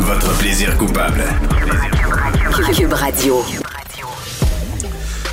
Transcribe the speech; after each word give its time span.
Votre 0.00 0.38
plaisir 0.38 0.76
coupable. 0.76 1.24
Cube 2.72 2.92
Radio. 2.92 3.44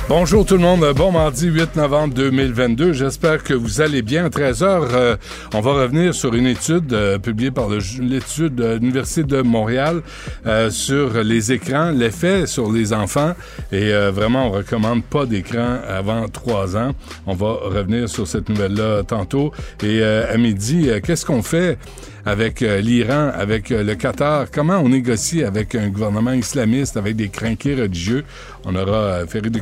Bonjour 0.08 0.46
tout 0.46 0.54
le 0.54 0.62
monde, 0.62 0.86
bon 0.96 1.12
mardi 1.12 1.48
8 1.48 1.76
novembre 1.76 2.14
2022. 2.14 2.94
J'espère 2.94 3.44
que 3.44 3.52
vous 3.52 3.82
allez 3.82 4.00
bien. 4.00 4.24
À 4.24 4.28
13h, 4.30 4.64
euh, 4.64 5.16
on 5.52 5.60
va 5.60 5.74
revenir 5.74 6.14
sur 6.14 6.32
une 6.34 6.46
étude 6.46 6.94
euh, 6.94 7.18
publiée 7.18 7.50
par 7.50 7.68
l'étude 7.68 8.54
de 8.54 8.78
l'Université 8.78 9.22
de 9.24 9.42
Montréal 9.42 10.00
euh, 10.46 10.70
sur 10.70 11.22
les 11.22 11.52
écrans, 11.52 11.90
l'effet 11.90 12.46
sur 12.46 12.72
les 12.72 12.94
enfants. 12.94 13.34
Et 13.70 13.92
vraiment, 14.10 14.46
on 14.46 14.50
recommande 14.50 15.04
pas 15.04 15.26
d'écran 15.26 15.76
avant 15.86 16.26
3 16.26 16.78
ans. 16.78 16.92
On 17.26 17.34
va 17.34 17.52
revenir 17.64 18.08
sur 18.08 18.26
cette 18.26 18.48
nouvelle-là 18.48 19.02
tantôt. 19.02 19.52
Et 19.82 20.02
à 20.02 20.36
midi, 20.38 20.88
qu'est-ce 21.04 21.26
qu'on 21.26 21.42
fait 21.42 21.76
avec 22.24 22.60
l'Iran, 22.60 23.30
avec 23.34 23.68
le 23.68 23.94
Qatar? 23.94 24.46
Comment 24.50 24.78
on 24.78 24.88
négocie 24.88 25.44
avec 25.44 25.74
un 25.74 25.88
gouvernement 25.88 26.32
islamiste, 26.32 26.96
avec 26.96 27.16
des 27.16 27.28
crinqués 27.28 27.74
religieux? 27.74 28.24
On 28.70 28.74
aura 28.74 29.26
Ferry 29.26 29.50
de 29.50 29.60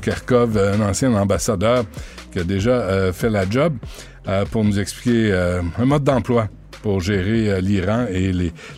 un 0.58 0.80
ancien 0.80 1.14
ambassadeur 1.14 1.84
qui 2.32 2.40
a 2.40 2.44
déjà 2.44 2.72
euh, 2.72 3.12
fait 3.12 3.30
la 3.30 3.48
job, 3.48 3.74
euh, 4.26 4.44
pour 4.46 4.64
nous 4.64 4.80
expliquer 4.80 5.30
euh, 5.30 5.62
un 5.78 5.84
mode 5.84 6.02
d'emploi 6.02 6.48
pour 6.82 7.00
gérer 7.00 7.60
l'Iran 7.62 8.06
et 8.10 8.32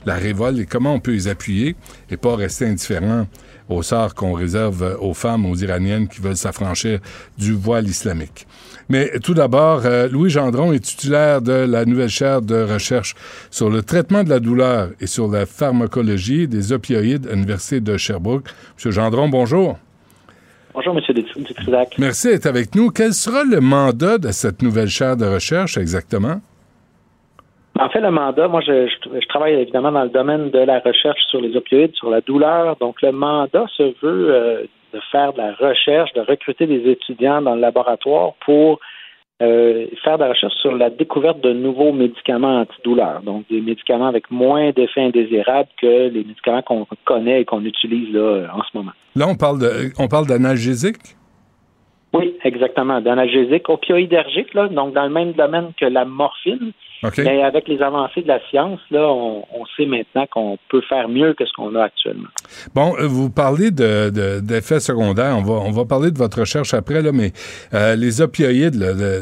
la 0.04 0.14
révolte 0.16 0.58
et 0.58 0.66
comment 0.66 0.94
on 0.94 1.00
peut 1.00 1.12
les 1.12 1.28
appuyer 1.28 1.76
et 2.10 2.18
pas 2.18 2.36
rester 2.36 2.66
indifférent 2.66 3.26
au 3.70 3.82
sort 3.82 4.14
qu'on 4.14 4.34
réserve 4.34 4.98
aux 5.00 5.14
femmes, 5.14 5.46
aux 5.46 5.56
Iraniennes 5.56 6.08
qui 6.08 6.20
veulent 6.20 6.36
s'affranchir 6.36 7.00
du 7.36 7.52
voile 7.52 7.86
islamique. 7.86 8.46
Mais 8.88 9.18
tout 9.22 9.34
d'abord, 9.34 9.82
Louis 10.10 10.30
Gendron 10.30 10.72
est 10.72 10.80
titulaire 10.80 11.42
de 11.42 11.52
la 11.52 11.84
nouvelle 11.84 12.08
chaire 12.08 12.40
de 12.40 12.62
recherche 12.62 13.14
sur 13.50 13.68
le 13.68 13.82
traitement 13.82 14.24
de 14.24 14.30
la 14.30 14.40
douleur 14.40 14.90
et 15.00 15.06
sur 15.06 15.28
la 15.28 15.44
pharmacologie 15.44 16.48
des 16.48 16.72
opioïdes 16.72 17.26
à 17.26 17.32
l'Université 17.32 17.80
de 17.80 17.96
Sherbrooke. 17.98 18.48
Monsieur 18.76 18.90
Gendron, 18.90 19.28
bonjour. 19.28 19.78
Bonjour, 20.78 20.96
M. 20.96 21.02
Dutrisac. 21.12 21.98
Merci 21.98 22.28
d'être 22.28 22.46
avec 22.46 22.76
nous. 22.76 22.90
Quel 22.90 23.12
sera 23.12 23.42
le 23.42 23.60
mandat 23.60 24.16
de 24.16 24.28
cette 24.28 24.62
nouvelle 24.62 24.86
chaire 24.86 25.16
de 25.16 25.24
recherche 25.24 25.76
exactement? 25.76 26.36
En 27.80 27.88
fait, 27.88 28.00
le 28.00 28.12
mandat, 28.12 28.46
moi, 28.46 28.60
je, 28.60 28.86
travaille 29.26 29.54
évidemment 29.54 29.90
dans 29.90 30.04
le 30.04 30.08
domaine 30.08 30.50
de 30.50 30.60
la 30.60 30.78
recherche 30.78 31.18
sur 31.30 31.40
les 31.40 31.56
opioïdes, 31.56 31.96
sur 31.96 32.10
la 32.10 32.20
douleur. 32.20 32.76
Donc, 32.76 33.02
le 33.02 33.10
mandat 33.10 33.66
se 33.76 33.92
veut 34.00 34.32
euh, 34.32 34.62
de 34.94 35.00
faire 35.10 35.32
de 35.32 35.38
la 35.38 35.52
recherche, 35.54 36.12
de 36.12 36.20
recruter 36.20 36.68
des 36.68 36.88
étudiants 36.88 37.42
dans 37.42 37.56
le 37.56 37.60
laboratoire 37.60 38.34
pour 38.46 38.78
euh, 39.40 39.86
faire 40.02 40.18
de 40.18 40.24
la 40.24 40.30
recherche 40.30 40.54
sur 40.54 40.74
la 40.76 40.90
découverte 40.90 41.40
de 41.40 41.52
nouveaux 41.52 41.92
médicaments 41.92 42.60
antidouleurs, 42.60 43.22
donc 43.22 43.44
des 43.48 43.60
médicaments 43.60 44.08
avec 44.08 44.30
moins 44.30 44.70
d'effets 44.72 45.02
indésirables 45.02 45.68
que 45.80 46.08
les 46.08 46.24
médicaments 46.24 46.62
qu'on 46.62 46.86
connaît 47.04 47.42
et 47.42 47.44
qu'on 47.44 47.64
utilise 47.64 48.12
là, 48.12 48.48
en 48.52 48.62
ce 48.62 48.76
moment. 48.76 48.92
Là, 49.14 49.26
on 49.28 49.36
parle 49.36 49.60
de, 49.60 49.92
on 49.98 50.08
parle 50.08 50.26
d'analgésiques? 50.26 51.16
Oui, 52.12 52.34
exactement. 52.42 53.00
D'analgésiques 53.00 53.68
opioïdergiques, 53.68 54.54
là, 54.54 54.68
donc 54.68 54.94
dans 54.94 55.04
le 55.04 55.10
même 55.10 55.32
domaine 55.32 55.72
que 55.78 55.84
la 55.84 56.04
morphine, 56.04 56.72
mais 57.02 57.42
avec 57.42 57.68
les 57.68 57.80
avancées 57.80 58.22
de 58.22 58.28
la 58.28 58.40
science, 58.48 58.80
là, 58.90 59.08
on, 59.08 59.44
sait 59.76 59.86
maintenant 59.86 60.26
qu'on 60.26 60.58
peut 60.68 60.80
faire 60.80 61.08
mieux 61.08 61.32
que 61.34 61.44
ce 61.44 61.52
qu'on 61.52 61.74
a 61.76 61.84
actuellement. 61.84 62.28
Bon, 62.74 62.94
euh, 62.98 63.06
vous 63.06 63.30
parlez 63.30 63.70
d'effets 63.70 64.74
de, 64.76 64.80
secondaires. 64.80 65.36
On 65.36 65.42
va, 65.42 65.54
on 65.54 65.70
va 65.70 65.84
parler 65.84 66.10
de 66.10 66.18
votre 66.18 66.40
recherche 66.40 66.74
après, 66.74 67.02
là, 67.02 67.12
mais 67.12 67.30
euh, 67.74 67.94
les 67.94 68.20
opioïdes, 68.20 68.74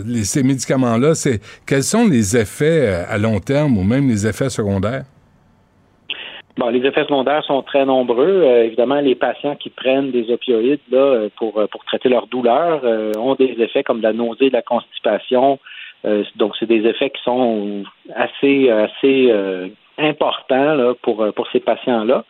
les, 0.07 0.25
ces 0.25 0.43
médicaments-là, 0.43 1.15
c'est 1.15 1.41
quels 1.67 1.83
sont 1.83 2.07
les 2.09 2.37
effets 2.37 2.89
euh, 2.89 3.05
à 3.09 3.19
long 3.19 3.41
terme 3.41 3.77
ou 3.77 3.85
même 3.85 4.09
les 4.09 4.27
effets 4.27 4.49
secondaires? 4.49 5.05
Bon, 6.57 6.69
les 6.69 6.81
effets 6.87 7.03
secondaires 7.03 7.45
sont 7.45 7.63
très 7.63 7.85
nombreux. 7.85 8.43
évidemment, 8.65 9.01
les 9.01 9.15
patients 9.15 9.57
qui 9.57 9.69
prennent 9.69 10.11
des 10.11 10.31
opioïdes 10.33 10.81
là, 10.91 11.29
pour, 11.37 11.53
pour 11.71 11.85
traiter 11.85 12.09
leur 12.09 12.29
douleur 12.29 12.83
ont 13.19 13.35
des 13.35 13.55
effets 13.59 13.83
comme 13.83 14.01
la 14.01 14.15
nausée, 14.15 14.49
la 14.49 14.63
constipation, 14.63 15.59
donc, 16.37 16.55
c'est 16.59 16.67
des 16.67 16.87
effets 16.87 17.11
qui 17.11 17.23
sont 17.23 17.85
assez, 18.15 18.71
assez 18.71 19.29
euh, 19.31 19.69
importants 19.99 20.75
là, 20.75 20.95
pour, 21.03 21.23
euh, 21.23 21.33
pour 21.33 21.49
ces 21.51 21.61
patients-là. 21.61 22.25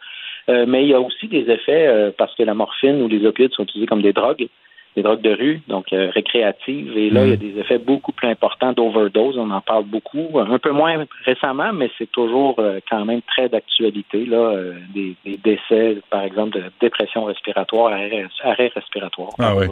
mais 0.49 0.85
il 0.85 0.89
y 0.89 0.95
a 0.95 1.01
aussi 1.01 1.27
des 1.27 1.51
effets 1.51 2.13
parce 2.17 2.35
que 2.37 2.45
la 2.45 2.55
morphine 2.55 3.03
ou 3.03 3.09
les 3.09 3.27
opioïdes 3.27 3.53
sont 3.53 3.65
utilisés 3.65 3.87
comme 3.87 4.03
des 4.03 4.13
drogues 4.13 4.49
des 4.97 5.03
drogues 5.03 5.21
de 5.21 5.35
rue, 5.35 5.61
donc 5.69 5.93
euh, 5.93 6.11
récréatives. 6.11 6.97
Et 6.97 7.11
là, 7.11 7.25
il 7.25 7.29
y 7.29 7.33
a 7.33 7.37
mm. 7.37 7.39
des 7.39 7.61
effets 7.61 7.79
beaucoup 7.79 8.13
plus 8.13 8.29
importants 8.29 8.73
d'overdose. 8.73 9.37
On 9.37 9.51
en 9.51 9.61
parle 9.61 9.85
beaucoup, 9.85 10.39
un 10.39 10.59
peu 10.59 10.71
moins 10.71 11.05
récemment, 11.25 11.73
mais 11.75 11.91
c'est 11.99 12.11
toujours 12.11 12.57
euh, 12.59 12.81
quand 12.91 13.05
même 13.05 13.21
très 13.23 13.51
d'actualité. 13.51 14.25
Là, 14.25 14.39
euh, 14.39 14.73
des, 14.95 15.15
décès, 15.45 15.99
par 16.11 16.23
exemple, 16.23 16.57
de 16.59 16.63
dépression 16.81 17.25
respiratoire, 17.25 17.93
arrêt, 17.93 18.73
respiratoire. 18.75 19.31
Ah 19.39 19.55
oui. 19.55 19.67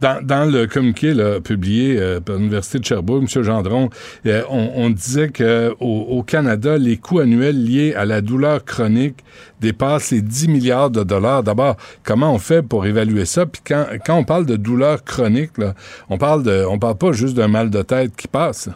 Dans, 0.00 0.24
dans 0.24 0.50
le 0.50 0.66
communiqué 0.66 1.14
là, 1.14 1.40
publié 1.40 1.98
par 2.24 2.36
l'Université 2.36 2.78
de 2.78 2.84
Sherbrooke, 2.84 3.22
M. 3.22 3.42
Gendron, 3.42 3.88
on, 4.24 4.70
on, 4.76 4.90
disait 4.90 5.28
qu'au 5.28 5.76
au 5.80 6.22
Canada, 6.22 6.78
les 6.78 6.96
coûts 6.96 7.18
annuels 7.18 7.62
liés 7.62 7.94
à 7.94 8.04
la 8.04 8.20
douleur 8.20 8.64
chronique 8.64 9.16
dépassent 9.60 10.10
les 10.10 10.22
10 10.22 10.48
milliards 10.48 10.90
de 10.90 11.04
dollars. 11.04 11.42
D'abord, 11.42 11.76
comment 12.04 12.32
on 12.32 12.38
fait 12.38 12.66
pour 12.66 12.86
évaluer 12.86 13.24
ça? 13.24 13.46
Puis 13.46 13.62
quand, 13.66 14.16
on 14.16 14.24
parle 14.24 14.46
de 14.46 14.56
douleur 14.56 15.04
chronique, 15.04 15.58
là, 15.58 15.72
on 16.08 16.18
parle 16.18 16.42
parle 16.80 16.98
pas 16.98 17.12
juste 17.12 17.36
d'un 17.36 17.48
mal 17.48 17.70
de 17.70 17.82
tête 17.82 18.16
qui 18.16 18.26
passe. 18.26 18.68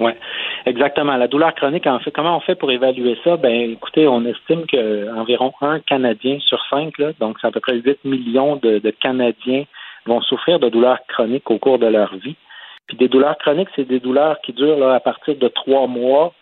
Oui, 0.00 0.12
exactement. 0.66 1.16
La 1.16 1.28
douleur 1.28 1.54
chronique, 1.54 1.86
en 1.86 1.98
fait, 2.00 2.10
comment 2.10 2.36
on 2.36 2.40
fait 2.40 2.54
pour 2.54 2.70
évaluer 2.70 3.16
ça? 3.24 3.36
Ben, 3.36 3.70
écoutez, 3.70 4.06
on 4.06 4.24
estime 4.24 4.64
qu'environ 4.66 5.52
un 5.60 5.80
Canadien 5.80 6.38
sur 6.40 6.60
cinq, 6.70 6.94
donc 7.20 7.38
c'est 7.40 7.46
à 7.46 7.50
peu 7.50 7.60
près 7.60 7.76
8 7.76 8.04
millions 8.04 8.56
de, 8.56 8.90
Canadiens 9.00 9.64
vont 10.06 10.20
souffrir 10.22 10.58
de 10.58 10.68
douleurs 10.68 11.00
chroniques 11.08 11.50
au 11.50 11.58
cours 11.58 11.78
de 11.78 11.86
leur 11.86 12.14
vie. 12.16 12.36
Puis 12.86 12.96
des 12.96 13.08
douleurs 13.08 13.36
chroniques, 13.38 13.68
c'est 13.76 13.86
des 13.86 14.00
douleurs 14.00 14.40
qui 14.40 14.52
durent 14.52 14.88
à 14.88 15.00
partir 15.00 15.36
de 15.36 15.48
trois 15.48 15.86
mois. 15.86 16.32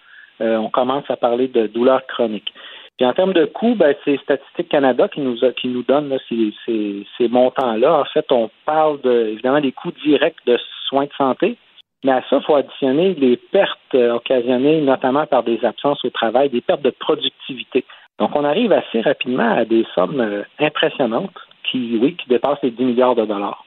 Euh, 0.40 0.56
on 0.56 0.68
commence 0.68 1.04
à 1.08 1.16
parler 1.16 1.48
de 1.48 1.66
douleurs 1.66 2.06
chroniques. 2.06 2.52
Puis 2.96 3.06
en 3.06 3.12
termes 3.12 3.34
de 3.34 3.44
coûts, 3.44 3.74
ben, 3.74 3.94
c'est 4.04 4.18
Statistique 4.22 4.70
Canada 4.70 5.08
qui 5.08 5.20
nous 5.20 5.44
a, 5.44 5.52
qui 5.52 5.68
nous 5.68 5.82
donne 5.82 6.16
ces, 6.28 6.52
ces, 7.18 7.28
montants-là. 7.28 8.00
En 8.00 8.04
fait, 8.06 8.24
on 8.32 8.50
parle 8.64 9.00
de, 9.02 9.32
évidemment 9.32 9.60
des 9.60 9.72
coûts 9.72 9.92
directs 10.04 10.38
de 10.46 10.58
soins 10.88 11.04
de 11.04 11.12
santé, 11.18 11.56
mais 12.04 12.12
à 12.12 12.22
ça, 12.30 12.38
il 12.40 12.44
faut 12.46 12.54
additionner 12.54 13.14
les 13.14 13.36
pertes 13.36 13.94
euh, 13.94 14.14
occasionnées 14.14 14.80
notamment 14.80 15.26
par 15.26 15.42
des 15.42 15.62
absences 15.64 16.02
au 16.04 16.10
travail, 16.10 16.48
des 16.48 16.62
pertes 16.62 16.82
de 16.82 16.90
productivité. 16.90 17.84
Donc, 18.18 18.34
on 18.34 18.44
arrive 18.44 18.72
assez 18.72 19.02
rapidement 19.02 19.56
à 19.56 19.66
des 19.66 19.84
sommes 19.94 20.20
euh, 20.20 20.42
impressionnantes 20.58 21.36
qui, 21.70 21.98
oui, 22.00 22.16
qui 22.16 22.28
dépassent 22.30 22.62
les 22.62 22.70
10 22.70 22.82
milliards 22.82 23.14
de 23.14 23.26
dollars. 23.26 23.62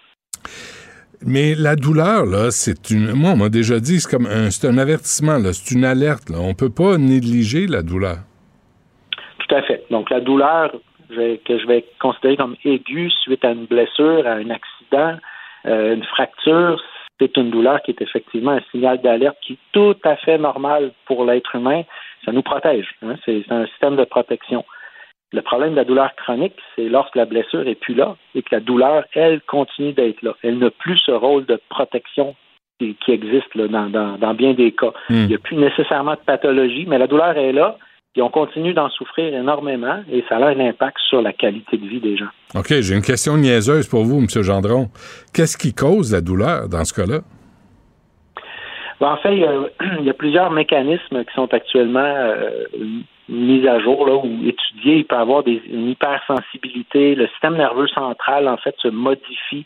Mais 1.22 1.54
la 1.54 1.76
douleur, 1.76 2.26
là, 2.26 2.50
c'est 2.50 2.90
une. 2.90 3.12
Moi, 3.12 3.32
on 3.32 3.36
m'a 3.36 3.50
déjà 3.50 3.80
dit, 3.80 4.00
c'est 4.00 4.10
comme 4.10 4.26
un, 4.26 4.50
c'est 4.50 4.68
un 4.68 4.78
avertissement, 4.78 5.38
là, 5.38 5.52
c'est 5.54 5.76
une 5.76 5.84
alerte. 5.84 6.32
On 6.34 6.54
peut 6.54 6.70
pas 6.70 6.98
négliger 6.98 7.68
la 7.68 7.84
douleur. 7.84 8.20
Tout 9.50 9.56
à 9.56 9.62
fait. 9.64 9.84
Donc, 9.90 10.10
la 10.10 10.20
douleur 10.20 10.72
que 11.10 11.58
je 11.58 11.66
vais 11.66 11.84
considérer 12.00 12.38
comme 12.38 12.56
aiguë 12.64 13.10
suite 13.10 13.44
à 13.44 13.52
une 13.52 13.66
blessure, 13.66 14.28
à 14.28 14.34
un 14.34 14.50
accident, 14.52 15.18
euh, 15.66 15.96
une 15.96 16.04
fracture, 16.04 16.82
c'est 17.20 17.36
une 17.36 17.50
douleur 17.50 17.82
qui 17.82 17.92
est 17.92 18.02
effectivement 18.02 18.52
un 18.52 18.62
signal 18.72 19.02
d'alerte 19.02 19.38
qui 19.42 19.54
est 19.54 19.58
tout 19.72 19.98
à 20.04 20.16
fait 20.18 20.38
normal 20.38 20.92
pour 21.06 21.26
l'être 21.26 21.56
humain. 21.56 21.82
Ça 22.24 22.32
nous 22.32 22.44
protège. 22.44 22.88
Hein. 23.02 23.16
C'est 23.26 23.44
un 23.50 23.66
système 23.68 23.96
de 23.96 24.06
protection. 24.06 24.64
Le 25.32 25.42
problème 25.42 25.72
de 25.72 25.78
la 25.78 25.84
douleur 25.84 26.16
chronique, 26.16 26.56
c'est 26.76 26.90
lorsque 26.90 27.16
la 27.16 27.26
blessure 27.26 27.68
est 27.68 27.76
plus 27.76 27.94
là 27.94 28.16
et 28.36 28.42
que 28.42 28.56
la 28.56 28.62
douleur, 28.62 29.04
elle, 29.14 29.42
continue 29.42 29.94
d'être 29.94 30.22
là. 30.22 30.36
Elle 30.44 30.60
n'a 30.60 30.70
plus 30.72 30.98
ce 30.98 31.12
rôle 31.12 31.46
de 31.46 31.60
protection 31.70 32.36
qui, 32.80 32.96
existe 33.08 33.54
là, 33.56 33.68
dans, 33.68 34.34
bien 34.34 34.54
des 34.54 34.72
cas. 34.72 34.94
Hmm. 35.10 35.16
Il 35.16 35.28
n'y 35.28 35.36
a 35.36 35.40
plus 35.40 35.58
nécessairement 35.58 36.14
de 36.14 36.20
pathologie, 36.26 36.86
mais 36.88 36.98
la 36.98 37.08
douleur 37.08 37.38
est 37.38 37.52
là 37.52 37.78
et 38.20 38.22
on 38.22 38.30
continue 38.30 38.74
d'en 38.74 38.90
souffrir 38.90 39.34
énormément 39.34 40.04
et 40.12 40.26
ça 40.28 40.36
a 40.36 40.50
un 40.50 40.60
impact 40.60 40.98
sur 41.08 41.22
la 41.22 41.32
qualité 41.32 41.78
de 41.78 41.88
vie 41.88 42.02
des 42.02 42.18
gens. 42.18 42.28
OK, 42.54 42.68
j'ai 42.82 42.94
une 42.94 43.02
question 43.02 43.38
niaiseuse 43.38 43.88
pour 43.88 44.04
vous, 44.04 44.20
M. 44.20 44.28
Gendron. 44.44 44.90
Qu'est-ce 45.34 45.58
qui 45.58 45.74
cause 45.74 46.12
la 46.12 46.20
douleur 46.20 46.68
dans 46.68 46.84
ce 46.84 46.94
cas-là? 46.94 47.20
Ben, 49.00 49.12
en 49.12 49.18
fait, 49.18 49.38
il 49.38 50.04
y, 50.06 50.10
a, 50.10 50.14
plusieurs 50.18 50.52
mécanismes 50.52 51.24
qui 51.24 51.34
sont 51.34 51.54
actuellement 51.54 52.00
euh, 52.02 52.66
mis 53.30 53.66
à 53.66 53.80
jour 53.80 54.06
là, 54.06 54.16
ou 54.16 54.28
étudiés. 54.46 54.98
Il 54.98 55.06
peut 55.06 55.16
y 55.16 55.20
avoir 55.20 55.44
des, 55.44 55.62
une 55.72 55.88
hypersensibilité. 55.88 57.16
Le 57.16 57.28
système 57.28 57.56
nerveux 57.56 57.88
central, 57.88 58.50
en 58.50 58.58
fait, 58.58 58.76
se 58.80 58.90
modifie. 58.90 59.66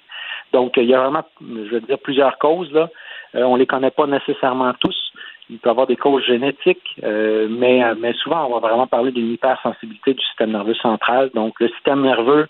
Donc, 0.51 0.73
il 0.77 0.85
y 0.85 0.94
a 0.94 0.99
vraiment, 1.01 1.23
je 1.41 1.71
veux 1.71 1.81
dire, 1.81 1.97
plusieurs 1.97 2.38
causes. 2.38 2.71
Là. 2.71 2.91
Euh, 3.33 3.41
on 3.41 3.56
les 3.56 3.65
connaît 3.65 3.89
pas 3.89 4.06
nécessairement 4.06 4.73
tous. 4.79 5.12
Il 5.53 5.59
peut 5.59 5.69
avoir 5.69 5.85
des 5.85 5.95
causes 5.95 6.25
génétiques, 6.25 7.00
euh, 7.03 7.47
mais, 7.47 7.81
mais 8.00 8.13
souvent, 8.13 8.47
on 8.47 8.59
va 8.59 8.67
vraiment 8.67 8.88
parler 8.88 9.11
d'une 9.11 9.31
hypersensibilité 9.31 10.15
du 10.15 10.25
système 10.25 10.51
nerveux 10.51 10.73
central. 10.73 11.29
Donc, 11.35 11.59
le 11.59 11.69
système 11.69 12.01
nerveux 12.01 12.47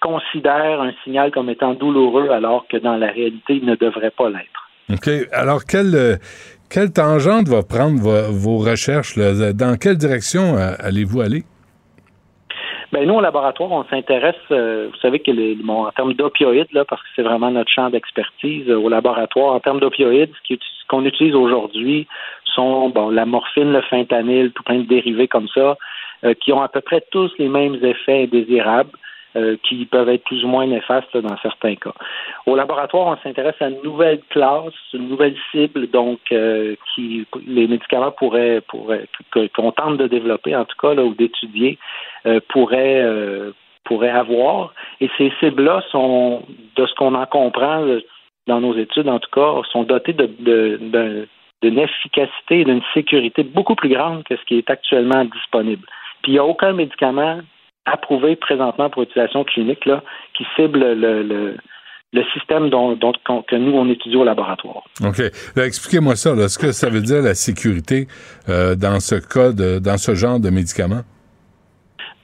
considère 0.00 0.80
un 0.80 0.92
signal 1.04 1.30
comme 1.30 1.50
étant 1.50 1.74
douloureux 1.74 2.30
alors 2.30 2.66
que 2.66 2.78
dans 2.78 2.96
la 2.96 3.08
réalité, 3.08 3.56
il 3.56 3.66
ne 3.66 3.74
devrait 3.76 4.10
pas 4.10 4.30
l'être. 4.30 4.70
OK. 4.90 5.10
Alors, 5.32 5.64
quelle, 5.64 6.18
quelle 6.70 6.92
tangente 6.92 7.48
va 7.48 7.62
prendre 7.62 8.00
vos, 8.30 8.58
recherches? 8.58 9.18
Dans 9.18 9.76
quelle 9.76 9.98
direction 9.98 10.56
euh, 10.56 10.72
allez-vous 10.78 11.20
aller? 11.20 11.42
Ben, 12.94 13.08
nous, 13.08 13.14
au 13.14 13.20
laboratoire, 13.20 13.72
on 13.72 13.82
s'intéresse, 13.90 14.36
euh, 14.52 14.86
vous 14.88 14.98
savez 15.00 15.18
que 15.18 15.32
les, 15.32 15.58
en 15.66 15.90
termes 15.90 16.14
d'opioïdes, 16.14 16.72
là, 16.72 16.84
parce 16.84 17.02
que 17.02 17.08
c'est 17.16 17.22
vraiment 17.22 17.50
notre 17.50 17.68
champ 17.68 17.90
d'expertise 17.90 18.70
au 18.70 18.88
laboratoire, 18.88 19.52
en 19.52 19.58
termes 19.58 19.80
d'opioïdes, 19.80 20.30
ce 20.48 20.54
qu'on 20.86 21.04
utilise 21.04 21.34
aujourd'hui 21.34 22.06
sont 22.44 22.90
bon, 22.90 23.10
la 23.10 23.26
morphine, 23.26 23.72
le 23.72 23.80
fentanyl, 23.80 24.52
tout 24.52 24.62
plein 24.62 24.78
de 24.78 24.86
dérivés 24.86 25.26
comme 25.26 25.48
ça, 25.48 25.76
euh, 26.22 26.34
qui 26.34 26.52
ont 26.52 26.62
à 26.62 26.68
peu 26.68 26.82
près 26.82 27.02
tous 27.10 27.32
les 27.40 27.48
mêmes 27.48 27.84
effets 27.84 28.22
indésirables. 28.22 28.92
Euh, 29.36 29.56
qui 29.64 29.84
peuvent 29.84 30.08
être 30.10 30.22
plus 30.22 30.44
ou 30.44 30.46
moins 30.46 30.64
néfastes 30.64 31.16
dans 31.16 31.36
certains 31.38 31.74
cas. 31.74 31.92
Au 32.46 32.54
laboratoire, 32.54 33.08
on 33.08 33.16
s'intéresse 33.20 33.56
à 33.58 33.68
une 33.68 33.82
nouvelle 33.82 34.20
classe, 34.30 34.72
une 34.92 35.08
nouvelle 35.08 35.34
cible, 35.50 35.90
donc 35.90 36.20
euh, 36.30 36.76
qui 36.94 37.26
les 37.44 37.66
médicaments 37.66 38.12
pourraient, 38.12 38.62
qu'on 39.56 39.72
tente 39.72 39.96
de 39.96 40.06
développer 40.06 40.54
en 40.54 40.64
tout 40.64 40.76
cas 40.80 40.94
ou 41.02 41.14
d'étudier 41.14 41.80
euh, 42.26 42.38
pourraient 42.48 43.04
pourraient 43.82 44.10
avoir. 44.10 44.72
Et 45.00 45.10
ces 45.18 45.32
cibles-là 45.40 45.82
sont, 45.90 46.44
de 46.76 46.86
ce 46.86 46.94
qu'on 46.94 47.16
en 47.16 47.26
comprend 47.26 47.84
dans 48.46 48.60
nos 48.60 48.76
études 48.76 49.08
en 49.08 49.18
tout 49.18 49.30
cas, 49.32 49.68
sont 49.72 49.82
dotées 49.82 50.12
d'une 50.12 51.26
efficacité 51.78 52.60
et 52.60 52.64
d'une 52.64 52.82
sécurité 52.94 53.42
beaucoup 53.42 53.74
plus 53.74 53.88
grande 53.88 54.22
que 54.22 54.36
ce 54.36 54.44
qui 54.44 54.58
est 54.58 54.70
actuellement 54.70 55.24
disponible. 55.24 55.88
Puis 56.22 56.30
il 56.30 56.34
n'y 56.34 56.38
a 56.38 56.44
aucun 56.44 56.72
médicament 56.72 57.40
approuvé 57.86 58.36
présentement 58.36 58.90
pour 58.90 59.02
utilisation 59.02 59.44
clinique 59.44 59.84
là, 59.86 60.02
qui 60.36 60.44
cible 60.56 60.78
le, 60.78 61.22
le, 61.22 61.56
le 62.12 62.24
système 62.32 62.70
dont, 62.70 62.94
dont, 62.94 63.12
que 63.42 63.56
nous, 63.56 63.72
on 63.72 63.88
étudie 63.90 64.16
au 64.16 64.24
laboratoire. 64.24 64.84
OK. 65.04 65.20
Expliquez-moi 65.56 66.16
ça. 66.16 66.30
Est-ce 66.34 66.58
que 66.58 66.72
ça 66.72 66.88
veut 66.88 67.00
dire 67.00 67.22
la 67.22 67.34
sécurité 67.34 68.06
euh, 68.48 68.74
dans 68.74 69.00
ce 69.00 69.16
cas, 69.16 69.52
de, 69.52 69.78
dans 69.78 69.98
ce 69.98 70.14
genre 70.14 70.40
de 70.40 70.50
médicaments? 70.50 71.02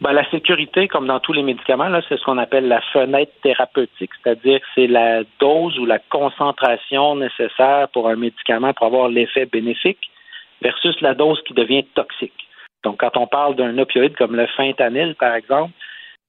Ben, 0.01 0.13
la 0.13 0.29
sécurité, 0.31 0.89
comme 0.89 1.07
dans 1.07 1.21
tous 1.21 1.35
les 1.35 1.43
médicaments, 1.43 1.91
c'est 2.09 2.17
ce 2.17 2.25
qu'on 2.25 2.39
appelle 2.39 2.69
la 2.69 2.81
fenêtre 2.93 3.33
thérapeutique, 3.43 4.11
c'est-à-dire 4.23 4.61
que 4.61 4.67
c'est 4.75 4.87
la 4.87 5.25
dose 5.39 5.79
ou 5.79 5.85
la 5.85 5.99
concentration 5.99 7.17
nécessaire 7.17 7.89
pour 7.93 8.09
un 8.09 8.17
médicament 8.17 8.73
pour 8.73 8.87
avoir 8.87 9.09
l'effet 9.09 9.45
bénéfique 9.45 10.11
versus 10.63 10.99
la 11.03 11.15
dose 11.15 11.43
qui 11.47 11.53
devient 11.53 11.85
toxique. 11.95 12.49
Donc, 12.85 13.01
quand 13.01 13.17
on 13.17 13.27
parle 13.27 13.57
d'un 13.57 13.77
opioïde 13.79 14.17
comme 14.17 14.37
le 14.37 14.47
fentanyl, 14.47 15.15
par 15.17 15.35
exemple, 15.35 15.73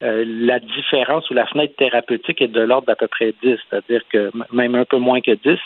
euh, 0.04 0.26
la 0.26 0.60
différence 0.60 1.30
ou 1.30 1.34
la 1.34 1.46
fenêtre 1.46 1.76
thérapeutique 1.78 2.42
est 2.42 2.48
de 2.48 2.62
l'ordre 2.62 2.88
d'à 2.88 2.96
peu 2.96 3.08
près 3.08 3.34
10, 3.44 3.58
c'est-à-dire 3.70 4.02
que 4.12 4.32
même 4.52 4.76
un 4.76 4.86
peu 4.86 4.98
moins 4.98 5.22
que 5.22 5.32
10, 5.32 5.60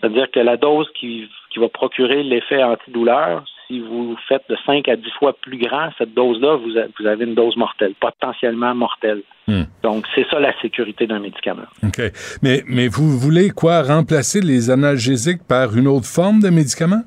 c'est-à-dire 0.00 0.30
que 0.30 0.40
la 0.40 0.56
dose 0.56 0.88
qui, 0.98 1.28
qui 1.50 1.58
va 1.58 1.68
procurer 1.68 2.22
l'effet 2.22 2.62
antidouleur, 2.62 3.44
si 3.66 3.80
vous 3.80 4.16
faites 4.28 4.42
de 4.48 4.56
5 4.66 4.88
à 4.88 4.96
10 4.96 5.02
fois 5.18 5.34
plus 5.40 5.58
grand, 5.58 5.90
cette 5.98 6.14
dose-là, 6.14 6.56
vous, 6.56 6.70
vous, 6.98 7.06
avez 7.06 7.24
une 7.24 7.34
dose 7.34 7.56
mortelle, 7.56 7.94
potentiellement 8.00 8.74
mortelle. 8.74 9.22
Hmm. 9.46 9.64
Donc, 9.82 10.06
c'est 10.14 10.26
ça 10.30 10.38
la 10.38 10.58
sécurité 10.60 11.06
d'un 11.06 11.18
médicament. 11.18 11.66
OK. 11.82 12.00
Mais, 12.42 12.62
mais 12.66 12.88
vous 12.88 13.18
voulez 13.18 13.50
quoi? 13.50 13.82
Remplacer 13.82 14.40
les 14.40 14.70
analgésiques 14.70 15.42
par 15.48 15.76
une 15.76 15.88
autre 15.88 16.06
forme 16.06 16.40
de 16.40 16.50
médicament? 16.50 17.02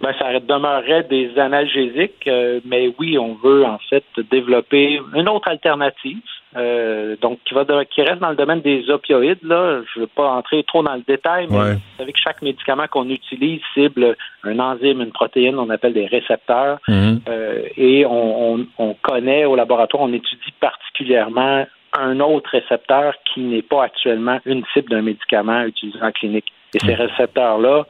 Ben, 0.00 0.14
ça 0.18 0.38
demeurerait 0.40 1.02
des 1.04 1.38
analgésiques, 1.38 2.26
euh, 2.26 2.60
mais 2.64 2.92
oui, 2.98 3.18
on 3.18 3.34
veut 3.34 3.64
en 3.64 3.78
fait 3.90 4.04
développer 4.30 5.00
une 5.14 5.28
autre 5.28 5.48
alternative, 5.48 6.22
euh, 6.56 7.16
donc 7.20 7.38
qui 7.44 7.52
va 7.52 7.64
qui 7.84 8.02
reste 8.02 8.20
dans 8.20 8.30
le 8.30 8.36
domaine 8.36 8.62
des 8.62 8.88
opioïdes. 8.88 9.42
Là, 9.42 9.82
je 9.92 10.00
ne 10.00 10.04
veux 10.04 10.10
pas 10.10 10.30
entrer 10.30 10.64
trop 10.64 10.82
dans 10.82 10.94
le 10.94 11.02
détail, 11.06 11.48
mais 11.50 11.74
vous 11.74 11.80
savez 11.98 12.12
que 12.12 12.18
chaque 12.18 12.40
médicament 12.40 12.86
qu'on 12.90 13.10
utilise 13.10 13.60
cible 13.74 14.16
un 14.42 14.58
enzyme, 14.58 15.02
une 15.02 15.12
protéine, 15.12 15.58
on 15.58 15.68
appelle 15.68 15.92
des 15.92 16.06
récepteurs, 16.06 16.78
mhm. 16.88 17.20
euh, 17.28 17.62
et 17.76 18.06
on, 18.06 18.66
on 18.78 18.94
connaît 19.02 19.44
au 19.44 19.54
laboratoire, 19.54 20.02
on 20.02 20.12
étudie 20.12 20.52
particulièrement 20.60 21.66
un 21.98 22.20
autre 22.20 22.50
récepteur 22.50 23.14
qui 23.24 23.40
n'est 23.40 23.62
pas 23.62 23.84
actuellement 23.84 24.38
une 24.46 24.64
cible 24.72 24.90
d'un 24.90 25.02
médicament 25.02 25.62
utilisé 25.62 25.98
en 26.02 26.12
clinique. 26.12 26.46
Et 26.74 26.78
ces 26.78 26.94
mhm. 26.94 27.00
récepteurs-là 27.00 27.84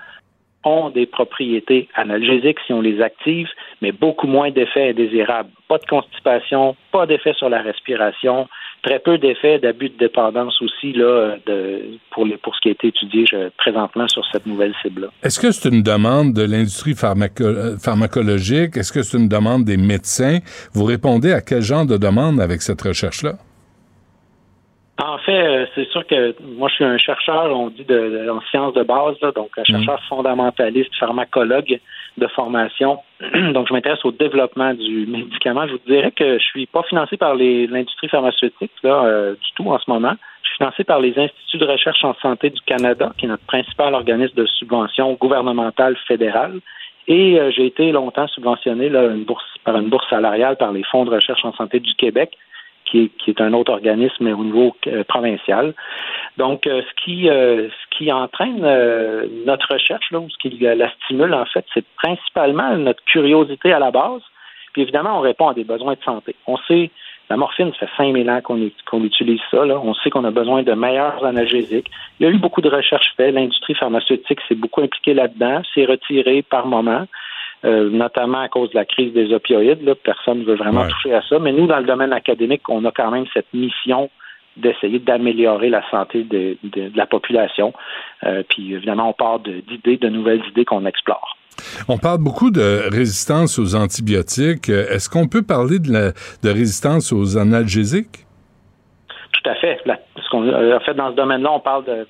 ont 0.64 0.90
des 0.90 1.06
propriétés 1.06 1.88
analgésiques 1.94 2.58
si 2.66 2.72
on 2.72 2.80
les 2.80 3.00
active, 3.00 3.48
mais 3.80 3.92
beaucoup 3.92 4.26
moins 4.26 4.50
d'effets 4.50 4.90
indésirables. 4.90 5.48
Pas 5.68 5.78
de 5.78 5.86
constipation, 5.86 6.76
pas 6.92 7.06
d'effet 7.06 7.32
sur 7.34 7.48
la 7.48 7.62
respiration, 7.62 8.46
très 8.82 8.98
peu 8.98 9.18
d'effets 9.18 9.58
d'abus 9.58 9.88
de 9.90 9.96
dépendance 9.98 10.60
aussi 10.60 10.92
là, 10.92 11.36
pour, 12.10 12.26
les, 12.26 12.36
pour 12.36 12.54
ce 12.54 12.60
qui 12.60 12.68
a 12.68 12.72
été 12.72 12.88
étudié 12.88 13.24
présentement 13.56 14.08
sur 14.08 14.24
cette 14.32 14.46
nouvelle 14.46 14.74
cible-là. 14.82 15.08
Est-ce 15.22 15.40
que 15.40 15.50
c'est 15.50 15.68
une 15.68 15.82
demande 15.82 16.34
de 16.34 16.42
l'industrie 16.42 16.94
pharmacologique? 16.94 18.76
Est-ce 18.76 18.92
que 18.92 19.02
c'est 19.02 19.18
une 19.18 19.28
demande 19.28 19.64
des 19.64 19.76
médecins? 19.76 20.38
Vous 20.72 20.84
répondez 20.84 21.32
à 21.32 21.40
quel 21.40 21.62
genre 21.62 21.86
de 21.86 21.96
demande 21.96 22.40
avec 22.40 22.60
cette 22.62 22.82
recherche-là? 22.82 23.34
En 25.02 25.18
fait, 25.18 25.32
euh, 25.32 25.66
c'est 25.74 25.88
sûr 25.88 26.06
que 26.06 26.34
moi, 26.56 26.68
je 26.68 26.74
suis 26.74 26.84
un 26.84 26.98
chercheur, 26.98 27.56
on 27.56 27.70
dit 27.70 27.84
de, 27.84 28.28
en 28.30 28.40
sciences 28.50 28.74
de 28.74 28.82
base, 28.82 29.18
donc 29.34 29.50
un 29.56 29.64
chercheur 29.64 29.98
mm. 29.98 30.08
fondamentaliste, 30.08 30.94
pharmacologue 30.98 31.80
de 32.18 32.26
formation. 32.28 32.98
donc, 33.54 33.68
je 33.68 33.72
m'intéresse 33.72 34.04
au 34.04 34.12
développement 34.12 34.74
du 34.74 35.06
médicament. 35.08 35.66
Je 35.66 35.72
vous 35.72 35.80
dirais 35.86 36.10
que 36.10 36.38
je 36.38 36.44
suis 36.44 36.66
pas 36.66 36.82
financé 36.82 37.16
par 37.16 37.34
l'industrie 37.34 38.08
pharmaceutique 38.08 38.72
là, 38.82 39.04
euh, 39.04 39.34
du 39.34 39.52
tout 39.54 39.70
en 39.70 39.78
ce 39.78 39.90
moment. 39.90 40.12
Je 40.42 40.48
suis 40.48 40.56
financé 40.58 40.84
par 40.84 41.00
les 41.00 41.18
instituts 41.18 41.58
de 41.58 41.66
recherche 41.66 42.04
en 42.04 42.14
santé 42.20 42.50
du 42.50 42.60
Canada, 42.66 43.12
qui 43.16 43.24
est 43.24 43.28
notre 43.28 43.46
principal 43.46 43.94
organisme 43.94 44.34
de 44.34 44.46
subvention 44.46 45.14
gouvernementale 45.14 45.96
fédérale. 46.06 46.60
Et 47.08 47.40
euh, 47.40 47.50
j'ai 47.50 47.66
été 47.66 47.90
longtemps 47.90 48.28
subventionné 48.28 48.90
là, 48.90 49.06
une 49.06 49.24
bourse, 49.24 49.44
par 49.64 49.76
une 49.78 49.88
bourse 49.88 50.08
salariale 50.10 50.56
par 50.56 50.72
les 50.72 50.84
fonds 50.84 51.06
de 51.06 51.10
recherche 51.10 51.44
en 51.44 51.52
santé 51.54 51.80
du 51.80 51.94
Québec 51.94 52.36
qui 52.90 53.10
est, 53.26 53.40
un 53.40 53.52
autre 53.52 53.72
organisme 53.72 54.26
au 54.26 54.44
niveau 54.44 54.76
euh, 54.86 55.04
provincial. 55.04 55.74
Donc, 56.36 56.66
euh, 56.66 56.82
ce 56.82 57.04
qui 57.04 57.28
euh, 57.28 57.68
ce 57.68 57.96
qui 57.96 58.12
entraîne 58.12 58.60
notre 59.46 59.72
recherche, 59.72 60.10
là, 60.10 60.18
ou 60.18 60.28
ce 60.30 60.36
qui 60.38 60.56
la 60.58 60.90
stimule, 61.04 61.34
en 61.34 61.44
fait, 61.44 61.64
c'est 61.74 61.84
principalement 61.96 62.76
notre 62.76 63.02
curiosité 63.04 63.72
à 63.72 63.78
la 63.78 63.90
base. 63.90 64.22
Puis 64.72 64.82
évidemment, 64.82 65.18
on 65.18 65.20
répond 65.20 65.48
à 65.48 65.54
des 65.54 65.64
besoins 65.64 65.94
de 65.94 66.02
santé. 66.04 66.36
On 66.46 66.56
sait, 66.56 66.90
la 67.28 67.36
morphine, 67.36 67.72
ça 67.78 67.86
fait 67.86 67.92
5000 67.96 68.30
ans 68.30 68.40
qu'on 68.40 69.04
utilise 69.04 69.40
ça. 69.50 69.64
On 69.64 69.94
sait 69.94 70.10
qu'on 70.10 70.24
a 70.24 70.30
besoin 70.30 70.62
de 70.62 70.72
meilleurs 70.72 71.24
analgésiques. 71.24 71.90
Il 72.18 72.26
y 72.26 72.28
a 72.28 72.32
eu 72.32 72.38
beaucoup 72.38 72.60
de 72.60 72.68
recherches 72.68 73.12
faites. 73.16 73.34
L'industrie 73.34 73.74
pharmaceutique 73.74 74.40
s'est 74.48 74.54
beaucoup 74.54 74.80
impliquée 74.80 75.14
là-dedans. 75.14 75.62
C'est 75.74 75.84
retiré 75.84 76.42
par 76.42 76.66
moment. 76.66 77.06
Euh, 77.62 77.90
notamment 77.90 78.40
à 78.40 78.48
cause 78.48 78.70
de 78.70 78.76
la 78.76 78.86
crise 78.86 79.12
des 79.12 79.34
opioïdes. 79.34 79.82
Là, 79.82 79.94
personne 79.94 80.38
ne 80.38 80.44
veut 80.44 80.54
vraiment 80.54 80.88
toucher 80.88 81.12
à 81.12 81.20
ça. 81.28 81.38
Mais 81.38 81.52
nous, 81.52 81.66
dans 81.66 81.78
le 81.78 81.84
domaine 81.84 82.12
académique, 82.12 82.66
on 82.70 82.82
a 82.86 82.90
quand 82.90 83.10
même 83.10 83.26
cette 83.34 83.52
mission 83.52 84.08
d'essayer 84.56 84.98
d'améliorer 84.98 85.68
la 85.68 85.82
santé 85.90 86.24
de, 86.24 86.56
la 86.94 87.04
population. 87.04 87.74
Euh, 88.24 88.42
puis 88.48 88.72
évidemment, 88.72 89.10
on 89.10 89.12
part 89.12 89.40
d'idées, 89.40 89.98
de, 89.98 90.08
nouvelles 90.08 90.42
idées 90.48 90.64
qu'on 90.64 90.86
explore. 90.86 91.36
On 91.86 91.98
parle 91.98 92.20
beaucoup 92.24 92.50
de 92.50 92.88
résistance 92.90 93.58
aux 93.58 93.74
antibiotiques. 93.74 94.70
Est-ce 94.70 95.10
qu'on 95.10 95.28
peut 95.28 95.42
parler 95.42 95.80
de, 95.80 96.14
de 96.42 96.48
résistance 96.48 97.12
aux 97.12 97.36
analgésiques? 97.36 98.24
Tout 99.32 99.50
à 99.50 99.54
fait. 99.56 99.78
Qu'on, 100.30 100.48
en 100.48 100.80
fait, 100.80 100.94
dans 100.94 101.10
ce 101.10 101.16
domaine-là, 101.16 101.52
on 101.52 101.60
parle 101.60 101.84
de 101.84 102.06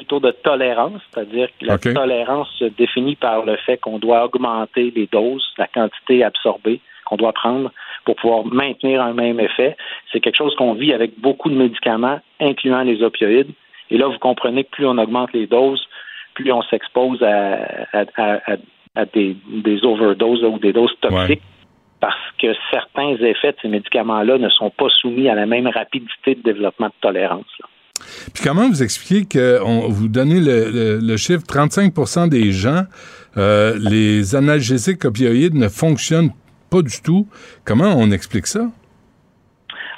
plutôt 0.00 0.20
de 0.20 0.30
tolérance, 0.30 1.00
c'est-à-dire 1.10 1.48
que 1.58 1.66
la 1.66 1.74
tolérance 1.94 2.48
se 2.58 2.64
définit 2.64 3.16
par 3.16 3.44
le 3.44 3.56
fait 3.66 3.76
qu'on 3.78 3.98
doit 3.98 4.24
augmenter 4.24 4.92
les 4.96 5.06
doses, 5.06 5.46
la 5.58 5.66
quantité 5.66 6.24
absorbée 6.24 6.80
qu'on 7.04 7.16
doit 7.16 7.32
prendre 7.32 7.70
pour 8.04 8.16
pouvoir 8.16 8.44
maintenir 8.46 9.02
un 9.02 9.12
même 9.12 9.40
effet. 9.40 9.76
C'est 10.10 10.20
quelque 10.20 10.36
chose 10.36 10.54
qu'on 10.56 10.74
vit 10.74 10.92
avec 10.92 11.18
beaucoup 11.20 11.50
de 11.50 11.54
médicaments, 11.56 12.18
incluant 12.40 12.82
les 12.82 13.02
opioïdes. 13.02 13.50
Et 13.90 13.98
là, 13.98 14.06
vous 14.06 14.18
comprenez 14.18 14.64
que 14.64 14.70
plus 14.70 14.86
on 14.86 14.96
augmente 14.96 15.32
les 15.32 15.46
doses, 15.46 15.84
plus 16.34 16.50
on 16.52 16.62
s'expose 16.62 17.22
à, 17.22 17.54
à, 17.92 18.00
à- 18.16 18.52
à- 18.52 18.56
à 18.96 19.04
des, 19.04 19.36
des 19.48 19.84
overdoses 19.84 20.42
ou 20.44 20.58
des 20.58 20.72
doses 20.72 20.94
toxiques. 21.00 21.42
Parce 22.00 22.16
que 22.40 22.48
certains 22.70 23.14
effets 23.16 23.52
de 23.52 23.56
ces 23.62 23.68
médicaments-là 23.68 24.38
ne 24.38 24.48
sont 24.48 24.70
pas 24.70 24.88
soumis 25.00 25.28
à 25.28 25.34
la 25.34 25.46
même 25.46 25.66
rapidité 25.68 26.34
de 26.34 26.42
développement 26.42 26.86
de 26.88 26.98
tolérance. 27.02 27.52
là. 27.60 27.66
Puis 28.34 28.42
comment 28.44 28.68
vous 28.68 28.82
expliquez 28.82 29.26
que 29.26 29.58
vous 29.88 30.08
donnez 30.08 30.40
le, 30.40 31.16
chiffre 31.16 31.42
35% 31.42 32.28
des 32.28 32.52
gens, 32.52 32.84
euh, 33.36 33.76
les 33.78 34.34
analgésiques 34.34 35.04
opioïdes 35.04 35.54
ne 35.54 35.68
fonctionnent 35.68 36.32
pas 36.70 36.82
du 36.82 37.00
tout? 37.02 37.26
Comment 37.64 37.94
on 37.96 38.10
explique 38.10 38.46
ça? 38.46 38.66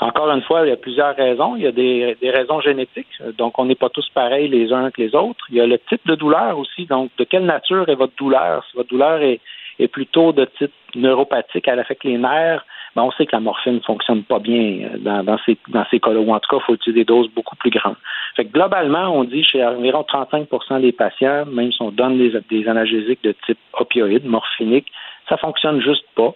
Encore 0.00 0.32
une 0.32 0.42
fois, 0.42 0.66
il 0.66 0.70
y 0.70 0.72
a 0.72 0.76
plusieurs 0.76 1.14
raisons. 1.14 1.54
Il 1.54 1.62
y 1.62 1.66
a 1.66 1.72
des, 1.72 2.16
des 2.20 2.30
raisons 2.30 2.60
génétiques. 2.60 3.06
Donc, 3.38 3.58
on 3.60 3.66
n'est 3.66 3.76
pas 3.76 3.88
tous 3.88 4.08
pareils 4.12 4.48
les 4.48 4.72
uns 4.72 4.90
que 4.90 5.00
les 5.00 5.14
autres. 5.14 5.44
Il 5.48 5.56
y 5.56 5.60
a 5.60 5.66
le 5.66 5.78
type 5.78 6.04
de 6.06 6.16
douleur 6.16 6.58
aussi. 6.58 6.86
Donc, 6.86 7.10
de 7.18 7.24
quelle 7.24 7.46
nature 7.46 7.88
est 7.88 7.94
votre 7.94 8.14
douleur? 8.16 8.64
Si 8.68 8.76
votre 8.76 8.88
douleur 8.88 9.22
est, 9.22 9.40
est 9.78 9.86
plutôt 9.86 10.32
de 10.32 10.44
type 10.58 10.72
neuropathique, 10.96 11.68
elle 11.68 11.78
affecte 11.78 12.02
les 12.02 12.18
nerfs, 12.18 12.64
ben, 12.94 13.02
on 13.02 13.10
sait 13.12 13.26
que 13.26 13.34
la 13.34 13.40
morphine 13.40 13.74
ne 13.76 13.80
fonctionne 13.80 14.22
pas 14.22 14.38
bien 14.38 14.80
euh, 14.84 14.98
dans, 14.98 15.22
dans 15.24 15.38
ces, 15.46 15.56
dans 15.68 15.84
ces 15.90 16.00
cas-là. 16.00 16.20
Ou 16.20 16.32
en 16.32 16.40
tout 16.40 16.48
cas, 16.50 16.62
il 16.62 16.66
faut 16.66 16.74
utiliser 16.74 17.00
des 17.00 17.04
doses 17.04 17.28
beaucoup 17.34 17.56
plus 17.56 17.70
grandes. 17.70 17.96
Fait 18.36 18.44
que 18.44 18.52
globalement, 18.52 19.08
on 19.14 19.24
dit 19.24 19.42
chez 19.44 19.64
environ 19.64 20.04
35% 20.10 20.80
des 20.80 20.92
patients, 20.92 21.46
même 21.46 21.72
si 21.72 21.80
on 21.82 21.90
donne 21.90 22.18
des, 22.18 22.38
des 22.50 22.68
analgésiques 22.68 23.22
de 23.24 23.34
type 23.46 23.58
opioïde, 23.74 24.24
morphinique, 24.26 24.86
ça 25.28 25.36
fonctionne 25.36 25.80
juste 25.80 26.04
pas. 26.14 26.34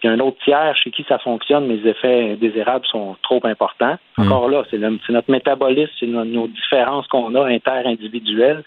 Puis 0.00 0.08
il 0.08 0.12
y 0.12 0.14
a 0.14 0.16
un 0.16 0.20
autre 0.20 0.38
tiers 0.44 0.76
chez 0.76 0.90
qui 0.90 1.04
ça 1.08 1.18
fonctionne, 1.18 1.66
mais 1.66 1.76
les 1.76 1.90
effets 1.90 2.32
indésirables 2.32 2.86
sont 2.86 3.16
trop 3.22 3.40
importants. 3.44 3.96
Encore 4.16 4.48
là, 4.48 4.62
c'est 4.70 4.78
notre 4.78 5.30
métabolisme, 5.30 5.90
c'est 5.98 6.06
no- 6.06 6.24
nos 6.24 6.46
différences 6.46 7.06
qu'on 7.08 7.34
a 7.34 7.44
inter-individuelles. 7.48 8.62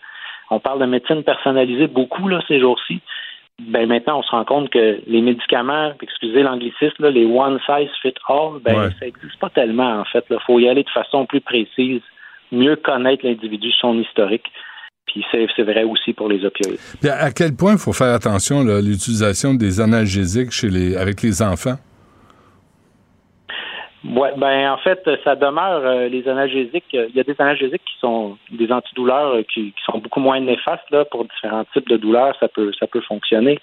On 0.50 0.60
parle 0.60 0.80
de 0.82 0.86
médecine 0.86 1.24
personnalisée 1.24 1.88
beaucoup 1.88 2.28
là, 2.28 2.42
ces 2.48 2.60
jours-ci. 2.60 3.00
Ben 3.70 3.88
maintenant, 3.88 4.20
on 4.20 4.24
se 4.24 4.32
rend 4.32 4.46
compte 4.46 4.70
que 4.70 5.00
les 5.08 5.22
médicaments, 5.22 5.92
excusez 6.02 6.42
l'anglicisme, 6.44 7.08
les 7.10 7.26
one 7.26 7.60
size 7.66 7.90
fit 8.02 8.14
all, 8.28 8.60
ben 8.64 8.76
Ouais. 8.76 8.90
ça 9.00 9.06
n'existe 9.06 9.40
pas 9.40 9.50
tellement 9.50 10.00
en 10.00 10.06
fait. 10.06 10.26
Il 10.30 10.38
faut 10.46 10.60
y 10.60 10.68
aller 10.68 10.84
de 10.84 10.90
façon 10.90 11.26
plus 11.26 11.42
précise, 11.42 12.02
mieux 12.52 12.76
connaître 12.76 13.26
l'individu, 13.26 13.72
son 13.80 14.00
historique. 14.00 14.46
Puis 15.06 15.26
c'est 15.32 15.64
vrai 15.64 15.84
aussi 15.84 16.14
pour 16.14 16.30
les 16.30 16.46
opioïdes. 16.46 16.80
Puis 17.02 17.10
à, 17.10 17.32
quel 17.32 17.54
point 17.56 17.74
il 17.74 17.78
faut 17.78 17.92
faire 17.92 18.14
attention 18.14 18.62
à 18.62 18.82
l'utilisation 18.82 19.54
des 19.54 19.82
analgésiques 19.82 20.52
chez 20.52 20.70
les, 20.70 20.96
avec 20.96 21.22
les 21.22 21.42
enfants? 21.42 21.76
Ouais, 24.04 24.32
ben 24.36 24.72
en 24.72 24.78
fait, 24.78 25.08
ça 25.24 25.36
demeure 25.36 25.82
euh, 25.86 26.08
les 26.08 26.28
analgésiques. 26.28 26.86
euh, 26.96 27.06
Il 27.10 27.16
y 27.16 27.20
a 27.20 27.24
des 27.24 27.36
analgésiques 27.38 27.84
qui 27.86 28.00
sont 28.00 28.36
des 28.50 28.72
antidouleurs 28.72 29.36
euh, 29.36 29.44
qui, 29.44 29.74
qui 29.74 29.84
sont 29.86 30.00
beaucoup 30.00 30.20
moins 30.20 30.40
néfastes 30.40 30.90
là 30.90 31.06
pour 31.06 31.26
différents 31.26 31.66
types 31.66 31.88
de 31.88 31.98
douleurs. 31.98 32.36
Ça 32.40 32.48
peut 32.48 32.72
ça 32.80 32.88
peut 32.88 33.02
fonctionner. 33.02 33.60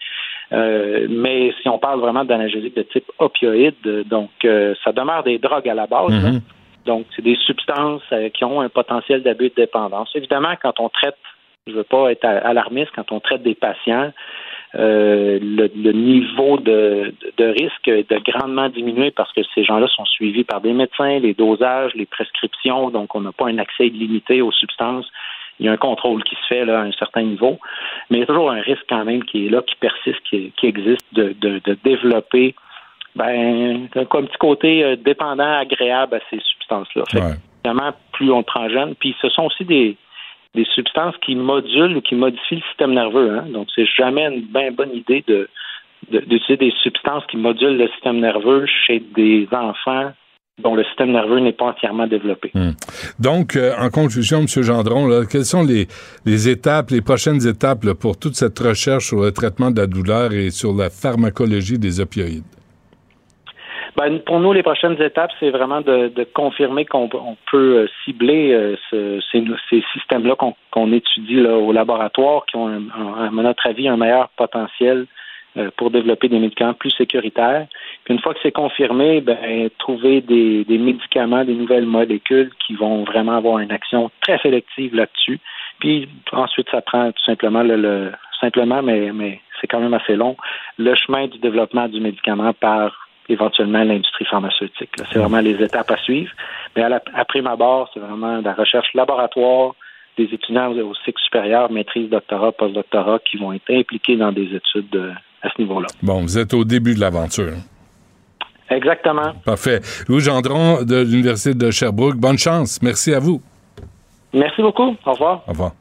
Mais 0.50 1.52
si 1.60 1.68
on 1.68 1.78
parle 1.78 2.00
vraiment 2.00 2.24
d'analgésiques 2.24 2.76
de 2.76 2.82
type 2.82 3.04
opioïde, 3.18 3.74
donc 4.06 4.30
ça 4.42 4.92
demeure 4.92 5.22
des 5.22 5.38
drogues 5.38 5.68
à 5.68 5.74
la 5.74 5.86
base. 5.86 6.10
là. 6.22 6.30
Mhm. 6.30 6.40
Donc 6.86 7.06
c'est 7.14 7.22
des 7.22 7.36
substances 7.44 8.02
qui 8.32 8.44
ont 8.44 8.60
un 8.62 8.70
potentiel 8.70 9.22
d'abus 9.22 9.50
de 9.50 9.54
dépendance. 9.56 10.10
Évidemment, 10.14 10.54
quand 10.62 10.80
on 10.80 10.88
traite, 10.88 11.18
je 11.66 11.72
veux 11.72 11.82
pas 11.82 12.12
être 12.12 12.24
alarmiste, 12.24 12.92
quand 12.94 13.12
on 13.12 13.20
traite 13.20 13.42
des 13.42 13.54
patients, 13.54 14.10
euh, 14.74 15.38
le, 15.40 15.70
le 15.74 15.92
niveau 15.92 16.58
de, 16.58 17.14
de 17.38 17.44
risque 17.44 17.88
est 17.88 18.10
de 18.10 18.18
grandement 18.18 18.68
diminuer 18.68 19.10
parce 19.10 19.32
que 19.32 19.40
ces 19.54 19.64
gens-là 19.64 19.86
sont 19.88 20.04
suivis 20.04 20.44
par 20.44 20.60
des 20.60 20.74
médecins, 20.74 21.18
les 21.18 21.32
dosages, 21.32 21.94
les 21.94 22.04
prescriptions, 22.04 22.90
donc 22.90 23.14
on 23.14 23.22
n'a 23.22 23.32
pas 23.32 23.46
un 23.46 23.58
accès 23.58 23.86
illimité 23.86 24.42
aux 24.42 24.52
substances. 24.52 25.10
Il 25.58 25.66
y 25.66 25.68
a 25.68 25.72
un 25.72 25.76
contrôle 25.78 26.22
qui 26.22 26.34
se 26.36 26.46
fait 26.48 26.64
là, 26.64 26.80
à 26.80 26.82
un 26.82 26.92
certain 26.92 27.22
niveau, 27.22 27.58
mais 28.10 28.18
il 28.18 28.20
y 28.20 28.22
a 28.22 28.26
toujours 28.26 28.50
un 28.50 28.60
risque 28.60 28.84
quand 28.88 29.04
même 29.04 29.24
qui 29.24 29.46
est 29.46 29.48
là, 29.48 29.62
qui 29.62 29.74
persiste, 29.76 30.20
qui, 30.28 30.52
qui 30.56 30.66
existe 30.66 31.06
de, 31.12 31.34
de, 31.40 31.60
de 31.64 31.76
développer 31.82 32.54
ben, 33.16 33.88
un, 33.96 34.00
un 34.00 34.04
petit 34.04 34.38
côté 34.38 34.84
euh, 34.84 34.96
dépendant, 34.96 35.58
agréable 35.58 36.16
à 36.16 36.20
ces 36.30 36.40
substances-là. 36.40 37.04
Ouais. 37.14 37.34
évidemment, 37.64 37.92
plus 38.12 38.30
on 38.30 38.38
le 38.38 38.44
prend 38.44 38.68
jeune, 38.68 38.94
puis 38.94 39.16
ce 39.20 39.28
sont 39.30 39.46
aussi 39.46 39.64
des, 39.64 39.96
des 40.54 40.66
substances 40.74 41.14
qui 41.24 41.34
modulent 41.34 41.96
ou 41.96 42.00
qui 42.00 42.14
modifient 42.14 42.56
le 42.56 42.62
système 42.68 42.94
nerveux. 42.94 43.38
Hein? 43.38 43.46
Donc, 43.52 43.68
c'est 43.74 43.86
jamais 43.86 44.26
une 44.26 44.42
bien 44.42 44.72
bonne 44.72 44.94
idée 44.94 45.24
de 45.26 45.48
d'utiliser 46.10 46.56
des 46.56 46.72
substances 46.82 47.24
qui 47.28 47.36
modulent 47.36 47.76
le 47.76 47.88
système 47.88 48.20
nerveux 48.20 48.66
chez 48.86 49.02
des 49.16 49.48
enfants 49.50 50.12
dont 50.62 50.74
le 50.74 50.84
système 50.84 51.12
nerveux 51.12 51.40
n'est 51.40 51.52
pas 51.52 51.66
entièrement 51.66 52.06
développé. 52.06 52.52
Donc, 53.18 53.56
euh, 53.56 53.74
en 53.78 53.90
conclusion, 53.90 54.40
M. 54.40 54.46
Gendron, 54.62 55.24
quelles 55.30 55.44
sont 55.44 55.64
les, 55.64 55.86
les 56.24 56.48
étapes, 56.48 56.90
les 56.90 57.00
prochaines 57.00 57.46
étapes 57.46 57.92
pour 57.94 58.18
toute 58.18 58.34
cette 58.34 58.58
recherche 58.58 59.06
sur 59.06 59.20
le 59.20 59.32
traitement 59.32 59.70
de 59.70 59.80
la 59.80 59.86
douleur 59.86 60.32
et 60.32 60.50
sur 60.50 60.72
la 60.74 60.90
pharmacologie 60.90 61.78
des 61.78 62.00
opioïdes? 62.00 62.57
Ben, 63.98 64.20
pour 64.20 64.38
nous, 64.38 64.52
les 64.52 64.62
prochaines 64.62 65.00
étapes, 65.02 65.32
c'est 65.40 65.50
vraiment 65.50 65.80
de, 65.80 66.06
de 66.06 66.22
confirmer 66.22 66.84
qu'on 66.84 67.08
on 67.12 67.36
peut 67.50 67.78
euh, 67.78 67.86
cibler 68.04 68.52
euh, 68.52 68.76
ce- 68.90 69.20
ces, 69.32 69.44
ces 69.68 69.82
systèmes-là 69.92 70.36
qu'on 70.70 70.92
étudie 70.92 71.40
là, 71.40 71.56
au 71.56 71.72
laboratoire, 71.72 72.46
qui 72.46 72.54
ont, 72.56 72.68
à 72.68 73.28
notre 73.32 73.66
avis, 73.66 73.88
un 73.88 73.96
meilleur 73.96 74.28
potentiel 74.36 75.06
euh, 75.56 75.70
pour 75.76 75.90
développer 75.90 76.28
des 76.28 76.38
médicaments 76.38 76.74
plus 76.74 76.90
sécuritaires. 76.92 77.66
Puis 78.04 78.14
une 78.14 78.20
fois 78.20 78.34
que 78.34 78.40
c'est 78.40 78.52
confirmé, 78.52 79.20
ben, 79.20 79.68
trouver 79.78 80.20
des, 80.20 80.62
des 80.64 80.78
médicaments, 80.78 81.44
des 81.44 81.54
nouvelles 81.54 81.86
molécules 81.86 82.50
qui 82.64 82.74
vont 82.74 83.02
vraiment 83.02 83.36
avoir 83.38 83.58
une 83.58 83.72
action 83.72 84.12
très 84.20 84.38
sélective 84.38 84.94
là-dessus. 84.94 85.40
Puis 85.80 86.08
ensuite, 86.30 86.68
ça 86.70 86.82
prend 86.82 87.10
tout 87.10 87.24
simplement 87.24 87.64
le, 87.64 87.74
le- 87.76 88.12
simplement, 88.40 88.80
mais, 88.80 89.10
mais 89.12 89.40
c'est 89.60 89.66
quand 89.66 89.80
même 89.80 89.94
assez 89.94 90.14
long, 90.14 90.36
le 90.78 90.94
chemin 90.94 91.26
du 91.26 91.38
développement 91.38 91.88
du 91.88 91.98
médicament 92.00 92.52
par 92.52 93.07
éventuellement 93.28 93.84
l'industrie 93.84 94.24
pharmaceutique. 94.24 94.90
C'est 95.12 95.18
vraiment 95.18 95.40
les 95.40 95.62
étapes 95.62 95.90
à 95.90 95.96
suivre. 95.98 96.30
Mais 96.76 96.82
à, 96.82 96.88
la, 96.88 97.02
à 97.14 97.24
prime 97.24 97.46
abord, 97.46 97.90
c'est 97.92 98.00
vraiment 98.00 98.38
de 98.38 98.44
la 98.44 98.54
recherche 98.54 98.88
laboratoire, 98.94 99.74
des 100.16 100.24
étudiants 100.24 100.72
au 100.72 100.94
cycle 101.04 101.20
supérieur, 101.22 101.70
maîtrise, 101.70 102.10
doctorat, 102.10 102.52
postdoctorat, 102.52 103.20
qui 103.20 103.36
vont 103.36 103.52
être 103.52 103.70
impliqués 103.70 104.16
dans 104.16 104.32
des 104.32 104.54
études 104.54 104.94
euh, 104.96 105.12
à 105.42 105.50
ce 105.50 105.60
niveau-là. 105.60 105.86
Bon, 106.02 106.22
vous 106.22 106.38
êtes 106.38 106.54
au 106.54 106.64
début 106.64 106.94
de 106.94 107.00
l'aventure. 107.00 107.54
Exactement. 108.70 109.32
Parfait. 109.44 109.80
Louis 110.08 110.20
Gendron 110.20 110.82
de 110.82 111.02
l'Université 111.02 111.54
de 111.54 111.70
Sherbrooke, 111.70 112.16
bonne 112.16 112.38
chance. 112.38 112.82
Merci 112.82 113.14
à 113.14 113.18
vous. 113.18 113.40
Merci 114.32 114.60
beaucoup. 114.60 114.94
Au 115.06 115.12
revoir. 115.12 115.42
Au 115.46 115.52
revoir. 115.52 115.72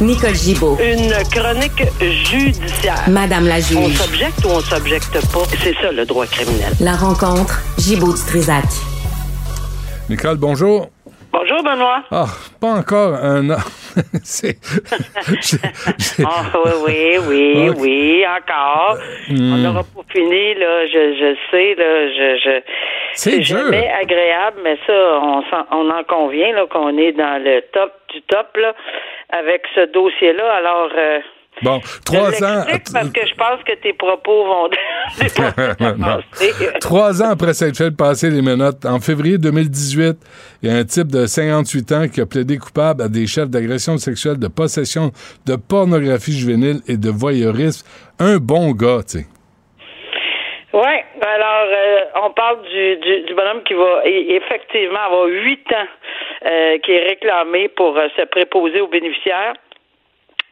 Nicole 0.00 0.34
Gibaud. 0.34 0.76
Une 0.80 1.12
chronique 1.32 1.82
judiciaire. 2.00 3.08
Madame 3.08 3.46
la 3.48 3.56
On 3.56 3.60
juge. 3.88 3.96
s'objecte 3.96 4.44
ou 4.44 4.48
on 4.50 4.60
s'objecte 4.60 5.12
pas? 5.32 5.44
C'est 5.62 5.74
ça 5.80 5.90
le 5.90 6.04
droit 6.04 6.26
criminel. 6.26 6.72
La 6.80 6.92
rencontre. 6.92 7.60
Gibaud 7.78 8.12
du 8.12 8.20
Trisac. 8.26 8.64
Nicole, 10.10 10.36
bonjour. 10.36 10.88
Bonjour 11.32 11.62
Benoît. 11.62 12.02
Ah, 12.10 12.26
pas 12.60 12.68
encore 12.74 13.14
un 13.14 13.50
an. 13.50 13.58
C'est. 14.22 14.58
Ah, 16.24 16.44
oui, 16.86 17.16
oui, 17.26 17.54
oui, 17.68 17.70
oui, 17.78 18.24
encore. 18.26 18.96
Hmm. 19.28 19.52
On 19.52 19.56
n'aura 19.58 19.82
pas 19.82 20.02
fini, 20.12 20.54
là. 20.54 20.86
Je, 20.86 21.14
je 21.18 21.36
sais, 21.50 21.74
là. 21.74 22.08
Je, 22.08 22.40
je... 22.44 22.62
C'est 23.14 23.42
jamais 23.42 23.88
agréable, 23.90 24.58
mais 24.62 24.76
ça, 24.86 24.92
on, 25.22 25.42
s'en- 25.50 25.66
on 25.72 25.90
en 25.90 26.04
convient, 26.04 26.52
là, 26.52 26.66
qu'on 26.70 26.96
est 26.98 27.12
dans 27.12 27.42
le 27.42 27.62
top 27.72 27.92
du 28.14 28.20
top, 28.22 28.46
là, 28.60 28.72
avec 29.30 29.62
ce 29.74 29.92
dossier-là. 29.92 30.54
Alors, 30.56 30.90
euh, 30.96 31.18
Bon, 31.62 31.80
je 31.82 32.00
trois 32.04 32.44
ans. 32.44 32.64
parce 32.92 33.08
que 33.10 33.26
je 33.26 33.34
pense 33.34 33.62
que 33.64 33.74
tes 33.80 33.94
propos 33.94 34.44
vont. 34.44 34.68
Trois 36.80 37.22
ans 37.22 37.30
après 37.30 37.54
s'être 37.54 37.78
fait 37.78 37.90
passer 37.90 38.28
les 38.28 38.42
menottes, 38.42 38.84
en 38.84 39.00
février 39.00 39.38
2018, 39.38 40.18
il 40.62 40.68
y 40.68 40.72
a 40.72 40.76
un 40.76 40.84
type 40.84 41.08
de 41.08 41.24
58 41.24 41.92
ans 41.92 42.08
qui 42.08 42.20
a 42.20 42.26
plaidé 42.26 42.58
coupable 42.58 43.02
à 43.02 43.08
des 43.08 43.26
chefs 43.26 43.48
d'agression 43.48 43.96
sexuelle, 43.96 44.38
de 44.38 44.48
possession 44.48 45.12
de 45.46 45.56
pornographie 45.56 46.32
juvénile 46.38 46.80
et 46.88 46.98
de 46.98 47.08
voyeurisme. 47.08 47.86
Un 48.18 48.36
bon 48.36 48.72
gars, 48.72 49.00
tu 49.08 49.20
sais. 49.20 49.26
Oui, 51.26 51.32
alors 51.32 51.66
euh, 51.68 52.04
on 52.22 52.30
parle 52.30 52.62
du, 52.62 52.96
du, 52.98 53.22
du 53.22 53.34
bonhomme 53.34 53.64
qui 53.64 53.74
va 53.74 54.02
effectivement 54.04 55.00
avoir 55.00 55.24
huit 55.26 55.66
ans, 55.72 55.88
euh, 56.46 56.78
qui 56.78 56.92
est 56.92 57.02
réclamé 57.02 57.66
pour 57.68 57.98
euh, 57.98 58.06
se 58.16 58.22
préposer 58.26 58.80
aux 58.80 58.86
bénéficiaires, 58.86 59.54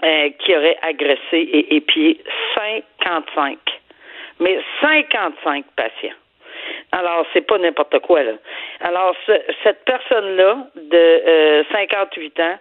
qui 0.02 0.54
aurait 0.54 0.76
agressé 0.82 1.20
et 1.32 1.76
épié 1.76 2.20
55, 2.56 3.56
mais 4.40 4.58
55 4.82 5.64
patients. 5.76 6.16
Alors, 6.92 7.24
c'est 7.32 7.46
pas 7.46 7.58
n'importe 7.58 8.00
quoi, 8.00 8.22
là. 8.22 8.32
Alors, 8.80 9.14
cette 9.62 9.84
personne-là, 9.84 10.66
de 10.74 11.64
58 11.72 12.40
ans, 12.40 12.58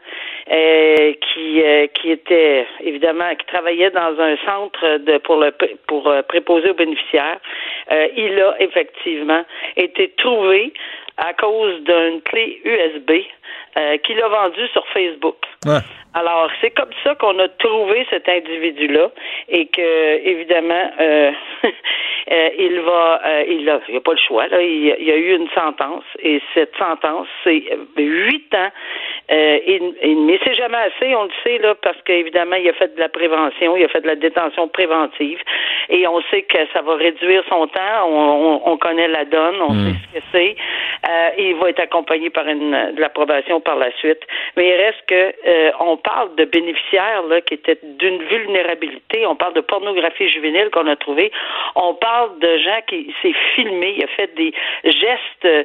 euh, 0.51 1.13
qui, 1.13 1.62
euh, 1.63 1.88
qui 1.88 2.12
était, 2.12 2.67
évidemment, 2.81 3.33
qui 3.35 3.45
travaillait 3.45 3.91
dans 3.91 4.19
un 4.19 4.35
centre 4.45 4.97
de, 4.97 5.17
pour, 5.19 5.38
le, 5.38 5.51
pour 5.88 6.13
préposer 6.27 6.71
aux 6.71 6.75
bénéficiaires, 6.75 7.39
il 8.15 8.39
a 8.39 8.55
effectivement 8.62 9.43
été 9.75 10.13
trouvé 10.17 10.73
à 11.17 11.33
cause 11.33 11.81
d'une 11.83 12.21
clé 12.21 12.62
USB 12.63 13.12
qu'il 14.03 14.21
a 14.21 14.27
vendue 14.27 14.67
sur 14.69 14.85
Facebook. 14.88 15.35
Alors, 16.15 16.50
c'est 16.62 16.70
comme 16.72 16.91
ça 17.03 17.15
qu'on 17.15 17.39
a 17.39 17.48
trouvé 17.48 18.05
cet 18.12 18.29
individu-là 18.29 19.10
et 19.50 19.65
que, 19.65 20.27
évidemment, 20.27 20.91
euh, 21.00 21.32
euh 22.32 22.50
il 22.58 22.79
va, 22.82 23.22
euh, 23.25 23.43
il 23.48 23.67
a, 23.67 23.79
il 23.89 23.98
a 23.98 24.01
pas 24.01 24.12
le 24.12 24.20
choix. 24.20 24.48
Là, 24.48 24.62
il, 24.62 24.86
y 24.86 25.12
a 25.12 25.15
eu 25.15 25.36
une 25.36 25.50
sentence 25.50 26.03
et 26.20 26.39
cette 26.53 26.75
sentence, 26.77 27.27
c'est 27.43 27.63
huit 27.98 28.53
ans. 28.53 28.70
Euh, 29.32 29.60
et, 29.65 30.15
mais 30.15 30.39
c'est 30.43 30.53
jamais 30.53 30.77
assez, 30.77 31.15
on 31.15 31.24
le 31.24 31.32
sait 31.43 31.58
là, 31.58 31.74
parce 31.82 32.00
qu'évidemment, 32.03 32.58
il 32.58 32.70
a 32.70 32.74
fait 32.74 32.93
de 32.93 33.00
la 33.00 33.10
prévention, 33.10 33.75
il 33.75 33.86
a 33.86 33.88
fait 33.88 34.01
de 34.01 34.08
la 34.08 34.15
détention 34.15 34.67
préventive 34.67 35.39
et 35.89 36.05
on 36.08 36.22
sait 36.29 36.43
que 36.43 36.60
ça 36.74 36.82
va 36.82 36.96
réduire 36.96 37.43
son 37.50 37.67
temps. 37.67 38.05
On, 38.05 38.62
on, 38.65 38.77
connaît 38.77 39.08
la 39.08 39.25
donne, 39.25 39.55
on 39.62 39.70
sait 39.70 39.91
hmm. 39.91 39.96
ce 40.13 40.20
que 40.20 40.25
c'est. 40.32 40.55
Euh, 41.10 41.29
il 41.38 41.55
va 41.55 41.70
être 41.70 41.79
accompagné 41.79 42.29
par 42.29 42.48
une 42.48 42.93
de 42.93 43.01
l'approbation 43.01 43.62
par 43.62 43.77
la 43.77 43.91
suite. 43.98 44.22
Mais 44.58 44.67
il 44.67 44.75
reste 44.75 45.03
que 45.08 45.34
on 45.79 45.98
parle 46.03 46.36
de 46.36 46.45
bénéficiaires 46.45 47.24
là, 47.24 47.41
qui 47.41 47.55
étaient 47.55 47.79
d'une 47.81 48.22
vulnérabilité, 48.24 49.25
on 49.25 49.36
parle 49.36 49.53
de 49.53 49.62
pornographie 49.62 50.29
juvénile 50.29 50.69
qu'on 50.72 50.88
a 50.88 50.95
trouvé, 50.95 51.31
on 51.75 51.93
parle 51.95 52.39
de 52.39 52.57
gens 52.57 52.79
qui 52.88 53.13
s'est 53.22 53.36
filmé, 53.55 53.95
il 53.98 54.03
a 54.03 54.07
fait 54.07 54.33
des 54.36 54.53
gestes 54.83 55.45
euh, 55.45 55.63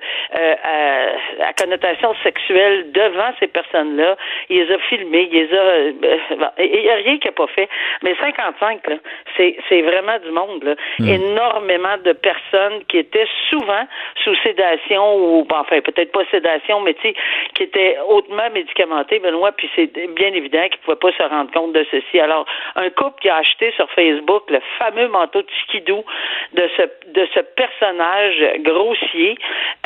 à, 1.42 1.52
connotation 1.54 2.14
sexuelle 2.22 2.92
devant 2.92 3.30
ces 3.40 3.48
personnes-là, 3.48 4.16
il 4.48 4.62
les 4.62 4.74
a 4.74 4.78
filmés, 4.78 5.28
il 5.30 5.38
les 5.38 5.54
a, 5.54 5.60
euh, 5.60 5.92
il 6.58 6.80
n'y 6.80 6.90
a 6.90 6.94
rien 6.94 7.18
qu'il 7.18 7.30
n'a 7.30 7.32
pas 7.32 7.46
fait. 7.48 7.68
Mais 8.02 8.14
55, 8.20 8.86
là, 8.86 8.96
c'est, 9.36 9.56
c'est 9.68 9.82
vraiment 9.82 10.18
du 10.24 10.30
monde, 10.30 10.64
là. 10.64 10.74
Hmm. 10.98 11.08
énormément 11.08 11.96
de 12.04 12.12
personnes 12.12 12.84
qui 12.88 12.98
étaient 12.98 13.28
souvent 13.50 13.86
sous 14.22 14.34
sédation 14.42 15.16
ou, 15.16 15.46
enfin 15.50 15.80
peut-être 15.80 16.12
pas 16.12 16.24
sédation, 16.30 16.80
mais 16.80 16.94
tu 16.94 17.08
sais, 17.08 17.14
qui 17.54 17.64
étaient 17.64 17.96
hautement 18.08 18.50
médicamentées, 18.52 19.18
Benoît, 19.18 19.52
puis 19.52 19.68
c'est 19.74 19.90
bien 20.14 20.27
évident 20.34 20.62
qu'ils 20.68 20.80
ne 20.80 20.84
pouvaient 20.84 21.12
pas 21.12 21.12
se 21.16 21.22
rendre 21.22 21.50
compte 21.52 21.72
de 21.72 21.84
ceci. 21.90 22.20
Alors, 22.20 22.46
un 22.76 22.90
couple 22.90 23.20
qui 23.20 23.28
a 23.28 23.36
acheté 23.36 23.72
sur 23.76 23.88
Facebook 23.90 24.44
le 24.50 24.60
fameux 24.78 25.08
manteau 25.08 25.42
de 25.42 25.48
skidoo 25.64 26.04
de 26.54 26.68
ce, 26.76 26.82
de 27.12 27.26
ce 27.34 27.40
personnage 27.40 28.60
grossier, 28.60 29.36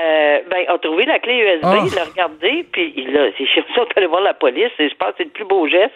euh, 0.01 0.39
ben, 0.51 0.65
a 0.69 0.79
trouvé 0.79 1.05
la 1.05 1.19
clé 1.19 1.39
USB, 1.39 1.65
oh. 1.65 1.87
il 1.87 1.95
l'a 1.95 2.05
regardé, 2.05 2.67
puis 2.73 2.93
il 2.97 3.17
a, 3.17 3.31
c'est 3.37 3.47
sûr 3.75 3.87
allé 3.97 4.07
voir 4.07 4.23
la 4.23 4.35
police, 4.35 4.73
et 4.79 4.89
je 4.89 4.95
pense 4.95 5.11
que 5.11 5.15
c'est 5.19 5.25
le 5.25 5.31
plus 5.31 5.45
beau 5.45 5.67
geste. 5.67 5.93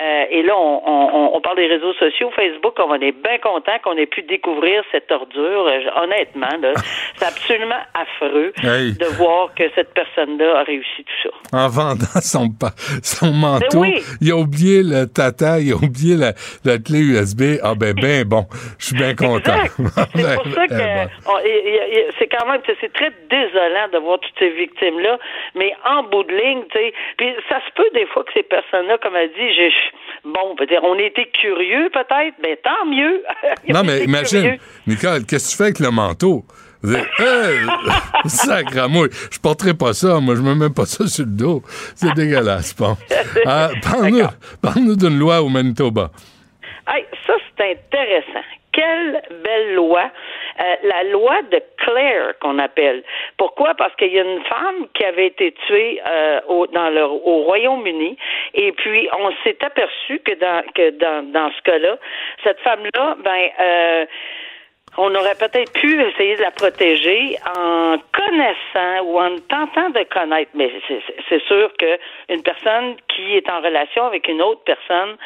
Euh, 0.00 0.24
et 0.30 0.42
là, 0.42 0.56
on, 0.56 0.82
on, 0.86 1.36
on, 1.36 1.40
parle 1.40 1.56
des 1.56 1.66
réseaux 1.66 1.92
sociaux, 1.94 2.30
Facebook, 2.34 2.74
on 2.78 2.94
est 2.94 3.12
bien 3.12 3.38
content 3.38 3.72
qu'on 3.82 3.96
ait 3.96 4.06
pu 4.06 4.22
découvrir 4.22 4.82
cette 4.92 5.10
ordure. 5.10 5.66
Euh, 5.66 6.02
honnêtement, 6.02 6.56
là, 6.60 6.72
c'est 7.16 7.26
absolument 7.26 7.82
affreux 7.94 8.52
de 8.62 9.16
voir 9.16 9.52
que 9.54 9.64
cette 9.74 9.92
personne-là 9.94 10.60
a 10.60 10.62
réussi 10.62 11.04
tout 11.04 11.28
ça. 11.28 11.58
En 11.58 11.68
vendant 11.68 12.20
son, 12.20 12.48
son 13.02 13.32
manteau, 13.32 13.69
il 14.20 14.30
a 14.30 14.36
oublié 14.36 14.82
le 14.82 15.06
tata, 15.06 15.60
il 15.60 15.72
a 15.72 15.76
oublié 15.76 16.16
la, 16.16 16.32
la 16.64 16.78
clé 16.78 17.00
USB. 17.00 17.58
Ah 17.62 17.74
ben, 17.74 17.94
ben 17.94 18.24
bon, 18.24 18.46
je 18.78 18.86
suis 18.86 18.96
bien 18.96 19.14
content. 19.14 19.56
c'est 19.76 20.36
pour 20.36 20.54
ça 20.54 20.66
que 20.66 20.74
c'est 22.18 22.28
quand 22.28 22.46
même, 22.50 22.60
c'est 22.80 22.92
très 22.92 23.12
désolant 23.30 23.88
de 23.92 23.98
voir 23.98 24.18
toutes 24.20 24.38
ces 24.38 24.50
victimes-là, 24.50 25.18
mais 25.54 25.72
en 25.86 26.04
bout 26.04 26.24
de 26.24 26.32
ligne, 26.32 26.62
tu 26.70 26.78
sais, 26.78 26.92
puis 27.16 27.28
ça 27.48 27.60
se 27.66 27.72
peut 27.74 27.88
des 27.94 28.06
fois 28.06 28.24
que 28.24 28.32
ces 28.34 28.42
personnes-là, 28.42 28.98
comme 29.02 29.16
elle 29.16 29.30
dit, 29.30 29.54
j'ai 29.54 29.72
bon, 30.24 30.54
peut-être 30.56 30.84
on 30.84 30.98
était 30.98 31.28
curieux 31.40 31.90
peut-être, 31.92 32.34
mais 32.42 32.56
tant 32.56 32.86
mieux. 32.86 33.22
non, 33.68 33.82
mais 33.84 34.04
imagine, 34.04 34.58
Nicole, 34.86 35.24
qu'est-ce 35.26 35.46
que 35.46 35.50
tu 35.52 35.56
fais 35.56 35.64
avec 35.64 35.78
le 35.80 35.90
manteau? 35.90 36.44
Hey, 36.82 37.66
sacramouille, 38.26 39.10
je 39.30 39.38
porterai 39.38 39.74
pas 39.74 39.92
ça, 39.92 40.18
moi 40.20 40.34
je 40.34 40.40
me 40.40 40.54
mets 40.54 40.72
pas 40.74 40.86
ça 40.86 41.06
sur 41.06 41.26
le 41.26 41.32
dos. 41.32 41.62
C'est 41.94 42.14
dégueulasse, 42.14 42.74
bon. 42.74 42.96
Ah, 43.46 43.68
parle-nous 43.82 44.96
d'une 44.96 45.18
loi 45.18 45.42
au 45.42 45.48
Manitoba. 45.48 46.10
Hey, 46.88 47.04
ça, 47.26 47.34
c'est 47.56 47.72
intéressant. 47.72 48.44
Quelle 48.72 49.22
belle 49.42 49.74
loi. 49.74 50.10
Euh, 50.60 50.76
la 50.82 51.04
loi 51.04 51.42
de 51.50 51.62
Claire 51.78 52.34
qu'on 52.40 52.58
appelle. 52.58 53.02
Pourquoi? 53.38 53.74
Parce 53.74 53.94
qu'il 53.96 54.12
y 54.12 54.18
a 54.18 54.22
une 54.22 54.44
femme 54.44 54.86
qui 54.94 55.04
avait 55.04 55.28
été 55.28 55.52
tuée 55.66 56.00
euh, 56.06 56.40
au, 56.48 56.66
dans 56.66 56.90
le, 56.90 57.02
au 57.04 57.44
Royaume-Uni 57.44 58.16
et 58.54 58.72
puis 58.72 59.08
on 59.18 59.30
s'est 59.42 59.56
aperçu 59.64 60.18
que 60.18 60.32
dans 60.34 60.62
que 60.74 60.90
dans, 60.90 61.32
dans 61.32 61.50
ce 61.50 61.62
cas-là, 61.62 61.96
cette 62.44 62.60
femme-là, 62.60 63.16
ben 63.24 63.48
euh, 63.60 64.06
on 64.96 65.14
aurait 65.14 65.36
peut-être 65.36 65.72
pu 65.72 66.02
essayer 66.02 66.36
de 66.36 66.42
la 66.42 66.50
protéger 66.50 67.36
en 67.56 67.96
connaissant 68.12 69.04
ou 69.04 69.20
en 69.20 69.36
tentant 69.48 69.90
de 69.90 70.02
connaître. 70.04 70.50
Mais 70.54 70.70
c'est 71.28 71.42
sûr 71.44 71.70
qu'une 71.78 72.42
personne 72.42 72.96
qui 73.08 73.36
est 73.36 73.48
en 73.48 73.60
relation 73.60 74.04
avec 74.04 74.26
une 74.28 74.42
autre 74.42 74.62
personne, 74.64 75.16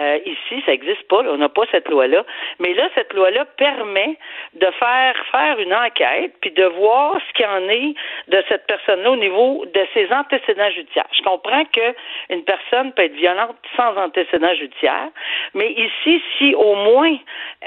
euh, 0.00 0.18
ici, 0.26 0.62
ça 0.66 0.72
n'existe 0.72 1.06
pas. 1.08 1.22
on 1.28 1.36
n'a 1.36 1.48
pas 1.48 1.62
cette 1.70 1.88
loi-là. 1.88 2.24
Mais 2.58 2.74
là, 2.74 2.88
cette 2.94 3.12
loi-là 3.12 3.44
permet 3.56 4.16
de 4.54 4.66
faire 4.78 5.14
faire 5.30 5.58
une 5.60 5.74
enquête 5.74 6.32
puis 6.40 6.50
de 6.50 6.64
voir 6.64 7.16
ce 7.28 7.32
qu'il 7.34 7.46
en 7.46 7.68
est 7.68 7.94
de 8.28 8.42
cette 8.48 8.66
personne-là 8.66 9.12
au 9.12 9.16
niveau 9.16 9.64
de 9.66 9.86
ses 9.94 10.12
antécédents 10.12 10.70
judiciaires. 10.70 11.08
Je 11.16 11.22
comprends 11.22 11.64
qu'une 11.66 12.42
personne 12.44 12.92
peut 12.92 13.04
être 13.04 13.14
violente 13.14 13.56
sans 13.76 13.96
antécédents 13.96 14.54
judiciaires, 14.54 15.10
mais 15.54 15.70
ici, 15.70 16.22
si 16.36 16.54
au 16.54 16.74
moins 16.74 17.16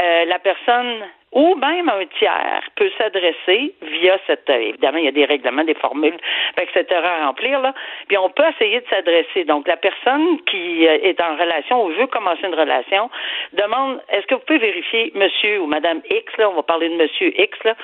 euh, 0.02 0.26
la 0.26 0.40
personne 0.40 1.04
ou 1.38 1.54
même 1.54 1.88
un 1.88 2.04
tiers 2.18 2.64
peut 2.76 2.90
s'adresser 2.98 3.76
via 3.84 4.18
cette 4.26 4.50
évidemment 4.50 4.98
il 4.98 5.06
y 5.06 5.08
a 5.08 5.12
des 5.12 5.26
règlements, 5.26 5.64
des 5.64 5.76
formules, 5.76 6.18
etc. 6.60 6.84
à 7.06 7.28
remplir 7.28 7.60
là. 7.60 7.76
Puis 8.08 8.18
on 8.18 8.32
peut 8.32 8.44
essayer 8.56 8.80
de 8.82 8.88
s'adresser. 8.90 9.44
Donc 9.46 9.68
la 9.68 9.78
personne 9.78 10.42
qui 10.50 10.88
euh, 10.88 10.98
est 11.04 11.22
en 11.22 11.36
relation 11.38 11.86
ou 11.86 11.90
veut 11.90 12.08
commencer 12.08 12.42
une 12.44 12.56
relation 12.56 13.12
demande 13.54 14.02
est-ce 14.10 14.26
que 14.26 14.34
vous 14.34 14.42
pouvez 14.48 14.58
vérifier 14.58 15.12
Monsieur 15.14 15.60
ou 15.62 15.68
Madame 15.68 16.02
X 16.10 16.26
là, 16.40 16.50
on 16.50 16.56
va 16.56 16.64
parler 16.64 16.90
de 16.90 16.96
Monsieur 16.96 17.32
X 17.40 17.56
là, 17.64 17.76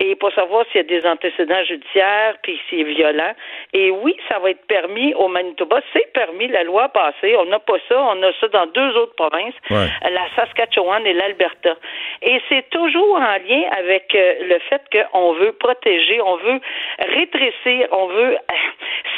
et 0.00 0.14
pour 0.16 0.32
savoir 0.32 0.64
s'il 0.72 0.76
y 0.76 0.80
a 0.80 0.84
des 0.84 1.06
antécédents 1.06 1.64
judiciaires 1.64 2.36
puis 2.42 2.58
s'il 2.70 2.80
est 2.80 2.94
violent. 2.94 3.34
Et 3.74 3.90
oui, 3.90 4.16
ça 4.30 4.38
va 4.38 4.50
être 4.50 4.66
permis 4.66 5.12
au 5.14 5.28
Manitoba, 5.28 5.82
c'est 5.92 6.10
permis 6.14 6.48
la 6.48 6.62
loi 6.62 6.88
passée. 6.88 7.36
On 7.36 7.44
n'a 7.44 7.58
pas 7.58 7.76
ça, 7.90 8.00
on 8.00 8.22
a 8.22 8.32
ça 8.40 8.48
dans 8.48 8.66
deux 8.68 8.96
autres 8.96 9.16
provinces, 9.16 9.54
la 9.68 10.24
Saskatchewan 10.34 11.06
et 11.06 11.12
l'Alberta. 11.12 11.76
Et 12.22 12.40
c'est 12.48 12.70
toujours 12.70 13.01
en 13.16 13.38
lien 13.38 13.62
avec 13.78 14.14
euh, 14.14 14.34
le 14.48 14.58
fait 14.68 14.82
qu'on 14.92 15.34
veut 15.34 15.52
protéger, 15.52 16.20
on 16.20 16.36
veut 16.36 16.60
rétrécir, 16.98 17.88
on 17.92 18.08
veut 18.08 18.34
euh, 18.34 18.54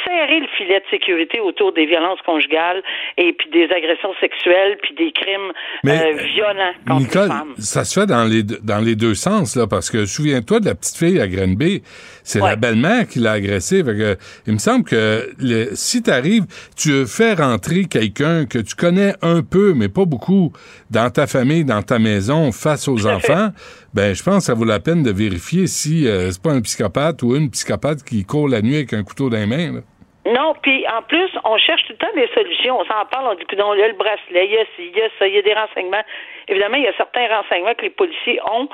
serrer 0.05 0.39
le 0.39 0.47
filet 0.57 0.79
de 0.79 0.85
sécurité 0.89 1.39
autour 1.39 1.73
des 1.73 1.85
violences 1.85 2.21
conjugales 2.21 2.81
et 3.17 3.33
puis 3.33 3.49
des 3.49 3.65
agressions 3.71 4.13
sexuelles 4.19 4.77
puis 4.81 4.93
des 4.95 5.11
crimes 5.11 5.51
euh, 5.87 6.11
violents 6.33 6.73
contre 6.87 6.99
Nicole, 6.99 7.21
les 7.23 7.27
femmes. 7.27 7.53
Ça 7.57 7.83
se 7.83 7.99
fait 7.99 8.05
dans 8.05 8.23
les 8.23 8.43
dans 8.43 8.83
les 8.83 8.95
deux 8.95 9.15
sens 9.15 9.55
là 9.55 9.67
parce 9.67 9.89
que 9.89 10.05
souviens-toi 10.05 10.59
de 10.59 10.65
la 10.65 10.75
petite 10.75 10.97
fille 10.97 11.19
à 11.19 11.27
Grenby, 11.27 11.81
c'est 12.25 12.39
la 12.39 12.57
belle-mère 12.57 13.07
qui 13.07 13.19
l'a 13.19 13.33
agressée. 13.33 13.83
il 14.47 14.53
me 14.53 14.57
semble 14.57 14.83
que 14.83 15.29
si 15.73 16.03
tu 16.03 16.11
arrives, 16.11 16.45
tu 16.75 17.05
fais 17.05 17.33
rentrer 17.33 17.85
quelqu'un 17.85 18.45
que 18.45 18.59
tu 18.59 18.75
connais 18.75 19.13
un 19.21 19.41
peu 19.41 19.73
mais 19.73 19.87
pas 19.87 20.05
beaucoup 20.05 20.51
dans 20.91 21.09
ta 21.09 21.27
famille, 21.27 21.63
dans 21.63 21.81
ta 21.81 21.99
maison 21.99 22.51
face 22.51 22.87
aux 22.87 23.07
enfants 23.07 23.51
ben 23.95 24.13
je 24.13 24.21
pense 24.21 24.43
que 24.43 24.51
ça 24.51 24.53
vaut 24.53 24.65
la 24.65 24.81
peine 24.81 25.03
de 25.03 25.11
vérifier 25.11 25.67
si 25.67 26.05
euh, 26.05 26.29
c'est 26.29 26.43
pas 26.43 26.51
un 26.51 26.61
psychopathe 26.61 27.23
ou 27.23 27.33
une 27.33 27.49
psychopathe 27.49 28.03
qui 28.03 28.25
court 28.25 28.49
la 28.49 28.61
nuit 28.61 28.75
avec 28.75 28.91
un 28.91 29.03
couteau 29.03 29.29
dans 29.29 29.37
les 29.37 29.47
mains. 29.47 29.79
Non, 30.25 30.53
puis 30.61 30.83
en 30.89 31.03
plus, 31.03 31.29
on 31.45 31.55
cherche 31.57 31.83
tout 31.85 31.93
le 31.93 31.99
temps 31.99 32.13
des 32.15 32.27
solutions. 32.33 32.79
On 32.81 32.83
s'en 32.83 33.05
parle, 33.05 33.27
on 33.31 33.35
dit 33.35 33.45
que 33.45 33.55
non, 33.55 33.73
il 33.73 33.79
y 33.79 33.83
a 33.83 33.87
le 33.87 33.93
bracelet, 33.93 34.47
il 34.47 34.51
y 34.51 34.57
a 34.57 34.65
ci, 34.75 34.89
il 34.91 34.97
y 34.97 35.01
a 35.01 35.07
ça, 35.17 35.27
il 35.27 35.35
y 35.35 35.37
a 35.37 35.41
des 35.43 35.53
renseignements. 35.53 36.03
Évidemment, 36.47 36.77
il 36.77 36.83
y 36.83 36.87
a 36.87 36.97
certains 36.97 37.27
renseignements 37.27 37.75
que 37.75 37.83
les 37.83 37.91
policiers 37.91 38.39
ont, 38.51 38.67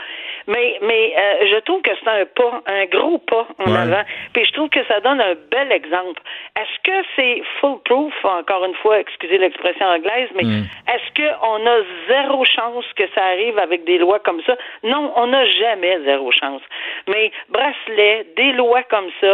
mais 0.47 0.80
mais 0.82 1.13
euh, 1.17 1.47
je 1.51 1.60
trouve 1.60 1.82
que 1.82 1.91
c'est 2.01 2.10
un 2.10 2.25
pas, 2.25 2.62
un 2.67 2.86
gros 2.86 3.17
pas 3.19 3.47
en 3.60 3.75
avant. 3.75 4.04
Puis 4.34 4.45
je 4.45 4.54
trouve 4.54 4.69
que 4.69 4.84
ça 4.86 4.99
donne 4.99 5.21
un 5.21 5.36
bel 5.51 5.71
exemple. 5.71 6.21
Est-ce 6.60 6.80
que 6.84 7.08
c'est 7.15 7.43
foolproof, 7.60 8.13
encore 8.23 8.65
une 8.65 8.75
fois, 8.75 8.99
excusez 8.99 9.38
l'expression 9.38 9.86
anglaise, 9.86 10.30
mais 10.36 10.43
mm. 10.43 10.63
est-ce 10.93 11.10
qu'on 11.15 11.65
a 11.65 11.77
zéro 12.08 12.43
chance 12.45 12.86
que 12.95 13.04
ça 13.15 13.23
arrive 13.23 13.58
avec 13.58 13.84
des 13.86 13.97
lois 13.97 14.19
comme 14.19 14.41
ça? 14.43 14.56
Non, 14.84 15.13
on 15.15 15.27
n'a 15.27 15.45
jamais 15.45 15.99
zéro 16.06 16.32
chance. 16.32 16.62
Mais 17.08 17.32
bracelet, 17.49 18.25
des 18.36 18.51
lois 18.54 18.84
comme 18.84 19.10
ça, 19.19 19.27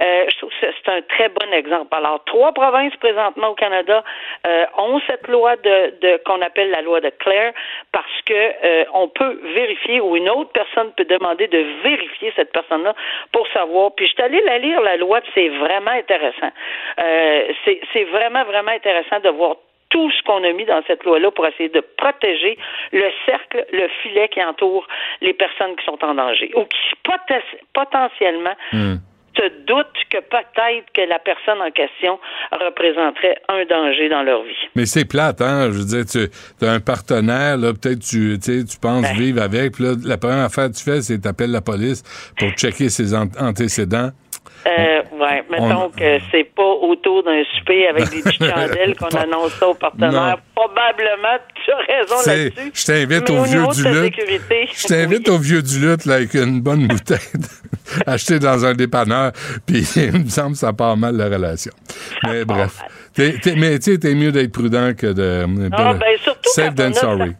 euh, 0.00 0.24
je 0.28 0.36
trouve 0.38 0.50
que 0.50 0.66
c'est 0.84 0.90
un 0.90 1.02
très 1.02 1.28
bon 1.28 1.52
exemple. 1.52 1.94
Alors, 1.94 2.22
trois 2.24 2.52
provinces 2.52 2.96
présentement 2.96 3.48
au 3.48 3.54
Canada 3.54 4.02
euh, 4.46 4.64
ont 4.78 5.00
cette 5.06 5.28
loi 5.28 5.56
de, 5.56 5.94
de 6.00 6.20
qu'on 6.24 6.40
appelle 6.40 6.70
la 6.70 6.82
loi 6.82 7.00
de 7.00 7.10
Claire 7.10 7.52
parce 7.92 8.22
que 8.26 8.34
euh, 8.34 8.84
on 8.94 9.08
peut 9.08 9.40
vérifier 9.54 10.00
ou 10.00 10.16
une 10.16 10.28
autre 10.30 10.50
personne 10.62 10.92
peut 10.96 11.04
demander 11.04 11.48
de 11.48 11.64
vérifier 11.82 12.32
cette 12.36 12.52
personne-là 12.52 12.94
pour 13.32 13.46
savoir. 13.48 13.92
Puis 13.94 14.06
je 14.06 14.12
suis 14.12 14.22
allée 14.22 14.42
la 14.44 14.58
lire, 14.58 14.80
la 14.80 14.96
loi, 14.96 15.20
c'est 15.34 15.48
vraiment 15.48 15.90
intéressant. 15.90 16.50
Euh, 17.00 17.52
c'est 17.92 18.04
vraiment, 18.04 18.44
vraiment 18.44 18.72
intéressant 18.72 19.20
de 19.20 19.30
voir 19.30 19.56
tout 19.90 20.10
ce 20.10 20.22
qu'on 20.22 20.42
a 20.42 20.52
mis 20.52 20.64
dans 20.64 20.82
cette 20.86 21.04
loi-là 21.04 21.30
pour 21.30 21.46
essayer 21.46 21.68
de 21.68 21.80
protéger 21.80 22.56
le 22.92 23.10
cercle, 23.26 23.66
le 23.72 23.88
filet 24.02 24.28
qui 24.28 24.42
entoure 24.42 24.86
les 25.20 25.34
personnes 25.34 25.76
qui 25.76 25.84
sont 25.84 26.02
en 26.02 26.14
danger 26.14 26.50
ou 26.54 26.64
qui 26.64 26.94
poten- 27.04 27.58
potentiellement 27.74 28.56
se 28.72 29.11
doutent 29.66 29.86
que 30.10 30.18
peut-être 30.18 30.86
que 30.94 31.00
la 31.08 31.18
personne 31.18 31.60
en 31.62 31.70
question 31.70 32.18
représenterait 32.52 33.36
un 33.48 33.64
danger 33.64 34.08
dans 34.08 34.22
leur 34.22 34.42
vie. 34.42 34.50
Mais 34.76 34.86
c'est 34.86 35.04
plate, 35.06 35.40
hein? 35.40 35.70
Je 35.72 35.78
veux 35.78 35.84
dire, 35.84 36.04
tu 36.06 36.66
as 36.66 36.70
un 36.70 36.80
partenaire, 36.80 37.56
là, 37.56 37.72
peut-être 37.72 38.00
tu, 38.00 38.38
tu 38.42 38.60
sais, 38.60 38.64
tu 38.64 38.78
penses 38.78 39.02
Ben. 39.02 39.16
vivre 39.16 39.40
avec, 39.42 39.72
puis 39.72 39.84
là, 39.84 39.92
la 40.04 40.18
première 40.18 40.44
affaire 40.44 40.68
que 40.70 40.76
tu 40.76 40.84
fais, 40.84 41.00
c'est 41.00 41.18
t'appelles 41.18 41.50
la 41.52 41.60
police 41.62 42.02
pour 42.38 42.50
checker 42.50 42.88
ses 42.90 43.14
an- 43.14 43.28
antécédents. 43.38 44.10
Euh, 44.64 45.02
ouais, 45.18 45.42
mettons 45.50 45.84
on- 45.86 45.90
que 45.90 46.18
c'est 46.30 46.44
pas 46.54 46.62
autour 46.62 47.24
d'un 47.24 47.42
souper 47.58 47.88
avec 47.88 48.10
des 48.10 48.22
petites 48.22 48.44
chandelles 48.54 48.94
qu'on 48.96 49.08
annonce 49.08 49.52
ça 49.54 49.68
aux 49.68 49.74
partenaires. 49.74 50.36
Probablement, 50.54 51.36
tu 51.64 51.70
as 51.72 51.76
raison 51.78 52.14
là-dessus. 52.26 52.70
je 52.72 52.84
t'invite 52.84 53.30
au 53.30 53.38
au 53.38 53.42
vieux 53.42 53.66
du 53.74 53.88
lutte. 53.88 54.14
Je 54.76 54.86
t'invite 54.86 55.28
oui. 55.28 55.34
au 55.34 55.38
vieux 55.38 55.62
du 55.62 55.78
lutte, 55.80 56.04
là, 56.04 56.14
avec 56.14 56.34
une 56.34 56.60
bonne 56.60 56.86
bouteille 56.86 57.18
achetée 58.06 58.38
dans 58.38 58.64
un 58.64 58.74
dépanneur, 58.74 59.32
puis 59.66 59.86
il 59.96 60.24
me 60.24 60.28
semble 60.28 60.52
que 60.52 60.58
ça 60.58 60.72
part 60.72 60.96
mal 60.96 61.16
la 61.16 61.26
relation. 61.26 61.72
Mais 62.24 62.44
bref. 62.44 62.80
Mais 63.18 63.78
tu 63.78 63.92
sais, 63.92 63.98
t'es 63.98 64.14
mieux 64.14 64.32
d'être 64.32 64.52
prudent 64.52 64.92
que 64.98 65.12
de... 65.12 65.44
Ah, 65.72 65.94
ben, 65.94 66.16
surtout 66.18 66.40
Safe 66.44 66.74
quand 66.76 66.84
than 66.90 66.92
sorry. 66.94 67.30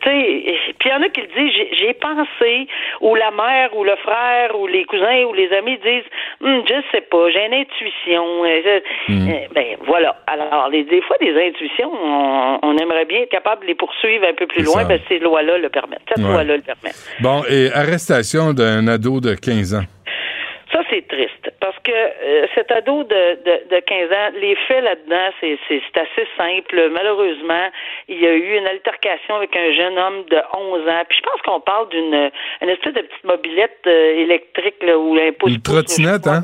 puis 0.00 0.88
il 0.88 0.90
y 0.90 0.92
en 0.92 1.02
a 1.02 1.08
qui 1.10 1.20
le 1.20 1.26
disent, 1.28 1.54
j'ai- 1.78 1.94
pensé, 2.00 2.66
ou 3.02 3.14
la 3.14 3.30
mère, 3.30 3.76
ou 3.76 3.84
le 3.84 3.94
frère, 3.96 4.58
ou 4.58 4.66
les 4.66 4.84
cousins, 4.84 5.24
ou 5.28 5.34
les 5.34 5.52
amis 5.52 5.76
disent, 5.84 6.08
Hum, 6.42 6.62
je 6.66 6.74
sais 6.92 7.02
pas, 7.02 7.28
j'ai 7.30 7.44
une 7.46 7.54
intuition. 7.54 8.24
euh, 8.44 8.80
Hmm. 9.08 9.28
euh, 9.28 9.32
ben 9.54 9.64
voilà. 9.86 10.16
Alors, 10.26 10.68
les, 10.70 10.84
des 10.84 11.02
fois, 11.02 11.16
des 11.20 11.34
intuitions, 11.48 11.90
on, 11.92 12.58
on 12.62 12.76
aimerait 12.78 13.04
bien 13.04 13.20
être 13.22 13.30
capable 13.30 13.62
de 13.62 13.66
les 13.66 13.74
poursuivre 13.74 14.24
un 14.26 14.34
peu 14.34 14.46
plus 14.46 14.62
loin, 14.64 14.82
ça. 14.82 14.84
ben 14.88 14.98
ces 15.08 15.18
lois-là 15.18 15.58
le 15.58 15.68
permettent. 15.68 16.00
Cette 16.08 16.24
Ouais. 16.24 16.30
loi-là 16.32 16.56
le 16.56 16.62
permet. 16.62 16.92
Bon, 17.20 17.42
et 17.50 17.70
arrestation 17.74 18.52
d'un 18.54 18.88
ado 18.88 19.20
de 19.20 19.34
15 19.34 19.74
ans. 19.74 19.84
Ça, 20.72 20.82
c'est 20.88 21.06
triste. 21.08 21.50
Parce 21.60 21.76
que 21.80 21.90
euh, 21.90 22.46
cet 22.54 22.70
ado 22.70 23.02
de, 23.02 23.38
de, 23.44 23.74
de 23.74 23.80
15 23.80 24.12
ans, 24.12 24.30
les 24.40 24.54
faits 24.68 24.84
là-dedans, 24.84 25.30
c'est, 25.40 25.58
assez 25.96 26.28
simple. 26.36 26.90
Malheureusement, 26.90 27.70
il 28.08 28.20
y 28.20 28.26
a 28.26 28.32
eu 28.32 28.56
une 28.56 28.66
altercation 28.66 29.36
avec 29.36 29.54
un 29.56 29.72
jeune 29.72 29.98
homme 29.98 30.24
de 30.30 30.40
11 30.56 30.88
ans. 30.88 31.02
Puis 31.08 31.18
je 31.18 31.22
pense 31.28 31.42
qu'on 31.42 31.60
parle 31.60 31.88
d'une 31.88 32.30
une 32.62 32.68
espèce 32.68 32.94
de 32.94 33.00
petite 33.00 33.24
mobilette 33.24 33.80
euh, 33.86 34.22
électrique 34.22 34.82
là, 34.82 34.96
où 34.96 35.16
pouce 35.38 35.54
Une 35.54 35.62
trottinette, 35.62 36.26
hein? 36.26 36.42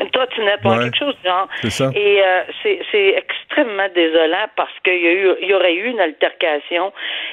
Une 0.00 0.10
trottinette, 0.10 0.64
ouais, 0.64 0.78
quelque 0.84 0.98
chose 0.98 1.16
du 1.22 1.28
genre. 1.28 1.48
C'est 1.62 1.70
ça. 1.70 1.90
Et 1.94 2.22
euh, 2.22 2.42
c'est, 2.62 2.80
c'est 2.90 3.14
extrêmement 3.16 3.88
désolant 3.94 4.46
parce 4.56 4.72
qu'il 4.84 5.02
y, 5.02 5.06
a 5.06 5.12
eu, 5.12 5.34
il 5.42 5.48
y 5.48 5.54
aurait 5.54 5.74
eu 5.74 5.90
une 5.90 6.00
altercation 6.00 6.92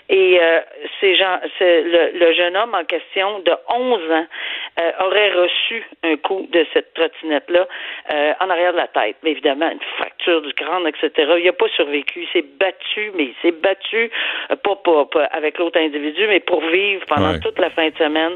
et 0.09 0.39
euh, 0.41 0.59
ces 0.99 1.15
gens, 1.15 1.39
c'est 1.57 1.81
le, 1.83 2.11
le 2.17 2.33
jeune 2.33 2.57
homme 2.57 2.75
en 2.75 2.83
question 2.83 3.39
de 3.39 3.53
11 3.69 4.11
ans 4.11 4.25
euh, 4.79 4.91
aurait 5.05 5.31
reçu 5.31 5.83
un 6.03 6.17
coup 6.17 6.28
de 6.51 6.65
cette 6.73 6.93
trottinette-là 6.93 7.67
euh, 8.13 8.33
en 8.39 8.49
arrière 8.49 8.71
de 8.73 8.77
la 8.77 8.87
tête. 8.87 9.17
Mais 9.23 9.31
évidemment, 9.31 9.69
une 9.69 9.79
fracture 9.97 10.41
du 10.41 10.53
crâne, 10.53 10.87
etc. 10.87 11.11
Il 11.37 11.45
n'a 11.45 11.53
pas 11.53 11.67
survécu. 11.75 12.21
Il 12.23 12.27
s'est 12.33 12.45
battu, 12.59 13.11
mais 13.15 13.23
il 13.25 13.35
s'est 13.41 13.51
battu, 13.51 14.11
euh, 14.51 14.55
pas, 14.55 14.75
pas, 14.75 15.05
pas 15.05 15.23
avec 15.25 15.57
l'autre 15.57 15.79
individu, 15.79 16.25
mais 16.27 16.39
pour 16.39 16.61
vivre 16.61 17.03
pendant 17.07 17.31
Ouais. 17.31 17.39
toute 17.39 17.59
la 17.59 17.69
fin 17.69 17.89
de 17.89 17.97
semaine. 17.97 18.33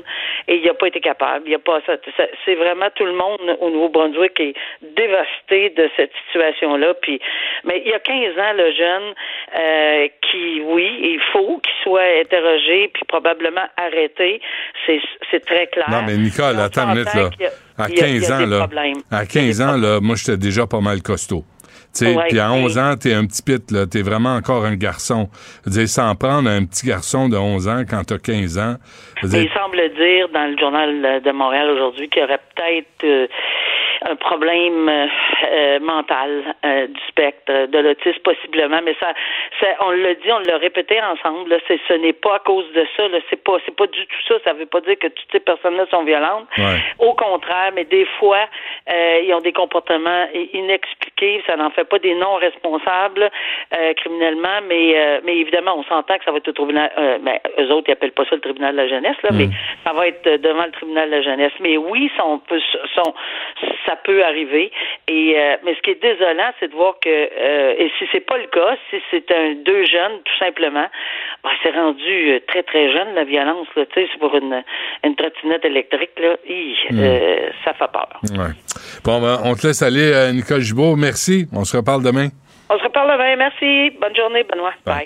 Et 0.47 0.55
il 0.57 0.65
n'a 0.65 0.73
pas 0.73 0.87
été 0.87 0.99
capable. 0.99 1.47
Il 1.47 1.55
a 1.55 1.59
pas, 1.59 1.79
ça- 1.85 1.97
ça- 2.17 2.27
c'est 2.45 2.55
vraiment 2.55 2.89
tout 2.95 3.05
le 3.05 3.13
monde 3.13 3.39
au 3.59 3.69
Nouveau-Brunswick 3.69 4.33
qui 4.33 4.43
est 4.49 4.55
dévasté 4.81 5.69
de 5.71 5.89
cette 5.95 6.11
situation-là. 6.27 6.93
Puis, 6.95 7.19
mais 7.63 7.81
il 7.85 7.91
y 7.91 7.93
a 7.93 7.99
15 7.99 8.37
ans, 8.37 8.53
le 8.55 8.71
jeune, 8.73 9.13
euh, 9.57 10.07
qui, 10.29 10.61
oui, 10.61 10.89
il 11.01 11.19
faut 11.31 11.59
qu'il 11.59 11.73
soit 11.83 12.19
interrogé 12.21 12.89
puis 12.93 13.03
probablement 13.07 13.65
arrêté. 13.77 14.41
C'est, 14.85 15.01
c'est 15.31 15.45
très 15.45 15.67
clair. 15.67 15.89
Non, 15.89 16.01
mais 16.05 16.17
Nicole, 16.17 16.59
attends 16.59 16.83
une 16.89 16.99
minute, 16.99 17.13
là. 17.15 17.49
À 17.77 17.89
il 17.89 17.95
y 17.95 17.99
a- 17.99 18.05
15 18.05 18.09
il 18.11 18.21
y 18.21 18.25
a 18.31 18.35
ans, 18.37 18.45
là. 18.45 18.63
À 18.63 18.67
Il 18.83 18.95
y 19.11 19.15
a 19.15 19.25
15 19.25 19.43
des 19.45 19.61
ans, 19.61 19.77
là, 19.77 19.99
moi, 20.01 20.15
j'étais 20.15 20.37
déjà 20.37 20.67
pas 20.67 20.79
mal 20.81 21.01
costaud. 21.01 21.43
Ouais, 22.01 22.15
puis 22.29 22.39
à 22.39 22.51
oui. 22.51 22.63
11 22.63 22.77
ans, 22.79 22.95
t'es 22.99 23.13
un 23.13 23.23
petit 23.25 23.43
pit, 23.43 23.69
là. 23.69 23.85
T'es 23.85 24.01
vraiment 24.01 24.33
encore 24.35 24.65
un 24.65 24.75
garçon. 24.75 25.29
Dire, 25.67 25.87
s'en 25.87 26.15
prendre 26.15 26.49
à 26.49 26.53
un 26.53 26.65
petit 26.65 26.87
garçon 26.87 27.29
de 27.29 27.37
11 27.37 27.67
ans 27.67 27.83
quand 27.87 28.03
t'as 28.03 28.17
15 28.17 28.57
ans. 28.57 28.77
dire, 29.23 29.43
il 29.43 29.49
semble 29.49 29.77
dire 29.95 30.27
dans 30.33 30.49
le 30.49 30.57
journal 30.57 31.21
de 31.23 31.31
Montréal 31.31 31.69
aujourd'hui 31.69 32.09
qu'il 32.09 32.23
y 32.23 32.25
aurait 32.25 32.39
peut-être 32.55 33.03
euh, 33.03 33.27
un 34.09 34.15
problème 34.15 34.89
euh, 34.89 35.07
euh, 35.51 35.79
mental 35.79 36.55
euh, 36.65 36.87
du 36.87 36.99
spectre 37.07 37.67
de 37.67 37.77
l'autisme 37.79 38.19
possiblement, 38.23 38.79
mais 38.83 38.95
ça, 38.99 39.13
ça 39.59 39.67
on 39.81 39.91
l'a 39.91 40.13
dit, 40.15 40.31
on 40.31 40.39
l'a 40.39 40.57
répété 40.57 40.99
ensemble. 41.01 41.49
Là, 41.49 41.57
c'est, 41.67 41.79
ce 41.87 41.93
n'est 41.93 42.13
pas 42.13 42.35
à 42.35 42.39
cause 42.39 42.65
de 42.73 42.85
ça. 42.95 43.07
Là, 43.07 43.19
c'est 43.29 43.43
pas, 43.43 43.57
c'est 43.65 43.75
pas 43.75 43.87
du 43.87 44.05
tout 44.05 44.21
ça. 44.27 44.35
Ça 44.43 44.53
veut 44.53 44.65
pas 44.65 44.81
dire 44.81 44.97
que 44.99 45.07
toutes 45.07 45.31
ces 45.31 45.39
personnes-là 45.39 45.85
sont 45.91 46.03
violentes. 46.03 46.47
Ouais. 46.57 46.79
Au 46.99 47.13
contraire, 47.13 47.71
mais 47.75 47.85
des 47.85 48.05
fois, 48.19 48.45
euh, 48.91 49.21
ils 49.23 49.33
ont 49.33 49.39
des 49.41 49.53
comportements 49.53 50.25
inexpliqués. 50.53 51.43
Ça 51.47 51.55
n'en 51.55 51.69
fait 51.71 51.83
pas 51.85 51.99
des 51.99 52.15
non 52.15 52.35
responsables 52.35 53.29
euh, 53.77 53.93
criminellement, 53.95 54.59
mais 54.67 54.93
euh, 54.97 55.19
mais 55.23 55.37
évidemment, 55.37 55.75
on 55.77 55.83
s'entend 55.83 56.17
que 56.17 56.23
ça 56.25 56.31
va 56.31 56.37
être 56.37 56.47
au 56.47 56.53
tribunal. 56.53 56.91
Euh, 56.97 57.17
ben, 57.19 57.39
eux 57.59 57.71
autres, 57.71 57.89
ils 57.89 57.93
appellent 57.93 58.11
pas 58.11 58.25
ça 58.25 58.35
le 58.35 58.41
tribunal 58.41 58.73
de 58.75 58.81
la 58.81 58.87
jeunesse, 58.87 59.17
là, 59.23 59.29
mais 59.33 59.47
ça 59.85 59.93
va 59.93 60.07
être 60.07 60.41
devant 60.41 60.65
le 60.65 60.71
tribunal 60.71 61.09
de 61.09 61.15
la 61.15 61.21
jeunesse. 61.21 61.53
Mais 61.59 61.77
oui, 61.77 62.11
ça, 62.17 62.25
on 62.25 62.39
peut, 62.39 62.61
son- 62.95 63.13
ça 63.85 63.92
peut 63.95 64.23
arriver. 64.23 64.71
Et 65.07 65.35
euh, 65.37 65.57
mais 65.63 65.75
ce 65.75 65.81
qui 65.81 65.91
est 65.91 66.01
désolant, 66.01 66.51
c'est 66.59 66.69
de 66.69 66.75
voir 66.75 66.95
que 67.01 67.09
euh, 67.09 67.75
et 67.77 67.91
si 67.97 68.05
c'est 68.11 68.25
pas 68.25 68.37
le 68.37 68.47
cas, 68.47 68.75
si 68.89 68.97
c'est 69.11 69.31
un 69.31 69.55
deux 69.65 69.85
jeunes, 69.85 70.19
tout 70.23 70.37
simplement, 70.39 70.87
ben, 71.43 71.49
c'est 71.61 71.71
rendu 71.71 72.31
euh, 72.31 72.39
très 72.47 72.63
très 72.63 72.91
jeune 72.91 73.13
la 73.15 73.23
violence. 73.23 73.67
Tu 73.75 73.81
sais, 73.93 74.07
c'est 74.11 74.19
pour 74.19 74.35
une 74.35 74.63
une 75.03 75.15
trottinette 75.15 75.65
électrique 75.65 76.17
là, 76.19 76.35
hi, 76.47 76.75
euh, 76.93 77.49
ça 77.63 77.73
fait 77.73 77.91
peur. 77.91 78.19
ouais. 78.23 78.53
Bon, 79.03 79.21
ben, 79.21 79.39
on 79.43 79.55
te 79.55 79.67
laisse 79.67 79.81
aller, 79.81 80.31
Nicole 80.33 80.61
Gibault. 80.61 80.95
Merci. 80.95 81.47
On 81.53 81.65
se 81.65 81.77
reparle 81.77 82.03
demain. 82.03 82.29
On 82.69 82.77
se 82.77 82.83
reparle 82.83 83.11
demain. 83.11 83.35
Merci. 83.35 83.91
Bonne 83.99 84.15
journée, 84.15 84.43
Benoît. 84.43 84.73
Bye. 84.85 85.05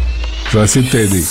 Je 0.51 0.57
vais 0.57 0.63
essayer 0.65 0.85
de 0.85 0.91
t'aider. 0.91 1.23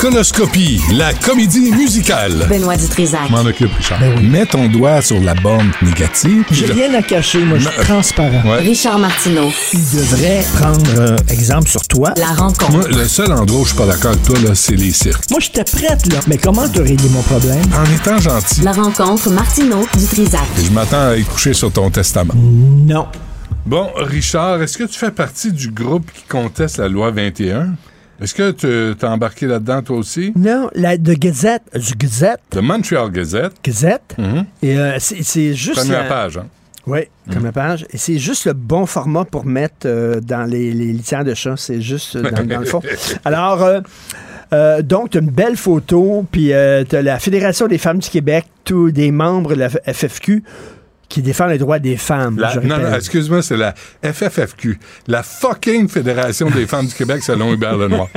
Conoscopie, 0.00 0.80
la 0.94 1.12
comédie 1.12 1.70
musicale. 1.70 2.46
Benoît 2.48 2.76
Dutrisac. 2.76 3.28
M'en 3.30 3.40
occupe, 3.42 3.72
Richard. 3.74 4.00
Mets 4.22 4.46
ton 4.46 4.68
doigt 4.68 5.02
sur 5.02 5.20
la 5.20 5.34
borne 5.34 5.70
négative. 5.82 6.44
J'ai 6.50 6.66
rien 6.72 6.92
à 6.94 7.02
cacher, 7.02 7.44
moi, 7.44 7.58
je 7.58 7.68
suis 7.68 7.80
transparent. 7.82 8.42
Ouais. 8.48 8.60
Richard 8.60 8.98
Martineau. 8.98 9.50
Il 9.72 9.80
devrait 9.80 10.44
prendre 10.54 10.98
euh, 10.98 11.16
exemple 11.28 11.68
sur 11.68 11.82
toi. 11.86 12.12
La 12.16 12.28
rencontre. 12.28 12.70
Moi, 12.72 12.88
le 12.88 13.04
seul 13.06 13.32
endroit 13.32 13.60
où 13.60 13.64
je 13.64 13.68
suis 13.68 13.76
pas 13.78 13.86
d'accord 13.86 14.12
avec 14.12 14.22
toi, 14.24 14.38
là, 14.40 14.54
c'est 14.54 14.76
les 14.76 14.92
cirques. 14.92 15.30
Moi, 15.30 15.40
j'étais 15.40 15.64
prête, 15.64 16.06
là. 16.12 16.20
Mais 16.26 16.38
comment 16.38 16.68
te 16.68 16.80
régler 16.80 17.08
mon 17.10 17.22
problème? 17.22 17.62
En 17.74 17.94
étant 17.94 18.18
gentil, 18.18 18.62
La 18.62 18.72
rencontre 18.72 19.30
Martineau 19.30 19.86
Dutrisac. 19.96 20.40
je 20.64 20.70
m'attends 20.70 21.08
à 21.10 21.16
y 21.16 21.24
coucher 21.24 21.52
sur 21.52 21.70
ton 21.70 21.90
testament. 21.90 22.34
Non. 22.34 23.06
Bon, 23.66 23.88
Richard, 23.96 24.62
est-ce 24.62 24.76
que 24.78 24.84
tu 24.84 24.98
fais 24.98 25.10
partie 25.10 25.52
du 25.52 25.68
groupe 25.70 26.10
qui 26.12 26.24
conteste 26.28 26.78
la 26.78 26.88
loi 26.88 27.10
21? 27.10 27.74
Est-ce 28.24 28.34
que 28.34 28.52
tu 28.52 28.96
t'es 28.96 29.06
embarqué 29.06 29.46
là-dedans, 29.46 29.82
toi 29.82 29.98
aussi? 29.98 30.32
Non, 30.34 30.70
la 30.74 30.96
de 30.96 31.12
Gazette, 31.12 31.62
du 31.74 31.92
Gazette, 31.94 32.40
The 32.48 32.62
Montreal 32.62 33.10
Gazette, 33.10 33.52
Gazette, 33.62 34.16
et 34.62 34.78
euh, 34.78 34.96
c'est 34.98 35.52
juste... 35.52 35.80
première 35.80 36.06
euh, 36.06 36.08
page, 36.08 36.38
hein? 36.38 36.46
Oui, 36.86 37.00
comme 37.30 37.44
la 37.44 37.52
page. 37.52 37.84
Et 37.90 37.98
c'est 37.98 38.18
juste 38.18 38.46
le 38.46 38.54
bon 38.54 38.86
format 38.86 39.26
pour 39.26 39.44
mettre 39.44 39.86
euh, 39.86 40.20
dans 40.20 40.48
les, 40.48 40.72
les 40.72 40.92
litières 40.92 41.24
de 41.24 41.34
chat. 41.34 41.56
C'est 41.58 41.82
juste 41.82 42.16
euh, 42.16 42.30
dans, 42.30 42.46
dans 42.46 42.60
le 42.60 42.64
fond. 42.64 42.80
Alors, 43.26 43.62
euh, 44.52 44.82
donc, 44.82 45.10
tu 45.10 45.18
as 45.18 45.20
une 45.20 45.30
belle 45.30 45.56
photo, 45.58 46.24
puis 46.32 46.46
tu 46.46 46.96
as 46.96 47.02
la 47.02 47.18
Fédération 47.18 47.66
des 47.66 47.78
femmes 47.78 47.98
du 47.98 48.08
Québec, 48.08 48.46
tous 48.64 48.90
des 48.90 49.10
membres 49.10 49.54
de 49.54 49.60
la 49.60 49.68
FFQ 49.68 50.44
qui 51.08 51.22
défendent 51.22 51.50
les 51.50 51.58
droits 51.58 51.78
des 51.78 51.96
femmes. 51.96 52.38
La- 52.38 52.54
non, 52.56 52.78
non, 52.78 52.94
excuse-moi, 52.94 53.42
c'est 53.42 53.56
la 53.56 53.74
FFFQ, 54.02 54.78
la 55.06 55.22
fucking 55.22 55.88
Fédération 55.88 56.50
des 56.50 56.66
femmes 56.66 56.86
du 56.86 56.94
Québec 56.94 57.22
selon 57.22 57.52
Hubert 57.52 57.76
Lenoir. 57.76 58.08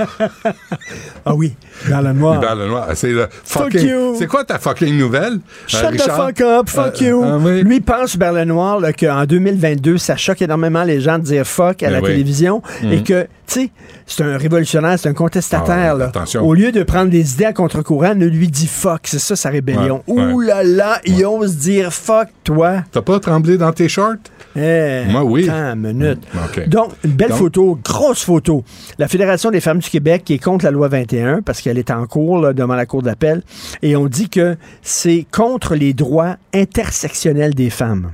Ah 1.26 1.36
oui, 1.36 1.54
dans 1.90 2.02
le 2.02 2.14
noir. 2.14 2.38
Hubert 2.38 2.56
Lenoir, 2.56 2.88
c'est 2.96 3.12
le 3.12 3.28
Fuck 3.44 3.72
fucking. 3.74 3.88
you. 3.90 4.16
C'est 4.18 4.28
quoi 4.28 4.44
ta 4.44 4.60
fucking 4.60 4.98
nouvelle? 4.98 5.40
Shut 5.68 5.84
euh, 5.84 5.92
the 5.92 6.02
fuck 6.10 6.42
up, 6.42 6.70
fuck 6.70 7.02
Euh, 7.02 7.06
you. 7.06 7.24
ah 7.24 7.38
oui. 7.40 7.64
Lui 7.64 7.80
pense, 7.82 8.16
Hubert 8.16 8.34
Lenoir, 8.34 8.80
qu'en 8.98 9.26
2022, 9.26 9.98
ça 9.98 10.16
choque 10.16 10.42
énormément 10.42 10.84
les 10.84 11.02
gens 11.02 11.20
de 11.20 11.24
dire 11.24 11.46
fuck 11.46 11.84
à 11.84 11.88
Ben 11.88 11.94
la 11.94 12.00
oui. 12.02 12.10
télévision 12.12 12.62
et 12.90 13.04
que, 13.04 13.24
tu 13.24 13.30
sais, 13.54 13.70
c'est 14.06 14.24
un 14.24 14.38
révolutionnaire, 14.38 14.98
c'est 15.00 15.10
un 15.10 15.14
contestataire. 15.14 15.92
Ah 15.92 15.94
ouais, 15.94 16.00
là. 16.00 16.06
attention. 16.08 16.46
Au 16.46 16.54
lieu 16.54 16.72
de 16.72 16.84
prendre 16.84 17.10
des 17.10 17.34
idées 17.34 17.46
à 17.46 17.54
contre-courant, 17.54 18.16
ne 18.16 18.26
lui 18.26 18.48
dit 18.50 18.68
fuck. 18.68 19.02
C'est 19.06 19.20
ça 19.20 19.36
sa 19.36 19.50
rébellion. 19.50 20.04
Ouais. 20.08 20.24
Ouh 20.34 20.40
là 20.42 20.64
là, 20.64 21.00
il 21.06 21.26
ose 21.26 21.58
dire 21.58 21.94
fuck, 21.94 22.28
toi. 22.44 22.84
T'as 22.92 23.02
pas 23.02 23.20
tremblé 23.20 23.58
dans 23.58 23.72
tes 23.72 23.88
shorts? 23.90 24.16
Eh, 24.56 25.04
Moi, 25.10 25.24
oui. 25.24 25.48
attends 25.50 25.74
une 25.76 25.94
minute. 25.94 26.20
OK. 26.34 26.68
Donc, 26.68 26.92
une 27.04 27.12
belle 27.12 27.30
Donc- 27.30 27.38
photo, 27.38 27.80
grosse 27.84 28.24
photo. 28.24 28.64
La 28.98 29.08
Fédération 29.08 29.52
des 29.52 29.62
femmes 29.62 29.80
du 29.80 29.90
Québec 29.90 30.24
qui 30.26 30.34
est 30.34 30.40
contre 30.44 30.66
la 30.66 30.72
loi 30.72 30.88
21 30.88 31.42
parce 31.44 31.62
qu'elle 31.62 31.78
est 31.78 31.92
en 31.92 32.06
cours 32.08 32.40
là, 32.40 32.54
devant 32.54 32.74
la 32.76 32.86
Cour 32.88 33.04
d'appel. 33.04 33.44
Et 33.84 33.96
on 33.96 34.08
dit 34.08 34.30
que 34.30 34.58
c'est 34.82 35.26
contre 35.32 35.76
les 35.76 35.94
droits 35.94 36.38
intersectionnels 36.56 37.54
des 37.54 37.70
femmes. 37.70 38.12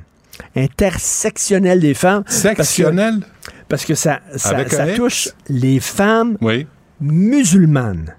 Intersectionnels 0.56 1.80
des 1.80 1.93
femmes. 1.93 2.24
Sectionnel? 2.28 3.19
Parce 3.74 3.86
que, 3.86 3.96
ça, 3.96 4.20
ça, 4.36 4.64
touche 4.96 5.30
les 5.50 5.80
femmes 5.80 6.38
Oui. 6.42 6.68
musulmanes. 7.02 8.14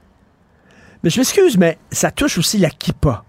Mais 1.03 1.11
je 1.11 1.21
m'excuse, 1.21 1.57
mais 1.57 1.79
ça 1.93 2.11
touche 2.11 2.38
aussi 2.38 2.59
la 2.59 2.71
kippa. 2.71 3.23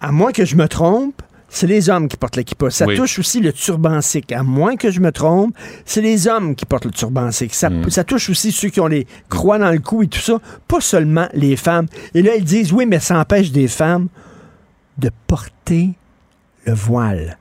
À 0.00 0.12
moins 0.12 0.32
que 0.32 0.44
je 0.44 0.54
me 0.56 0.68
trompe, 0.68 1.22
c'est 1.48 1.66
les 1.66 1.88
hommes 1.88 2.08
qui 2.08 2.16
portent 2.18 2.36
la 2.36 2.42
kippa. 2.42 2.68
Ça 2.70 2.84
Oui. 2.86 2.96
touche 2.96 3.18
aussi 3.18 3.40
le 3.40 3.52
turban 3.52 4.00
sikh. 4.02 4.32
À 4.32 4.42
moins 4.42 4.76
que 4.76 4.90
je 4.90 5.00
me 5.00 5.12
trompe, 5.12 5.54
c'est 5.86 6.00
les 6.02 6.26
hommes 6.28 6.54
qui 6.54 6.66
portent 6.66 6.84
le 6.84 6.90
turban 6.90 7.30
sikh. 7.30 7.54
Ça, 7.54 7.70
Mm. 7.70 7.88
ça 7.90 8.04
touche 8.04 8.28
aussi 8.28 8.52
ceux 8.52 8.68
qui 8.68 8.80
ont 8.80 8.86
les 8.86 9.06
croix 9.30 9.58
dans 9.58 9.70
le 9.70 9.78
cou 9.78 10.02
et 10.02 10.08
tout 10.08 10.18
ça, 10.20 10.40
pas 10.68 10.80
seulement 10.80 11.28
les 11.32 11.56
femmes. 11.56 11.86
Et 12.14 12.20
là, 12.22 12.34
ils 12.36 12.44
disent, 12.44 12.72
oui, 12.72 12.84
mais 12.86 12.98
ça 13.00 13.18
empêche 13.18 13.50
des 13.50 13.68
femmes 13.68 14.08
de 14.98 15.10
porter 15.26 15.90
le 16.66 16.74
voile. 16.74 17.38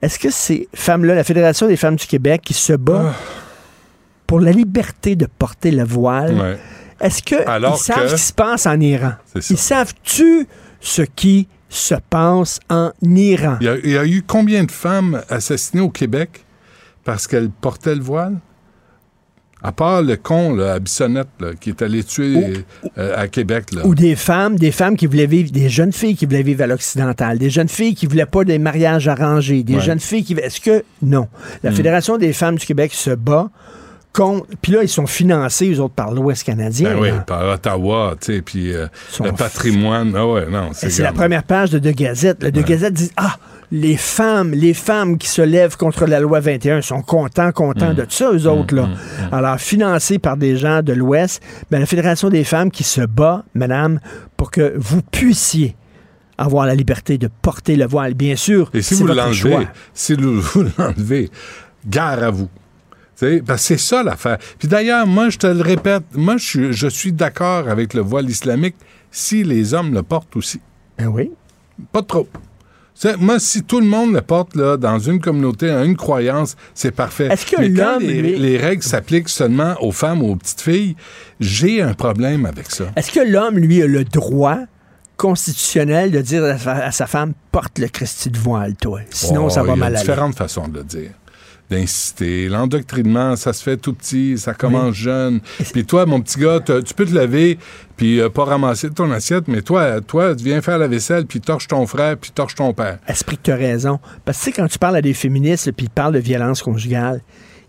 Est-ce 0.00 0.18
que 0.18 0.30
ces 0.30 0.68
femmes-là, 0.74 1.14
la 1.14 1.22
Fédération 1.24 1.68
des 1.68 1.76
femmes 1.76 1.94
du 1.96 2.06
Québec, 2.06 2.42
qui 2.44 2.54
se 2.54 2.72
bat 2.72 3.14
pour 4.26 4.40
la 4.40 4.52
liberté 4.52 5.16
de 5.16 5.26
porter 5.26 5.70
le 5.70 5.84
voile, 5.84 6.34
Ouais. 6.40 6.58
est-ce 7.00 7.22
qu'ils 7.22 7.38
savent 7.38 8.02
que- 8.04 8.08
ce 8.08 8.14
qui 8.14 8.22
se 8.22 8.32
passe 8.32 8.66
en 8.66 8.80
Iran? 8.80 9.12
Ils 9.34 9.58
savent-tu 9.58 10.46
ce 10.80 11.02
qui 11.02 11.48
se 11.68 11.94
passe 12.10 12.60
en 12.70 12.90
Iran? 13.02 13.56
Il 13.60 13.66
y, 13.66 13.68
a, 13.70 13.76
il 13.84 13.90
y 13.90 13.98
a 13.98 14.06
eu 14.06 14.22
combien 14.26 14.64
de 14.64 14.70
femmes 14.70 15.20
assassinées 15.28 15.82
au 15.82 15.90
Québec 15.90 16.44
parce 17.04 17.26
qu'elles 17.26 17.50
portaient 17.50 17.94
le 17.94 18.02
voile? 18.02 18.36
À 19.64 19.70
part 19.70 20.02
le 20.02 20.16
con 20.16 20.56
là, 20.56 20.72
à 20.72 20.78
Bissonnette 20.80 21.28
là, 21.38 21.50
qui 21.54 21.70
est 21.70 21.82
allé 21.82 22.02
tuer 22.02 22.64
euh, 22.98 23.14
à 23.16 23.28
Québec. 23.28 23.66
Là. 23.72 23.86
Ou 23.86 23.94
des 23.94 24.16
femmes, 24.16 24.56
des 24.58 24.72
femmes 24.72 24.96
qui 24.96 25.06
voulaient 25.06 25.26
vivre, 25.28 25.52
des 25.52 25.68
jeunes 25.68 25.92
filles 25.92 26.16
qui 26.16 26.26
voulaient 26.26 26.42
vivre 26.42 26.64
à 26.64 26.66
l'occidental, 26.66 27.38
des 27.38 27.48
jeunes 27.48 27.68
filles 27.68 27.94
qui 27.94 28.06
voulaient 28.06 28.26
pas 28.26 28.42
des 28.42 28.58
mariages 28.58 29.06
arrangés, 29.06 29.62
des 29.62 29.76
Ouais. 29.76 29.80
jeunes 29.80 30.00
filles 30.00 30.24
qui... 30.24 30.32
Est-ce 30.34 30.60
que... 30.60 30.82
Non? 31.00 31.28
La 31.62 31.70
Mm. 31.70 31.74
Fédération 31.74 32.18
des 32.18 32.32
femmes 32.32 32.56
du 32.56 32.66
Québec 32.66 32.92
se 32.92 33.10
bat 33.10 33.50
contre... 34.12 34.46
Puis 34.60 34.72
là, 34.72 34.82
ils 34.82 34.88
sont 34.88 35.06
financés, 35.06 35.72
eux 35.72 35.80
autres, 35.80 35.94
par 35.94 36.12
l'Ouest 36.12 36.44
canadien. 36.44 36.90
Ben 36.94 37.00
oui, 37.00 37.08
là. 37.10 37.18
par 37.20 37.44
Ottawa, 37.48 38.14
tu 38.20 38.34
sais, 38.34 38.42
puis 38.42 38.72
euh, 38.74 38.86
le 39.24 39.32
patrimoine. 39.32 40.12
Ah 40.16 40.26
ouais, 40.26 40.46
non, 40.50 40.70
c'est 40.72 40.90
C'est 40.90 41.02
la 41.02 41.12
première 41.12 41.42
page 41.42 41.70
de 41.70 41.78
De 41.78 41.90
Gazette. 41.90 42.42
Le 42.42 42.52
De 42.52 42.62
Gazette 42.62 42.94
dit 42.94 43.10
Ah, 43.16 43.36
les 43.70 43.96
femmes, 43.96 44.50
les 44.52 44.74
femmes 44.74 45.16
qui 45.16 45.28
se 45.28 45.40
lèvent 45.40 45.76
contre 45.78 46.04
la 46.06 46.20
loi 46.20 46.40
21 46.40 46.82
sont 46.82 47.00
contents, 47.00 47.52
contents 47.52 47.92
Mm. 47.92 47.96
de 47.96 48.06
ça, 48.08 48.30
eux 48.32 48.46
autres. 48.46 48.74
là. 48.74 48.88
Alors, 49.32 49.58
financés 49.58 50.18
par 50.18 50.36
des 50.36 50.56
gens 50.56 50.82
de 50.82 50.92
l'Ouest, 50.92 51.42
ben, 51.70 51.78
la 51.80 51.86
Fédération 51.86 52.28
des 52.28 52.44
femmes 52.44 52.70
qui 52.70 52.84
se 52.84 53.00
bat, 53.00 53.44
madame, 53.54 53.98
pour 54.36 54.50
que 54.50 54.74
vous 54.76 55.00
puissiez 55.00 55.74
avoir 56.36 56.66
la 56.66 56.74
liberté 56.74 57.16
de 57.18 57.28
porter 57.40 57.76
le 57.76 57.86
voile. 57.86 58.12
Bien 58.14 58.36
sûr, 58.36 58.70
Et 58.74 58.82
si 58.82 58.94
vous 58.94 59.06
l'enlevez, 59.06 59.66
si 59.94 60.14
vous 60.14 60.40
vous 60.40 60.64
l'enlevez, 60.76 61.30
gare 61.86 62.22
à 62.22 62.30
vous. 62.30 62.48
Que 63.22 63.56
c'est 63.56 63.78
ça 63.78 64.02
l'affaire. 64.02 64.38
Puis 64.58 64.68
d'ailleurs, 64.68 65.06
moi, 65.06 65.28
je 65.30 65.38
te 65.38 65.46
le 65.46 65.62
répète, 65.62 66.02
moi, 66.14 66.36
je, 66.36 66.44
suis- 66.44 66.72
je 66.72 66.88
suis 66.88 67.12
d'accord 67.12 67.68
avec 67.68 67.94
le 67.94 68.00
voile 68.02 68.28
islamique 68.28 68.76
si 69.10 69.44
les 69.44 69.74
hommes 69.74 69.94
le 69.94 70.02
portent 70.02 70.36
aussi. 70.36 70.60
Ben 70.98 71.06
oui? 71.08 71.30
Pas 71.92 72.02
trop. 72.02 72.28
Moi, 73.18 73.38
si 73.40 73.62
tout 73.64 73.80
le 73.80 73.86
monde 73.86 74.12
le 74.12 74.20
porte 74.20 74.54
là, 74.54 74.76
dans 74.76 74.98
une 74.98 75.18
communauté, 75.20 75.70
à 75.70 75.82
une 75.84 75.96
croyance, 75.96 76.56
c'est 76.74 76.90
parfait. 76.94 77.28
Est-ce 77.32 77.46
que 77.46 77.60
Mais 77.60 77.72
quand 77.72 77.98
les, 77.98 78.20
lui- 78.22 78.38
les 78.38 78.56
règles 78.58 78.82
s'appliquent 78.82 79.28
seulement 79.30 79.74
aux 79.80 79.92
femmes 79.92 80.22
ou 80.22 80.32
aux 80.32 80.36
petites 80.36 80.60
filles, 80.60 80.94
j'ai 81.40 81.80
un 81.82 81.94
problème 81.94 82.44
avec 82.46 82.70
ça. 82.70 82.84
Est-ce 82.94 83.10
que 83.10 83.20
l'homme, 83.20 83.56
lui, 83.58 83.82
a 83.82 83.86
le 83.86 84.04
droit 84.04 84.58
constitutionnel 85.16 86.10
de 86.10 86.20
dire 86.20 86.44
à 86.44 86.90
sa, 86.92 87.06
femme 87.06 87.32
porte 87.50 87.78
le 87.78 87.88
Christi 87.88 88.30
de 88.30 88.38
voile, 88.38 88.74
toi. 88.74 89.00
Sinon, 89.10 89.46
Oh, 89.46 89.50
ça 89.50 89.62
va 89.62 89.68
il 89.68 89.70
y 89.70 89.72
a 89.72 89.76
mal 89.76 89.92
aller. 89.94 90.00
différentes 90.00 90.36
façons 90.36 90.68
de 90.68 90.78
le 90.78 90.84
dire. 90.84 91.10
D'inciter. 91.72 92.48
L'endoctrinement, 92.48 93.34
ça 93.36 93.52
se 93.52 93.62
fait 93.62 93.78
tout 93.78 93.94
petit, 93.94 94.36
ça 94.36 94.52
commence 94.52 94.94
jeune. 94.94 95.40
Puis 95.72 95.86
toi, 95.86 96.04
mon 96.04 96.20
petit 96.20 96.38
gars, 96.38 96.60
tu 96.60 96.94
peux 96.94 97.06
te 97.06 97.14
lever 97.14 97.58
puis 97.96 98.20
euh, 98.20 98.28
pas 98.28 98.44
ramasser 98.44 98.90
ton 98.90 99.10
assiette, 99.10 99.48
mais 99.48 99.62
toi, 99.62 100.00
toi, 100.00 100.34
tu 100.34 100.44
viens 100.44 100.60
faire 100.60 100.78
la 100.78 100.88
vaisselle, 100.88 101.24
puis 101.24 101.40
torche 101.40 101.68
ton 101.68 101.86
frère, 101.86 102.16
puis 102.16 102.30
torche 102.30 102.54
ton 102.54 102.72
père. 102.72 102.98
Esprit 103.06 103.36
que 103.36 103.42
tu 103.42 103.52
as 103.52 103.56
raison. 103.56 104.00
Parce 104.24 104.38
que 104.38 104.44
tu 104.44 104.50
sais, 104.50 104.56
quand 104.60 104.68
tu 104.68 104.78
parles 104.78 104.96
à 104.96 105.02
des 105.02 105.14
féministes 105.14 105.70
puis 105.72 105.86
ils 105.86 105.90
parlent 105.90 106.14
de 106.14 106.18
violence 106.18 106.62
conjugale, 106.62 107.20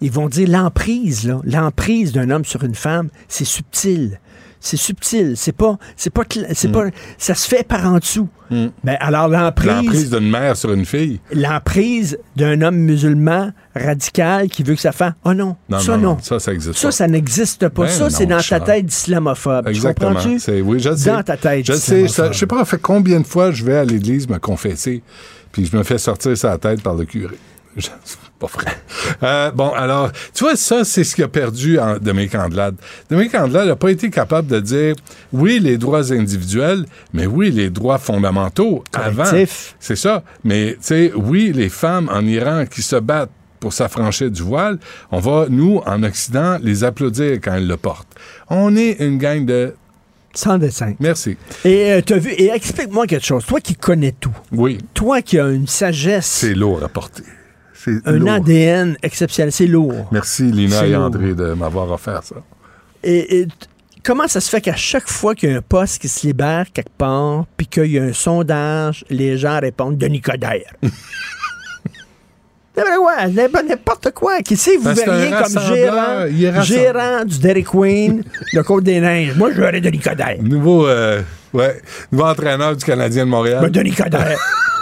ils 0.01 0.11
vont 0.11 0.27
dire 0.27 0.49
l'emprise, 0.49 1.25
là, 1.27 1.39
l'emprise 1.45 2.11
d'un 2.11 2.29
homme 2.29 2.45
sur 2.45 2.63
une 2.63 2.75
femme, 2.75 3.09
c'est 3.27 3.45
subtil. 3.45 4.19
C'est 4.65 4.77
subtil. 4.77 5.33
C'est 5.35 5.51
pas. 5.51 5.77
C'est 5.97 6.09
pas. 6.09 6.23
C'est 6.53 6.71
pas. 6.71 6.85
Ça 7.17 7.35
se 7.35 7.45
fait 7.49 7.67
par 7.67 7.85
en 7.85 7.97
dessous. 7.97 8.29
Ben, 8.49 8.95
alors 9.01 9.27
L'emprise 9.27 9.67
l'emprise. 9.67 10.09
d'une 10.11 10.29
mère 10.29 10.55
sur 10.55 10.71
une 10.71 10.85
fille. 10.85 11.19
L'emprise 11.33 12.17
d'un 12.37 12.61
homme 12.61 12.75
musulman 12.77 13.51
radical 13.75 14.47
qui 14.47 14.63
veut 14.63 14.75
que 14.75 14.81
sa 14.81 14.91
femme. 14.93 15.15
Oh 15.25 15.33
non. 15.33 15.57
Non, 15.69 15.79
ça 15.79 15.97
non, 15.97 16.17
ça, 16.21 16.39
ça 16.39 16.53
existe 16.53 16.77
Ça, 16.77 16.87
pas. 16.87 16.91
ça 16.93 17.07
n'existe 17.07 17.67
pas. 17.69 17.83
Ben 17.83 17.89
ça, 17.89 18.09
c'est 18.09 18.25
dans 18.25 18.39
ta 18.41 18.59
tête 18.61 18.85
d'islamophobe. 18.85 19.65
Tu 19.65 19.71
Exactement. 19.71 20.19
C'est- 20.39 20.61
Oui, 20.61 20.79
je 20.79 20.95
sais. 20.95 21.09
Dans 21.09 21.23
ta 21.23 21.35
tête 21.35 21.65
Je 21.65 21.73
sais. 21.73 22.07
ça- 22.07 22.31
Je 22.31 22.37
sais 22.37 22.45
pas, 22.47 22.59
ça 22.59 22.65
fait 22.65 22.81
combien 22.81 23.19
de 23.19 23.27
fois 23.27 23.51
je 23.51 23.65
vais 23.65 23.75
à 23.77 23.83
l'église 23.85 24.29
me 24.29 24.37
confesser, 24.37 25.01
puis 25.51 25.65
je 25.65 25.75
me 25.75 25.83
fais 25.83 25.97
sortir 25.97 26.37
sa 26.37 26.57
tête 26.57 26.81
par 26.81 26.93
le 26.95 27.03
curé. 27.05 27.35
Je- 27.77 27.87
pas 28.39 28.47
vrai. 28.47 28.71
Euh, 29.23 29.51
bon, 29.51 29.69
alors, 29.71 30.11
tu 30.33 30.43
vois, 30.43 30.55
ça, 30.55 30.83
c'est 30.83 31.03
ce 31.03 31.15
qui 31.15 31.23
a 31.23 31.27
perdu 31.27 31.79
en 31.79 31.97
Dominique 31.97 32.35
Andelade. 32.35 32.75
Dominique 33.09 33.33
Andelade 33.35 33.67
n'a 33.67 33.75
pas 33.75 33.89
été 33.91 34.09
capable 34.09 34.47
de 34.47 34.59
dire, 34.59 34.95
oui, 35.31 35.59
les 35.59 35.77
droits 35.77 36.11
individuels, 36.11 36.85
mais 37.13 37.25
oui, 37.25 37.51
les 37.51 37.69
droits 37.69 37.97
fondamentaux 37.99 38.83
avant. 38.93 39.23
C'est 39.79 39.95
ça. 39.95 40.23
Mais, 40.43 40.73
tu 40.73 40.77
sais, 40.81 41.11
oui, 41.15 41.51
les 41.53 41.69
femmes 41.69 42.09
en 42.11 42.25
Iran 42.25 42.65
qui 42.69 42.81
se 42.81 42.97
battent 42.97 43.31
pour 43.59 43.71
s'affranchir 43.71 44.29
du 44.29 44.41
voile, 44.41 44.77
on 45.11 45.19
va, 45.19 45.45
nous, 45.49 45.81
en 45.85 46.03
Occident, 46.03 46.57
les 46.61 46.83
applaudir 46.83 47.39
quand 47.41 47.53
elles 47.53 47.67
le 47.67 47.77
portent. 47.77 48.09
On 48.49 48.75
est 48.75 48.97
une 48.99 49.17
gang 49.17 49.45
de... 49.45 49.73
Sans 50.35 50.57
dessin. 50.57 50.95
Merci. 50.99 51.37
Et 51.63 51.91
euh, 51.93 52.01
t'as 52.05 52.17
vu. 52.17 52.31
Et 52.31 52.49
explique-moi 52.49 53.05
quelque 53.07 53.25
chose. 53.25 53.45
Toi 53.45 53.61
qui 53.61 53.75
connais 53.75 54.11
tout. 54.19 54.35
Oui, 54.51 54.79
Toi 54.95 55.21
qui 55.21 55.39
as 55.39 55.47
une 55.47 55.67
sagesse. 55.67 56.25
c'est 56.25 56.55
lourd 56.55 56.83
à 56.83 56.89
porter. 56.89 57.23
Un 58.05 58.11
lourd. 58.13 58.31
ADN 58.31 58.97
exceptionnel. 59.03 59.51
C'est 59.51 59.67
lourd. 59.67 60.07
Merci, 60.11 60.43
Lina 60.43 60.85
et 60.85 60.91
lourd. 60.91 61.03
André, 61.03 61.33
de 61.33 61.53
m'avoir 61.53 61.91
offert 61.91 62.21
ça. 62.23 62.35
Et, 63.03 63.47
comment 64.03 64.27
ça 64.27 64.39
se 64.39 64.49
fait 64.49 64.61
qu'à 64.61 64.75
chaque 64.75 65.09
fois 65.09 65.35
qu'il 65.35 65.49
y 65.49 65.53
a 65.53 65.57
un 65.57 65.61
poste 65.61 66.01
qui 66.01 66.07
se 66.07 66.25
libère 66.25 66.65
quelque 66.73 66.95
part, 66.97 67.45
puis 67.57 67.67
qu'il 67.67 67.91
y 67.91 67.99
a 67.99 68.03
un 68.03 68.13
sondage, 68.13 69.03
les 69.09 69.37
gens 69.37 69.59
répondent 69.59 69.97
Denis 69.97 70.21
Coderre? 70.21 70.73
N'importe 72.75 72.97
quoi, 72.97 73.27
n'importe- 73.27 73.65
n'importe 73.69 74.11
quoi. 74.11 74.41
Qui 74.41 74.55
sait, 74.57 74.77
vous 74.77 74.91
verriez 74.93 75.29
comme 75.29 75.75
gérant, 75.75 76.63
gérant 76.63 77.23
du 77.23 77.37
Dairy 77.37 77.63
Queen 77.63 78.23
de 78.53 78.61
Côte-des-Neiges. 78.61 79.35
Moi, 79.35 79.51
je 79.51 79.61
verrais 79.61 79.79
Denis 79.79 79.99
Coderre. 79.99 80.41
Nouveau, 80.41 80.87
euh, 80.87 81.21
ouais, 81.53 81.79
nouveau 82.11 82.25
entraîneur 82.25 82.75
du 82.75 82.83
Canadien 82.83 83.25
de 83.25 83.29
Montréal. 83.29 83.59
Ben, 83.61 83.69
Denis 83.69 83.91
Coderre. 83.93 84.39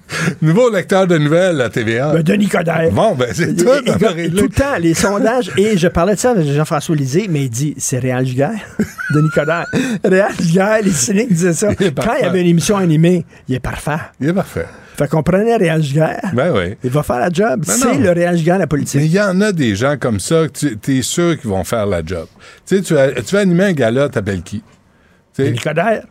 Nouveau 0.42 0.70
lecteur 0.70 1.06
de 1.06 1.18
nouvelles 1.18 1.60
à 1.60 1.68
TVA. 1.68 2.12
Ben, 2.12 2.22
Denis 2.22 2.48
Coderre. 2.48 2.90
Bon, 2.92 3.14
ben, 3.14 3.28
c'est 3.32 3.54
tout. 3.54 3.64
Tout 3.64 4.42
le 4.44 4.48
temps, 4.48 4.76
les 4.78 4.94
sondages. 4.94 5.50
Et 5.56 5.76
je 5.76 5.88
parlais 5.88 6.14
de 6.14 6.20
ça 6.20 6.30
avec 6.30 6.46
Jean-François 6.46 6.96
Lisée, 6.96 7.26
mais 7.28 7.44
il 7.44 7.50
dit 7.50 7.74
c'est 7.78 7.98
Réal 7.98 8.26
Giguère. 8.26 8.50
Denis 9.14 9.30
Coderre. 9.34 9.66
Réal 10.04 10.32
Giguère, 10.40 10.82
les 10.82 10.90
cyniques 10.90 11.32
disaient 11.32 11.52
ça. 11.52 11.70
Il 11.80 11.94
Quand 11.94 12.14
il 12.18 12.24
y 12.24 12.26
avait 12.26 12.40
une 12.40 12.48
émission 12.48 12.76
animée, 12.76 13.24
il 13.48 13.54
est 13.54 13.60
parfait. 13.60 13.98
Il 14.20 14.28
est 14.28 14.32
parfait. 14.32 14.66
Fait 14.96 15.08
qu'on 15.08 15.22
prenait 15.22 15.56
Réal 15.56 15.82
Giguère. 15.82 16.20
Ben 16.34 16.52
oui. 16.54 16.76
Il 16.84 16.90
va 16.90 17.02
faire 17.02 17.18
la 17.18 17.30
job. 17.30 17.64
Ben 17.66 17.72
c'est 17.72 17.98
le 17.98 18.10
Réal 18.10 18.36
Giguère, 18.36 18.58
la 18.58 18.60
Mais 18.60 18.66
politique. 18.66 19.00
il 19.02 19.12
y 19.12 19.20
en 19.20 19.40
a 19.40 19.52
des 19.52 19.74
gens 19.74 19.96
comme 19.98 20.20
ça 20.20 20.48
que 20.48 20.74
tu 20.74 20.98
es 20.98 21.02
sûr 21.02 21.38
qu'ils 21.40 21.50
vont 21.50 21.64
faire 21.64 21.86
la 21.86 22.04
job. 22.04 22.26
Tu 22.66 22.76
sais, 22.76 22.82
tu 22.82 22.94
vas, 22.94 23.38
animer 23.38 23.64
un 23.64 23.72
gala, 23.72 24.08
t'appelles 24.08 24.42
qui? 24.42 24.58
Tu 24.58 24.64
sais, 25.42 25.44
Denis 25.44 25.58
Coderre. 25.58 26.02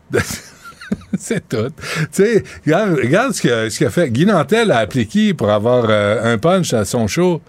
c'est 1.18 1.48
tout. 1.48 1.70
Tu 1.70 2.08
sais, 2.12 2.44
regarde, 2.66 2.96
regarde 2.96 3.34
ce 3.34 3.42
qu'a 3.42 3.70
ce 3.70 3.80
qu'a 3.80 3.90
fait. 3.90 4.10
Guy 4.10 4.26
Nantel 4.26 4.72
a 4.72 4.80
appelé 4.80 5.06
qui 5.06 5.34
pour 5.34 5.50
avoir 5.50 5.86
euh, 5.90 6.34
un 6.34 6.38
punch 6.38 6.74
à 6.74 6.86
son 6.86 7.08
show? 7.08 7.42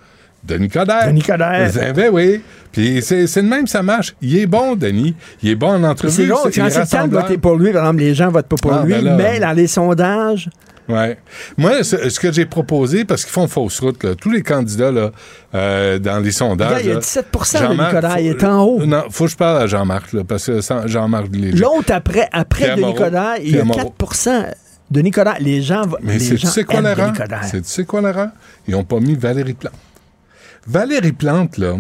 Denis 0.44 0.68
Coderre. 0.68 1.06
Denis 1.06 1.22
Coderre. 1.22 1.70
Ben, 1.72 1.92
ben 1.92 2.10
oui. 2.12 2.40
Puis 2.72 3.00
c'est 3.02 3.24
de 3.24 3.48
même, 3.48 3.66
ça 3.66 3.82
marche. 3.82 4.14
Il 4.20 4.36
est 4.36 4.46
bon, 4.46 4.74
Denis. 4.74 5.14
Il 5.42 5.50
est 5.50 5.54
bon 5.54 5.68
en 5.68 5.84
entrevue. 5.84 6.12
C'est 6.12 6.26
drôle, 6.26 6.50
quand 6.52 6.68
c'est 6.68 6.80
le 6.80 6.86
temps 6.86 7.06
de 7.06 7.12
voter 7.12 7.38
pour 7.38 7.56
lui, 7.56 7.72
par 7.72 7.82
exemple, 7.82 8.00
les 8.00 8.14
gens 8.14 8.28
votent 8.30 8.48
pas 8.48 8.56
pour 8.56 8.72
Ah, 8.72 8.82
lui, 8.84 8.92
ben 8.94 9.04
là. 9.04 9.16
mais 9.16 9.38
dans 9.38 9.52
les 9.52 9.68
sondages, 9.68 10.48
Ouais. 10.88 11.16
Moi, 11.56 11.84
ce, 11.84 12.08
ce 12.08 12.18
que 12.18 12.32
j'ai 12.32 12.44
proposé, 12.44 13.04
parce 13.04 13.24
qu'ils 13.24 13.32
font 13.32 13.46
fausse 13.46 13.78
route, 13.80 14.02
là, 14.02 14.14
tous 14.14 14.30
les 14.30 14.42
candidats 14.42 14.90
là, 14.90 15.10
euh, 15.54 15.98
dans 15.98 16.18
les 16.18 16.32
sondages. 16.32 16.80
Il 16.82 16.88
y 16.88 16.90
a 16.90 16.94
là, 16.94 17.00
17 17.00 17.26
de 17.32 17.68
Nicolas, 17.70 18.20
il 18.20 18.26
est 18.28 18.44
en 18.44 18.64
haut. 18.64 18.84
Non, 18.84 19.04
faut 19.10 19.24
que 19.26 19.30
je 19.30 19.36
parle 19.36 19.62
à 19.62 19.66
Jean-Marc, 19.66 20.12
là, 20.12 20.24
parce 20.24 20.46
que 20.46 20.60
sans- 20.60 20.86
Jean-Marc 20.88 21.28
l'autre 21.32 21.92
après, 21.92 22.28
après 22.32 22.64
Pierre 22.64 22.78
Moreau. 22.78 22.94
Coderre, 22.94 23.36
il 23.42 23.56
y 23.56 23.58
a 23.60 23.64
Moreau. 23.64 23.94
4% 23.98 24.46
de 24.90 25.00
Nicolas. 25.00 25.36
Les 25.40 25.62
gens, 25.62 25.82
Mais 26.02 26.18
c'est- 26.18 26.34
tu 26.34 26.46
sais 26.46 26.64
quoi 26.64 26.80
l'erreur? 26.80 27.12
C'est- 27.44 27.62
Tu 27.62 27.68
sais 27.68 27.84
quoi 27.84 28.00
l'erreur? 28.00 28.28
Ils 28.66 28.72
n'ont 28.72 28.84
pas 28.84 28.98
mis 29.00 29.14
Valérie 29.14 29.54
Plante. 29.54 29.72
Valérie 30.66 31.12
Plante, 31.12 31.58
là, 31.58 31.76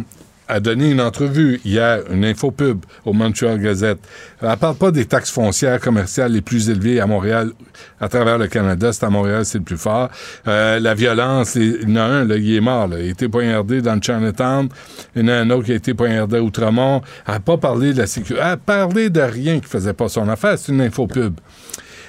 a 0.52 0.60
donné 0.60 0.90
une 0.90 1.00
entrevue 1.00 1.60
hier, 1.64 2.00
une 2.10 2.26
infopub 2.26 2.84
au 3.06 3.14
Montreal 3.14 3.58
Gazette. 3.58 4.00
Elle 4.42 4.54
parle 4.58 4.76
pas 4.76 4.90
des 4.90 5.06
taxes 5.06 5.30
foncières 5.30 5.80
commerciales 5.80 6.32
les 6.32 6.42
plus 6.42 6.68
élevées 6.68 7.00
à 7.00 7.06
Montréal, 7.06 7.52
à 8.00 8.08
travers 8.08 8.36
le 8.36 8.48
Canada. 8.48 8.92
C'est 8.92 9.06
à 9.06 9.10
Montréal, 9.10 9.46
c'est 9.46 9.58
le 9.58 9.64
plus 9.64 9.78
fort. 9.78 10.10
Euh, 10.46 10.78
la 10.78 10.94
violence, 10.94 11.54
il 11.54 11.88
y 11.88 11.92
en 11.92 11.96
a 11.96 12.02
un, 12.02 12.24
là, 12.26 12.36
il 12.36 12.54
est 12.54 12.60
mort. 12.60 12.86
Il 12.90 12.94
a 12.94 13.00
été 13.00 13.28
poignardé 13.28 13.80
dans 13.80 13.94
le 13.94 14.02
Chinatown. 14.02 14.68
Il 15.16 15.22
y 15.22 15.24
en 15.24 15.28
a 15.28 15.36
un 15.36 15.48
autre 15.50 15.64
qui 15.64 15.72
a 15.72 15.76
été 15.76 15.94
poignardé 15.94 16.36
à 16.36 16.42
Outremont. 16.42 17.00
Elle 17.26 17.34
n'a 17.34 17.40
pas 17.40 17.56
parlé 17.56 17.94
de 17.94 17.98
la 17.98 18.06
sécurité. 18.06 18.44
Elle 18.44 18.52
a 18.52 18.56
parlé 18.58 19.08
de 19.08 19.20
rien 19.20 19.58
qui 19.58 19.68
faisait 19.68 19.94
pas 19.94 20.08
son 20.08 20.28
affaire. 20.28 20.58
C'est 20.58 20.72
une 20.72 20.82
infopub. 20.82 21.34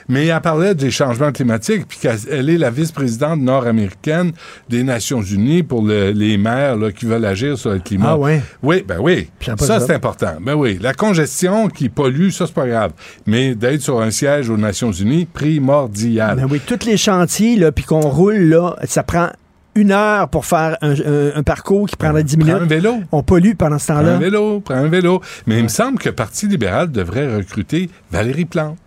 Mais 0.09 0.27
elle 0.27 0.41
parlait 0.41 0.75
des 0.75 0.91
changements 0.91 1.31
climatiques, 1.31 1.87
puis 1.87 1.97
qu'elle 1.99 2.17
elle 2.29 2.49
est 2.49 2.57
la 2.57 2.69
vice-présidente 2.69 3.39
nord-américaine 3.39 4.31
des 4.69 4.83
Nations 4.83 5.21
Unies 5.21 5.63
pour 5.63 5.81
le- 5.83 6.11
les 6.11 6.37
maires 6.37 6.75
là, 6.75 6.91
qui 6.91 7.05
veulent 7.05 7.25
agir 7.25 7.57
sur 7.57 7.71
le 7.71 7.79
climat. 7.79 8.09
Ah 8.11 8.17
ouais? 8.17 8.41
Oui, 8.61 8.83
ben 8.87 8.97
oui. 8.99 9.29
Ça 9.59 9.79
c'est 9.79 9.93
important. 9.93 10.33
Ben 10.41 10.53
oui. 10.55 10.77
La 10.81 10.93
congestion 10.93 11.67
qui 11.69 11.89
pollue, 11.89 12.29
ça, 12.29 12.45
c'est 12.47 12.53
pas 12.55 12.67
grave. 12.67 12.91
Mais 13.25 13.55
d'être 13.55 13.81
sur 13.81 14.01
un 14.01 14.11
siège 14.11 14.49
aux 14.49 14.57
Nations 14.57 14.91
Unies, 14.91 15.25
primordial. 15.25 16.35
Ben 16.37 16.47
oui, 16.49 16.59
tous 16.65 16.85
les 16.85 16.97
chantiers, 16.97 17.55
là, 17.55 17.71
puis 17.71 17.83
qu'on 17.85 18.01
roule, 18.01 18.35
là, 18.35 18.75
ça 18.85 19.03
prend 19.03 19.29
une 19.75 19.91
heure 19.91 20.29
pour 20.29 20.45
faire 20.45 20.77
un, 20.81 20.91
un- 20.93 21.31
un 21.35 21.43
parcours 21.43 21.87
qui 21.87 21.95
prendrait 21.95 22.23
10 22.23 22.37
Prends 22.37 22.45
minutes. 22.45 22.61
un 22.61 22.65
vélo. 22.65 22.95
On 23.11 23.23
pollue 23.23 23.53
pendant 23.57 23.79
ce 23.79 23.87
Prends 23.87 23.95
temps-là. 24.01 24.15
un 24.15 24.19
vélo, 24.19 24.59
prends 24.59 24.75
un 24.75 24.87
vélo. 24.87 25.21
Mais 25.47 25.57
il 25.57 25.63
me 25.63 25.67
semble 25.69 25.97
que 25.97 26.09
le 26.09 26.15
Parti 26.15 26.47
libéral 26.47 26.91
devrait 26.91 27.35
recruter 27.35 27.89
Valérie 28.11 28.45
Plante. 28.45 28.77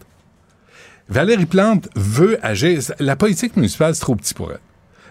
Valérie 1.09 1.47
Plante 1.47 1.89
veut 1.95 2.39
agir. 2.43 2.81
La 2.99 3.17
politique 3.17 3.57
municipale, 3.57 3.95
c'est 3.95 4.01
trop 4.01 4.17
petit 4.17 4.35
pour 4.35 4.51
elle. 4.51 4.59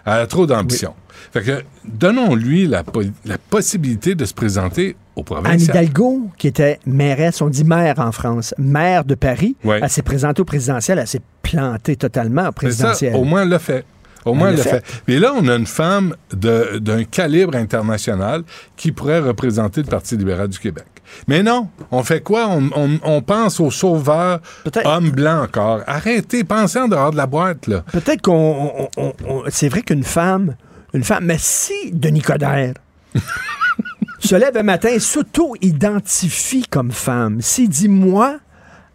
Elle 0.05 0.13
a 0.13 0.27
trop 0.27 0.45
d'ambition. 0.45 0.93
Fait 1.34 1.41
que 1.41 1.63
donnons-lui 1.86 2.67
la, 2.67 2.84
po- 2.84 3.01
la 3.25 3.38
possibilité 3.38 4.13
de 4.13 4.23
se 4.25 4.34
présenter 4.34 4.95
au 5.15 5.21
Anne 5.21 5.25
provincial. 5.25 5.62
Hidalgo, 5.84 6.29
qui 6.38 6.47
était 6.47 6.79
mairesse, 6.86 7.41
on 7.41 7.49
dit 7.49 7.63
maire 7.63 7.95
en 7.99 8.12
France, 8.12 8.53
maire 8.60 9.03
de 9.05 9.15
Paris, 9.15 9.55
elle 9.63 9.89
s'est 9.89 10.01
présentée 10.03 10.41
au 10.41 10.45
présidentiel, 10.45 10.99
elle 10.99 11.08
s'est 11.08 11.21
plantée 11.41 11.95
totalement 11.95 12.43
au 12.43 12.45
ça, 12.45 12.51
présidentiel. 12.51 13.15
au 13.15 13.23
moins, 13.23 13.43
elle 13.43 13.49
l'a 13.49 13.60
fait. 13.60 13.86
Au 14.25 14.34
moins, 14.34 14.49
elle 14.49 14.58
l'a 14.58 14.63
l'a 14.63 14.69
fait. 14.81 14.84
Mais 15.08 15.17
là, 15.19 15.34
on 15.36 15.47
a 15.47 15.55
une 15.55 15.65
femme 15.67 16.15
d'un 16.31 17.03
calibre 17.05 17.55
international 17.55 18.43
qui 18.75 18.91
pourrait 18.91 19.19
représenter 19.19 19.81
le 19.81 19.88
Parti 19.88 20.17
libéral 20.17 20.49
du 20.49 20.60
Québec. 20.60 20.86
Mais 21.27 21.43
non, 21.43 21.67
on 21.91 22.03
fait 22.03 22.21
quoi? 22.21 22.47
On, 22.49 22.69
on- 22.75 22.99
on 23.03 23.21
pense 23.21 23.59
aux 23.59 23.71
sauveurs, 23.71 24.39
hommes 24.85 25.11
blancs 25.11 25.43
encore. 25.49 25.81
Arrêtez, 25.87 26.43
pensez 26.43 26.79
en 26.79 26.87
dehors 26.87 27.11
de 27.11 27.17
la 27.17 27.27
boîte, 27.27 27.67
là. 27.67 27.83
Peut-être 27.91 28.21
qu'on. 28.21 28.87
on- 28.97 29.01
on- 29.01 29.13
on- 29.27 29.43
c'est 29.49 29.69
vrai 29.69 29.81
qu'une 29.81 30.03
femme. 30.03 30.55
Une 30.93 31.03
femme. 31.03 31.25
Mais 31.25 31.37
si 31.39 31.91
Denis 31.91 32.21
Coderre 32.21 32.73
se 34.19 34.35
lève 34.35 34.55
un 34.57 34.63
matin 34.63 34.89
et 34.89 34.99
s'auto-identifie 34.99 36.65
comme 36.69 36.91
femme, 36.91 37.41
s'il 37.41 37.69
dit 37.69 37.89
moi, 37.89 38.37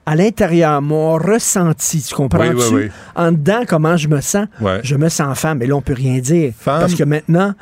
à 0.07 0.17
l'intérieur, 0.17 0.81
mon 0.83 1.13
ressenti, 1.15 2.03
tu 2.03 2.15
comprends-tu? 2.15 2.55
Oui, 2.57 2.65
oui, 2.73 2.83
oui. 2.85 2.91
En 3.15 3.33
dedans, 3.33 3.63
comment 3.69 3.97
je 3.97 4.09
me 4.09 4.21
sens? 4.21 4.47
Je 4.83 4.97
me 4.97 5.09
sens 5.09 5.39
femme. 5.39 5.63
Et 5.63 5.67
là, 5.67 5.77
on 5.77 5.83
peut 5.83 5.93
rien 5.95 6.19
dire. 6.19 6.53
Femme. 6.59 6.81
Parce 6.81 6.95
que 6.95 7.05
maintenant, 7.05 7.55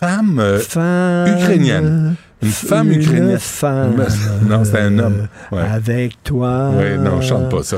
Femme 0.00 0.38
euh, 0.40 0.58
femme. 0.58 1.38
ukrainienne. 1.38 2.14
Une 2.44 2.50
femme 2.50 2.92
une 2.92 3.00
ukrainienne. 3.00 3.38
femme. 3.38 4.06
Non, 4.48 4.62
c'est 4.64 4.78
un 4.80 4.98
homme. 4.98 5.28
Ouais. 5.50 5.62
Avec 5.72 6.22
toi. 6.22 6.70
Oui, 6.76 6.98
non, 6.98 7.20
chante 7.22 7.48
pas 7.50 7.62
ça. 7.62 7.76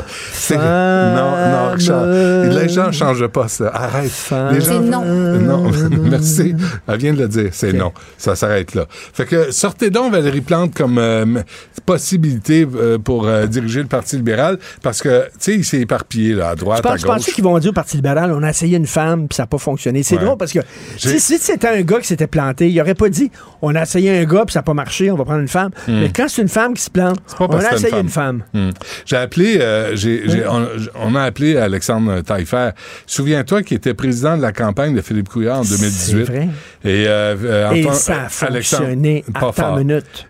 Non, 0.51 1.73
non, 1.73 1.79
chante. 1.79 2.55
Les 2.61 2.69
gens 2.69 2.89
ne 2.89 2.93
changent 2.93 3.27
pas 3.29 3.49
ça. 3.49 3.71
Arrête. 3.73 4.11
Femme. 4.11 4.55
Les 4.55 4.61
gens- 4.61 4.67
C'est 4.67 4.81
non. 4.81 5.05
Non, 5.05 5.71
merci. 6.11 6.55
Elle 6.89 6.99
vient 6.99 7.15
de 7.15 7.19
le 7.23 7.29
dire. 7.29 7.49
C'est 7.53 7.73
non. 7.73 7.93
Ça 8.19 8.35
s'arrête 8.37 8.75
là. 8.75 8.87
Fait 8.91 9.25
que 9.25 9.51
sortez 9.53 9.91
donc 9.91 10.13
Valérie 10.13 10.41
Plante 10.41 10.75
comme 10.75 10.99
euh, 10.99 11.25
possibilité 11.85 12.67
euh, 12.75 12.99
pour 12.99 13.27
euh, 13.27 13.47
diriger 13.47 13.81
le 13.81 13.87
Parti 13.89 14.17
libéral 14.17 14.59
parce 14.83 15.01
que, 15.03 15.25
tu 15.27 15.31
sais, 15.39 15.55
il 15.55 15.65
s'est 15.65 15.81
éparpillé 15.81 16.35
là, 16.35 16.51
à 16.51 16.55
droite, 16.57 16.81
à 16.81 16.83
pense, 16.83 17.01
je 17.01 17.07
pensais 17.07 17.27
gauche. 17.27 17.35
qu'ils 17.35 17.45
vont 17.45 17.59
dire 17.59 17.71
au 17.71 17.75
Parti 17.75 17.97
libéral, 17.97 18.33
on 18.33 18.43
a 18.43 18.51
essayé 18.51 18.77
une 18.77 18.87
femme, 18.87 19.29
puis 19.29 19.37
ça 19.37 19.45
n'a 19.45 19.47
pas 19.47 19.59
fonctionné. 19.59 20.03
C'est 20.03 20.17
Ouais. 20.17 20.25
drôle 20.25 20.37
parce 20.39 20.53
que 20.53 20.61
si, 20.97 21.21
c'était 21.39 21.69
un 21.69 21.83
gars 21.83 21.99
qui 22.01 22.07
s'était 22.07 22.27
planté, 22.27 22.71
il 22.71 22.81
aurait 22.81 22.95
pas 22.95 23.09
dit, 23.09 23.31
on 23.63 23.75
a 23.75 23.83
essayé 23.83 24.19
un 24.19 24.25
gars, 24.25 24.45
puis 24.47 24.53
ça 24.57 24.61
n'a 24.61 24.65
pas 24.65 24.73
marché, 24.75 25.11
on 25.11 25.17
va 25.17 25.25
prendre 25.27 25.41
une 25.41 25.49
femme. 25.49 25.71
Mais 25.87 26.11
quand 26.15 26.29
c'est 26.29 26.41
une 26.41 26.49
femme 26.49 26.73
qui 26.73 26.83
se 26.83 26.89
plante, 26.91 27.19
Hmm. 27.39 27.45
on 27.51 27.59
a 27.59 27.75
essayé 27.75 28.01
une 28.01 28.09
femme. 28.09 28.43
Hmm. 28.55 28.71
J'ai 29.05 29.17
appelé, 29.17 29.59
euh, 29.61 29.95
on, 30.51 30.67
on 30.95 31.15
a 31.15 31.23
appelé 31.25 31.59
Alexandre 31.59 32.23
Taillefer. 32.23 32.71
Souviens-toi 33.07 33.63
qu'il 33.63 33.77
était 33.77 33.93
président 33.93 34.37
de 34.37 34.43
la 34.43 34.53
campagne 34.53 34.95
de 34.95 35.03
Philippe 35.03 35.29
Couillard 35.29 35.59
en 35.59 35.63
2018. 35.65 36.25
C'est 36.27 36.33
vrai. 36.33 36.49
Et, 36.85 37.05
euh, 37.07 37.37
euh, 37.45 37.71
Et 37.73 37.83
ça 37.93 38.15
a 38.23 38.47
Alexandre- 38.47 38.85
fonctionné 38.85 39.25
pas 39.35 39.49
à 39.49 39.53
fort. 39.53 39.79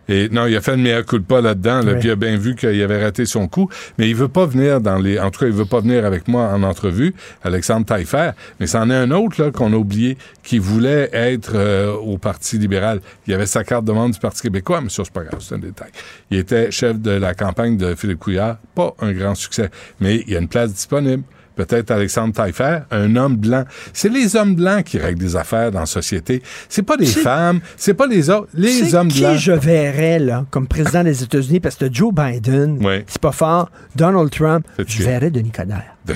Et 0.09 0.29
non, 0.31 0.47
il 0.47 0.57
a 0.57 0.61
fait 0.61 0.73
le 0.73 0.83
meilleur 0.83 1.05
coup 1.05 1.19
de 1.19 1.25
pas 1.25 1.41
là-dedans, 1.41 1.83
là, 1.83 1.95
puis 1.95 2.09
il 2.09 2.11
a 2.11 2.17
bien 2.17 2.37
vu 2.37 2.57
qu'il 2.57 2.83
avait 2.83 3.05
raté 3.05 3.27
son 3.27 3.47
coup. 3.47 3.69
Mais 3.99 4.09
il 4.09 4.17
veut 4.17 4.29
pas 4.29 4.47
venir 4.47 4.81
dans 4.81 4.97
les. 4.99 5.21
En 5.21 5.31
tout 5.31 5.41
cas, 5.41 5.47
il 5.47 5.53
veut 5.53 5.65
pas 5.67 5.81
venir 5.81 6.05
avec 6.05 6.27
moi 6.27 6.51
en 6.53 6.63
entrevue, 6.65 7.15
Alexandre 7.45 7.87
Taillefer. 7.87 8.31
Mais 8.59 8.67
c'en 8.67 8.91
est 8.91 8.95
un 8.95 9.11
autre 9.13 9.51
qu'on 9.51 9.73
a 9.73 9.77
oublié 9.77 10.19
qui 10.43 10.59
voulait 10.59 11.11
être 11.13 11.53
euh, 11.55 11.93
au 11.93 12.19
Parti 12.19 12.59
libéral. 12.59 13.01
Il 13.27 13.35
avait 13.35 13.47
sa 13.47 13.63
carte 13.65 13.85
de 13.85 13.93
membre 13.93 14.15
du 14.17 14.21
Parti 14.21 14.43
québécois, 14.43 14.81
mais 14.81 14.89
ça 14.89 15.03
c'est 15.05 15.13
pas 15.13 15.23
grave, 15.25 15.41
c'est 15.41 15.55
un 15.55 15.59
détail. 15.59 15.91
Il 16.31 16.39
était 16.39 16.71
chef 16.71 16.99
de 16.99 17.13
la 17.13 17.35
campagne 17.35 17.77
de 17.77 17.95
Philippe 17.95 18.19
Couillard, 18.19 18.57
pas 18.75 18.95
un 19.01 19.13
grand 19.13 19.35
succès, 19.35 19.71
mais 20.01 20.23
il 20.27 20.33
y 20.33 20.37
a 20.37 20.41
une 20.41 20.49
place 20.49 20.73
disponible. 20.73 21.23
Peut-être 21.55 21.91
Alexandre 21.91 22.35
Taillefer, 22.35 22.81
un 22.91 23.17
homme 23.17 23.37
blanc. 23.37 23.65
C'est 23.95 24.11
les 24.11 24.37
hommes 24.37 24.55
blancs 24.55 24.85
qui 24.85 24.99
règlent 24.99 25.19
des 25.21 25.37
affaires 25.37 25.71
dans 25.73 25.81
la 25.81 25.87
société. 25.87 26.43
C'est 26.69 26.83
pas 26.83 26.97
les 26.97 27.07
femmes, 27.07 27.61
c'est 27.79 27.95
pas 27.95 28.07
les 28.07 28.29
autres, 28.29 28.49
les 28.53 28.95
hommes 28.95 29.09
qui 29.09 29.21
blancs. 29.21 29.39
je 29.39 29.53
verrais 29.53 30.19
là, 30.19 30.45
comme 30.51 30.67
président 30.69 31.03
des 31.03 31.23
États-Unis, 31.23 31.61
parce 31.61 31.77
que 31.77 31.91
Joe 31.91 32.13
Biden, 32.13 32.79
c'est 33.07 33.23
pas 33.23 33.33
fort, 33.33 33.71
Donald 33.95 34.31
Trump, 34.31 34.67
je 34.87 35.03
verrais 35.03 35.31
Denis 35.31 35.51
Coderre. 35.51 35.97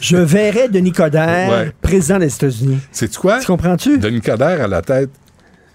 je 0.00 0.16
verrais 0.16 0.68
Denis 0.68 0.92
Coderre, 0.92 1.50
Ouais. 1.50 1.72
président 1.80 2.18
des 2.18 2.32
États-Unis. 2.32 2.78
C'est 2.90 3.14
quoi? 3.16 3.40
Tu 3.40 3.46
comprends-tu? 3.46 3.98
Denis 3.98 4.20
Coderre 4.20 4.62
à 4.62 4.68
la 4.68 4.82
tête 4.82 5.10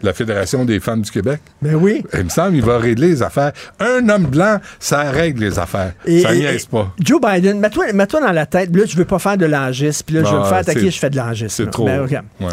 la 0.01 0.13
Fédération 0.13 0.65
des 0.65 0.79
femmes 0.79 1.01
du 1.01 1.11
Québec. 1.11 1.39
Ben 1.61 1.75
oui. 1.75 2.03
Il 2.13 2.23
me 2.25 2.29
semble 2.29 2.53
qu'il 2.53 2.63
va 2.63 2.77
régler 2.77 3.07
les 3.09 3.23
affaires. 3.23 3.51
Un 3.79 4.07
homme 4.09 4.25
blanc, 4.25 4.57
ça 4.79 5.03
règle 5.11 5.43
les 5.43 5.59
affaires. 5.59 5.93
Et- 6.05 6.21
ça 6.21 6.33
niaise 6.33 6.65
pas. 6.65 6.93
Joe 6.99 7.19
Biden, 7.21 7.59
mets-toi 7.59 8.21
dans 8.21 8.31
la 8.31 8.45
tête, 8.45 8.75
là, 8.75 8.83
je 8.85 8.95
veux 8.95 9.05
pas 9.05 9.19
faire 9.19 9.37
de 9.37 9.45
l'angisme, 9.45 10.03
puis 10.05 10.15
là, 10.15 10.23
je 10.23 10.31
veux 10.33 10.39
me 10.39 10.45
faire 10.45 10.57
attaquer, 10.57 10.91
je 10.91 10.99
fais 10.99 11.09
de 11.09 11.17
l'angisme. 11.17 11.49
C'est 11.49 11.69
trop. 11.71 11.85
Ben. 11.85 12.07
Ouais. 12.07 12.47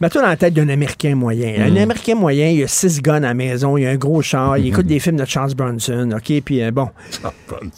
Mets-toi 0.00 0.22
dans 0.22 0.28
la 0.28 0.36
tête 0.36 0.54
d'un 0.54 0.68
Américain 0.68 1.14
moyen. 1.14 1.54
Un 1.64 1.70
Mm. 1.70 1.76
Américain 1.78 2.14
moyen, 2.14 2.48
il 2.48 2.62
a 2.62 2.68
six 2.68 3.00
guns 3.00 3.16
à 3.16 3.20
la 3.20 3.34
maison, 3.34 3.76
il 3.76 3.86
a 3.86 3.90
un 3.90 3.96
gros 3.96 4.20
char, 4.22 4.58
il 4.58 4.66
écoute 4.68 4.86
des 4.86 4.98
films 4.98 5.16
de 5.16 5.24
Charles 5.24 5.54
Bronson, 5.54 6.10
OK? 6.14 6.42
Puis 6.44 6.62
euh, 6.62 6.70
bon. 6.70 6.88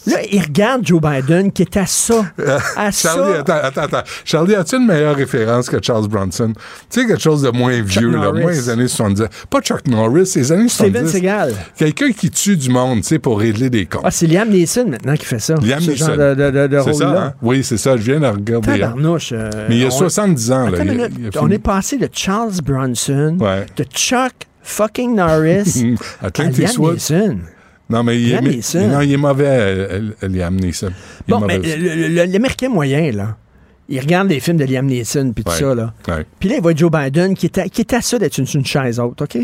Là, 0.06 0.16
il 0.30 0.40
regarde 0.42 0.86
Joe 0.86 1.00
Biden 1.00 1.52
qui 1.52 1.62
est 1.62 1.76
à 1.76 1.86
ça. 1.86 2.24
À 2.76 2.90
Charlie, 2.90 3.32
ça. 3.34 3.38
attends, 3.40 3.52
attends, 3.62 3.82
attends. 3.82 4.02
Charlie, 4.24 4.54
as-tu 4.54 4.76
une 4.76 4.86
meilleure 4.86 5.16
référence 5.16 5.68
que 5.68 5.76
Charles 5.82 6.08
Bronson? 6.08 6.52
Tu 6.90 7.00
sais, 7.00 7.06
quelque 7.06 7.20
chose 7.22 7.42
de 7.42 7.50
moins 7.50 7.80
vieux, 7.82 8.10
là, 8.10 8.32
moins 8.32 8.50
les 8.50 8.68
années 8.68 8.88
70. 8.88 9.24
Pas 9.50 9.60
Chuck 9.60 9.86
Norris, 9.86 10.32
les 10.36 10.52
années 10.52 10.68
70. 10.68 10.70
Steven 10.70 11.06
Seagal. 11.08 11.54
Quelqu'un 11.76 12.10
qui 12.12 12.30
tue 12.30 12.56
du 12.56 12.70
monde, 12.70 13.02
tu 13.02 13.08
sais, 13.08 13.18
pour 13.18 13.38
régler 13.38 13.70
des 13.70 13.86
comptes. 13.86 14.02
Ah, 14.04 14.10
c'est 14.10 14.26
Liam 14.26 14.48
Neeson 14.48 14.86
maintenant 14.88 15.14
qui 15.14 15.24
fait 15.26 15.38
ça. 15.38 15.54
Liam 15.54 15.80
ce 15.80 15.90
Neeson. 15.92 16.06
genre 16.06 16.16
de, 16.16 16.34
de, 16.34 16.50
de, 16.50 16.66
de 16.66 16.80
c'est 16.84 16.92
ça, 16.94 17.06
rôle-là. 17.06 17.22
hein? 17.22 17.34
Oui, 17.42 17.62
c'est 17.62 17.76
ça. 17.78 17.96
Je 17.96 18.02
viens 18.02 18.20
de 18.20 18.26
regarder. 18.26 18.82
hein. 18.82 18.94
Euh, 19.32 19.66
Mais 19.68 19.76
il 19.76 19.82
y 19.82 19.84
a 19.84 19.88
on- 19.88 19.90
70 19.90 20.52
ans, 20.52 20.68
là. 20.70 20.78
A- 20.80 21.40
on 21.42 21.50
est 21.50 21.58
passé 21.58 21.96
de 21.96 22.07
Charles 22.12 22.61
Bronson, 22.64 23.36
Ouais. 23.40 23.66
de 23.76 23.84
Chuck 23.84 24.32
fucking 24.62 25.14
Norris 25.14 25.96
À 26.22 26.30
Clint 26.30 26.50
Liam 26.50 26.61
Eastwood. 26.62 26.94
Neeson. 26.94 27.38
Non, 27.90 28.02
mais 28.02 28.20
il 28.20 28.28
est, 28.28 28.32
Liam 28.34 28.44
mais- 28.44 28.50
Neeson. 28.56 28.88
non, 28.88 29.00
il 29.00 29.12
est 29.12 29.16
mauvais, 29.16 30.00
Liam 30.22 30.54
Neeson. 30.56 30.90
Il 31.26 31.30
Bon, 31.30 31.40
mais 31.40 31.59
l'Américain 32.26 32.68
moyen, 32.68 33.12
là, 33.12 33.36
il 33.88 33.98
regarde 34.00 34.28
des 34.28 34.40
films 34.40 34.59
de 34.59 34.64
Liam 34.64 34.84
Neeson 34.86 35.32
puis 35.34 35.42
tout 35.44 35.52
Ouais. 35.52 35.59
ça, 35.59 35.74
là. 35.74 35.94
Puis 36.38 36.48
là, 36.50 36.56
il 36.56 36.62
voit 36.62 36.74
Joe 36.74 36.90
Biden 36.90 37.34
qui 37.34 37.46
est 37.46 37.59
à, 37.59 37.68
qui 37.68 37.80
est 37.80 37.92
à 37.94 38.02
ça 38.02 38.18
d'être 38.18 38.36
une, 38.38 38.46
une 38.52 38.66
chaise 38.66 39.00
haute, 39.00 39.22
OK? 39.22 39.38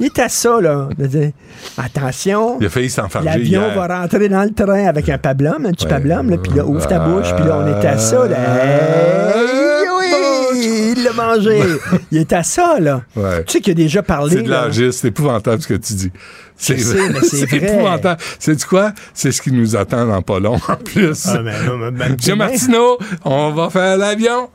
Il 0.00 0.04
est 0.06 0.18
à 0.20 0.28
ça, 0.28 0.60
là, 0.60 0.90
de 0.96 1.06
dire 1.06 1.30
attention, 1.76 2.58
Il 2.60 2.66
a 2.66 2.68
failli 2.68 2.90
s'enfarger 2.90 3.28
l'avion 3.30 3.62
va 3.74 4.00
rentrer 4.02 4.28
dans 4.28 4.44
le 4.44 4.50
train 4.52 4.86
avec 4.86 5.08
un 5.08 5.18
pablum, 5.18 5.64
un 5.66 5.72
petit 5.72 5.86
Ouais. 5.86 5.90
pablum, 5.90 6.30
là, 6.30 6.36
puis 6.36 6.52
là, 6.52 6.64
ouvre 6.66 6.86
ta 6.86 6.98
bouche, 7.00 7.34
puis 7.34 7.44
là, 7.46 7.64
on 7.64 7.66
est 7.66 7.86
à 7.86 7.96
ça, 7.98 8.28
là. 8.28 8.36
Hey, 8.36 9.57
oui, 11.44 11.60
il 12.10 12.18
est 12.18 12.32
à 12.32 12.42
ça, 12.42 12.78
là. 12.80 13.02
Ouais. 13.16 13.44
Tu 13.44 13.52
sais 13.54 13.60
qu'il 13.60 13.72
a 13.72 13.74
déjà 13.74 14.02
parlé. 14.02 14.36
C'est 14.36 14.42
de 14.42 14.50
l'âgisme, 14.50 14.92
c'est 14.92 15.08
épouvantable 15.08 15.62
ce 15.62 15.68
que 15.68 15.74
tu 15.74 15.92
dis. 15.94 16.10
C'est 16.56 16.76
épouvantable. 17.52 18.20
C'est 18.38 18.64
quoi? 18.64 18.92
C'est 19.14 19.30
ce 19.32 19.40
qui 19.42 19.52
nous 19.52 19.76
attend 19.76 20.06
dans 20.06 20.22
pas 20.22 20.40
long, 20.40 20.56
en 20.68 20.76
plus. 20.76 21.26
Ah, 21.26 21.40
mais, 21.42 21.52
mais, 21.52 21.90
mais, 21.90 22.08
Monsieur 22.10 22.32
demain- 22.34 22.46
Martineau, 22.48 22.98
on 23.24 23.52
va 23.52 23.70
faire 23.70 23.96
l'avion. 23.96 24.48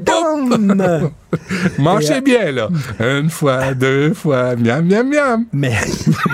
Dom! 0.00 1.10
Mangez 1.78 2.20
bien, 2.20 2.52
là. 2.52 2.68
Une 3.00 3.30
fois, 3.30 3.74
deux 3.74 4.12
fois, 4.14 4.54
miam, 4.56 4.84
miam, 4.86 5.08
miam. 5.08 5.44
Mais, 5.52 5.74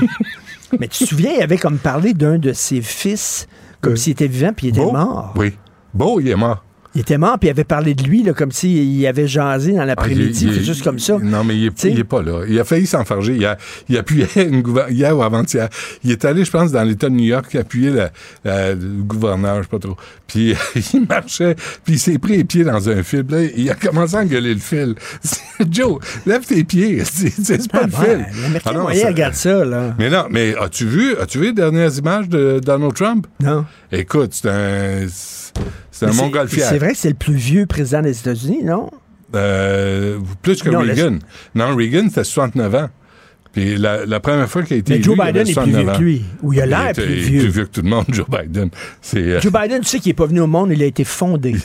mais 0.78 0.88
tu 0.88 1.04
te 1.04 1.08
souviens, 1.10 1.32
il 1.36 1.42
avait 1.42 1.56
comme 1.58 1.78
parlé 1.78 2.12
d'un 2.14 2.38
de 2.38 2.52
ses 2.52 2.80
fils, 2.82 3.46
comme 3.80 3.92
Euh, 3.94 3.96
s'il 3.96 4.12
était 4.12 4.26
vivant, 4.26 4.52
puis 4.54 4.66
il 4.68 4.70
était 4.70 4.80
Beau? 4.80 4.92
mort. 4.92 5.32
Oui. 5.36 5.54
Beau, 5.94 6.20
il 6.20 6.28
est 6.28 6.34
mort. 6.36 6.64
Il 6.94 7.02
était 7.02 7.18
mort, 7.18 7.38
puis 7.38 7.48
il 7.48 7.50
avait 7.52 7.62
parlé 7.64 7.94
de 7.94 8.02
lui, 8.02 8.22
là, 8.24 8.32
comme 8.32 8.50
s'il 8.50 9.06
avait 9.06 9.28
jasé 9.28 9.72
dans 9.74 9.82
Ah, 9.82 9.86
l'après-midi, 9.86 10.50
c'est 10.54 10.64
juste 10.64 10.82
comme 10.82 10.98
ça. 10.98 11.18
Non, 11.22 11.44
mais 11.44 11.56
il 11.56 11.66
est, 11.66 11.70
Tu 11.70 11.74
sais? 11.82 11.90
il 11.92 11.98
est 12.00 12.04
pas 12.04 12.20
là. 12.20 12.42
Il 12.48 12.58
a 12.58 12.64
failli 12.64 12.86
s'enfarger. 12.86 13.36
Il 13.36 13.44
a, 13.46 13.56
il 13.88 13.96
appuyait 13.96 14.26
une 14.36 14.64
hier 14.90 15.16
ou 15.16 15.22
avant-hier. 15.22 15.68
Il 16.02 16.10
est 16.10 16.24
allé, 16.24 16.44
je 16.44 16.50
pense, 16.50 16.72
dans 16.72 16.82
l'État 16.82 17.08
de 17.08 17.14
New 17.14 17.24
York, 17.26 17.54
appuyer 17.54 17.90
la- 17.90 18.10
la- 18.44 18.72
le 18.74 19.02
gouverneur, 19.04 19.58
je 19.58 19.62
sais 19.62 19.68
pas 19.68 19.78
trop. 19.78 19.96
Puis 20.26 20.54
il 20.94 21.06
marchait, 21.08 21.54
puis 21.84 21.94
il 21.94 21.98
s'est 22.00 22.18
pris 22.18 22.38
les 22.38 22.44
pieds 22.44 22.64
dans 22.64 22.88
un 22.88 23.02
fil. 23.04 23.24
Là, 23.28 23.42
il 23.56 23.70
a 23.70 23.74
commencé 23.74 24.16
à 24.16 24.20
engueuler 24.20 24.54
le 24.54 24.60
fil. 24.60 24.94
Joe, 25.70 25.98
lève 26.26 26.44
tes 26.44 26.64
pieds. 26.64 27.02
C'est 27.04 27.70
pas 27.70 27.82
Ah, 27.84 27.86
le 27.86 27.92
ouais, 27.92 28.24
fil. 28.26 28.42
L'Américain 28.42 28.70
Ah 28.70 28.72
non, 28.74 28.82
moyen 28.82 29.02
ça- 29.02 29.08
regarde 29.08 29.34
ça, 29.34 29.64
là. 29.64 29.94
Mais 29.98 30.10
non, 30.10 30.24
mais 30.28 30.56
as-tu 30.56 30.86
vu, 30.86 31.14
as-tu 31.16 31.38
vu 31.38 31.44
les 31.46 31.52
dernières 31.52 31.96
images 31.96 32.28
de 32.28 32.60
Donald 32.64 32.94
Trump? 32.94 33.26
Non. 33.40 33.64
Écoute, 33.92 34.30
c'est 34.32 34.48
un, 34.48 35.06
c'est 35.90 36.06
un 36.06 36.12
montgolfière. 36.12 36.68
C'est 36.80 36.86
vrai 36.86 36.94
que 36.94 36.98
c'est 37.00 37.08
le 37.10 37.14
plus 37.14 37.34
vieux 37.34 37.66
président 37.66 38.00
des 38.00 38.18
États-Unis, 38.18 38.62
non? 38.64 38.88
Euh, 39.34 40.18
plus 40.40 40.62
que 40.62 40.70
Non, 40.70 40.80
le- 40.80 40.94
Reagan. 40.94 41.18
Non, 41.54 41.76
Reagan, 41.76 42.08
c'était 42.08 42.24
69 42.24 42.74
ans. 42.74 42.88
Puis 43.52 43.76
la, 43.76 44.06
la 44.06 44.20
première 44.20 44.48
fois 44.48 44.62
qu'il 44.62 44.76
a 44.76 44.78
été 44.78 44.92
Mais 44.92 44.96
élu, 45.00 45.04
Joe 45.04 45.16
il 45.18 45.26
Biden 45.26 45.40
est 45.42 45.44
plus 45.44 45.52
69 45.54 45.82
vieux 45.84 45.92
que 45.92 45.98
lui. 46.02 46.22
Ou 46.42 46.52
il 46.54 46.60
a 46.62 46.66
l'air 46.66 46.92
plus 46.94 47.02
il 47.04 47.10
est 47.10 47.14
vieux. 47.16 47.40
plus 47.40 47.48
vieux 47.50 47.64
que 47.66 47.70
tout 47.70 47.82
le 47.82 47.88
monde, 47.90 48.04
Joe 48.12 48.26
Biden. 48.30 48.70
C'est, 49.02 49.18
euh, 49.18 49.40
Joe 49.40 49.52
Biden, 49.52 49.80
tu 49.82 49.88
sais 49.88 49.98
qu'il 49.98 50.10
n'est 50.10 50.14
pas 50.14 50.26
venu 50.26 50.40
au 50.40 50.46
monde, 50.46 50.70
il 50.72 50.82
a 50.82 50.86
été 50.86 51.04
fondé. 51.04 51.54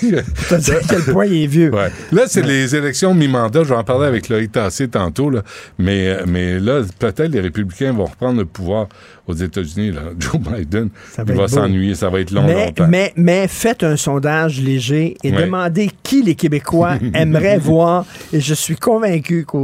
Tu 0.00 0.10
dire 0.10 0.76
à 0.76 0.80
quel 0.88 1.02
point 1.12 1.26
il 1.26 1.44
est 1.44 1.46
vieux. 1.46 1.72
Ouais. 1.72 1.90
Là, 2.12 2.22
c'est 2.26 2.42
les 2.42 2.74
élections 2.74 3.14
mi-mandat. 3.14 3.62
Je 3.64 3.68
vais 3.68 3.76
en 3.76 3.84
parler 3.84 4.06
avec 4.06 4.28
Loïc 4.28 4.52
Tassé 4.52 4.88
tantôt. 4.88 5.30
Là. 5.30 5.42
Mais, 5.78 6.08
euh, 6.08 6.24
mais 6.26 6.58
là, 6.58 6.82
peut-être 6.98 7.30
les 7.30 7.40
républicains 7.40 7.92
vont 7.92 8.06
reprendre 8.06 8.38
le 8.40 8.46
pouvoir 8.46 8.88
aux 9.30 9.34
États-Unis. 9.34 9.92
Joe 10.18 10.38
Biden, 10.40 10.90
Ça 11.12 11.24
va 11.24 11.32
il 11.32 11.38
va 11.38 11.48
s'ennuyer. 11.48 11.94
Ça 11.94 12.08
va 12.10 12.20
être 12.20 12.30
long, 12.30 12.44
Mais, 12.44 12.66
longtemps. 12.66 12.86
mais, 12.88 13.12
mais 13.16 13.48
faites 13.48 13.82
un 13.82 13.96
sondage 13.96 14.60
léger 14.60 15.16
et 15.24 15.32
Ouais. 15.32 15.44
demandez 15.44 15.90
qui 16.02 16.22
les 16.22 16.34
Québécois 16.34 16.96
aimeraient 17.14 17.58
voir. 17.58 18.04
Et 18.32 18.40
je 18.40 18.54
suis 18.54 18.76
convaincu 18.76 19.44
que 19.46 19.58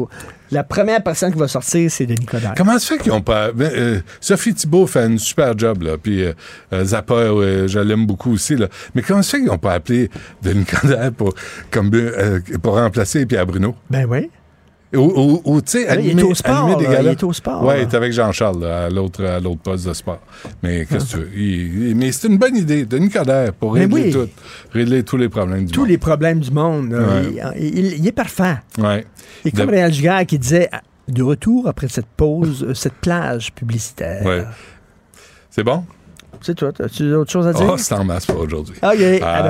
la 0.53 0.63
première 0.63 1.03
personne 1.03 1.33
qui 1.33 1.39
va 1.41 1.49
sortir, 1.49 1.91
c'est 1.91 2.07
Denis 2.07 2.25
Coderre. 2.25 2.55
Comment 2.57 2.79
se 2.79 2.87
fait 2.95 2.99
qu'ils 2.99 3.11
ont 3.13 3.21
pas. 3.21 3.51
ben, 3.53 3.69
euh, 3.75 3.99
Sophie 4.21 4.55
Thibault 4.55 4.87
fait 4.87 5.01
un 5.03 5.19
super 5.19 5.59
job, 5.59 5.83
là. 5.83 5.97
Puis 6.01 6.23
euh, 6.23 6.33
euh, 6.73 6.85
Zappa, 6.85 7.15
euh, 7.15 7.67
je 7.67 7.81
l'aime 7.81 8.07
beaucoup 8.07 8.33
aussi, 8.33 8.55
là. 8.55 8.69
Mais 8.95 9.03
comment 9.03 9.23
se 9.23 9.31
fait 9.31 9.39
qu'ils 9.39 9.49
n'ont 9.49 9.59
pas 9.59 9.73
appelé 9.75 10.09
Denis 10.43 10.65
Coderre 10.65 11.11
pour, 11.13 11.35
comme, 11.73 11.91
euh, 11.95 12.39
pour 12.63 12.75
remplacer 12.77 13.27
Pierre 13.27 13.47
Bruno? 13.47 13.75
Ben 13.91 14.07
oui. 14.09 14.31
Ou, 14.95 14.99
ou, 15.01 15.43
ou, 15.45 15.61
tu 15.61 15.73
sais, 15.73 15.85
Là, 15.87 15.97
il 15.97 16.07
est 16.07 16.11
animer, 16.13 16.23
au 16.23 16.35
sport, 16.35 16.67
animer 16.67 16.85
là. 16.89 17.03
Il 17.03 17.09
est 17.09 17.23
au 17.25 17.33
sport, 17.33 17.65
là. 17.65 17.77
il 17.79 17.83
est 17.83 17.93
avec 17.95 18.13
Jean-Charles, 18.13 18.65
à 18.65 18.89
l'autre, 18.89 19.25
à 19.25 19.41
l'autre 19.41 19.61
poste 19.61 19.87
de 19.89 19.93
sport. 19.93 20.21
Mais 20.63 20.87
qu'est-ce 20.87 21.07
que 21.07 21.11
tu 21.11 21.17
veux? 21.19 21.31
Il- 21.35 21.89
il- 21.89 21.97
mais 21.97 22.13
c'est 22.13 22.29
une 22.29 22.39
bonne 22.39 22.57
idée, 22.57 22.85
Denis 22.87 23.11
Coderre, 23.11 23.53
pour 23.53 23.73
Mais 23.75 23.81
régler 23.81 24.03
oui. 24.05 24.13
tout. 24.13 24.29
Régler 24.73 25.03
tous 25.03 25.17
les 25.17 25.29
problèmes 25.29 25.65
du 25.67 25.73
Tous 25.73 25.81
monde. 25.81 25.89
les 25.89 25.99
problèmes 25.99 26.39
du 26.41 26.51
monde. 26.53 26.93
Ouais. 26.93 27.59
il, 27.61 28.07
est 28.07 28.13
parfait. 28.13 28.59
Ouais. 28.79 29.05
Et 29.45 29.51
comme 29.51 29.67
De- 29.67 29.73
Réal 29.73 29.93
Giguère 29.93 30.25
qui 30.25 30.39
disait 30.39 30.71
de 31.09 31.23
retour 31.23 31.67
après 31.69 31.89
cette 31.89 32.07
pause, 32.07 32.65
euh, 32.69 32.75
cette 32.75 32.95
plage 32.95 33.53
publicitaire. 33.53 34.25
Ouais. 34.25 34.45
C'est 35.51 35.65
bon? 35.65 35.85
C'est 36.43 36.55
toi, 36.55 36.71
as-tu 36.81 37.13
autre 37.15 37.31
chose 37.33 37.47
à 37.47 37.53
dire? 37.53 37.67
Oh, 37.69 37.77
c'est 37.77 37.95
en 37.95 38.05
masse 38.05 38.27
pour 38.27 38.39
aujourd'hui. 38.41 38.77
OK, 38.77 38.85
à 38.85 38.95
demain, 38.95 39.19
Ah, 39.23 39.43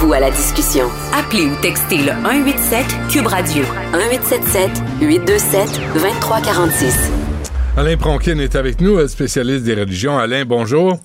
À 0.00 0.20
la 0.20 0.30
discussion. 0.30 0.84
Appelez 1.12 1.46
ou 1.46 1.54
textez 1.60 1.98
le 1.98 2.12
187 2.22 2.86
Cube 3.10 3.26
Radio 3.26 3.64
1877 3.92 4.70
827 5.02 5.80
2346. 5.92 7.10
Alain 7.76 7.96
Pronkin 7.96 8.38
est 8.38 8.54
avec 8.54 8.80
nous, 8.80 9.06
spécialiste 9.08 9.64
des 9.64 9.74
religions. 9.74 10.16
Alain, 10.16 10.44
bonjour. 10.44 10.98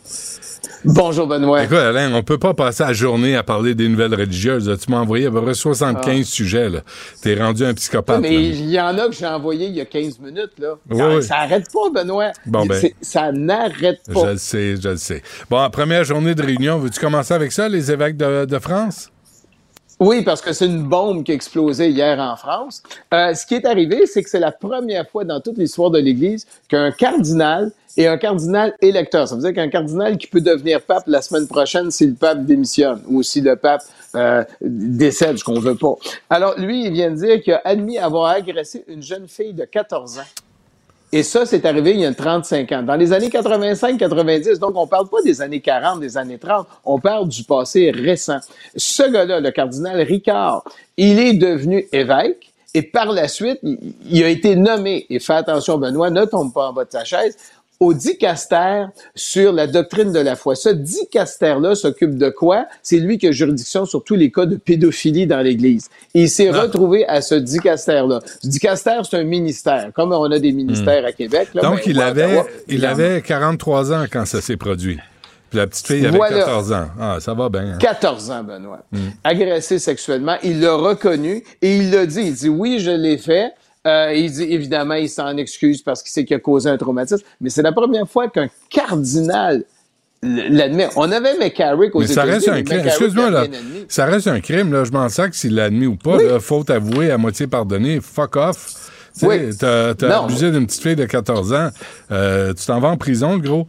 Bonjour 0.86 1.28
Benoît. 1.28 1.64
Écoute, 1.64 1.78
Alain, 1.78 2.14
on 2.14 2.24
peut 2.24 2.38
pas 2.38 2.54
passer 2.54 2.84
la 2.84 2.94
journée 2.94 3.36
à 3.36 3.44
parler 3.44 3.76
des 3.76 3.88
nouvelles 3.88 4.14
religieuses. 4.16 4.72
Tu 4.84 4.92
m'as 4.92 5.00
envoyé 5.00 5.28
à 5.28 5.32
peu 5.32 5.42
près 5.42 5.54
75 5.54 6.26
sujets. 6.26 6.70
là. 6.70 6.80
T'es 7.22 7.36
rendu 7.36 7.64
un 7.66 7.74
psychopathe. 7.74 8.18
Ah. 8.18 8.22
mais 8.22 8.34
il 8.50 8.70
y 8.70 8.80
en 8.80 8.98
a 8.98 9.08
que 9.08 9.14
j'ai 9.14 9.26
envoyé 9.28 9.68
il 9.68 9.76
y 9.76 9.82
a 9.82 9.86
15 9.86 10.20
minutes. 10.20 10.52
Là. 10.60 10.76
Oui, 10.90 10.98
ça, 10.98 11.10
oui. 11.16 11.24
ça 11.24 11.36
arrête 11.38 11.66
pas, 11.72 12.02
Benoît. 12.04 12.32
Bon, 12.46 12.66
ben. 12.66 12.82
Ça 13.02 13.32
n'arrête 13.32 14.00
Je 14.08 14.14
pas. 14.14 14.32
le 14.32 14.38
sais, 14.38 14.76
je 14.82 14.90
le 14.90 14.98
sais. 14.98 15.22
Bon, 15.50 15.70
première 15.70 16.04
journée 16.04 16.36
de 16.36 16.44
réunion, 16.44 16.78
veux-tu 16.80 17.00
commencer 17.00 17.34
avec 17.34 17.52
ça, 17.52 17.68
les 17.70 17.92
évêques 17.92 18.18
de, 18.18 18.46
de 18.46 18.60
France? 18.60 19.10
Oui, 20.06 20.22
parce 20.22 20.42
que 20.42 20.52
c'est 20.52 20.66
une 20.66 20.84
bombe 20.84 21.24
qui 21.24 21.32
a 21.32 21.36
explosé 21.36 21.90
hier 21.90 22.20
en 22.20 22.36
France. 22.36 22.84
Euh, 23.14 23.34
ce 23.34 23.46
qui 23.46 23.56
est 23.56 23.66
arrivé, 23.66 24.06
c'est 24.06 24.22
que 24.22 24.30
c'est 24.30 24.42
la 24.42 24.52
première 24.52 25.10
fois 25.10 25.24
dans 25.24 25.40
toute 25.40 25.58
l'histoire 25.58 25.92
de 25.92 26.00
l'Église 26.00 26.46
qu'un 26.68 26.92
cardinal 26.92 27.72
et 27.96 28.06
un 28.08 28.18
cardinal 28.18 28.74
électeur, 28.82 29.30
ça 29.30 29.36
veut 29.36 29.42
dire 29.42 29.54
qu'un 29.54 29.70
cardinal 29.70 30.18
qui 30.18 30.28
peut 30.28 30.42
devenir 30.42 30.82
pape 30.82 31.04
la 31.08 31.22
semaine 31.22 31.48
prochaine 31.48 31.90
si 31.90 32.06
le 32.06 32.16
pape 32.16 32.44
démissionne 32.44 33.02
ou 33.08 33.24
si 33.24 33.40
le 33.40 33.56
pape 33.56 33.84
euh, 34.16 34.44
décède, 34.60 35.38
ce 35.38 35.44
qu'on 35.46 35.62
veut 35.62 35.76
pas. 35.76 35.96
Alors, 36.30 36.60
lui, 36.60 36.86
il 36.86 36.92
vient 36.92 37.12
de 37.12 37.16
dire 37.16 37.42
qu'il 37.42 37.54
a 37.54 37.62
admis 37.64 37.98
avoir 37.98 38.32
agressé 38.32 38.84
une 38.90 39.02
jeune 39.02 39.30
fille 39.30 39.54
de 39.54 39.64
14 39.64 40.20
ans. 40.20 40.43
Et 41.16 41.22
ça, 41.22 41.46
c'est 41.46 41.64
arrivé 41.68 41.92
il 41.92 42.00
y 42.00 42.08
a 42.08 42.12
35 42.12 42.72
ans. 42.72 42.82
Dans 42.82 42.96
les 42.96 43.14
années 43.14 43.30
85-90, 43.30 44.58
donc 44.58 44.72
on 44.76 44.88
parle 44.88 45.08
pas 45.08 45.22
des 45.22 45.44
années 45.44 45.62
40, 45.62 46.00
des 46.00 46.18
années 46.18 46.40
30, 46.40 46.66
on 46.86 46.98
parle 46.98 47.28
du 47.28 47.44
passé 47.44 47.92
récent. 47.92 48.40
Ce 48.76 49.04
gars-là, 49.04 49.40
le 49.40 49.52
cardinal 49.52 50.02
Ricard, 50.02 50.64
il 50.98 51.20
est 51.20 51.36
devenu 51.36 51.86
évêque 51.92 52.52
Et 52.74 52.82
par 52.82 53.12
la 53.12 53.28
suite, 53.28 53.60
il, 54.10 54.24
a 54.24 54.28
été 54.28 54.56
nommé, 54.56 55.06
et 55.08 55.20
fais 55.20 55.34
attention 55.34 55.78
Benoît, 55.78 56.10
ne 56.10 56.26
tombe 56.26 56.52
pas 56.52 56.70
en 56.70 56.74
bas 56.74 56.86
de 56.86 56.90
ta 56.90 57.04
chaise, 57.04 57.38
au 57.80 57.94
dicaster 57.94 58.86
sur 59.16 59.52
la 59.52 59.68
doctrine 59.68 60.12
de 60.14 60.20
la 60.20 60.36
foi. 60.36 60.56
Ce 60.56 60.70
dicaster-là 60.70 61.76
s'occupe 61.76 62.18
de 62.18 62.30
quoi? 62.30 62.66
C'est 62.82 62.98
lui 62.98 63.18
qui 63.18 63.28
a 63.28 63.32
juridiction 63.32 63.86
sur 63.86 64.04
tous 64.04 64.16
les 64.16 64.32
cas 64.32 64.46
de 64.46 64.56
pédophilie 64.56 65.28
dans 65.28 65.42
l'Église. 65.42 65.90
Et 66.14 66.22
il 66.24 66.30
s'est 66.30 66.50
Ah. 66.54 66.62
retrouvé 66.62 67.06
à 67.08 67.22
ce 67.22 67.36
dicaster-là. 67.36 68.20
Ce 68.42 68.48
dicaster, 68.48 69.00
c'est 69.10 69.18
un 69.18 69.24
ministère. 69.24 69.92
Comme 69.94 70.12
on 70.14 70.32
a 70.32 70.40
des 70.40 70.52
ministères 70.54 71.06
à 71.06 71.12
Québec. 71.12 71.50
Là, 71.54 71.62
Hmm. 71.62 71.66
Donc, 71.72 71.76
ben, 71.78 71.92
il 71.92 72.02
avait, 72.02 72.24
Ottawa, 72.26 72.46
il 72.68 72.86
avait 72.86 73.22
43 73.22 73.92
ans 73.92 74.06
quand 74.12 74.26
ça 74.26 74.40
s'est 74.42 74.58
produit. 74.58 75.00
Puis 75.50 75.60
la 75.60 75.68
petite 75.68 75.86
fille 75.86 76.06
avait 76.06 76.18
Voilà. 76.18 76.38
14 76.40 76.72
ans. 76.74 76.88
Ah, 77.00 77.18
ça 77.20 77.34
va 77.36 77.48
bien. 77.50 77.74
hein. 77.74 77.78
14 77.80 78.32
ans, 78.32 78.44
Benoît. 78.44 78.80
Hmm. 78.92 79.10
Agressé 79.24 79.78
sexuellement. 79.78 80.36
Il 80.42 80.62
l'a 80.62 80.74
reconnu 80.76 81.44
et 81.62 81.76
il 81.78 81.92
l'a 81.92 82.06
dit. 82.06 82.22
Il 82.22 82.34
dit 82.34 82.50
oui, 82.50 82.80
je 82.80 82.92
l'ai 82.92 83.18
fait. 83.18 83.52
Euh, 83.86 84.14
il 84.16 84.32
dit 84.32 84.44
évidemment, 84.44 84.96
il 84.96 85.10
s'en 85.10 85.36
excuse 85.38 85.82
parce 85.82 86.02
qu'il 86.02 86.12
sait 86.12 86.24
qu'il 86.24 86.36
a 86.36 86.40
causé 86.40 86.70
un 86.70 86.78
traumatisme. 86.78 87.24
Mais 87.42 87.50
c'est 87.50 87.62
la 87.62 87.74
première 87.74 88.08
fois 88.08 88.30
qu'un 88.30 88.48
cardinal 88.70 89.66
l'admet. 90.24 90.88
On 90.96 91.12
avait 91.12 91.38
McCarrick 91.38 91.96
aux 91.96 92.00
Mais 92.00 92.08
ça 92.08 92.24
reste 92.24 92.48
un 92.48 92.64
crime. 92.64 92.82
Excuse-moi, 92.86 93.30
là. 93.30 93.46
Ça 93.88 94.06
reste 94.06 94.28
un 94.28 94.40
crime, 94.40 94.72
là. 94.72 94.84
Je 94.84 94.92
m'en 94.92 95.10
sac 95.10 95.36
s'il 95.36 95.56
l'a 95.56 95.66
admis 95.66 95.86
ou 95.86 95.96
pas. 95.96 96.18
Oui. 96.18 96.28
là. 96.28 96.40
faute 96.40 96.70
avouée, 96.70 97.12
à 97.12 97.18
moitié 97.18 97.48
pardonnée. 97.48 98.00
Fuck 98.02 98.36
off. 98.38 98.92
Tu 99.20 99.26
Oui. 99.26 99.56
T'as 99.58 99.92
abusé 100.24 100.52
d'une 100.52 100.66
petite 100.66 100.82
fille 100.82 100.96
de 100.96 101.06
14 101.06 101.54
ans. 101.54 101.70
Euh, 102.12 102.54
tu 102.54 102.66
t'en 102.66 102.80
vas 102.80 102.90
en 102.90 102.98
prison, 102.98 103.34
le 103.34 103.40
gros? 103.40 103.68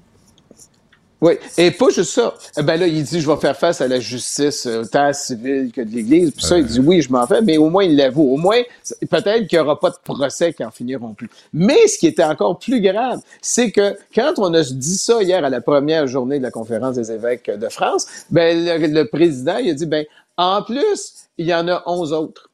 Oui, 1.25 1.39
et 1.57 1.70
pas 1.70 1.89
juste 1.89 2.11
ça. 2.11 2.35
Eh 2.59 2.62
Ben 2.62 2.79
là, 2.79 2.87
il 2.87 3.03
dit, 3.03 3.18
je 3.18 3.27
vais 3.27 3.39
faire 3.39 3.57
face 3.57 3.81
à 3.81 3.89
la 3.89 3.99
justice, 3.99 4.66
euh, 4.66 4.83
autant 4.83 5.11
civile 5.14 5.72
que 5.72 5.81
de 5.81 5.89
l'Église. 5.89 6.33
Puis 6.33 6.45
ça, 6.45 6.59
il 6.59 6.66
dit, 6.66 6.81
oui, 6.81 7.01
je 7.01 7.11
m'en 7.11 7.27
fais, 7.27 7.41
mais 7.41 7.57
au 7.57 7.70
moins, 7.70 7.85
il 7.85 7.97
l'avoue. 7.97 8.35
Au 8.35 8.37
moins, 8.37 8.61
peut-être 9.09 9.47
qu'il 9.47 9.59
n'y 9.59 9.64
aura 9.64 9.81
pas 9.81 9.89
de 9.89 9.97
procès 10.05 10.53
qui 10.53 10.62
en 10.62 10.70
finiront 10.70 11.14
plus. 11.14 11.31
Mais 11.55 11.87
ce 11.87 11.97
qui 11.97 12.09
était 12.09 12.25
encore 12.25 12.59
plus 12.59 12.79
grave, 12.83 13.20
c'est 13.41 13.70
que 13.70 13.97
quand 14.14 14.35
on 14.37 14.53
a 14.53 14.62
dit 14.62 14.99
ça 14.99 15.22
hier 15.22 15.43
à 15.43 15.49
la 15.49 15.62
première 15.62 16.07
journée 16.07 16.37
de 16.37 16.43
la 16.43 16.51
conférence 16.51 16.97
des 16.97 17.11
évêques 17.11 17.51
de 17.51 17.70
France, 17.70 18.07
ben 18.31 18.62
le, 18.62 18.87
le 18.89 19.09
président, 19.09 19.57
il 19.57 19.70
a 19.70 19.72
dit, 19.72 19.87
ben 19.87 20.05
en 20.37 20.61
plus, 20.62 21.14
il 21.39 21.47
y 21.47 21.55
en 21.55 21.66
a 21.68 21.83
11 21.87 22.12
autres. 22.12 22.51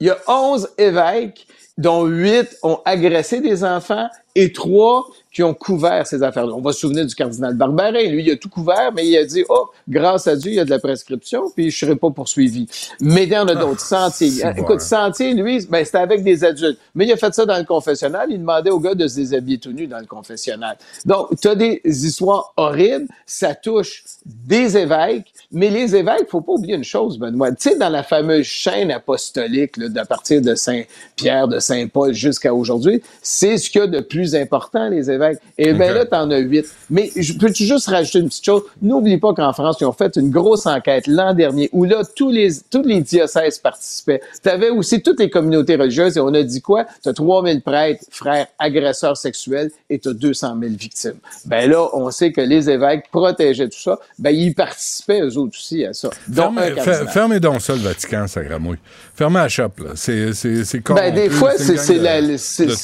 Il 0.00 0.08
y 0.08 0.10
a 0.10 0.18
11 0.26 0.68
évêques, 0.78 1.46
dont 1.80 2.04
8 2.04 2.58
ont 2.62 2.78
agressé 2.84 3.40
des 3.40 3.64
enfants 3.64 4.08
et 4.34 4.52
3 4.52 5.08
qui 5.32 5.42
ont 5.42 5.54
couvert 5.54 6.06
ces 6.06 6.22
affaires-là. 6.22 6.52
On 6.54 6.60
va 6.60 6.72
se 6.72 6.80
souvenir 6.80 7.06
du 7.06 7.14
cardinal 7.14 7.54
Barbarin. 7.54 8.02
Lui, 8.10 8.24
il 8.24 8.30
a 8.30 8.36
tout 8.36 8.50
couvert, 8.50 8.92
mais 8.94 9.06
il 9.06 9.16
a 9.16 9.24
dit, 9.24 9.44
oh, 9.48 9.70
grâce 9.88 10.26
à 10.26 10.36
Dieu, 10.36 10.50
il 10.50 10.56
y 10.56 10.60
a 10.60 10.64
de 10.64 10.70
la 10.70 10.78
prescription, 10.78 11.50
puis 11.54 11.70
je 11.70 11.78
serai 11.78 11.96
pas 11.96 12.10
poursuivi. 12.10 12.66
Mais 13.00 13.24
il 13.24 13.32
y 13.32 13.38
en 13.38 13.48
a 13.48 13.54
d'autres. 13.54 13.80
Sentier. 13.80 14.30
c'est 14.30 14.44
Hein, 14.44 14.52
bon, 14.56 14.62
Écoute. 14.62 14.80
Sentier, 14.82 15.32
lui, 15.32 15.64
ben, 15.66 15.84
c'était 15.84 15.98
avec 15.98 16.22
des 16.22 16.44
adultes. 16.44 16.78
Mais 16.94 17.06
il 17.06 17.12
a 17.12 17.16
fait 17.16 17.32
ça 17.32 17.46
dans 17.46 17.56
le 17.56 17.64
confessionnal. 17.64 18.28
Il 18.30 18.40
demandait 18.40 18.70
aux 18.70 18.80
gars 18.80 18.94
de 18.94 19.08
se 19.08 19.16
déshabiller 19.16 19.58
tout 19.58 19.72
nus 19.72 19.86
dans 19.86 20.00
le 20.00 20.06
confessionnal. 20.06 20.76
Donc, 21.06 21.28
tu 21.40 21.48
as 21.48 21.54
des 21.54 21.80
histoires 21.84 22.52
horribles. 22.56 23.06
Ça 23.24 23.54
touche 23.54 24.04
des 24.26 24.76
évêques. 24.76 25.32
Mais 25.52 25.68
les 25.68 25.96
évêques, 25.96 26.28
faut 26.28 26.40
pas 26.40 26.52
oublier 26.52 26.76
une 26.76 26.84
chose, 26.84 27.18
Benoît. 27.18 27.50
Tu 27.50 27.70
sais, 27.70 27.76
dans 27.76 27.88
la 27.88 28.04
fameuse 28.04 28.46
chaîne 28.46 28.90
apostolique, 28.92 29.76
là, 29.76 29.86
à 30.00 30.04
partir 30.04 30.40
de 30.40 30.54
Saint-Pierre, 30.54 31.48
de 31.48 31.58
Saint-Paul 31.58 32.12
jusqu'à 32.14 32.54
aujourd'hui, 32.54 33.02
c'est 33.20 33.56
ce 33.58 33.68
qu'il 33.68 33.80
y 33.80 33.84
a 33.84 33.88
de 33.88 33.98
plus 34.00 34.36
important, 34.36 34.88
les 34.88 35.10
évêques. 35.10 35.38
Et 35.58 35.72
bien 35.72 35.90
Ok. 35.90 35.94
là, 35.96 36.04
t'en 36.06 36.30
as 36.30 36.38
huit. 36.38 36.66
Mais 36.88 37.10
peux-tu 37.40 37.64
juste 37.64 37.88
rajouter 37.88 38.20
une 38.20 38.28
petite 38.28 38.44
chose? 38.44 38.62
N'oublie 38.80 39.18
pas 39.18 39.34
qu'en 39.34 39.52
France, 39.52 39.78
ils 39.80 39.86
ont 39.86 39.92
fait 39.92 40.14
une 40.16 40.30
grosse 40.30 40.66
enquête 40.66 41.08
l'an 41.08 41.34
dernier 41.34 41.68
où 41.72 41.84
là, 41.84 42.02
tous 42.14 42.30
les, 42.30 42.50
tous 42.70 42.82
les 42.82 43.00
diocèses 43.00 43.58
participaient. 43.58 44.20
T'avais 44.42 44.70
aussi 44.70 45.02
toutes 45.02 45.18
les 45.18 45.30
communautés 45.30 45.74
religieuses 45.74 46.16
et 46.16 46.20
on 46.20 46.32
a 46.32 46.42
dit 46.44 46.62
quoi? 46.62 46.86
T'as 47.02 47.12
3000 47.12 47.62
prêtres, 47.62 48.04
frères, 48.10 48.46
agresseurs 48.60 49.16
sexuels 49.16 49.70
et 49.88 49.98
t'as 49.98 50.12
200 50.12 50.56
000 50.60 50.74
victimes. 50.74 51.18
Ben 51.46 51.68
là, 51.68 51.88
on 51.92 52.08
sait 52.12 52.30
que 52.30 52.40
les 52.40 52.70
évêques 52.70 53.10
protégeaient 53.10 53.68
tout 53.68 53.80
ça. 53.80 53.98
Ben, 54.20 54.30
ils 54.30 54.54
participaient 54.54 55.22
eux 55.22 55.36
autres 55.40 55.56
aussi 55.56 55.84
à 55.84 55.92
ça. 55.92 56.10
Fermez, 56.32 56.74
fermez 57.12 57.40
donc 57.40 57.60
ça, 57.60 57.74
le 57.74 57.80
Vatican, 57.80 58.26
ça 58.26 58.42
gramouille. 58.42 58.78
Fermez 59.14 59.38
la 59.40 59.48
shop, 59.48 59.70
là. 59.78 59.90
C'est, 59.96 60.32
c'est, 60.32 60.64
c'est 60.64 60.80
Ben, 60.92 61.14
des 61.14 61.28
fois, 61.30 61.52
c'est- 61.56 61.94
la- 61.98 62.20
le- 62.20 62.36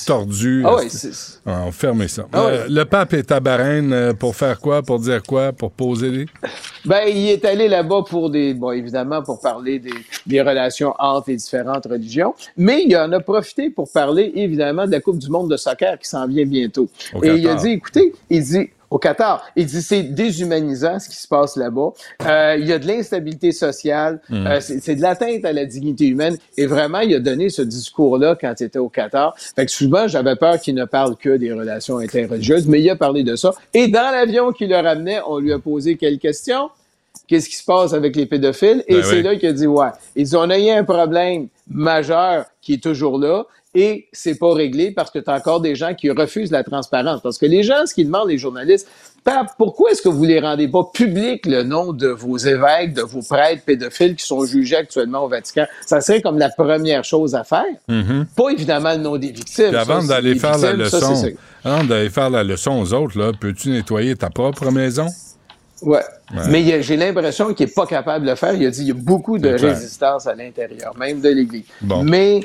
tordus. 0.07 0.63
Ah 0.67 0.77
oui, 0.79 0.91
c'est- 0.91 1.41
Ah, 1.47 1.65
fermez 1.73 2.09
ça. 2.09 2.27
Ah 2.33 2.41
Euh, 2.47 2.65
oui. 2.69 2.75
Le 2.75 2.85
pape 2.85 3.15
est 3.15 3.31
à 3.33 3.41
Bahreïn 3.41 3.93
euh, 3.93 4.13
pour 4.13 4.35
faire 4.37 4.59
quoi? 4.61 4.83
Pour 4.83 4.99
dire 4.99 5.23
quoi? 5.23 5.53
Pour 5.53 5.71
poser 5.71 6.11
des... 6.11 6.27
Ben, 6.85 7.05
il 7.09 7.29
est 7.31 7.45
allé 7.45 7.69
là-bas 7.69 8.03
pour 8.09 8.31
des, 8.31 8.55
bon, 8.55 8.73
évidemment, 8.73 9.23
pour 9.23 9.41
parler 9.41 9.79
des, 9.79 9.91
des 10.27 10.43
relations 10.43 10.95
entre 10.99 11.31
les 11.31 11.37
différentes 11.37 11.87
religions, 11.87 12.35
mais 12.57 12.85
il 12.87 12.97
en 12.97 13.11
a 13.13 13.21
profité 13.21 13.71
pour 13.71 13.91
parler, 13.91 14.33
évidemment, 14.35 14.87
de 14.87 14.93
la 14.93 15.01
Coupe 15.01 15.19
du 15.19 15.31
monde 15.31 15.51
de 15.51 15.57
soccer 15.57 15.99
qui 15.99 16.09
s'en 16.09 16.27
vient 16.27 16.45
bientôt. 16.47 16.89
Au 17.15 17.23
Et 17.25 17.37
il 17.37 17.49
a 17.49 17.55
dit, 17.55 17.71
écoutez, 17.71 18.13
il 18.31 18.43
dit, 18.43 18.71
au 18.91 18.99
Qatar, 18.99 19.45
il 19.57 19.67
dit, 19.67 19.83
c'est 19.83 20.03
déshumanisant 20.03 20.99
ce 20.99 21.09
qui 21.09 21.17
se 21.17 21.27
passe 21.29 21.57
là-bas. 21.57 21.91
Euh, 22.27 22.57
il 22.59 22.67
y 22.67 22.73
a 22.73 22.79
de 22.79 22.87
l'instabilité 22.87 23.53
sociale, 23.53 24.21
Mm. 24.29 24.47
euh, 24.47 24.61
c'est 24.61 24.95
de 24.95 25.03
l'atteinte 25.03 25.45
à 25.45 25.53
la 25.53 25.65
dignité 25.65 26.07
humaine. 26.07 26.37
Et 26.57 26.67
vraiment, 26.67 27.01
il 27.01 27.15
a 27.15 27.21
donné 27.21 27.49
ce 27.49 27.63
discours-là 27.63 28.37
quand 28.41 28.55
il 28.61 28.65
était 28.65 28.79
au 28.79 28.89
Qatar. 28.89 29.35
Fait 29.39 29.67
que 29.67 29.73
souvent, 29.73 30.07
j'avais 30.09 30.37
peur 30.37 30.61
qu'il 30.61 30.75
ne 30.75 30.85
parle 30.85 31.17
que 31.17 31.37
des 31.37 31.53
relations 31.53 31.99
interreligieuses, 31.99 32.67
mais 32.67 32.81
il 32.81 32.89
a 32.91 32.97
parlé 32.97 33.25
de 33.25 33.37
ça. 33.37 33.53
Et 33.75 33.89
dans 33.89 34.11
l'avion 34.13 34.53
qui 34.53 34.67
le 34.67 34.77
ramenait, 34.77 35.21
on 35.27 35.39
lui 35.39 35.53
a 35.53 35.59
posé 35.59 35.97
quelques 35.97 36.23
questions 36.23 36.71
qu'est-ce 37.29 37.49
qui 37.49 37.57
se 37.57 37.65
passe 37.65 37.93
avec 37.93 38.15
les 38.15 38.27
pédophiles? 38.27 38.85
Et 38.87 38.95
Ben 38.97 39.03
c'est 39.03 39.17
oui. 39.17 39.23
là 39.23 39.35
qu'il 39.37 39.49
a 39.49 39.53
dit, 39.53 39.67
ouais, 39.67 39.89
il 40.15 40.25
dit, 40.25 40.37
on 40.37 40.49
a 40.49 40.57
eu 40.59 40.69
un 40.71 40.85
problème 40.85 41.49
majeur 41.69 42.45
qui 42.63 42.75
est 42.75 42.83
toujours 42.83 43.19
là 43.19 43.47
et 43.79 44.09
c'est 44.11 44.39
pas 44.39 44.55
réglé 44.55 44.91
parce 44.91 45.11
que 45.11 45.19
tu 45.19 45.31
as 45.31 45.35
encore 45.35 45.61
des 45.61 45.77
gens 45.77 45.93
qui 45.93 46.11
refusent 46.11 46.51
la 46.51 46.65
transparence. 46.65 47.21
Parce 47.21 47.37
que 47.37 47.45
les 47.45 47.63
gens, 47.63 47.85
ce 47.85 47.93
qu'ils 47.93 48.07
demandent, 48.07 48.31
les 48.31 48.39
journalistes, 48.39 48.89
pourquoi 49.59 49.91
est-ce 49.91 50.01
que 50.01 50.09
vous 50.09 50.25
les 50.25 50.41
rendez 50.41 50.67
pas 50.67 50.83
public 50.95 51.45
le 51.45 51.63
nom 51.63 51.93
de 51.93 52.09
vos 52.09 52.39
évêques, 52.39 52.95
de 52.95 53.03
vos 53.03 53.21
prêtres 53.21 53.63
pédophiles 53.67 54.17
qui 54.17 54.25
sont 54.25 54.47
jugés 54.47 54.77
actuellement 54.77 55.25
au 55.25 55.29
Vatican? 55.29 55.67
Ça 55.85 56.01
serait 56.01 56.23
comme 56.23 56.39
la 56.39 56.49
première 56.49 57.05
chose 57.05 57.35
à 57.35 57.45
faire. 57.45 57.65
Pas 58.35 58.49
évidemment 58.51 58.93
le 58.93 59.01
nom 59.01 59.19
des 59.19 59.31
victimes. 59.31 59.69
Puis 59.69 59.77
avant 59.77 60.03
d'aller 60.03 60.37
faire 60.37 60.57
la 60.57 60.73
leçon, 60.73 61.15
ça. 61.15 61.27
avant 61.63 61.85
d'aller 61.85 62.09
faire 62.09 62.31
la 62.31 62.45
leçon 62.45 62.81
aux 62.81 62.95
autres, 62.95 63.19
là, 63.19 63.33
peux-tu 63.39 63.69
nettoyer 63.69 64.17
ta 64.17 64.31
propre 64.31 64.71
maison? 64.71 65.07
Ouais. 65.83 66.01
Ouais. 66.35 66.43
Mais 66.49 66.83
j'ai 66.83 66.97
l'impression 66.97 67.53
qu'il 67.53 67.67
n'est 67.67 67.73
pas 67.73 67.87
capable 67.87 68.25
de 68.25 68.31
le 68.31 68.37
faire. 68.37 68.55
Il 68.55 68.65
a 68.67 68.71
dit 68.71 68.79
qu'il 68.79 68.89
y 68.89 68.91
a 68.91 68.95
beaucoup 68.95 69.39
de 69.39 69.51
résistance 69.51 70.27
à 70.27 70.35
l'intérieur, 70.35 70.97
même 70.97 71.21
de 71.21 71.29
l'Église. 71.29 71.65
Bon. 71.83 72.03
Mais 72.03 72.41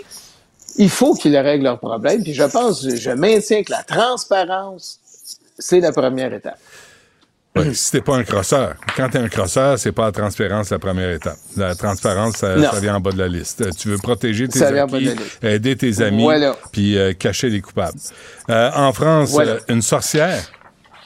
il 0.77 0.89
faut 0.89 1.13
qu'ils 1.13 1.37
règlent 1.37 1.63
leurs 1.65 1.79
problèmes. 1.79 2.23
Puis 2.23 2.33
je 2.33 2.43
pense, 2.43 2.87
je 2.87 3.11
maintiens 3.11 3.63
que 3.63 3.71
la 3.71 3.83
transparence, 3.83 4.99
c'est 5.57 5.79
la 5.79 5.91
première 5.91 6.33
étape. 6.33 6.57
Ouais, 7.53 7.73
si 7.73 7.91
t'es 7.91 7.99
pas 8.01 8.15
un 8.15 8.23
crosseur. 8.23 8.75
Quand 8.95 9.09
t'es 9.09 9.17
un 9.17 9.27
crosseur, 9.27 9.77
c'est 9.77 9.91
pas 9.91 10.05
la 10.05 10.11
transparence 10.13 10.69
la 10.69 10.79
première 10.79 11.09
étape. 11.11 11.35
La 11.57 11.75
transparence, 11.75 12.35
ça, 12.37 12.55
vient 12.79 12.95
en 12.95 12.99
bas 13.01 13.11
de 13.11 13.17
la 13.17 13.27
liste. 13.27 13.59
Euh, 13.61 13.71
Tu 13.77 13.89
veux 13.89 13.97
protéger 13.97 14.47
tes 14.47 14.59
liste. 14.71 15.43
aider 15.43 15.75
tes 15.75 16.01
amis, 16.01 16.23
Voilà. 16.23 16.55
puis 16.71 16.97
euh, 16.97 17.11
cacher 17.11 17.49
les 17.49 17.59
coupables. 17.59 17.97
Euh, 18.49 18.71
en 18.73 18.93
France, 18.93 19.31
Voilà. 19.31 19.51
euh, 19.53 19.59
une 19.67 19.81
sorcière. 19.81 20.41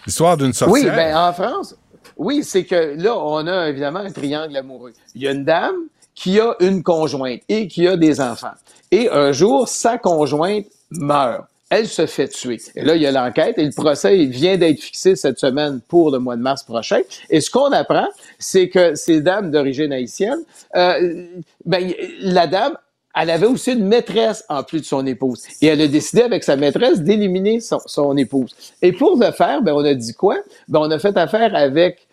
L'histoire 0.05 0.37
d'une 0.37 0.49
Oui, 0.49 0.53
sorcière. 0.53 0.95
ben 0.95 1.17
en 1.17 1.33
France, 1.33 1.75
oui, 2.15 2.43
c'est 2.43 2.63
que 2.63 2.93
là, 2.95 3.17
on 3.17 3.47
a 3.47 3.67
évidemment 3.69 4.01
un 4.01 4.11
triangle 4.11 4.55
amoureux. 4.55 4.93
Il 5.15 5.23
y 5.23 5.27
a 5.27 5.31
une 5.31 5.45
dame 5.45 5.73
qui 6.13 6.39
a 6.39 6.53
une 6.59 6.83
conjointe 6.83 7.41
et 7.49 7.67
qui 7.67 7.87
a 7.87 7.97
des 7.97 8.21
enfants. 8.21 8.53
Et 8.95 9.09
un 9.09 9.33
jour, 9.33 9.67
sa 9.67 9.97
conjointe 9.97 10.67
meurt. 10.89 11.43
Elle 11.69 11.89
se 11.89 12.05
fait 12.05 12.29
tuer. 12.29 12.61
Et 12.77 12.81
là, 12.81 12.95
il 12.95 13.01
y 13.01 13.05
a 13.05 13.11
l'enquête 13.11 13.57
et 13.57 13.65
le 13.65 13.73
procès 13.73 14.23
vient 14.23 14.55
d'être 14.55 14.79
fixé 14.79 15.17
cette 15.17 15.37
semaine 15.37 15.81
pour 15.89 16.11
le 16.11 16.19
mois 16.19 16.37
de 16.37 16.41
mars 16.41 16.63
prochain. 16.63 17.01
Et 17.29 17.41
ce 17.41 17.51
qu'on 17.51 17.73
apprend, 17.73 18.07
c'est 18.39 18.69
que 18.69 18.95
ces 18.95 19.19
dames 19.19 19.51
d'origine 19.51 19.91
haïtienne, 19.91 20.39
euh, 20.77 21.25
ben, 21.65 21.91
la 22.21 22.47
dame 22.47 22.77
elle 23.17 23.31
avait 23.31 23.47
aussi 23.47 23.73
une 23.73 23.85
maîtresse 23.85 24.45
en 24.47 24.63
plus 24.63 24.79
de 24.79 24.85
son 24.85 25.05
épouse. 25.05 25.43
Et 25.61 25.67
elle 25.67 25.81
a 25.81 25.87
décidé 25.87 26.21
avec 26.21 26.45
sa 26.45 26.55
maîtresse 26.55 27.01
d'éliminer 27.01 27.59
son, 27.59 27.79
son 27.85 28.15
épouse. 28.15 28.55
Et 28.81 28.93
pour 28.93 29.17
le 29.17 29.31
faire, 29.31 29.61
ben, 29.61 29.73
on 29.73 29.83
a 29.83 29.93
dit 29.93 30.13
quoi? 30.13 30.37
Ben, 30.69 30.79
on 30.79 30.91
a 30.91 30.99
fait 30.99 31.17
affaire 31.17 31.53
avec 31.53 32.07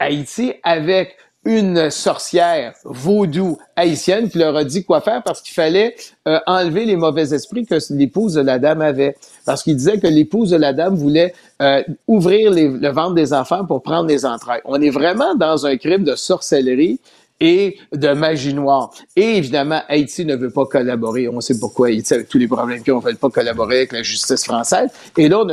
Haïti, 0.00 0.54
avec 0.64 1.16
une 1.44 1.90
sorcière 1.90 2.74
vaudou 2.84 3.58
haïtienne 3.76 4.28
qui 4.30 4.38
leur 4.38 4.56
a 4.56 4.64
dit 4.64 4.84
quoi 4.84 5.00
faire 5.00 5.22
parce 5.22 5.42
qu'il 5.42 5.54
fallait 5.54 5.94
euh, 6.26 6.38
enlever 6.46 6.84
les 6.84 6.96
mauvais 6.96 7.34
esprits 7.34 7.66
que 7.66 7.76
l'épouse 7.90 8.34
de 8.34 8.40
la 8.40 8.58
dame 8.58 8.80
avait. 8.80 9.16
Parce 9.44 9.62
qu'il 9.62 9.76
disait 9.76 9.98
que 9.98 10.06
l'épouse 10.06 10.50
de 10.50 10.56
la 10.56 10.72
dame 10.72 10.94
voulait 10.96 11.34
euh, 11.62 11.82
ouvrir 12.08 12.50
les- 12.50 12.68
le 12.68 12.88
ventre 12.90 13.14
des 13.14 13.32
enfants 13.32 13.64
pour 13.66 13.82
prendre 13.82 14.08
les 14.08 14.24
entrailles. 14.24 14.62
On 14.64 14.80
est 14.80 14.90
vraiment 14.90 15.34
dans 15.34 15.66
un 15.66 15.76
crime 15.76 16.04
de 16.04 16.14
sorcellerie 16.14 16.98
et 17.40 17.76
de 17.92 18.08
magie 18.12 18.54
noire. 18.54 18.92
Et 19.16 19.36
évidemment, 19.38 19.80
Haïti 19.88 20.24
ne 20.24 20.36
veut 20.36 20.50
pas 20.50 20.66
collaborer. 20.66 21.28
On 21.28 21.40
sait 21.40 21.58
pourquoi 21.58 21.88
Haïti, 21.88 22.14
avec 22.14 22.28
tous 22.28 22.38
les 22.38 22.46
problèmes 22.46 22.82
qu'ils 22.82 22.92
ont, 22.92 23.00
ne 23.02 23.10
veut 23.10 23.14
pas 23.16 23.28
collaborer 23.28 23.78
avec 23.78 23.92
la 23.92 24.02
justice 24.02 24.44
française. 24.44 24.88
Et 25.18 25.28
là, 25.28 25.40
on 25.40 25.48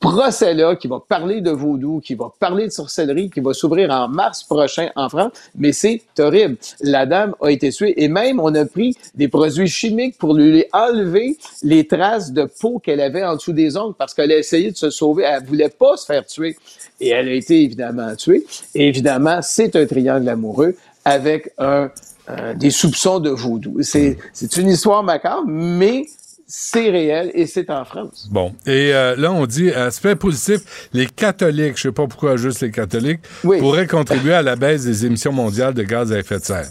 procès-là 0.00 0.76
qui 0.76 0.88
va 0.88 1.00
parler 1.06 1.40
de 1.40 1.50
vaudou, 1.50 2.00
qui 2.00 2.14
va 2.14 2.32
parler 2.38 2.66
de 2.66 2.72
sorcellerie, 2.72 3.30
qui 3.30 3.40
va 3.40 3.52
s'ouvrir 3.52 3.90
en 3.90 4.08
mars 4.08 4.44
prochain 4.44 4.88
en 4.96 5.08
France, 5.08 5.32
mais 5.56 5.72
c'est 5.72 6.02
horrible. 6.18 6.56
La 6.80 7.06
dame 7.06 7.34
a 7.40 7.50
été 7.50 7.70
tuée 7.70 8.02
et 8.02 8.08
même 8.08 8.40
on 8.40 8.54
a 8.54 8.64
pris 8.64 8.96
des 9.14 9.28
produits 9.28 9.68
chimiques 9.68 10.18
pour 10.18 10.34
lui 10.34 10.64
enlever 10.72 11.36
les 11.62 11.86
traces 11.86 12.32
de 12.32 12.48
peau 12.60 12.78
qu'elle 12.78 13.00
avait 13.00 13.24
en 13.24 13.36
dessous 13.36 13.52
des 13.52 13.76
ongles 13.76 13.94
parce 13.98 14.14
qu'elle 14.14 14.32
a 14.32 14.38
essayé 14.38 14.70
de 14.70 14.76
se 14.76 14.90
sauver, 14.90 15.24
elle 15.24 15.44
voulait 15.44 15.68
pas 15.68 15.96
se 15.96 16.06
faire 16.06 16.24
tuer 16.26 16.56
et 17.00 17.08
elle 17.08 17.28
a 17.28 17.32
été 17.32 17.62
évidemment 17.62 18.14
tuée. 18.16 18.44
Et 18.74 18.88
évidemment, 18.88 19.40
c'est 19.42 19.76
un 19.76 19.86
triangle 19.86 20.28
amoureux 20.28 20.76
avec 21.04 21.52
un, 21.58 21.90
euh, 22.30 22.52
des 22.54 22.70
soupçons 22.70 23.20
de 23.20 23.30
vaudou. 23.30 23.78
C'est, 23.80 24.18
c'est 24.34 24.54
une 24.58 24.68
histoire 24.68 25.02
macabre, 25.02 25.44
mais 25.46 26.06
c'est 26.50 26.88
réel 26.88 27.30
et 27.34 27.46
c'est 27.46 27.68
en 27.70 27.84
France. 27.84 28.26
Bon. 28.30 28.54
Et 28.66 28.94
euh, 28.94 29.14
là, 29.16 29.30
on 29.30 29.44
dit, 29.44 29.70
aspect 29.70 30.16
positif, 30.16 30.88
les 30.94 31.06
catholiques, 31.06 31.76
je 31.76 31.82
sais 31.82 31.92
pas 31.92 32.06
pourquoi 32.06 32.36
juste 32.36 32.62
les 32.62 32.70
catholiques, 32.70 33.20
pourraient 33.42 33.86
contribuer 33.86 34.32
à 34.32 34.42
la 34.42 34.56
baisse 34.56 34.84
des 34.84 35.04
émissions 35.04 35.32
mondiales 35.32 35.74
de 35.74 35.82
gaz 35.82 36.10
à 36.10 36.18
effet 36.18 36.38
de 36.38 36.44
serre. 36.44 36.70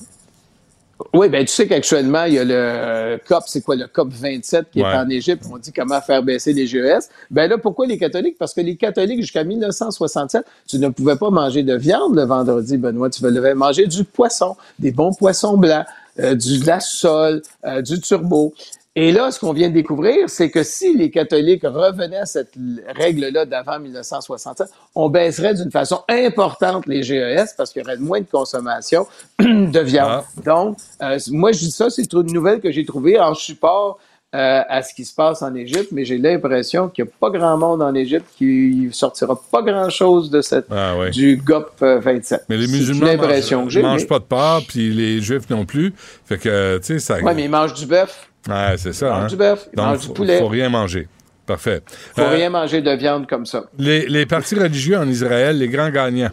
Oui, 1.14 1.30
ben 1.30 1.46
tu 1.46 1.54
sais 1.54 1.68
qu'actuellement, 1.68 2.24
il 2.24 2.34
y 2.34 2.40
a 2.40 2.44
le 2.44 3.20
COP, 3.28 3.44
c'est 3.46 3.62
quoi, 3.62 3.76
le 3.76 3.86
COP 3.86 4.10
27 4.12 4.72
qui 4.72 4.80
est 4.80 4.84
en 4.84 5.08
Égypte, 5.10 5.44
on 5.52 5.60
dit 5.60 5.72
comment 5.72 6.02
faire 6.02 6.24
baisser 6.24 6.54
les 6.54 6.66
GES. 6.66 7.10
Ben 7.30 7.48
là, 7.48 7.60
pourquoi 7.60 7.86
les 7.86 8.00
catholiques? 8.00 8.38
Parce 8.40 8.56
que 8.56 8.62
les 8.62 8.76
catholiques, 8.78 9.22
jusqu'à 9.22 9.44
1967, 9.44 10.44
tu 10.68 10.80
ne 10.80 10.90
pouvais 10.90 11.16
pas 11.16 11.30
manger 11.30 11.62
de 11.62 11.76
viande 11.76 12.16
le 12.16 12.24
vendredi, 12.24 12.78
Benoît, 12.78 13.12
tu 13.12 13.22
devais 13.22 13.54
manger 13.54 13.86
du 13.86 14.04
poisson, 14.06 14.56
des 14.80 14.92
bons 14.92 15.14
poissons 15.14 15.56
blancs, 15.56 15.86
euh, 16.20 16.34
du 16.34 16.60
sole, 16.82 17.44
euh, 17.64 17.84
du 17.84 18.02
turbo. 18.02 18.56
Et 19.00 19.12
là, 19.12 19.30
ce 19.30 19.40
qu'on 19.40 19.54
vient 19.54 19.70
de 19.70 19.76
découvrir, 19.76 20.28
c'est 20.28 20.50
que 20.50 20.64
si 20.64 20.98
les 20.98 21.12
catholiques 21.12 21.62
revenaient 21.62 22.18
à 22.18 22.26
cette 22.26 22.54
règle-là 22.96 23.46
d'avant 23.46 23.80
1967, 23.80 24.68
on 24.96 25.08
baisserait 25.08 25.54
d'une 25.54 25.70
façon 25.70 26.02
importante 26.10 26.88
les 26.88 27.04
GES 27.04 27.54
parce 27.56 27.72
qu'il 27.72 27.84
y 27.84 27.86
aurait 27.86 27.98
moins 27.98 28.22
de 28.22 28.26
consommation 28.26 29.06
de 29.40 29.80
viande. 29.82 30.24
Ah. 30.24 30.42
Donc, 30.44 30.78
euh, 31.04 31.20
moi, 31.30 31.52
je 31.52 31.60
dis 31.60 31.70
ça, 31.70 31.92
c'est 31.92 32.12
une 32.12 32.34
nouvelle 32.34 32.60
que 32.60 32.72
j'ai 32.72 32.86
trouvée 32.86 33.20
en 33.20 33.36
support 33.36 34.00
euh, 34.34 34.62
à 34.68 34.82
ce 34.82 34.96
qui 34.96 35.06
se 35.06 35.14
passe 35.14 35.44
en 35.44 35.54
Égypte, 35.54 35.90
mais 35.92 36.04
j'ai 36.04 36.18
l'impression 36.18 36.90
qu'il 36.90 37.04
n'y 37.04 37.12
a 37.12 37.14
pas 37.20 37.30
grand 37.30 37.56
monde 37.56 37.84
en 37.84 37.94
Égypte 37.94 38.26
qui 38.36 38.90
sortira 38.94 39.40
pas 39.52 39.62
grand-chose 39.62 40.32
de 40.32 40.42
cette 40.42 40.66
ah 40.72 40.96
du 41.12 41.38
GOP 41.38 41.70
27. 41.82 42.40
Euh, 42.40 42.44
mais 42.50 42.58
les 42.58 42.68
musulmans 42.68 43.06
ne 43.06 43.82
mangent, 43.84 44.08
pas 44.08 44.18
de 44.18 44.24
porc, 44.24 44.64
puis 44.68 44.92
les 44.92 45.22
juifs 45.22 45.48
non 45.52 45.68
plus. 45.68 45.94
Fait 46.26 46.40
que, 46.40 46.80
tu 46.80 46.86
sais, 46.86 47.00
ça... 47.00 47.18
Oui, 47.22 47.32
mais 47.36 47.44
ils 47.44 47.50
mangent 47.50 47.76
du 47.76 47.86
bœuf. 47.86 48.28
Ouais, 48.48 48.76
c'est 48.78 48.94
ça. 48.94 49.08
Ils 49.08 49.12
mangent 49.12 49.24
hein. 49.24 49.28
du 49.28 49.36
bœuf, 49.36 49.70
ils 49.74 49.78
mangent 49.78 50.08
du 50.08 50.14
poulet. 50.14 50.40
faut 50.40 50.48
rien 50.48 50.70
manger. 50.70 51.08
Parfait. 51.46 51.82
faut 52.14 52.22
euh, 52.22 52.30
rien 52.30 52.50
manger 52.50 52.82
de 52.82 52.92
viande 52.92 53.26
comme 53.28 53.46
ça. 53.46 53.66
Les, 53.78 54.06
les 54.08 54.26
partis 54.26 54.56
religieux 54.56 54.98
en 54.98 55.08
Israël, 55.08 55.58
les 55.58 55.70
grands 55.70 55.90
gagnants. 55.90 56.32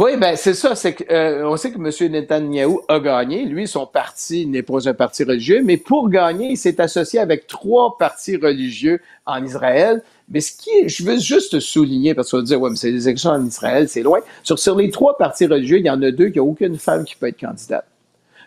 Oui, 0.00 0.16
ben 0.16 0.36
c'est 0.36 0.54
ça. 0.54 0.76
C'est 0.76 0.94
que, 0.94 1.12
euh, 1.12 1.48
on 1.48 1.56
sait 1.56 1.72
que 1.72 1.76
M. 1.76 2.12
Netanyahu 2.12 2.76
a 2.86 3.00
gagné. 3.00 3.44
Lui, 3.44 3.66
son 3.66 3.84
parti 3.84 4.46
n'est 4.46 4.62
pas 4.62 4.88
un 4.88 4.94
parti 4.94 5.24
religieux, 5.24 5.60
mais 5.64 5.76
pour 5.76 6.08
gagner, 6.08 6.50
il 6.50 6.56
s'est 6.56 6.80
associé 6.80 7.18
avec 7.18 7.48
trois 7.48 7.98
partis 7.98 8.36
religieux 8.36 9.00
en 9.26 9.44
Israël. 9.44 10.00
Mais 10.28 10.40
ce 10.40 10.52
qui 10.52 10.70
est, 10.70 10.88
je 10.88 11.02
veux 11.02 11.18
juste 11.18 11.58
souligner, 11.58 12.14
parce 12.14 12.30
qu'on 12.30 12.36
va 12.36 12.42
dire, 12.44 12.60
ouais, 12.60 12.70
mais 12.70 12.76
c'est 12.76 12.92
des 12.92 13.08
élections 13.08 13.30
en 13.30 13.44
Israël, 13.44 13.88
c'est 13.88 14.02
loin. 14.02 14.20
Sur, 14.44 14.56
sur 14.56 14.76
les 14.76 14.88
trois 14.90 15.18
partis 15.18 15.46
religieux, 15.46 15.78
il 15.78 15.86
y 15.86 15.90
en 15.90 16.00
a 16.00 16.12
deux 16.12 16.28
qui 16.28 16.38
a 16.38 16.44
aucune 16.44 16.78
femme 16.78 17.04
qui 17.04 17.16
peut 17.16 17.26
être 17.26 17.40
candidate. 17.40 17.84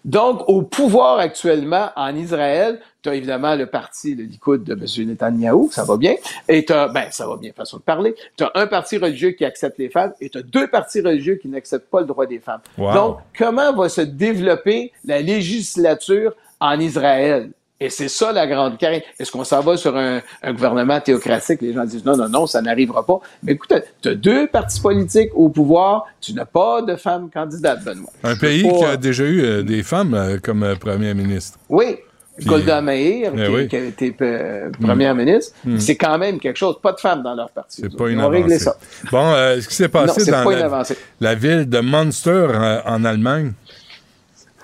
Donc, 0.03 0.47
au 0.47 0.63
pouvoir 0.63 1.19
actuellement 1.19 1.89
en 1.95 2.15
Israël, 2.15 2.79
tu 3.03 3.09
as 3.09 3.15
évidemment 3.15 3.55
le 3.55 3.67
parti, 3.67 4.15
le 4.15 4.23
Likoud 4.23 4.63
de 4.63 4.73
M. 4.73 5.07
Netanyahu, 5.07 5.69
ça 5.71 5.83
va 5.83 5.97
bien, 5.97 6.15
et 6.47 6.65
tu 6.65 6.73
ben, 6.73 7.05
ça 7.11 7.27
va 7.27 7.37
bien, 7.37 7.51
façon 7.53 7.77
de 7.77 7.83
parler. 7.83 8.15
Tu 8.35 8.43
as 8.43 8.51
un 8.55 8.67
parti 8.67 8.97
religieux 8.97 9.31
qui 9.31 9.45
accepte 9.45 9.77
les 9.77 9.89
femmes, 9.89 10.13
et 10.19 10.29
tu 10.29 10.37
as 10.39 10.43
deux 10.43 10.67
partis 10.67 11.01
religieux 11.01 11.35
qui 11.35 11.47
n'acceptent 11.47 11.89
pas 11.89 12.01
le 12.01 12.07
droit 12.07 12.25
des 12.25 12.39
femmes. 12.39 12.61
Donc, 12.77 13.19
comment 13.37 13.73
va 13.73 13.89
se 13.89 14.01
développer 14.01 14.91
la 15.05 15.21
législature 15.21 16.33
en 16.59 16.79
Israël? 16.79 17.51
Et 17.81 17.89
c'est 17.89 18.09
ça 18.09 18.31
la 18.31 18.45
grande 18.45 18.77
crainte. 18.77 19.01
Est-ce 19.19 19.31
qu'on 19.31 19.43
s'en 19.43 19.61
va 19.61 19.75
sur 19.75 19.97
un, 19.97 20.21
gouvernement 20.49 21.01
théocratique? 21.01 21.61
Les 21.61 21.73
gens 21.73 21.83
disent 21.83 22.05
non, 22.05 22.15
non, 22.15 22.29
non, 22.29 22.45
ça 22.45 22.61
n'arrivera 22.61 23.03
pas. 23.03 23.19
Mais 23.41 23.53
écoute, 23.53 23.73
tu 24.03 24.09
as 24.09 24.13
deux 24.13 24.45
partis 24.45 24.79
politiques 24.79 25.31
au 25.33 25.49
pouvoir, 25.49 26.05
tu 26.21 26.33
n'as 26.33 26.45
pas 26.45 26.83
de 26.83 26.95
femmes 26.95 27.31
candidates, 27.33 27.83
Benoît. 27.83 28.11
Un 28.23 28.35
pays 28.35 28.61
qui 28.61 28.83
a 28.85 28.97
déjà 28.97 29.23
eu 29.23 29.41
euh, 29.41 29.63
des 29.63 29.81
femmes 29.81 30.13
euh, 30.13 30.37
comme 30.41 30.61
euh, 30.61 30.75
première 30.75 31.15
ministre. 31.15 31.57
Oui. 31.69 31.97
Golda 32.45 32.81
Meir, 32.81 33.33
eh 33.35 33.67
qui, 33.67 33.75
a 33.75 33.79
été 33.79 34.11
première 34.11 35.13
mm. 35.13 35.17
ministre, 35.17 35.53
mm. 35.65 35.79
c'est 35.79 35.95
quand 35.95 36.17
même 36.17 36.39
quelque 36.39 36.57
chose. 36.57 36.75
Pas 36.81 36.93
de 36.93 36.99
femmes 36.99 37.23
dans 37.23 37.35
leur 37.35 37.49
parti. 37.49 37.81
C'est 37.81 37.95
pas 37.95 38.09
une 38.09 38.19
avancée. 38.19 38.59
ça. 38.59 38.77
Bon, 39.11 39.33
ce 39.59 39.67
qui 39.67 39.75
s'est 39.75 39.89
passé 39.89 40.31
dans 40.31 40.83
la, 41.19 41.35
ville 41.35 41.69
de 41.69 41.79
Munster 41.79 42.47
en 42.85 43.03
Allemagne, 43.03 43.53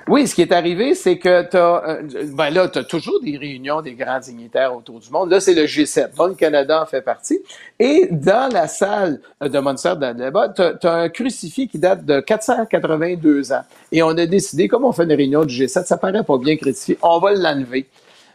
oui, 0.08 0.28
ce 0.28 0.36
qui 0.36 0.42
est 0.42 0.52
arrivé, 0.52 0.96
c'est 0.96 1.18
que 1.18 1.50
tu 1.50 1.58
as, 1.58 1.84
euh, 1.88 2.02
ben 2.34 2.50
là, 2.50 2.70
as 2.74 2.84
toujours 2.84 3.22
des 3.22 3.38
réunions 3.38 3.82
des 3.82 3.94
grands 3.94 4.20
dignitaires 4.20 4.76
autour 4.76 5.00
du 5.00 5.10
monde. 5.10 5.30
Là, 5.30 5.40
c'est 5.40 5.54
le 5.54 5.66
G7, 5.66 6.16
dont 6.16 6.28
le 6.28 6.36
Canada 6.36 6.82
en 6.82 6.86
fait 6.86 7.02
partie. 7.02 7.40
Et 7.80 8.08
dans 8.12 8.52
la 8.52 8.68
salle 8.68 9.20
de 9.42 9.60
Monster 9.60 9.94
là-bas, 10.00 10.50
tu 10.50 10.88
as, 10.88 10.94
un 10.94 11.10
crucifix 11.10 11.68
qui 11.68 11.80
date 11.80 12.06
de 12.06 12.20
482 12.20 13.52
ans. 13.52 13.64
Et 13.92 14.02
on 14.02 14.10
a 14.10 14.26
décidé, 14.26 14.68
comme 14.68 14.86
on 14.86 14.92
fait 14.92 15.04
une 15.04 15.14
réunion 15.14 15.44
du 15.44 15.54
G7, 15.54 15.86
ça 15.86 15.98
paraît 15.98 16.24
pas 16.24 16.38
bien 16.38 16.56
crucifix, 16.56 16.98
on 17.02 17.20
va 17.20 17.34
l'enlever. 17.34 17.88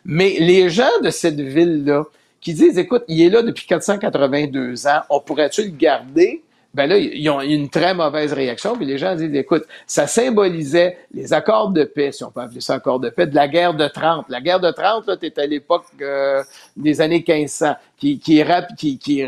Mais 0.05 0.37
les 0.39 0.69
gens 0.69 1.01
de 1.03 1.11
cette 1.11 1.41
ville-là, 1.41 2.05
qui 2.43 2.55
disent, 2.55 2.77
écoute, 2.77 3.05
il 3.09 3.23
est 3.23 3.31
là 3.31 3.43
depuis 3.43 3.67
482 3.67 4.87
ans, 4.89 5.01
on 5.09 5.21
pourrait-tu 5.21 5.63
le 5.63 5.71
garder? 5.71 6.43
Ben 6.75 6.87
là, 6.87 6.97
ils 6.97 7.29
ont 7.29 7.41
une 7.41 7.69
très 7.69 7.93
mauvaise 7.95 8.33
réaction. 8.33 8.77
Puis 8.77 8.87
les 8.87 8.97
gens 8.97 9.15
disent, 9.15 9.35
écoute, 9.35 9.65
ça 9.87 10.07
symbolisait 10.07 10.97
les 11.13 11.33
accords 11.33 11.71
de 11.71 11.85
paix, 11.85 12.13
si 12.13 12.25
on 12.25 12.31
peut 12.31 12.41
appeler 12.41 12.61
ça 12.61 12.75
accords 12.75 13.01
de 13.01 13.11
paix, 13.11 13.27
de 13.27 13.35
la 13.35 13.49
guerre 13.49 13.75
de 13.75 13.87
30. 13.87 14.27
La 14.31 14.41
guerre 14.41 14.61
de 14.61 14.71
30, 14.71 15.07
là, 15.07 15.17
t'es 15.17 15.39
à 15.39 15.47
l'époque 15.47 15.85
euh, 16.01 16.43
des 16.77 17.01
années 17.01 17.23
1500, 17.27 17.75
qui, 17.99 18.19
qui, 18.19 18.43
qui, 18.79 18.99
qui 18.99 19.25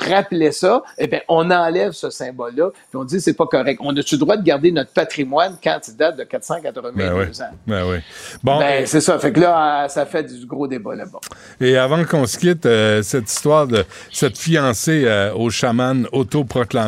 rappelait 0.00 0.52
ça. 0.52 0.82
Eh 0.96 1.06
bien, 1.06 1.20
on 1.28 1.50
enlève 1.50 1.92
ce 1.92 2.08
symbole-là, 2.08 2.70
puis 2.70 2.96
on 2.96 3.04
dit, 3.04 3.20
c'est 3.20 3.36
pas 3.36 3.46
correct. 3.46 3.78
On 3.82 3.94
a-tu 3.94 4.14
le 4.14 4.20
droit 4.20 4.36
de 4.38 4.42
garder 4.42 4.72
notre 4.72 4.92
patrimoine 4.92 5.56
quand 5.62 5.78
il 5.86 5.96
date 5.96 6.16
de 6.16 6.24
482 6.24 6.96
ben 6.96 7.12
ans? 7.12 7.54
Ben 7.66 7.84
oui. 7.88 7.98
Bon, 8.42 8.58
ben, 8.58 8.86
c'est 8.86 9.00
ça. 9.02 9.18
Fait 9.18 9.32
que 9.32 9.40
là, 9.40 9.88
ça 9.88 10.06
fait 10.06 10.24
du 10.24 10.46
gros 10.46 10.66
débat 10.66 10.94
là-bas. 10.94 11.20
Et 11.60 11.76
avant 11.76 12.04
qu'on 12.04 12.26
se 12.26 12.38
quitte, 12.38 12.64
euh, 12.64 13.02
cette 13.02 13.30
histoire 13.30 13.66
de 13.66 13.84
cette 14.10 14.38
fiancée 14.38 15.04
euh, 15.04 15.32
au 15.34 15.50
chaman 15.50 16.08
autoproclamé 16.12 16.85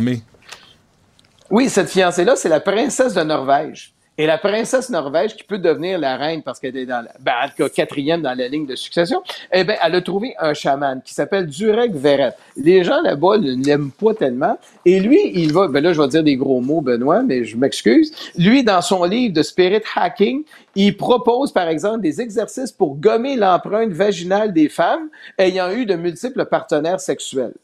oui, 1.50 1.70
cette 1.70 1.88
fiancée-là, 1.88 2.36
c'est 2.36 2.50
la 2.50 2.60
princesse 2.60 3.14
de 3.14 3.22
Norvège. 3.22 3.94
Et 4.20 4.26
la 4.26 4.36
princesse 4.36 4.90
Norvège, 4.90 5.36
qui 5.36 5.44
peut 5.44 5.58
devenir 5.58 5.96
la 5.96 6.16
reine 6.16 6.42
parce 6.42 6.58
qu'elle 6.58 6.76
est 6.76 6.86
dans 6.86 7.06
ben, 7.20 7.32
quatrième 7.72 8.20
dans 8.20 8.36
la 8.36 8.48
ligne 8.48 8.66
de 8.66 8.74
succession, 8.74 9.22
eh 9.52 9.62
bien, 9.62 9.76
elle 9.80 9.94
a 9.94 10.02
trouvé 10.02 10.34
un 10.40 10.54
chaman 10.54 11.00
qui 11.02 11.14
s'appelle 11.14 11.46
Durek 11.46 11.94
Verret. 11.94 12.34
Les 12.56 12.82
gens 12.82 13.00
là-bas 13.00 13.38
ne 13.38 13.64
l'aiment 13.64 13.92
pas 13.92 14.14
tellement. 14.14 14.58
Et 14.84 14.98
lui, 14.98 15.20
il 15.34 15.52
va, 15.52 15.68
ben 15.68 15.80
là, 15.80 15.92
je 15.92 16.02
vais 16.02 16.08
dire 16.08 16.24
des 16.24 16.36
gros 16.36 16.60
mots, 16.60 16.80
Benoît, 16.80 17.22
mais 17.22 17.44
je 17.44 17.56
m'excuse. 17.56 18.12
Lui, 18.36 18.64
dans 18.64 18.82
son 18.82 19.04
livre 19.04 19.32
de 19.34 19.42
Spirit 19.42 19.82
Hacking, 19.94 20.42
il 20.74 20.96
propose, 20.96 21.52
par 21.52 21.68
exemple, 21.68 22.00
des 22.00 22.20
exercices 22.20 22.72
pour 22.72 22.96
gommer 22.96 23.36
l'empreinte 23.36 23.92
vaginale 23.92 24.52
des 24.52 24.68
femmes 24.68 25.08
ayant 25.38 25.70
eu 25.70 25.86
de 25.86 25.94
multiples 25.94 26.44
partenaires 26.44 27.00
sexuels. 27.00 27.54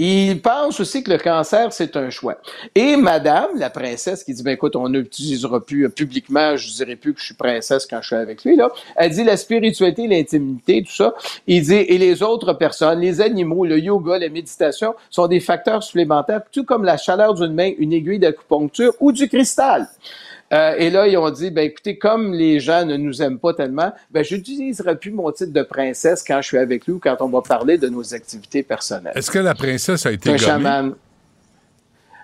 Il 0.00 0.40
pense 0.40 0.78
aussi 0.78 1.02
que 1.02 1.10
le 1.10 1.18
cancer, 1.18 1.72
c'est 1.72 1.96
un 1.96 2.08
choix. 2.08 2.36
Et 2.76 2.94
madame, 2.94 3.48
la 3.56 3.68
princesse, 3.68 4.22
qui 4.22 4.32
dit, 4.32 4.44
ben 4.44 4.52
écoute, 4.52 4.76
on 4.76 4.88
n'utilisera 4.88 5.58
plus 5.58 5.86
euh, 5.86 5.88
publiquement, 5.88 6.56
je 6.56 6.72
dirais 6.72 6.94
plus 6.94 7.14
que 7.14 7.18
je 7.18 7.24
suis 7.24 7.34
princesse 7.34 7.84
quand 7.84 8.00
je 8.00 8.06
suis 8.06 8.16
avec 8.16 8.44
lui, 8.44 8.54
là. 8.54 8.70
Elle 8.94 9.10
dit 9.10 9.24
la 9.24 9.36
spiritualité, 9.36 10.06
l'intimité, 10.06 10.84
tout 10.84 10.94
ça. 10.94 11.14
Il 11.48 11.62
dit, 11.62 11.74
et 11.74 11.98
les 11.98 12.22
autres 12.22 12.52
personnes, 12.52 13.00
les 13.00 13.20
animaux, 13.20 13.64
le 13.64 13.80
yoga, 13.80 14.20
la 14.20 14.28
méditation, 14.28 14.94
sont 15.10 15.26
des 15.26 15.40
facteurs 15.40 15.82
supplémentaires, 15.82 16.42
tout 16.52 16.62
comme 16.62 16.84
la 16.84 16.96
chaleur 16.96 17.34
d'une 17.34 17.52
main, 17.52 17.72
une 17.76 17.92
aiguille 17.92 18.20
d'acupuncture 18.20 18.92
ou 19.00 19.10
du 19.10 19.28
cristal. 19.28 19.88
Euh, 20.52 20.74
et 20.78 20.90
là, 20.90 21.06
ils 21.06 21.16
ont 21.18 21.30
dit, 21.30 21.50
ben 21.50 21.62
écoutez, 21.62 21.98
comme 21.98 22.32
les 22.32 22.58
gens 22.58 22.84
ne 22.84 22.96
nous 22.96 23.20
aiment 23.20 23.38
pas 23.38 23.52
tellement, 23.52 23.92
ben 24.10 24.24
j'utiliserai 24.24 24.96
plus 24.96 25.10
mon 25.10 25.30
titre 25.30 25.52
de 25.52 25.62
princesse 25.62 26.24
quand 26.26 26.40
je 26.40 26.48
suis 26.48 26.58
avec 26.58 26.86
lui 26.86 26.94
ou 26.94 26.98
quand 26.98 27.16
on 27.20 27.28
va 27.28 27.42
parler 27.42 27.76
de 27.76 27.88
nos 27.88 28.14
activités 28.14 28.62
personnelles. 28.62 29.12
Est-ce 29.14 29.30
que 29.30 29.38
la 29.38 29.54
princesse 29.54 30.06
a 30.06 30.12
été 30.12 30.30
un 30.30 30.36
chaman? 30.38 30.94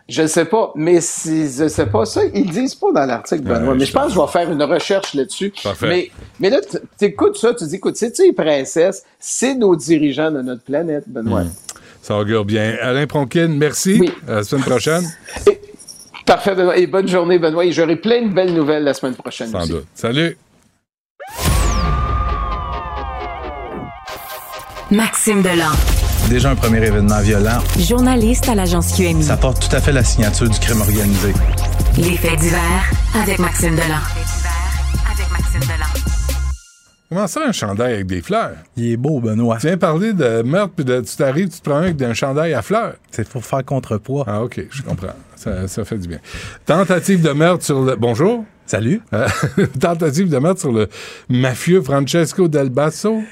Je 0.07 0.21
ne 0.21 0.27
sais 0.27 0.45
pas, 0.45 0.71
mais 0.75 1.01
si 1.01 1.51
je 1.51 1.67
sais 1.67 1.87
pas 1.87 2.05
ça, 2.05 2.21
ils 2.35 2.51
disent 2.51 2.75
pas 2.75 2.93
dans 2.93 3.07
l'article, 3.07 3.43
Benoît. 3.43 3.75
mais 3.75 3.87
je 3.87 3.93
pense 3.93 4.09
que 4.09 4.13
je 4.13 4.21
vais 4.21 4.27
faire 4.27 4.51
une 4.51 4.63
recherche 4.63 5.15
là-dessus. 5.15 5.51
Mais, 5.81 6.11
mais 6.41 6.51
là, 6.51 6.61
tu 6.61 7.05
écoutes 7.07 7.39
ça, 7.39 7.55
tu 7.55 7.65
dis, 7.65 7.77
écoute, 7.77 7.97
c'est 7.97 8.19
les 8.19 8.35
princesses, 8.35 9.05
c'est 9.19 9.55
nos 9.55 9.75
dirigeants 9.75 10.31
de 10.31 10.43
notre 10.43 10.63
planète, 10.63 11.05
Benoît. 11.07 11.45
Hmm. 11.45 11.53
Ça 12.03 12.19
augure 12.19 12.45
bien. 12.45 12.77
Alain 12.83 13.07
Pronkin, 13.07 13.49
merci. 13.49 14.11
À 14.29 14.35
la 14.35 14.45
semaine 14.45 14.65
prochaine. 14.65 15.05
Parfait, 16.27 16.55
Benoît. 16.55 16.77
Et 16.77 16.87
bonne 16.87 17.09
journée, 17.09 17.39
Benoît. 17.39 17.65
Et 17.65 17.73
j'aurai 17.73 17.97
plein 17.97 18.23
de 18.23 18.29
belles 18.29 18.55
nouvelles 18.55 18.85
la 18.85 18.95
semaine 18.95 19.15
prochaine. 19.15 19.51
Sans 19.51 19.67
doute. 19.67 19.87
Salut. 19.95 20.37
Maxime 24.91 25.43
Delan. 25.43 25.73
déjà 26.29 26.51
un 26.51 26.55
premier 26.57 26.79
événement 26.85 27.21
violent. 27.21 27.59
Journaliste 27.79 28.49
à 28.49 28.55
l'agence 28.55 28.93
QMI. 28.97 29.23
Ça 29.25 29.37
porte 29.37 29.69
tout 29.69 29.75
à 29.75 29.81
fait 29.81 29.93
la 29.93 30.05
signature 30.05 30.49
du 30.49 30.59
crime 30.59 30.81
organisé. 30.81 31.33
Les 31.97 32.17
faits 32.17 32.39
divers 32.39 32.91
avec 33.21 33.39
Maxime 33.39 33.75
Delan. 33.75 34.01
Avec 35.11 35.31
Maxime 35.31 35.61
Delan. 35.61 35.94
Comment 37.15 37.29
ça, 37.29 37.47
un 37.47 37.53
chandail 37.53 37.95
avec 37.95 38.07
des 38.07 38.21
fleurs? 38.21 38.57
Il 38.77 38.91
est 38.91 38.97
beau, 38.97 39.21
Benoît. 39.21 39.59
Tu 39.61 39.69
viens 39.69 39.79
parler 39.79 40.13
de 40.13 40.43
meurtre, 40.43 40.73
puis 40.75 40.85
de, 40.85 41.01
tu 41.01 41.15
t'arrives, 41.15 41.49
tu 41.49 41.61
te 41.61 41.63
prends 41.63 41.77
un 41.77 41.83
avec 41.85 42.03
un 42.03 42.13
chandail 42.13 42.55
à 42.55 42.61
fleurs. 42.61 42.97
C'est 43.13 43.29
pour 43.29 43.45
faire 43.45 43.65
contrepoids. 43.65 44.25
Ah, 44.27 44.43
OK, 44.43 44.67
je 44.69 44.83
comprends. 44.83 45.15
Ça, 45.37 45.69
ça 45.69 45.85
fait 45.85 45.99
du 45.99 46.09
bien. 46.09 46.19
Tentative 46.67 47.23
de 47.23 47.31
meurtre 47.31 47.65
sur 47.65 47.85
le... 47.85 47.95
Bonjour. 47.95 48.45
Salut. 48.67 49.01
Euh, 49.13 49.29
tentative 49.81 50.29
de 50.29 50.39
meurtre 50.39 50.63
sur 50.63 50.73
le 50.73 50.89
mafieux 51.29 51.83
Francesco 51.83 52.49
Del 52.49 52.71
Basso. 52.71 53.23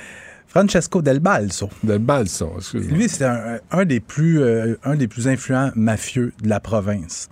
Francesco 0.46 1.02
Del 1.02 1.18
Balso. 1.18 1.68
Del 1.82 1.98
Balso, 1.98 2.52
excuse-moi. 2.58 2.96
Lui, 2.96 3.08
c'est 3.08 3.24
un, 3.24 3.58
un 3.72 3.84
des 3.84 3.98
plus, 3.98 4.40
euh, 4.42 4.76
un 4.84 4.94
des 4.94 5.08
plus 5.08 5.26
influents 5.26 5.72
mafieux 5.74 6.32
de 6.40 6.48
la 6.48 6.60
province. 6.60 7.28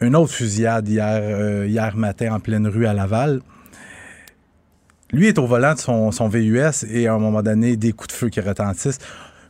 Une 0.00 0.16
autre 0.16 0.32
fusillade 0.32 0.88
hier, 0.88 1.20
euh, 1.22 1.66
hier 1.68 1.94
matin 1.96 2.32
en 2.32 2.40
pleine 2.40 2.66
rue 2.66 2.86
à 2.86 2.94
Laval. 2.94 3.42
Lui 5.12 5.26
est 5.26 5.38
au 5.38 5.46
volant 5.46 5.74
de 5.74 5.78
son, 5.78 6.12
son 6.12 6.28
VUS 6.28 6.84
et 6.90 7.06
à 7.06 7.14
un 7.14 7.18
moment 7.18 7.42
donné, 7.42 7.76
des 7.76 7.92
coups 7.92 8.08
de 8.08 8.12
feu 8.18 8.28
qui 8.28 8.40
retentissent. 8.40 8.98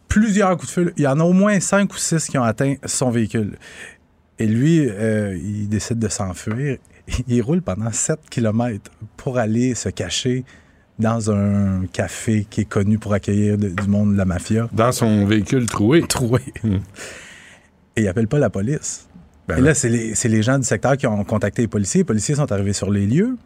Plusieurs 0.08 0.56
coups 0.56 0.66
de 0.68 0.72
feu. 0.72 0.92
Il 0.96 1.04
y 1.04 1.06
en 1.06 1.20
a 1.20 1.24
au 1.24 1.32
moins 1.32 1.60
cinq 1.60 1.92
ou 1.94 1.98
six 1.98 2.26
qui 2.26 2.38
ont 2.38 2.42
atteint 2.42 2.74
son 2.84 3.10
véhicule. 3.10 3.56
Et 4.38 4.46
lui, 4.46 4.86
euh, 4.88 5.36
il 5.36 5.68
décide 5.68 5.98
de 5.98 6.08
s'enfuir. 6.08 6.78
Il 7.28 7.42
roule 7.42 7.60
pendant 7.60 7.90
7 7.92 8.20
km 8.30 8.90
pour 9.16 9.36
aller 9.38 9.74
se 9.74 9.88
cacher 9.88 10.44
dans 10.98 11.30
un 11.30 11.84
café 11.92 12.46
qui 12.48 12.62
est 12.62 12.64
connu 12.66 12.98
pour 12.98 13.12
accueillir 13.14 13.58
de- 13.58 13.68
du 13.68 13.88
monde 13.88 14.12
de 14.12 14.16
la 14.18 14.24
mafia. 14.24 14.68
Dans 14.72 14.92
son 14.92 15.26
véhicule 15.26 15.66
troué. 15.66 16.02
Troué. 16.02 16.40
Et 17.96 18.02
il 18.02 18.08
appelle 18.08 18.28
pas 18.28 18.38
la 18.38 18.50
police. 18.50 19.08
Ben 19.48 19.58
et 19.58 19.60
là, 19.60 19.74
c'est 19.74 19.88
les, 19.88 20.14
c'est 20.14 20.28
les 20.28 20.42
gens 20.42 20.58
du 20.58 20.64
secteur 20.64 20.96
qui 20.96 21.06
ont 21.06 21.24
contacté 21.24 21.62
les 21.62 21.68
policiers. 21.68 22.00
Les 22.00 22.04
policiers 22.04 22.34
sont 22.36 22.50
arrivés 22.52 22.72
sur 22.72 22.90
les 22.90 23.06
lieux. 23.06 23.36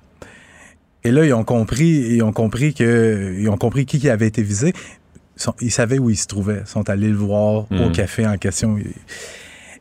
Et 1.05 1.11
là, 1.11 1.25
ils 1.27 1.35
ont 1.35 1.45
compris, 1.45 1.87
ils 2.15 2.23
ont 2.23 2.33
compris 2.33 2.73
que, 2.75 3.35
ils 3.39 3.49
ont 3.49 3.57
compris 3.59 3.85
qui 3.87 4.09
avait 4.09 4.27
été 4.27 4.43
visé. 4.43 4.73
Ils, 5.39 5.67
ils 5.67 5.71
savaient 5.71 5.99
où 5.99 6.09
il 6.11 6.17
se 6.17 6.27
trouvait. 6.27 6.63
Ils 6.65 6.67
sont 6.69 6.89
allés 6.89 7.09
le 7.11 7.17
voir 7.17 7.67
au 7.71 7.75
Mhm. 7.75 7.93
café 7.93 8.27
en 8.27 8.37
question. 8.39 8.79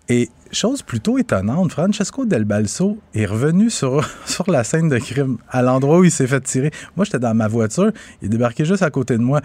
Et 0.10 0.30
chose 0.52 0.82
plutôt 0.82 1.18
étonnante, 1.18 1.72
Francesco 1.72 2.26
Del 2.26 2.44
Balso 2.44 2.98
est 3.16 3.26
revenu 3.26 3.70
sur, 3.70 4.06
sur 4.26 4.50
la 4.52 4.64
scène 4.66 4.90
de 4.90 4.98
crime, 4.98 5.38
à 5.50 5.62
l'endroit 5.62 6.00
où 6.00 6.04
il 6.04 6.12
s'est 6.12 6.28
fait 6.28 6.42
tirer. 6.42 6.72
Moi, 6.98 7.06
j'étais 7.06 7.20
dans 7.20 7.34
ma 7.34 7.48
voiture, 7.48 7.92
il 8.22 8.30
débarqué 8.30 8.66
juste 8.66 8.84
à 8.84 8.90
côté 8.90 9.18
de 9.18 9.24
moi. 9.24 9.40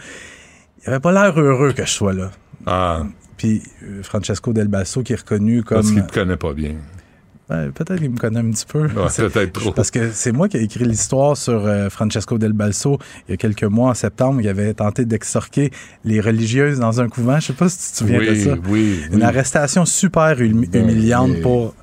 Il 0.82 0.88
avait 0.90 1.00
pas 1.00 1.12
l'air 1.12 1.38
heureux 1.38 1.72
que 1.72 1.84
je 1.84 1.90
sois 1.90 2.12
là. 2.12 2.30
Ah, 2.66 3.04
Puis 3.36 3.62
euh, 3.84 4.02
Francesco 4.02 4.52
Del 4.52 4.66
Balso 4.68 5.02
qui 5.04 5.12
est 5.12 5.16
reconnu 5.20 5.62
comme... 5.62 5.76
parce 5.78 5.92
qu'il 5.92 6.04
te 6.04 6.12
connaît 6.12 6.36
pas 6.36 6.52
bien. 6.54 6.74
Ouais, 7.50 7.70
peut-être 7.74 7.96
qu'il 7.98 8.10
me 8.10 8.16
connaît 8.18 8.40
un 8.40 8.50
petit 8.50 8.66
peu. 8.66 8.82
Ouais, 8.82 9.08
peut-être 9.16 9.52
trop. 9.52 9.72
Parce 9.72 9.90
que 9.90 10.10
c'est 10.12 10.32
moi 10.32 10.48
qui 10.48 10.58
ai 10.58 10.62
écrit 10.62 10.84
l'histoire 10.84 11.36
sur 11.36 11.64
euh, 11.66 11.88
Francesco 11.88 12.36
Del 12.36 12.52
Balso 12.52 12.98
il 13.26 13.30
y 13.30 13.34
a 13.34 13.36
quelques 13.38 13.64
mois 13.64 13.90
en 13.90 13.94
septembre. 13.94 14.40
Il 14.42 14.48
avait 14.48 14.74
tenté 14.74 15.04
d'extorquer 15.06 15.70
les 16.04 16.20
religieuses 16.20 16.78
dans 16.78 17.00
un 17.00 17.08
couvent. 17.08 17.40
Je 17.40 17.46
sais 17.46 17.52
pas 17.54 17.68
si 17.70 17.78
tu 17.78 17.92
te 17.92 17.96
souviens 17.98 18.18
oui, 18.18 18.28
de 18.28 18.34
ça. 18.34 18.54
oui, 18.68 19.00
Une 19.10 19.16
oui. 19.16 19.22
arrestation 19.22 19.84
super 19.86 20.38
humi- 20.40 20.68
humiliante 20.74 21.30
oui. 21.36 21.40
pour, 21.40 21.74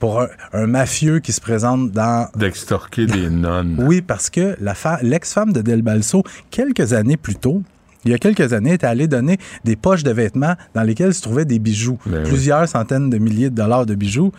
pour 0.00 0.20
un, 0.22 0.28
un 0.52 0.66
mafieux 0.66 1.20
qui 1.20 1.30
se 1.32 1.40
présente 1.40 1.92
dans... 1.92 2.28
D'extorquer 2.36 3.06
des 3.06 3.30
nonnes. 3.30 3.76
Oui, 3.86 4.00
parce 4.02 4.30
que 4.30 4.56
l'ex-femme 5.02 5.52
de 5.52 5.62
Del 5.62 5.82
Balso, 5.82 6.24
quelques 6.50 6.92
années 6.92 7.16
plus 7.16 7.36
tôt, 7.36 7.62
il 8.04 8.10
y 8.10 8.14
a 8.14 8.18
quelques 8.18 8.52
années, 8.52 8.74
était 8.74 8.86
allée 8.86 9.06
donner 9.06 9.38
des 9.64 9.76
poches 9.76 10.02
de 10.02 10.10
vêtements 10.10 10.56
dans 10.74 10.82
lesquelles 10.82 11.14
se 11.14 11.22
trouvaient 11.22 11.46
des 11.46 11.58
bijoux. 11.60 11.98
Ben 12.04 12.22
oui. 12.24 12.28
plusieurs 12.28 12.68
centaines 12.68 13.08
de 13.10 13.16
milliers 13.18 13.48
de 13.48 13.54
dollars 13.54 13.86
de 13.86 13.94
bijoux. 13.94 14.32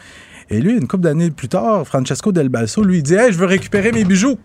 Et 0.49 0.59
lui, 0.61 0.73
une 0.77 0.87
couple 0.87 1.03
d'années 1.03 1.31
plus 1.31 1.49
tard, 1.49 1.85
Francesco 1.87 2.31
Del 2.31 2.49
Balso 2.49 2.83
lui 2.83 3.01
dit 3.03 3.15
Hey, 3.15 3.31
je 3.31 3.37
veux 3.37 3.45
récupérer 3.47 3.91
mes 3.91 4.03
bijoux. 4.05 4.37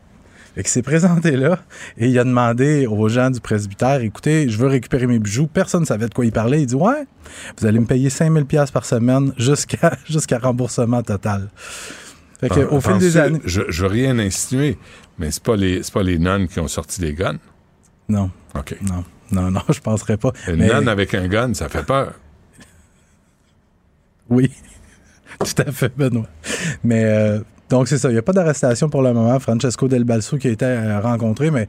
Fait 0.55 0.63
qu'il 0.63 0.71
s'est 0.71 0.83
présenté 0.83 1.37
là 1.37 1.61
et 1.97 2.09
il 2.09 2.19
a 2.19 2.25
demandé 2.25 2.85
aux 2.89 3.09
gens 3.09 3.31
du 3.31 3.41
presbytère 3.41 4.01
Écoutez, 4.01 4.49
je 4.49 4.59
veux 4.59 4.67
récupérer 4.67 5.07
mes 5.07 5.19
bijoux. 5.21 5.47
Personne 5.47 5.83
ne 5.83 5.87
savait 5.87 6.09
de 6.09 6.15
quoi 6.15 6.25
il 6.25 6.33
parlait. 6.33 6.63
Il 6.63 6.67
dit 6.67 6.75
Ouais, 6.75 7.07
vous 7.59 7.67
allez 7.67 7.79
me 7.79 7.87
payer 7.87 8.11
5000 8.11 8.47
pièces 8.47 8.71
par 8.73 8.85
semaine 8.85 9.33
jusqu'à 9.39 9.97
jusqu'à 10.09 10.39
remboursement 10.39 11.03
total. 11.03 11.51
Fait 12.41 12.49
que, 12.49 12.61
Ah, 12.69 12.73
au 12.73 12.81
fil 12.81 12.99
des 12.99 13.17
années. 13.19 13.41
Je, 13.45 13.61
je 13.69 13.83
veux 13.83 13.89
rien 13.89 14.19
insinuer, 14.19 14.77
mais 15.19 15.31
c'est 15.31 15.43
pas 15.43 15.55
les 15.57 15.83
pas 15.93 16.03
les 16.03 16.19
nonnes 16.19 16.49
qui 16.49 16.59
ont 16.59 16.69
sorti 16.69 17.01
des 17.01 17.13
guns? 17.15 17.39
Non, 18.09 18.31
OK. 18.59 18.77
non, 18.83 19.05
non, 19.31 19.51
non, 19.53 19.61
je 19.69 19.79
penserais 19.81 20.17
pas. 20.17 20.33
Une 20.49 20.57
Mais- 20.57 20.67
nonne 20.69 20.89
avec 20.89 21.15
un 21.15 21.29
gun, 21.29 21.55
ça 21.55 21.69
fait 21.69 21.85
peur. 21.85 22.15
Oui, 24.29 24.51
tout 25.57 25.63
à 25.67 25.73
fait, 25.73 25.93
Benoît. 25.97 26.27
Mais 26.85 27.05
euh, 27.05 27.41
donc, 27.69 27.89
c'est 27.89 27.99
ça. 27.99 28.09
Il 28.09 28.13
n'y 28.13 28.19
a 28.19 28.23
pas 28.23 28.33
d'arrestation 28.33 28.89
pour 28.89 29.03
le 29.03 29.13
moment. 29.13 29.39
Francesco 29.41 29.89
Del 29.89 30.05
Balso 30.05 30.37
qui 30.39 30.49
a 30.49 30.51
été 30.51 30.65
euh, 30.67 31.01
rencontré, 31.01 31.51
mais 31.51 31.69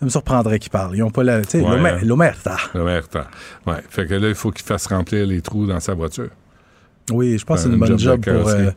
ça 0.00 0.04
me 0.06 0.10
surprendrait 0.10 0.58
qu'il 0.58 0.70
parle. 0.70 0.96
Ils 0.96 1.00
n'ont 1.00 1.10
pas 1.10 1.22
la. 1.24 1.42
Tu 1.42 1.50
sais, 1.50 1.60
Ouais, 1.60 1.76
hein. 1.90 1.98
l'omerta. 2.02 2.56
T'as- 2.72 3.26
Ouais. 3.66 3.78
Fait 3.90 4.06
que 4.06 4.14
là, 4.14 4.28
il 4.28 4.34
faut 4.34 4.50
qu'il 4.50 4.64
fasse 4.64 4.86
remplir 4.86 5.26
les 5.26 5.40
trous 5.42 5.66
dans 5.66 5.80
sa 5.80 5.94
voiture. 5.94 6.30
Oui, 7.10 7.36
je 7.38 7.44
pense 7.44 7.58
que 7.58 7.62
c'est 7.64 7.68
Un 7.68 7.72
une 7.74 7.78
bonne 7.80 7.98
job 7.98 8.24
pour, 8.24 8.48
euh, 8.48 8.70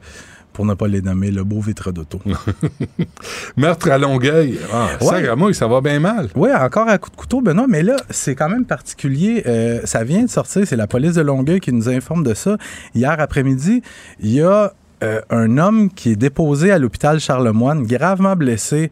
pour 0.56 0.66
ne 0.66 0.74
pas 0.74 0.88
les 0.88 1.02
nommer, 1.02 1.32
le 1.32 1.44
beau 1.44 1.60
vitre 1.60 1.92
d'auto. 1.92 2.20
Meurtre 3.58 3.92
à 3.92 3.98
Longueuil. 3.98 4.58
Ah, 4.74 4.88
Ouais. 5.02 5.54
ça 5.54 5.68
va 5.68 5.82
bien 5.82 6.00
mal. 6.00 6.30
Oui, 6.36 6.50
encore 6.54 6.88
à 6.88 6.98
coup 6.98 7.10
de 7.10 7.16
couteau, 7.16 7.42
Benoît, 7.42 7.68
mais 7.68 7.84
là, 7.84 7.98
c'est 8.10 8.36
quand 8.36 8.50
même 8.50 8.66
particulier. 8.66 9.44
Euh, 9.46 9.82
ça 9.84 10.04
vient 10.04 10.24
de 10.24 10.30
sortir, 10.30 10.66
c'est 10.66 10.76
la 10.78 10.88
police 10.88 11.14
de 11.16 11.22
Longueuil 11.22 11.60
qui 11.60 11.74
nous 11.74 11.90
informe 11.90 12.24
de 12.24 12.34
ça. 12.34 12.58
Hier 12.96 13.16
après-midi, 13.20 13.82
il 14.22 14.32
y 14.32 14.42
a 14.42 14.74
euh, 15.04 15.22
un 15.30 15.58
homme 15.58 15.90
qui 15.92 16.12
est 16.12 16.16
déposé 16.16 16.72
à 16.72 16.80
l'hôpital 16.80 17.20
Charlemagne, 17.20 17.86
gravement 17.86 18.36
blessé, 18.38 18.92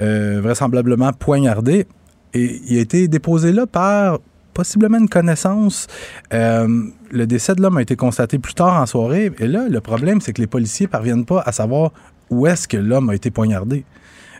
euh, 0.00 0.40
vraisemblablement 0.42 1.12
poignardé, 1.12 1.86
et 2.34 2.60
il 2.68 2.78
a 2.78 2.80
été 2.80 3.06
déposé 3.06 3.52
là 3.52 3.66
par 3.66 4.18
possiblement 4.54 4.98
une 4.98 5.08
connaissance. 5.08 5.86
Euh, 6.32 6.66
le 7.10 7.26
décès 7.26 7.54
de 7.54 7.60
l'homme 7.60 7.76
a 7.76 7.82
été 7.82 7.96
constaté 7.96 8.38
plus 8.38 8.54
tard 8.54 8.80
en 8.80 8.86
soirée, 8.86 9.30
et 9.38 9.46
là, 9.46 9.66
le 9.68 9.80
problème, 9.80 10.20
c'est 10.20 10.32
que 10.32 10.40
les 10.40 10.46
policiers 10.46 10.86
parviennent 10.86 11.26
pas 11.26 11.42
à 11.44 11.52
savoir 11.52 11.90
où 12.30 12.46
est-ce 12.46 12.66
que 12.66 12.78
l'homme 12.78 13.10
a 13.10 13.14
été 13.14 13.30
poignardé. 13.30 13.84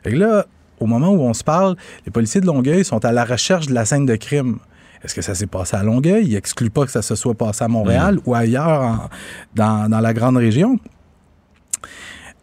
Que 0.03 0.11
là, 0.11 0.47
au 0.81 0.87
moment 0.87 1.11
où 1.11 1.21
on 1.21 1.35
se 1.35 1.45
parle, 1.45 1.77
les 2.07 2.11
policiers 2.13 2.41
de 2.41 2.47
Longueuil 2.47 2.85
sont 2.85 3.05
à 3.05 3.13
la 3.13 3.25
recherche 3.25 3.67
de 3.67 3.75
la 3.75 3.85
scène 3.85 4.07
de 4.07 4.17
crime. 4.17 4.59
Est-ce 5.03 5.15
que 5.15 5.23
ça 5.23 5.35
s'est 5.35 5.47
passé 5.47 5.77
à 5.77 5.83
Longueuil? 5.83 6.25
Ils 6.27 6.37
excluent 6.37 6.71
pas 6.71 6.85
que 6.87 6.91
ça 6.91 7.03
se 7.03 7.15
soit 7.15 7.35
passé 7.35 7.63
à 7.65 7.69
Montréal 7.69 8.19
ou 8.25 8.35
ailleurs 8.35 8.81
en- 8.83 9.09
dans, 9.55 9.89
dans 9.91 10.01
la 10.01 10.15
grande 10.15 10.39
région. 10.39 10.79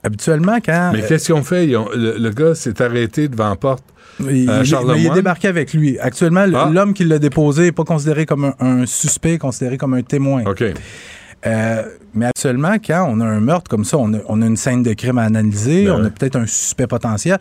Habituellement, 0.03 0.57
quand... 0.63 0.91
Mais 0.93 1.03
euh, 1.03 1.07
qu'est-ce 1.07 1.26
qu'ils 1.28 1.36
ont 1.36 1.43
fait? 1.43 1.76
Ont- 1.76 1.89
le, 1.93 2.17
le 2.17 2.30
gars 2.32 2.55
s'est 2.55 2.82
arrêté 2.82 3.28
devant 3.28 3.49
la 3.49 3.55
porte. 3.55 3.84
Il, 4.20 4.64
Charlemagne? 4.66 4.97
mais 4.97 5.03
il 5.03 5.07
est 5.07 5.14
débarqué 5.14 5.47
avec 5.47 5.74
lui. 5.74 5.97
Actuellement, 5.99 6.45
Ah. 6.53 6.70
l'homme 6.72 6.93
qui 6.93 7.03
l'a 7.05 7.20
déposé 7.20 7.64
n'est 7.64 7.72
pas 7.72 7.84
considéré 7.84 8.26
comme 8.26 8.45
un, 8.45 8.53
un 8.59 8.86
suspect, 8.86 9.38
considéré 9.38 9.78
comme 9.78 9.93
un 9.93 10.01
témoin. 10.03 10.43
OK. 10.45 10.64
Euh, 11.47 11.84
mais 12.14 12.28
actuellement, 12.28 12.74
quand 12.86 13.07
on 13.09 13.20
a 13.20 13.26
un 13.26 13.39
meurtre 13.39 13.70
comme 13.70 13.84
ça, 13.86 13.97
on 13.97 14.14
a, 14.14 14.18
on 14.28 14.41
a 14.41 14.45
une 14.45 14.57
scène 14.57 14.84
de 14.84 14.93
crime 14.93 15.18
à 15.18 15.24
analyser, 15.24 15.86
Ben 15.86 15.93
on 15.93 16.05
a 16.05 16.09
peut-être 16.09 16.36
un 16.36 16.45
suspect 16.45 16.88
potentiel. 16.88 17.39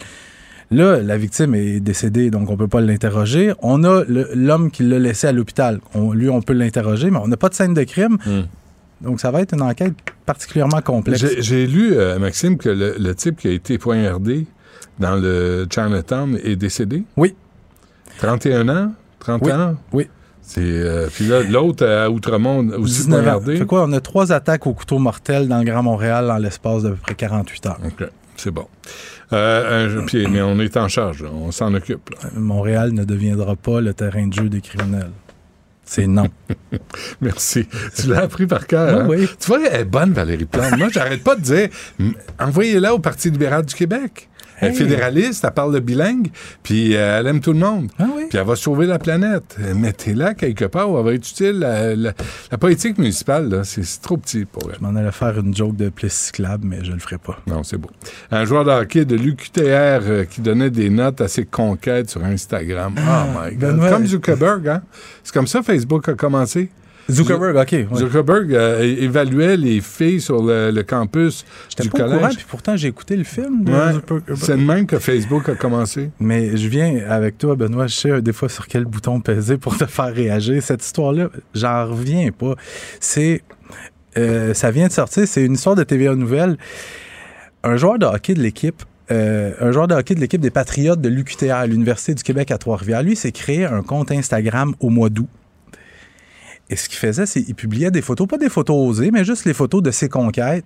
Là, 0.71 1.01
la 1.03 1.19
victime 1.19 1.55
est 1.57 1.81
décédée, 1.81 2.31
donc 2.31 2.49
on 2.49 2.57
peut 2.57 2.69
pas 2.69 2.81
l'interroger. 2.81 3.53
On 3.61 3.83
a 3.85 4.05
l'homme 4.07 4.71
qui 4.71 4.85
l'a 4.85 5.01
laissé 5.01 5.27
à 5.27 5.33
l'hôpital. 5.33 5.81
Lui, 6.15 6.29
on 6.31 6.41
peut 6.43 6.53
l'interroger, 6.53 7.11
mais 7.11 7.19
on 7.19 7.27
n'a 7.27 7.37
pas 7.37 7.49
de 7.49 7.55
scène 7.55 7.75
de 7.75 7.83
crime. 7.83 8.17
Hmm. 8.25 8.43
Donc, 9.01 9.21
ça 9.21 9.31
va 9.33 9.41
être 9.41 9.53
une 9.55 9.63
enquête 9.63 9.95
particulièrement 10.27 10.81
complexe. 10.81 11.21
J'ai 11.21 11.43
j'ai 11.43 11.67
lu, 11.67 11.95
euh, 11.95 12.19
Maxime, 12.21 12.57
que 12.57 12.69
le, 12.69 12.95
le 12.99 13.15
type 13.17 13.39
qui 13.41 13.49
a 13.49 13.51
été 13.51 13.79
poignardé 13.79 14.47
dans 14.99 15.17
le 15.17 15.67
Chinatown 15.73 16.39
est 16.43 16.57
décédé? 16.57 17.05
Oui. 17.17 17.35
31 18.19 18.69
ans? 18.69 18.93
30 19.19 19.43
Oui. 19.45 19.53
ans? 19.53 19.77
Oui. 19.93 20.09
C'est, 20.43 20.61
euh, 20.65 21.07
puis 21.13 21.27
là, 21.29 21.43
l'autre 21.43 21.87
à 21.87 22.11
Outremont 22.11 22.67
aussi 22.79 23.03
19 23.03 23.21
ans. 23.21 23.23
poignardé. 23.23 23.57
Fait 23.59 23.67
quoi? 23.67 23.85
On 23.85 23.93
a 23.93 24.01
trois 24.01 24.33
attaques 24.33 24.67
au 24.67 24.75
couteau 24.75 24.99
mortel 24.99 25.47
dans 25.47 25.59
le 25.59 25.65
Grand 25.65 25.83
Montréal 25.83 26.31
en 26.31 26.39
l'espace 26.39 26.83
d'à 26.83 26.91
peu 26.91 26.97
près 26.97 27.15
48 27.15 27.67
heures. 27.67 27.79
OK, 27.85 28.09
c'est 28.37 28.51
bon. 28.51 28.67
Euh, 29.33 30.01
un- 30.01 30.05
puis- 30.07 30.27
mais 30.27 30.43
on 30.43 30.59
est 30.59 30.77
en 30.77 30.89
charge, 30.89 31.23
là. 31.23 31.29
on 31.33 31.53
s'en 31.53 31.73
occupe. 31.75 32.11
là. 32.11 32.31
Montréal 32.35 32.91
ne 32.93 33.05
deviendra 33.05 33.55
pas 33.55 33.81
le 33.81 33.95
terrain 33.95 34.27
de 34.27 34.33
jeu 34.33 34.49
des 34.49 34.61
criminels. 34.61 35.11
C'est 35.85 36.07
non. 36.09 36.27
Merci. 37.21 37.67
Tu 37.97 38.09
l'as 38.09 38.23
appris 38.23 38.47
par 38.47 38.67
cœur. 38.67 39.07
Oui, 39.09 39.17
hein? 39.17 39.19
oui. 39.23 39.29
Tu 39.39 39.47
vois, 39.47 39.61
elle 39.71 39.81
est 39.83 39.85
bonne, 39.85 40.13
Valérie 40.13 40.45
Plante. 40.47 40.77
Moi, 40.79 40.89
j'arrête 40.91 41.23
pas 41.23 41.37
de 41.37 41.41
dire, 41.43 41.69
envoyez-la 42.39 42.95
au 42.95 42.99
Parti 42.99 43.31
libéral 43.31 43.65
du 43.67 43.75
Québec. 43.75 44.29
Elle 44.61 44.71
est 44.71 44.75
fédéraliste, 44.75 45.45
elle 45.45 45.53
parle 45.53 45.73
le 45.73 45.81
bilingue, 45.81 46.29
puis 46.63 46.95
euh, 46.97 47.19
elle 47.21 47.27
aime 47.27 47.41
tout 47.41 47.53
le 47.53 47.59
monde. 47.59 47.91
Ah 47.99 48.07
oui? 48.17 48.25
Puis 48.29 48.39
elle 48.39 48.47
va 48.47 48.57
sauver 48.57 48.87
la 48.87 48.99
planète. 48.99 49.57
Mettez-la 49.75 50.35
quelque 50.35 50.65
part 50.67 50.91
où 50.91 50.99
elle 50.99 51.05
va 51.05 51.13
être 51.15 51.29
utile. 51.29 51.59
La, 51.61 51.95
la- 51.97 52.13
la 52.51 52.59
politique 52.59 52.99
municipale, 52.99 53.49
là, 53.49 53.65
c'est 53.65 53.83
trop 54.03 54.17
petit 54.17 54.45
pour 54.45 54.71
elle. 54.71 54.77
Je 54.81 54.85
m'en 54.85 54.95
allais 54.97 55.13
faire 55.13 55.39
une 55.39 55.55
joke 55.55 55.77
de 55.77 55.89
piste 55.89 56.17
cyclable, 56.17 56.67
mais 56.67 56.85
je 56.85 56.93
le 56.93 56.99
ferai 56.99 57.19
pas. 57.19 57.39
Non, 57.47 57.63
c'est 57.63 57.77
beau. 57.79 57.91
Un 58.31 58.45
joueur 58.45 58.65
de 58.65 58.71
hockey 58.71 59.05
de 59.05 59.17
l'UQTR 59.17 59.61
euh, 59.63 60.25
qui 60.25 60.41
donnait 60.41 60.71
des 60.71 60.91
notes 60.91 61.21
à 61.21 61.29
ses 61.29 61.45
conquêtes 61.45 62.11
sur 62.11 62.25
Instagram. 62.25 62.95
Ah, 62.99 63.27
oh 63.29 63.39
my 63.51 63.57
God. 63.57 63.79
Comme 63.91 64.07
Zuckerberg, 64.07 64.69
hein? 64.69 64.83
C'est 65.25 65.33
comme 65.35 65.47
ça 65.47 65.63
Facebook 65.63 66.09
a 66.09 66.15
commencé. 66.15 66.71
Zuckerberg, 67.11 67.57
OK. 67.57 67.73
ouais. 67.73 67.87
Zuckerberg 67.99 68.55
euh, 68.55 68.81
évaluait 68.83 69.57
les 69.57 69.81
filles 69.81 70.21
sur 70.21 70.43
le, 70.43 70.71
le 70.71 70.83
campus 70.83 71.45
du 71.81 71.89
pas 71.89 72.05
au 72.05 72.07
courant, 72.07 72.19
collège. 72.19 72.37
puis 72.37 72.47
pourtant 72.49 72.77
j'ai 72.77 72.89
écouté 72.89 73.17
le 73.17 73.25
film 73.25 73.65
de 73.65 73.73
Ouais, 73.73 73.93
Zuckerberg. 73.95 74.37
c'est 74.37 74.57
de 74.57 74.63
même 74.63 74.87
que 74.87 74.99
Facebook 74.99 75.49
a 75.49 75.55
commencé. 75.55 76.11
Mais 76.21 76.57
je 76.57 76.69
viens 76.69 77.01
avec 77.09 77.39
toi, 77.39 77.55
Benoît, 77.57 77.87
je 77.87 77.95
sais 77.95 78.23
des 78.23 78.33
fois 78.33 78.49
sur 78.49 78.67
quel 78.67 78.85
bouton 78.85 79.21
peser 79.21 79.57
pour 79.59 79.77
te 79.77 79.87
faire 79.87 80.15
réagir. 80.15 80.63
Cette 80.63 80.85
histoire-là, 80.85 81.29
j'en 81.55 81.87
reviens 81.89 82.31
pas. 82.31 82.55
C'est. 83.01 83.43
euh, 84.17 84.55
ça 84.55 84.71
vient 84.71 84.89
de 84.89 84.93
sortir, 84.93 85.27
c'est 85.27 85.45
une 85.45 85.55
histoire 85.55 85.77
de 85.77 85.83
TVA 85.85 86.15
Nouvelle. 86.15 86.57
Un 87.63 87.77
joueur 87.77 87.99
de 87.99 88.07
hockey 88.07 88.35
de 88.35 88.41
l'équipe. 88.43 88.83
euh, 89.11 89.53
un 89.61 89.73
joueur 89.73 89.89
de 89.89 89.95
hockey 89.95 90.15
de 90.15 90.21
l'équipe 90.21 90.41
des 90.41 90.51
Patriotes 90.51 91.01
de 91.01 91.09
l'UQTR 91.09 91.53
à 91.53 91.67
l'Université 91.67 92.15
du 92.15 92.23
Québec 92.23 92.51
à 92.53 92.59
Trois-Rivières, 92.59 93.03
lui, 93.03 93.17
s'est 93.17 93.33
créé 93.33 93.65
un 93.65 93.83
compte 93.83 94.13
Instagram 94.13 94.75
au 94.81 94.89
mois 94.89 95.09
d'août. 95.11 95.29
Et 96.71 96.77
ce 96.77 96.89
qu'il 96.89 96.99
faisait, 96.99 97.27
c'est 97.27 97.43
qu'il 97.43 97.57
publiait 97.57 97.91
des 97.91 98.01
photos, 98.01 98.29
pas 98.29 98.39
des 98.39 98.49
photos 98.49 98.77
osées, 98.77 99.11
mais 99.11 99.25
juste 99.25 99.45
les 99.45 99.55
photos 99.55 99.83
de 99.83 99.91
ses 99.91 100.09
conquêtes. 100.09 100.65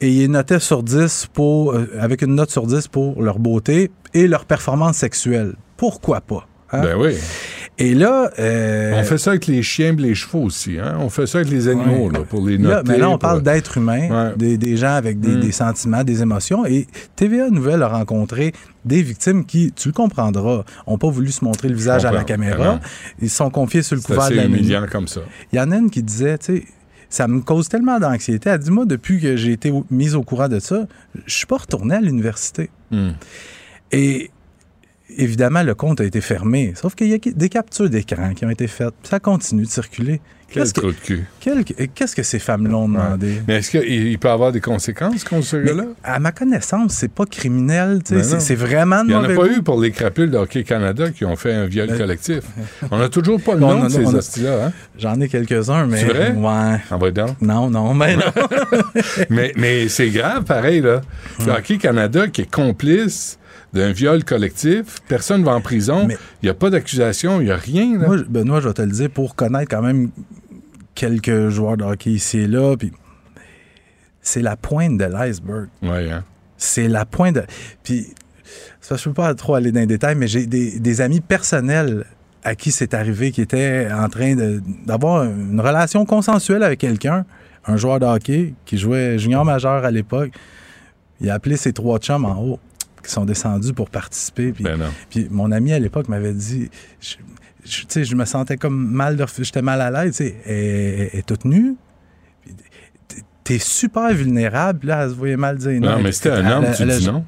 Et 0.00 0.10
il 0.10 0.30
notait 0.30 0.58
sur 0.58 0.82
10 0.82 1.28
pour, 1.32 1.72
euh, 1.72 1.88
avec 1.98 2.22
une 2.22 2.34
note 2.34 2.50
sur 2.50 2.66
10 2.66 2.88
pour 2.88 3.22
leur 3.22 3.38
beauté 3.38 3.90
et 4.12 4.26
leur 4.26 4.44
performance 4.44 4.96
sexuelle. 4.96 5.54
Pourquoi 5.76 6.20
pas? 6.20 6.49
Hein? 6.72 6.80
Ben 6.82 6.96
oui. 6.98 7.14
Et 7.78 7.94
là. 7.94 8.30
euh, 8.38 8.92
On 8.94 9.04
fait 9.04 9.16
ça 9.16 9.30
avec 9.30 9.46
les 9.46 9.62
chiens 9.62 9.94
et 9.94 9.96
les 9.96 10.14
chevaux 10.14 10.42
aussi. 10.42 10.78
Hein? 10.78 10.98
On 11.00 11.08
fait 11.08 11.26
ça 11.26 11.38
avec 11.38 11.50
les 11.50 11.66
animaux 11.68 12.08
Ouais. 12.08 12.12
là, 12.18 12.24
pour 12.28 12.46
les 12.46 12.58
noter. 12.58 12.74
Là, 12.74 12.82
mais 12.86 12.98
là, 12.98 13.08
on 13.08 13.12
pour- 13.12 13.20
parle 13.20 13.42
d'êtres 13.42 13.78
humains, 13.78 14.08
Ouais. 14.10 14.36
des, 14.36 14.58
des 14.58 14.76
gens 14.76 14.92
avec 14.94 15.18
des, 15.18 15.36
Mm. 15.36 15.40
des 15.40 15.52
sentiments, 15.52 16.04
des 16.04 16.20
émotions. 16.20 16.66
Et 16.66 16.86
TVA 17.16 17.48
Nouvelle 17.48 17.82
a 17.82 17.88
rencontré 17.88 18.52
des 18.84 19.02
victimes 19.02 19.46
qui, 19.46 19.72
tu 19.72 19.88
le 19.88 19.94
comprendras, 19.94 20.64
n'ont 20.86 20.98
pas 20.98 21.08
voulu 21.08 21.30
se 21.32 21.42
montrer 21.42 21.68
le 21.68 21.74
visage 21.74 22.04
à 22.04 22.12
la 22.12 22.22
caméra. 22.24 22.58
Ah 22.60 22.72
non. 22.74 22.80
Ils 23.22 23.30
se 23.30 23.36
sont 23.36 23.48
confiés 23.50 23.82
sur 23.82 23.96
le 23.96 24.02
couvert 24.02 24.22
assez 24.22 24.32
de 24.34 24.38
la 24.40 24.44
humiliant 24.44 24.84
comme 24.90 25.08
ça. 25.08 25.22
Il 25.52 25.56
y 25.56 25.60
en 25.62 25.70
a 25.70 25.76
une 25.78 25.88
qui 25.90 26.02
disait, 26.02 26.36
tu 26.36 26.58
sais, 26.58 26.64
ça 27.08 27.26
me 27.28 27.40
cause 27.40 27.68
tellement 27.70 27.98
d'anxiété. 27.98 28.50
Elle 28.50 28.58
dit, 28.58 28.70
moi, 28.70 28.84
depuis 28.84 29.20
que 29.20 29.36
j'ai 29.36 29.52
été 29.52 29.72
mise 29.90 30.14
au 30.14 30.22
courant 30.22 30.48
de 30.48 30.58
ça, 30.60 30.86
je 31.26 31.34
suis 31.34 31.46
pas 31.46 31.56
retourné 31.56 31.94
à 31.94 32.00
l'université. 32.00 32.68
Hmm. 32.90 33.12
Et 33.90 34.30
évidemment, 35.16 35.62
le 35.62 35.74
compte 35.74 36.00
a 36.00 36.04
été 36.04 36.20
fermé. 36.20 36.72
Sauf 36.76 36.94
qu'il 36.94 37.08
y 37.08 37.14
a 37.14 37.18
des 37.18 37.48
captures 37.48 37.88
d'écran 37.90 38.32
qui 38.34 38.44
ont 38.44 38.50
été 38.50 38.66
faites. 38.66 38.94
Ça 39.02 39.20
continue 39.20 39.64
de 39.64 39.68
circuler. 39.68 40.20
Quel 40.52 40.64
Qu'est-ce 40.64 40.74
que, 40.74 40.80
trou 40.80 40.90
de 40.90 40.96
cul. 40.96 41.24
quel- 41.38 41.64
qu'est-ce 41.94 42.16
que 42.16 42.24
ces 42.24 42.40
femmes 42.40 42.66
l'ont 42.66 42.88
demandé? 42.88 43.40
Mais 43.46 43.58
est-ce 43.58 43.70
qu'il 43.70 43.84
il 43.88 44.18
peut 44.18 44.30
avoir 44.30 44.50
des 44.50 44.60
conséquences 44.60 45.22
contre 45.22 45.46
ce 45.46 45.56
gars-là? 45.58 45.84
à 46.02 46.18
ma 46.18 46.32
connaissance, 46.32 46.92
c'est 46.94 47.12
pas 47.12 47.24
criminel. 47.24 48.00
Ben 48.10 48.24
c'est, 48.24 48.56
vraiment 48.56 49.04
de 49.04 49.10
Il 49.10 49.10
n'y 49.10 49.14
en 49.14 49.22
a 49.22 49.28
pas 49.28 49.34
goût. 49.34 49.58
eu 49.58 49.62
pour 49.62 49.80
les 49.80 49.92
crapules 49.92 50.28
de 50.28 50.36
Hockey 50.36 50.64
Canada 50.64 51.10
qui 51.12 51.24
ont 51.24 51.36
fait 51.36 51.52
un 51.52 51.66
viol 51.66 51.86
Ben- 51.86 51.96
collectif. 51.98 52.40
On 52.90 52.98
n'a 52.98 53.08
toujours 53.08 53.40
pas 53.40 53.54
le 53.54 53.60
nom 53.60 53.68
en 53.78 53.82
a- 53.82 53.84
de 53.84 53.90
ces 53.90 54.04
on 54.04 54.12
a- 54.12 54.18
hosties-là. 54.18 54.64
Hein? 54.66 54.72
J'en 54.98 55.20
ai 55.20 55.28
quelques-uns, 55.28 55.86
mais. 55.86 55.98
C'est 56.00 56.06
vrai? 56.06 56.32
Ouais. 56.32 56.80
Envoie 56.90 57.12
donc? 57.12 57.40
Non, 57.40 57.70
non, 57.70 57.94
mais 57.94 58.16
non. 58.16 58.22
mais 59.30 59.52
mais 59.56 59.88
c'est 59.88 60.10
grave, 60.10 60.42
pareil. 60.42 60.80
là. 60.80 61.00
Le 61.46 61.52
Hockey 61.52 61.78
Canada 61.78 62.26
qui 62.26 62.40
est 62.42 62.50
complice 62.52 63.38
d'un 63.72 63.92
viol 63.92 64.24
collectif, 64.24 64.96
personne 65.08 65.42
ne 65.42 65.46
va 65.46 65.52
en 65.54 65.60
prison, 65.60 66.08
il 66.10 66.16
n'y 66.42 66.48
a 66.48 66.54
pas 66.54 66.70
d'accusation, 66.70 67.40
il 67.40 67.44
n'y 67.44 67.50
a 67.52 67.56
rien. 67.56 67.98
Là. 67.98 68.06
Moi, 68.06 68.16
je- 68.18 68.24
Benoît, 68.24 68.60
je 68.60 68.68
vais 68.68 68.74
te 68.74 68.82
le 68.82 68.90
dire, 68.90 69.10
pour 69.10 69.36
connaître 69.36 69.70
quand 69.70 69.82
même 69.82 70.10
quelques 70.94 71.48
joueurs 71.50 71.76
de 71.76 71.84
hockey 71.84 72.10
ici 72.10 72.38
et 72.40 72.46
là, 72.48 72.76
puis 72.76 72.92
c'est 74.22 74.42
la 74.42 74.56
pointe 74.56 74.98
de 74.98 75.04
l'iceberg. 75.04 75.68
Ouais, 75.82 76.10
hein. 76.10 76.24
C'est 76.56 76.88
la 76.88 77.04
pointe 77.06 77.36
de... 77.36 77.42
Puis, 77.82 78.08
ça, 78.80 78.96
je 78.96 79.04
peux 79.04 79.14
pas 79.14 79.34
trop 79.34 79.54
aller 79.54 79.72
dans 79.72 79.80
les 79.80 79.86
détails, 79.86 80.14
mais 80.16 80.26
j'ai 80.26 80.46
des, 80.46 80.78
des 80.78 81.00
amis 81.00 81.20
personnels 81.20 82.04
à 82.44 82.54
qui 82.54 82.70
c'est 82.72 82.92
arrivé, 82.94 83.30
qui 83.30 83.40
étaient 83.40 83.88
en 83.92 84.08
train 84.08 84.34
d'avoir 84.86 85.24
une 85.24 85.60
relation 85.60 86.04
consensuelle 86.04 86.62
avec 86.62 86.80
quelqu'un, 86.80 87.24
un 87.66 87.76
joueur 87.76 88.00
de 88.00 88.06
hockey 88.06 88.54
qui 88.64 88.78
jouait 88.78 89.18
junior 89.18 89.44
majeur 89.44 89.84
à 89.84 89.90
l'époque. 89.90 90.30
Il 91.20 91.30
a 91.30 91.34
appelé 91.34 91.56
ses 91.56 91.72
trois 91.72 91.98
chums 91.98 92.24
en 92.24 92.38
haut 92.42 92.58
qui 93.02 93.10
sont 93.10 93.24
descendus 93.24 93.72
pour 93.72 93.90
participer. 93.90 94.52
Puis, 94.52 94.64
Ben 94.64 94.78
puis 95.08 95.28
mon 95.30 95.50
ami 95.52 95.72
à 95.72 95.78
l'époque 95.78 96.08
m'avait 96.08 96.32
dit, 96.32 96.70
je, 97.00 97.16
je- 98.04 98.14
me 98.14 98.24
sentais 98.24 98.56
comme 98.56 98.76
mal, 98.90 99.16
de 99.16 99.24
j'étais 99.40 99.62
mal 99.62 99.80
à 99.80 99.90
l'aise, 99.90 100.16
tu 100.16 100.24
sais, 100.24 100.34
elle, 100.46 101.08
elle 101.12 101.18
est 101.20 101.26
toute 101.26 101.44
nue. 101.44 101.76
T'es- 103.44 103.58
super 103.58 104.12
vulnérable, 104.14 104.86
là, 104.86 105.02
elle 105.04 105.10
se 105.10 105.14
voyait 105.14 105.36
mal 105.36 105.56
dire 105.58 105.80
non. 105.80 105.96
Non, 105.96 106.02
mais 106.02 106.12
si 106.12 106.20
t'es 106.22 106.30
un 106.30 106.50
homme, 106.50 106.66
tu 106.76 106.84
dis 106.86 107.06
non. 107.06 107.24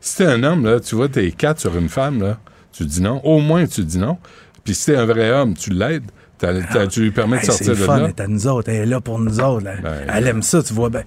Si 0.00 0.16
t'es 0.18 0.26
un 0.26 0.42
homme, 0.44 0.64
là, 0.64 0.78
tu 0.78 0.94
vois, 0.94 1.08
t'es 1.08 1.30
quatre 1.32 1.60
sur 1.60 1.76
une 1.76 1.88
femme, 1.88 2.20
là, 2.22 2.38
tu 2.72 2.84
dis 2.84 3.00
non. 3.02 3.20
Au 3.24 3.40
moins, 3.40 3.66
tu 3.66 3.82
dis 3.84 3.98
non. 3.98 4.18
Puis 4.64 4.74
si 4.74 4.86
t'es 4.86 4.96
un 4.96 5.06
vrai 5.06 5.30
homme, 5.30 5.54
tu 5.54 5.70
l'aides. 5.70 6.10
T'as- 6.38 6.86
tu 6.86 7.00
lui 7.00 7.10
permets 7.12 7.40
de 7.40 7.46
sortir 7.46 7.66
c'est 7.66 7.70
de 7.72 7.76
fun, 7.76 7.96
là. 7.96 8.04
elle 8.04 8.10
est 8.10 8.20
à 8.20 8.26
nous 8.28 8.46
autres, 8.46 8.68
elle 8.68 8.74
est 8.82 8.86
là 8.86 9.00
pour 9.00 9.18
nous 9.18 9.40
autres. 9.40 9.64
Ben, 9.64 9.82
elle 10.12 10.26
aime 10.28 10.42
ça, 10.42 10.62
tu 10.62 10.74
vois. 10.74 10.90
Ben, 10.90 11.02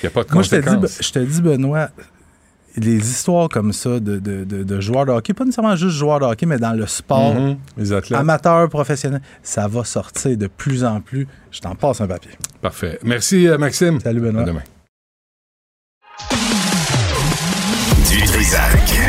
Il 0.00 0.06
n'y 0.06 0.06
a 0.06 0.10
pas 0.10 0.22
de 0.22 0.32
moi, 0.32 0.42
je 0.44 0.50
te, 0.50 0.56
dis, 0.56 0.62
conséquences. 0.62 0.98
je 1.02 1.10
te 1.12 1.18
dis, 1.18 1.42
Benoît, 1.42 1.90
les 2.76 2.96
histoires 3.10 3.48
comme 3.48 3.72
ça 3.72 3.98
de, 4.00 4.18
de- 4.18 4.44
de- 4.44 4.62
de 4.62 4.80
joueurs 4.80 5.06
de 5.06 5.12
hockey, 5.12 5.32
pas 5.34 5.44
nécessairement 5.44 5.76
juste 5.76 5.96
joueurs 5.96 6.20
de 6.20 6.24
hockey, 6.26 6.46
mais 6.46 6.58
dans 6.58 6.72
le 6.72 6.86
sport, 6.86 7.34
les 7.76 7.92
athlètes. 7.92 8.20
amateurs, 8.20 8.68
professionnels, 8.68 9.22
ça 9.42 9.66
va 9.68 9.84
sortir 9.84 10.36
de 10.36 10.46
plus 10.46 10.84
en 10.84 11.00
plus. 11.00 11.26
Je 11.50 11.60
t'en 11.60 11.74
passe 11.74 12.00
un 12.00 12.06
papier. 12.06 12.30
Parfait. 12.62 12.98
Merci, 13.02 13.48
euh, 13.48 13.58
Maxime. 13.58 13.98
Salut, 14.00 14.20
Benoît. 14.20 14.42
À 14.42 14.44
demain. 14.44 14.62
Du 18.10 18.22
Trisac. 18.24 19.00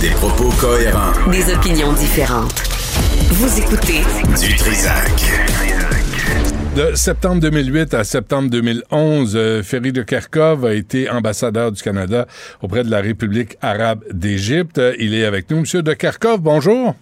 Des 0.00 0.10
propos 0.10 0.50
cohérents. 0.60 1.12
Des 1.30 1.52
opinions 1.52 1.92
différentes. 1.94 2.62
Vous 3.32 3.58
écoutez 3.58 4.02
Du 4.40 4.54
Trisac. 4.56 5.12
De 6.76 6.94
septembre 6.94 7.40
2008 7.40 7.94
à 7.94 8.04
septembre 8.04 8.50
2011, 8.50 9.36
euh, 9.36 9.62
Ferry 9.62 9.92
de 9.92 10.02
Kerkhove 10.02 10.64
a 10.64 10.74
été 10.74 11.10
ambassadeur 11.10 11.72
du 11.72 11.82
Canada 11.82 12.26
auprès 12.62 12.84
de 12.84 12.90
la 12.90 13.00
République 13.00 13.56
arabe 13.60 14.04
d'Égypte. 14.12 14.80
Il 14.98 15.14
est 15.14 15.24
avec 15.24 15.50
nous. 15.50 15.60
Monsieur 15.60 15.82
de 15.82 15.92
Kerkhove, 15.92 16.40
bonjour. 16.40 16.94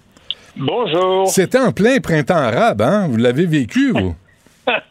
Bonjour. 0.56 1.28
C'était 1.28 1.58
en 1.58 1.72
plein 1.72 1.98
printemps 2.00 2.36
arabe, 2.36 2.80
hein? 2.80 3.08
Vous 3.10 3.16
l'avez 3.16 3.46
vécu, 3.46 3.92
vous? 3.92 4.14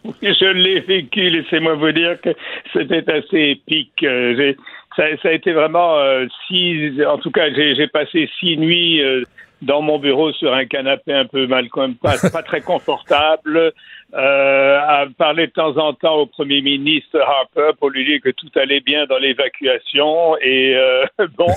Oui, 0.06 0.14
je 0.22 0.54
l'ai 0.54 0.80
vécu. 0.80 1.30
Laissez-moi 1.30 1.76
vous 1.76 1.92
dire 1.92 2.20
que 2.22 2.30
c'était 2.72 3.12
assez 3.12 3.58
épique. 3.58 4.04
Euh, 4.04 4.54
ça, 4.96 5.04
ça 5.22 5.30
a 5.30 5.32
été 5.34 5.52
vraiment 5.52 5.98
euh, 5.98 6.26
six. 6.48 7.04
En 7.06 7.18
tout 7.18 7.32
cas, 7.32 7.54
j'ai 7.54 7.76
j'ai 7.76 7.88
passé 7.88 8.30
six 8.40 8.58
nuits 8.58 9.02
euh, 9.02 9.24
dans 9.66 9.82
mon 9.82 10.00
bureau 10.00 10.32
sur 10.34 10.54
un 10.54 10.66
canapé 10.66 11.14
un 11.14 11.26
peu 11.26 11.48
mal, 11.48 11.68
pas, 12.02 12.16
pas 12.32 12.44
très 12.44 12.62
confortable, 12.62 13.74
euh, 14.14 14.80
à 14.80 15.06
parler 15.18 15.48
de 15.48 15.52
temps 15.52 15.76
en 15.78 15.94
temps 15.94 16.16
au 16.16 16.26
premier 16.28 16.62
ministre 16.62 17.20
Harper 17.20 17.72
pour 17.80 17.90
lui 17.90 18.06
dire 18.06 18.22
que 18.24 18.30
tout 18.30 18.52
allait 18.56 18.80
bien 18.80 19.06
dans 19.08 19.18
l'évacuation. 19.18 20.38
Et 20.38 20.76
euh, 20.76 21.06
bon, 21.38 21.52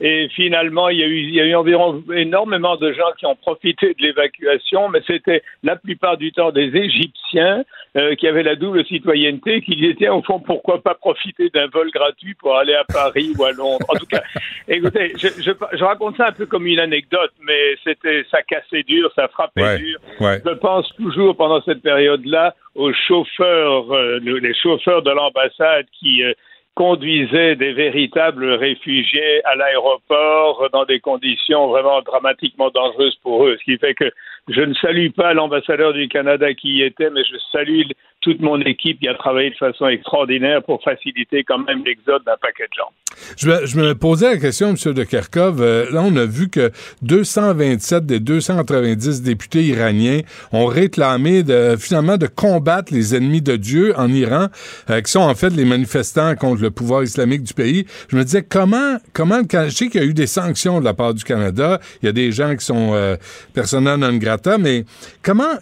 et 0.00 0.28
finalement, 0.28 0.90
il 0.90 0.98
y 0.98 1.02
a 1.02 1.06
eu, 1.06 1.18
il 1.20 1.34
y 1.34 1.40
a 1.40 1.44
eu 1.44 1.54
environ 1.54 2.02
énormément 2.14 2.76
de 2.76 2.92
gens 2.92 3.12
qui 3.18 3.26
ont 3.26 3.36
profité 3.36 3.94
de 3.94 4.02
l'évacuation, 4.02 4.88
mais 4.88 5.00
c'était 5.06 5.42
la 5.62 5.76
plupart 5.76 6.16
du 6.16 6.32
temps 6.32 6.52
des 6.52 6.76
Égyptiens 6.76 7.64
euh, 7.96 8.14
qui 8.16 8.26
avaient 8.26 8.42
la 8.42 8.56
double 8.56 8.84
citoyenneté, 8.86 9.60
qui 9.62 9.94
tiens, 9.96 10.14
au 10.14 10.22
fond, 10.22 10.40
pourquoi 10.40 10.82
pas 10.82 10.94
profiter 10.94 11.48
d'un 11.50 11.68
vol 11.68 11.90
gratuit 11.92 12.34
pour 12.34 12.56
aller 12.56 12.74
à 12.74 12.84
Paris 12.84 13.32
ou 13.38 13.44
à 13.44 13.52
Londres. 13.52 13.86
En 13.88 13.94
tout 13.94 14.06
cas, 14.06 14.22
écoutez, 14.68 15.12
je, 15.16 15.28
je, 15.40 15.52
je 15.78 15.84
raconte 15.84 16.16
ça 16.16 16.28
un 16.28 16.32
peu 16.32 16.46
comme 16.46 16.66
une 16.66 16.80
anecdote, 16.80 17.32
mais 17.46 17.76
c'était 17.84 18.24
ça 18.30 18.42
cassait 18.42 18.82
dur, 18.82 19.10
ça 19.14 19.28
frappait 19.28 19.62
Ouais, 19.62 19.78
dur. 19.78 19.98
ouais. 20.20 20.42
Je 20.44 20.50
pense 20.54 20.92
toujours 20.96 21.36
pendant 21.36 21.62
cette 21.62 21.82
période-là 21.82 22.54
aux 22.74 22.92
chauffeurs, 22.92 23.92
euh, 23.94 24.18
le- 24.20 24.38
les 24.38 24.54
chauffeurs 24.54 25.02
de 25.02 25.10
l'ambassade 25.12 25.86
qui 25.98 26.22
euh, 26.24 26.32
conduisaient 26.74 27.54
des 27.54 27.72
véritables 27.72 28.50
réfugiés 28.54 29.44
à 29.44 29.54
l'aéroport 29.54 30.68
dans 30.72 30.84
des 30.84 30.98
conditions 30.98 31.68
vraiment 31.68 32.02
dramatiquement 32.02 32.70
dangereuses 32.70 33.14
pour 33.22 33.46
eux. 33.46 33.56
Ce 33.60 33.64
qui 33.64 33.78
fait 33.78 33.94
que 33.94 34.10
je 34.48 34.60
ne 34.60 34.74
salue 34.74 35.10
pas 35.10 35.32
l'ambassadeur 35.32 35.92
du 35.92 36.08
Canada 36.08 36.52
qui 36.54 36.76
y 36.76 36.82
était, 36.82 37.10
mais 37.10 37.24
je 37.24 37.36
salue 37.50 37.82
toute 38.24 38.40
mon 38.40 38.58
équipe 38.62 39.00
qui 39.00 39.08
a 39.08 39.14
travaillé 39.14 39.50
de 39.50 39.56
façon 39.56 39.86
extraordinaire 39.86 40.62
pour 40.62 40.82
faciliter 40.82 41.44
quand 41.44 41.58
même 41.58 41.84
l'exode 41.84 42.24
d'un 42.24 42.36
paquet 42.40 42.64
de 42.64 42.74
gens. 42.74 42.90
Je 43.36 43.78
me, 43.78 43.94
posais 43.94 44.32
la 44.32 44.38
question, 44.38 44.70
M. 44.70 44.92
de 44.92 45.04
Kerkov. 45.04 45.60
Euh, 45.60 45.90
là, 45.90 46.02
on 46.02 46.16
a 46.16 46.24
vu 46.24 46.48
que 46.48 46.70
227 47.02 48.06
des 48.06 48.20
290 48.20 49.22
députés 49.22 49.62
iraniens 49.62 50.20
ont 50.52 50.66
réclamé 50.66 51.42
finalement 51.78 52.16
de 52.16 52.26
combattre 52.26 52.92
les 52.92 53.14
ennemis 53.14 53.42
de 53.42 53.56
Dieu 53.56 53.92
en 53.96 54.08
Iran, 54.08 54.48
euh, 54.90 55.00
qui 55.00 55.12
sont 55.12 55.20
en 55.20 55.34
fait 55.34 55.50
les 55.50 55.64
manifestants 55.64 56.34
contre 56.34 56.62
le 56.62 56.70
pouvoir 56.70 57.02
islamique 57.02 57.42
du 57.42 57.54
pays. 57.54 57.86
Je 58.08 58.16
me 58.16 58.24
disais, 58.24 58.42
comment, 58.42 58.96
comment 59.12 59.40
je 59.52 59.68
sais 59.68 59.88
qu'il 59.88 60.00
y 60.00 60.04
a 60.04 60.06
eu 60.06 60.14
des 60.14 60.26
sanctions 60.26 60.80
de 60.80 60.84
la 60.84 60.94
part 60.94 61.14
du 61.14 61.24
Canada. 61.24 61.80
Il 62.02 62.06
y 62.06 62.08
a 62.08 62.12
des 62.12 62.32
gens 62.32 62.56
qui 62.56 62.64
sont 62.64 62.94
euh, 62.94 63.16
persona 63.52 63.96
non 63.96 64.16
grata, 64.16 64.58
mais 64.58 64.84
comment, 65.22 65.54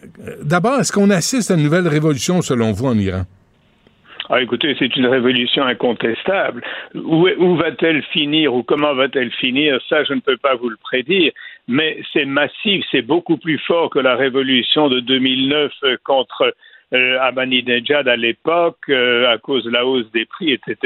d'abord, 0.43 0.81
est-ce 0.81 0.93
qu'on 0.93 1.11
assiste 1.11 1.51
à 1.51 1.55
une 1.55 1.63
nouvelle 1.65 1.89
révolution 1.89 2.41
selon 2.53 2.73
vous 2.73 2.87
en 2.87 2.99
Iran? 2.99 3.25
Ah, 4.29 4.41
écoutez, 4.41 4.77
c'est 4.79 4.95
une 4.97 5.07
révolution 5.07 5.65
incontestable. 5.65 6.63
Où, 6.95 7.57
va-t-elle 7.57 8.03
finir 8.05 8.55
ou 8.55 8.63
comment 8.63 8.95
va-t-elle 8.95 9.33
finir? 9.33 9.81
Ça, 9.89 10.05
je 10.05 10.13
ne 10.15 10.21
peux 10.21 10.37
pas 10.37 10.55
vous 10.55 10.69
le 10.69 10.77
prédire. 10.77 11.33
Mais 11.67 12.01
c'est 12.13 12.25
massif, 12.25 12.85
c'est 12.91 13.03
beaucoup 13.03 13.37
plus 13.37 13.59
fort 13.59 13.91
que 13.91 13.99
la 13.99 14.17
révolution 14.17 14.89
de 14.89 15.01
2009 15.01 15.73
euh, 15.85 15.97
contre 16.05 16.55
euh, 16.93 17.19
Ahmadinejad 17.21 18.07
à 18.07 18.17
l'époque, 18.17 18.85
euh, 18.89 19.33
à 19.33 19.39
cause 19.39 19.65
de 19.65 19.71
la 19.71 19.87
hausse 19.87 20.11
des 20.13 20.27
prix, 20.27 20.53
etc. 20.53 20.77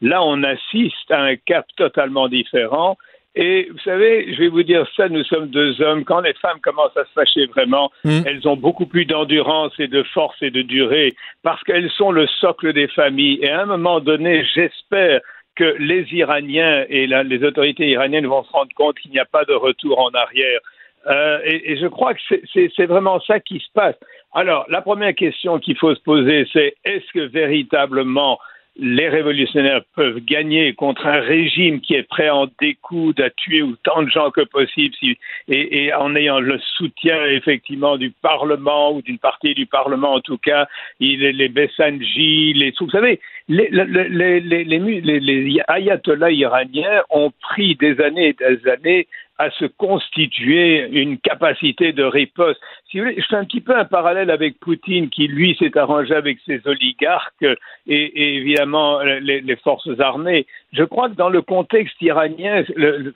Là, 0.00 0.22
on 0.22 0.42
assiste 0.42 1.10
à 1.10 1.20
un 1.20 1.36
cap 1.36 1.66
totalement 1.76 2.28
différent. 2.28 2.96
Et 3.36 3.68
vous 3.70 3.78
savez, 3.80 4.32
je 4.32 4.38
vais 4.38 4.48
vous 4.48 4.62
dire 4.62 4.86
ça, 4.96 5.08
nous 5.08 5.24
sommes 5.24 5.48
deux 5.48 5.80
hommes. 5.82 6.04
Quand 6.04 6.20
les 6.20 6.34
femmes 6.34 6.60
commencent 6.60 6.96
à 6.96 7.04
se 7.04 7.12
fâcher 7.14 7.46
vraiment, 7.46 7.90
Mm. 8.04 8.20
elles 8.26 8.46
ont 8.48 8.56
beaucoup 8.56 8.86
plus 8.86 9.06
d'endurance 9.06 9.72
et 9.80 9.88
de 9.88 10.02
force 10.04 10.36
et 10.40 10.50
de 10.50 10.62
durée 10.62 11.12
parce 11.42 11.62
qu'elles 11.64 11.90
sont 11.90 12.12
le 12.12 12.26
socle 12.40 12.72
des 12.72 12.86
familles. 12.88 13.40
Et 13.42 13.50
à 13.50 13.62
un 13.62 13.66
moment 13.66 13.98
donné, 14.00 14.44
j'espère 14.54 15.20
que 15.56 15.76
les 15.78 16.06
Iraniens 16.12 16.84
et 16.88 17.06
la- 17.06 17.22
les 17.24 17.42
autorités 17.44 17.88
iraniennes 17.88 18.26
vont 18.26 18.44
se 18.44 18.50
rendre 18.52 18.72
compte 18.74 18.98
qu'il 18.98 19.10
n'y 19.10 19.18
a 19.20 19.24
pas 19.24 19.44
de 19.44 19.52
retour 19.54 19.98
en 20.00 20.10
arrière. 20.10 20.60
Euh, 21.06 21.38
et, 21.44 21.72
et 21.72 21.76
je 21.76 21.86
crois 21.86 22.14
que 22.14 22.20
c'est 22.54 22.86
vraiment 22.86 23.20
ça 23.20 23.38
qui 23.40 23.58
se 23.60 23.70
passe. 23.74 23.96
Alors, 24.32 24.64
la 24.68 24.80
première 24.80 25.14
question 25.14 25.58
qu'il 25.58 25.76
faut 25.76 25.94
se 25.94 26.00
poser, 26.00 26.46
c'est 26.52 26.74
est-ce 26.84 27.12
que 27.12 27.20
véritablement 27.26 28.38
les 28.76 29.08
révolutionnaires 29.08 29.82
peuvent 29.94 30.18
gagner 30.20 30.72
contre 30.74 31.06
un 31.06 31.20
régime 31.20 31.80
qui 31.80 31.94
est 31.94 32.02
prêt 32.02 32.28
en 32.28 32.48
découdre, 32.60 33.22
à 33.22 33.30
tuer 33.30 33.62
autant 33.62 34.02
de 34.02 34.08
gens 34.10 34.30
que 34.30 34.40
possible, 34.40 34.94
si- 34.98 35.16
et, 35.48 35.84
et 35.84 35.94
en 35.94 36.16
ayant 36.16 36.40
le 36.40 36.58
soutien 36.76 37.24
effectivement 37.26 37.96
du 37.96 38.10
Parlement 38.10 38.92
ou 38.92 39.02
d'une 39.02 39.18
partie 39.18 39.54
du 39.54 39.66
Parlement 39.66 40.14
en 40.14 40.20
tout 40.20 40.38
cas, 40.38 40.66
il, 40.98 41.20
les 41.20 41.48
Bessanji, 41.48 42.52
les 42.54 42.72
vous 42.80 42.90
savez, 42.90 43.20
les, 43.48 43.68
les- 43.70 44.40
les 44.40 45.60
ayatollahs 45.68 46.32
iraniens 46.32 47.02
ont 47.10 47.30
pris 47.42 47.76
des 47.76 48.00
années 48.00 48.28
et 48.28 48.32
des 48.32 48.68
années 48.68 49.06
à 49.38 49.50
se 49.50 49.64
constituer 49.64 50.88
une 50.90 51.18
capacité 51.18 51.92
de 51.92 52.04
riposte. 52.04 52.60
Si 52.90 52.98
vous 52.98 53.04
voulez, 53.04 53.20
je 53.20 53.26
fais 53.26 53.36
un 53.36 53.44
petit 53.44 53.60
peu 53.60 53.76
un 53.76 53.84
parallèle 53.84 54.30
avec 54.30 54.60
Poutine, 54.60 55.10
qui 55.10 55.26
lui 55.26 55.56
s'est 55.58 55.76
arrangé 55.76 56.14
avec 56.14 56.38
ses 56.46 56.60
oligarques 56.66 57.42
et, 57.42 57.56
et 57.86 58.36
évidemment 58.36 59.00
les 59.00 59.56
forces 59.56 59.98
armées. 59.98 60.46
Je 60.76 60.82
crois 60.82 61.08
que 61.08 61.14
dans 61.14 61.28
le 61.28 61.40
contexte 61.40 61.94
iranien, 62.02 62.64
le- 62.74 63.14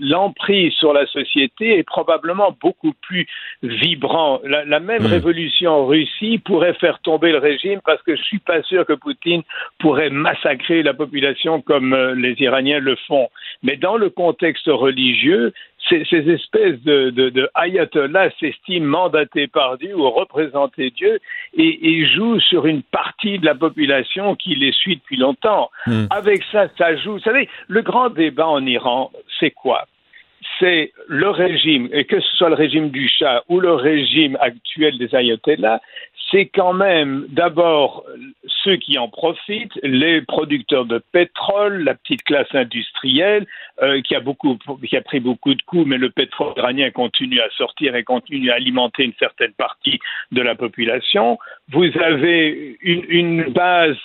l'emprise 0.00 0.74
sur 0.74 0.92
la 0.92 1.06
société 1.06 1.78
est 1.78 1.82
probablement 1.82 2.54
beaucoup 2.60 2.92
plus 3.00 3.26
vibrant. 3.62 4.40
La, 4.44 4.64
la 4.66 4.78
même 4.78 5.06
révolution 5.06 5.70
en 5.70 5.86
Russie 5.86 6.38
pourrait 6.38 6.74
faire 6.74 6.98
tomber 7.00 7.32
le 7.32 7.38
régime 7.38 7.80
parce 7.84 8.02
que 8.02 8.14
je 8.14 8.22
suis 8.22 8.38
pas 8.38 8.62
sûr 8.62 8.84
que 8.84 8.92
Poutine 8.92 9.42
pourrait 9.78 10.10
massacrer 10.10 10.82
la 10.82 10.92
population 10.92 11.62
comme 11.62 11.94
euh, 11.94 12.14
les 12.14 12.34
Iraniens 12.40 12.80
le 12.80 12.96
font. 13.06 13.28
Mais 13.62 13.76
dans 13.76 13.96
le 13.96 14.10
contexte 14.10 14.66
religieux, 14.66 15.52
ces, 15.88 16.04
ces 16.04 16.28
espèces 16.30 16.80
de, 16.82 17.10
de, 17.10 17.30
de 17.30 17.48
ayatollahs 17.54 18.30
s'estiment 18.40 19.02
mandatés 19.02 19.46
par 19.46 19.78
Dieu 19.78 19.94
ou 19.96 20.10
représenter 20.10 20.90
Dieu 20.90 21.18
et, 21.56 21.90
et 21.90 22.06
jouent 22.06 22.40
sur 22.40 22.66
une 22.66 22.82
partie 22.82 23.38
de 23.38 23.46
la 23.46 23.54
population 23.54 24.34
qui 24.34 24.54
les 24.54 24.72
suit 24.72 24.96
depuis 24.96 25.16
longtemps. 25.16 25.70
Mm. 25.86 26.06
Avec 26.10 26.42
ça, 26.50 26.68
ça 26.76 26.96
joue. 26.96 27.12
Vous 27.12 27.20
savez, 27.20 27.48
le 27.68 27.82
grand 27.82 28.10
débat 28.10 28.46
en 28.46 28.64
Iran, 28.66 29.10
c'est 29.38 29.50
quoi? 29.50 29.86
C'est 30.58 30.92
le 31.06 31.30
régime, 31.30 31.88
et 31.92 32.04
que 32.04 32.20
ce 32.20 32.36
soit 32.36 32.48
le 32.48 32.54
régime 32.54 32.90
du 32.90 33.08
Shah 33.08 33.42
ou 33.48 33.60
le 33.60 33.72
régime 33.72 34.36
actuel 34.40 34.98
des 34.98 35.14
ayatollahs, 35.14 35.80
c'est 36.30 36.46
quand 36.46 36.74
même 36.74 37.26
d'abord 37.28 38.04
ceux 38.62 38.76
qui 38.76 38.98
en 38.98 39.08
profitent, 39.08 39.78
les 39.82 40.20
producteurs 40.22 40.84
de 40.84 41.02
pétrole, 41.12 41.84
la 41.84 41.94
petite 41.94 42.22
classe 42.22 42.54
industrielle 42.54 43.46
euh, 43.82 44.02
qui 44.02 44.14
a 44.14 44.20
beaucoup, 44.20 44.58
qui 44.86 44.96
a 44.96 45.00
pris 45.00 45.20
beaucoup 45.20 45.54
de 45.54 45.62
coups, 45.62 45.86
mais 45.86 45.96
le 45.96 46.10
pétrole 46.10 46.52
iranien 46.56 46.90
continue 46.90 47.40
à 47.40 47.48
sortir 47.56 47.96
et 47.96 48.04
continue 48.04 48.50
à 48.50 48.56
alimenter 48.56 49.04
une 49.04 49.14
certaine 49.18 49.52
partie 49.52 49.98
de 50.32 50.42
la 50.42 50.54
population. 50.54 51.38
Vous 51.70 51.90
avez 51.98 52.76
une, 52.82 53.04
une 53.08 53.44
base 53.44 53.96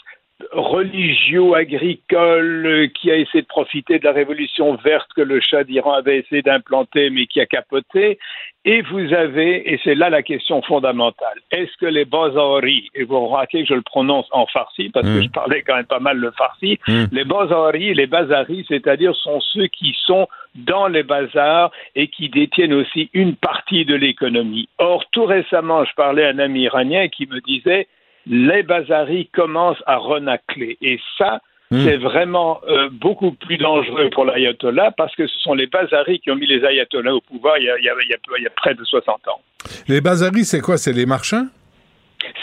religio-agricole 0.52 2.66
euh, 2.66 2.88
qui 2.88 3.12
a 3.12 3.16
essayé 3.16 3.42
de 3.42 3.48
profiter 3.48 4.00
de 4.00 4.06
la 4.06 4.12
révolution 4.12 4.76
verte 4.76 5.10
que 5.16 5.22
le 5.22 5.40
Shah 5.40 5.64
d'Iran 5.64 5.94
avait 5.94 6.20
essayé 6.20 6.42
d'implanter 6.42 7.10
mais 7.10 7.26
qui 7.28 7.40
a 7.40 7.46
capoté. 7.46 8.20
Et 8.66 8.82
vous 8.82 9.14
avez, 9.14 9.74
et 9.74 9.80
c'est 9.84 9.96
là 9.96 10.10
la 10.10 10.24
question 10.24 10.62
fondamentale, 10.62 11.38
est-ce 11.52 11.76
que 11.80 11.86
les 11.86 12.06
Bazari, 12.06 12.90
et 12.96 13.04
vous 13.04 13.28
remarquez 13.28 13.64
que 13.64 13.70
je 13.70 13.74
le 13.74 13.82
prononce 13.82 14.28
en 14.32 14.46
farsi 14.48 14.90
parce 14.90 15.06
que 15.06 15.20
Mm. 15.20 15.24
je 15.24 15.30
parlais 15.30 15.62
quand 15.64 15.76
même 15.76 15.86
pas 15.86 16.00
mal 16.00 16.18
le 16.18 16.32
farsi, 16.32 16.80
Mm. 16.88 17.06
les 17.12 17.26
Bazari, 17.26 17.94
les 17.94 18.08
Bazaris, 18.08 18.66
c'est-à-dire 18.68 19.16
sont 19.16 19.40
ceux 19.42 19.68
qui 19.68 19.96
sont 20.06 20.28
dans 20.56 20.88
les 20.88 21.04
bazars 21.04 21.72
et 21.96 22.08
qui 22.08 22.30
détiennent 22.30 22.74
aussi 22.74 23.10
une 23.14 23.36
partie 23.36 23.86
de 23.86 23.96
l'économie. 23.96 24.70
Or, 24.78 25.04
tout 25.12 25.26
récemment, 25.26 25.84
je 25.84 25.94
parlais 25.96 26.26
à 26.26 26.30
un 26.30 26.40
ami 26.40 26.62
iranien 26.62 27.08
qui 27.08 27.28
me 27.28 27.40
disait 27.42 27.88
les 28.28 28.64
bazaris 28.64 29.28
commencent 29.34 29.84
à 29.86 29.98
renacler. 29.98 30.78
Et 30.82 31.00
ça, 31.18 31.40
Mm. 31.72 31.86
c'est 31.86 31.98
vraiment 31.98 32.62
euh, 32.70 32.90
beaucoup 32.92 33.32
plus 33.32 33.58
dangereux 33.58 34.10
pour 34.12 34.26
l'ayatollah 34.26 34.92
parce 34.96 35.16
que 35.16 35.26
ce 35.26 35.40
sont 35.40 35.56
les 35.56 35.66
bazaris 35.66 36.20
qui 36.20 36.30
ont 36.30 36.36
mis 36.36 36.46
les 36.46 36.64
ayatollahs 36.64 37.16
au 37.16 37.22
pouvoir 37.22 37.58
il 37.58 37.64
y 37.64 37.70
a, 37.70 37.80
il 37.80 37.84
y 37.86 37.90
a- 37.90 37.94
il 38.04 38.10
y 38.10 38.14
a- 38.14 38.18
il 38.38 38.44
y 38.44 38.48
a 38.48 38.52
près 38.52 38.76
de 38.76 38.84
60 38.84 39.28
ans. 39.28 39.42
Les 39.88 40.00
bazaris, 40.00 40.44
c'est 40.46 40.60
quoi? 40.62 40.78
C'est 40.78 40.94
les 40.94 41.08
marchands? 41.08 41.48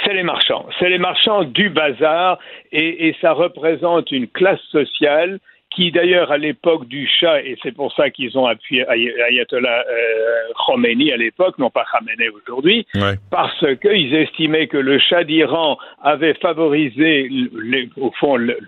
C'est 0.04 0.14
les 0.14 0.24
marchands. 0.24 0.66
C'est 0.78 0.88
les 0.88 0.98
marchands 0.98 1.44
du 1.44 1.70
bazar 1.70 2.38
et, 2.72 3.08
et 3.08 3.16
ça 3.20 3.32
représente 3.32 4.10
une 4.10 4.26
classe 4.26 4.60
sociale 4.72 5.38
qui 5.70 5.92
d'ailleurs 5.92 6.32
à 6.32 6.38
l'époque 6.38 6.86
du 6.88 7.06
Shah, 7.06 7.40
et 7.42 7.56
c'est 7.62 7.74
pour 7.74 7.92
ça 7.94 8.10
qu'ils 8.10 8.36
ont 8.36 8.46
appuyé 8.46 8.84
Ay- 8.88 9.14
Ayatollah 9.22 9.84
euh, 9.88 10.52
Khomeini 10.66 11.12
à 11.12 11.16
l'époque, 11.16 11.58
non 11.58 11.70
pas 11.70 11.84
Khamenei 11.92 12.28
aujourd'hui, 12.28 12.86
Ouais. 12.96 13.14
parce 13.30 13.64
qu'ils 13.80 14.14
estimaient 14.14 14.66
que 14.66 14.76
le 14.76 14.98
Shah 14.98 15.24
d'Iran 15.24 15.78
avait 16.02 16.34
favorisé, 16.34 17.28
les- 17.30 17.88
au 17.96 18.10
fond, 18.18 18.36
le- 18.36 18.58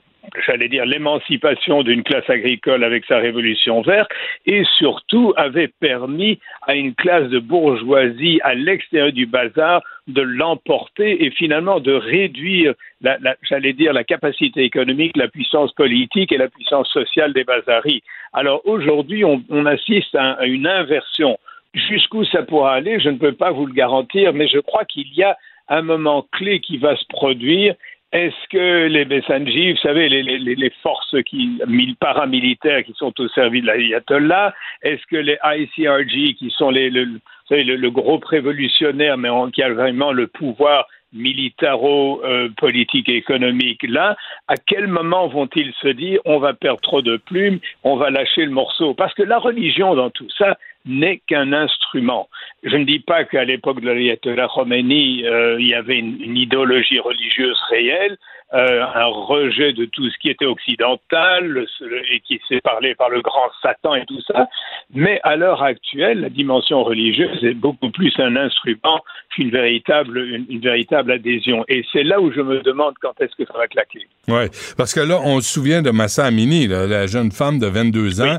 j'allais 0.46 0.68
dire 0.68 0.86
l'émancipation 0.86 1.82
d'une 1.82 2.02
classe 2.02 2.28
agricole 2.28 2.84
avec 2.84 3.04
sa 3.06 3.18
révolution 3.18 3.82
verte, 3.82 4.10
et 4.46 4.62
surtout 4.78 5.32
avait 5.36 5.68
permis 5.68 6.38
à 6.62 6.74
une 6.74 6.94
classe 6.94 7.28
de 7.28 7.38
bourgeoisie 7.38 8.40
à 8.42 8.54
l'extérieur 8.54 9.12
du 9.12 9.26
bazar 9.26 9.82
de 10.08 10.22
l'emporter 10.22 11.24
et 11.24 11.30
finalement 11.30 11.80
de 11.80 11.92
réduire, 11.92 12.74
la, 13.00 13.18
la- 13.20 13.36
j'allais 13.42 13.72
dire, 13.72 13.92
la 13.92 14.04
capacité 14.04 14.62
économique, 14.62 15.16
la 15.16 15.28
puissance 15.28 15.72
politique 15.72 16.32
et 16.32 16.38
la 16.38 16.48
puissance 16.48 16.88
sociale 16.90 17.32
des 17.32 17.44
bazaris. 17.44 18.02
Alors 18.32 18.62
aujourd'hui, 18.64 19.24
on, 19.24 19.42
on 19.48 19.66
assiste 19.66 20.14
à, 20.14 20.32
à 20.32 20.46
une 20.46 20.66
inversion. 20.66 21.38
Jusqu'où 21.74 22.24
ça 22.24 22.42
pourra 22.42 22.74
aller, 22.74 23.00
je 23.00 23.08
ne 23.08 23.16
peux 23.18 23.32
pas 23.32 23.50
vous 23.50 23.66
le 23.66 23.72
garantir, 23.72 24.32
mais 24.34 24.48
je 24.48 24.58
crois 24.58 24.84
qu'il 24.84 25.12
y 25.14 25.22
a 25.22 25.36
un 25.68 25.82
moment 25.82 26.26
clé 26.32 26.60
qui 26.60 26.76
va 26.76 26.96
se 26.96 27.04
produire. 27.08 27.74
Est-ce 28.12 28.48
que 28.50 28.86
les 28.88 29.06
Bessanji, 29.06 29.72
vous 29.72 29.78
savez, 29.78 30.08
les, 30.10 30.22
les, 30.22 30.38
les- 30.38 30.72
forces 30.82 31.16
qui, 31.24 31.58
mil- 31.66 31.96
paramilitaires 31.96 32.84
qui 32.84 32.92
sont 32.94 33.12
au 33.18 33.28
service 33.28 33.62
de 33.62 33.68
l'ayatollah, 33.68 34.54
est-ce 34.82 35.04
que 35.06 35.16
les 35.16 35.38
ICRG, 35.42 36.34
qui 36.34 36.50
sont 36.50 36.70
les, 36.70 36.90
le, 36.90 37.04
le, 37.50 37.76
le 37.76 37.90
groupe 37.90 38.24
révolutionnaire, 38.26 39.16
mais 39.16 39.30
qui 39.52 39.62
a 39.62 39.72
vraiment 39.72 40.12
le 40.12 40.26
pouvoir 40.26 40.86
militaro-politique 41.14 43.08
et 43.08 43.16
économique 43.16 43.82
là, 43.88 44.16
à 44.48 44.54
quel 44.56 44.86
moment 44.88 45.28
vont-ils 45.28 45.72
se 45.80 45.88
dire 45.88 46.20
on 46.24 46.38
va 46.38 46.54
perdre 46.54 46.80
trop 46.80 47.02
de 47.02 47.16
plumes, 47.16 47.58
on 47.84 47.96
va 47.96 48.10
lâcher 48.10 48.44
le 48.44 48.50
morceau? 48.50 48.94
Parce 48.94 49.14
que 49.14 49.22
la 49.22 49.38
religion 49.38 49.94
dans 49.94 50.10
tout 50.10 50.28
ça, 50.38 50.56
n'est 50.84 51.20
qu'un 51.26 51.52
instrument. 51.52 52.28
Je 52.62 52.76
ne 52.76 52.84
dis 52.84 53.00
pas 53.00 53.24
qu'à 53.24 53.44
l'époque 53.44 53.80
de 53.80 53.90
l'ayatollah 53.90 54.48
Khomeini, 54.54 55.24
euh, 55.26 55.56
il 55.60 55.68
y 55.68 55.74
avait 55.74 55.98
une, 55.98 56.20
une 56.20 56.36
idéologie 56.36 56.98
religieuse 57.00 57.58
réelle, 57.70 58.16
euh, 58.54 58.82
un 58.94 59.06
rejet 59.06 59.72
de 59.72 59.86
tout 59.86 60.08
ce 60.10 60.18
qui 60.18 60.28
était 60.28 60.44
occidental 60.44 61.46
le- 61.46 61.66
et 62.12 62.20
qui 62.20 62.38
s'est 62.48 62.60
parlé 62.60 62.94
par 62.94 63.08
le 63.08 63.22
grand 63.22 63.48
Satan 63.62 63.94
et 63.94 64.04
tout 64.04 64.20
ça. 64.26 64.46
Mais 64.94 65.20
à 65.22 65.36
l'heure 65.36 65.62
actuelle, 65.62 66.20
la 66.20 66.28
dimension 66.28 66.84
religieuse 66.84 67.42
est 67.44 67.54
beaucoup 67.54 67.90
plus 67.90 68.12
un 68.18 68.36
instrument 68.36 69.00
qu'une 69.34 69.50
véritable, 69.50 70.18
une, 70.18 70.44
une 70.50 70.60
véritable 70.60 71.12
adhésion. 71.12 71.64
Et 71.68 71.82
c'est 71.92 72.02
là 72.02 72.20
où 72.20 72.30
je 72.30 72.42
me 72.42 72.60
demande 72.60 72.92
quand 73.00 73.18
est-ce 73.20 73.34
que 73.36 73.46
ça 73.50 73.56
va 73.56 73.66
claquer. 73.68 74.06
Oui, 74.28 74.44
parce 74.76 74.92
que 74.94 75.00
là, 75.00 75.18
on 75.24 75.40
se 75.40 75.50
souvient 75.52 75.80
de 75.82 75.90
Massa 75.90 76.26
Amini, 76.26 76.66
là, 76.68 76.86
la 76.86 77.06
jeune 77.06 77.32
femme 77.32 77.58
de 77.58 77.66
22 77.66 78.20
ans, 78.20 78.36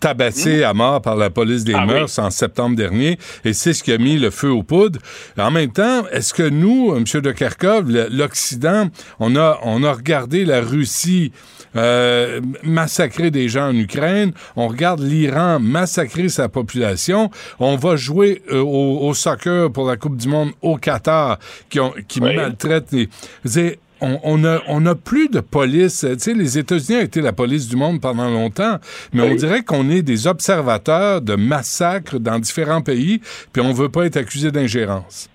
tabassée 0.00 0.62
à 0.62 0.72
mort 0.74 1.02
par 1.02 1.16
la 1.16 1.28
police 1.30 1.64
des 1.64 1.74
Ah 1.74 1.85
oui. 1.86 1.94
mœurs 1.94 2.18
en 2.18 2.30
septembre 2.30 2.76
dernier, 2.76 3.18
et 3.44 3.52
c'est 3.52 3.72
ce 3.72 3.82
qui 3.82 3.92
a 3.92 3.98
mis 3.98 4.18
le 4.18 4.30
feu 4.30 4.50
aux 4.50 4.62
poudres. 4.62 4.98
En 5.38 5.50
même 5.50 5.72
temps, 5.72 6.06
est-ce 6.12 6.34
que 6.34 6.42
nous, 6.48 6.94
M. 6.96 7.04
de 7.20 7.32
Kharkov, 7.32 7.90
l'Occident, 8.10 8.88
on 9.20 9.36
a, 9.36 9.58
on 9.62 9.82
a 9.84 9.92
regardé 9.92 10.44
la 10.44 10.60
Russie 10.60 11.32
euh, 11.76 12.40
massacrer 12.62 13.30
des 13.30 13.48
gens 13.48 13.68
en 13.68 13.76
Ukraine, 13.76 14.32
on 14.56 14.66
regarde 14.68 15.00
l'Iran 15.00 15.58
massacrer 15.60 16.28
sa 16.28 16.48
population, 16.48 17.30
on 17.58 17.76
va 17.76 17.96
jouer 17.96 18.42
euh, 18.50 18.60
au, 18.60 19.06
au 19.06 19.14
soccer 19.14 19.70
pour 19.70 19.86
la 19.86 19.96
Coupe 19.96 20.16
du 20.16 20.28
Monde 20.28 20.50
au 20.62 20.76
Qatar, 20.76 21.38
qui, 21.68 21.80
ont, 21.80 21.92
qui 22.08 22.20
Oui. 22.20 22.34
maltraitent 22.34 22.92
les... 22.92 23.78
On, 24.00 24.18
on 24.24 24.44
a, 24.44 24.60
on 24.68 24.84
a 24.86 24.94
plus 24.94 25.28
de 25.28 25.40
police. 25.40 26.06
Tu 26.08 26.18
sais, 26.18 26.34
les 26.34 26.58
États-Unis 26.58 26.98
ont 26.98 27.04
été 27.04 27.20
la 27.20 27.32
police 27.32 27.68
du 27.68 27.76
monde 27.76 28.00
pendant 28.00 28.28
longtemps, 28.28 28.76
mais 29.12 29.22
on 29.22 29.34
dirait 29.34 29.62
qu'on 29.62 29.88
est 29.88 30.02
des 30.02 30.26
observateurs 30.26 31.22
de 31.22 31.34
massacres 31.34 32.18
dans 32.18 32.38
différents 32.38 32.82
pays, 32.82 33.20
puis 33.52 33.62
on 33.62 33.72
veut 33.72 33.88
pas 33.88 34.06
être 34.06 34.16
accusé 34.16 34.50
d'ingérence. 34.50 35.30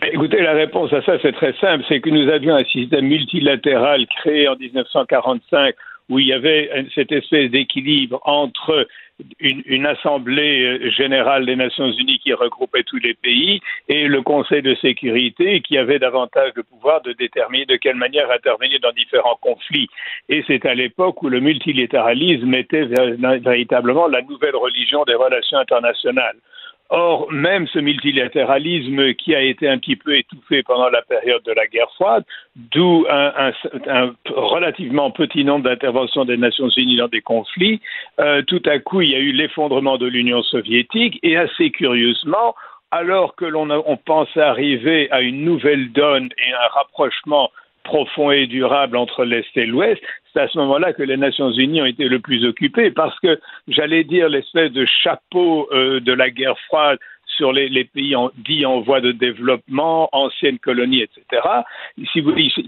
Mais 0.00 0.10
Écoutez, 0.12 0.42
la 0.42 0.54
réponse 0.54 0.92
à 0.92 1.02
ça, 1.02 1.18
c'est 1.22 1.32
très 1.32 1.54
simple. 1.60 1.84
C'est 1.88 2.00
que 2.00 2.10
nous 2.10 2.28
avions 2.30 2.54
un 2.54 2.64
système 2.64 3.06
multilatéral 3.06 4.06
créé 4.20 4.48
en 4.48 4.56
1945 4.56 5.74
où 6.08 6.18
il 6.18 6.28
y 6.28 6.32
avait 6.32 6.70
cette 6.94 7.12
espèce 7.12 7.50
d'équilibre 7.50 8.20
entre 8.24 8.86
une, 9.40 9.62
une 9.66 9.86
assemblée 9.86 10.64
euh, 10.64 10.90
générale 10.90 11.46
des 11.46 11.56
Nations 11.56 11.90
Unies 11.90 12.18
qui 12.18 12.32
regroupait 12.32 12.82
tous 12.82 12.98
les 12.98 13.14
pays 13.14 13.60
et 13.88 14.06
le 14.08 14.22
Conseil 14.22 14.62
de 14.62 14.74
sécurité 14.74 15.60
qui 15.60 15.78
avait 15.78 15.98
davantage 15.98 16.52
le 16.54 16.62
pouvoir 16.62 17.00
de 17.02 17.12
déterminer 17.12 17.66
de 17.66 17.76
quelle 17.76 17.96
manière 17.96 18.30
intervenir 18.30 18.78
dans 18.80 18.92
différents 18.92 19.38
conflits. 19.40 19.88
Et 20.28 20.44
c'est 20.46 20.66
à 20.66 20.74
l'époque 20.74 21.22
où 21.22 21.28
le 21.28 21.40
multilatéralisme 21.40 22.54
était 22.54 22.84
vé- 22.84 23.38
véritablement 23.42 24.06
la 24.06 24.22
nouvelle 24.22 24.56
religion 24.56 25.04
des 25.04 25.14
relations 25.14 25.58
internationales. 25.58 26.36
Or, 26.88 27.30
même 27.32 27.66
ce 27.66 27.80
multilatéralisme 27.80 29.14
qui 29.14 29.34
a 29.34 29.40
été 29.40 29.68
un 29.68 29.78
petit 29.78 29.96
peu 29.96 30.16
étouffé 30.16 30.62
pendant 30.62 30.88
la 30.88 31.02
période 31.02 31.42
de 31.42 31.52
la 31.52 31.66
guerre 31.66 31.90
froide, 31.94 32.24
d'où 32.54 33.04
un, 33.10 33.52
relativement 34.28 35.10
petit 35.10 35.44
nombre 35.44 35.64
d'interventions 35.64 36.24
des 36.24 36.36
Nations 36.36 36.68
Unies 36.68 36.98
dans 36.98 37.08
des 37.08 37.22
conflits, 37.22 37.80
euh, 38.20 38.42
tout 38.42 38.62
à 38.66 38.78
coup, 38.78 39.00
il 39.00 39.10
y 39.10 39.16
a 39.16 39.18
eu 39.18 39.32
l'effondrement 39.32 39.98
de 39.98 40.06
l'Union 40.06 40.42
soviétique 40.42 41.18
et 41.24 41.36
assez 41.36 41.70
curieusement, 41.70 42.54
alors 42.92 43.34
que 43.34 43.44
l'on 43.44 43.68
on 43.70 43.96
pensait 43.96 44.40
arriver 44.40 45.10
à 45.10 45.22
une 45.22 45.44
nouvelle 45.44 45.90
donne 45.90 46.28
et 46.38 46.52
un 46.52 46.68
rapprochement 46.72 47.50
profond 47.82 48.30
et 48.30 48.46
durable 48.46 48.96
entre 48.96 49.24
l'Est 49.24 49.56
et 49.56 49.66
l'Ouest, 49.66 50.02
c'est 50.36 50.42
à 50.42 50.48
ce 50.48 50.58
moment-là 50.58 50.92
que 50.92 51.02
les 51.02 51.16
Nations 51.16 51.50
Unies 51.50 51.80
ont 51.80 51.86
été 51.86 52.08
le 52.08 52.20
plus 52.20 52.44
occupées 52.44 52.90
parce 52.90 53.18
que, 53.20 53.40
j'allais 53.68 54.04
dire, 54.04 54.28
l'espèce 54.28 54.70
de 54.70 54.84
chapeau 54.84 55.68
euh, 55.72 56.00
de 56.00 56.12
la 56.12 56.30
guerre 56.30 56.58
froide 56.66 56.98
sur 57.36 57.52
les, 57.52 57.84
pays 57.84 58.16
en- 58.16 58.30
dits 58.36 58.66
en 58.66 58.80
voie 58.80 59.00
de 59.00 59.12
développement, 59.12 60.08
anciennes 60.12 60.58
colonies, 60.58 61.02
etc. 61.02 61.42
Il 61.96 62.06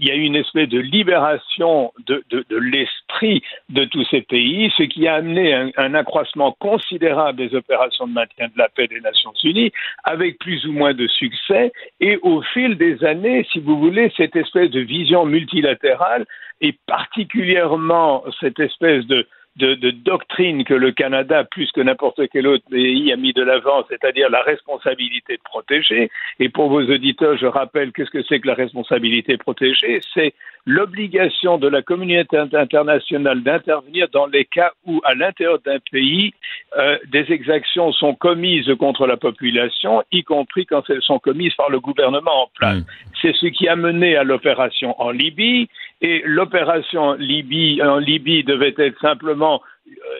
y 0.01 0.11
a 0.11 0.15
eu 0.15 0.21
une 0.21 0.35
espèce 0.35 0.69
de 0.69 0.79
libération 0.79 1.91
de, 2.07 2.23
l'esprit 2.59 3.41
de 3.69 3.85
tous 3.85 4.05
ces 4.11 4.21
pays, 4.21 4.71
ce 4.77 4.83
qui 4.83 5.07
a 5.07 5.15
amené 5.15 5.53
un 5.75 5.93
accroissement 5.93 6.55
considérable 6.59 7.37
des 7.37 7.55
opérations 7.55 8.07
de 8.07 8.13
maintien 8.13 8.47
de 8.47 8.57
la 8.57 8.69
paix 8.69 8.87
des 8.87 9.01
Nations 9.01 9.33
Unies, 9.43 9.71
avec 10.03 10.39
plus 10.39 10.65
ou 10.65 10.71
moins 10.71 10.93
de 10.93 11.07
succès. 11.07 11.71
Et 11.99 12.17
au 12.21 12.41
fil 12.41 12.77
des 12.77 13.03
années, 13.03 13.45
si 13.51 13.59
vous 13.59 13.77
voulez, 13.79 14.11
cette 14.15 14.35
espèce 14.35 14.69
de 14.71 14.81
vision 14.81 15.25
multilatérale 15.25 16.25
et 16.61 16.73
particulièrement 16.87 18.23
cette 18.39 18.59
espèce 18.59 19.05
de, 19.07 19.27
de, 19.59 19.91
doctrine 19.91 20.63
que 20.63 20.73
le 20.73 20.91
Canada, 20.91 21.43
plus 21.43 21.71
que 21.71 21.81
n'importe 21.81 22.21
quel 22.31 22.47
autre 22.47 22.63
pays, 22.69 23.11
a 23.11 23.15
mis 23.15 23.33
de 23.33 23.43
l'avant, 23.43 23.85
c'est-à-dire 23.89 24.29
la 24.29 24.41
responsabilité 24.41 25.33
de 25.37 25.41
protéger. 25.43 26.09
Et 26.39 26.49
pour 26.49 26.69
vos 26.69 26.81
auditeurs, 26.81 27.37
je 27.37 27.45
rappelle 27.45 27.91
qu'est-ce 27.91 28.09
que 28.09 28.23
c'est 28.27 28.39
que 28.39 28.47
la 28.47 28.53
responsabilité 28.53 29.37
protégée 29.37 30.01
C'est 30.13 30.33
l'obligation 30.65 31.57
de 31.57 31.67
la 31.67 31.81
communauté 31.81 32.37
inter- 32.37 32.57
internationale 32.57 33.41
d'intervenir 33.43 34.07
dans 34.11 34.27
les 34.27 34.45
cas 34.45 34.71
où, 34.85 35.01
à 35.03 35.13
l'intérieur 35.15 35.59
d'un 35.65 35.79
pays, 35.91 36.33
euh, 36.77 36.97
des 37.07 37.31
exactions 37.31 37.91
sont 37.91 38.13
commises 38.13 38.71
contre 38.79 39.07
la 39.07 39.17
population, 39.17 40.03
y 40.11 40.23
compris 40.23 40.65
quand 40.65 40.89
elles 40.89 41.01
sont 41.01 41.19
commises 41.19 41.55
par 41.55 41.69
le 41.69 41.79
gouvernement 41.79 42.43
en 42.43 42.49
place. 42.55 42.83
C'est 43.21 43.35
ce 43.35 43.47
qui 43.47 43.67
a 43.67 43.75
mené 43.75 44.15
à 44.15 44.23
l'opération 44.23 44.99
en 45.01 45.11
Libye, 45.11 45.67
et 46.01 46.21
l'opération 46.25 47.01
en 47.01 47.13
Libye, 47.13 47.81
en 47.83 47.97
Libye 47.97 48.43
devait 48.43 48.75
être 48.77 48.99
simplement 49.01 49.61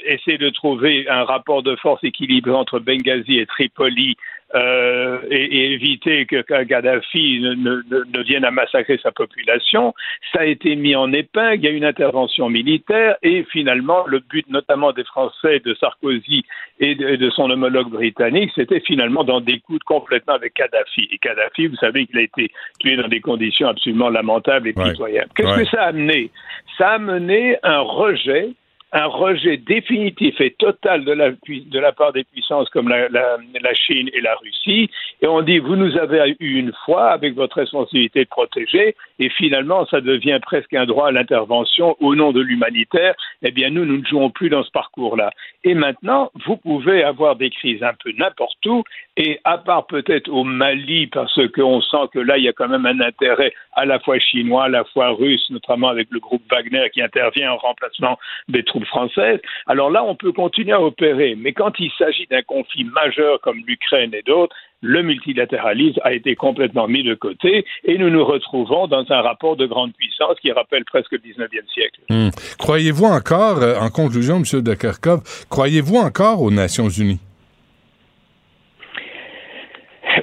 essayer 0.05 0.37
de 0.37 0.49
trouver 0.49 1.07
un 1.09 1.23
rapport 1.23 1.63
de 1.63 1.75
force 1.75 2.03
équilibré 2.03 2.51
entre 2.51 2.79
Benghazi 2.79 3.39
et 3.39 3.45
Tripoli 3.45 4.15
euh, 4.55 5.19
et, 5.29 5.43
et 5.43 5.71
éviter 5.73 6.25
que 6.25 6.41
Kadhafi 6.41 7.39
ne, 7.39 7.53
ne, 7.53 7.81
ne- 7.91 8.03
ne 8.17 8.23
vienne 8.23 8.43
à 8.45 8.49
massacrer 8.49 8.97
sa 9.03 9.11
population. 9.11 9.93
Ça 10.33 10.39
a 10.41 10.45
été 10.45 10.75
mis 10.75 10.95
en 10.95 11.13
épingle, 11.13 11.57
il 11.57 11.63
y 11.65 11.67
a 11.67 11.71
eu 11.71 11.75
une 11.77 11.85
intervention 11.85 12.49
militaire 12.49 13.15
et 13.21 13.43
finalement 13.51 14.05
le 14.07 14.19
but 14.19 14.49
notamment 14.49 14.91
des 14.91 15.03
Français, 15.03 15.59
de 15.63 15.75
Sarkozy 15.75 16.45
et 16.79 16.95
de, 16.95 17.15
de 17.17 17.29
son 17.29 17.51
homologue 17.51 17.89
britannique, 17.91 18.51
c'était 18.55 18.79
finalement 18.79 19.23
d'en 19.23 19.39
découdre 19.41 19.85
complètement 19.85 20.33
avec 20.33 20.55
Kadhafi. 20.55 21.07
Et 21.11 21.19
Kadhafi, 21.19 21.67
vous 21.67 21.75
savez 21.75 22.07
qu'il 22.07 22.17
a 22.17 22.21
été 22.23 22.49
tué 22.79 22.95
dans 22.95 23.07
des 23.07 23.21
conditions 23.21 23.67
absolument 23.67 24.09
lamentables 24.09 24.69
et 24.69 24.73
Ouais. 24.75 24.91
pitoyables. 24.93 25.29
Qu'est-ce 25.35 25.47
Ouais. 25.49 25.63
que 25.63 25.69
ça 25.69 25.83
a 25.83 25.87
amené? 25.89 26.31
Ça 26.77 26.87
a 26.89 26.93
amené 26.95 27.57
un 27.63 27.81
rejet 27.81 28.49
un 28.91 29.05
rejet 29.05 29.57
définitif 29.57 30.39
et 30.41 30.51
total 30.51 31.05
de 31.05 31.79
la, 31.79 31.91
part 31.91 32.13
des 32.13 32.23
puissances 32.23 32.69
comme 32.69 32.89
la 32.89 33.73
Chine 33.73 34.09
et 34.13 34.21
la 34.21 34.35
Russie. 34.35 34.89
Et 35.21 35.27
on 35.27 35.41
dit, 35.41 35.59
vous 35.59 35.75
nous 35.75 35.97
avez 35.97 36.35
eu 36.39 36.59
une 36.59 36.71
fois 36.85 37.11
avec 37.11 37.35
votre 37.35 37.57
responsabilité 37.57 38.23
de 38.23 38.29
protéger, 38.29 38.95
et 39.19 39.29
finalement, 39.29 39.85
ça 39.87 39.99
devient 39.99 40.39
presque 40.41 40.73
un 40.73 40.85
droit 40.85 41.09
à 41.09 41.11
l'intervention 41.11 41.97
au 41.99 42.15
nom 42.15 42.31
de 42.31 42.39
l'humanitaire. 42.39 43.15
Eh 43.41 43.51
bien, 43.51 43.69
nous, 43.69 43.85
nous 43.85 43.97
ne 43.97 44.05
jouons 44.05 44.29
plus 44.29 44.49
dans 44.49 44.63
ce 44.63 44.71
parcours-là. 44.71 45.31
Et 45.65 45.73
maintenant, 45.73 46.31
vous 46.45 46.55
pouvez 46.55 47.03
avoir 47.03 47.35
des 47.35 47.49
crises 47.49 47.83
un 47.83 47.93
peu 48.01 48.11
n'importe 48.17 48.65
où, 48.65 48.83
et 49.17 49.39
à 49.43 49.57
part 49.57 49.87
peut-être 49.87 50.29
au 50.29 50.45
Mali, 50.45 51.07
parce 51.07 51.39
qu'on 51.49 51.81
sent 51.81 52.07
que 52.13 52.19
là, 52.19 52.37
il 52.37 52.45
y 52.45 52.47
a 52.47 52.53
quand 52.53 52.69
même 52.69 52.85
un 52.85 53.01
intérêt 53.01 53.53
à 53.73 53.85
la 53.85 53.99
fois 53.99 54.19
chinois, 54.19 54.65
à 54.65 54.69
la 54.69 54.85
fois 54.85 55.09
russe, 55.09 55.49
notamment 55.49 55.89
avec 55.89 56.07
le 56.11 56.19
groupe 56.19 56.43
Wagner 56.49 56.89
qui 56.93 57.01
intervient 57.01 57.51
en 57.51 57.57
remplacement 57.57 58.17
des 58.47 58.63
troupes 58.63 58.78
françaises. 58.85 59.39
Alors 59.67 59.89
là, 59.89 60.03
on 60.03 60.15
peut 60.15 60.31
continuer 60.31 60.73
à 60.73 60.81
opérer. 60.81 61.35
Mais 61.35 61.53
quand 61.53 61.79
il 61.79 61.91
s'agit 61.97 62.27
d'un 62.27 62.41
conflit 62.41 62.83
majeur 62.83 63.39
comme 63.41 63.61
l'Ukraine 63.67 64.13
et 64.13 64.21
d'autres, 64.21 64.55
le 64.81 65.03
multilatéralisme 65.03 65.99
a 66.03 66.13
été 66.13 66.35
complètement 66.35 66.87
mis 66.87 67.03
de 67.03 67.13
côté 67.13 67.65
et 67.83 67.97
nous 67.97 68.09
nous 68.09 68.23
retrouvons 68.23 68.87
dans 68.87 69.05
un 69.09 69.21
rapport 69.21 69.57
de 69.57 69.65
grande 69.65 69.93
puissance 69.93 70.39
qui 70.41 70.51
rappelle 70.51 70.85
presque 70.85 71.11
le 71.11 71.17
19e 71.17 71.67
siècle. 71.73 71.99
Hmm. 72.09 72.29
Croyez-vous 72.57 73.05
encore, 73.05 73.61
euh, 73.61 73.75
en 73.79 73.89
conclusion, 73.89 74.37
M. 74.37 74.61
de 74.61 74.73
Kharkov, 74.73 75.21
croyez-vous 75.49 75.97
encore 75.97 76.41
aux 76.41 76.51
Nations 76.51 76.89
Unies? 76.89 77.19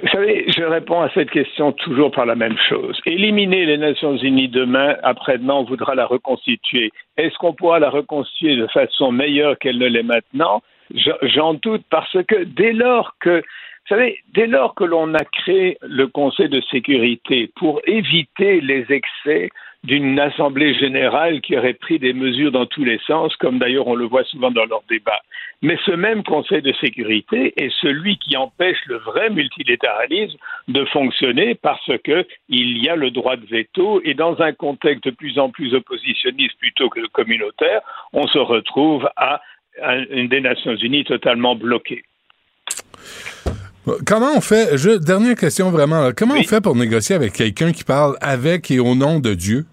Vous 0.02 0.08
savez, 0.08 0.44
je 0.48 0.62
réponds 0.64 1.00
à 1.02 1.10
cette 1.10 1.30
question 1.30 1.72
toujours 1.72 2.10
par 2.10 2.26
la 2.26 2.34
même 2.34 2.56
chose. 2.68 2.98
Éliminer 3.06 3.66
les 3.66 3.78
Nations 3.78 4.16
Unies 4.16 4.48
demain, 4.48 4.96
après-demain, 5.02 5.54
on 5.54 5.64
voudra 5.64 5.94
la 5.94 6.06
reconstituer. 6.06 6.90
Est-ce 7.16 7.36
qu'on 7.38 7.52
pourra 7.54 7.78
la 7.78 7.90
reconstituer 7.90 8.56
de 8.56 8.66
façon 8.68 9.12
meilleure 9.12 9.58
qu'elle 9.58 9.78
ne 9.78 9.86
l'est 9.86 10.02
maintenant? 10.02 10.62
Je- 10.94 11.10
J'en 11.22 11.54
doute 11.54 11.84
parce 11.90 12.16
que 12.26 12.44
dès 12.44 12.72
lors 12.72 13.14
que, 13.20 13.38
vous 13.38 13.88
savez, 13.88 14.18
dès 14.34 14.46
lors 14.46 14.74
que 14.74 14.84
l'on 14.84 15.14
a 15.14 15.24
créé 15.24 15.78
le 15.82 16.06
Conseil 16.08 16.48
de 16.48 16.60
sécurité 16.70 17.50
pour 17.56 17.80
éviter 17.86 18.60
les 18.60 18.86
excès 18.90 19.50
d'une 19.86 20.18
assemblée 20.18 20.74
générale 20.74 21.40
qui 21.40 21.56
aurait 21.56 21.74
pris 21.74 22.00
des 22.00 22.12
mesures 22.12 22.50
dans 22.50 22.66
tous 22.66 22.84
les 22.84 22.98
sens, 23.06 23.34
comme 23.36 23.58
d'ailleurs 23.58 23.86
on 23.86 23.94
le 23.94 24.06
voit 24.06 24.24
souvent 24.24 24.50
dans 24.50 24.64
leurs 24.64 24.82
débats. 24.88 25.22
Mais 25.62 25.78
ce 25.86 25.92
même 25.92 26.24
Conseil 26.24 26.60
de 26.60 26.72
sécurité 26.80 27.54
est 27.56 27.72
celui 27.80 28.18
qui 28.18 28.36
empêche 28.36 28.78
le 28.86 28.96
vrai 28.96 29.30
multilatéralisme 29.30 30.36
de 30.68 30.84
fonctionner 30.86 31.54
parce 31.54 31.90
que 32.02 32.26
il 32.48 32.82
y 32.84 32.88
a 32.88 32.96
le 32.96 33.12
droit 33.12 33.36
de 33.36 33.46
veto 33.46 34.00
et 34.04 34.14
dans 34.14 34.40
un 34.42 34.52
contexte 34.52 35.04
de 35.04 35.10
plus 35.12 35.38
en 35.38 35.50
plus 35.50 35.72
oppositionniste 35.72 36.58
plutôt 36.58 36.90
que 36.90 37.06
communautaire, 37.12 37.80
on 38.12 38.26
se 38.26 38.38
retrouve 38.38 39.08
à, 39.16 39.40
une 40.10 40.28
des 40.28 40.40
Nations 40.40 40.74
Unies 40.74 41.04
totalement 41.04 41.54
bloquée. 41.54 42.02
Comment 44.04 44.32
on 44.36 44.40
fait, 44.40 44.76
je, 44.76 44.98
dernière 44.98 45.36
question 45.36 45.70
vraiment, 45.70 46.10
comment 46.16 46.34
on 46.34 46.42
fait 46.42 46.60
pour 46.60 46.74
négocier 46.74 47.14
avec 47.14 47.34
quelqu'un 47.34 47.70
qui 47.72 47.84
parle 47.84 48.16
avec 48.20 48.70
et 48.72 48.80
au 48.80 48.96
nom 48.96 49.20
de 49.20 49.34
Dieu? 49.34 49.64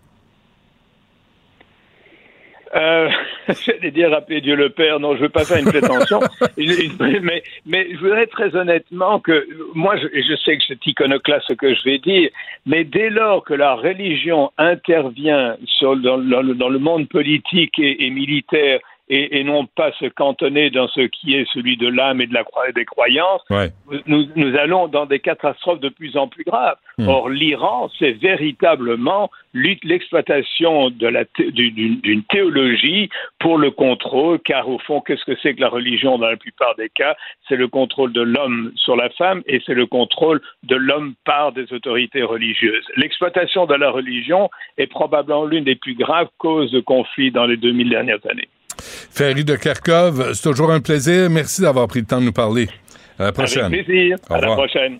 Euh, 2.75 3.09
J'allais 3.65 3.91
dire 3.91 4.13
appeler 4.13 4.41
Dieu 4.41 4.55
le 4.55 4.69
Père, 4.69 4.99
non, 4.99 5.15
je 5.15 5.21
veux 5.21 5.29
pas 5.29 5.45
faire 5.45 5.57
une 5.59 5.65
prétention, 5.65 6.19
mais, 6.57 7.43
mais 7.65 7.87
je 7.91 7.97
voudrais 7.97 8.27
très 8.27 8.55
honnêtement 8.55 9.19
que, 9.19 9.45
moi, 9.73 9.95
je, 9.97 10.07
je 10.21 10.35
sais 10.43 10.57
que 10.57 10.63
c'est 10.67 10.85
iconoclaste 10.87 11.45
ce 11.49 11.53
que 11.53 11.73
je 11.73 11.83
vais 11.83 11.99
dire, 11.99 12.29
mais 12.65 12.83
dès 12.83 13.09
lors 13.09 13.43
que 13.43 13.53
la 13.53 13.75
religion 13.75 14.51
intervient 14.57 15.55
sur, 15.65 15.95
dans, 15.97 16.17
dans 16.17 16.41
le- 16.41 16.55
dans 16.55 16.69
le 16.69 16.79
monde 16.79 17.07
politique 17.09 17.77
et, 17.79 18.05
et 18.05 18.09
militaire 18.09 18.79
et, 19.09 19.39
et 19.39 19.43
non 19.43 19.65
pas 19.65 19.91
se 19.93 20.05
cantonner 20.05 20.69
dans 20.69 20.87
ce 20.87 21.01
qui 21.01 21.35
est 21.35 21.45
celui 21.53 21.77
de 21.77 21.87
l'âme 21.87 22.21
et 22.21 22.27
de 22.27 22.33
la 22.33 22.43
des 22.75 22.85
croyances, 22.85 23.41
Ouais. 23.49 23.71
nous, 24.05 24.25
nous 24.35 24.55
allons 24.57 24.87
dans 24.87 25.05
des 25.05 25.19
catastrophes 25.19 25.79
de 25.79 25.89
plus 25.89 26.15
en 26.17 26.27
plus 26.27 26.43
graves. 26.43 26.77
Hmm. 26.97 27.07
Or, 27.07 27.29
l'Iran, 27.29 27.89
c'est 27.97 28.11
véritablement 28.11 29.31
l'exploitation 29.53 30.89
d'une 30.89 32.23
théologie 32.29 33.09
pour 33.39 33.57
le 33.57 33.71
contrôle, 33.71 34.39
car 34.39 34.69
au 34.69 34.79
fond, 34.79 35.01
qu'est-ce 35.01 35.25
que 35.25 35.35
c'est 35.41 35.55
que 35.55 35.61
la 35.61 35.69
religion 35.69 36.17
dans 36.17 36.27
la 36.27 36.37
plupart 36.37 36.75
des 36.75 36.89
cas? 36.89 37.15
C'est 37.47 37.55
le 37.55 37.67
contrôle 37.67 38.13
de 38.13 38.21
l'homme 38.21 38.71
sur 38.75 38.95
la 38.95 39.09
femme 39.09 39.41
et 39.47 39.61
c'est 39.65 39.73
le 39.73 39.85
contrôle 39.85 40.41
de 40.63 40.75
l'homme 40.75 41.15
par 41.25 41.51
des 41.51 41.71
autorités 41.73 42.23
religieuses. 42.23 42.85
L'exploitation 42.95 43.65
de 43.65 43.75
la 43.75 43.89
religion 43.89 44.49
est 44.77 44.87
probablement 44.87 45.45
l'une 45.45 45.63
des 45.63 45.75
plus 45.75 45.95
graves 45.95 46.29
causes 46.37 46.71
de 46.71 46.79
conflit 46.79 47.31
dans 47.31 47.45
les 47.45 47.57
2000 47.57 47.89
dernières 47.89 48.25
années. 48.29 48.49
Ferry 48.79 49.43
de 49.45 49.55
Kharkov, 49.55 50.33
c'est 50.33 50.43
toujours 50.43 50.71
un 50.71 50.79
plaisir. 50.81 51.29
Merci 51.29 51.61
d'avoir 51.61 51.87
pris 51.87 51.99
le 52.01 52.05
temps 52.05 52.19
de 52.19 52.25
nous 52.25 52.31
parler. 52.33 52.67
À 53.19 53.25
la 53.25 53.31
prochaine. 53.31 53.65
Avec 53.65 53.85
plaisir. 53.85 54.17
Au 54.29 54.33
À 54.33 54.41
la 54.41 54.47
revoir. 54.49 54.67
prochaine. 54.67 54.99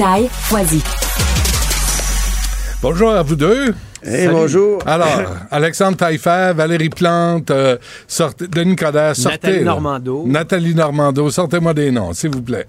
Foisy. 0.05 0.81
Bonjour 2.81 3.11
à 3.11 3.21
vous 3.21 3.35
deux. 3.35 3.71
Hey, 4.03 4.27
bonjour. 4.29 4.79
Alors, 4.87 5.07
Alexandre 5.51 5.95
Taillefer, 5.95 6.53
Valérie 6.55 6.89
Plante, 6.89 7.51
euh, 7.51 7.77
sortez, 8.07 8.47
Denis 8.47 8.75
Coderre, 8.75 9.15
sortez. 9.15 9.37
Nathalie 9.37 9.57
là. 9.59 9.63
Normando. 9.65 10.23
Nathalie 10.25 10.73
Normando, 10.73 11.29
sortez-moi 11.29 11.75
des 11.75 11.91
noms, 11.91 12.13
s'il 12.13 12.31
vous 12.31 12.41
plaît. 12.41 12.65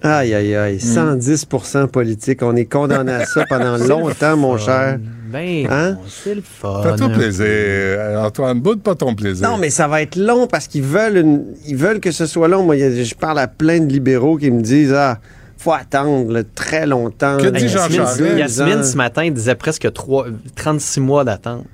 Aïe, 0.00 0.32
aïe, 0.32 0.54
aïe. 0.54 0.76
110% 0.78 1.88
politique. 1.88 2.40
On 2.44 2.54
est 2.54 2.66
condamné 2.66 3.10
à 3.14 3.24
ça 3.26 3.44
pendant 3.48 3.76
longtemps, 3.88 4.36
mon 4.36 4.56
cher. 4.58 4.96
Ben, 5.32 5.66
Hein? 5.68 5.98
c'est 6.06 6.36
le 6.36 6.42
fun. 6.44 6.82
Fais-toi 6.84 7.08
plaisir. 7.08 7.44
Euh, 7.48 8.22
Antoine, 8.24 8.60
boude 8.60 8.80
pas 8.80 8.94
ton 8.94 9.12
plaisir. 9.16 9.50
Non, 9.50 9.58
mais 9.58 9.70
ça 9.70 9.88
va 9.88 10.02
être 10.02 10.14
long 10.14 10.46
parce 10.46 10.68
qu'ils 10.68 10.84
veulent, 10.84 11.16
une- 11.16 11.46
ils 11.66 11.74
veulent 11.76 11.98
que 11.98 12.12
ce 12.12 12.26
soit 12.26 12.46
long. 12.46 12.62
Moi, 12.62 12.76
je 12.78 13.14
parle 13.16 13.40
à 13.40 13.48
plein 13.48 13.80
de 13.80 13.92
libéraux 13.92 14.36
qui 14.36 14.52
me 14.52 14.62
disent 14.62 14.92
Ah, 14.94 15.18
faut 15.58 15.72
attendre 15.72 16.32
là, 16.32 16.42
très 16.54 16.86
longtemps. 16.86 17.36
Que 17.38 17.48
dit 17.48 17.68
Jean 17.68 17.88
Yasmine, 17.88 18.84
ce 18.84 18.96
matin, 18.96 19.28
disait 19.30 19.54
presque 19.54 19.92
trois- 19.92 20.26
36 20.56 21.00
mois 21.00 21.24
d'attente. 21.24 21.66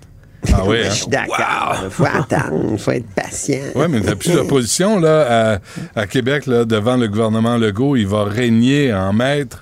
Ah 0.53 0.61
oui, 0.67 0.79
Je 0.83 0.89
hein? 0.89 0.91
suis 0.91 1.07
d'accord. 1.07 1.85
Faut 1.91 2.05
attendre. 2.05 2.77
Faut 2.79 2.91
être 2.91 3.07
patient. 3.15 3.61
Oui, 3.75 3.87
mais 3.89 4.01
depuis 4.01 4.31
l'opposition, 4.33 4.99
là, 5.01 5.55
à, 5.95 6.01
à 6.01 6.07
Québec, 6.07 6.45
là, 6.47 6.65
devant 6.67 6.97
le 6.97 7.09
gouvernement 7.09 7.57
Legault, 7.57 7.97
il 7.97 8.07
va 8.07 8.25
régner 8.25 8.93
en 8.93 9.13
maître. 9.15 9.61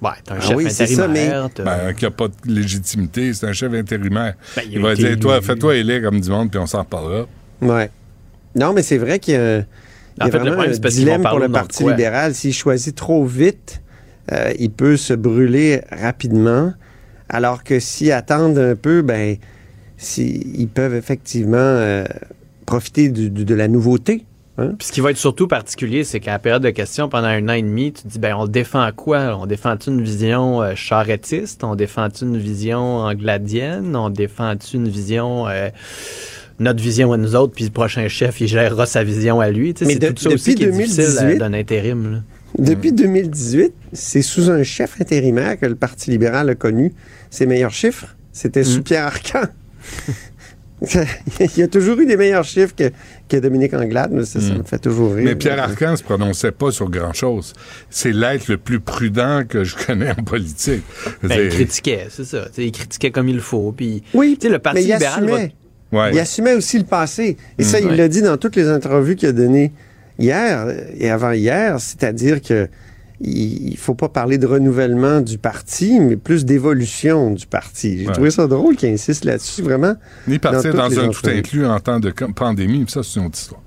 Ouais, 0.00 0.10
t'as 0.24 0.34
un 0.34 0.38
Ah 0.38 0.40
chef 0.40 0.56
oui, 0.56 0.64
c'est 0.70 0.86
ça, 0.86 1.04
intérimaire. 1.04 1.48
t'as- 1.54 1.62
Ben, 1.64 1.92
qui 1.94 2.04
n'a 2.06 2.10
pas 2.10 2.28
de 2.28 2.34
légitimité, 2.52 3.32
c'est 3.34 3.46
un 3.46 3.52
chef 3.52 3.72
intérimaire. 3.74 4.34
Ben, 4.56 4.62
il 4.70 4.80
va 4.82 4.94
dire, 4.94 5.18
toi, 5.20 5.40
fais-toi 5.42 5.76
élire 5.76 6.02
comme 6.02 6.20
du 6.20 6.30
monde, 6.30 6.50
puis 6.50 6.58
on 6.58 6.66
s'en 6.66 6.80
reparlera. 6.80 7.26
Ouais. 7.60 7.90
Non, 8.56 8.72
mais 8.72 8.82
c'est 8.82 8.98
vrai 8.98 9.18
y 9.34 9.36
a 9.36 9.62
En 10.20 10.26
fait, 10.26 10.38
le 10.38 10.52
problème, 10.52 10.74
c'est 10.74 10.80
parce 10.82 10.94
dilemme 10.94 11.22
pour 11.30 11.38
le 11.38 11.48
Parti 11.48 11.82
libéral. 11.96 12.34
S'il 12.34 12.52
choisit 12.52 12.94
trop 12.94 13.24
vite, 13.24 13.80
euh, 14.30 14.52
il 14.58 14.70
peut 14.70 14.96
se 14.96 15.14
brûler 15.14 15.80
rapidement. 15.90 16.72
Alors 17.28 17.64
que 17.64 17.80
s'ils 17.80 18.12
attendent 18.12 18.58
un 18.58 18.76
peu, 18.76 19.02
ben, 19.02 19.36
si- 19.96 20.46
ils 20.56 20.68
peuvent 20.68 20.94
effectivement 20.94 21.56
euh, 21.56 22.04
profiter 22.66 23.08
du- 23.08 23.30
du- 23.30 23.44
de 23.44 23.54
la 23.54 23.68
nouveauté. 23.68 24.26
hein. 24.58 24.72
Puis 24.78 24.88
ce 24.88 24.92
qui 24.92 25.00
va 25.00 25.10
être 25.10 25.16
surtout 25.16 25.48
particulier, 25.48 26.04
c'est 26.04 26.20
qu'à 26.20 26.32
la 26.32 26.38
période 26.38 26.62
de 26.62 26.70
questions, 26.70 27.08
pendant 27.08 27.28
un 27.28 27.48
an 27.48 27.54
et 27.54 27.62
demi, 27.62 27.92
tu 27.92 28.02
te 28.02 28.08
dis, 28.08 28.18
ben, 28.18 28.36
on 28.36 28.46
défend 28.46 28.86
quoi? 28.94 29.36
On 29.40 29.46
défend-tu 29.46 29.88
une 29.90 30.02
vision 30.02 30.60
euh, 30.62 30.74
charrettiste? 30.74 31.64
On 31.64 31.74
défend-tu 31.74 32.24
une 32.24 32.36
vision 32.36 32.98
angladienne? 32.98 33.96
On 33.96 34.10
défend-tu 34.10 34.76
une 34.76 34.88
vision, 34.88 35.48
euh, 35.48 35.70
notre 36.62 36.82
vision 36.82 37.12
à 37.12 37.16
nous 37.18 37.34
autres, 37.36 37.52
puis 37.54 37.64
le 37.64 37.70
prochain 37.70 38.08
chef, 38.08 38.40
il 38.40 38.48
gérera 38.48 38.86
sa 38.86 39.04
vision 39.04 39.40
à 39.40 39.50
lui? 39.50 39.74
Mais 39.82 39.92
c'est 39.94 39.98
de- 39.98 40.08
tout 40.10 40.22
ça 40.22 40.30
aussi 40.30 40.54
depuis 40.54 40.64
qui 40.64 40.68
est 40.70 40.72
difficile 40.72 40.96
2018, 41.04 41.34
euh, 41.34 41.38
d'un 41.38 41.52
intérim. 41.52 42.12
là. 42.12 42.18
Depuis 42.58 42.92
2018, 42.92 43.72
c'est 43.92 44.22
sous 44.22 44.50
un 44.50 44.62
chef 44.62 45.00
intérimaire 45.00 45.58
que 45.58 45.66
le 45.66 45.74
Parti 45.74 46.10
libéral 46.10 46.50
a 46.50 46.54
connu 46.54 46.92
ses 47.30 47.46
meilleurs 47.46 47.72
chiffres. 47.72 48.14
C'était 48.32 48.64
sous 48.64 48.80
Mm. 48.80 48.82
Pierre 48.82 49.04
Arcan. 49.06 49.42
Il 51.40 51.58
y 51.58 51.62
a 51.62 51.68
toujours 51.68 51.98
eu 52.00 52.06
des 52.06 52.16
meilleurs 52.16 52.42
chiffres 52.44 52.74
que, 52.76 52.90
que 53.28 53.36
Dominique 53.36 53.72
Anglade, 53.72 54.10
mais 54.12 54.24
ça, 54.24 54.40
ça 54.40 54.52
me 54.52 54.64
fait 54.64 54.80
toujours 54.80 55.14
rire. 55.14 55.22
Mm. 55.22 55.28
Mais 55.28 55.36
Pierre 55.36 55.62
Arcan 55.62 55.94
se 55.96 56.02
prononçait 56.02 56.50
pas 56.50 56.72
sur 56.72 56.90
grand-chose. 56.90 57.52
C'est 57.88 58.10
l'être 58.12 58.48
le 58.48 58.58
plus 58.58 58.80
prudent 58.80 59.44
que 59.48 59.62
je 59.62 59.76
connais 59.76 60.10
en 60.10 60.22
politique. 60.24 60.82
Ben, 61.22 61.40
il 61.40 61.48
critiquait, 61.50 62.08
c'est 62.10 62.24
ça. 62.24 62.48
Il 62.58 62.72
critiquait 62.72 63.12
comme 63.12 63.28
il 63.28 63.38
faut. 63.40 63.70
Puis, 63.70 64.02
Oui, 64.12 64.36
le 64.42 64.58
Parti 64.58 64.80
mais 64.80 64.84
il 64.88 64.92
libéral 64.94 65.24
assumait. 65.24 65.54
Ouais. 65.92 66.10
Il 66.12 66.18
assumait 66.18 66.54
aussi 66.54 66.78
le 66.78 66.84
passé. 66.84 67.36
Et 67.58 67.62
ça, 67.64 67.78
Mm. 67.78 67.82
il 67.84 67.88
Ouais. 67.90 67.96
l'a 67.96 68.08
dit 68.08 68.22
dans 68.22 68.36
toutes 68.36 68.56
les 68.56 68.70
entrevues 68.70 69.16
qu'il 69.16 69.28
a 69.28 69.32
données 69.32 69.72
hier 70.18 70.66
et 70.98 71.10
avant-hier, 71.10 71.80
c'est-à-dire 71.80 72.40
que 72.42 72.68
il 73.20 73.68
il 73.72 73.76
faut 73.76 73.94
pas 73.94 74.08
parler 74.08 74.36
de 74.36 74.46
renouvellement 74.46 75.20
du 75.20 75.38
parti, 75.38 76.00
mais 76.00 76.16
plus 76.16 76.44
d'évolution 76.44 77.30
du 77.30 77.46
parti. 77.46 78.00
J'ai 78.00 78.06
Ouais. 78.08 78.12
trouvé 78.12 78.30
ça 78.32 78.46
drôle 78.48 78.74
qu'il 78.76 78.88
insiste 78.90 79.24
là-dessus, 79.24 79.62
vraiment. 79.62 79.94
Ni 80.26 80.38
partir 80.40 80.74
dans 80.74 80.88
dans, 80.88 80.98
un 80.98 81.08
tout 81.10 81.28
inclus 81.28 81.64
en 81.66 81.78
temps 81.78 82.00
de 82.00 82.10
pandémie, 82.10 82.84
ça, 82.88 83.02
c'est 83.04 83.20
une 83.20 83.26
autre 83.26 83.38
histoire. 83.38 83.60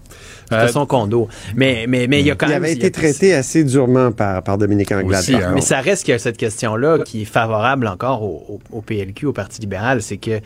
C'était 0.44 0.56
Euh, 0.62 0.68
son 0.68 0.86
condo. 0.86 1.28
Mais, 1.56 1.86
mais, 1.88 2.06
mais 2.08 2.20
il 2.20 2.28
y 2.28 2.32
a 2.32 2.36
quand 2.36 2.46
Il 2.48 2.50
même. 2.50 2.64
avait 2.64 2.74
il 2.74 2.78
été 2.78 2.92
traité 2.92 3.34
assez 3.34 3.64
durement 3.64 4.12
par, 4.12 4.44
par 4.44 4.58
Dominique 4.58 4.92
Anglade. 4.92 5.22
Aussi, 5.22 5.32
par 5.32 5.50
hein. 5.50 5.52
Mais 5.56 5.62
ça 5.62 5.80
reste 5.82 6.04
qu'il 6.04 6.12
y 6.12 6.16
a 6.16 6.20
cette 6.20 6.38
question-là 6.38 7.00
qui 7.00 7.24
est 7.24 7.26
favorable 7.26 7.88
encore 7.88 8.22
au, 8.22 8.44
au- 8.72 8.78
au 8.78 8.82
PLQ, 8.82 9.26
au 9.26 9.34
Parti 9.34 9.60
libéral, 9.62 10.02
c'est 10.04 10.18
que 10.18 10.40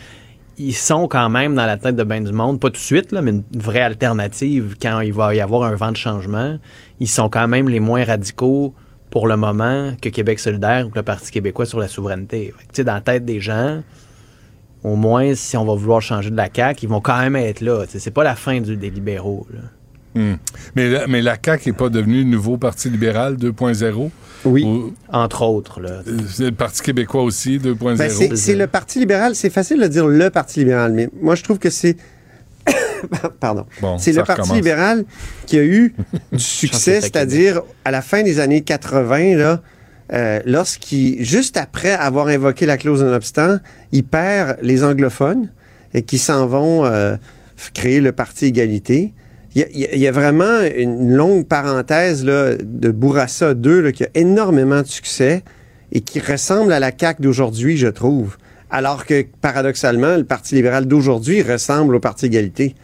ils 0.60 0.76
sont 0.76 1.08
quand 1.08 1.30
même 1.30 1.56
dans 1.56 1.66
la 1.66 1.78
tête 1.78 1.96
de 1.96 2.04
bien 2.04 2.20
du 2.20 2.34
monde, 2.34 2.60
pas 2.60 2.68
tout 2.68 2.74
de 2.74 2.78
suite, 2.78 3.14
là, 3.14 3.22
mais 3.22 3.32
une 3.32 3.44
vraie 3.56 3.82
alternative 3.82 4.76
quand 4.80 5.00
il 5.00 5.14
va 5.14 5.34
y 5.34 5.40
avoir 5.40 5.64
un 5.64 5.76
vent 5.76 5.92
de 5.92 5.98
changement. 5.98 6.60
Ils 7.00 7.08
sont 7.08 7.30
quand 7.30 7.48
même 7.48 7.70
les 7.70 7.80
moins 7.80 8.04
radicaux 8.04 8.74
pour 9.10 9.28
le 9.28 9.38
moment 9.38 9.94
que 10.02 10.10
Québec 10.10 10.38
solidaire 10.38 10.86
ou 10.86 10.90
que 10.90 11.00
le 11.00 11.04
Parti 11.04 11.32
québécois 11.32 11.66
sur 11.66 11.80
la 11.80 11.88
souveraineté. 11.88 12.54
Fait 12.74 12.84
dans 12.84 12.96
la 12.96 13.02
tête 13.02 13.24
des 13.24 13.40
gens, 13.40 13.82
au 14.84 14.98
moins, 14.98 15.34
si 15.34 15.56
on 15.56 15.64
va 15.64 15.76
vouloir 15.76 16.02
changer 16.02 16.30
de 16.30 16.38
la 16.38 16.50
CAQ, 16.54 16.86
ils 16.86 16.90
vont 16.90 17.02
quand 17.02 17.20
même 17.20 17.38
être 17.38 17.62
là. 17.62 17.86
C'est 17.88 18.12
pas 18.12 18.26
la 18.26 18.36
fin 18.36 18.60
des 18.60 18.90
libéraux. 18.90 19.48
Hmm. 20.16 20.34
Mais, 20.76 20.90
la- 20.90 21.08
mais 21.08 21.22
la 21.22 21.38
CAQ 21.44 21.70
n'est 21.70 21.76
pas 21.78 21.90
devenue 21.90 22.20
le 22.24 22.30
nouveau 22.30 22.58
Parti 22.58 22.90
libéral 22.90 23.36
2.0? 23.38 24.10
Oui. 24.46 24.64
Ou- 24.64 24.94
Entre 25.12 25.42
autres. 25.44 25.80
Là. 25.82 26.02
euh, 26.08 26.18
c'est 26.30 26.46
le 26.46 26.52
Parti 26.52 26.82
québécois 26.82 27.24
aussi 27.24 27.60
2.0? 27.60 27.96
Ben, 27.98 28.10
c'est- 28.10 28.36
c'est 28.36 28.56
le 28.56 28.68
Parti 28.68 29.00
libéral. 29.00 29.36
C'est 29.36 29.50
facile 29.50 29.80
de 29.82 29.88
dire 29.88 30.08
le 30.08 30.30
Parti 30.30 30.60
libéral, 30.60 30.94
mais 30.94 31.10
moi, 31.22 31.36
je 31.36 31.44
trouve 31.44 31.60
que 31.60 31.70
c'est. 31.70 31.96
Pardon. 33.40 33.66
Bon, 33.82 33.98
c'est 33.98 34.12
le 34.12 34.24
Parti 34.24 34.42
libéral 34.56 35.06
qui 35.46 35.58
a 35.58 35.64
eu 35.64 35.94
du 36.32 36.40
succès, 36.40 37.02
c'est-à-dire 37.02 37.62
à 37.86 37.92
la 37.92 38.02
fin 38.02 38.24
des 38.24 38.40
années 38.40 38.62
80, 38.62 39.36
là, 39.38 39.62
euh, 40.14 40.40
lorsqu'il, 40.46 41.24
juste 41.24 41.56
après 41.58 41.92
avoir 41.92 42.28
invoqué 42.28 42.66
la 42.66 42.78
clause 42.78 43.04
non-obstant, 43.04 43.58
il 43.92 44.04
perd 44.04 44.58
les 44.62 44.84
anglophones 44.84 45.50
et 45.94 46.02
qui 46.02 46.18
s'en 46.18 46.48
vont 46.48 46.86
euh, 46.86 47.16
créer 47.74 48.02
le 48.02 48.12
Parti 48.12 48.46
égalité. 48.46 49.14
Il 49.56 49.66
y, 49.74 49.98
y 50.00 50.08
a- 50.08 50.12
vraiment 50.12 50.62
une 50.78 51.12
longue 51.16 51.46
parenthèse 51.48 52.24
là, 52.24 52.56
de 52.56 52.90
Bourassa 52.92 53.54
2 53.54 53.82
là, 53.82 53.92
qui 53.92 54.04
a 54.04 54.10
énormément 54.16 54.82
de 54.82 54.88
succès 54.88 55.44
et 55.92 56.02
qui 56.02 56.20
ressemble 56.20 56.72
à 56.72 56.80
la 56.80 56.92
CAQ 56.98 57.22
d'aujourd'hui, 57.24 57.76
je 57.78 57.88
trouve. 57.88 58.38
Alors 58.70 59.06
que, 59.08 59.26
paradoxalement, 59.42 60.16
le 60.18 60.24
Parti 60.24 60.54
libéral 60.56 60.86
d'aujourd'hui 60.86 61.42
ressemble 61.42 61.96
au 61.96 62.00
Parti 62.00 62.28
égalité. 62.28 62.76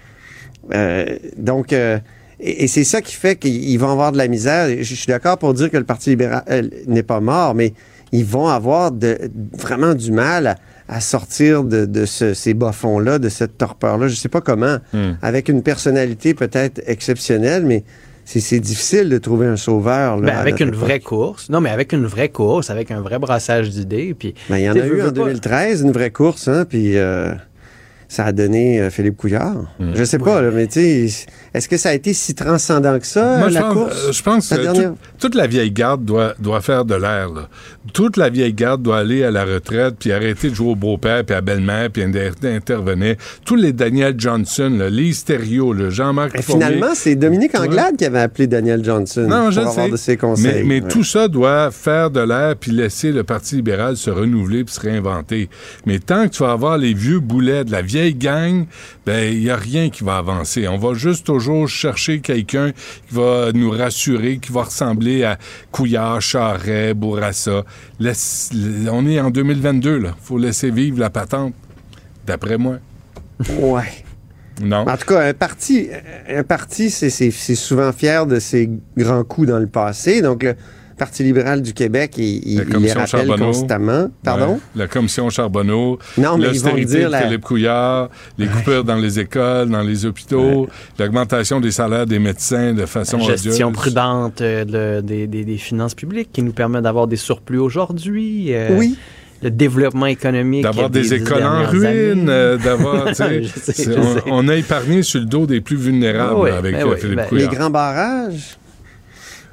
Euh, 0.73 1.05
donc, 1.37 1.71
euh, 1.73 1.99
Et, 2.39 2.63
et 2.63 2.67
c'est 2.67 2.83
ça 2.83 3.01
qui 3.01 3.13
fait 3.15 3.35
qu'ils 3.37 3.79
vont 3.79 3.91
avoir 3.91 4.11
de 4.11 4.17
la 4.17 4.27
misère. 4.27 4.67
Je, 4.69 4.81
je 4.83 4.95
suis 4.95 5.07
d'accord 5.07 5.37
pour 5.37 5.53
dire 5.53 5.69
que 5.69 5.77
le 5.77 5.85
Parti 5.85 6.09
libéral 6.09 6.43
euh, 6.49 6.63
n'est 6.87 7.03
pas 7.03 7.21
mort, 7.21 7.53
mais 7.55 7.73
ils 8.11 8.25
vont 8.25 8.47
avoir 8.47 8.91
de, 8.91 9.17
vraiment 9.53 9.93
du 9.93 10.11
mal 10.11 10.47
à, 10.47 10.55
à 10.87 11.01
sortir 11.01 11.63
de, 11.63 11.85
de 11.85 12.05
ce- 12.05 12.33
ces 12.33 12.53
bas-fonds-là, 12.53 13.17
de 13.19 13.29
cette 13.29 13.57
torpeur-là. 13.57 14.07
Je 14.07 14.13
ne 14.13 14.17
sais 14.17 14.29
pas 14.29 14.41
comment, 14.41 14.77
Hmm. 14.93 15.13
avec 15.21 15.49
une 15.49 15.63
personnalité 15.63 16.33
peut-être 16.33 16.81
exceptionnelle, 16.85 17.65
mais 17.65 17.83
c'est 18.23 18.59
difficile 18.59 19.09
de 19.09 19.17
trouver 19.19 19.45
un 19.47 19.55
sauveur. 19.55 20.17
Là, 20.17 20.31
Ben, 20.33 20.37
avec 20.37 20.59
une 20.59 20.69
époque. 20.69 20.79
vraie 20.79 20.99
course. 20.99 21.49
Non, 21.49 21.61
mais 21.61 21.69
avec 21.69 21.93
une 21.93 22.05
vraie 22.05 22.29
course, 22.29 22.69
avec 22.69 22.89
un 22.91 23.01
vrai 23.01 23.19
brassage 23.19 23.69
d'idées. 23.69 24.15
Puis, 24.17 24.33
Ben, 24.49 24.57
il 24.57 24.63
y 24.63 24.69
en 24.69 24.73
a 24.73 24.77
eu 24.79 25.01
en 25.01 25.05
veux 25.05 25.13
pas- 25.13 25.25
2013, 25.25 25.81
une 25.81 25.91
vraie 25.91 26.09
course, 26.11 26.47
hein, 26.47 26.65
puis 26.67 26.97
euh, 26.97 27.33
ça 28.07 28.25
a 28.25 28.31
donné 28.31 28.79
euh, 28.81 28.89
Philippe 28.89 29.17
Couillard. 29.17 29.55
Hmm. 29.79 29.91
Je 29.95 30.03
sais 30.03 30.19
pas, 30.19 30.41
là, 30.41 30.51
mais 30.51 30.67
tu 30.67 31.07
sais, 31.09 31.25
est-ce 31.53 31.67
que 31.69 31.77
ça 31.77 31.89
a 31.89 31.93
été 31.93 32.13
si 32.13 32.35
transcendant 32.35 32.99
que 32.99 33.07
ça, 33.07 33.37
Moi, 33.37 33.49
je 33.49 33.53
la 33.55 33.61
pense, 33.61 33.73
course? 33.73 34.05
euh, 34.07 34.11
je 34.11 34.21
pense 34.23 34.49
La 34.51 34.57
que 34.57 34.61
dernière- 34.63 34.89
tout- 34.91 34.97
toute 35.19 35.35
la 35.35 35.47
vieille 35.47 35.71
garde 35.71 36.03
doit, 36.05 36.33
doit 36.39 36.61
faire 36.61 36.85
de 36.85 36.95
l'air. 36.95 37.29
là. 37.29 37.49
Toute 37.93 38.17
la 38.17 38.29
vieille 38.29 38.53
garde 38.53 38.81
doit 38.81 38.97
aller 38.99 39.23
à 39.23 39.31
la 39.31 39.45
retraite, 39.45 39.95
puis 39.99 40.11
arrêter 40.11 40.49
de 40.49 40.55
jouer 40.55 40.71
au 40.71 40.75
beau-père, 40.75 41.23
puis 41.23 41.35
à 41.35 41.41
belle-mère, 41.41 41.89
puis 41.91 42.03
inter- 42.03 42.31
intervenir. 42.43 43.15
Tous 43.45 43.55
les 43.55 43.73
Daniel 43.73 44.15
Johnson, 44.17 44.71
là, 44.77 44.89
les 44.89 45.13
Stério, 45.13 45.73
le 45.73 45.89
Jean-Marc 45.89 46.41
finalement, 46.41 46.93
c'est 46.93 47.15
Dominique 47.15 47.53
Ouais. 47.53 47.61
Anglade 47.61 47.95
qui 47.97 48.05
avait 48.05 48.19
appelé 48.21 48.47
Daniel 48.47 48.83
Johnson 48.83 49.25
Non, 49.29 49.43
pour 49.43 49.51
je 49.51 49.59
avoir 49.61 49.73
sais. 49.85 49.89
de 49.91 49.95
ses 49.97 50.17
conseils. 50.17 50.45
Mais, 50.45 50.63
mais 50.63 50.81
Ouais. 50.81 50.87
tout 50.89 51.03
ça 51.03 51.27
doit 51.27 51.71
faire 51.71 52.09
de 52.11 52.19
l'air 52.19 52.55
puis 52.59 52.71
laisser 52.71 53.11
le 53.11 53.23
Parti 53.23 53.55
libéral 53.55 53.97
se 53.97 54.09
renouveler 54.09 54.63
puis 54.63 54.73
se 54.73 54.79
réinventer. 54.79 55.49
Mais 55.85 55.99
tant 55.99 56.27
que 56.27 56.33
tu 56.35 56.43
vas 56.43 56.51
avoir 56.51 56.77
les 56.77 56.93
vieux 56.93 57.19
boulets 57.19 57.63
de 57.63 57.71
la 57.71 57.81
vieille 57.81 57.94
gang, 58.13 58.65
ben 59.05 59.31
il 59.33 59.43
y 59.43 59.49
a 59.49 59.55
rien 59.55 59.89
qui 59.89 60.03
va 60.03 60.17
avancer. 60.17 60.67
On 60.67 60.77
va 60.77 60.93
juste 60.93 61.25
toujours 61.25 61.67
chercher 61.67 62.19
quelqu'un 62.19 62.71
qui 62.71 63.15
va 63.15 63.51
nous 63.53 63.69
rassurer, 63.71 64.37
qui 64.39 64.51
va 64.51 64.63
ressembler 64.63 65.23
à 65.23 65.37
Couillard, 65.71 66.21
Charret, 66.21 66.93
Bourassa. 66.93 67.63
Laisse- 67.99 68.51
on 68.91 69.05
est 69.07 69.19
en 69.19 69.29
2022 69.31 69.97
là. 69.99 70.15
Faut 70.21 70.37
laisser 70.37 70.69
vivre 70.71 70.99
la 70.99 71.09
patente. 71.09 71.53
D'après 72.25 72.57
moi. 72.57 72.77
Ouais. 73.59 74.03
Non. 74.61 74.87
En 74.87 74.95
tout 74.97 75.05
cas, 75.07 75.27
un 75.27 75.33
parti, 75.33 75.89
un 76.29 76.43
parti, 76.43 76.89
c'est 76.89 77.09
souvent 77.55 77.91
fier 77.91 78.25
de 78.25 78.39
ses 78.39 78.69
grands 78.97 79.23
coups 79.25 79.49
dans 79.49 79.59
le 79.59 79.67
passé. 79.67 80.21
Donc, 80.21 80.43
le 80.43 80.55
Parti 80.97 81.23
libéral 81.23 81.61
du 81.61 81.73
Québec, 81.73 82.13
il, 82.17 82.23
il- 82.23 82.55
La 82.57 82.63
il 82.63 82.67
les 82.67 82.73
commission 82.73 82.99
rappelle 83.01 83.27
Charbonneau. 83.27 83.45
constamment. 83.51 84.07
Pardon? 84.23 84.53
Ouais, 84.53 84.59
la 84.77 84.87
commission 84.87 85.29
Charbonneau. 85.29 85.99
Non, 86.17 86.37
mais 86.37 86.47
ils 86.53 86.61
vont 86.61 86.73
dire 86.75 87.07
de 87.07 87.11
la- 87.11 87.21
Philippe 87.23 87.41
Couillard, 87.41 88.09
les 88.37 88.47
coupures 88.47 88.83
dans 88.85 88.95
les 88.95 89.19
écoles, 89.19 89.69
dans 89.69 89.81
les 89.81 90.05
hôpitaux, 90.05 90.67
l'augmentation 90.97 91.59
des 91.59 91.71
salaires 91.71 92.05
des 92.05 92.19
médecins 92.19 92.73
de 92.73 92.85
façon 92.85 93.19
gestion 93.19 93.67
odieuse. 93.67 93.73
prudente 93.81 94.39
euh, 94.41 94.63
de- 94.99 95.01
des, 95.05 95.27
des- 95.27 95.43
des 95.43 95.57
finances 95.57 95.95
publiques 95.95 96.29
qui 96.31 96.41
nous 96.43 96.53
permet 96.53 96.81
d'avoir 96.81 97.07
des 97.07 97.17
surplus 97.17 97.59
aujourd'hui. 97.59 98.53
euh, 98.53 98.69
Oui. 98.77 98.97
Le 99.43 99.51
développement 99.51 100.05
économique. 100.05 100.63
D'avoir 100.63 100.89
des 100.89 101.13
écoles 101.13 101.43
en 101.43 101.65
ruine, 101.67 102.29
euh, 102.29 102.57
d'avoir, 102.57 103.07
on, 103.19 104.31
on 104.31 104.47
a 104.47 104.55
épargné 104.55 105.03
sur 105.03 105.19
le 105.19 105.25
dos 105.25 105.45
des 105.45 105.59
plus 105.59 105.75
vulnérables 105.75 106.33
Ah 106.37 106.39
oui, 106.39 106.49
avec 106.51 106.73
ben 106.73 106.87
euh, 106.87 106.91
oui, 106.91 106.97
Philippe 106.99 107.15
ben- 107.17 107.23
Les 107.23 107.27
Couillard. 107.29 107.53
grands 107.53 107.69
barrages? 107.69 108.57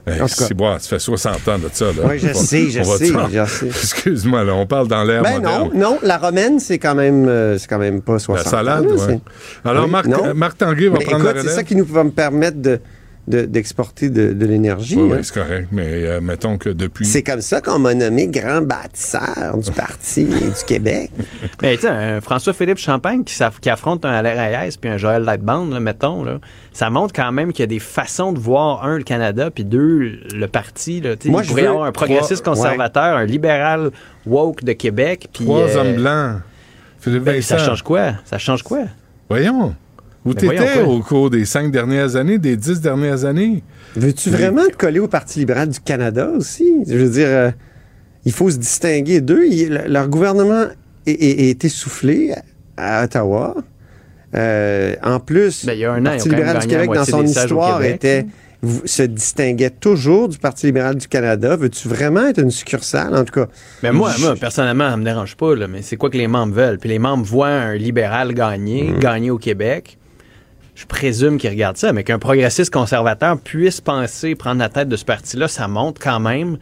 Hey, 0.05 0.21
c'est 0.27 0.55
bon, 0.55 0.77
ça 0.81 0.89
fait 0.89 0.99
60 0.99 1.49
ans 1.49 1.59
de 1.59 1.69
ça. 1.73 1.85
Là. 1.87 1.93
Oui, 2.09 2.19
je 2.19 2.29
On 2.31 2.35
sais, 2.35 2.69
je 2.71 2.83
sais, 2.83 3.07
je 3.07 3.45
sais. 3.47 3.67
Excuse-moi, 3.69 4.43
là, 4.43 4.55
on 4.55 4.67
parle 4.67 4.89
dans 4.89 5.05
l'ère 5.05 5.23
Ben 5.23 5.35
moderne. 5.41 5.71
non, 5.75 5.91
non, 5.93 5.99
la 6.03 6.19
romaine, 6.19 6.59
c'est 6.59 6.79
quand 6.79 6.97
même, 6.97 7.29
euh, 7.29 7.57
c'est 7.57 7.69
quand 7.69 7.79
même 7.79 8.03
pas 8.03 8.19
60 8.19 8.45
La 8.45 8.51
salade, 8.51 8.85
ans, 8.85 8.89
là, 8.89 8.95
ouais. 9.07 9.21
c'est- 9.65 9.69
Alors, 9.69 9.85
Oui, 9.85 9.91
Marc. 9.91 10.07
Marc 10.35 10.59
Tanguay 10.59 10.89
va 10.89 10.99
Mais 10.99 11.05
prendre 11.05 11.19
écoute, 11.25 11.27
la 11.27 11.33
c'est 11.35 11.41
relève. 11.43 11.55
ça 11.55 11.63
qui 11.63 11.77
nous 11.77 11.85
va 11.85 12.03
me 12.03 12.11
permettre 12.11 12.61
de- 12.61 12.81
d'exporter 13.29 14.11
de, 14.11 14.33
de 14.33 14.47
l'énergie. 14.47 14.97
Oui, 14.97 15.11
hein. 15.13 15.17
oui, 15.19 15.25
c'est 15.25 15.35
correct, 15.35 15.69
mais 15.71 15.87
euh, 16.07 16.21
mettons 16.21 16.59
que 16.59 16.69
depuis... 16.69 17.07
C'est 17.07 17.23
comme 17.23 17.41
ça 17.41 17.61
qu'on 17.61 17.79
m'a 17.79 17.95
nommé 17.95 18.27
grand 18.27 18.63
bâtisseur 18.63 19.57
du 19.57 19.71
Parti 19.71 20.25
du 20.25 20.65
Québec. 20.67 21.11
Mais 21.63 21.77
tu 21.77 21.83
sais, 21.83 21.89
un 21.89 22.21
François-Philippe 22.21 22.79
Champagne 22.79 23.23
qui, 23.23 23.39
qui 23.61 23.71
affronte 23.71 24.05
un 24.05 24.11
Alain 24.11 24.35
Reyes 24.35 24.77
puis 24.81 24.91
un 24.91 24.97
Joël 24.97 25.23
Lightband, 25.23 25.67
là, 25.67 25.79
mettons, 25.79 26.25
là, 26.25 26.41
ça 26.73 26.91
montre 26.91 27.13
quand 27.15 27.31
même 27.31 27.53
qu'il 27.53 27.61
y 27.61 27.65
a 27.65 27.69
des 27.69 27.79
façons 27.79 28.33
de 28.33 28.41
voir, 28.41 28.85
un, 28.85 28.99
le 28.99 29.05
Canada, 29.05 29.51
puis 29.51 29.65
deux, 29.65 30.19
le 30.35 30.47
parti. 30.49 31.01
Là, 31.01 31.15
Moi, 31.27 31.43
il 31.43 31.45
je 31.45 31.49
pourrait 31.51 31.63
y 31.63 31.65
veux 31.65 31.71
avoir 31.71 31.87
un 31.87 31.93
progressiste 31.93 32.43
trois- 32.43 32.57
conservateur, 32.57 33.17
un 33.17 33.25
libéral 33.25 33.91
woke 34.27 34.65
de 34.65 34.73
Québec. 34.73 35.29
Puis, 35.33 35.45
Trois 35.45 35.61
euh, 35.61 35.81
hommes 35.81 35.95
blancs. 35.97 36.41
Philippe 36.99 37.23
ben, 37.25 37.41
ça 37.43 37.59
change 37.59 37.83
quoi? 37.83 38.15
Ça 38.25 38.39
change 38.39 38.63
quoi? 38.63 38.81
Voyons. 39.29 39.75
Où 40.25 40.35
t'étais 40.35 40.83
au 40.83 41.01
cours 41.01 41.31
des 41.31 41.45
cinq 41.45 41.71
dernières 41.73 42.15
années, 42.17 42.39
des 42.39 42.57
dix 42.57 42.81
dernières 42.81 43.25
années? 43.25 43.63
Veux-tu 43.97 44.31
vraiment 44.31 44.67
te 44.67 44.77
coller 44.77 45.01
au 45.01 45.09
Parti 45.09 45.41
libéral 45.41 45.69
du 45.69 45.81
Canada 45.81 46.31
aussi? 46.37 46.73
Je 46.87 46.97
veux 46.97 47.11
dire, 47.11 47.27
euh, 47.29 47.51
il 48.25 48.33
faut 48.33 48.49
se 48.51 48.57
distinguer 48.59 49.21
d'eux. 49.21 49.45
Il- 49.51 49.83
Leur 49.89 50.09
gouvernement 50.09 50.67
est, 51.07 51.13
est- 51.13 51.51
est 51.51 51.65
essoufflé 51.65 52.33
à 52.77 53.05
Ottawa. 53.05 53.57
Euh, 54.35 54.95
en 55.03 55.21
plus, 55.21 55.67
Ben, 55.67 55.73
il 55.75 55.81
y 55.81 55.85
a 55.85 55.93
un 55.93 55.97
le 56.01 56.03
an, 56.03 56.11
Parti 56.13 56.29
libéral 56.29 56.59
du 56.61 56.67
Québec, 56.69 56.91
dans 56.95 57.05
son 57.05 57.25
histoire, 57.25 57.83
était, 57.83 58.27
v- 58.63 58.81
se 58.87 59.03
distinguait 59.03 59.71
toujours 59.71 60.29
du 60.29 60.39
Parti 60.39 60.67
libéral 60.67 60.95
du 60.95 61.07
Canada. 61.09 61.57
Veux-tu 61.57 61.89
vraiment 61.89 62.27
être 62.29 62.39
une 62.41 62.51
succursale, 62.51 63.15
en 63.15 63.25
tout 63.25 63.35
cas? 63.41 63.49
Mais 63.83 63.93
moi, 63.93 64.13
Je- 64.17 64.23
moi, 64.23 64.35
personnellement, 64.37 64.89
ça 64.89 64.97
me 64.97 65.05
dérange 65.05 65.37
pas, 65.37 65.55
là, 65.55 65.67
mais 65.69 65.83
c'est 65.83 65.97
quoi 65.97 66.09
que 66.09 66.17
les 66.17 66.29
membres 66.29 66.55
veulent? 66.55 66.79
Puis 66.79 66.89
les 66.89 66.99
membres 66.99 67.25
voient 67.25 67.49
un 67.49 67.75
libéral 67.75 68.33
gagner, 68.33 68.85
Mhm. 68.93 68.99
gagner 69.01 69.31
au 69.31 69.39
Québec. 69.39 69.99
Je 70.75 70.87
présume 70.87 71.39
qu'ils 71.39 71.51
regardent 71.51 71.77
ça, 71.77 71.93
mais 71.93 72.03
qu'un 72.03 72.19
progressiste 72.19 72.73
conservateur 72.73 73.39
puisse 73.39 73.81
penser 73.81 74.35
prendre 74.35 74.61
la 74.61 74.69
tête 74.69 74.89
de 74.89 74.97
ce 74.97 75.05
parti-là, 75.05 75.49
ça 75.49 75.69
montre 75.69 76.01
quand 76.01 76.21
même 76.21 76.57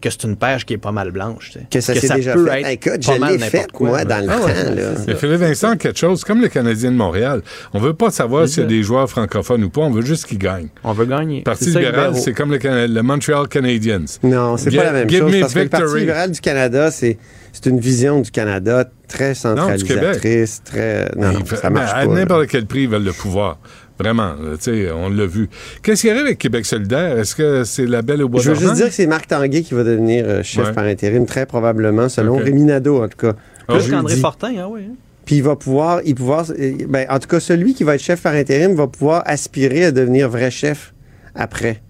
que 0.00 0.10
c'est 0.10 0.24
une 0.24 0.36
page 0.36 0.66
qui 0.66 0.74
est 0.74 0.78
pas 0.78 0.92
mal 0.92 1.10
blanche. 1.10 1.52
tu 1.52 1.58
sais. 1.58 1.66
Que 1.70 1.80
ça 1.80 1.94
s'est 1.94 2.08
déjà 2.14 2.34
peut 2.34 2.46
fait. 2.46 2.60
être 2.60 2.68
Écoute, 2.86 3.06
pas 3.06 3.14
je 3.14 3.20
mal 3.20 3.38
fait, 3.40 3.72
quoi. 3.72 3.88
moi, 3.88 4.04
dans 4.04 4.24
le 4.24 4.30
Ah 4.30 4.36
temps, 4.38 4.74
là. 4.74 4.90
Mais. 5.06 5.14
Philippe 5.14 5.40
Vincent, 5.40 5.76
quelque 5.76 5.98
chose 5.98 6.22
comme 6.22 6.40
le 6.42 6.48
Canadien 6.48 6.90
de 6.92 6.96
Montréal. 6.96 7.42
On 7.72 7.78
veut 7.78 7.94
pas 7.94 8.10
savoir 8.10 8.46
s'il 8.46 8.62
y 8.62 8.66
a 8.66 8.68
des 8.68 8.82
joueurs 8.82 9.08
francophones 9.08 9.64
ou 9.64 9.70
pas, 9.70 9.80
on 9.80 9.90
veut 9.90 10.02
juste 10.02 10.26
qu'ils 10.26 10.38
gagnent. 10.38 10.68
On 10.84 10.92
veut 10.92 11.06
gagner. 11.06 11.38
Le 11.38 11.44
Parti 11.44 11.66
libéral, 11.66 12.14
c'est 12.16 12.32
comme 12.34 12.52
le, 12.52 13.02
Montreal 13.02 13.48
Canadiens. 13.48 14.04
Non, 14.22 14.56
c'est 14.56 14.70
Give- 14.70 14.78
pas 14.78 14.84
la 14.84 14.92
même 14.92 15.08
give 15.08 15.20
chose. 15.20 15.32
me 15.34 15.40
Parce 15.40 15.54
que 15.54 15.58
le 15.60 15.68
Parti 15.68 15.98
libéral 15.98 16.30
du 16.30 16.40
Canada, 16.40 16.90
c'est 16.90 17.18
c'est 17.52 17.70
une 17.70 17.80
vision 17.80 18.20
du 18.20 18.30
Canada 18.30 18.84
très 19.08 19.34
centralisatrice, 19.34 20.62
très. 20.62 21.08
Non, 21.16 21.32
non, 21.32 21.40
ça 21.46 21.70
marche 21.70 21.92
mais 21.94 22.00
à 22.02 22.06
n'importe 22.06 22.48
quel 22.48 22.66
prix, 22.66 22.82
ils 22.82 22.88
veulent 22.88 23.04
le 23.04 23.12
pouvoir. 23.12 23.58
Vraiment, 23.98 24.34
tu 24.36 24.44
sais, 24.60 24.90
on 24.90 25.08
l'a 25.08 25.24
vu. 25.26 25.48
Qu'est-ce 25.82 26.02
qui 26.02 26.10
arrive 26.10 26.26
avec 26.26 26.38
Québec 26.38 26.66
solidaire? 26.66 27.18
Est-ce 27.18 27.34
que 27.34 27.64
c'est 27.64 27.86
la 27.86 28.02
belle 28.02 28.22
au 28.22 28.28
bois 28.28 28.42
Je 28.42 28.50
veux 28.50 28.56
juste 28.58 28.74
dire 28.74 28.88
que 28.88 28.92
c'est 28.94 29.06
Marc 29.06 29.26
Tanguay 29.26 29.62
qui 29.62 29.72
va 29.74 29.84
devenir 29.84 30.24
euh, 30.26 30.42
chef 30.42 30.66
Ouais. 30.66 30.72
par 30.74 30.84
intérim, 30.84 31.24
très 31.24 31.46
probablement, 31.46 32.08
selon 32.10 32.36
Ok. 32.36 32.44
Rémi 32.44 32.64
Nadeau, 32.64 33.02
en 33.02 33.08
tout 33.08 33.16
cas. 33.16 33.32
Ah, 33.68 33.74
Plus 33.78 33.90
qu'André. 33.90 34.16
Fortin, 34.16 34.52
ah 34.60 34.68
oui. 34.68 34.82
hein. 34.90 34.94
Puis 35.24 35.36
il 35.36 35.42
va 35.42 35.56
pouvoir, 35.56 36.00
il 36.04 36.14
pouvoir, 36.14 36.44
euh, 36.50 36.72
ben, 36.88 37.06
en 37.10 37.18
tout 37.18 37.26
cas, 37.28 37.40
celui 37.40 37.74
qui 37.74 37.84
va 37.84 37.94
être 37.94 38.02
chef 38.02 38.22
par 38.22 38.34
intérim 38.34 38.74
va 38.74 38.86
pouvoir 38.86 39.22
aspirer 39.26 39.86
à 39.86 39.92
devenir 39.92 40.28
vrai 40.28 40.50
chef 40.50 40.92
après. 41.34 41.82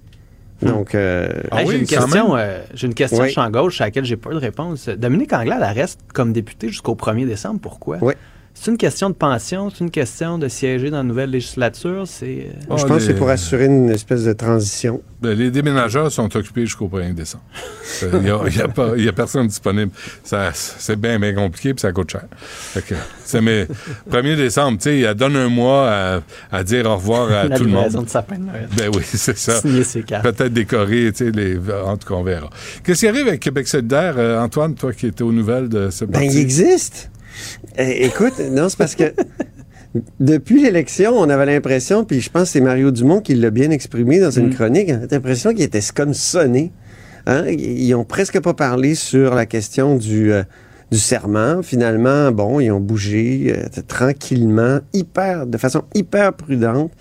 Donc, 0.63 0.95
euh, 0.95 1.29
Ah 1.51 1.61
Hey, 1.63 1.67
oui, 1.67 1.73
j'ai 1.75 1.81
une 1.81 1.87
quand 1.87 2.05
question, 2.07 2.35
même. 2.35 2.45
euh, 2.47 2.61
j'ai 2.73 2.87
une 2.87 2.95
question 2.95 3.23
Oui. 3.25 3.31
champ 3.31 3.51
gauche 3.51 3.81
à 3.83 3.87
laquelle 3.87 4.07
j'ai 4.07 4.17
pas 4.17 4.31
de 4.31 4.37
réponse. 4.39 4.89
Dominique 4.89 5.33
Anglade, 5.35 5.63
elle 5.63 5.77
reste 5.79 6.01
comme 6.15 6.33
députée 6.33 6.69
jusqu'au 6.69 6.95
1er 6.95 7.27
décembre. 7.27 7.61
Pourquoi? 7.61 7.99
Oui. 8.01 8.15
C'est 8.59 8.71
une 8.71 8.79
question 8.79 9.11
de 9.11 9.15
pension, 9.15 9.69
c'est 9.71 9.85
une 9.85 9.91
question 9.91 10.39
de 10.39 10.49
siéger 10.49 10.89
dans 10.91 10.97
la 10.97 11.03
nouvelle 11.03 11.29
législature. 11.31 12.05
C'est 12.07 12.49
euh, 12.71 12.77
je 12.77 12.85
pense 12.85 12.99
que 12.99 12.99
c'est 13.01 13.15
pour 13.15 13.29
assurer 13.29 13.67
une 13.67 13.91
espèce 13.91 14.25
de 14.25 14.33
transition. 14.33 15.03
Ben, 15.21 15.37
les 15.37 15.51
déménageurs 15.51 16.11
sont 16.11 16.35
occupés 16.35 16.63
jusqu'au 16.63 16.89
1er 16.89 17.13
décembre. 17.15 17.45
Il 18.03 18.21
n'y 18.21 18.31
a, 18.31 18.65
a 18.65 18.69
pas- 18.69 18.93
il 18.97 19.05
y 19.05 19.09
a 19.09 19.13
personne 19.13 19.47
disponible. 19.47 19.93
Ça, 20.25 20.51
c'est 20.55 20.97
bien, 20.99 21.19
bien 21.19 21.35
compliqué 21.35 21.75
puis 21.75 21.83
ça 21.83 21.93
coûte 21.93 22.11
cher. 22.11 22.25
C'est 23.25 23.41
mais 23.43 23.69
1er 24.11 24.37
décembre, 24.37 24.79
tu 24.79 24.85
sais, 24.85 24.99
il 25.01 25.15
donne 25.15 25.37
un 25.37 25.49
mois 25.49 25.91
à, 25.91 26.21
à 26.51 26.65
dire 26.65 26.87
au 26.87 26.97
revoir 26.97 27.31
à 27.31 27.45
la 27.49 27.59
tout 27.59 27.65
le 27.65 27.71
monde. 27.71 28.05
de 28.05 28.09
sapin 28.09 28.37
de 28.39 28.45
Noël. 28.45 28.69
Ben 28.77 28.91
oui, 28.95 29.03
c'est 29.05 29.37
ça. 29.37 29.61
Signer 29.61 29.85
ses 29.85 30.03
cartes. 30.03 30.25
Peut-être 30.25 30.53
décorer, 30.55 31.13
tu 31.15 31.27
sais, 31.27 31.31
les, 31.31 31.59
en 31.59 31.97
tout 31.99 32.09
cas, 32.09 32.15
on 32.15 32.23
verra. 32.23 32.49
Qu'est-ce 32.83 33.01
qui 33.01 33.09
arrive 33.09 33.29
avec 33.29 33.41
Québec 33.41 33.69
solidaire, 33.69 34.15
euh, 34.17 34.41
Antoine, 34.41 34.75
toi 34.75 34.93
qui 34.95 35.07
étais 35.09 35.23
aux 35.23 35.33
nouvelles 35.33 35.69
de 35.69 35.91
ce 35.91 36.05
Ben, 36.07 36.13
parti? 36.21 36.29
il 36.29 36.39
existe. 36.41 37.11
Eh, 37.79 38.05
écoute, 38.07 38.41
non, 38.51 38.69
c'est 38.69 38.79
parce 38.79 38.95
que 38.95 39.13
depuis 40.21 40.63
l'élection, 40.63 41.13
on 41.17 41.29
avait 41.31 41.47
l'impression, 41.47 42.05
puis 42.05 42.21
je 42.21 42.31
pense 42.31 42.45
que 42.45 42.49
c'est 42.51 42.61
Mario 42.61 42.91
Dumont 42.91 43.21
qui 43.21 43.35
l'a 43.35 43.51
bien 43.51 43.71
exprimé 43.71 44.19
dans 44.21 44.31
une 44.31 44.55
chronique, 44.55 44.89
on 44.91 44.95
avait 44.97 45.07
l'impression 45.11 45.53
qu'il 45.53 45.63
était 45.63 45.81
comme 45.95 46.13
sonné. 46.15 46.71
Hein? 47.27 47.45
Ils 47.49 47.95
ont 47.95 48.05
presque 48.05 48.39
pas 48.41 48.55
parlé 48.55 48.95
sur 48.95 49.35
la 49.35 49.47
question 49.47 49.97
du, 49.97 50.33
euh, 50.33 50.43
du 50.93 50.99
serment. 50.99 51.63
Finalement, 51.63 52.31
bon, 52.31 52.61
ils 52.61 52.71
ont 52.71 52.79
bougé 52.81 53.55
euh, 53.57 53.83
tranquillement, 53.89 54.81
hyper, 54.93 55.47
de 55.47 55.57
façon 55.59 55.83
hyper 55.95 56.35
prudente. 56.35 56.93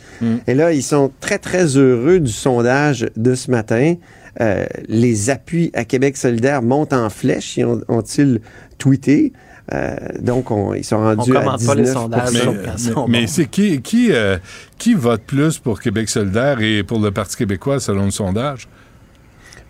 Et 0.47 0.53
là, 0.53 0.71
ils 0.71 0.81
sont 0.83 1.11
très, 1.19 1.37
très 1.37 1.65
heureux 1.77 2.19
du 2.19 2.31
sondage 2.31 3.07
de 3.17 3.35
ce 3.35 3.51
matin. 3.51 3.95
Euh, 4.41 4.65
les 4.87 5.29
appuis 5.29 5.69
à 5.75 5.83
Québec 5.85 6.17
solidaire 6.17 6.61
montent 6.61 6.93
en 6.93 7.09
flèche, 7.09 7.57
ils 7.57 7.65
ont- 7.65 7.81
ont-ils 7.87 8.39
tweeté. 8.77 9.31
Euh, 9.73 9.95
donc, 10.19 10.51
on- 10.51 10.73
ils 10.75 10.83
sont 10.83 10.97
rendus 10.97 11.31
On 11.31 11.35
à 11.35 11.41
commente 11.41 11.59
19 11.59 11.75
pas 11.75 11.81
les 11.81 11.87
sondages, 11.87 12.33
Mais, 12.33 12.39
mais- 12.45 13.07
mais 13.21 13.27
c'est 13.27 13.47
qui, 13.47 13.81
qui, 13.81 14.11
euh, 14.11 14.37
qui 14.77 14.93
vote 14.93 15.23
plus 15.25 15.57
pour 15.57 15.81
Québec 15.81 16.07
solidaire 16.07 16.61
et 16.61 16.83
pour 16.83 16.99
le 16.99 17.09
Parti 17.11 17.35
québécois 17.35 17.79
selon 17.79 18.05
le 18.05 18.11
sondage? 18.11 18.67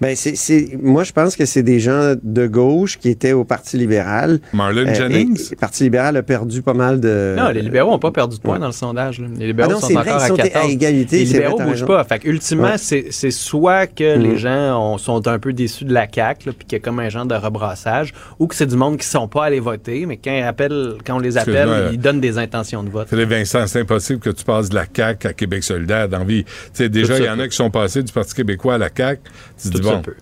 Ben, 0.01 0.13
c'est, 0.15 0.35
c'est- 0.35 0.77
moi, 0.81 1.03
je 1.05 1.13
pense 1.13 1.35
que 1.37 1.45
c'est 1.45 1.63
des 1.63 1.79
gens 1.79 2.15
de 2.21 2.47
gauche 2.47 2.97
qui 2.99 3.09
étaient 3.09 3.31
au 3.31 3.45
Parti 3.45 3.77
libéral. 3.77 4.39
Marlon 4.53 4.85
Euh, 4.87 4.93
Jennings? 4.93 5.39
et- 5.39 5.49
Le 5.51 5.55
Parti 5.55 5.83
libéral 5.83 6.17
a 6.17 6.23
perdu 6.23 6.61
pas 6.61 6.73
mal 6.73 6.99
de. 6.99 7.33
Non, 7.37 7.49
les 7.49 7.61
libéraux 7.61 7.91
n'ont 7.91 7.99
pas 7.99 8.11
perdu 8.11 8.35
de 8.37 8.41
points 8.41 8.59
dans 8.59 8.65
le 8.67 8.71
sondage. 8.73 9.19
là. 9.21 9.27
Les 9.39 9.47
libéraux 9.47 9.71
Ah 9.71 9.73
non, 9.75 9.79
sont 9.79 9.93
vrai, 9.93 10.11
encore 10.11 10.21
ils 10.21 10.27
sont 10.27 10.33
à 10.35 10.37
14. 10.49 10.65
à 10.65 10.67
égalité, 10.69 11.19
Les 11.19 11.25
libéraux 11.25 11.57
t'as 11.57 11.63
bougent 11.63 11.73
raison. 11.73 11.85
pas. 11.87 12.03
Fait 12.03 12.19
que, 12.19 12.27
ultimement, 12.27 12.63
Ouais. 12.71 12.77
c'est 12.77 13.05
c'est 13.11 13.31
soit 13.31 13.87
que 13.87 14.17
les 14.17 14.37
gens 14.37 14.79
ont- 14.93 14.97
sont 14.97 15.25
un 15.29 15.39
peu 15.39 15.53
déçus 15.53 15.85
de 15.85 15.93
la 15.93 16.07
CAQ, 16.13 16.51
puis 16.51 16.67
qu'il 16.67 16.77
y 16.77 16.81
a 16.81 16.83
comme 16.83 16.99
un 16.99 17.07
genre 17.09 17.25
de 17.25 17.35
rebrassage, 17.35 18.13
ou 18.39 18.47
que 18.47 18.55
c'est 18.55 18.65
du 18.65 18.75
monde 18.75 18.97
qui 18.97 19.07
sont 19.07 19.27
pas 19.29 19.45
allés 19.45 19.59
voter, 19.61 20.05
mais 20.05 20.17
quand, 20.17 20.35
ils 20.35 20.43
appellent- 20.43 20.95
quand 21.05 21.15
on 21.15 21.19
les 21.19 21.37
appelle, 21.37 21.55
Excuse-moi, 21.55 21.89
ils 21.93 21.99
donnent 21.99 22.19
des 22.19 22.37
intentions 22.37 22.83
de 22.83 22.89
vote. 22.89 23.07
Philippe 23.07 23.29
Vincent, 23.29 23.65
c'est 23.67 23.79
impossible 23.79 24.19
que 24.19 24.29
tu 24.31 24.43
passes 24.43 24.67
de 24.69 24.75
la 24.75 24.85
CAQ 24.93 25.27
à 25.27 25.33
Québec 25.33 25.63
solidaire 25.63 26.09
dans 26.09 26.25
vie. 26.25 26.43
Tu 26.43 26.51
sais, 26.73 26.89
déjà, 26.89 27.17
il 27.17 27.23
y 27.25 27.29
en 27.29 27.39
a 27.39 27.47
qui 27.47 27.55
sont 27.55 27.69
passés 27.69 28.03
du 28.03 28.11
Parti 28.11 28.33
québécois 28.35 28.73
à 28.75 28.77
la 28.77 28.89
CAQ. 28.95 29.21
Tu 29.61 29.69
bon. 29.91 30.01
peut. 30.01 30.15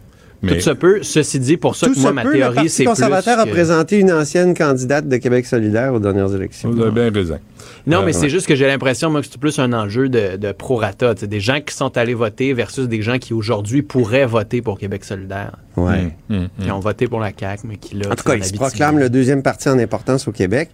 Mais 0.46 0.56
Tout 0.56 0.60
se 0.62 0.72
peut. 0.72 1.00
Ceci 1.04 1.40
dit, 1.40 1.56
pour 1.56 1.78
ça 1.78 1.88
Tout 1.88 1.94
que 1.94 2.00
moi, 2.00 2.10
se 2.10 2.14
ma 2.16 2.22
peut, 2.24 2.34
le 2.34 2.40
théorie, 2.40 2.70
c'est 2.70 2.84
plus 2.84 2.90
conservateur 2.90 3.40
a 3.40 3.46
que- 3.46 3.50
présenté 3.52 4.00
une 4.00 4.12
ancienne 4.12 4.54
candidate 4.54 5.08
de 5.08 5.16
Québec 5.16 5.46
solidaire 5.46 5.94
aux 5.94 6.00
dernières 6.00 6.36
élections. 6.36 6.70
vous 6.70 6.82
avez 6.82 6.92
bien 6.92 7.10
raison. 7.12 7.40
Non, 7.88 8.00
Euh, 8.02 8.06
mais 8.06 8.12
c'est 8.12 8.24
ouais. 8.24 8.30
juste 8.30 8.48
que 8.48 8.56
j'ai 8.56 8.68
l'impression, 8.68 9.10
moi, 9.10 9.22
que 9.22 9.28
c'est 9.32 9.38
plus 9.40 9.58
un 9.60 9.72
enjeu 9.72 10.10
de, 10.10 10.36
de 10.36 10.52
prorata. 10.52 11.14
Des 11.14 11.40
gens 11.40 11.62
qui 11.62 11.74
sont 11.74 11.98
allés 11.98 12.14
voter 12.14 12.54
versus 12.54 12.90
des 12.90 13.02
gens 13.02 13.20
qui, 13.20 13.34
aujourd'hui, 13.34 13.84
pourraient 13.84 14.26
voter 14.26 14.62
pour 14.62 14.78
Québec 14.78 15.06
solidaire. 15.06 15.54
Ouais. 15.78 16.14
Hum, 16.30 16.50
Qui 16.62 16.72
ont 16.72 16.80
voté 16.82 17.08
pour 17.08 17.22
la 17.22 17.32
CAQ, 17.38 17.66
mais 17.68 17.78
qui, 17.78 17.96
là... 17.96 18.10
En 18.12 18.16
tout 18.16 18.26
cas, 18.26 18.36
il 18.36 18.44
se 18.44 18.54
proclame 18.54 19.00
le 19.00 19.10
deuxième 19.10 19.44
parti 19.44 19.70
en 19.70 19.80
importance 19.80 20.28
au 20.28 20.34
Québec. 20.34 20.72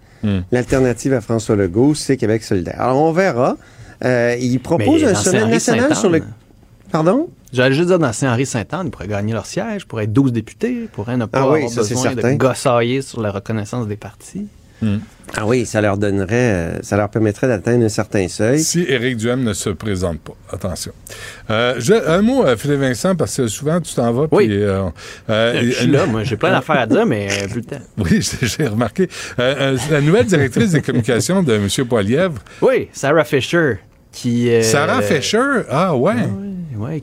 L'alternative 0.51 1.13
à 1.13 1.21
François 1.21 1.55
Legault, 1.55 1.93
c'est 1.93 2.17
Québec 2.17 2.43
solidaire. 2.43 2.75
Alors, 2.81 2.97
on 3.03 3.11
verra. 3.11 3.55
Euh, 4.03 4.35
il 4.39 4.59
propose 4.59 5.03
un 5.03 5.13
sommet 5.13 5.45
national 5.45 5.95
sur 5.95 6.09
le... 6.09 6.21
Pardon? 6.91 7.29
J'allais 7.51 7.73
juste 7.75 7.87
dire, 7.87 7.99
dans 7.99 8.13
Saint-Henri-Sainte-Anne, 8.13 8.87
ils 8.87 8.91
pourraient 8.91 9.07
gagner 9.07 9.33
leur 9.33 9.45
siège, 9.45 9.81
ils 9.83 9.85
pourraient 9.85 10.03
être 10.03 10.13
12 10.13 10.31
députés, 10.33 10.71
ils 10.83 10.87
pourraient 10.87 11.17
ne 11.17 11.25
pas 11.25 11.39
Ah 11.41 11.49
oui, 11.49 11.57
avoir 11.63 11.71
ça, 11.71 11.81
besoin 11.81 12.01
certain. 12.03 12.33
de 12.33 12.37
gossailler 12.37 13.01
sur 13.01 13.21
la 13.21 13.31
reconnaissance 13.31 13.87
des 13.87 13.95
partis. 13.97 14.47
Ah 15.35 15.45
oui, 15.45 15.65
ça 15.65 15.81
leur 15.81 15.97
donnerait, 15.97 16.33
euh, 16.53 16.81
ça 16.83 16.95
leur 16.95 17.09
permettrait 17.09 17.49
d'atteindre 17.49 17.83
un 17.83 17.89
certain 17.89 18.29
seuil. 18.29 18.61
Si 18.61 18.85
Éric 18.87 19.17
Duhem 19.17 19.43
ne 19.43 19.51
se 19.51 19.69
présente 19.71 20.21
pas. 20.21 20.31
Attention. 20.53 20.93
Euh, 21.49 21.75
je- 21.79 21.93
un 22.07 22.21
mot, 22.21 22.45
euh, 22.45 22.55
Philippe 22.55 22.79
Vincent, 22.79 23.13
parce 23.13 23.35
que 23.35 23.47
souvent, 23.47 23.81
tu 23.81 23.93
t'en 23.93 24.13
vas. 24.13 24.27
Oui. 24.31 24.47
puis, 24.47 24.63
euh, 24.63 24.83
euh, 25.29 25.61
je 25.65 25.71
suis 25.71 25.87
là, 25.87 26.05
moi, 26.05 26.23
j'ai 26.23 26.37
plein 26.37 26.51
d'affaires 26.57 26.79
à 26.79 26.85
dire, 26.87 27.05
mais 27.05 27.27
euh, 27.29 27.47
plus 27.47 27.55
le 27.59 27.63
temps. 27.65 27.81
Oui, 27.97 28.21
j'ai 28.41 28.47
j'ai 28.47 28.67
remarqué. 28.67 29.09
Euh, 29.39 29.73
euh, 29.75 29.77
la 29.91 29.99
nouvelle 29.99 30.25
directrice 30.27 30.71
des 30.71 30.81
communications 30.81 31.43
de 31.43 31.53
M. 31.55 31.67
Poilièvre, 31.85 32.41
Oui, 32.61 32.87
Sarah 32.93 33.25
Fisher, 33.25 33.79
qui... 34.13 34.49
euh, 34.49 34.61
Sarah 34.63 35.01
Fisher? 35.01 35.63
Ah, 35.69 35.93
ouais. 35.93 36.13
Ouais, 36.13 36.21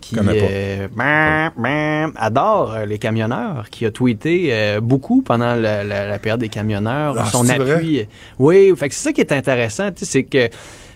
qui 0.00 0.14
euh, 0.50 0.88
bam, 0.94 1.50
bam, 1.56 2.12
adore 2.16 2.72
euh, 2.74 2.84
les 2.86 2.98
camionneurs, 2.98 3.68
qui 3.70 3.84
a 3.86 3.90
tweeté 3.90 4.48
euh, 4.50 4.80
beaucoup 4.80 5.22
pendant 5.22 5.54
la, 5.54 5.84
la- 5.84 6.06
la 6.08 6.18
période 6.18 6.40
des 6.40 6.48
camionneurs, 6.48 7.14
Ah, 7.18 7.24
son 7.30 7.44
appui. 7.74 8.06
Oui, 8.38 8.72
fait 8.76 8.88
que 8.88 8.94
c'est 8.94 9.04
ça 9.04 9.12
qui 9.12 9.20
est 9.20 9.32
intéressant, 9.32 9.90
c'est 9.96 10.24
que 10.24 10.48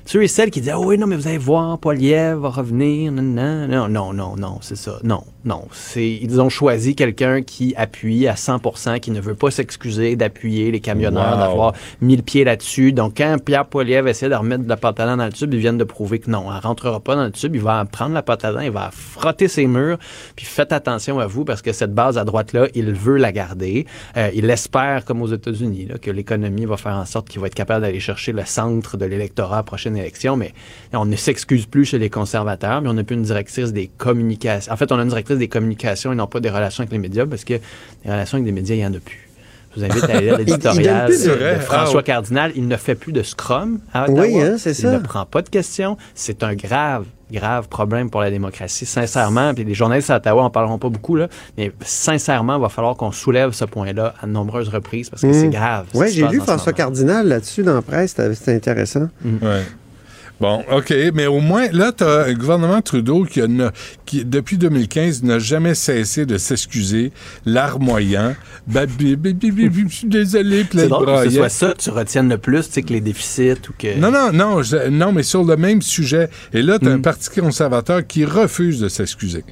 ceux 0.06 0.22
et 0.24 0.28
celles 0.28 0.50
qui 0.50 0.60
disent 0.60 0.72
ah 0.74 0.80
oui 0.80 0.98
non 0.98 1.06
mais 1.06 1.14
vous 1.14 1.28
allez 1.28 1.38
voir 1.38 1.78
Poilievre 1.78 2.40
va 2.40 2.48
revenir 2.48 3.12
non 3.12 3.22
non 3.22 3.68
non 3.68 3.88
non 3.88 4.12
non 4.12 4.34
non 4.36 4.58
c'est 4.60 4.74
ça 4.76 4.98
non 5.04 5.22
non 5.44 5.66
c'est 5.72 6.08
ils 6.08 6.40
ont 6.40 6.48
choisi 6.48 6.94
quelqu'un 6.94 7.42
qui 7.42 7.74
appuie 7.76 8.26
à 8.28 8.34
100% 8.34 9.00
qui 9.00 9.10
ne 9.10 9.20
veut 9.20 9.34
pas 9.34 9.50
s'excuser 9.50 10.16
d'appuyer 10.16 10.70
les 10.70 10.80
camionneurs 10.80 11.32
Wow. 11.32 11.38
d'avoir 11.38 11.72
mis 12.00 12.16
le 12.16 12.22
pied 12.22 12.44
là-dessus. 12.44 12.92
Donc 12.92 13.14
quand 13.16 13.36
Pierre 13.44 13.66
Poilievre 13.66 14.08
essaie 14.08 14.28
de 14.28 14.34
remettre 14.34 14.64
de 14.64 14.68
la 14.68 14.76
pâte 14.76 15.00
à 15.00 15.06
dents 15.06 15.16
dans 15.16 15.26
le 15.26 15.32
tube 15.32 15.52
ils 15.54 15.60
viennent 15.60 15.78
de 15.78 15.84
prouver 15.84 16.18
que 16.18 16.30
non 16.30 16.44
elle 16.52 16.60
rentrera 16.60 17.00
pas 17.00 17.14
dans 17.14 17.24
le 17.24 17.30
tube 17.30 17.54
il 17.54 17.60
va 17.62 17.84
prendre 17.84 18.14
la 18.14 18.22
pâte 18.22 18.44
à 18.44 18.52
dents 18.52 18.60
il 18.60 18.70
va 18.70 18.90
frotter 18.92 19.48
ses 19.48 19.66
murs. 19.66 19.98
Puis 20.36 20.46
faites 20.46 20.72
attention 20.72 21.18
à 21.20 21.26
vous 21.26 21.44
parce 21.44 21.62
que 21.62 21.72
cette 21.72 21.94
base 21.94 22.18
à 22.18 22.24
droite 22.24 22.52
là 22.52 22.66
il 22.74 22.92
veut 22.92 23.16
la 23.16 23.32
garder. 23.32 23.86
Euh, 24.16 24.30
il 24.34 24.48
espère 24.50 25.04
comme 25.04 25.22
aux 25.22 25.28
États-Unis 25.32 25.86
là, 25.86 25.98
que 25.98 26.10
l'économie 26.10 26.64
va 26.66 26.76
faire 26.76 26.94
en 26.96 27.04
sorte 27.06 27.28
qu'il 27.28 27.40
va 27.40 27.46
être 27.46 27.54
capable 27.54 27.82
d'aller 27.82 28.00
chercher 28.00 28.32
le 28.32 28.44
centre 28.44 28.96
de 28.96 29.04
l'électorat 29.06 29.56
à 29.56 29.58
la 29.58 29.62
prochaine 29.62 29.96
élection 29.96 30.36
mais 30.36 30.52
on 30.92 31.04
ne 31.06 31.16
s'excuse 31.16 31.66
plus 31.66 31.84
chez 31.84 31.98
les 31.98 32.10
conservateurs 32.10 32.82
mais 32.82 32.88
on 32.88 32.94
n'a 32.94 33.04
plus 33.04 33.16
une 33.16 33.22
directrice 33.22 33.72
des 33.72 33.86
communications. 33.86 34.72
En 34.72 34.76
fait 34.76 34.90
on 34.92 34.98
a 34.98 35.02
une 35.02 35.08
directrice 35.08 35.29
des 35.36 35.48
communications 35.48 36.12
et 36.12 36.16
non 36.16 36.26
pas 36.26 36.40
des 36.40 36.50
relations 36.50 36.82
avec 36.82 36.92
les 36.92 36.98
médias 36.98 37.26
parce 37.26 37.44
que 37.44 37.54
les 37.54 38.10
relations 38.10 38.36
avec 38.36 38.46
les 38.46 38.52
médias 38.52 38.74
il 38.74 38.78
n'y 38.78 38.86
en 38.86 38.94
a 38.94 38.98
plus 39.00 39.26
je 39.76 39.78
vous 39.80 39.84
invite 39.86 40.02
à 40.10 40.20
lire 40.20 40.34
Il- 40.40 40.42
il 40.42 40.46
l'éditorial 40.46 41.08
de, 41.08 41.60
François 41.60 42.00
Ah. 42.00 42.02
Cardinal. 42.02 42.50
Il 42.56 42.66
ne 42.66 42.76
fait 42.76 42.96
plus 42.96 43.12
de 43.12 43.22
scrum 43.22 43.78
à 43.94 44.02
Ottawa. 44.02 44.22
Oui, 44.22 44.40
hein, 44.42 44.56
c'est 44.58 44.70
Il 44.70 44.74
ça. 44.74 44.90
ne 44.90 44.98
prend 44.98 45.24
pas 45.24 45.42
de 45.42 45.48
questions. 45.48 45.96
C'est 46.12 46.42
un 46.42 46.56
grave, 46.56 47.04
grave 47.32 47.68
problème 47.68 48.10
pour 48.10 48.20
la 48.20 48.32
démocratie. 48.32 48.84
Sincèrement, 48.84 49.54
puis 49.54 49.62
les 49.62 49.74
journalistes 49.74 50.10
à 50.10 50.16
Ottawa 50.16 50.42
en 50.42 50.50
parleront 50.50 50.78
pas 50.78 50.88
beaucoup, 50.88 51.14
là, 51.14 51.28
mais 51.56 51.70
sincèrement, 51.82 52.56
il 52.56 52.62
va 52.62 52.68
falloir 52.68 52.96
qu'on 52.96 53.12
soulève 53.12 53.52
ce 53.52 53.64
point-là 53.64 54.14
à 54.20 54.26
de 54.26 54.32
nombreuses 54.32 54.68
reprises 54.70 55.08
parce 55.08 55.22
que 55.22 55.32
c'est 55.32 55.46
grave. 55.50 55.86
ce 55.92 55.98
Oui, 55.98 56.10
j'ai 56.10 56.26
lu 56.26 56.40
François. 56.40 56.72
Cardinal 56.72 57.28
là-dessus 57.28 57.62
dans 57.62 57.74
la 57.74 57.82
presse, 57.82 58.16
c'était 58.34 58.52
intéressant. 58.54 59.08
Ouais. 59.24 59.62
Bon, 60.40 60.64
OK, 60.72 60.94
mais 61.12 61.26
au 61.26 61.40
moins, 61.40 61.68
là, 61.70 61.92
tu 61.92 62.02
as 62.02 62.24
un 62.24 62.32
gouvernement 62.32 62.80
Trudeau 62.80 63.24
qui, 63.24 63.42
a 63.42 63.46
ne- 63.46 63.68
qui, 64.06 64.24
depuis 64.24 64.56
2015, 64.56 65.22
n'a 65.22 65.38
jamais 65.38 65.74
cessé 65.74 66.24
de 66.24 66.38
s'excuser, 66.38 67.12
larmoyant. 67.44 68.34
Je 69.90 69.94
suis 69.96 70.06
désolé, 70.08 70.64
plein 70.64 70.80
C'est 70.80 70.86
de 70.86 70.90
drôle 70.90 71.06
que 71.06 71.24
ce 71.24 71.30
soit 71.36 71.48
ça 71.50 71.72
que 71.72 71.78
tu 71.82 71.90
retiennes 71.90 72.28
le 72.30 72.38
plus, 72.38 72.66
tu 72.68 72.72
sais, 72.72 72.82
que 72.82 72.92
les 72.92 73.00
déficits 73.02 73.68
ou 73.68 73.72
que... 73.78 73.98
Non, 73.98 74.10
non, 74.10 74.32
non, 74.32 74.62
je- 74.62 74.88
non, 74.88 75.12
mais 75.12 75.22
sur 75.22 75.44
le 75.44 75.56
même 75.56 75.82
sujet. 75.82 76.30
Et 76.54 76.62
là, 76.62 76.78
tu 76.78 76.88
as 76.88 76.92
un 76.92 77.00
parti 77.00 77.28
conservateur 77.38 78.06
qui 78.06 78.24
refuse 78.24 78.80
de 78.80 78.88
s'excuser. 78.88 79.44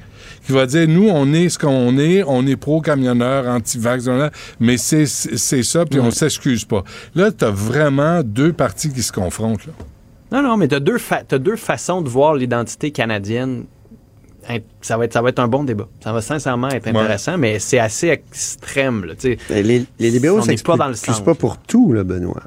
Qui 0.45 0.53
va 0.53 0.65
dire, 0.65 0.87
nous, 0.87 1.07
on 1.09 1.31
est 1.33 1.49
ce 1.49 1.59
qu'on 1.59 1.97
est, 1.99 2.23
on 2.25 2.47
est 2.47 2.55
pro-camionneur, 2.55 3.47
anti-vax, 3.47 4.05
blablabla, 4.05 4.31
mais 4.59 4.77
c'est 4.77 5.05
c'est 5.05 5.63
ça, 5.63 5.85
puis 5.85 5.99
on 5.99 6.09
s'excuse 6.11 6.65
pas. 6.65 6.83
Là, 7.13 7.31
tu 7.31 7.45
as 7.45 7.51
vraiment 7.51 8.21
deux 8.23 8.53
partis 8.53 8.91
qui 8.91 9.03
se 9.03 9.11
confrontent. 9.11 9.65
Là. 9.67 9.73
Non, 10.31 10.41
non, 10.43 10.57
mais 10.57 10.67
tu 10.67 10.75
as, 10.75 10.79
deux 10.79 10.97
fa- 10.97 11.23
t'as 11.27 11.37
deux 11.39 11.55
façons 11.55 12.01
de 12.01 12.09
voir 12.09 12.35
l'identité 12.35 12.91
canadienne. 12.91 13.65
Ça 14.81 14.97
va, 14.97 15.05
être, 15.05 15.13
ça 15.13 15.21
va 15.21 15.29
être 15.29 15.39
un 15.39 15.47
bon 15.47 15.63
débat. 15.63 15.87
Ça 16.03 16.11
va 16.11 16.21
sincèrement 16.21 16.69
être 16.69 16.87
intéressant, 16.87 17.37
mais 17.37 17.59
c'est 17.59 17.77
assez 17.77 18.07
extrême. 18.07 19.05
Là. 19.05 19.13
Ben, 19.49 19.65
Les, 19.65 19.85
les 19.99 20.09
libéraux 20.09 20.39
n'est 20.45 20.55
pas 20.57 20.75
dans 20.77 20.87
le 20.87 20.95
sens. 20.95 21.23
pas 21.23 21.35
pour 21.35 21.57
tout, 21.57 21.93
là, 21.93 22.03
Benoît. 22.03 22.41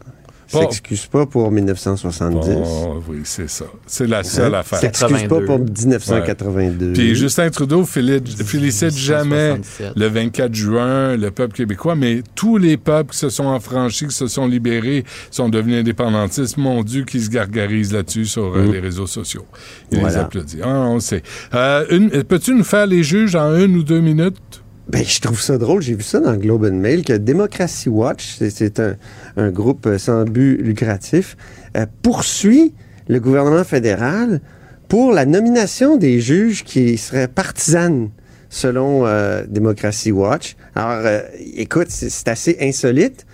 Ils 0.55 0.99
Pas- 1.11 1.27
pour 1.27 1.51
1970. 1.51 2.49
Oh, 2.65 3.03
oui, 3.09 3.19
c'est 3.25 3.49
ça. 3.49 3.65
C'est 3.87 4.07
la 4.07 4.23
seule 4.23 4.55
Hein? 4.55 4.59
affaire. 4.61 4.79
Ils 4.83 4.95
s'excusent 4.97 5.29
pas 5.29 5.41
pour 5.41 5.59
1982. 5.59 6.93
Puis 6.93 7.15
Justin 7.15 7.51
Trudeau 7.51 7.83
féli- 7.85 8.21
félicite 8.45 8.97
jamais 8.97 9.53
1977. 9.55 9.93
le 9.97 10.07
24 10.09 10.55
juin 10.55 11.17
le 11.17 11.31
peuple 11.31 11.55
québécois, 11.55 11.95
mais 11.97 12.23
tous 12.35 12.57
les 12.59 12.77
peuples 12.77 13.13
qui 13.13 13.19
se 13.19 13.29
sont 13.31 13.53
affranchis, 13.53 14.07
qui 14.09 14.15
se 14.15 14.27
sont 14.27 14.47
libérés, 14.47 15.05
sont 15.31 15.49
devenus 15.49 15.81
indépendantistes. 15.81 16.57
Mon 16.57 16.83
Dieu, 16.83 17.05
qui 17.05 17.21
se 17.21 17.31
gargarisent 17.31 17.93
là-dessus 17.93 18.27
sur 18.27 18.55
euh, 18.57 18.67
Mm. 18.69 18.73
les 18.73 18.81
réseaux 18.81 19.07
sociaux. 19.07 19.47
Il 19.91 19.99
les 20.01 20.17
applaudit. 20.17 20.59
Ah, 20.63 20.69
on 20.89 21.01
sait. 21.01 21.23
Euh, 21.55 22.23
Peux-tu 22.29 22.55
nous 22.55 22.65
faire 22.65 22.87
les 22.87 23.03
juges 23.03 23.35
en 23.37 23.55
une 23.57 23.77
ou 23.77 23.83
deux 23.83 24.01
minutes? 24.01 24.62
Ben, 24.89 25.05
je 25.05 25.21
trouve 25.21 25.41
ça 25.41 25.59
drôle. 25.59 25.81
J'ai 25.81 25.95
vu 25.95 26.03
ça 26.03 26.21
dans 26.21 26.35
Globe 26.37 26.65
and 26.65 26.75
Mail 26.77 27.05
que 27.05 27.13
Democracy 27.15 27.89
Watch, 27.89 28.37
c'est- 28.39 28.81
un, 28.81 28.97
un 29.37 29.51
groupe 29.51 29.87
euh, 29.87 29.99
sans 29.99 30.25
but 30.25 30.57
lucratif, 30.61 31.37
euh, 31.77 31.87
poursuit 32.03 32.75
le 33.09 33.21
gouvernement 33.21 33.65
fédéral 33.65 34.41
pour 34.89 35.13
la 35.13 35.25
nomination 35.25 35.97
des 35.97 36.21
juges 36.21 36.65
qui 36.65 36.99
seraient 36.99 37.29
partisanes, 37.29 38.11
selon 38.51 39.07
euh, 39.07 39.45
Democracy 39.49 40.13
Watch. 40.13 40.57
Alors, 40.75 41.21
écoute, 41.57 41.87
c'est 41.89 42.29
assez 42.29 42.59
insolite. 42.61 43.25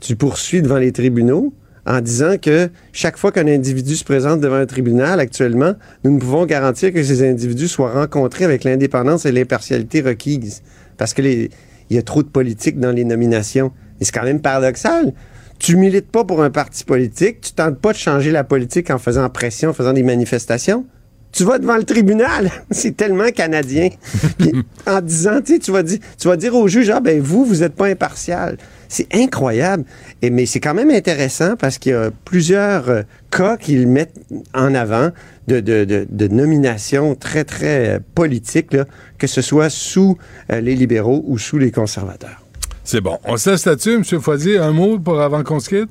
Tu 0.00 0.16
poursuis 0.16 0.62
devant 0.62 0.78
les 0.78 0.92
tribunaux 0.92 1.52
en 1.84 2.00
disant 2.00 2.36
que 2.40 2.70
chaque 2.92 3.18
fois 3.18 3.32
qu'un 3.32 3.48
individu 3.48 3.96
se 3.96 4.04
présente 4.04 4.40
devant 4.40 4.56
un 4.56 4.66
tribunal 4.66 5.18
actuellement, 5.20 5.74
nous 6.04 6.12
ne 6.12 6.18
pouvons 6.20 6.46
garantir 6.46 6.92
que 6.92 7.02
ces 7.02 7.28
individus 7.28 7.68
soient 7.68 7.92
rencontrés 7.92 8.44
avec 8.44 8.62
l'indépendance 8.64 9.26
et 9.26 9.32
l'impartialité 9.32 10.00
requises. 10.00 10.62
Parce 11.02 11.14
que 11.14 11.22
les- 11.22 11.50
il 11.90 11.96
y 11.96 11.98
a 11.98 12.02
trop 12.02 12.22
de 12.22 12.28
politique 12.28 12.78
dans 12.78 12.92
les 12.92 13.04
nominations. 13.04 13.72
Et 14.00 14.04
c'est 14.04 14.12
quand 14.12 14.22
même 14.22 14.40
paradoxal. 14.40 15.12
Tu 15.58 15.74
milites 15.74 16.08
pas 16.12 16.22
pour 16.22 16.44
un 16.44 16.50
parti 16.50 16.84
politique, 16.84 17.40
tu 17.40 17.50
tentes 17.54 17.80
pas 17.80 17.90
de 17.92 17.98
changer 17.98 18.30
la 18.30 18.44
politique 18.44 18.88
en 18.88 18.98
faisant 18.98 19.28
pression, 19.28 19.70
en 19.70 19.72
faisant 19.72 19.92
des 19.94 20.04
manifestations. 20.04 20.86
Tu 21.32 21.42
vas 21.42 21.58
devant 21.58 21.76
le 21.76 21.82
tribunal. 21.82 22.52
c'est 22.70 22.96
tellement 22.96 23.32
canadien. 23.34 23.88
Puis, 24.38 24.52
en 24.86 25.00
disant, 25.00 25.40
tu 25.44 25.54
sais, 25.54 25.58
tu 25.58 25.72
vas 25.72 25.82
dire, 25.82 25.98
tu 26.20 26.28
vas 26.28 26.36
dire 26.36 26.54
au 26.54 26.68
juge, 26.68 26.88
ah 26.90 27.00
ben 27.00 27.20
vous, 27.20 27.44
vous 27.44 27.56
n'êtes 27.56 27.74
pas 27.74 27.86
impartial. 27.88 28.58
C'est 28.88 29.08
incroyable. 29.12 29.84
Et, 30.20 30.30
mais 30.30 30.46
c'est 30.46 30.60
quand 30.60 30.74
même 30.74 30.90
intéressant 30.90 31.56
parce 31.56 31.78
qu'il 31.78 31.90
y 31.90 31.94
a 31.96 32.12
plusieurs 32.24 32.88
euh, 32.88 33.02
cas 33.32 33.56
qu'ils 33.56 33.88
mettent 33.88 34.20
en 34.54 34.72
avant 34.72 35.10
de, 35.48 35.60
de, 35.60 35.84
de, 35.84 36.06
de 36.08 36.28
nominations 36.28 37.14
très, 37.14 37.44
très 37.44 37.88
euh, 37.96 37.98
politiques, 38.14 38.72
là, 38.72 38.84
que 39.18 39.26
ce 39.26 39.42
soit 39.42 39.70
sous 39.70 40.18
euh, 40.50 40.60
les 40.60 40.74
libéraux 40.74 41.22
ou 41.26 41.38
sous 41.38 41.58
les 41.58 41.70
conservateurs. 41.70 42.40
C'est 42.84 43.00
bon. 43.00 43.18
On 43.24 43.36
se 43.36 43.50
laisse 43.50 43.64
là-dessus, 43.66 43.94
M. 43.94 44.04
Foisier. 44.20 44.58
Un 44.58 44.72
mot 44.72 44.98
pour 44.98 45.20
avant 45.20 45.42
qu'on 45.44 45.60
se 45.60 45.68
quitte? 45.68 45.90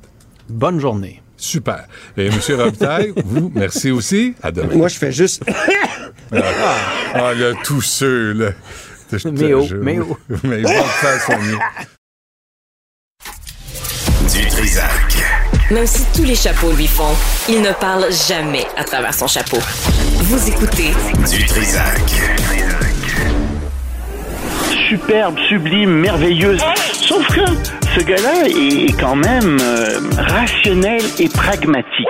Bonne 0.49 0.79
journée. 0.79 1.21
Super. 1.37 1.87
Et 2.17 2.27
M. 2.27 2.33
Robitaille, 2.49 3.13
vous, 3.25 3.51
merci 3.55 3.91
aussi. 3.91 4.35
À 4.43 4.51
demain. 4.51 4.75
Moi, 4.75 4.87
je 4.87 4.97
fais 4.97 5.11
juste. 5.11 5.43
Ah, 6.33 6.77
ah, 7.13 7.33
là, 7.33 7.51
tous 7.65 7.81
ceux, 7.81 8.31
là. 8.31 8.51
Je- 9.11 9.27
Mais 9.27 9.53
oh, 9.53 9.65
mais 9.81 9.99
oh. 9.99 10.17
Mais 10.45 10.59
il 10.59 10.63
va 10.63 10.73
le 10.77 10.83
faire 10.83 11.21
son 11.25 11.37
mieux. 11.41 11.57
Même 15.71 15.87
si 15.87 16.03
tous 16.13 16.23
les 16.25 16.35
chapeaux 16.35 16.73
lui 16.73 16.87
font, 16.87 17.15
il 17.47 17.61
ne 17.61 17.71
parle 17.71 18.05
jamais 18.11 18.65
à 18.75 18.83
travers 18.83 19.13
son 19.13 19.27
chapeau. 19.27 19.57
Vous 20.17 20.49
écoutez 20.49 20.91
Du 21.29 21.45
Trisac. 21.45 22.01
superbe, 24.89 25.37
sublime, 25.47 25.89
merveilleuse. 25.91 26.61
Sauf 26.91 27.25
que 27.27 27.45
ce 27.95 28.03
gars-là 28.03 28.47
est 28.49 28.99
quand 28.99 29.15
même 29.15 29.57
euh, 29.61 29.99
rationnel 30.17 31.01
et 31.17 31.29
pragmatique. 31.29 32.07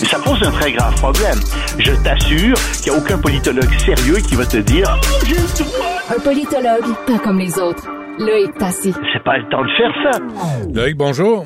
Et 0.00 0.06
ça 0.06 0.18
pose 0.18 0.42
un 0.42 0.50
très 0.52 0.72
grave 0.72 0.94
problème. 0.94 1.38
Je 1.78 1.92
t'assure 2.02 2.54
qu'il 2.82 2.90
n'y 2.90 2.98
a 2.98 3.00
aucun 3.00 3.18
politologue 3.18 3.70
sérieux 3.84 4.16
qui 4.26 4.34
va 4.34 4.46
te 4.46 4.56
dire 4.56 4.98
Un 6.08 6.20
politologue, 6.20 6.94
pas 7.06 7.18
comme 7.18 7.38
les 7.38 7.58
autres. 7.58 7.86
Loïc 8.18 8.54
Passy. 8.58 8.94
c'est 9.12 9.22
pas 9.24 9.36
le 9.36 9.48
temps 9.50 9.62
de 9.62 9.70
faire 9.76 9.92
ça. 10.02 10.18
Loïc, 10.72 10.96
bonjour. 10.96 11.44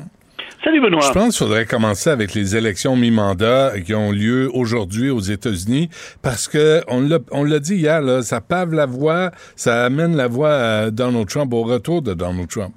Salut 0.63 0.81
Benoît. 0.81 0.99
Je 1.01 1.13
pense 1.13 1.37
qu'il 1.37 1.47
faudrait 1.47 1.65
commencer 1.65 2.09
avec 2.09 2.33
les 2.33 2.57
élections 2.57 2.97
mi-mandat 2.97 3.79
qui 3.85 3.93
ont 3.93 4.11
lieu 4.11 4.49
aujourd'hui 4.53 5.09
aux 5.09 5.19
États-Unis 5.19 5.87
parce 6.21 6.49
que 6.49 6.81
on 6.89 7.01
l'a 7.01 7.19
on 7.31 7.45
l'a 7.45 7.59
dit 7.59 7.75
hier 7.75 8.01
là, 8.01 8.21
ça 8.21 8.41
pave 8.41 8.73
la 8.73 8.85
voie, 8.85 9.31
ça 9.55 9.85
amène 9.85 10.17
la 10.17 10.27
voie 10.27 10.53
à 10.53 10.91
Donald 10.91 11.27
Trump 11.27 11.53
au 11.53 11.63
retour 11.63 12.01
de 12.01 12.13
Donald 12.13 12.49
Trump. 12.49 12.73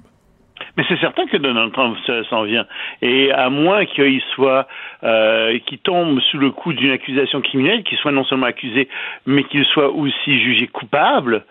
Mais 0.77 0.83
c'est 0.87 0.99
certain 0.99 1.27
que 1.27 1.37
Donald 1.37 1.71
Trump 1.73 1.95
s'en 2.29 2.43
vient. 2.43 2.65
Et 3.01 3.31
à 3.31 3.49
moins 3.49 3.85
qu'il 3.85 4.21
soit, 4.33 4.67
euh, 5.03 5.59
qu'il 5.67 5.77
tombe 5.79 6.19
sous 6.31 6.37
le 6.37 6.49
coup 6.49 6.73
d'une 6.73 6.91
accusation 6.91 7.41
criminelle, 7.41 7.83
qu'il 7.83 7.97
soit 7.99 8.11
non 8.11 8.23
seulement 8.23 8.47
accusé, 8.47 8.87
mais 9.27 9.43
qu'il 9.43 9.65
soit 9.65 9.91
aussi 9.91 10.39
jugé 10.39 10.67
coupable, 10.67 11.43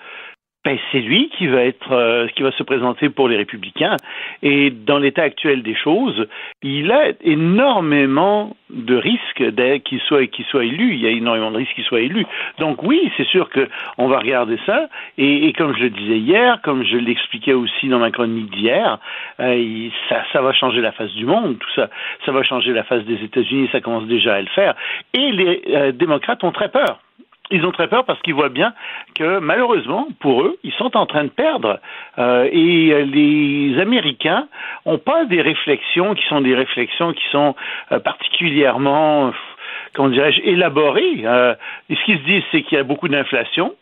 ben 0.64 0.78
c'est 0.92 1.00
lui 1.00 1.28
qui 1.36 1.48
va 1.48 1.64
être, 1.64 1.90
euh, 1.92 2.28
qui 2.28 2.42
va 2.42 2.52
se 2.52 2.62
présenter 2.62 3.08
pour 3.08 3.28
les 3.28 3.36
républicains. 3.36 3.96
Et 4.42 4.70
dans 4.70 4.98
l'état 4.98 5.22
actuel 5.22 5.62
des 5.62 5.74
choses, 5.74 6.28
il 6.62 6.92
a 6.92 7.10
énormément 7.22 8.56
de 8.70 8.94
risques 8.96 9.42
qu'il 9.84 10.00
soit 10.00 10.26
qu'il 10.28 10.44
soit 10.46 10.64
élu. 10.64 10.94
Il 10.94 11.00
y 11.00 11.06
a 11.06 11.10
énormément 11.10 11.50
de 11.50 11.56
risques 11.56 11.74
qu'il 11.74 11.84
soit 11.84 12.00
élu. 12.00 12.24
Donc 12.58 12.82
oui, 12.84 13.10
c'est 13.16 13.26
sûr 13.26 13.48
que 13.50 13.68
on 13.98 14.06
va 14.06 14.20
regarder 14.20 14.56
ça. 14.64 14.88
Et, 15.18 15.48
et 15.48 15.52
comme 15.52 15.74
je 15.76 15.82
le 15.82 15.90
disais 15.90 16.18
hier, 16.18 16.60
comme 16.62 16.84
je 16.84 16.96
l'expliquais 16.96 17.54
aussi 17.54 17.88
dans 17.88 17.98
ma 17.98 18.12
chronique 18.12 18.50
d'hier, 18.50 18.98
euh, 19.40 19.88
ça, 20.08 20.22
ça 20.32 20.42
va 20.42 20.52
changer 20.52 20.80
la 20.80 20.92
face 20.92 21.12
du 21.14 21.26
monde. 21.26 21.58
Tout 21.58 21.72
ça, 21.74 21.90
ça 22.24 22.30
va 22.30 22.44
changer 22.44 22.72
la 22.72 22.84
face 22.84 23.04
des 23.04 23.22
États-Unis. 23.24 23.68
Ça 23.72 23.80
commence 23.80 24.06
déjà 24.06 24.34
à 24.34 24.40
le 24.40 24.48
faire. 24.48 24.74
Et 25.12 25.32
les 25.32 25.62
euh, 25.70 25.92
démocrates 25.92 26.44
ont 26.44 26.52
très 26.52 26.68
peur. 26.68 27.00
Ils 27.50 27.66
ont 27.66 27.72
très 27.72 27.88
peur 27.88 28.04
parce 28.04 28.20
qu'ils 28.22 28.34
voient 28.34 28.48
bien 28.48 28.72
que 29.14 29.38
malheureusement, 29.38 30.08
pour 30.20 30.42
eux, 30.42 30.56
ils 30.62 30.72
sont 30.72 30.96
en 30.96 31.06
train 31.06 31.24
de 31.24 31.28
perdre. 31.28 31.80
Euh, 32.18 32.48
et 32.50 32.92
euh, 32.92 33.04
les 33.04 33.78
Américains 33.80 34.48
n'ont 34.86 34.98
pas 34.98 35.24
des 35.24 35.42
réflexions 35.42 36.14
qui 36.14 36.24
sont 36.28 36.40
des 36.40 36.54
réflexions 36.54 37.12
qui 37.12 37.24
sont 37.30 37.54
euh, 37.90 37.98
particulièrement, 37.98 39.32
comment 39.92 40.08
dirais-je, 40.08 40.40
élaborées. 40.42 41.24
Et 41.90 41.94
ce 41.94 42.04
qu'ils 42.04 42.18
se 42.18 42.24
disent, 42.24 42.44
c'est 42.52 42.62
qu'il 42.62 42.78
y 42.78 42.80
a 42.80 42.84
beaucoup 42.84 43.08
d'inflation. 43.08 43.74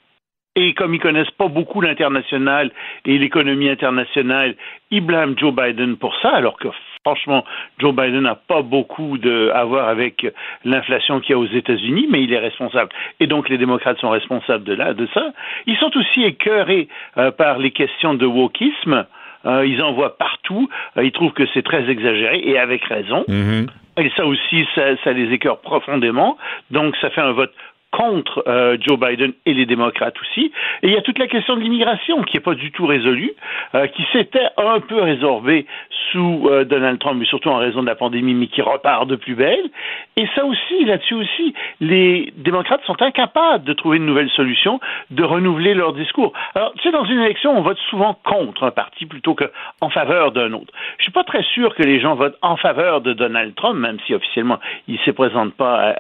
Et 0.57 0.75
comme 0.75 0.95
ils 0.95 1.01
connaissent 1.01 1.31
pas 1.31 1.47
beaucoup 1.47 1.81
l'international 1.81 2.73
et 3.05 3.19
l'économie 3.19 3.69
internationale, 3.69 4.57
ils 4.91 5.01
blâment 5.01 5.37
Joe 5.37 5.55
Biden 5.55 5.97
pour 5.97 6.17
ça, 6.21 6.31
alors 6.31 6.59
que 6.59 6.69
franchement, 7.05 7.45
Joe 7.79 7.95
Biden 7.95 8.21
n'a 8.21 8.35
pas 8.35 8.63
beaucoup 8.63 9.19
de, 9.19 9.51
à 9.55 9.65
voir 9.65 9.89
avec 9.89 10.27
l'inflation 10.65 11.21
qu'il 11.21 11.31
y 11.31 11.35
a 11.35 11.39
aux 11.39 11.47
États-Unis, 11.47 12.07
mais 12.11 12.23
il 12.23 12.33
est 12.33 12.39
responsable. 12.39 12.91
Et 13.21 13.27
donc 13.27 13.49
les 13.49 13.59
démocrates 13.59 13.99
sont 13.99 14.11
responsables 14.11 14.65
de, 14.65 14.75
là, 14.75 14.95
de 14.95 15.09
ça. 15.15 15.33
Ils 15.67 15.77
sont 15.77 15.91
aussi 15.97 16.25
écœurés 16.25 16.89
euh, 17.17 17.31
par 17.31 17.59
les 17.59 17.71
questions 17.71 18.15
de 18.15 18.27
wokisme. 18.27 19.07
Euh, 19.47 19.65
ils 19.67 19.83
en 19.83 19.93
voient 19.93 20.19
partout. 20.19 20.69
Euh, 20.97 21.05
ils 21.05 21.13
trouvent 21.13 21.33
que 21.33 21.47
c'est 21.55 21.63
très 21.63 21.89
exagéré 21.89 22.43
et 22.45 22.59
avec 22.59 22.85
raison. 22.85 23.25
Et 23.97 24.11
ça 24.17 24.25
aussi, 24.25 24.67
ça, 24.75 24.97
ça 25.03 25.13
les 25.13 25.33
écœure 25.33 25.61
profondément. 25.61 26.39
Donc, 26.71 26.95
ça 27.01 27.11
fait 27.11 27.21
un 27.21 27.33
vote 27.33 27.53
contre 27.93 28.45
euh, 28.47 28.77
Joe 28.81 28.99
Biden 28.99 29.33
et 29.47 29.55
les 29.55 29.67
démocrates 29.67 30.15
aussi. 30.21 30.53
Et 30.83 30.89
il 30.89 30.93
y 30.93 30.97
a 30.97 31.03
toute 31.03 31.19
la 31.19 31.27
question 31.27 31.57
de 31.57 31.61
l'immigration 31.61 32.23
qui 32.23 32.37
n'est 32.37 32.43
pas 32.43 32.55
du 32.55 32.71
tout 32.71 32.87
résolue, 32.87 33.33
euh, 33.75 33.87
qui 33.89 34.05
s'était 34.13 34.49
un 34.57 34.81
peu 34.81 35.01
résorbée 35.03 35.67
sous 36.13 36.49
euh, 36.49 36.65
Donald 36.65 36.99
Trump, 36.99 37.19
mais 37.19 37.27
surtout 37.27 37.49
en 37.49 37.57
raison 37.57 37.83
de 37.83 37.87
la 37.87 37.95
pandémie, 37.95 38.35
mais 38.35 38.47
qui 38.47 38.63
repart 38.63 39.07
de 39.07 39.17
plus 39.17 39.35
belle. 39.35 39.71
Et 40.17 40.27
ça 40.35 40.45
aussi, 40.45 40.85
là-dessus 40.85 41.15
aussi, 41.15 41.55
les 41.81 42.33
démocrates 42.37 42.83
sont 42.85 43.01
incapables 43.03 43.65
de 43.65 43.73
trouver 43.73 43.99
une 43.99 44.07
nouvelle 44.07 44.31
solution, 44.31 44.81
de 45.11 45.23
renouveler 45.23 45.75
leur 45.75 45.93
discours. 45.93 46.33
Alors, 46.55 46.73
tu 46.75 46.83
sais, 46.83 46.93
dans 46.93 47.05
une 47.05 47.21
élection, 47.21 47.57
on 47.57 47.63
vote 47.63 47.79
souvent 47.91 48.17
contre 48.25 48.65
un 48.65 48.71
parti 48.71 49.07
plutôt 49.07 49.35
qu'en 49.35 49.91
faveur 49.91 50.33
d'un 50.33 50.53
autre. 50.53 50.73
Je 50.99 51.05
suis 51.05 51.13
pas 51.13 51.25
très 51.25 51.43
sûr 51.43 51.75
que 51.75 51.83
les 51.83 52.01
gens 52.01 52.15
votent 52.15 52.39
en 52.43 52.57
faveur 52.57 53.01
de 53.01 53.13
Donald 53.13 53.55
Trump, 53.55 53.79
même 53.79 53.99
si 54.07 54.15
officiellement 54.15 54.59
il 54.89 54.95
ne 54.95 55.01
se 55.01 55.11
présente 55.11 55.55
pas 55.55 55.95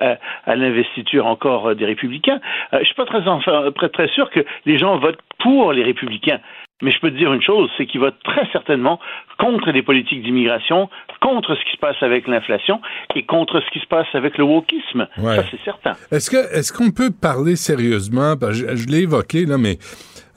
à, 0.46 0.56
l'investiture 0.56 1.26
encore 1.26 1.74
des 1.80 1.86
républicains. 1.86 2.40
Euh, 2.72 2.78
je 2.80 2.84
suis 2.84 2.94
pas 2.94 3.06
très, 3.06 3.88
très 3.88 4.08
sûr 4.08 4.30
que 4.30 4.40
les 4.66 4.78
gens 4.78 4.96
votent 4.98 5.18
pour 5.38 5.72
les 5.72 5.82
républicains. 5.82 6.40
Mais 6.82 6.90
je 6.90 7.00
peux 7.00 7.10
te 7.10 7.16
dire 7.16 7.32
une 7.32 7.42
chose, 7.42 7.70
c'est 7.76 7.86
qu'ils 7.86 8.00
votent 8.00 8.22
très 8.24 8.46
certainement 8.52 8.98
contre 9.38 9.70
les 9.70 9.82
politiques 9.82 10.22
d'immigration, 10.22 10.88
contre 11.20 11.54
ce 11.54 11.64
qui 11.64 11.72
se 11.72 11.78
passe 11.78 11.96
avec 12.02 12.26
l'inflation 12.26 12.80
et 13.14 13.24
contre 13.24 13.60
ce 13.60 13.70
qui 13.70 13.80
se 13.80 13.86
passe 13.86 14.06
avec 14.14 14.38
le 14.38 14.44
wokisme. 14.44 15.06
Ouais. 15.18 15.36
Ça, 15.36 15.44
c'est 15.50 15.60
certain. 15.64 15.92
Est-ce 16.10 16.30
que 16.30 16.36
est-ce 16.56 16.72
qu'on 16.72 16.90
peut 16.90 17.10
parler 17.10 17.56
sérieusement, 17.56 18.34
je, 18.50 18.74
je 18.76 18.86
l'ai 18.86 19.02
évoqué 19.02 19.46
là, 19.46 19.58
mais 19.58 19.78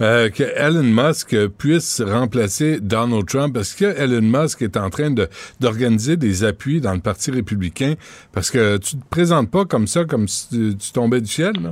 euh, 0.01 0.29
que 0.29 0.43
Elon 0.43 0.83
Musk 0.83 1.35
puisse 1.57 2.01
remplacer 2.01 2.79
Donald 2.81 3.25
Trump, 3.25 3.53
parce 3.53 3.73
que 3.73 3.85
Elon 3.85 4.21
Musk 4.21 4.61
est 4.61 4.77
en 4.77 4.89
train 4.89 5.11
de 5.11 5.27
d'organiser 5.59 6.17
des 6.17 6.43
appuis 6.43 6.81
dans 6.81 6.93
le 6.93 6.99
Parti 6.99 7.31
républicain, 7.31 7.93
parce 8.33 8.49
que 8.49 8.77
tu 8.77 8.97
te 8.97 9.09
présentes 9.09 9.51
pas 9.51 9.65
comme 9.65 9.87
ça, 9.87 10.05
comme 10.05 10.27
si 10.27 10.49
tu, 10.49 10.77
tu 10.77 10.91
tombais 10.91 11.21
du 11.21 11.27
ciel. 11.27 11.53
Là. 11.61 11.71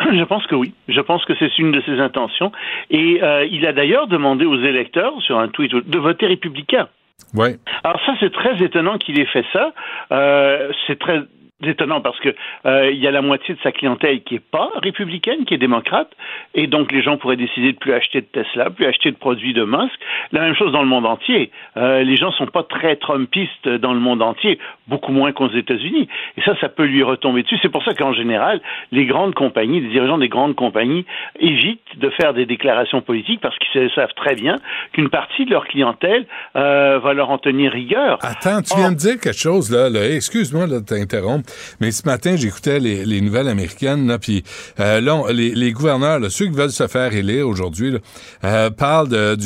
Je 0.12 0.24
pense 0.24 0.46
que 0.46 0.54
oui. 0.54 0.74
Je 0.88 1.00
pense 1.00 1.24
que 1.24 1.34
c'est 1.38 1.58
une 1.58 1.72
de 1.72 1.80
ses 1.82 2.00
intentions. 2.00 2.52
Et 2.90 3.22
euh, 3.22 3.46
il 3.50 3.66
a 3.66 3.72
d'ailleurs 3.72 4.06
demandé 4.06 4.44
aux 4.44 4.60
électeurs, 4.60 5.12
sur 5.22 5.38
un 5.38 5.48
tweet, 5.48 5.74
de 5.74 5.98
voter 5.98 6.26
républicain. 6.26 6.88
Ouais. 7.34 7.56
Alors 7.82 8.00
ça, 8.04 8.14
c'est 8.20 8.32
très 8.32 8.62
étonnant 8.62 8.98
qu'il 8.98 9.20
ait 9.20 9.26
fait 9.26 9.44
ça. 9.52 9.72
Euh, 10.12 10.70
c'est 10.86 10.98
très 10.98 11.22
étonnant 11.68 12.00
parce 12.00 12.18
que 12.20 12.34
euh, 12.66 12.90
il 12.90 12.98
y 12.98 13.06
a 13.06 13.10
la 13.10 13.22
moitié 13.22 13.54
de 13.54 13.60
sa 13.62 13.72
clientèle 13.72 14.22
qui 14.22 14.36
est 14.36 14.44
pas 14.50 14.70
républicaine, 14.82 15.44
qui 15.44 15.54
est 15.54 15.58
démocrate, 15.58 16.10
et 16.54 16.66
donc 16.66 16.92
les 16.92 17.02
gens 17.02 17.16
pourraient 17.16 17.36
décider 17.36 17.72
de 17.72 17.78
plus 17.78 17.92
acheter 17.92 18.20
de 18.20 18.26
Tesla, 18.26 18.70
plus 18.70 18.86
acheter 18.86 19.10
de 19.10 19.16
produits 19.16 19.54
de 19.54 19.64
Musk. 19.64 19.94
La 20.32 20.40
même 20.40 20.54
chose 20.54 20.72
dans 20.72 20.82
le 20.82 20.88
monde 20.88 21.06
entier. 21.06 21.50
Euh, 21.76 22.02
les 22.02 22.16
gens 22.16 22.32
sont 22.32 22.46
pas 22.46 22.62
très 22.62 22.96
trumpistes 22.96 23.68
dans 23.68 23.92
le 23.92 24.00
monde 24.00 24.22
entier, 24.22 24.58
beaucoup 24.88 25.12
moins 25.12 25.32
qu'aux 25.32 25.50
États-Unis. 25.50 26.08
Et 26.36 26.42
ça, 26.42 26.54
ça 26.60 26.68
peut 26.68 26.84
lui 26.84 27.02
retomber 27.02 27.42
dessus. 27.42 27.58
C'est 27.62 27.68
pour 27.68 27.84
ça 27.84 27.94
qu'en 27.94 28.12
général, 28.12 28.60
les 28.92 29.06
grandes 29.06 29.34
compagnies, 29.34 29.80
les 29.80 29.88
dirigeants 29.88 30.18
des 30.18 30.28
grandes 30.28 30.54
compagnies 30.54 31.04
évitent 31.38 31.98
de 31.98 32.10
faire 32.10 32.34
des 32.34 32.46
déclarations 32.46 33.00
politiques 33.00 33.40
parce 33.40 33.56
qu'ils 33.58 33.90
savent 33.94 34.14
très 34.16 34.34
bien 34.34 34.58
qu'une 34.92 35.08
partie 35.08 35.44
de 35.44 35.50
leur 35.50 35.66
clientèle 35.66 36.26
euh, 36.56 36.98
va 36.98 37.12
leur 37.12 37.30
en 37.30 37.38
tenir 37.38 37.72
rigueur. 37.72 38.18
Attends, 38.22 38.62
tu 38.62 38.76
viens 38.76 38.92
de 38.92 38.96
dire 38.96 39.18
quelque 39.20 39.38
chose, 39.38 39.70
là. 39.70 39.90
là. 39.90 40.08
Excuse-moi 40.14 40.66
de 40.66 40.78
t'interrompre, 40.78 41.50
mais 41.80 41.90
ce 41.92 42.02
matin, 42.06 42.36
j'écoutais 42.36 42.80
les, 42.80 43.04
les 43.04 43.20
nouvelles 43.20 43.48
américaines, 43.48 44.06
là, 44.06 44.18
puis 44.18 44.44
euh, 44.80 45.00
là, 45.00 45.16
on- 45.16 45.26
les, 45.26 45.54
les 45.54 45.72
gouverneurs, 45.72 46.18
là, 46.20 46.30
ceux 46.30 46.46
qui 46.46 46.52
veulent 46.52 46.72
se 46.72 46.86
faire 46.86 47.12
élire 47.14 47.48
aujourd'hui, 47.48 47.96
euh, 48.44 48.70
parlent 48.70 49.08
de, 49.08 49.36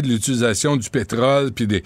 l'utilisation 0.00 0.76
du 0.76 0.90
pétrole, 0.90 1.52
puis 1.52 1.66
des 1.66 1.82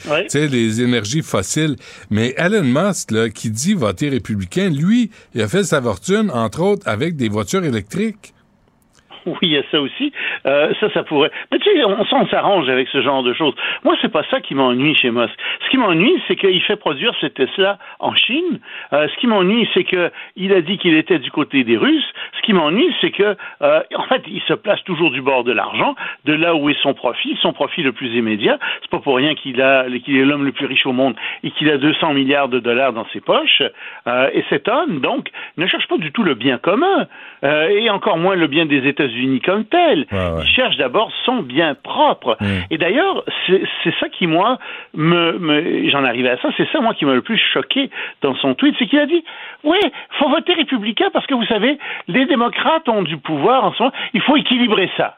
énergies 0.83 1.23
fossiles. 1.23 1.77
Mais 2.11 2.35
Elon 2.37 2.63
Musk, 2.65 3.11
là, 3.11 3.29
qui 3.29 3.51
dit 3.51 3.75
voter 3.75 4.09
républicain, 4.09 4.69
lui, 4.71 5.11
il 5.35 5.43
a 5.43 5.49
fait 5.49 5.65
sa 5.65 5.81
fortune, 5.83 6.31
entre 6.33 6.61
autres, 6.63 6.87
avec 6.89 7.17
des 7.17 7.29
voitures 7.29 7.65
électriques. 7.65 8.33
Oui, 9.33 9.39
il 9.43 9.53
y 9.53 9.59
a 9.59 9.63
ça 9.71 9.81
aussi. 9.81 10.13
Euh, 10.47 10.73
ça, 10.81 10.91
ça 10.93 11.03
pourrait. 11.03 11.31
Mais 11.51 11.59
tu 11.59 11.71
sais, 11.71 11.85
on, 11.85 11.99
on 12.01 12.27
s'arrange 12.27 12.69
avec 12.69 12.89
ce 12.89 13.03
genre 13.03 13.23
de 13.23 13.33
choses. 13.33 13.55
Moi, 13.85 13.97
c'est 14.03 14.13
pas 14.13 14.25
ça 14.31 14.41
qui 14.41 14.55
m'ennuie 14.55 14.95
chez 14.95 15.11
Musk. 15.11 15.33
Ce 15.65 15.71
qui 15.71 15.79
m'ennuie, 15.79 16.21
c'est 16.29 16.37
qu'il 16.37 16.63
fait 16.63 16.77
produire 16.77 17.13
ces 17.21 17.31
Tesla 17.31 17.79
en 17.99 18.15
Chine. 18.15 18.61
Euh, 18.93 19.09
ce 19.09 19.21
qui 19.21 19.27
m'ennuie, 19.27 19.69
c'est 19.75 19.85
que 19.85 20.11
il 20.37 20.53
a 20.53 20.61
dit 20.61 20.79
qu'il 20.79 20.95
était 20.95 21.19
du 21.19 21.31
côté 21.31 21.65
des 21.65 21.77
Russes. 21.77 22.13
Ce 22.37 22.43
qui 22.43 22.53
m'ennuie, 22.53 22.93
c'est 23.01 23.11
que, 23.11 23.37
euh, 23.63 23.81
en 23.95 24.05
fait, 24.05 24.23
il 24.27 24.41
se 24.43 24.55
place 24.55 24.83
toujours 24.85 25.11
du 25.11 25.23
bord 25.23 25.45
de 25.45 25.53
l'argent, 25.53 25.95
de 26.25 26.33
là 26.33 26.55
où 26.55 26.69
est 26.69 26.81
son 26.83 26.95
profit, 26.95 27.37
son 27.41 27.53
profit 27.53 27.83
le 27.83 27.93
plus 27.93 28.15
immédiat. 28.15 28.59
C'est 28.83 28.91
pas 28.91 28.99
pour 28.99 29.17
rien 29.17 29.35
qu'il 29.35 29.61
a, 29.63 29.87
qu'il 30.05 30.17
est 30.17 30.25
l'homme 30.25 30.45
le 30.45 30.53
plus 30.53 30.67
riche 30.67 30.87
au 30.87 30.93
monde 30.93 31.15
et 31.43 31.51
qu'il 31.53 31.71
a 31.71 31.79
200 31.79 32.15
milliards 32.15 32.49
de 32.49 32.59
dollars 32.59 32.93
dans 32.93 33.07
ses 33.13 33.21
poches. 33.21 33.63
Euh, 34.07 34.31
et 34.33 34.45
cet 34.51 34.69
homme, 34.69 35.01
donc, 35.01 35.29
ne 35.57 35.67
cherche 35.67 35.87
pas 35.87 35.99
du 35.99 36.13
tout 36.13 36.23
le 36.23 36.35
bien 36.35 36.59
commun, 36.59 37.07
euh, 37.45 37.69
et 37.69 37.91
encore 37.91 38.19
moins 38.19 38.37
le 38.37 38.47
bien 38.47 38.67
des 38.67 38.87
États-Unis 38.87 39.12
États-Unis 39.13 39.41
comme 39.41 39.65
tel. 39.65 40.07
Il 40.13 40.47
cherche 40.47 40.77
d'abord 40.77 41.11
son 41.25 41.43
bien 41.43 41.75
propre. 41.75 42.37
Et 42.71 42.79
d'ailleurs, 42.79 43.25
c'est 43.47 43.63
c'est 43.85 43.95
ça 44.01 44.09
qui, 44.09 44.27
moi, 44.27 44.59
me, 44.95 45.39
me 45.39 45.91
j'en 45.91 46.05
arrivais 46.05 46.31
à 46.31 46.39
ça, 46.39 46.49
c'est 46.57 46.69
ça, 46.71 46.81
moi, 46.81 46.95
qui 46.95 47.05
m'a 47.05 47.15
le 47.15 47.23
plus 47.23 47.39
choqué 47.53 47.91
dans 48.23 48.35
son 48.37 48.55
tweet, 48.55 48.75
c'est 48.79 48.87
qu'il 48.87 48.99
a 48.99 49.07
dit, 49.07 49.25
oui, 49.65 49.79
faut 50.19 50.29
voter 50.29 50.55
républicain 50.55 51.11
parce 51.13 51.27
que 51.27 51.35
vous 51.35 51.47
savez, 51.47 51.79
les 52.09 52.27
démocrates 52.27 52.89
ont 52.89 53.03
du 53.03 53.17
pouvoir 53.17 53.65
en 53.65 53.73
ce 53.73 53.83
moment, 53.83 53.95
il 54.15 54.21
faut 54.21 54.37
équilibrer 54.37 54.91
ça. 54.97 55.17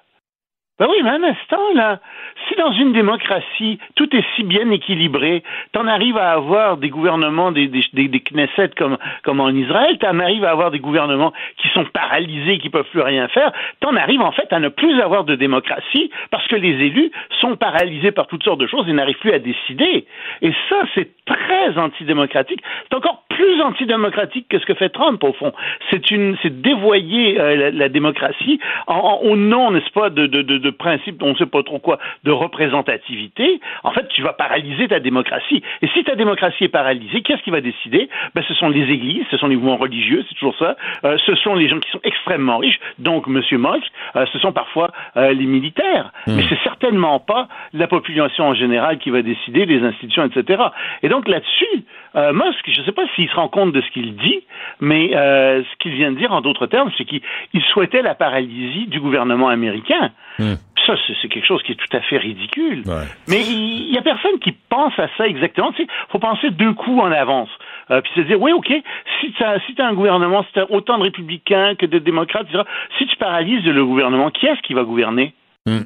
Ben 0.81 0.89
oui, 0.91 0.97
mais 1.05 1.11
un 1.11 1.23
instant, 1.23 1.73
là, 1.75 2.01
si 2.49 2.57
dans 2.57 2.73
une 2.73 2.93
démocratie, 2.93 3.79
tout 3.95 4.09
est 4.17 4.25
si 4.35 4.43
bien 4.43 4.69
équilibré, 4.73 5.45
t'en 5.71 5.87
arrives 5.87 6.19
à 6.19 6.33
avoir 6.33 6.79
des 6.79 6.89
gouvernements, 6.89 7.53
des, 7.53 7.69
des, 7.69 7.83
des, 7.93 8.09
des 8.09 8.19
Knesset 8.19 8.71
comme, 8.77 8.99
comme 9.23 9.39
en 9.39 9.51
Israël, 9.51 9.97
t'en 9.99 10.19
arrives 10.19 10.45
à 10.45 10.51
avoir 10.51 10.73
des 10.73 10.81
gouvernements 10.81 11.33
qui 11.59 11.69
sont 11.69 11.85
paralysés, 11.85 12.59
qui 12.59 12.71
peuvent 12.71 12.91
plus 12.91 13.03
rien 13.03 13.29
faire, 13.29 13.53
t'en 13.79 13.95
arrives 13.95 14.21
en 14.21 14.33
fait 14.33 14.53
à 14.53 14.59
ne 14.59 14.69
plus 14.69 15.01
avoir 15.01 15.23
de 15.23 15.37
démocratie 15.37 16.11
parce 16.33 16.49
que 16.49 16.57
les 16.57 16.85
élus 16.85 17.13
sont 17.41 17.55
paralysés 17.55 18.11
par 18.11 18.27
toutes 18.27 18.43
sortes 18.43 18.59
de 18.59 18.67
choses 18.67 18.89
et 18.89 18.93
n'arrivent 18.93 19.21
plus 19.21 19.33
à 19.33 19.39
décider. 19.39 20.07
Et 20.43 20.53
ça, 20.69 20.77
c'est 20.97 21.11
très 21.25 21.79
antidémocratique. 21.79 22.61
C'est 22.89 22.97
encore 22.97 23.23
plus 23.29 23.63
antidémocratique 23.63 24.49
que 24.49 24.59
ce 24.59 24.67
que 24.67 24.75
fait 24.75 24.89
Trump, 24.89 25.23
au 25.23 25.33
fond. 25.35 25.53
C'est 25.91 26.11
une, 26.11 26.37
c'est 26.43 26.61
dévoyer 26.61 27.41
euh, 27.41 27.71
la, 27.73 27.89
démocratie 27.89 28.59
au 28.89 29.37
nom, 29.37 29.71
n'est-ce 29.71 29.91
pas, 29.93 30.11
de 30.11 30.27
de 30.65 30.70
principe, 30.70 31.23
on 31.23 31.31
ne 31.31 31.36
sait 31.36 31.47
pas 31.47 31.62
trop 31.62 31.78
quoi, 31.78 31.99
de 32.24 32.31
représentativité, 32.32 33.61
en 33.82 33.93
fait, 33.93 34.09
tu 34.09 34.23
vas 34.23 34.32
paralyser 34.32 34.89
ta 34.89 34.99
démocratie. 34.99 35.62
Et 35.82 35.89
si 35.89 36.03
ta 36.05 36.15
démocratie 36.16 36.65
est 36.65 36.69
paralysée, 36.69 37.23
qu'est-ce 37.23 37.43
qui 37.43 37.51
va 37.51 37.61
décider? 37.61 38.09
Ben, 38.35 38.43
Ce 38.49 38.55
sont 38.55 38.69
les 38.69 38.91
églises, 38.91 39.24
ce 39.31 39.36
sont 39.36 39.47
les 39.47 39.57
mouvements 39.57 39.77
religieux, 39.77 40.24
c'est 40.28 40.35
toujours 40.35 40.57
ça. 40.59 40.77
Euh, 41.05 41.19
ce 41.27 41.35
sont 41.36 41.55
les 41.55 41.69
gens 41.69 41.78
qui 41.78 41.91
sont 41.91 42.01
extrêmement 42.03 42.59
riches, 42.59 42.81
donc 42.99 43.27
M. 43.28 43.43
Musk, 43.53 43.93
euh, 44.16 44.27
ce 44.32 44.39
sont 44.39 44.53
parfois 44.53 44.91
euh, 45.16 45.32
les 45.32 45.47
militaires. 45.47 46.12
Hmm. 46.27 46.36
Mais 46.36 46.45
c'est 46.49 46.59
certainement 46.62 47.20
pas 47.20 47.49
la 47.73 47.86
population 47.86 48.45
en 48.49 48.55
général 48.55 48.99
qui 48.99 49.11
va 49.11 49.23
décider, 49.23 49.66
les 49.66 49.82
institutions, 49.82 50.24
etc. 50.24 50.62
Et 51.03 51.09
donc 51.09 51.28
là-dessus, 51.28 51.85
Musk, 52.15 52.70
je 52.70 52.81
ne 52.81 52.86
sais 52.86 52.93
pas 52.93 53.03
s'il 53.15 53.28
se 53.28 53.35
rend 53.35 53.49
compte 53.49 53.73
de 53.73 53.81
ce 53.81 53.91
qu'il 53.91 54.15
dit, 54.15 54.41
mais 54.81 55.11
ce 55.11 55.77
qu'il 55.81 55.93
vient 55.95 56.12
de 56.12 56.16
dire 56.16 56.32
en 56.32 56.41
d'autres 56.43 56.66
termes, 56.66 56.91
c'est 56.97 57.05
qu'il 57.05 57.20
il 57.53 57.62
souhaitait 57.62 58.03
la 58.03 58.15
paralysie 58.15 58.86
du 58.86 59.01
gouvernement 59.01 59.49
américain. 59.49 60.12
Hmm. 60.39 60.53
Ça, 60.86 60.94
c'est 61.23 61.28
quelque 61.28 61.47
chose 61.47 61.62
qui 61.62 61.73
est 61.73 61.77
tout 61.77 61.97
à 61.97 62.01
fait 62.01 62.19
ridicule. 62.19 62.82
Mais 63.28 63.40
il 63.40 63.90
n'y 63.90 63.98
a 63.98 64.02
personne 64.02 64.39
qui 64.40 64.52
pense 64.52 64.93
à 64.98 65.09
ça 65.16 65.27
exactement. 65.27 65.73
Il 65.78 65.86
faut 66.11 66.19
penser 66.19 66.51
deux 66.51 66.74
coups 66.74 67.01
en 67.01 67.11
avance. 67.11 67.48
Euh, 67.90 68.01
puis 68.01 68.12
se 68.15 68.20
dire, 68.23 68.40
oui, 68.40 68.52
OK, 68.52 68.73
si 69.20 69.32
tu 69.32 69.43
as, 69.43 69.61
si 69.66 69.74
as 69.81 69.86
un 69.86 69.94
gouvernement, 69.94 70.43
si 70.44 70.52
tu 70.52 70.61
as 70.61 70.70
autant 70.70 70.98
de 70.98 71.05
républicains 71.05 71.74
que 71.74 71.86
de 71.86 71.98
démocrates, 71.98 72.47
etc., 72.48 72.65
si 72.98 73.06
tu 73.06 73.16
paralyses 73.16 73.65
le 73.65 73.85
gouvernement, 73.85 74.31
qui 74.31 74.47
est-ce 74.47 74.61
qui 74.62 74.74
va 74.74 74.85
gouverner? 74.85 75.35
Hmm. 75.66 75.85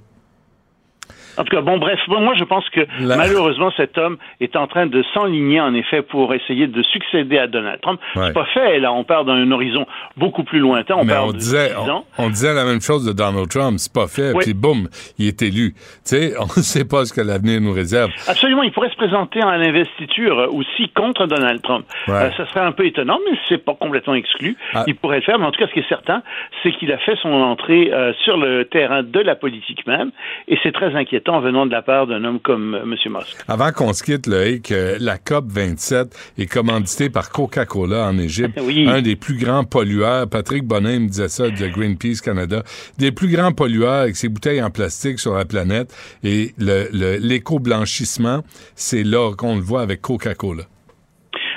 En 1.38 1.44
tout 1.44 1.54
cas, 1.54 1.62
bon, 1.62 1.78
bref, 1.78 1.98
moi 2.08 2.34
je 2.36 2.44
pense 2.44 2.68
que 2.70 2.80
malheureusement 3.00 3.70
cet 3.76 3.96
homme 3.98 4.16
est 4.40 4.56
en 4.56 4.66
train 4.66 4.86
de 4.86 5.02
s'enligner 5.14 5.60
en 5.60 5.74
effet 5.74 6.02
pour 6.02 6.34
essayer 6.34 6.66
de 6.66 6.82
succéder 6.82 7.38
à 7.38 7.46
Donald 7.46 7.80
Trump. 7.80 8.00
Ouais. 8.16 8.26
C'est 8.26 8.32
pas 8.32 8.46
fait, 8.46 8.78
là, 8.80 8.92
on 8.92 9.04
part 9.04 9.24
d'un 9.24 9.50
horizon 9.50 9.86
beaucoup 10.16 10.44
plus 10.44 10.58
lointain, 10.58 10.94
on 10.96 11.04
Mais 11.04 11.12
parle 11.14 11.28
on 11.30 11.32
de 11.32 11.38
disait, 11.38 11.68
10 11.68 11.74
on, 11.90 12.04
on 12.18 12.28
disait 12.28 12.54
la 12.54 12.64
même 12.64 12.80
chose 12.80 13.04
de 13.06 13.12
Donald 13.12 13.48
Trump, 13.48 13.78
c'est 13.78 13.92
pas 13.92 14.06
fait, 14.06 14.32
Oui. 14.32 14.44
puis 14.44 14.54
boum, 14.54 14.88
il 15.18 15.28
est 15.28 15.42
élu. 15.42 15.72
Tu 15.74 15.80
sais, 16.04 16.34
on 16.40 16.44
ne 16.44 16.62
sait 16.62 16.84
pas 16.84 17.04
ce 17.04 17.12
que 17.12 17.20
l'avenir 17.20 17.60
nous 17.60 17.72
réserve. 17.72 18.10
Absolument, 18.26 18.62
il 18.62 18.72
pourrait 18.72 18.90
se 18.90 18.96
présenter 18.96 19.42
en 19.42 19.48
investiture 19.48 20.38
euh, 20.38 20.46
aussi 20.48 20.88
contre 20.90 21.26
Donald 21.26 21.62
Trump. 21.62 21.84
Ouais. 22.08 22.14
Euh, 22.14 22.30
ça 22.36 22.46
serait 22.46 22.60
un 22.60 22.72
peu 22.72 22.86
étonnant, 22.86 23.18
mais 23.30 23.36
c'est 23.48 23.64
pas 23.64 23.74
complètement 23.74 24.14
exclu. 24.14 24.56
Ah. 24.74 24.84
Il 24.86 24.96
pourrait 24.96 25.16
le 25.16 25.22
faire, 25.22 25.38
mais 25.38 25.46
en 25.46 25.50
tout 25.50 25.60
cas, 25.60 25.68
ce 25.68 25.72
qui 25.72 25.80
est 25.80 25.88
certain, 25.88 26.22
c'est 26.62 26.72
qu'il 26.72 26.92
a 26.92 26.98
fait 26.98 27.16
son 27.22 27.32
entrée 27.32 27.90
euh, 27.92 28.12
sur 28.24 28.36
le 28.36 28.64
terrain 28.64 29.02
de 29.02 29.20
la 29.20 29.34
politique 29.36 29.86
même, 29.86 30.10
et 30.48 30.58
c'est 30.62 30.72
très 30.72 30.94
inquiétant 30.94 31.27
venant 31.36 31.66
de 31.66 31.70
la 31.70 31.82
part 31.82 32.06
d'un 32.06 32.24
homme 32.24 32.40
comme 32.40 32.74
euh, 32.74 32.82
M. 32.82 32.94
Musk. 33.12 33.36
Avant 33.46 33.70
qu'on 33.72 33.92
se 33.92 34.02
quitte, 34.02 34.26
Loïc, 34.26 34.72
euh, 34.72 34.96
la 34.98 35.18
COP 35.18 35.44
27 35.48 36.32
est 36.38 36.46
commanditée 36.46 37.10
par 37.10 37.30
Coca-Cola 37.30 38.06
en 38.06 38.18
Égypte, 38.18 38.58
un 38.86 39.02
des 39.02 39.16
plus 39.16 39.36
grands 39.36 39.64
pollueurs. 39.64 40.28
Patrick 40.28 40.64
Bonin 40.64 41.00
me 41.00 41.08
disait 41.08 41.28
ça 41.28 41.50
de 41.50 41.66
Greenpeace 41.68 42.20
Canada, 42.24 42.62
des 42.98 43.12
plus 43.12 43.28
grands 43.28 43.52
pollueurs 43.52 44.02
avec 44.02 44.16
ses 44.16 44.28
bouteilles 44.28 44.62
en 44.62 44.70
plastique 44.70 45.18
sur 45.18 45.34
la 45.34 45.44
planète. 45.44 45.94
Et 46.24 46.54
l'éco-blanchissement, 46.58 48.42
c'est 48.74 49.04
là 49.04 49.32
qu'on 49.36 49.56
le 49.56 49.62
voit 49.62 49.82
avec 49.82 50.00
Coca-Cola. 50.00 50.64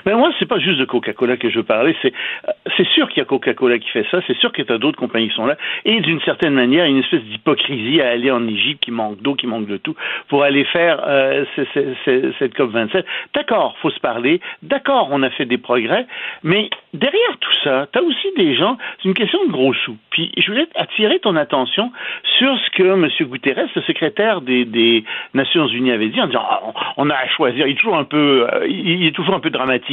Mais 0.05 0.13
moi, 0.13 0.31
c'est 0.39 0.47
pas 0.47 0.59
juste 0.59 0.79
de 0.79 0.85
Coca-Cola 0.85 1.37
que 1.37 1.49
je 1.49 1.57
veux 1.57 1.63
parler. 1.63 1.95
C'est, 2.01 2.13
euh, 2.47 2.51
c'est 2.77 2.87
sûr 2.89 3.07
qu'il 3.09 3.19
y 3.19 3.21
a 3.21 3.25
Coca-Cola 3.25 3.79
qui 3.79 3.89
fait 3.89 4.05
ça. 4.11 4.19
C'est 4.27 4.37
sûr 4.37 4.51
qu'il 4.51 4.65
y 4.67 4.71
a 4.71 4.77
d'autres 4.77 4.97
compagnies 4.99 5.29
qui 5.29 5.35
sont 5.35 5.45
là. 5.45 5.57
Et 5.85 5.99
d'une 6.01 6.21
certaine 6.21 6.53
manière, 6.53 6.85
il 6.85 6.89
y 6.91 6.93
a 6.93 6.97
une 6.97 7.03
espèce 7.03 7.23
d'hypocrisie 7.23 8.01
à 8.01 8.09
aller 8.09 8.31
en 8.31 8.47
Égypte 8.47 8.83
qui 8.83 8.91
manque 8.91 9.21
d'eau, 9.21 9.35
qui 9.35 9.47
manque 9.47 9.67
de 9.67 9.77
tout, 9.77 9.95
pour 10.29 10.43
aller 10.43 10.63
faire 10.65 11.01
euh, 11.07 11.45
ce- 11.55 11.65
ce- 11.73 11.93
ce- 12.05 12.31
cette 12.39 12.53
COP 12.55 12.71
27. 12.71 13.05
D'accord, 13.33 13.75
faut 13.81 13.89
se 13.89 13.99
parler. 13.99 14.39
D'accord, 14.63 15.09
on 15.11 15.21
a 15.23 15.29
fait 15.29 15.45
des 15.45 15.57
progrès. 15.57 16.05
Mais 16.43 16.69
derrière 16.93 17.37
tout 17.39 17.53
ça, 17.63 17.87
tu 17.91 17.99
as 17.99 18.03
aussi 18.03 18.27
des 18.37 18.55
gens. 18.55 18.77
C'est 19.01 19.09
une 19.09 19.13
question 19.15 19.43
de 19.45 19.51
gros 19.51 19.73
sous. 19.73 19.97
Puis 20.09 20.31
je 20.37 20.47
voulais 20.51 20.67
attirer 20.75 21.19
ton 21.19 21.35
attention 21.35 21.91
sur 22.37 22.57
ce 22.57 22.69
que 22.71 22.83
M. 22.83 23.07
Guterres, 23.29 23.67
le 23.75 23.81
secrétaire 23.83 24.41
des, 24.41 25.03
Nations 25.33 25.67
Unies, 25.67 25.91
avait 25.91 26.09
dit 26.09 26.21
en 26.21 26.27
disant 26.27 26.43
Ah, 26.49 26.61
on 26.97 27.09
a 27.09 27.15
à 27.15 27.27
choisir. 27.27 27.67
Il 27.67 27.71
est 27.73 27.75
toujours 27.79 27.97
un 27.97 28.03
peu, 28.03 28.47
euh, 28.53 28.67
il 28.67 29.05
est 29.05 29.11
toujours 29.15 29.35
un 29.35 29.39
peu 29.39 29.49
dramatique. 29.49 29.90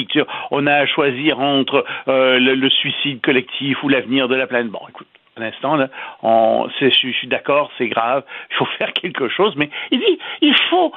On 0.50 0.66
a 0.66 0.74
à 0.74 0.86
choisir 0.86 1.40
entre 1.40 1.84
euh, 2.08 2.38
le, 2.38 2.70
suicide 2.70 3.20
collectif 3.20 3.82
ou 3.82 3.88
l'avenir 3.88 4.28
de 4.28 4.34
la 4.34 4.46
planète. 4.46 4.70
Bon, 4.70 4.80
écoute. 4.88 5.06
Un 5.36 5.42
instant, 5.42 5.78
je, 6.80 6.88
suis 6.90 7.28
d'accord, 7.28 7.70
c'est 7.78 7.86
grave, 7.86 8.24
il 8.50 8.56
faut 8.56 8.64
faire 8.78 8.92
quelque 8.92 9.28
chose, 9.28 9.54
mais 9.56 9.70
il 9.92 10.00
dit, 10.00 10.18
il 10.42 10.54
faut, 10.68 10.92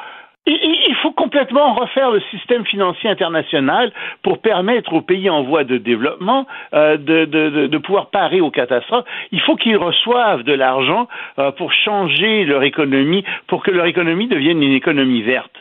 complètement 1.15 1.76
refaire 1.76 2.10
le 2.10 2.19
système 2.32 2.65
financier 2.65 3.07
international 3.07 3.91
pour 4.23 4.41
permettre 4.41 4.94
aux 4.94 5.02
pays 5.02 5.30
en 5.30 5.44
voie 5.44 5.64
de 5.64 5.78
développement 5.78 6.48
euh, 6.73 6.98
de 6.98 7.78
pouvoir 7.78 8.10
parer 8.10 8.41
aux 8.41 8.49
catastrophes. 8.49 9.06
Il 9.32 9.41
faut 9.41 9.56
qu'ils 9.56 9.78
reçoivent 9.78 10.41
de 10.41 10.53
l'argent 10.53 11.07
euh, 11.38 11.52
pour 11.52 11.72
changer 11.72 12.44
leur 12.45 12.64
économie, 12.64 13.23
pour 13.45 13.61
que 13.61 13.69
leur 13.69 13.86
économie 13.86 14.28
devienne 14.28 14.64
une 14.64 14.73
économie 14.73 15.22
verte. 15.22 15.53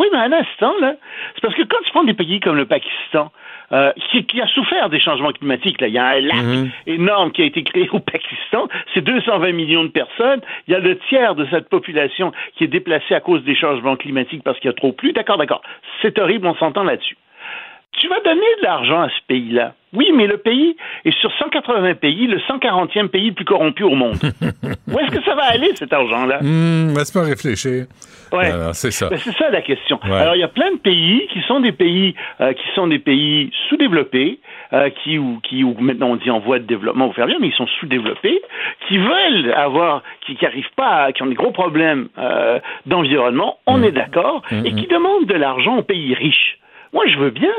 Oui, 0.00 0.06
mais 0.12 0.18
un 0.18 0.32
instant, 0.32 0.72
là, 0.80 0.94
c'est 1.34 1.42
parce 1.42 1.54
que 1.54 1.62
quand 1.62 1.76
tu 1.84 1.90
prends 1.90 2.04
des 2.04 2.14
pays 2.14 2.40
comme 2.40 2.56
le 2.56 2.64
Pakistan, 2.64 3.30
euh, 3.70 3.92
qui, 4.10 4.24
qui 4.24 4.40
a 4.40 4.46
souffert 4.46 4.88
des 4.88 4.98
changements 4.98 5.30
climatiques, 5.30 5.78
là, 5.78 5.88
il 5.88 5.92
y 5.92 5.98
a 5.98 6.06
un 6.06 6.20
lac 6.20 6.70
énorme 6.86 7.32
qui 7.32 7.42
a 7.42 7.44
été 7.44 7.62
créé 7.62 7.86
au 7.92 8.00
Pakistan, 8.00 8.66
c'est 8.94 9.02
220 9.02 9.52
millions 9.52 9.84
de 9.84 9.90
personnes, 9.90 10.40
il 10.66 10.72
y 10.72 10.74
a 10.74 10.78
le 10.78 10.96
tiers 11.10 11.34
de 11.34 11.46
cette 11.50 11.68
population 11.68 12.32
qui 12.56 12.64
est 12.64 12.68
déplacée 12.68 13.14
à 13.14 13.20
cause 13.20 13.44
des 13.44 13.54
changements 13.54 13.96
climatiques 13.96 14.42
parce 14.42 14.58
qu'il 14.58 14.70
y 14.70 14.72
a 14.72 14.74
trop 14.74 14.92
plu. 14.92 15.12
D'accord, 15.12 15.36
d'accord, 15.36 15.60
c'est 16.00 16.18
horrible, 16.18 16.46
on 16.46 16.54
s'entend 16.54 16.84
là-dessus. 16.84 17.18
Tu 18.00 18.08
vas 18.08 18.20
donner 18.24 18.40
de 18.60 18.62
l'argent 18.62 19.02
à 19.02 19.08
ce 19.08 19.20
pays-là. 19.28 19.74
Oui, 19.92 20.06
mais 20.14 20.26
le 20.26 20.38
pays 20.38 20.76
est 21.04 21.14
sur 21.20 21.30
180 21.32 21.94
pays, 21.94 22.26
le 22.28 22.38
140e 22.38 23.08
pays 23.08 23.28
le 23.28 23.34
plus 23.34 23.44
corrompu 23.44 23.82
au 23.82 23.94
monde. 23.94 24.16
Où 24.88 24.98
est-ce 25.00 25.10
que 25.10 25.22
ça 25.24 25.34
va 25.34 25.42
aller, 25.50 25.74
cet 25.74 25.92
argent-là? 25.92 26.38
Hum, 26.40 26.94
laisse-moi 26.96 27.24
réfléchir. 27.24 27.86
Ouais. 28.32 28.50
C'est 28.72 28.92
ça. 28.92 29.08
Ben, 29.10 29.18
c'est 29.18 29.32
ça 29.36 29.50
la 29.50 29.60
question. 29.60 29.98
Ouais. 30.04 30.12
Alors 30.16 30.34
il 30.36 30.38
y 30.38 30.44
a 30.44 30.48
plein 30.48 30.70
de 30.72 30.78
pays 30.78 31.26
qui 31.32 31.40
sont 31.42 31.58
des 31.60 31.72
pays 31.72 32.14
euh, 32.40 32.52
qui 32.52 32.62
sont 32.76 32.86
des 32.86 33.00
pays 33.00 33.50
sous-développés, 33.68 34.38
euh, 34.72 34.88
qui 35.02 35.18
ou 35.18 35.40
qui 35.42 35.64
ou 35.64 35.74
maintenant 35.80 36.10
on 36.10 36.16
dit 36.16 36.30
en 36.30 36.38
voie 36.38 36.60
de 36.60 36.64
développement 36.64 37.08
ou 37.08 37.12
faire 37.12 37.26
bien, 37.26 37.36
mais 37.40 37.48
ils 37.48 37.54
sont 37.54 37.66
sous-développés, 37.80 38.40
qui 38.88 38.96
veulent 38.96 39.52
avoir, 39.56 40.02
qui 40.24 40.38
n'arrivent 40.40 40.72
pas, 40.76 41.04
à- 41.06 41.12
qui 41.12 41.22
ont 41.22 41.26
des 41.26 41.34
gros 41.34 41.50
problèmes 41.50 42.08
euh, 42.18 42.60
d'environnement. 42.86 43.58
On 43.66 43.78
Mm. 43.78 43.84
est 43.84 43.92
d'accord, 43.92 44.42
et 44.64 44.72
qui 44.72 44.86
demandent 44.86 45.26
de 45.26 45.34
l'argent 45.34 45.76
aux 45.78 45.82
pays 45.82 46.14
riches. 46.14 46.58
Moi 46.92 47.04
je 47.08 47.18
veux 47.18 47.30
bien. 47.30 47.50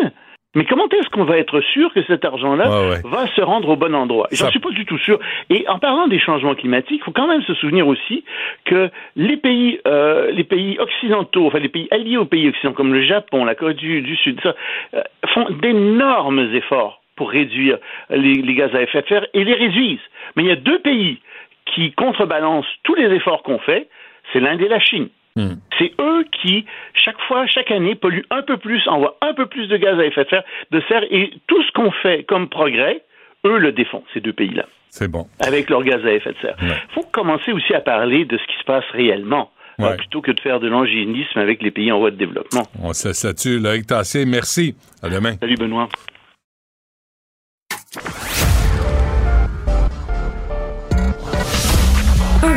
Mais 0.53 0.65
comment 0.65 0.89
est-ce 0.89 1.09
qu'on 1.09 1.23
va 1.23 1.37
être 1.37 1.61
sûr 1.61 1.93
que 1.93 2.03
cet 2.03 2.25
argent-là 2.25 2.69
Ouais, 2.69 2.89
ouais. 2.89 3.01
va 3.05 3.25
se 3.27 3.41
rendre 3.41 3.69
au 3.69 3.77
bon 3.77 3.95
endroit? 3.95 4.27
J'en 4.31 4.49
suis 4.49 4.59
pas 4.59 4.71
du 4.71 4.85
tout 4.85 4.97
sûr. 4.97 5.17
Et 5.49 5.65
en 5.69 5.79
parlant 5.79 6.07
des 6.07 6.19
changements 6.19 6.55
climatiques, 6.55 6.99
il 7.01 7.03
faut 7.03 7.11
quand 7.11 7.27
même 7.27 7.41
se 7.43 7.53
souvenir 7.53 7.87
aussi 7.87 8.25
que 8.65 8.89
les 9.15 9.37
pays, 9.37 9.79
euh, 9.87 10.29
les 10.31 10.43
pays 10.43 10.77
occidentaux, 10.77 11.47
enfin 11.47 11.59
les 11.59 11.69
pays 11.69 11.87
alliés 11.89 12.17
aux 12.17 12.25
pays 12.25 12.49
occidentaux, 12.49 12.75
comme 12.75 12.93
le 12.93 13.01
Japon, 13.01 13.45
la 13.45 13.55
Corée 13.55 13.75
du, 13.75 14.01
du 14.01 14.17
Sud, 14.17 14.41
ça, 14.41 14.53
euh, 14.93 15.01
font 15.33 15.47
d'énormes 15.61 16.53
efforts 16.53 17.01
pour 17.15 17.29
réduire 17.31 17.77
les, 18.09 18.33
les 18.33 18.53
gaz 18.53 18.75
à 18.75 18.81
effet 18.81 19.03
de 19.03 19.07
serre 19.07 19.27
et 19.33 19.45
les 19.45 19.53
réduisent. 19.53 19.99
Mais 20.35 20.43
il 20.43 20.49
y 20.49 20.51
a 20.51 20.57
deux 20.57 20.79
pays 20.79 21.19
qui 21.65 21.93
contrebalancent 21.93 22.65
tous 22.83 22.95
les 22.95 23.13
efforts 23.15 23.43
qu'on 23.43 23.59
fait, 23.59 23.87
c'est 24.33 24.41
l'Inde 24.41 24.61
et 24.61 24.67
la 24.67 24.79
Chine. 24.79 25.07
Hum. 25.37 25.57
C'est 25.79 25.93
eux 25.99 26.25
qui, 26.41 26.65
chaque 26.93 27.19
fois, 27.27 27.47
chaque 27.47 27.71
année, 27.71 27.95
polluent 27.95 28.25
un 28.31 28.41
peu 28.41 28.57
plus, 28.57 28.85
envoient 28.87 29.17
un 29.21 29.33
peu 29.33 29.45
plus 29.45 29.67
de 29.67 29.77
gaz 29.77 29.97
à 29.99 30.05
effet 30.05 30.25
de 30.25 30.29
serre, 30.29 30.43
de 30.71 30.81
serre 30.89 31.03
et 31.09 31.31
tout 31.47 31.61
ce 31.63 31.71
qu'on 31.71 31.91
fait 31.91 32.23
comme 32.25 32.49
progrès, 32.49 33.01
eux 33.45 33.57
le 33.57 33.71
défont, 33.71 34.03
ces 34.13 34.19
deux 34.19 34.33
pays-là, 34.33 34.65
C'est 34.89 35.07
bon. 35.09 35.27
avec 35.39 35.69
leur 35.69 35.83
gaz 35.83 36.05
à 36.05 36.11
effet 36.11 36.33
de 36.33 36.37
serre. 36.41 36.55
Il 36.61 36.93
faut 36.93 37.03
commencer 37.11 37.51
aussi 37.53 37.73
à 37.73 37.79
parler 37.81 38.25
de 38.25 38.37
ce 38.37 38.43
qui 38.45 38.57
se 38.59 38.63
passe 38.65 38.85
réellement, 38.91 39.51
Ouais. 39.79 39.95
plutôt 39.95 40.21
que 40.21 40.31
de 40.31 40.39
faire 40.39 40.59
de 40.59 40.67
l'angélisme 40.67 41.39
avec 41.39 41.63
les 41.63 41.71
pays 41.71 41.91
en 41.91 41.97
voie 41.99 42.11
de 42.11 42.17
développement. 42.17 42.67
On 42.83 42.93
se 42.93 43.07
là-dessus. 43.25 43.57
Loïc 43.57 43.87
Tassier, 43.87 44.25
merci. 44.25 44.75
À 45.01 45.09
demain. 45.09 45.35
Salut 45.39 45.55
Benoît. 45.55 45.87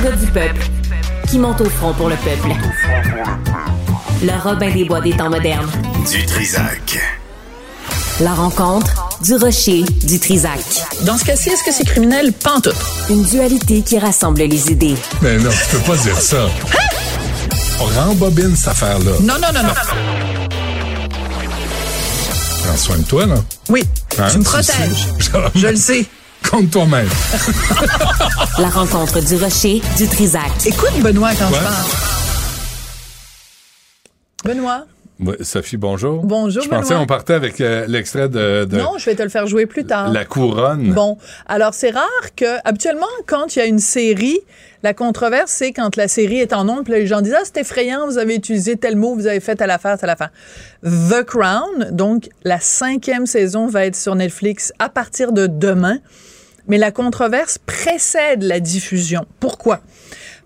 gars 0.02 0.16
du 0.16 0.26
peuple 0.32 0.66
qui 1.34 1.40
monte 1.40 1.60
au 1.62 1.68
front 1.68 1.92
pour 1.94 2.08
le 2.08 2.14
peuple. 2.14 2.48
Le 4.22 4.40
Robin 4.40 4.70
des 4.70 4.84
Bois 4.84 5.00
des 5.00 5.16
temps 5.16 5.28
modernes. 5.28 5.68
Du 6.08 6.24
Trisac. 6.26 6.96
La 8.20 8.34
rencontre 8.34 9.18
du 9.20 9.34
rocher 9.34 9.82
du 10.04 10.20
Trisac. 10.20 10.60
Dans 11.00 11.18
ce 11.18 11.24
cas-ci, 11.24 11.48
est-ce 11.48 11.64
que 11.64 11.72
c'est 11.72 11.84
criminel? 11.84 12.32
Pantoute. 12.32 12.76
Une 13.10 13.24
dualité 13.24 13.82
qui 13.82 13.98
rassemble 13.98 14.42
les 14.42 14.70
idées. 14.70 14.94
Mais 15.22 15.36
non, 15.38 15.50
tu 15.50 15.76
peux 15.76 15.82
pas 15.82 15.96
dire 15.96 16.20
ça. 16.20 16.46
On 17.80 17.86
rembobine 17.86 18.54
cette 18.54 18.68
affaire-là. 18.68 19.10
Non, 19.20 19.34
non, 19.34 19.48
non, 19.52 19.62
non. 19.64 19.74
Prends 22.62 22.76
soin 22.76 22.98
de 22.98 23.02
toi, 23.02 23.26
là. 23.26 23.34
Oui, 23.70 23.82
Hein, 24.20 24.28
tu 24.30 24.38
me 24.38 24.44
protèges. 24.44 25.08
Je 25.56 25.66
le 25.66 25.74
sais. 25.76 26.06
Compte 26.50 26.70
toi-même. 26.70 27.08
La 28.58 28.68
rencontre 28.68 29.20
du 29.20 29.36
rocher 29.36 29.80
du 29.96 30.06
Trisac. 30.06 30.50
Écoute 30.66 30.92
Benoît 31.02 31.30
quand 31.38 31.50
Ouais. 31.50 31.58
je 31.58 31.64
parle. 31.64 31.74
Benoît? 34.56 34.84
Sophie, 35.42 35.76
bonjour. 35.76 36.22
Bonjour, 36.24 36.62
Je 36.64 36.68
pensais 36.68 36.88
Benoît. 36.90 37.02
on 37.02 37.06
partait 37.06 37.34
avec 37.34 37.60
euh, 37.60 37.86
l'extrait 37.86 38.28
de, 38.28 38.64
de 38.64 38.76
Non, 38.76 38.98
je 38.98 39.06
vais 39.06 39.14
te 39.14 39.22
le 39.22 39.28
faire 39.28 39.46
jouer 39.46 39.64
plus 39.66 39.84
tard. 39.84 40.10
La 40.12 40.24
Couronne. 40.24 40.92
Bon, 40.92 41.18
alors 41.46 41.72
c'est 41.72 41.90
rare 41.90 42.04
que, 42.36 42.58
habituellement, 42.64 43.06
quand 43.26 43.54
il 43.54 43.58
y 43.60 43.62
a 43.62 43.66
une 43.66 43.78
série, 43.78 44.38
la 44.82 44.92
controverse, 44.92 45.50
c'est 45.52 45.72
quand 45.72 45.96
la 45.96 46.08
série 46.08 46.40
est 46.40 46.52
en 46.52 46.64
là, 46.64 46.74
les 46.88 47.06
gens 47.06 47.20
disent 47.22 47.36
Ah, 47.36 47.42
c'est 47.44 47.60
effrayant, 47.60 48.06
vous 48.06 48.18
avez 48.18 48.34
utilisé 48.34 48.76
tel 48.76 48.96
mot, 48.96 49.14
vous 49.14 49.26
avez 49.26 49.40
fait 49.40 49.54
telle 49.56 49.70
affaire, 49.70 49.96
telle 49.98 50.10
affaire. 50.10 50.30
The 50.84 51.22
Crown, 51.24 51.90
donc 51.92 52.28
la 52.42 52.58
cinquième 52.60 53.26
saison 53.26 53.66
va 53.68 53.86
être 53.86 53.96
sur 53.96 54.14
Netflix 54.16 54.72
à 54.80 54.88
partir 54.88 55.32
de 55.32 55.46
demain, 55.46 55.98
mais 56.68 56.78
la 56.78 56.90
controverse 56.90 57.58
précède 57.58 58.42
la 58.42 58.60
diffusion. 58.60 59.26
Pourquoi? 59.40 59.80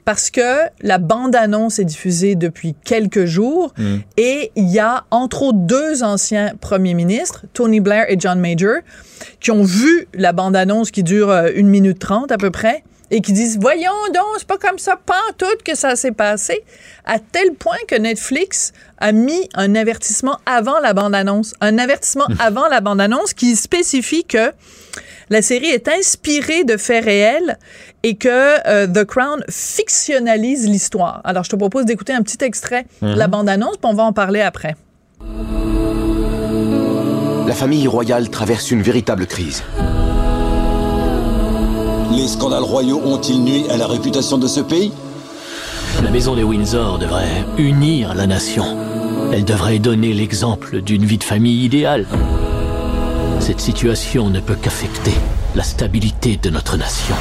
Parce 0.04 0.30
que 0.30 0.62
la 0.80 0.96
bande-annonce 0.96 1.78
est 1.78 1.84
diffusée 1.84 2.34
depuis 2.34 2.74
quelques 2.82 3.26
jours 3.26 3.74
et 4.16 4.52
il 4.56 4.68
y 4.68 4.78
a 4.78 5.04
entre 5.10 5.42
autres 5.42 5.58
deux 5.58 6.02
anciens 6.02 6.54
premiers 6.58 6.94
ministres, 6.94 7.44
Tony 7.52 7.80
Blair 7.80 8.06
et 8.08 8.16
John 8.18 8.40
Major, 8.40 8.76
qui 9.40 9.50
ont 9.50 9.64
vu 9.64 10.08
la 10.14 10.32
bande-annonce 10.32 10.90
qui 10.92 11.02
dure 11.02 11.30
euh, 11.30 11.50
une 11.54 11.68
minute 11.68 11.98
trente 11.98 12.32
à 12.32 12.38
peu 12.38 12.50
près 12.50 12.84
et 13.10 13.20
qui 13.20 13.32
disent 13.32 13.58
voyons 13.60 13.90
donc 14.14 14.24
c'est 14.38 14.46
pas 14.46 14.58
comme 14.58 14.78
ça 14.78 14.96
pas 14.96 15.18
en 15.28 15.32
tout 15.36 15.46
que 15.64 15.74
ça 15.74 15.96
s'est 15.96 16.12
passé 16.12 16.64
à 17.04 17.18
tel 17.18 17.54
point 17.54 17.76
que 17.86 17.94
Netflix 17.94 18.72
a 18.98 19.12
mis 19.12 19.48
un 19.54 19.74
avertissement 19.74 20.38
avant 20.46 20.78
la 20.80 20.92
bande-annonce 20.92 21.54
un 21.60 21.78
avertissement 21.78 22.26
avant 22.38 22.68
la 22.68 22.80
bande-annonce 22.80 23.32
qui 23.34 23.56
spécifie 23.56 24.24
que 24.24 24.52
la 25.30 25.42
série 25.42 25.66
est 25.68 25.88
inspirée 25.88 26.64
de 26.64 26.76
faits 26.78 27.04
réels 27.04 27.58
et 28.02 28.16
que 28.16 28.28
euh, 28.66 28.86
The 28.86 29.04
Crown 29.04 29.44
fictionnalise 29.50 30.66
l'histoire. 30.66 31.20
Alors, 31.24 31.44
je 31.44 31.50
te 31.50 31.56
propose 31.56 31.84
d'écouter 31.84 32.14
un 32.14 32.22
petit 32.22 32.42
extrait 32.42 32.86
de 33.02 33.08
la 33.14 33.26
Mhm. 33.26 33.30
bande-annonce, 33.32 33.76
puis 33.76 33.90
on 33.90 33.94
va 33.94 34.04
en 34.04 34.14
parler 34.14 34.40
après. 34.40 34.74
La 37.46 37.54
famille 37.54 37.86
royale 37.86 38.30
traverse 38.30 38.70
une 38.70 38.80
véritable 38.80 39.26
crise. 39.26 39.62
Les 42.10 42.26
scandales 42.26 42.62
royaux 42.62 43.00
ont-ils 43.04 43.42
nuit 43.42 43.68
à 43.68 43.76
la 43.76 43.86
réputation 43.86 44.38
de 44.38 44.46
ce 44.46 44.60
pays? 44.60 44.92
La 46.02 46.10
maison 46.10 46.34
de 46.34 46.42
Windsor 46.42 46.98
devrait 46.98 47.44
unir 47.58 48.14
la 48.14 48.26
nation. 48.26 48.64
Elle 49.32 49.44
devrait 49.44 49.78
donner 49.78 50.12
l'exemple 50.12 50.80
d'une 50.80 51.04
vie 51.04 51.18
de 51.18 51.24
famille 51.24 51.64
idéale. 51.64 52.06
Cette 53.40 53.60
situation 53.60 54.30
ne 54.30 54.40
peut 54.40 54.56
qu'affecter 54.60 55.14
la 55.54 55.62
stabilité 55.62 56.38
de 56.42 56.50
notre 56.50 56.76
nation. 56.76 57.14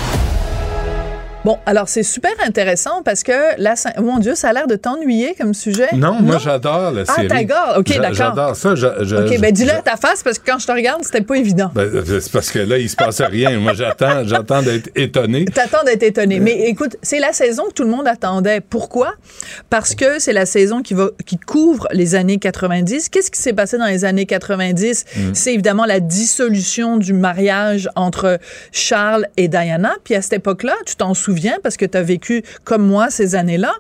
Bon, 1.48 1.58
alors 1.66 1.88
c'est 1.88 2.04
super 2.04 2.34
intéressant 2.46 3.04
parce 3.06 3.24
que 3.24 3.32
là, 3.58 3.78
ça- 3.78 3.94
mon 4.02 4.18
Dieu, 4.20 4.36
ça 4.36 4.50
a 4.50 4.54
l'air 4.54 4.68
de 4.68 4.76
t'ennuyer 4.76 5.34
comme 5.40 5.54
sujet. 5.54 5.88
Non, 5.94 6.16
moi 6.22 6.40
j'adore 6.40 6.92
la 6.92 7.04
Ah, 7.08 7.16
série. 7.16 7.28
t'adores? 7.30 7.76
OK, 7.78 7.88
J'a- 7.88 8.00
d'accord. 8.00 8.16
J'adore 8.18 8.56
ça. 8.58 8.76
Je- 8.76 9.06
je- 9.06 9.16
OK, 9.16 9.40
ben 9.40 9.54
dis-le 9.54 9.72
à 9.72 9.82
ta 9.82 9.96
face 9.96 10.24
parce 10.24 10.40
que 10.40 10.52
quand 10.52 10.60
je 10.60 10.68
te 10.68 10.74
regarde, 10.74 11.06
c'était 11.06 11.22
pas 11.22 11.36
évident. 11.38 11.72
Ben, 11.74 11.84
euh, 11.84 12.20
c'est 12.20 12.34
parce 12.34 12.52
que 12.52 12.60
là, 12.60 12.78
il 12.78 12.90
se 12.90 12.98
passe 12.98 13.22
rien. 13.22 13.58
Moi, 13.60 13.72
j'attends, 13.76 14.26
j'attends 14.26 14.62
d'être 14.62 14.90
étonné. 14.94 15.46
T'attends 15.46 15.86
d'être 15.86 16.04
étonné. 16.04 16.42
Mais 16.42 16.68
écoute, 16.68 16.98
c'est 17.02 17.20
la 17.20 17.32
saison 17.32 17.64
que 17.70 17.74
tout 17.76 17.84
le 17.86 17.92
monde 17.92 18.10
attendait. 18.10 18.60
Pourquoi? 18.60 19.14
Parce 19.70 19.96
que 19.96 20.20
c'est 20.20 20.34
la 20.34 20.46
saison 20.46 20.82
qui, 20.82 20.96
va, 20.96 21.12
qui 21.26 21.38
couvre 21.38 21.88
les 21.94 22.16
années 22.16 22.40
90. 22.40 23.08
Qu'est-ce 23.08 23.32
qui 23.32 23.42
s'est 23.42 23.54
passé 23.54 23.78
dans 23.78 23.86
les 23.86 24.04
années 24.04 24.26
90? 24.26 25.06
Mm. 25.16 25.20
C'est 25.34 25.54
évidemment 25.54 25.86
la 25.86 26.02
dissolution 26.02 26.98
du 26.98 27.14
mariage 27.14 27.88
entre 27.96 28.38
Charles 28.74 29.28
et 29.38 29.48
Diana. 29.48 29.94
Puis 30.04 30.14
à 30.14 30.22
cette 30.22 30.34
époque-là, 30.34 30.74
tu 30.86 30.98
t'en 30.98 31.14
souviens 31.14 31.37
parce 31.64 31.78
que 31.78 31.86
tu 31.86 31.98
as 31.98 32.04
vécu 32.04 32.44
comme 32.64 32.86
moi 32.86 33.10
ces 33.10 33.36
années-là. 33.36 33.74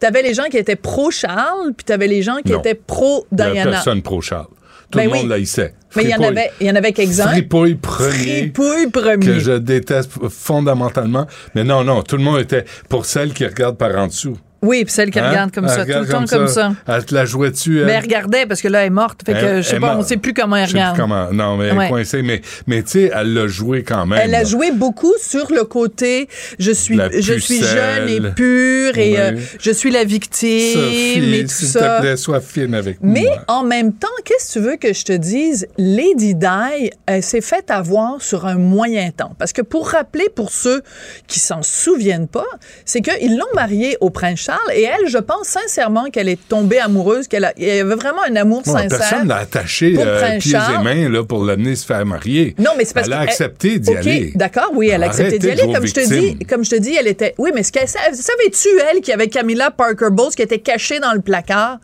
Tu 0.00 0.06
avais 0.06 0.22
les 0.22 0.34
gens 0.34 0.44
qui 0.44 0.56
étaient 0.58 0.76
pro-Charles, 0.76 1.72
puis 1.76 1.84
tu 1.84 1.92
avais 1.92 2.06
les 2.08 2.22
gens 2.22 2.36
qui 2.44 2.52
Non. 2.52 2.58
étaient 2.60 2.74
pro-Diana. 2.74 3.70
personne 3.70 4.02
pro-Charles. 4.02 4.46
Tout 4.90 4.98
Ben 4.98 5.06
le 5.06 5.12
oui. 5.12 5.18
monde 5.20 5.28
l'haïssait. 5.30 5.74
Mais 5.96 6.04
il 6.04 6.10
y 6.10 6.14
en 6.14 6.22
avait, 6.22 6.50
il 6.60 6.66
y 6.66 6.70
en 6.70 6.74
avait 6.76 6.92
quelques-uns. 6.92 7.28
Fripouille 7.28 7.76
premier. 7.76 8.42
Fripouille 8.52 8.90
premier. 8.90 9.24
Que 9.26 9.38
je 9.38 9.52
déteste 9.52 10.10
fondamentalement. 10.28 11.26
Mais 11.54 11.64
non, 11.64 11.82
non, 11.84 12.02
tout 12.02 12.16
le 12.18 12.22
monde 12.22 12.40
était 12.40 12.64
pour 12.90 13.06
celle 13.06 13.32
qui 13.32 13.46
regarde 13.46 13.76
par 13.78 13.96
en 13.96 14.06
dessous. 14.08 14.36
Oui, 14.62 14.84
puis 14.84 14.92
celle 14.94 15.10
qui 15.10 15.18
Hein? 15.18 15.28
regarde 15.30 15.50
comme 15.52 15.64
Elle 15.64 15.70
ça, 15.70 15.76
tout 15.78 15.82
regarde 15.82 16.04
le 16.06 16.08
temps 16.12 16.24
comme 16.26 16.48
ça. 16.48 16.72
Elle 16.86 17.04
te 17.04 17.14
la 17.14 17.24
jouait 17.24 17.50
dessus. 17.50 17.82
Mais 17.84 17.92
elle. 17.92 17.98
elle 17.98 18.02
regardait 18.02 18.46
parce 18.46 18.62
que 18.62 18.68
là, 18.68 18.80
elle 18.80 18.86
est 18.86 18.90
morte. 18.90 19.22
Fait 19.26 19.32
que 19.32 19.38
Elle- 19.38 19.62
je 19.62 19.68
sais 19.68 19.74
elle 19.74 19.80
pas, 19.80 19.96
on 19.96 20.02
sait 20.02 20.16
plus 20.16 20.34
comment 20.34 20.56
elle 20.56 20.62
Je 20.66 20.68
sais 20.68 20.72
plus 20.74 20.80
regarde. 20.80 20.96
comment. 20.98 21.32
Non, 21.32 21.56
mais 21.56 21.66
elle 21.68 21.78
Ouais. 21.78 21.86
est 21.86 21.90
coincée. 21.90 22.22
Mais, 22.22 22.40
mais 22.66 22.82
tu 22.82 22.90
sais, 22.90 23.10
elle 23.14 23.34
l'a 23.34 23.46
joué 23.48 23.82
quand 23.82 24.06
même. 24.06 24.20
Elle 24.22 24.34
a 24.34 24.38
là. 24.42 24.44
joué 24.44 24.70
beaucoup 24.70 25.12
sur 25.20 25.50
le 25.52 25.64
côté 25.64 26.28
je 26.58 26.70
suis 26.70 26.96
La 26.96 27.10
je 27.10 27.32
suis 27.38 27.58
pucelle. 27.58 28.06
jeune 28.06 28.08
et 28.08 28.30
pure 28.30 28.96
et 28.98 29.10
Oui. 29.10 29.16
euh, 29.18 29.32
je 29.60 29.70
suis 29.72 29.90
la 29.90 30.04
victime 30.04 30.72
Sophie, 30.80 31.34
et 31.34 31.42
tout 31.44 31.50
s'il 31.50 31.68
ça. 31.68 31.98
plaît, 32.00 32.16
sois 32.16 32.40
fine 32.40 32.74
avec 32.74 32.98
Mais 33.02 33.22
moi. 33.22 33.44
en 33.48 33.64
même 33.64 33.92
temps, 33.92 34.08
qu'est-ce 34.24 34.54
que 34.54 34.58
tu 34.60 34.64
veux 34.64 34.76
que 34.76 34.92
je 34.92 35.04
te 35.04 35.12
dise? 35.12 35.66
Lady 35.78 36.34
Di, 36.34 36.90
elle 37.06 37.22
s'est 37.22 37.40
faite 37.40 37.70
avoir 37.70 38.22
sur 38.22 38.46
un 38.46 38.54
moyen 38.56 39.10
temps. 39.10 39.34
Parce 39.38 39.52
que 39.52 39.62
pour 39.62 39.88
rappeler, 39.88 40.28
pour 40.34 40.50
ceux 40.52 40.82
qui 41.26 41.40
s'en 41.40 41.62
souviennent 41.62 42.28
pas, 42.28 42.46
c'est 42.84 43.00
qu'ils 43.00 43.36
l'ont 43.36 43.44
mariée 43.54 43.96
au 44.00 44.10
prince 44.10 44.38
Charles 44.40 44.51
et 44.74 44.82
elle, 44.82 45.06
je 45.08 45.18
pense 45.18 45.48
sincèrement 45.48 46.04
qu'elle 46.10 46.28
est 46.28 46.48
tombée 46.48 46.78
amoureuse, 46.78 47.28
qu'elle 47.28 47.44
avait 47.44 47.82
vraiment 47.82 48.22
un 48.28 48.36
amour 48.36 48.62
Ouais, 48.66 48.82
sincère. 48.82 48.98
personne 48.98 49.28
l'a 49.28 49.36
attaché 49.38 49.94
euh, 49.98 50.38
pieds 50.38 50.52
et 50.56 50.82
mains 50.82 51.08
là, 51.08 51.24
pour 51.24 51.44
l'amener 51.44 51.74
se 51.76 51.84
faire 51.86 52.04
marier. 52.06 52.54
Non, 52.58 52.70
mais 52.76 52.84
c'est 52.84 52.94
parce 52.94 53.06
Elle 53.06 53.12
a 53.14 53.18
que- 53.24 53.30
accepté 53.30 53.78
d'y 53.78 53.90
OK, 53.90 53.96
aller. 53.96 54.32
D'accord, 54.34 54.70
oui, 54.74 54.88
elle 54.88 55.02
a 55.02 55.06
accepté 55.06 55.38
d'y 55.38 55.50
aller. 55.50 55.72
Comme 55.72 55.86
je 55.86 55.94
te 55.94 56.08
dis, 56.08 56.38
comme 56.46 56.64
je 56.64 56.70
te 56.70 56.76
dis, 56.76 56.94
elle 56.94 57.08
était. 57.08 57.34
Oui, 57.38 57.50
mais 57.54 57.62
ce 57.62 57.72
qu'elle 57.72 57.88
sa- 57.88 57.98
savais-tu 58.12 58.68
elle 58.90 59.00
qu'il 59.00 59.10
y 59.10 59.14
avait 59.14 59.28
Camilla 59.28 59.70
Parker 59.70 60.08
Bowles 60.10 60.34
qui 60.34 60.42
était 60.42 60.58
cachée 60.60 60.98
dans 61.00 61.12
le 61.12 61.20
placard? 61.20 61.78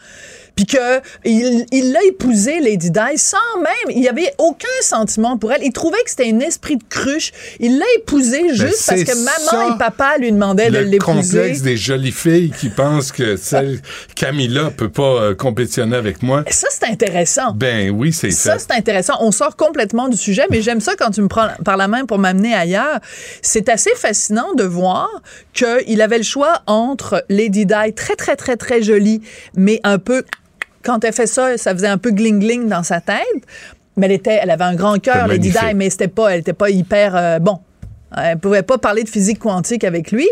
Puis 0.59 0.67
que 0.67 1.01
il 1.25 1.65
il 1.71 1.93
l'a 1.93 2.03
épousée, 2.03 2.59
Lady 2.59 2.91
Di, 2.91 3.17
sans 3.17 3.37
même, 3.63 3.95
il 3.95 4.01
n'y 4.01 4.09
avait 4.09 4.35
aucun 4.39 4.67
sentiment 4.83 5.39
pour 5.39 5.53
elle. 5.53 5.63
Il 5.63 5.73
trouvait 5.73 6.03
que 6.05 6.11
c'était 6.11 6.29
un 6.33 6.41
esprit 6.41 6.77
de 6.77 6.83
cruche. 6.89 7.31
Il 7.61 7.79
l'a 7.79 7.85
épousée 7.97 8.49
juste 8.55 8.85
parce 8.89 9.05
que 9.05 9.15
maman 9.15 9.69
ça, 9.69 9.69
et 9.73 9.79
papa 9.79 10.19
lui 10.19 10.33
demandaient 10.33 10.73
de 10.73 10.79
le 10.79 10.83
l'épouser. 10.83 11.39
complexe 11.39 11.63
des 11.63 11.77
jolies 11.77 12.11
filles 12.11 12.51
qui 12.51 12.71
pensent 12.71 13.13
que 13.13 13.37
celle 13.37 13.81
Camilla 14.17 14.73
peut 14.77 14.89
pas 14.89 15.03
euh, 15.23 15.35
compétitionner 15.37 15.95
avec 15.95 16.25
moi. 16.25 16.43
Ça, 16.51 16.67
c'est 16.73 16.87
intéressant. 16.87 17.53
Ben 17.55 17.91
oui, 17.91 18.13
c'est 18.13 18.33
Ça, 18.33 18.55
fait. 18.55 18.65
c'est 18.69 18.77
intéressant. 18.77 19.15
On 19.21 19.31
sort 19.31 19.55
complètement 19.55 20.09
du 20.09 20.17
sujet, 20.17 20.47
mais 20.51 20.61
j'aime 20.61 20.81
ça 20.81 20.97
quand 20.99 21.13
tu 21.13 21.23
me 21.23 21.29
prends 21.29 21.51
par 21.65 21.77
la 21.77 21.87
main 21.87 22.05
pour 22.05 22.19
m'amener 22.19 22.53
ailleurs. 22.53 22.99
C'est 23.43 23.69
assez 23.69 23.95
fascinant 23.95 24.55
de 24.55 24.65
voir 24.65 25.09
qu'il 25.53 26.03
avait 26.03 26.19
le 26.19 26.25
choix 26.25 26.63
entre 26.67 27.25
Lady 27.29 27.65
Di, 27.65 27.95
très, 27.95 28.17
très, 28.17 28.35
très, 28.35 28.57
très 28.57 28.83
jolie, 28.83 29.23
mais 29.55 29.79
un 29.85 30.01
peu... 30.01 30.25
Quand 30.83 31.05
elle 31.05 31.13
fait 31.13 31.27
ça, 31.27 31.57
ça 31.59 31.73
faisait 31.73 31.89
un 31.89 31.99
peu 31.99 32.11
gling-gling 32.11 32.69
dans 32.69 32.83
sa 32.83 33.01
tête. 33.01 33.19
Mais 33.97 34.07
elle, 34.07 34.13
était, 34.13 34.39
elle 34.43 34.51
avait 34.51 34.65
un 34.65 34.75
grand 34.77 34.99
cœur, 35.03 35.27
Lady 35.27 35.51
Di, 35.51 35.75
mais 35.75 35.91
c'était 35.91 36.09
pas, 36.09 36.29
elle 36.31 36.39
n'était 36.39 36.53
pas 36.53 36.71
hyper... 36.71 37.17
euh, 37.17 37.39
bon, 37.41 37.59
elle 38.17 38.39
pouvait 38.39 38.63
pas 38.63 38.79
parler 38.79 39.03
de 39.03 39.09
physique 39.09 39.41
quantique 39.41 39.83
avec 39.85 40.13
lui. 40.13 40.29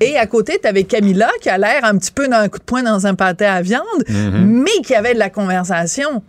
Et 0.00 0.16
à 0.16 0.24
côté, 0.26 0.58
tu 0.60 0.66
avais 0.66 0.84
Camilla 0.84 1.28
qui 1.42 1.50
a 1.50 1.58
l'air 1.58 1.84
un 1.84 1.98
petit 1.98 2.10
peu 2.12 2.26
d'un 2.28 2.48
coup 2.48 2.58
de 2.58 2.64
poing 2.64 2.82
dans 2.82 3.06
un 3.06 3.14
pâté 3.14 3.44
à 3.44 3.60
viande, 3.60 3.84
Mhm. 4.08 4.62
mais 4.64 4.82
qui 4.82 4.94
avait 4.94 5.12
de 5.12 5.18
la 5.18 5.28
conversation. 5.28 6.22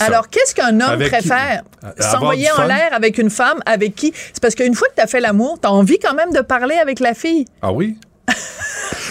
Alors, 0.00 0.28
qu'est-ce 0.28 0.54
qu'un 0.54 0.74
homme 0.80 0.90
Avec 0.90 1.10
préfère? 1.10 1.62
S'envoyer 1.98 2.48
en 2.52 2.64
l'air 2.64 2.90
avec 2.92 3.18
une 3.18 3.30
femme 3.30 3.60
avec 3.66 3.94
qui? 3.94 4.12
C'est 4.32 4.40
parce 4.40 4.54
qu'une 4.54 4.74
fois 4.74 4.88
que 4.88 4.94
tu 4.96 5.00
as 5.02 5.06
fait 5.06 5.20
l'amour, 5.20 5.58
tu 5.60 5.66
as 5.68 5.72
envie 5.72 5.98
quand 5.98 6.14
même 6.14 6.32
de 6.32 6.40
parler 6.40 6.76
avec 6.76 7.00
la 7.00 7.14
fille. 7.14 7.44
Ah 7.62 7.72
oui? 7.72 7.96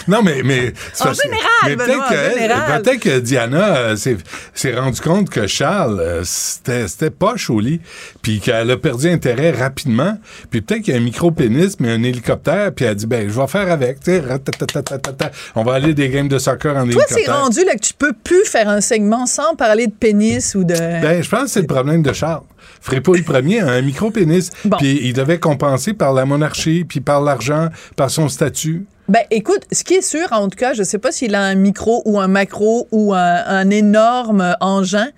Non, 0.07 0.23
mais. 0.23 0.41
mais 0.43 0.73
c'est 0.93 1.07
En 1.07 1.13
général, 1.13 1.43
mais 1.65 1.75
Benoît, 1.75 1.85
peut-être 1.85 2.01
en 2.01 2.09
que, 2.09 2.39
général. 2.39 2.81
peut-être 2.81 2.99
que 2.99 3.19
Diana 3.19 3.77
euh, 3.77 3.95
s'est 3.95 4.17
s'est 4.53 4.75
rendu 4.75 4.99
compte 5.01 5.29
que 5.29 5.45
Charles, 5.45 5.99
euh, 5.99 6.23
c'était 6.23 7.09
poche 7.11 7.49
au 7.49 7.59
lit, 7.59 7.79
puis 8.21 8.39
qu'elle 8.39 8.71
a 8.71 8.77
perdu 8.77 9.09
intérêt 9.09 9.51
rapidement. 9.51 10.17
Puis 10.49 10.61
peut-être 10.61 10.81
qu'il 10.81 10.93
y 10.93 10.97
a 10.97 10.99
un 10.99 11.03
micro-pénis, 11.03 11.79
mais 11.79 11.91
un 11.91 12.03
hélicoptère, 12.03 12.73
puis 12.73 12.85
elle 12.85 12.91
a 12.91 12.95
dit, 12.95 13.05
ben, 13.05 13.29
je 13.29 13.39
vais 13.39 13.47
faire 13.47 13.71
avec, 13.71 13.99
tu 13.99 14.11
sais, 14.11 14.19
ratatatatata. 14.19 15.31
on 15.55 15.63
va 15.63 15.73
aller 15.73 15.93
des 15.93 16.09
games 16.09 16.27
de 16.27 16.39
soccer 16.39 16.75
en 16.75 16.87
Toi, 16.87 17.03
c'est 17.07 17.15
hélicoptère. 17.15 17.43
rendu 17.43 17.65
là 17.65 17.75
que 17.75 17.81
tu 17.81 17.93
peux 17.93 18.13
plus 18.23 18.45
faire 18.45 18.69
un 18.69 18.81
segment 18.81 19.25
sans 19.25 19.55
parler 19.55 19.87
de 19.87 19.93
pénis 19.93 20.55
ou 20.55 20.63
de. 20.63 20.73
Ben, 20.73 21.21
je 21.21 21.29
pense 21.29 21.43
que 21.43 21.49
c'est 21.49 21.61
le 21.61 21.67
problème 21.67 22.01
de 22.01 22.13
Charles. 22.13 22.43
Frépouille 22.81 23.21
premier 23.21 23.59
a 23.59 23.69
un 23.69 23.81
micro-pénis, 23.81 24.51
puis 24.77 24.99
il 25.03 25.13
devait 25.13 25.39
compenser 25.39 25.93
par 25.93 26.13
la 26.13 26.25
monarchie, 26.25 26.85
puis 26.85 26.99
par 27.01 27.21
l'argent, 27.21 27.69
par 27.95 28.09
son 28.09 28.29
statut. 28.29 28.85
Ben, 29.09 29.23
écoute, 29.31 29.63
ce 29.71 29.83
qui 29.83 29.95
est 29.95 30.03
sûr, 30.03 30.27
en 30.31 30.49
tout 30.49 30.55
cas, 30.55 30.73
je 30.73 30.83
sais 30.83 30.99
pas 30.99 31.11
s'il 31.11 31.33
a 31.33 31.41
un 31.41 31.55
micro 31.55 32.03
ou 32.05 32.19
un 32.19 32.27
macro 32.27 32.87
ou 32.91 33.15
un, 33.15 33.43
un 33.43 33.69
énorme 33.71 34.55
engin, 34.61 35.09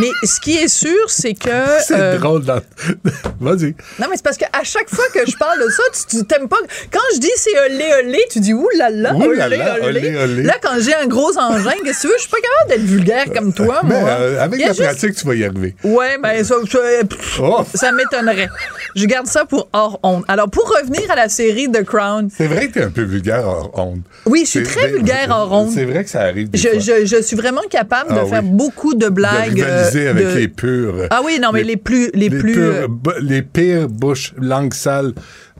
mais 0.00 0.10
ce 0.22 0.40
qui 0.40 0.56
est 0.56 0.68
sûr, 0.68 1.08
c'est 1.08 1.34
que. 1.34 1.50
C'est 1.86 1.94
euh, 1.98 2.18
drôle. 2.18 2.42
dans- 2.44 2.60
Vas-y. 3.40 3.74
Non, 3.98 4.06
mais 4.10 4.16
c'est 4.16 4.22
parce 4.24 4.36
qu'à 4.36 4.48
chaque 4.64 4.88
fois 4.88 5.04
que 5.12 5.20
je 5.28 5.36
parle 5.36 5.58
de 5.64 5.68
ça, 5.70 5.82
tu 5.92 6.16
tu 6.18 6.24
t'aimes 6.24 6.48
pas. 6.48 6.56
Quand 6.90 7.00
je 7.14 7.20
dis 7.20 7.30
c'est 7.36 7.58
olé 7.66 7.84
olé, 8.04 8.18
tu 8.30 8.40
dis 8.40 8.54
ouh 8.54 8.68
là 8.76 8.88
olé 9.14 10.16
olé. 10.16 10.42
Là, 10.42 10.54
quand 10.62 10.78
j'ai 10.80 10.94
un 10.94 11.06
gros 11.06 11.36
engin, 11.38 11.70
qu'est-ce 11.84 11.98
que 11.98 12.02
tu 12.02 12.06
veux? 12.08 12.14
Je 12.16 12.22
suis 12.22 12.30
pas 12.30 12.36
capable 12.38 12.70
d'être 12.70 12.88
vulgaire 12.90 13.24
comme 13.34 13.52
toi, 13.52 13.80
Mais 13.84 14.00
moi. 14.00 14.08
euh, 14.10 14.40
avec 14.42 14.60
la 14.60 14.68
juste- 14.68 14.82
pratique, 14.82 15.14
tu 15.16 15.26
vas 15.26 15.34
y 15.34 15.44
arriver. 15.44 15.74
Ouais, 15.84 16.18
ben 16.22 16.42
ça, 16.44 16.54
ça, 16.70 16.78
Oh. 17.40 17.62
ça 17.74 17.92
m'étonnerait. 17.92 18.48
Je 18.94 19.04
garde 19.06 19.26
ça 19.26 19.44
pour 19.44 19.68
hors 19.72 20.00
honte. 20.02 20.24
Alors, 20.28 20.48
pour 20.50 20.64
revenir 20.68 21.10
à 21.10 21.16
la 21.16 21.28
série 21.28 21.70
The 21.70 21.84
Crown, 21.84 22.28
C'est 22.34 22.46
vrai 22.46 22.68
que 22.68 22.74
t'es 22.74 22.82
un 22.82 22.90
peu 22.90 23.02
vulgaire 23.02 23.46
hors 23.46 23.70
honte. 23.78 24.00
Oui, 24.24 24.42
je 24.44 24.50
suis 24.50 24.62
très 24.62 24.88
vulgaire 24.88 25.28
hors 25.30 25.52
honte. 25.52 25.70
C'est 25.74 25.84
vrai 25.84 26.04
que 26.04 26.10
ça 26.10 26.22
arrive 26.22 26.50
des 26.50 26.58
je, 26.58 26.68
fois. 26.68 26.78
je, 26.78 27.04
je 27.06 27.22
suis 27.22 27.36
vraiment 27.36 27.62
capable 27.70 28.12
de 28.14 28.18
Ah 28.18 28.24
oui. 28.24 28.30
faire 28.30 28.42
beaucoup 28.42 28.94
de 28.94 29.08
blagues. 29.08 29.54
de 29.54 29.85
avec 29.94 30.26
de- 30.26 30.32
les 30.34 30.48
purs. 30.48 30.94
Ah 31.10 31.20
oui, 31.24 31.38
non, 31.40 31.50
mais 31.52 31.62
les 31.62 31.76
plus- 31.76 32.10
les 32.14 32.30
plus, 32.30 32.52
purs, 32.52 32.88
les 33.20 33.42
pires 33.42 33.88
bouches, 33.88 34.32
langues 34.38 34.74
sales 34.74 35.12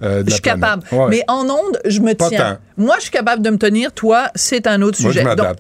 euh, 0.03 0.23
Je 0.27 0.33
suis 0.33 0.43
capable. 0.43 0.83
Ouais. 0.93 1.07
Mais 1.09 1.23
en 1.29 1.49
onde, 1.49 1.79
je 1.87 2.01
me 2.01 2.13
Pas 2.15 2.29
tiens. 2.29 2.59
tant. 2.77 2.85
Moi, 2.85 2.97
je 2.99 3.03
suis 3.03 3.11
capable 3.11 3.43
de 3.43 3.49
me 3.51 3.57
tenir. 3.57 3.93
Toi, 3.93 4.29
c'est 4.35 4.67
un 4.67 4.83
autre 4.83 5.01
Moi, 5.01 5.11
je 5.13 5.19
sujet. 5.21 5.35
Donc, 5.37 5.57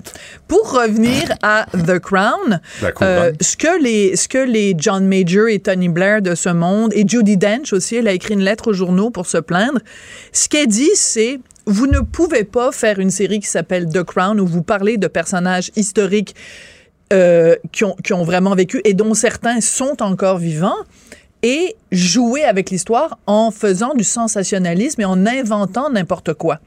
pour 0.46 0.72
revenir 0.72 1.22
à 1.42 1.64
The 1.72 1.98
Crown, 1.98 2.60
euh, 3.02 3.32
ce 3.40 3.56
que 3.56 3.82
les 3.82 4.14
ce 4.16 4.28
que 4.28 4.38
les 4.38 4.74
John 4.76 5.06
Major 5.08 5.48
et 5.48 5.58
Tony 5.60 5.88
Blair 5.88 6.20
de 6.20 6.34
ce 6.34 6.50
monde 6.50 6.92
et 6.94 7.08
Judy 7.08 7.36
Dench 7.38 7.72
aussi, 7.72 7.96
elle 7.96 8.08
a 8.08 8.12
écrit 8.12 8.34
une 8.34 8.40
lettre 8.44 8.68
aux 8.70 8.74
journaux 8.74 9.08
pour 9.10 9.26
se 9.26 9.38
plaindre. 9.38 9.78
Ce 10.32 10.48
qu'elle 10.48 10.66
dit, 10.68 10.90
c'est 10.94 11.40
vous 11.68 11.86
ne 11.86 12.00
pouvez 12.00 12.44
pas 12.44 12.70
faire 12.72 12.98
une 13.00 13.10
série 13.10 13.40
qui 13.40 13.48
s'appelle 13.48 13.88
The 13.88 14.02
Crown 14.04 14.38
où 14.38 14.46
vous 14.46 14.62
parlez 14.62 14.98
de 14.98 15.06
personnages 15.08 15.70
historiques 15.76 16.34
euh, 17.12 17.56
qui, 17.72 17.84
ont, 17.84 17.94
qui 18.02 18.12
ont 18.12 18.24
vraiment 18.24 18.54
vécu 18.54 18.80
et 18.84 18.94
dont 18.94 19.14
certains 19.14 19.60
sont 19.60 20.02
encore 20.02 20.38
vivants 20.38 20.76
et 21.42 21.76
jouer 21.92 22.42
avec 22.42 22.70
l'histoire 22.70 23.18
en 23.26 23.50
faisant 23.50 23.94
du 23.94 24.04
sensationnalisme 24.04 25.00
et 25.02 25.04
en 25.04 25.26
inventant 25.26 25.90
n'importe 25.90 26.34
quoi. 26.34 26.58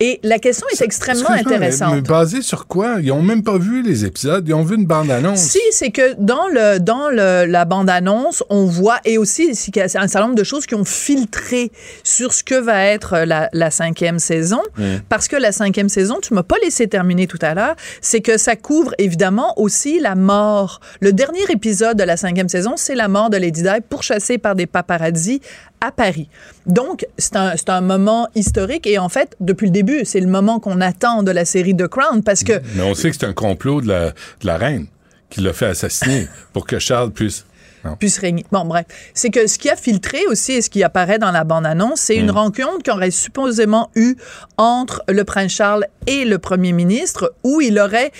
Et 0.00 0.20
la 0.22 0.38
question 0.38 0.66
est 0.72 0.80
extrêmement 0.80 1.30
intéressante. 1.30 1.90
Mais, 1.90 1.96
mais 1.96 2.02
basé 2.02 2.40
sur 2.40 2.68
quoi? 2.68 2.98
Ils 3.00 3.10
ont 3.10 3.22
même 3.22 3.42
pas 3.42 3.58
vu 3.58 3.82
les 3.82 4.04
épisodes. 4.04 4.46
Ils 4.46 4.54
ont 4.54 4.62
vu 4.62 4.76
une 4.76 4.86
bande-annonce. 4.86 5.40
Si, 5.40 5.60
c'est 5.72 5.90
que 5.90 6.14
dans 6.18 6.46
le 6.46 6.78
dans 6.78 7.08
le, 7.08 7.46
la 7.46 7.64
bande-annonce, 7.64 8.44
on 8.48 8.64
voit, 8.64 9.00
et 9.04 9.18
aussi 9.18 9.50
un 9.76 9.88
certain 9.88 10.20
nombre 10.20 10.36
de 10.36 10.44
choses 10.44 10.66
qui 10.66 10.76
ont 10.76 10.84
filtré 10.84 11.72
sur 12.04 12.32
ce 12.32 12.44
que 12.44 12.54
va 12.54 12.84
être 12.84 13.18
la, 13.24 13.48
la 13.52 13.70
cinquième 13.70 14.18
saison, 14.18 14.60
parce 15.08 15.26
que 15.26 15.36
la 15.36 15.50
cinquième 15.50 15.88
saison, 15.88 16.18
tu 16.22 16.32
m'as 16.32 16.42
pas 16.42 16.56
laissé 16.62 16.86
terminer 16.86 17.26
tout 17.26 17.38
à 17.42 17.54
l'heure, 17.54 17.74
c'est 18.00 18.20
que 18.20 18.38
ça 18.38 18.54
couvre 18.54 18.94
évidemment 18.98 19.58
aussi 19.58 19.98
la 19.98 20.14
mort. 20.14 20.80
Le 21.00 21.12
dernier 21.12 21.42
épisode 21.50 21.96
de 21.96 22.04
la 22.04 22.16
cinquième 22.16 22.48
saison, 22.48 22.74
c'est 22.76 22.94
la 22.94 23.08
mort 23.08 23.30
de 23.30 23.36
Lady 23.36 23.62
Di 23.62 23.68
pourchassée 23.88 24.38
par 24.38 24.54
des 24.54 24.66
paparazzis 24.66 25.40
à 25.80 25.92
Paris. 25.92 26.28
Donc, 26.66 27.06
c'est 27.18 27.36
un, 27.36 27.56
c'est 27.56 27.68
un 27.70 27.80
moment 27.80 28.28
historique, 28.34 28.86
et 28.86 28.98
en 28.98 29.08
fait, 29.08 29.36
depuis 29.40 29.66
le 29.66 29.72
début, 29.72 30.04
c'est 30.04 30.20
le 30.20 30.26
moment 30.26 30.58
qu'on 30.60 30.80
attend 30.80 31.22
de 31.22 31.30
la 31.30 31.44
série 31.44 31.76
The 31.76 31.86
Crown, 31.86 32.22
parce 32.22 32.42
que 32.44 32.60
Mais 32.74 32.82
on 32.82 32.94
sait 32.94 33.10
que 33.10 33.16
c'est 33.18 33.26
un 33.26 33.32
complot 33.32 33.80
de 33.80 33.88
la, 33.88 34.06
de 34.10 34.14
la 34.46 34.56
reine 34.58 34.86
qui 35.30 35.40
l'a 35.40 35.52
fait 35.52 35.66
assassiner 35.66 36.26
pour 36.52 36.66
que 36.66 36.78
Charles 36.78 37.10
puisse. 37.12 37.44
Non? 37.84 37.94
puisse 37.94 38.18
régner. 38.18 38.44
Bon, 38.50 38.64
bref. 38.64 38.86
C'est 39.14 39.30
que 39.30 39.46
ce 39.46 39.56
qui 39.56 39.70
a 39.70 39.76
filtré 39.76 40.18
aussi 40.26 40.52
et 40.54 40.62
ce 40.62 40.68
qui 40.68 40.82
apparaît 40.82 41.20
dans 41.20 41.30
la 41.30 41.44
bande-annonce, 41.44 42.00
c'est 42.00 42.16
une 42.16 42.26
Mm. 42.26 42.30
rencontre 42.30 42.82
qu'on 42.84 42.96
aurait 42.96 43.12
supposément 43.12 43.90
eue 43.94 44.16
entre 44.56 45.04
le 45.08 45.22
prince 45.22 45.52
Charles 45.52 45.86
et 46.08 46.24
le 46.24 46.38
premier 46.38 46.72
ministre 46.72 47.34
où 47.44 47.60
il 47.60 47.78
aurait 47.78 48.10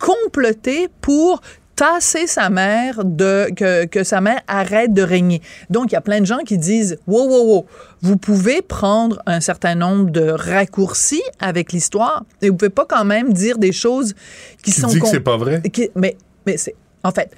comploté 0.00 0.88
pour 1.00 1.40
tasser 1.76 2.26
sa 2.26 2.50
mère 2.50 3.04
de 3.04 3.48
que, 3.54 3.84
que 3.86 4.04
sa 4.04 4.20
mère 4.20 4.40
arrête 4.46 4.92
de 4.92 5.02
régner. 5.02 5.42
Donc 5.70 5.90
il 5.90 5.94
y 5.94 5.96
a 5.96 6.00
plein 6.00 6.20
de 6.20 6.26
gens 6.26 6.38
qui 6.46 6.58
disent 6.58 6.98
wow 7.06 7.26
wow 7.28 7.44
wow, 7.54 7.66
vous 8.02 8.16
pouvez 8.16 8.62
prendre 8.62 9.20
un 9.26 9.40
certain 9.40 9.74
nombre 9.74 10.10
de 10.10 10.28
raccourcis 10.30 11.22
avec 11.40 11.72
l'histoire 11.72 12.24
et 12.42 12.50
vous 12.50 12.56
pouvez 12.56 12.70
pas 12.70 12.86
quand 12.88 13.04
même 13.04 13.32
dire 13.32 13.58
des 13.58 13.72
choses 13.72 14.14
qui, 14.62 14.70
Qui 14.72 14.80
sont 14.80 14.88
dit 14.88 14.98
que 15.00 15.06
c'est 15.08 15.20
pas 15.20 15.36
vrai? 15.36 15.60
qui- 15.72 15.90
mais 15.96 16.16
mais 16.46 16.56
c'est 16.56 16.74
en 17.02 17.10
fait 17.10 17.30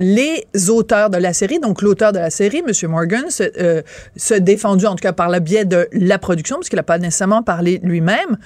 les 0.00 0.44
auteurs 0.70 1.08
de 1.08 1.18
la 1.18 1.32
série, 1.32 1.60
donc 1.60 1.80
l'auteur 1.80 2.10
de 2.12 2.18
la 2.18 2.28
série, 2.30 2.62
M. 2.66 2.90
Morgan, 2.90 3.30
se, 3.30 3.44
euh, 3.60 3.80
se 4.16 4.34
défendu 4.34 4.86
en 4.86 4.96
tout 4.96 5.02
cas 5.02 5.12
par 5.12 5.30
le 5.30 5.38
biais 5.38 5.64
de 5.64 5.86
la 5.92 6.18
production, 6.18 6.56
parce 6.56 6.68
qu'il 6.68 6.78
n'a 6.78 6.82
pas 6.82 6.98
nécessairement 6.98 7.44
parlé 7.44 7.78
lui-même, 7.84 8.36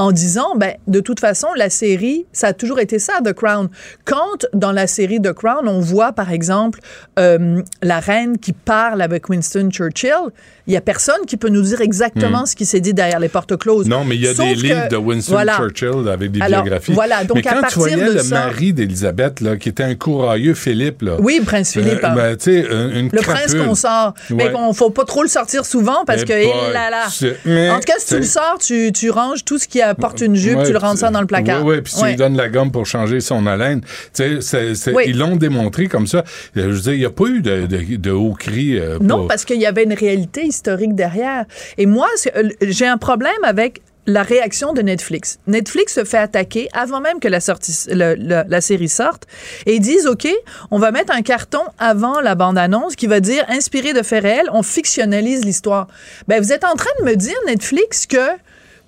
en 0.00 0.12
disant, 0.12 0.54
ben, 0.56 0.72
de 0.86 1.00
toute 1.00 1.20
façon, 1.20 1.48
la 1.56 1.68
série, 1.68 2.24
ça 2.32 2.48
a 2.48 2.52
toujours 2.52 2.80
été 2.80 2.98
ça, 2.98 3.14
The 3.24 3.32
Crown. 3.34 3.68
Quand, 4.04 4.46
dans 4.54 4.72
la 4.72 4.86
série 4.86 5.20
The 5.20 5.32
Crown, 5.32 5.68
on 5.68 5.80
voit, 5.80 6.12
par 6.12 6.32
exemple, 6.32 6.80
euh, 7.18 7.60
la 7.82 8.00
reine 8.00 8.38
qui 8.38 8.52
parle 8.52 9.02
avec 9.02 9.28
Winston 9.28 9.68
Churchill, 9.70 10.30
il 10.66 10.72
y 10.72 10.76
a 10.76 10.80
personne 10.80 11.26
qui 11.26 11.36
peut 11.36 11.48
nous 11.48 11.62
dire 11.62 11.80
exactement 11.80 12.42
Hmm. 12.42 12.46
ce 12.46 12.54
qui 12.56 12.64
s'est 12.64 12.80
dit 12.80 12.94
derrière 12.94 13.18
les 13.20 13.28
portes 13.28 13.56
closes. 13.56 13.88
Non, 13.88 14.04
mais 14.04 14.14
il 14.14 14.22
y 14.22 14.28
a 14.28 14.34
Sauf 14.34 14.46
des 14.48 14.54
que- 14.54 14.60
livres 14.62 14.88
de 14.88 14.96
Winston 14.96 15.32
voilà. 15.32 15.56
Churchill 15.56 16.08
avec 16.08 16.30
des 16.30 16.40
Alors, 16.40 16.62
biographies. 16.62 16.92
voilà, 16.92 17.24
donc 17.24 17.38
mais 17.38 17.46
à 17.46 17.50
quand 17.50 17.56
tu 17.56 17.60
partir 17.62 17.78
voyais 17.80 17.96
de 17.96 18.12
le 18.12 18.18
ça- 18.20 18.34
mari 18.46 18.72
d'Élisabeth, 18.72 19.40
là, 19.40 19.56
qui 19.56 19.68
était 19.68 19.82
un 19.82 19.94
courageux 19.96 20.54
Philippe, 20.54 21.02
là. 21.02 21.16
Oui, 21.18 21.40
Prince 21.44 21.72
Philippe, 21.72 22.00
ben, 22.02 22.36
tu 22.36 22.44
sais, 22.44 22.60
une, 22.60 22.90
une 22.96 23.08
Le 23.12 23.20
prince 23.20 23.54
qu'on 23.54 23.74
sort. 23.74 24.14
Mais 24.30 24.44
Ouais. 24.44 24.52
qu'on 24.52 24.72
faut 24.72 24.90
pas 24.90 25.04
trop 25.04 25.22
le 25.22 25.28
sortir 25.28 25.64
souvent 25.66 26.04
parce 26.06 26.22
Eh 26.22 26.24
que, 26.24 26.32
boy, 26.44 26.52
il 26.68 26.72
là 26.72 26.88
là. 26.90 27.06
mais 27.44 27.68
En 27.70 27.74
tout 27.80 27.86
cas, 27.86 27.94
si 27.98 28.06
tu 28.14 28.16
le 28.16 28.22
sors, 28.22 28.56
tu, 28.60 28.92
tu 28.92 29.10
ranges 29.10 29.44
tout 29.44 29.58
ce 29.58 29.66
qui 29.66 29.82
apporte 29.90 30.20
une 30.22 30.34
jupe, 30.36 30.58
Ouais, 30.58 30.64
tu 30.66 30.72
le 30.72 30.78
rentres 30.78 30.98
ça 31.00 31.10
dans 31.10 31.20
le 31.20 31.26
placard. 31.26 31.64
Oui, 31.64 31.76
oui, 31.76 31.80
puis 31.82 31.92
tu 31.92 32.00
Ouais. 32.02 32.10
lui 32.10 32.16
donnes 32.16 32.36
la 32.36 32.48
gomme 32.48 32.72
pour 32.72 32.86
changer 32.86 33.20
son 33.20 33.46
haleine. 33.46 33.82
Tu 33.82 33.88
sais, 34.14 34.40
c'est- 34.40 34.74
c'est- 34.74 34.94
Oui. 34.94 35.04
ils 35.08 35.18
l'ont 35.18 35.36
démontré 35.36 35.86
comme 35.86 36.06
ça. 36.06 36.24
Je 36.56 36.62
veux 36.62 36.80
dire, 36.80 36.92
il 36.94 36.98
n'y 37.00 37.04
a 37.04 37.10
pas 37.10 37.26
eu 37.26 37.42
de, 37.42 37.66
de, 37.66 37.96
de 37.96 38.10
hauts 38.10 38.34
cris. 38.34 38.78
euh, 38.78 38.98
Non, 39.00 39.18
pour- 39.18 39.28
parce 39.28 39.44
qu'il 39.44 39.60
y 39.60 39.66
avait 39.66 39.84
une 39.84 39.92
réalité 39.94 40.42
historique 40.44 40.94
derrière. 40.94 41.44
Et 41.76 41.86
moi, 41.86 42.08
euh, 42.36 42.48
j'ai 42.62 42.86
un 42.86 42.96
problème 42.98 43.32
avec 43.44 43.82
la 44.06 44.22
réaction 44.22 44.72
de 44.72 44.80
Netflix. 44.82 45.38
Netflix 45.46 45.94
se 45.94 46.04
fait 46.04 46.16
attaquer 46.18 46.68
avant 46.72 47.00
même 47.00 47.20
que 47.20 47.28
la, 47.28 47.38
sortie, 47.38 47.72
le- 47.90 48.14
le- 48.16 48.42
la 48.48 48.60
série 48.60 48.88
sorte 48.88 49.24
et 49.66 49.74
ils 49.74 49.80
disent, 49.80 50.06
OK, 50.06 50.26
on 50.70 50.78
va 50.78 50.90
mettre 50.90 51.14
un 51.14 51.22
carton 51.22 51.60
avant 51.78 52.20
la 52.20 52.34
bande-annonce 52.34 52.96
qui 52.96 53.06
va 53.06 53.20
dire, 53.20 53.44
inspiré 53.48 53.92
de 53.92 54.02
faits 54.02 54.22
réels, 54.22 54.48
on 54.52 54.62
fictionnalise 54.62 55.44
l'histoire. 55.44 55.86
Ben, 56.28 56.42
vous 56.42 56.50
êtes 56.52 56.64
en 56.64 56.74
train 56.74 56.90
de 57.00 57.04
me 57.04 57.14
dire, 57.14 57.36
Netflix, 57.46 58.06
que 58.06 58.16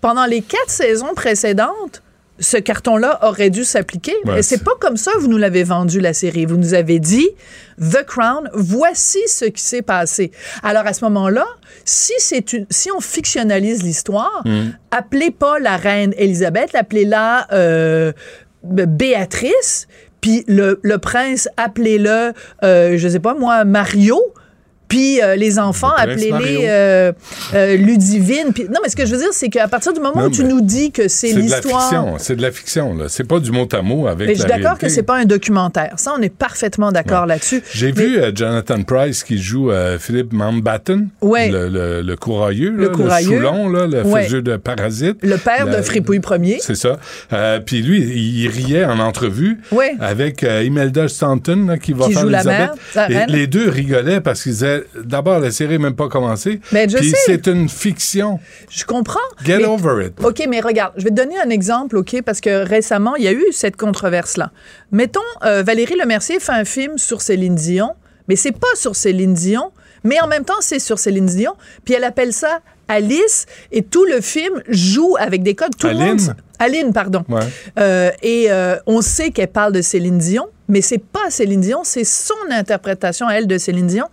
pendant 0.03 0.27
les 0.27 0.43
quatre 0.43 0.69
saisons 0.69 1.15
précédentes, 1.15 2.03
ce 2.39 2.57
carton-là 2.57 3.21
aurait 3.23 3.51
dû 3.51 3.63
s'appliquer. 3.63 4.15
Ouais, 4.25 4.41
Et 4.41 4.43
c'est 4.43 4.65
pas 4.65 4.73
comme 4.81 4.97
ça 4.97 5.13
que 5.13 5.19
vous 5.21 5.29
nous 5.29 5.39
l'avez 5.39 5.63
vendu, 5.63 6.01
la 6.01 6.13
série. 6.13 6.45
Vous 6.45 6.57
nous 6.57 6.75
avez 6.75 6.99
dit, 6.99 7.29
The 7.81 8.05
Crown, 8.05 8.51
voici 8.53 9.21
ce 9.29 9.45
qui 9.45 9.63
s'est 9.63 9.83
passé. 9.83 10.33
Alors, 10.65 10.85
à 10.87 10.93
ce 10.93 11.05
moment-là, 11.05 11.47
si, 11.85 12.15
c'est 12.19 12.53
une, 12.53 12.67
si 12.69 12.91
on 12.91 13.01
fictionnalise 13.01 13.83
l'histoire, 13.85 14.43
Mm. 14.45 14.71
appelez 14.91 15.31
pas 15.31 15.59
la 15.61 15.77
reine 15.77 16.13
Elisabeth, 16.17 16.75
appelez-la 16.75 17.47
euh, 17.53 18.13
Béatrice, 18.65 19.89
puis 20.21 20.45
le, 20.49 20.81
le 20.83 20.99
prince, 20.99 21.49
appelez-le, 21.57 22.33
euh, 22.65 22.97
je 22.97 23.09
sais 23.09 23.21
pas 23.21 23.35
moi, 23.35 23.65
Mario. 23.65 24.21
Puis 24.93 25.23
euh, 25.23 25.37
les 25.37 25.59
enfants, 25.59 25.93
appelez-les 25.97 26.67
euh, 26.69 27.13
euh, 27.55 27.77
Ludivine. 27.79 28.53
Puis, 28.55 28.65
non, 28.65 28.79
mais 28.83 28.91
ce 28.91 28.97
que 28.97 29.07
je 29.07 29.13
veux 29.13 29.17
dire, 29.17 29.33
c'est 29.33 29.49
qu'à 29.49 29.67
partir 29.67 29.95
du 29.95 30.01
moment 30.01 30.21
Non, 30.21 30.27
où 30.27 30.31
tu 30.31 30.45
nous 30.45 30.61
dis 30.61 30.91
que 30.93 31.09
c'est 31.09 31.29
C'est 31.29 31.33
de 31.35 31.39
la 31.49 31.57
l'histoire... 31.61 31.81
fiction. 31.89 32.15
C'est 32.19 32.37
de 32.37 32.43
la 32.43 32.53
fiction, 32.53 32.95
là. 32.95 33.05
C'est 33.09 33.25
pas 33.27 33.39
du 33.41 33.51
mot 33.53 33.67
à 33.73 33.81
mot 33.81 34.07
avec 34.07 34.29
Mais 34.29 34.35
je 34.35 34.41
suis 34.41 34.49
d'accord 34.51 34.77
que 34.77 34.91
c'est 34.91 35.03
pas 35.03 35.17
un 35.17 35.25
documentaire. 35.25 35.95
Ça, 35.97 36.13
on 36.19 36.21
est 36.21 36.29
parfaitement 36.35 36.93
d'accord 36.93 37.25
là-dessus. 37.25 37.63
J'ai 37.73 37.93
Mais- 37.93 38.03
vu 38.03 38.21
Jonathan 38.35 38.83
Price 38.83 39.25
qui 39.25 39.39
joue 39.39 39.71
Philippe 39.99 40.35
Mountbatten, 40.35 41.09
Ouais. 41.23 41.49
le, 41.49 41.71
le, 41.71 42.03
le 42.03 42.17
courageux, 42.17 42.71
Le 42.71 42.89
là, 42.91 43.19
le. 43.21 43.25
Soulon, 43.25 43.69
là, 43.71 43.87
le 43.87 44.03
Ouais. 44.03 44.29
jeu 44.29 44.43
de 44.43 44.57
parasite. 44.59 45.17
Le 45.23 45.39
père 45.39 45.69
de 45.69 45.81
Fripouille 45.81 46.21
Ier. 46.43 46.59
C'est 46.61 46.75
ça. 46.77 46.99
Puis 47.65 47.81
lui, 47.81 48.03
il 48.03 48.49
riait 48.49 48.85
en 48.85 48.99
entrevue 48.99 49.59
avec 50.01 50.43
Imelda 50.43 51.09
Stanton 51.09 51.65
là, 51.69 51.79
qui 51.79 51.95
va 51.95 52.09
Qui 52.09 52.13
faire 52.13 52.23
joue 52.25 52.29
la 52.29 52.45
mère, 52.45 52.75
Et 53.09 53.27
les 53.33 53.47
deux 53.47 53.71
rigolaient 53.71 54.21
parce 54.21 54.43
qu'ils 54.43 54.53
disaient 54.53 54.82
d'abord 55.05 55.39
la 55.41 55.51
série 55.51 55.73
n'est 55.73 55.79
même 55.79 55.97
pas 55.97 56.09
commencée. 56.09 56.61
Ben, 56.73 56.89
je 56.89 56.97
Puis 56.99 57.13
c'est 57.27 57.47
une 57.47 57.69
fiction. 57.69 58.39
Je 58.71 58.85
comprends. 58.85 59.19
Get 59.45 59.59
mais- 59.59 59.65
over 59.65 60.07
it. 60.07 60.15
OK, 60.25 60.45
mais 60.49 60.61
regarde, 60.61 60.93
je 60.97 61.05
vais 61.05 61.11
te 61.11 61.15
donner 61.15 61.39
un 61.39 61.51
exemple, 61.51 61.97
OK, 61.97 62.23
parce 62.23 62.41
que 62.41 62.65
récemment, 62.67 63.17
il 63.17 63.25
y 63.25 63.29
a 63.29 63.33
eu 63.33 63.45
cette 63.53 63.77
controverse-là. 63.77 64.51
Mettons, 64.91 65.21
euh, 65.45 65.63
Valérie 65.63 65.97
Lemercier 65.97 66.41
fait 66.41 66.53
un 66.53 66.65
film 66.65 66.99
sur 66.99 67.21
Céline 67.23 67.55
Dion, 67.55 67.91
mais 68.29 68.37
c'est 68.37 68.53
pas 68.53 68.75
sur 68.75 68.97
Céline 68.97 69.35
Dion, 69.35 69.73
mais 70.05 70.21
en 70.21 70.27
même 70.27 70.45
temps, 70.45 70.61
c'est 70.61 70.79
sur 70.79 70.99
Céline 70.99 71.27
Dion, 71.27 71.55
puis 71.85 71.95
elle 71.95 72.05
appelle 72.05 72.33
ça 72.33 72.61
Alice, 72.93 73.47
et 73.71 73.83
tout 73.83 74.05
le 74.05 74.21
film 74.21 74.63
joue 74.69 75.17
avec 75.19 75.43
des 75.43 75.55
codes. 75.55 75.77
Tout 75.77 75.87
le 75.89 75.95
monde... 75.95 76.21
Aline? 76.21 76.35
Aline, 76.59 76.93
pardon. 76.93 77.25
Ouais. 77.29 77.41
Euh, 77.79 78.11
et 78.23 78.51
euh, 78.51 78.77
on 78.87 79.01
sait 79.03 79.31
qu'elle 79.31 79.49
parle 79.49 79.73
de 79.73 79.83
Céline 79.83 80.19
Dion, 80.19 80.47
mais 80.69 80.81
c'est 80.81 81.03
pas 81.03 81.31
Céline 81.31 81.61
Dion, 81.61 81.81
c'est 81.83 82.05
son 82.05 82.35
interprétation 82.51 83.27
à 83.27 83.35
elle 83.35 83.47
de 83.47 83.59
Céline 83.59 83.89
Dion. 83.89 84.07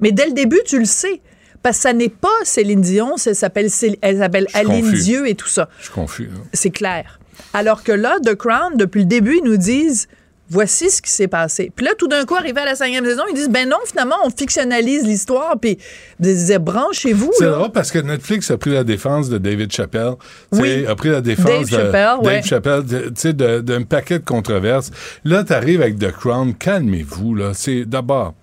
Mais 0.00 0.12
dès 0.12 0.26
le 0.26 0.32
début, 0.32 0.60
tu 0.64 0.78
le 0.78 0.84
sais. 0.84 1.20
Parce 1.62 1.78
que 1.78 1.82
ça 1.82 1.92
n'est 1.92 2.10
pas 2.10 2.28
Céline 2.44 2.80
Dion, 2.80 3.16
ça 3.16 3.34
s'appelle, 3.34 3.68
elle 4.02 4.18
s'appelle 4.18 4.46
Aline 4.54 4.84
confus. 4.84 5.02
Dieu 5.02 5.28
et 5.28 5.34
tout 5.34 5.48
ça. 5.48 5.68
Je 5.78 5.84
suis 5.84 5.92
confus. 5.92 6.26
là. 6.26 6.38
C'est 6.52 6.70
clair. 6.70 7.18
Alors 7.52 7.82
que 7.82 7.92
là, 7.92 8.18
The 8.24 8.34
Crown, 8.34 8.76
depuis 8.76 9.00
le 9.00 9.06
début, 9.06 9.38
ils 9.42 9.44
nous 9.44 9.56
disent 9.56 10.06
voici 10.48 10.90
ce 10.90 11.02
qui 11.02 11.10
s'est 11.10 11.28
passé. 11.28 11.70
Puis 11.74 11.84
là, 11.84 11.92
tout 11.98 12.08
d'un 12.08 12.24
coup, 12.24 12.34
arrivé 12.34 12.60
à 12.60 12.64
la 12.64 12.74
cinquième 12.74 13.04
saison, 13.04 13.22
ils 13.30 13.34
disent 13.34 13.50
ben 13.50 13.68
non, 13.68 13.78
finalement, 13.86 14.16
on 14.24 14.30
fictionnalise 14.30 15.04
l'histoire. 15.04 15.56
Puis 15.60 15.78
ils 16.20 16.26
disaient 16.26 16.58
branchez-vous. 16.58 17.32
C'est 17.38 17.44
là. 17.44 17.52
drôle 17.52 17.72
parce 17.72 17.90
que 17.90 17.98
Netflix 17.98 18.50
a 18.50 18.58
pris 18.58 18.72
la 18.72 18.84
défense 18.84 19.28
de 19.28 19.38
David 19.38 19.72
Chappelle. 19.72 20.14
Oui. 20.52 20.86
a 20.86 20.94
pris 20.94 21.10
la 21.10 21.20
défense 21.20 21.46
Dave 21.46 21.64
de 21.64 21.68
Chappelle, 21.68 22.16
ouais. 22.22 22.34
Dave 22.36 22.44
Chappelle, 22.44 22.82
tu 22.86 23.10
sais, 23.16 23.32
d'un 23.32 23.82
paquet 23.82 24.18
de 24.18 24.24
controverses. 24.24 24.90
Là, 25.24 25.44
t'arrives 25.44 25.82
avec 25.82 25.98
The 25.98 26.12
Crown. 26.12 26.54
Calmez-vous, 26.54 27.34
là. 27.34 27.52
C'est 27.54 27.84
d'abord 27.84 28.34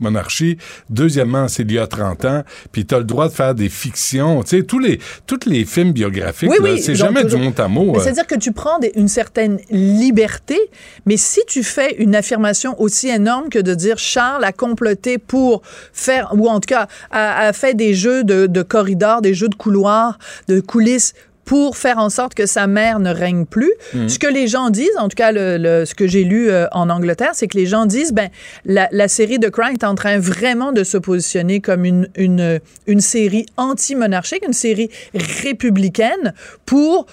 monarchie. 0.00 0.58
Deuxièmement, 0.90 1.48
c'est 1.48 1.62
il 1.62 1.72
y 1.72 1.78
a 1.78 1.86
30 1.86 2.24
ans. 2.24 2.42
Puis 2.72 2.86
t'as 2.86 2.98
le 2.98 3.04
droit 3.04 3.28
de 3.28 3.32
faire 3.34 3.54
des 3.54 3.68
fictions. 3.68 4.42
Tu 4.42 4.56
sais, 4.58 4.62
tous 4.62 4.78
les, 4.78 4.98
tous 5.26 5.40
les 5.46 5.64
films 5.64 5.92
biographiques, 5.92 6.48
Oui, 6.50 6.56
oui, 6.62 6.80
c'est 6.82 6.94
jamais 6.94 7.24
du 7.24 7.30
toujours- 7.30 7.40
mot 7.44 7.52
à 7.58 7.68
mot. 7.68 7.96
Euh. 7.96 8.00
C'est-à-dire 8.00 8.26
que 8.26 8.34
tu 8.36 8.52
prends 8.52 8.78
des- 8.78 8.92
une 8.94 9.08
certaine 9.08 9.58
liberté, 9.70 10.58
mais 11.06 11.16
si 11.16 11.40
tu 11.46 11.62
fais 11.62 11.96
une 11.96 12.14
affirmation 12.14 12.80
aussi 12.80 13.08
énorme 13.08 13.48
que 13.48 13.58
de 13.58 13.74
dire 13.74 13.98
Charles 13.98 14.44
a 14.44 14.52
comploté 14.52 15.18
pour 15.18 15.62
faire, 15.92 16.30
ou 16.34 16.48
en 16.48 16.60
tout 16.60 16.66
cas 16.68 16.86
a, 17.10 17.46
a 17.48 17.52
fait 17.52 17.74
des 17.74 17.94
jeux 17.94 18.24
de, 18.24 18.46
de 18.46 18.62
corridors, 18.62 19.20
des 19.22 19.34
jeux 19.34 19.48
de 19.48 19.54
couloirs, 19.54 20.18
de 20.48 20.60
coulisses 20.60 21.14
pour 21.48 21.78
faire 21.78 21.96
en 21.96 22.10
sorte 22.10 22.34
que 22.34 22.44
sa 22.44 22.66
mère 22.66 22.98
ne 22.98 23.10
règne 23.10 23.46
plus. 23.46 23.72
Mhm. 23.94 24.10
Ce 24.10 24.18
que 24.18 24.26
les 24.26 24.48
gens 24.48 24.68
disent, 24.68 24.98
en 24.98 25.08
tout 25.08 25.14
cas 25.16 25.32
le, 25.32 25.56
le- 25.56 25.86
ce 25.86 25.94
que 25.94 26.06
j'ai 26.06 26.22
lu 26.24 26.50
euh, 26.50 26.66
en 26.72 26.90
Angleterre, 26.90 27.30
c'est 27.32 27.48
que 27.48 27.56
les 27.56 27.64
gens 27.64 27.86
disent, 27.86 28.12
ben 28.12 28.28
la, 28.66 28.86
la 28.92 29.08
série 29.08 29.38
de 29.38 29.48
Crown 29.48 29.72
est 29.72 29.82
en 29.82 29.94
train 29.94 30.18
vraiment 30.18 30.72
de 30.72 30.84
se 30.84 30.98
positionner 30.98 31.60
comme 31.62 31.86
une, 31.86 32.06
une, 32.16 32.60
une 32.86 33.00
série 33.00 33.46
anti-monarchique, 33.56 34.44
une 34.46 34.52
série 34.52 34.90
républicaine 35.14 36.34
pour 36.66 37.06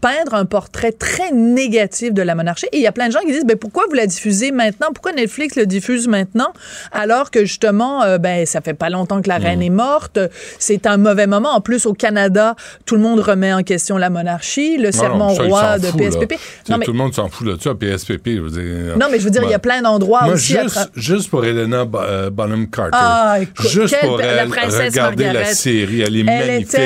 peindre 0.00 0.34
un 0.34 0.44
portrait 0.44 0.92
très 0.92 1.30
négatif 1.32 2.12
de 2.12 2.22
la 2.22 2.34
monarchie. 2.34 2.66
Et 2.72 2.78
il 2.78 2.82
y 2.82 2.86
a 2.86 2.92
plein 2.92 3.08
de 3.08 3.12
gens 3.12 3.20
qui 3.20 3.32
disent, 3.32 3.44
ben, 3.44 3.56
pourquoi 3.56 3.84
vous 3.88 3.94
la 3.94 4.06
diffusez 4.06 4.50
maintenant? 4.52 4.88
Pourquoi 4.94 5.12
Netflix 5.12 5.56
le 5.56 5.66
diffuse 5.66 6.08
maintenant? 6.08 6.52
Alors 6.92 7.30
que 7.30 7.40
justement, 7.44 8.02
euh, 8.02 8.18
ben, 8.18 8.46
ça 8.46 8.60
fait 8.60 8.74
pas 8.74 8.90
longtemps 8.90 9.22
que 9.22 9.28
la 9.28 9.38
reine 9.38 9.62
est 9.62 9.70
morte. 9.70 10.18
C'est 10.58 10.86
un 10.86 10.96
mauvais 10.96 11.26
moment. 11.26 11.50
En 11.50 11.60
plus, 11.60 11.86
au 11.86 11.92
Canada, 11.94 12.54
tout 12.86 12.94
le 12.96 13.02
monde 13.02 13.20
remet 13.20 13.52
en 13.52 13.62
question 13.62 13.96
la 13.96 14.10
monarchie, 14.10 14.76
le 14.78 14.86
Non, 14.86 14.92
serment 14.92 15.28
non, 15.28 15.34
ça, 15.36 15.44
ils 15.44 15.48
roi 15.48 15.78
de. 15.78 15.88
PSPP. 15.90 16.34
Non, 16.68 16.78
mais, 16.78 16.84
Tout 16.84 16.92
le 16.92 16.98
monde 16.98 17.14
s'en 17.14 17.28
fout 17.28 17.46
de 17.46 17.56
ça, 17.60 17.74
PSPP. 17.74 18.36
je 18.36 18.40
veux 18.40 18.50
dire. 18.62 18.96
non, 18.98 19.06
mais 19.10 19.18
je 19.18 19.24
veux 19.24 19.30
dire, 19.30 19.42
il 19.44 19.50
y 19.50 19.54
a 19.54 19.58
plein 19.58 19.82
d'endroits 19.82 20.26
aussi. 20.28 20.56
à 20.56 20.62
juste, 20.62 20.76
tra- 20.76 20.88
juste 20.94 21.30
pour 21.30 21.42
euh, 21.44 22.30
Bonham 22.30 22.68
Carter. 22.68 22.90
Ah, 22.92 23.38
écoute, 23.40 23.68
juste 23.68 23.94
quelle- 23.98 24.08
pour 24.08 24.18
la 24.18 24.26
elle, 24.26 24.48
princesse 24.48 24.92
regarder 24.92 25.32
la 25.32 25.44
série. 25.46 26.02
Elle 26.02 26.16
est 26.16 26.20
Elle 26.20 26.26
magnifique. 26.26 26.80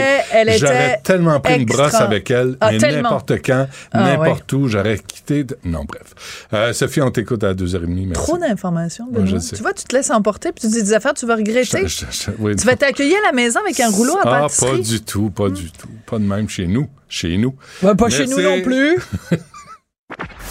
J'aurais 0.59 1.01
tellement 1.05 1.41
pris 1.41 1.57
une 1.61 1.65
brosse 1.67 1.87
extra. 1.89 2.05
avec 2.05 2.31
elle, 2.31 2.52
Ah, 2.61 2.73
mais 2.73 2.79
tellement. 2.79 3.03
n'importe 3.03 3.33
quand, 3.45 3.67
Ah, 3.93 4.03
n'importe 4.17 4.53
où, 4.53 4.69
j'aurais 4.69 4.99
quitté. 4.99 5.45
de- 5.45 5.57
Non, 5.65 5.85
bref. 5.85 6.47
Euh, 6.53 6.73
Sophie, 6.73 7.01
on 7.01 7.11
t'écoute 7.11 7.43
à 7.45 7.55
2h30. 7.55 8.07
Merci. 8.07 8.13
Trop 8.23 8.39
d'informations, 8.39 9.07
Ouais. 9.13 9.25
Tu 9.25 9.63
vois, 9.63 9.73
tu 9.73 9.85
te 9.85 9.95
laisses 9.97 10.11
emporter, 10.11 10.53
puis 10.53 10.63
tu 10.63 10.69
dis 10.69 10.83
des 10.83 10.93
affaires, 10.93 11.15
tu 11.15 11.27
vas 11.27 11.37
regretter. 11.37 11.87
Je- 11.87 11.89
je- 11.89 12.05
je- 12.11 12.31
oui, 12.39 12.57
Tu 12.57 12.67
vas 12.67 12.77
t'accueillir 12.77 13.17
à 13.25 13.27
la 13.27 13.33
maison 13.33 13.61
avec 13.61 13.79
un 13.81 13.91
rouleau 13.91 14.17
à 14.17 14.21
Ah, 14.25 14.41
pâtisserie. 14.43 14.71
pas 14.79 14.83
du 14.83 15.01
tout, 15.03 15.31
pas 15.31 15.49
du 15.51 15.71
tout. 15.71 15.89
Pas 16.07 16.19
de 16.19 16.25
même 16.25 16.49
chez 16.49 16.67
nous. 16.67 16.89
Chez 17.09 17.37
nous. 17.37 17.55
Pas 17.81 18.09
chez 18.09 18.27
nous 18.27 18.41
non 18.41 18.61
plus. 18.63 18.97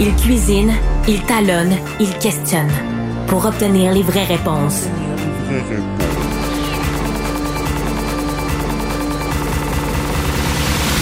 Il 0.00 0.14
cuisine, 0.16 0.72
il 1.08 1.20
talonne, 1.22 1.74
il 1.98 2.10
questionne 2.18 2.70
pour 3.28 3.44
obtenir 3.44 3.92
les 3.92 4.02
vraies 4.02 4.24
réponses. 4.24 4.86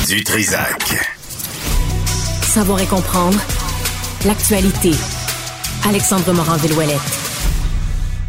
Du 0.09 0.23
Trisac. 0.23 1.05
Savoir 2.43 2.81
et 2.81 2.87
comprendre 2.87 3.41
l'actualité. 4.25 4.93
Alexandre 5.89 6.33
Morin-Villouellette. 6.33 7.36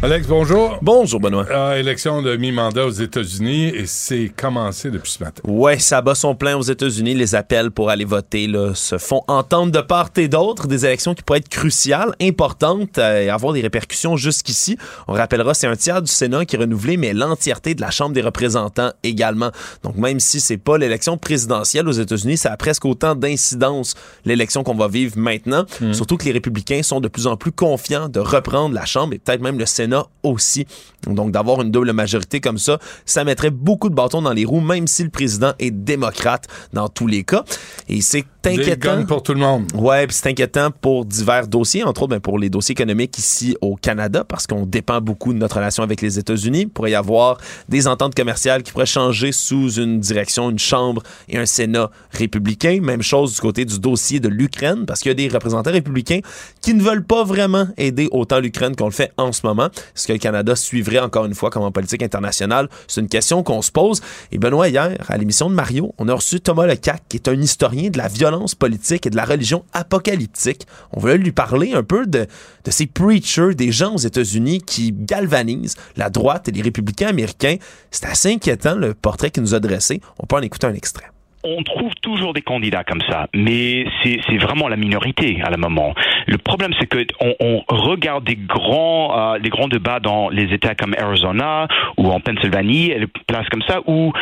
Alex, 0.00 0.28
bonjour. 0.28 0.78
Bonjour, 0.80 1.18
Benoît. 1.18 1.44
Ah, 1.52 1.76
élection 1.76 2.22
de 2.22 2.36
mi-mandat 2.36 2.86
aux 2.86 2.90
États-Unis 2.90 3.66
et 3.74 3.84
c'est 3.86 4.28
commencé 4.28 4.92
depuis 4.92 5.10
ce 5.10 5.24
matin. 5.24 5.42
Ouais, 5.44 5.80
ça 5.80 6.02
bat 6.02 6.14
son 6.14 6.36
plein 6.36 6.56
aux 6.56 6.62
États-Unis. 6.62 7.14
Les 7.14 7.34
appels 7.34 7.72
pour 7.72 7.90
aller 7.90 8.04
voter 8.04 8.46
là, 8.46 8.76
se 8.76 8.96
font 8.96 9.22
entendre 9.26 9.72
de 9.72 9.80
part 9.80 10.10
et 10.16 10.28
d'autre. 10.28 10.68
Des 10.68 10.86
élections 10.86 11.16
qui 11.16 11.24
pourraient 11.24 11.40
être 11.40 11.48
cruciales, 11.48 12.14
importantes 12.22 12.96
euh, 12.98 13.24
et 13.24 13.28
avoir 13.28 13.52
des 13.54 13.60
répercussions 13.60 14.16
jusqu'ici. 14.16 14.78
On 15.08 15.14
rappellera, 15.14 15.52
c'est 15.52 15.66
un 15.66 15.74
tiers 15.74 16.00
du 16.00 16.12
Sénat 16.12 16.44
qui 16.44 16.54
est 16.54 16.60
renouvelé, 16.60 16.96
mais 16.96 17.12
l'entièreté 17.12 17.74
de 17.74 17.80
la 17.80 17.90
Chambre 17.90 18.14
des 18.14 18.22
représentants 18.22 18.92
également. 19.02 19.50
Donc, 19.82 19.96
même 19.96 20.20
si 20.20 20.38
c'est 20.38 20.58
pas 20.58 20.78
l'élection 20.78 21.18
présidentielle 21.18 21.88
aux 21.88 21.92
États-Unis, 21.92 22.36
ça 22.36 22.52
a 22.52 22.56
presque 22.56 22.84
autant 22.84 23.16
d'incidence 23.16 23.96
l'élection 24.24 24.62
qu'on 24.62 24.76
va 24.76 24.86
vivre 24.86 25.18
maintenant. 25.18 25.64
Surtout 25.90 26.16
que 26.16 26.24
les 26.24 26.32
républicains 26.32 26.84
sont 26.84 27.00
de 27.00 27.08
plus 27.08 27.26
en 27.26 27.36
plus 27.36 27.50
confiants 27.50 28.08
de 28.08 28.20
reprendre 28.20 28.76
la 28.76 28.84
Chambre 28.84 29.14
et 29.14 29.18
peut-être 29.18 29.42
même 29.42 29.58
le 29.58 29.66
Sénat 29.66 29.87
aussi. 30.22 30.66
Donc, 31.06 31.32
d'avoir 31.32 31.62
une 31.62 31.70
double 31.70 31.92
majorité 31.92 32.40
comme 32.40 32.58
ça, 32.58 32.78
ça 33.06 33.24
mettrait 33.24 33.50
beaucoup 33.50 33.88
de 33.88 33.94
bâtons 33.94 34.22
dans 34.22 34.32
les 34.32 34.44
roues, 34.44 34.60
même 34.60 34.86
si 34.86 35.04
le 35.04 35.10
président 35.10 35.52
est 35.58 35.70
démocrate 35.70 36.46
dans 36.72 36.88
tous 36.88 37.06
les 37.06 37.24
cas. 37.24 37.44
Et 37.88 38.00
c'est 38.00 38.24
inquiétant. 38.44 39.04
pour 39.06 39.22
tout 39.22 39.34
le 39.34 39.40
monde. 39.40 39.66
Ouais, 39.74 40.06
puis 40.06 40.16
c'est 40.16 40.28
inquiétant 40.28 40.70
pour 40.70 41.04
divers 41.04 41.46
dossiers, 41.46 41.84
entre 41.84 42.02
autres 42.02 42.10
ben, 42.10 42.20
pour 42.20 42.38
les 42.38 42.50
dossiers 42.50 42.72
économiques 42.72 43.18
ici 43.18 43.56
au 43.60 43.76
Canada, 43.76 44.24
parce 44.24 44.46
qu'on 44.46 44.66
dépend 44.66 45.00
beaucoup 45.00 45.32
de 45.32 45.38
notre 45.38 45.56
relation 45.56 45.82
avec 45.82 46.00
les 46.00 46.18
États-Unis. 46.18 46.62
Il 46.62 46.68
pourrait 46.68 46.92
y 46.92 46.94
avoir 46.94 47.38
des 47.68 47.86
ententes 47.86 48.14
commerciales 48.14 48.62
qui 48.62 48.72
pourraient 48.72 48.86
changer 48.86 49.32
sous 49.32 49.72
une 49.78 50.00
direction, 50.00 50.50
une 50.50 50.58
Chambre 50.58 51.02
et 51.28 51.38
un 51.38 51.46
Sénat 51.46 51.90
républicain. 52.10 52.80
Même 52.82 53.02
chose 53.02 53.34
du 53.34 53.40
côté 53.40 53.64
du 53.64 53.78
dossier 53.78 54.20
de 54.20 54.28
l'Ukraine, 54.28 54.84
parce 54.86 55.00
qu'il 55.00 55.10
y 55.10 55.12
a 55.12 55.14
des 55.14 55.28
représentants 55.28 55.72
républicains 55.72 56.20
qui 56.60 56.74
ne 56.74 56.82
veulent 56.82 57.04
pas 57.04 57.24
vraiment 57.24 57.68
aider 57.76 58.08
autant 58.10 58.40
l'Ukraine 58.40 58.74
qu'on 58.76 58.86
le 58.86 58.92
fait 58.92 59.12
en 59.16 59.32
ce 59.32 59.46
moment. 59.46 59.68
Est-ce 59.96 60.06
que 60.06 60.12
le 60.12 60.18
Canada 60.18 60.56
suivrait 60.56 60.98
encore 60.98 61.24
une 61.24 61.34
fois 61.34 61.50
comme 61.50 61.62
en 61.62 61.72
politique 61.72 62.02
internationale? 62.02 62.68
C'est 62.86 63.00
une 63.00 63.08
question 63.08 63.42
qu'on 63.42 63.62
se 63.62 63.72
pose. 63.72 64.00
Et 64.32 64.38
Benoît, 64.38 64.68
hier, 64.68 64.96
à 65.08 65.16
l'émission 65.16 65.48
de 65.48 65.54
Mario, 65.54 65.94
on 65.98 66.08
a 66.08 66.14
reçu 66.14 66.40
Thomas 66.40 66.66
Lecac, 66.66 67.02
qui 67.08 67.16
est 67.16 67.28
un 67.28 67.40
historien 67.40 67.90
de 67.90 67.98
la 67.98 68.08
violence 68.08 68.54
politique 68.54 69.06
et 69.06 69.10
de 69.10 69.16
la 69.16 69.24
religion 69.24 69.64
apocalyptique. 69.72 70.66
On 70.92 71.00
voulait 71.00 71.18
lui 71.18 71.32
parler 71.32 71.72
un 71.72 71.82
peu 71.82 72.06
de, 72.06 72.26
de 72.64 72.70
ces 72.70 72.86
preachers, 72.86 73.54
des 73.54 73.72
gens 73.72 73.94
aux 73.94 73.98
États-Unis 73.98 74.62
qui 74.62 74.92
galvanisent 74.92 75.76
la 75.96 76.10
droite 76.10 76.48
et 76.48 76.52
les 76.52 76.62
républicains 76.62 77.08
américains. 77.08 77.56
C'est 77.90 78.06
assez 78.06 78.32
inquiétant, 78.32 78.74
le 78.74 78.94
portrait 78.94 79.30
qu'il 79.30 79.42
nous 79.42 79.54
a 79.54 79.60
dressé. 79.60 80.00
On 80.18 80.26
peut 80.26 80.36
en 80.36 80.42
écouter 80.42 80.66
un 80.66 80.74
extrait. 80.74 81.06
On 81.44 81.62
trouve 81.62 81.92
toujours 82.02 82.34
des 82.34 82.42
candidats 82.42 82.84
comme 82.84 83.02
ça, 83.08 83.28
mais 83.34 83.86
c'est 84.02 84.38
vraiment 84.38 84.68
la 84.68 84.76
minorité 84.76 85.40
à 85.42 85.50
la 85.50 85.56
moment. 85.56 85.94
Le 86.26 86.36
problème, 86.38 86.72
c'est 86.80 86.86
que 86.86 87.06
on, 87.20 87.62
regarde 87.68 88.24
des 88.24 88.36
grands, 88.36 89.34
euh, 89.34 89.38
grands 89.44 89.68
débats 89.68 90.00
dans 90.00 90.28
les 90.28 90.52
États 90.52 90.74
comme 90.74 90.94
Arizona 90.98 91.68
ou 91.96 92.10
en 92.10 92.20
Pennsylvanie, 92.20 92.90
et 92.90 93.06
places 93.26 93.48
comme 93.50 93.62
ça, 93.62 93.80
où 93.86 94.12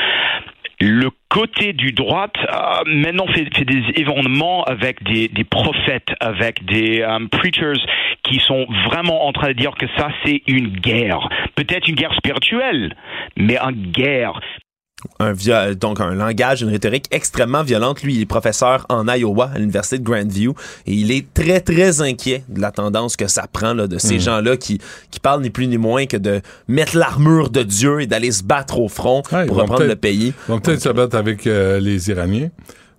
le 0.81 1.11
côté 1.31 1.73
du 1.73 1.93
droite 1.93 2.37
euh, 2.39 2.83
maintenant 2.87 3.27
fait, 3.29 3.45
des 3.65 3.83
événements 3.95 4.65
avec 4.65 5.03
des, 5.03 5.29
des 5.29 5.45
prophètes, 5.45 6.11
avec 6.21 6.65
des 6.65 7.01
euh, 7.01 7.27
preachers 7.31 7.81
qui 8.25 8.41
sont 8.41 8.67
vraiment 8.87 9.27
en 9.27 9.33
train 9.33 9.49
de 9.49 9.53
dire 9.55 9.73
que 9.75 9.87
ça 9.97 10.09
c'est 10.25 10.43
une 10.47 10.69
guerre, 10.69 11.29
peut-être 11.55 11.89
une 11.89 11.95
guerre 11.95 12.15
spirituelle, 12.15 12.95
mais 13.37 13.57
une 13.57 13.91
guerre 13.91 14.41
un 15.19 15.35
donc 15.75 16.01
un 16.01 16.15
langage, 16.15 16.63
une 16.63 16.69
rhétorique 16.71 17.07
extrêmement 17.11 17.63
violente. 17.63 18.03
Lui, 18.03 18.15
il 18.17 18.23
est 18.23 18.27
professeur 18.27 18.87
en 18.89 19.07
Iowa 19.07 19.51
à 19.55 19.59
l'université 19.59 19.99
de 19.99 20.05
Grandview 20.05 20.55
et 20.87 20.93
il 20.93 21.11
est 21.11 21.27
très 21.35 21.61
très 21.61 22.01
inquiet 22.01 22.45
de 22.49 22.61
la 22.61 22.71
tendance 22.71 23.17
que 23.17 23.27
ça 23.29 23.47
prend 23.53 23.75
là, 23.75 23.87
de 23.87 23.99
ces 23.99 24.17
Mm. 24.17 24.21
gens-là 24.21 24.57
qui 24.57 24.81
qui 25.11 25.21
parlent 25.21 25.43
ni 25.43 25.51
plus 25.51 25.67
ni 25.67 25.79
moins 25.79 26.07
que 26.07 26.17
de 26.17 26.41
mettre 26.69 26.97
l'armure 26.97 27.51
de 27.51 27.63
Dieu 27.63 28.01
et 28.01 28.07
d'aller 28.07 28.33
se 28.33 28.43
battre 28.43 28.79
au 28.79 28.89
front 28.89 29.23
Ouais, 29.33 29.47
pour 29.47 29.57
reprendre 29.57 29.85
le 29.85 29.97
pays. 29.97 30.33
Ils 30.49 30.53
vont 30.53 30.61
peut-être 30.61 30.83
se 30.83 30.89
battre 30.89 31.17
avec 31.17 31.47
euh, 31.47 31.79
les 31.81 32.11
Iraniens 32.11 32.49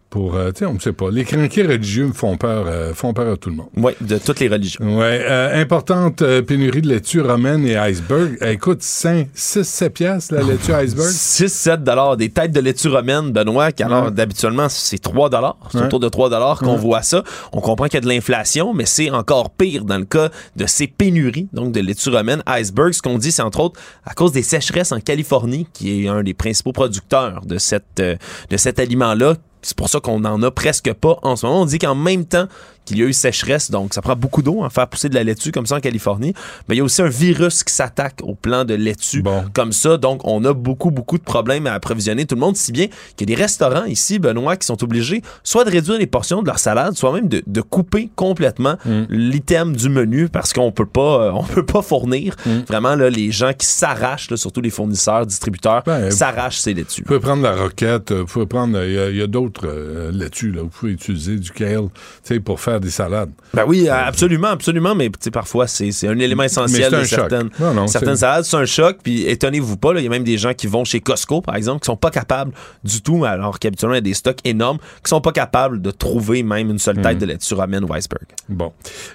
pour, 0.09 0.35
euh, 0.35 0.51
tu 0.51 0.59
sais, 0.59 0.65
on 0.65 0.73
ne 0.73 0.79
sait 0.79 0.93
pas. 0.93 1.09
Les 1.11 1.25
crinqués 1.25 1.63
religieux 1.63 2.11
font 2.13 2.37
peur, 2.37 2.65
euh, 2.67 2.93
font 2.93 3.13
peur 3.13 3.33
à 3.33 3.37
tout 3.37 3.49
le 3.49 3.57
monde. 3.57 3.67
Oui, 3.75 3.91
de 3.99 4.17
toutes 4.17 4.39
les 4.39 4.47
religions. 4.47 4.97
Ouais, 4.97 5.21
euh, 5.27 5.61
importante 5.61 6.23
pénurie 6.41 6.81
de 6.81 6.87
laitue 6.87 7.19
romaine 7.21 7.65
et 7.67 7.75
iceberg. 7.75 8.37
Euh, 8.41 8.51
écoute, 8.53 8.81
5, 8.81 9.27
6, 9.33 9.63
7 9.67 9.93
piastres, 9.93 10.33
la 10.33 10.43
laitue 10.43 10.71
iceberg. 10.73 11.09
6-7 11.09 11.83
dollars 11.83 12.15
des 12.15 12.29
têtes 12.29 12.51
de 12.53 12.59
laitue 12.61 12.87
romaine, 12.87 13.31
Benoît, 13.31 13.71
qui 13.73 13.83
alors 13.83 14.05
Ouais. 14.05 14.11
d'habituellement 14.11 14.69
c'est 14.69 14.97
3 14.99 15.29
dollars. 15.29 15.57
C'est 15.71 15.79
Ouais. 15.79 15.85
autour 15.85 15.99
de 15.99 16.07
3 16.09 16.29
dollars 16.29 16.59
qu'on 16.59 16.73
Ouais. 16.75 16.79
voit 16.79 17.01
ça. 17.01 17.23
On 17.51 17.59
comprend 17.59 17.85
qu'il 17.85 17.95
y 17.95 17.97
a 17.97 18.01
de 18.01 18.07
l'inflation, 18.07 18.73
mais 18.73 18.85
c'est 18.85 19.09
encore 19.09 19.49
pire 19.49 19.83
dans 19.83 19.97
le 19.97 20.05
cas 20.05 20.29
de 20.55 20.65
ces 20.67 20.87
pénuries, 20.87 21.49
donc 21.51 21.73
de 21.73 21.81
laitue 21.81 22.09
romaine. 22.09 22.41
Iceberg, 22.45 22.93
ce 22.93 23.01
qu'on 23.01 23.17
dit, 23.17 23.31
c'est 23.33 23.41
entre 23.41 23.59
autres 23.59 23.79
à 24.05 24.13
cause 24.13 24.31
des 24.31 24.43
sécheresses 24.43 24.91
en 24.93 24.99
Californie, 25.01 25.67
qui 25.73 26.05
est 26.05 26.07
un 26.07 26.23
des 26.23 26.33
principaux 26.33 26.71
producteurs 26.71 27.41
de, 27.45 27.57
cette, 27.57 27.97
de 28.01 28.57
cet 28.57 28.79
aliment-là 28.79 29.35
C'est 29.67 29.75
pour 29.75 29.89
ça 29.89 29.99
qu'on 29.99 30.21
n'en 30.21 30.41
a 30.43 30.49
presque 30.49 30.93
pas 30.93 31.19
en 31.23 31.35
ce 31.35 31.45
moment. 31.45 31.63
On 31.63 31.65
dit 31.65 31.77
qu'en 31.77 31.93
même 31.93 32.23
temps 32.23 32.47
qu'il 32.87 32.97
y 32.97 33.03
a 33.03 33.05
eu 33.05 33.13
sécheresse, 33.13 33.69
donc 33.69 33.93
ça 33.93 34.01
prend 34.01 34.15
beaucoup 34.15 34.41
d'eau 34.41 34.63
à 34.63 34.69
faire 34.69 34.87
pousser 34.87 35.09
de 35.09 35.15
la 35.15 35.23
laitue 35.23 35.51
comme 35.51 35.65
ça 35.65 35.75
en 35.75 35.79
Californie. 35.79 36.33
Mais 36.67 36.75
il 36.75 36.77
y 36.79 36.81
a 36.81 36.83
aussi 36.83 37.01
un 37.01 37.09
virus 37.09 37.63
qui 37.63 37.73
s'attaque 37.73 38.19
au 38.23 38.33
plan 38.33 38.65
de 38.65 38.73
laitue 38.73 39.23
comme 39.53 39.71
ça. 39.71 39.97
Donc, 39.97 40.21
on 40.23 40.43
a 40.45 40.53
beaucoup, 40.53 40.89
beaucoup 40.89 41.17
de 41.17 41.23
problèmes 41.23 41.67
à 41.67 41.73
approvisionner 41.73 42.25
tout 42.25 42.35
le 42.35 42.41
monde, 42.41 42.57
si 42.57 42.71
bien 42.71 42.87
qu'il 43.15 43.29
y 43.29 43.33
a 43.33 43.35
des 43.35 43.41
restaurants 43.41 43.85
ici, 43.85 44.19
Benoît, 44.19 44.57
qui 44.57 44.65
sont 44.65 44.83
obligés 44.83 45.21
soit 45.43 45.63
de 45.65 45.69
réduire 45.69 45.99
les 45.99 46.07
portions 46.07 46.41
de 46.41 46.47
leur 46.47 46.59
salade, 46.59 46.95
soit 46.95 47.13
même 47.13 47.27
de, 47.27 47.43
de 47.45 47.61
couper 47.61 48.09
complètement 48.15 48.77
Mm. 48.85 49.05
l'item 49.09 49.75
du 49.75 49.89
menu 49.89 50.29
parce 50.29 50.53
qu'on 50.53 50.71
peut 50.71 50.85
pas, 50.85 51.21
euh, 51.21 51.31
on 51.33 51.43
peut 51.43 51.65
pas 51.65 51.81
fournir. 51.81 52.35
Mm. 52.45 52.59
Vraiment, 52.67 52.95
là, 52.95 53.09
les 53.09 53.31
gens 53.31 53.51
qui 53.53 53.67
s'arrachent, 53.67 54.33
surtout 54.35 54.61
les 54.61 54.69
fournisseurs, 54.69 55.25
distributeurs, 55.25 55.83
Ben, 55.85 56.11
s'arrachent 56.11 56.59
ces 56.59 56.73
laitues. 56.73 57.01
Vous 57.01 57.07
pouvez 57.07 57.19
prendre 57.19 57.43
la 57.43 57.55
roquette, 57.55 58.11
euh, 58.11 58.21
vous 58.21 58.25
pouvez 58.25 58.45
prendre. 58.45 58.81
Il 58.83 58.93
y 58.93 58.99
a, 58.99 59.09
il 59.09 59.17
y 59.17 59.21
a 59.21 59.27
d'autres 59.27 59.67
euh, 59.67 60.11
laitues, 60.11 60.51
là. 60.51 60.61
Vous 60.61 60.69
pouvez 60.69 60.91
utiliser 60.93 61.37
du 61.37 61.51
kale, 61.51 61.89
tu 62.23 62.33
sais, 62.35 62.39
pour 62.39 62.59
faire 62.59 62.76
des 62.79 62.89
salades. 62.89 63.31
Ben 63.53 63.63
oui, 63.67 63.87
absolument, 63.89 64.47
absolument, 64.49 64.95
mais 64.95 65.09
parfois, 65.31 65.67
c'est 65.67 65.89
un 66.07 66.17
élément 66.19 66.43
essentiel 66.43 66.91
de 66.91 67.03
certaines, 67.03 67.49
Non, 67.59 67.73
non, 67.73 67.87
certaines 67.87 68.15
c'est- 68.15 68.21
salades. 68.21 68.45
C'est 68.45 68.57
un 68.57 68.65
choc, 68.65 68.97
puis 69.03 69.23
étonnez-vous 69.27 69.77
pas, 69.77 69.93
il 69.95 70.03
y 70.03 70.07
a 70.07 70.09
même 70.09 70.23
des 70.23 70.37
gens 70.37 70.53
qui 70.53 70.67
vont 70.67 70.83
chez 70.85 70.99
Costco, 70.99 71.41
par 71.41 71.55
exemple, 71.55 71.81
qui 71.81 71.85
sont 71.87 71.97
pas 71.97 72.11
capables 72.11 72.51
du 72.83 73.01
tout, 73.01 73.25
alors 73.25 73.59
qu'habituellement, 73.59 73.95
il 73.95 73.97
y 73.97 73.99
a 73.99 74.01
des 74.01 74.13
stocks 74.13 74.39
énormes, 74.43 74.77
qui 75.03 75.09
sont 75.09 75.21
pas 75.21 75.31
capables 75.31 75.81
de 75.81 75.91
trouver 75.91 76.43
même 76.43 76.69
une 76.69 76.79
seule 76.79 77.01
tête 77.01 77.17
Mm. 77.17 77.19
de 77.19 77.25
laitue 77.25 77.53
romaine 77.53 77.83
ou 77.83 77.93
iceberg. 77.93 78.25
Bon. 78.49 78.71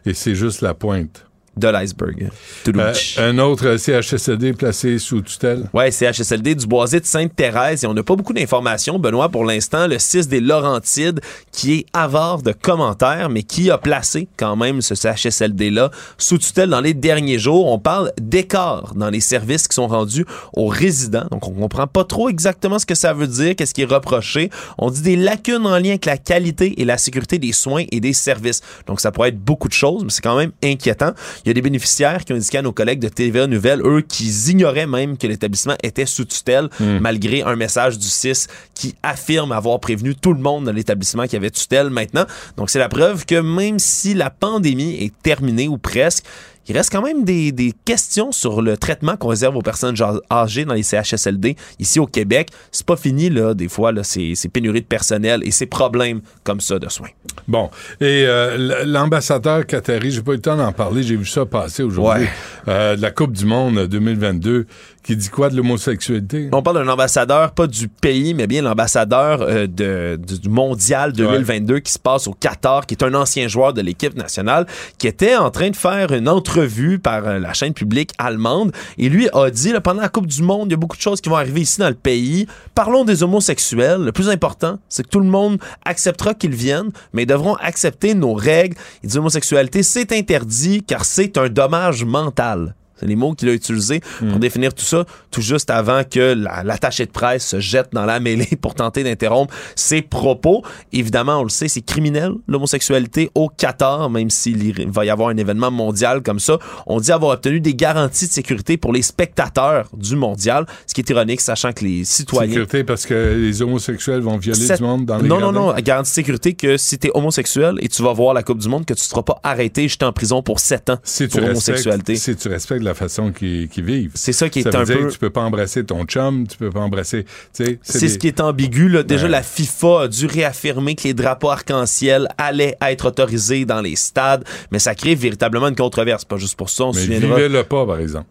Et 0.07 0.15
c'est 0.15 0.35
juste 0.35 0.61
la 0.61 0.75
pointe. 0.75 1.25
De 1.55 1.69
l'iceberg. 1.69 2.31
Euh, 2.66 2.95
un 3.19 3.39
autre 3.39 3.77
CHSLD 3.77 4.55
placé 4.55 4.99
sous 4.99 5.20
tutelle. 5.20 5.69
Ouais, 5.74 5.91
CHSLD 5.91 6.55
du 6.55 6.66
Boisé 6.66 6.99
de 6.99 7.05
Sainte-Thérèse 7.05 7.85
et 7.85 7.87
on 7.87 7.93
n'a 7.93 8.03
pas 8.03 8.16
beaucoup 8.16 8.33
d'informations, 8.33 8.99
Benoît, 8.99 9.29
pour 9.29 9.45
l'instant. 9.45 9.87
Le 9.87 9.99
6 9.99 10.29
des 10.29 10.41
Laurentides, 10.41 11.20
qui 11.51 11.74
est 11.74 11.87
avare 11.93 12.41
de 12.41 12.53
commentaires, 12.53 13.29
mais 13.29 13.43
qui 13.43 13.70
a 13.70 13.77
placé 13.77 14.29
quand 14.39 14.57
même 14.57 14.81
ce 14.81 14.95
CHSLD-là 14.95 15.91
sous 16.16 16.39
tutelle 16.39 16.70
dans 16.70 16.81
les 16.81 16.95
derniers 16.95 17.39
jours. 17.39 17.66
On 17.70 17.79
parle 17.79 18.12
d'écart 18.19 18.95
dans 18.95 19.11
les 19.11 19.20
services 19.20 19.69
qui 19.69 19.74
sont 19.74 19.89
rendus 19.89 20.24
aux 20.55 20.69
résidents. 20.69 21.27
Donc, 21.31 21.47
on 21.47 21.53
comprend 21.53 21.87
pas 21.87 22.05
trop 22.05 22.31
exactement 22.31 22.79
ce 22.79 22.87
que 22.87 22.95
ça 22.95 23.12
veut 23.12 23.27
dire, 23.27 23.57
qu'est-ce 23.57 23.74
qui 23.74 23.83
est 23.83 23.93
reproché. 23.93 24.49
On 24.79 24.91
dit 24.91 25.03
des 25.03 25.16
lacunes 25.16 25.66
en 25.66 25.79
lien 25.79 25.91
avec 25.91 26.07
la 26.07 26.16
qualité 26.16 26.81
et 26.81 26.87
la 26.87 26.97
sécurité 26.97 27.39
des 27.39 27.53
soins 27.53 27.85
et 27.93 28.01
des 28.01 28.15
services. 28.15 28.62
Donc, 28.87 29.03
ça 29.03 29.12
pourrait 29.12 29.29
être 29.29 29.39
beaucoup 29.39 29.69
de 29.69 29.74
choses, 29.74 30.03
mais 30.03 30.11
c'est 30.11 30.23
quand 30.23 30.37
même 30.37 30.53
inquiétant. 30.65 31.12
Il 31.44 31.48
y 31.48 31.51
a 31.51 31.55
des 31.55 31.62
bénéficiaires 31.62 32.24
qui 32.24 32.32
ont 32.32 32.36
indiqué 32.36 32.59
à 32.59 32.62
nos 32.62 32.73
collègues 32.73 33.01
de 33.01 33.09
TVA 33.09 33.47
Nouvelle, 33.47 33.81
eux, 33.85 34.01
qu'ils 34.01 34.51
ignoraient 34.51 34.86
même 34.86 35.16
que 35.16 35.27
l'établissement 35.27 35.77
était 35.82 36.06
sous 36.06 36.24
tutelle, 36.24 36.69
malgré 37.01 37.43
un 37.43 37.56
message 37.56 37.98
du 37.98 38.06
6 38.06 38.48
qui 38.74 38.94
affirme 39.02 39.52
avoir 39.52 39.81
prévenu 39.81 40.14
tout 40.14 40.32
le 40.32 40.40
monde 40.40 40.64
dans 40.64 40.73
l'établissement 40.73 41.27
qui 41.27 41.36
avait 41.36 41.51
tutelle 41.51 41.90
maintenant. 41.90 42.27
Donc, 42.56 42.70
c'est 42.70 42.78
la 42.78 42.89
preuve 42.89 43.27
que 43.27 43.40
même 43.40 43.78
si 43.78 44.14
la 44.14 44.31
pandémie 44.31 44.97
est 45.01 45.12
terminée 45.23 45.69
ou 45.69 45.78
presque, 45.78 46.24
il 46.69 46.77
reste 46.77 46.91
quand 46.93 47.03
même 47.03 47.25
des, 47.25 47.51
des 47.53 47.73
questions 47.85 48.33
sur 48.33 48.63
le 48.63 48.77
traitement 48.77 49.17
qu'on 49.17 49.29
réserve 49.29 49.57
aux 49.57 49.63
personnes 49.63 49.97
âgées 50.31 50.65
dans 50.65 50.75
les 50.75 50.83
CHSLD 50.83 51.57
ici 51.79 51.99
au 52.01 52.07
Québec. 52.07 52.49
C'est 52.71 52.87
pas 52.87 52.97
fini, 52.97 53.31
là, 53.31 53.55
des 53.55 53.69
fois, 53.69 53.93
là, 53.93 54.05
ces, 54.05 54.35
ces 54.35 54.49
pénuries 54.49 54.81
de 54.83 54.87
personnel 54.87 55.41
et 55.45 55.51
ces 55.51 55.67
problèmes 55.67 56.21
comme 56.45 56.61
ça 56.61 56.79
de 56.79 56.89
soins. 56.89 57.09
Bon. 57.49 57.71
Et 58.01 58.25
euh, 58.27 58.85
l'ambassadeur 58.85 59.67
Qatari, 59.67 60.11
j'ai 60.11 60.23
pas 60.23 60.33
eu 60.33 60.37
le 60.37 60.41
temps 60.41 60.57
d'en 60.57 60.73
parler, 60.73 61.03
j'ai 61.03 61.17
vu 61.17 61.27
ça 61.27 61.47
passer 61.47 61.83
aujourd'hui, 61.83 62.25
Ouais. 62.25 62.31
euh, 62.69 62.97
de 62.97 63.03
la 63.03 63.11
Coupe 63.11 63.33
du 63.33 63.45
Monde 63.45 63.87
2022, 63.87 64.67
qui 65.03 65.16
dit 65.16 65.29
quoi 65.29 65.51
de 65.51 65.57
l'homosexualité? 65.57 66.49
On 66.53 66.62
parle 66.62 66.85
d'un 66.85 66.93
ambassadeur, 66.93 67.53
pas 67.53 67.66
du 67.66 67.89
pays, 67.89 68.35
mais 68.35 68.47
bien 68.47 68.62
l'ambassadeur 68.62 69.43
euh, 69.43 69.66
de, 69.66 70.16
du 70.16 70.49
mondial 70.49 71.12
2022 71.12 71.81
qui 71.81 71.93
se 71.93 71.99
passe 71.99 72.29
au 72.29 72.35
Qatar, 72.35 72.87
qui 72.87 72.95
est 72.95 73.03
un 73.03 73.15
ancien 73.15 73.49
joueur 73.49 73.73
de 73.73 73.81
l'équipe 73.81 74.16
nationale, 74.16 74.66
qui 74.99 75.09
était 75.09 75.37
en 75.37 75.51
train 75.51 75.70
de 75.70 75.77
faire 75.77 76.12
une 76.12 76.29
entrevue 76.29 76.99
par 76.99 77.27
euh, 77.27 77.39
la 77.39 77.53
chaîne 77.53 77.74
publique 77.74 78.12
allemande. 78.19 78.73
Et 78.97 79.09
lui 79.09 79.29
a 79.33 79.51
dit, 79.51 79.73
là, 79.73 79.81
pendant 79.81 80.03
la 80.03 80.09
Coupe 80.09 80.27
du 80.27 80.43
Monde, 80.43 80.69
il 80.69 80.73
y 80.73 80.74
a 80.74 80.79
beaucoup 80.79 80.97
de 80.97 81.03
choses 81.03 81.20
qui 81.20 81.29
vont 81.29 81.37
arriver 81.37 81.62
ici 81.62 81.81
dans 81.81 81.89
le 81.89 81.95
pays. 81.95 82.47
Parlons 82.74 83.05
des 83.05 83.23
homosexuels. 83.23 84.03
Le 84.03 84.12
plus 84.12 84.29
important, 84.29 84.79
c'est 84.89 85.03
que 85.03 85.09
tout 85.09 85.20
le 85.20 85.27
monde 85.27 85.59
acceptera 85.85 86.35
qu'ils 86.35 86.55
viennent, 86.55 86.91
mais 87.12 87.24
ils 87.24 87.27
devront 87.27 87.55
accepter 87.57 88.15
nos 88.15 88.35
règles. 88.35 88.77
Il 89.03 89.09
dit 89.09 89.16
l'homosexualité, 89.16 89.83
c'est 89.83 90.12
interdit 90.12 90.83
car 90.83 91.05
c'est 91.05 91.37
un 91.39 91.49
dommage 91.49 92.05
mental. 92.05 92.74
C'est 93.03 93.09
les 93.09 93.16
mots 93.16 93.35
qu'il 93.35 93.49
a 93.49 93.53
utilisés 93.53 94.01
pour 94.31 94.39
définir 94.39 94.73
tout 94.73 94.85
ça, 94.85 95.05
tout 95.31 95.41
juste 95.43 95.70
avant 95.70 96.03
que 96.09 96.35
la- 96.35 96.62
l'attaché 96.62 97.05
de 97.07 97.11
presse 97.11 97.47
se 97.49 97.61
jette 97.61 97.89
dans 97.93 98.05
la 98.07 98.20
mêlée 98.20 98.49
pour 98.61 98.74
tenter 98.74 99.03
d'interrompre 99.05 99.53
ses 99.74 100.03
propos. 100.03 100.62
Évidemment, 100.93 101.39
on 101.41 101.43
le 101.43 101.49
sait, 101.49 101.69
c'est 101.69 101.81
criminel, 101.83 102.33
l'homosexualité 102.47 103.31
au 103.35 103.49
Qatar, 103.49 104.09
même 104.11 104.31
s'il 104.31 104.89
va 104.91 105.05
y 105.05 105.11
avoir 105.11 105.31
un 105.31 105.37
événement 105.37 105.70
mondial 105.70 106.23
comme 106.23 106.39
ça. 106.39 106.59
On 106.87 107.01
dit 107.01 107.11
avoir 107.12 107.33
obtenu 107.33 107.61
des 107.61 107.74
garanties 107.74 108.29
de 108.29 108.33
sécurité 108.33 108.77
pour 108.77 108.93
les 108.93 109.03
spectateurs 109.03 109.89
du 109.97 110.15
mondial, 110.16 110.66
ce 110.87 110.95
qui 110.95 111.01
est 111.01 111.11
ironique, 111.11 111.41
sachant 111.41 111.73
que 111.73 111.85
les 111.85 112.05
citoyens... 112.05 112.51
Sécurité 112.53 112.85
parce 112.85 113.05
que 113.07 113.35
les 113.37 113.62
homosexuels 113.62 114.20
vont 114.20 114.37
violer 114.37 114.61
Cette- 114.61 114.79
du 114.79 114.85
monde 114.85 115.07
dans 115.07 115.19
les 115.19 115.29
non, 115.29 115.41
non, 115.41 115.53
gradins? 115.53 115.74
non. 115.77 115.83
Garantie 115.83 116.11
de 116.11 116.15
sécurité 116.15 116.55
que 116.55 116.77
si 116.77 116.99
t'es 116.99 117.11
homosexuel 117.15 117.77
et 117.81 117.89
tu 117.89 118.03
vas 118.03 118.12
voir 118.12 118.35
la 118.35 118.43
Coupe 118.43 118.59
du 118.59 118.69
Monde, 118.69 118.85
que 118.85 118.95
tu 118.95 119.01
ne 119.01 119.05
seras 119.05 119.23
pas 119.23 119.41
arrêté 119.43 119.85
et 119.85 119.89
jeté 119.89 120.05
en 120.05 120.12
prison 120.12 120.43
pour 120.43 120.61
7 120.61 120.91
ans 120.91 120.99
Si 121.03 121.24
tu, 121.29 121.39
pour 121.39 121.41
respectes, 121.49 121.69
homosexualité. 121.69 122.16
si 122.16 122.37
tu 122.37 122.49
respectes 122.49 122.83
la 122.85 122.91
façon 122.94 123.32
qu'ils 123.32 123.69
vivent. 123.77 124.10
C'est 124.14 124.32
ça 124.32 124.48
qui 124.48 124.60
est 124.60 124.62
veut 124.69 124.77
un 124.77 124.85
dire 124.85 124.98
peu- 124.98 125.06
que 125.06 125.12
tu 125.12 125.19
peux 125.19 125.31
pas 125.31 125.40
embrasser 125.43 125.85
ton 125.85 126.05
chum, 126.05 126.47
tu 126.47 126.56
peux 126.56 126.70
pas 126.70 126.81
embrasser... 126.81 127.24
C'est 127.52 127.64
des- 127.64 127.78
ce 128.09 128.19
qui 128.19 128.28
est 128.28 128.40
ambigu. 128.40 128.89
Là. 128.89 129.02
Déjà, 129.02 129.24
Ouais. 129.24 129.31
la 129.31 129.43
FIFA 129.43 130.02
a 130.02 130.09
dû 130.09 130.27
réaffirmer 130.27 130.94
que 130.94 131.05
les 131.05 131.14
drapeaux 131.14 131.51
arc-en-ciel 131.51 132.28
allaient 132.39 132.77
être 132.82 133.06
autorisés 133.09 133.64
dans 133.64 133.81
les 133.81 133.97
stades, 133.97 134.44
mais 134.70 134.78
ça 134.78 134.94
crée 134.94 135.14
véritablement 135.14 135.69
une 135.69 135.77
controverse. 135.77 136.24
Pas 136.24 136.36
juste 136.36 136.56
pour 136.56 136.70
ça, 136.70 136.85
on 136.85 136.93
se 136.93 136.98
Mais 136.98 137.16
souviendra. 137.16 137.36
vivez-le 137.36 137.62
pas, 137.64 137.86
par 137.86 137.98
exemple. 137.98 138.27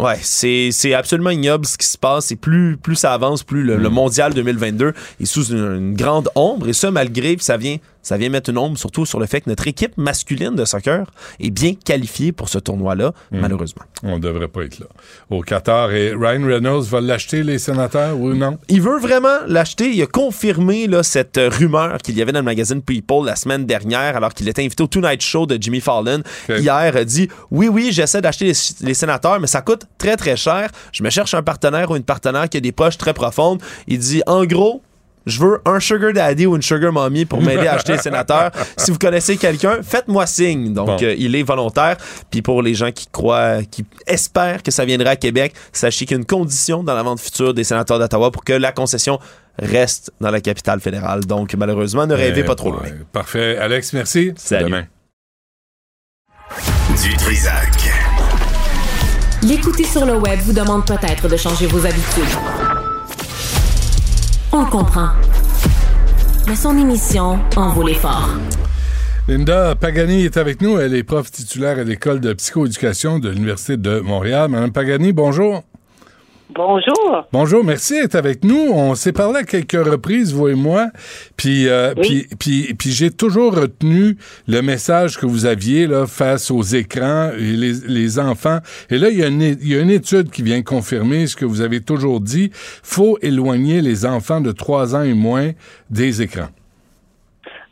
Ouais, 0.00 0.18
c'est, 0.22 0.94
absolument 0.94 1.30
ignoble 1.30 1.66
ce 1.66 1.78
qui 1.78 1.86
se 1.86 1.96
passe. 1.96 2.32
Et 2.32 2.36
plus, 2.36 2.76
plus 2.76 2.96
ça 2.96 3.12
avance, 3.14 3.42
plus 3.44 3.62
le, 3.62 3.76
le 3.76 3.88
mondial 3.88 4.34
2022 4.34 4.92
est 5.20 5.24
sous 5.24 5.44
une, 5.52 5.58
une 5.76 5.94
grande 5.94 6.28
ombre. 6.34 6.68
Et 6.68 6.72
ça, 6.72 6.90
malgré, 6.90 7.36
puis 7.36 7.44
ça 7.44 7.56
vient, 7.56 7.76
ça 8.04 8.16
vient 8.16 8.28
mettre 8.28 8.50
une 8.50 8.58
ombre 8.58 8.78
surtout 8.78 9.04
sur 9.06 9.18
le 9.18 9.26
fait 9.26 9.40
que 9.40 9.50
notre 9.50 9.66
équipe 9.66 9.96
masculine 9.96 10.54
de 10.54 10.64
soccer 10.64 11.06
est 11.40 11.50
bien 11.50 11.74
qualifiée 11.74 12.30
pour 12.30 12.48
ce 12.48 12.58
tournoi-là, 12.58 13.12
malheureusement. 13.32 13.82
On 14.04 14.18
devrait 14.20 14.48
pas 14.48 14.62
être 14.62 14.78
là. 14.78 14.86
Au 15.30 15.40
Qatar, 15.40 15.92
et 15.92 16.10
Ryan 16.10 16.46
Reynolds 16.46 16.84
va 16.84 17.00
l'acheter, 17.00 17.42
les 17.42 17.58
sénateurs, 17.58 18.16
ou 18.18 18.34
non? 18.34 18.58
Il 18.68 18.82
veut 18.82 18.98
vraiment 19.00 19.38
l'acheter. 19.48 19.90
Il 19.90 20.02
a 20.02 20.06
confirmé 20.06 20.86
là, 20.86 21.02
cette 21.02 21.40
rumeur 21.40 21.98
qu'il 21.98 22.16
y 22.16 22.22
avait 22.22 22.32
dans 22.32 22.40
le 22.40 22.44
magazine 22.44 22.82
People 22.82 23.24
la 23.24 23.36
semaine 23.36 23.64
dernière, 23.64 24.16
alors 24.16 24.34
qu'il 24.34 24.48
était 24.48 24.62
invité 24.62 24.82
au 24.82 24.86
Tonight 24.86 25.22
Show 25.22 25.46
de 25.46 25.56
Jimmy 25.60 25.80
Fallon. 25.80 26.22
Hier, 26.48 26.96
a 26.96 27.04
dit 27.04 27.28
Oui, 27.50 27.68
oui, 27.68 27.88
j'essaie 27.92 28.20
d'acheter 28.20 28.44
les, 28.44 28.86
les 28.86 28.94
sénateurs, 28.94 29.40
mais 29.40 29.46
ça 29.46 29.62
coûte 29.62 29.86
très, 29.98 30.16
très 30.16 30.36
cher. 30.36 30.70
Je 30.92 31.02
me 31.02 31.10
cherche 31.10 31.32
un 31.34 31.42
partenaire 31.42 31.90
ou 31.90 31.96
une 31.96 32.04
partenaire 32.04 32.48
qui 32.48 32.58
a 32.58 32.60
des 32.60 32.72
poches 32.72 32.98
très 32.98 33.14
profondes. 33.14 33.62
Il 33.86 33.98
dit 33.98 34.22
En 34.26 34.44
gros, 34.44 34.82
je 35.26 35.40
veux 35.40 35.60
un 35.64 35.80
sugar 35.80 36.12
daddy 36.12 36.46
ou 36.46 36.56
une 36.56 36.62
sugar 36.62 36.92
mommy 36.92 37.24
pour 37.24 37.40
m'aider 37.42 37.66
à 37.66 37.74
acheter 37.74 37.92
les 37.92 37.98
sénateurs. 37.98 38.50
Si 38.76 38.90
vous 38.90 38.98
connaissez 38.98 39.36
quelqu'un, 39.36 39.78
faites-moi 39.82 40.26
signe. 40.26 40.72
Donc, 40.74 40.86
Bon. 40.86 40.96
euh, 41.02 41.14
il 41.16 41.34
est 41.36 41.42
volontaire. 41.42 41.96
Puis 42.30 42.42
pour 42.42 42.60
les 42.62 42.74
gens 42.74 42.90
qui 42.92 43.06
croient, 43.10 43.62
qui 43.70 43.84
espèrent 44.06 44.62
que 44.62 44.70
ça 44.70 44.84
viendra 44.84 45.10
à 45.10 45.16
Québec, 45.16 45.54
sachez 45.72 46.04
qu'il 46.06 46.16
y 46.16 46.18
a 46.18 46.20
une 46.20 46.26
condition 46.26 46.82
dans 46.82 46.94
la 46.94 47.02
vente 47.02 47.20
future 47.20 47.54
des 47.54 47.64
sénateurs 47.64 47.98
d'Ottawa 47.98 48.30
pour 48.30 48.44
que 48.44 48.52
la 48.52 48.72
concession 48.72 49.18
reste 49.58 50.12
dans 50.20 50.30
la 50.30 50.40
capitale 50.40 50.80
fédérale. 50.80 51.24
Donc, 51.24 51.54
malheureusement, 51.54 52.06
ne 52.06 52.14
rêvez 52.14 52.40
Eh, 52.40 52.44
pas 52.44 52.54
trop 52.56 52.72
ouais. 52.72 52.90
loin. 52.90 52.98
Parfait. 53.12 53.56
Alex, 53.56 53.92
merci. 53.92 54.32
Salut. 54.36 54.64
À 54.64 54.66
demain. 54.66 54.84
Du 57.02 57.16
Trisac. 57.16 57.90
L'écouter 59.42 59.84
sur 59.84 60.04
le 60.06 60.14
web 60.16 60.38
vous 60.40 60.52
demande 60.52 60.86
peut-être 60.86 61.28
de 61.28 61.36
changer 61.36 61.66
vos 61.66 61.84
habitudes. 61.86 62.24
On 64.56 64.64
comprend. 64.66 65.08
Mais 66.46 66.54
son 66.54 66.78
émission 66.78 67.40
en 67.56 67.70
vaut 67.70 67.84
l'effort. 67.84 68.28
Linda 69.26 69.74
Pagani 69.74 70.26
est 70.26 70.36
avec 70.36 70.62
nous. 70.62 70.78
Elle 70.78 70.94
est 70.94 71.02
prof 71.02 71.28
titulaire 71.28 71.80
à 71.80 71.82
l'école 71.82 72.20
de 72.20 72.32
psychoéducation 72.34 73.18
de 73.18 73.30
l'Université 73.30 73.76
de 73.76 73.98
Montréal. 73.98 74.48
Madame 74.50 74.70
Pagani, 74.70 75.12
bonjour. 75.12 75.64
Bonjour. 76.50 77.26
Bonjour, 77.32 77.64
merci 77.64 77.94
d'être 77.94 78.16
avec 78.16 78.44
nous. 78.44 78.70
On 78.70 78.94
s'est 78.94 79.14
parlé 79.14 79.38
à 79.38 79.42
quelques 79.44 79.72
reprises, 79.72 80.34
vous 80.34 80.48
et 80.48 80.54
moi, 80.54 80.88
puis 81.38 81.68
euh, 81.68 81.94
puis, 81.94 82.26
puis, 82.38 82.74
puis 82.74 82.90
j'ai 82.90 83.10
toujours 83.10 83.56
retenu 83.56 84.16
le 84.46 84.60
message 84.60 85.16
que 85.16 85.24
vous 85.24 85.46
aviez 85.46 85.86
là, 85.86 86.06
face 86.06 86.50
aux 86.50 86.62
écrans 86.62 87.30
et 87.38 87.56
les, 87.56 87.72
les 87.88 88.18
enfants. 88.18 88.58
Et 88.90 88.98
là, 88.98 89.08
il 89.08 89.18
y, 89.18 89.24
a 89.24 89.28
une, 89.28 89.40
il 89.40 89.68
y 89.68 89.74
a 89.74 89.80
une 89.80 89.90
étude 89.90 90.30
qui 90.30 90.42
vient 90.42 90.62
confirmer 90.62 91.26
ce 91.26 91.34
que 91.34 91.46
vous 91.46 91.62
avez 91.62 91.80
toujours 91.80 92.20
dit. 92.20 92.50
faut 92.52 93.16
éloigner 93.22 93.80
les 93.80 94.04
enfants 94.04 94.42
de 94.42 94.52
3 94.52 94.96
ans 94.96 95.02
et 95.02 95.14
moins 95.14 95.52
des 95.88 96.20
écrans. 96.20 96.50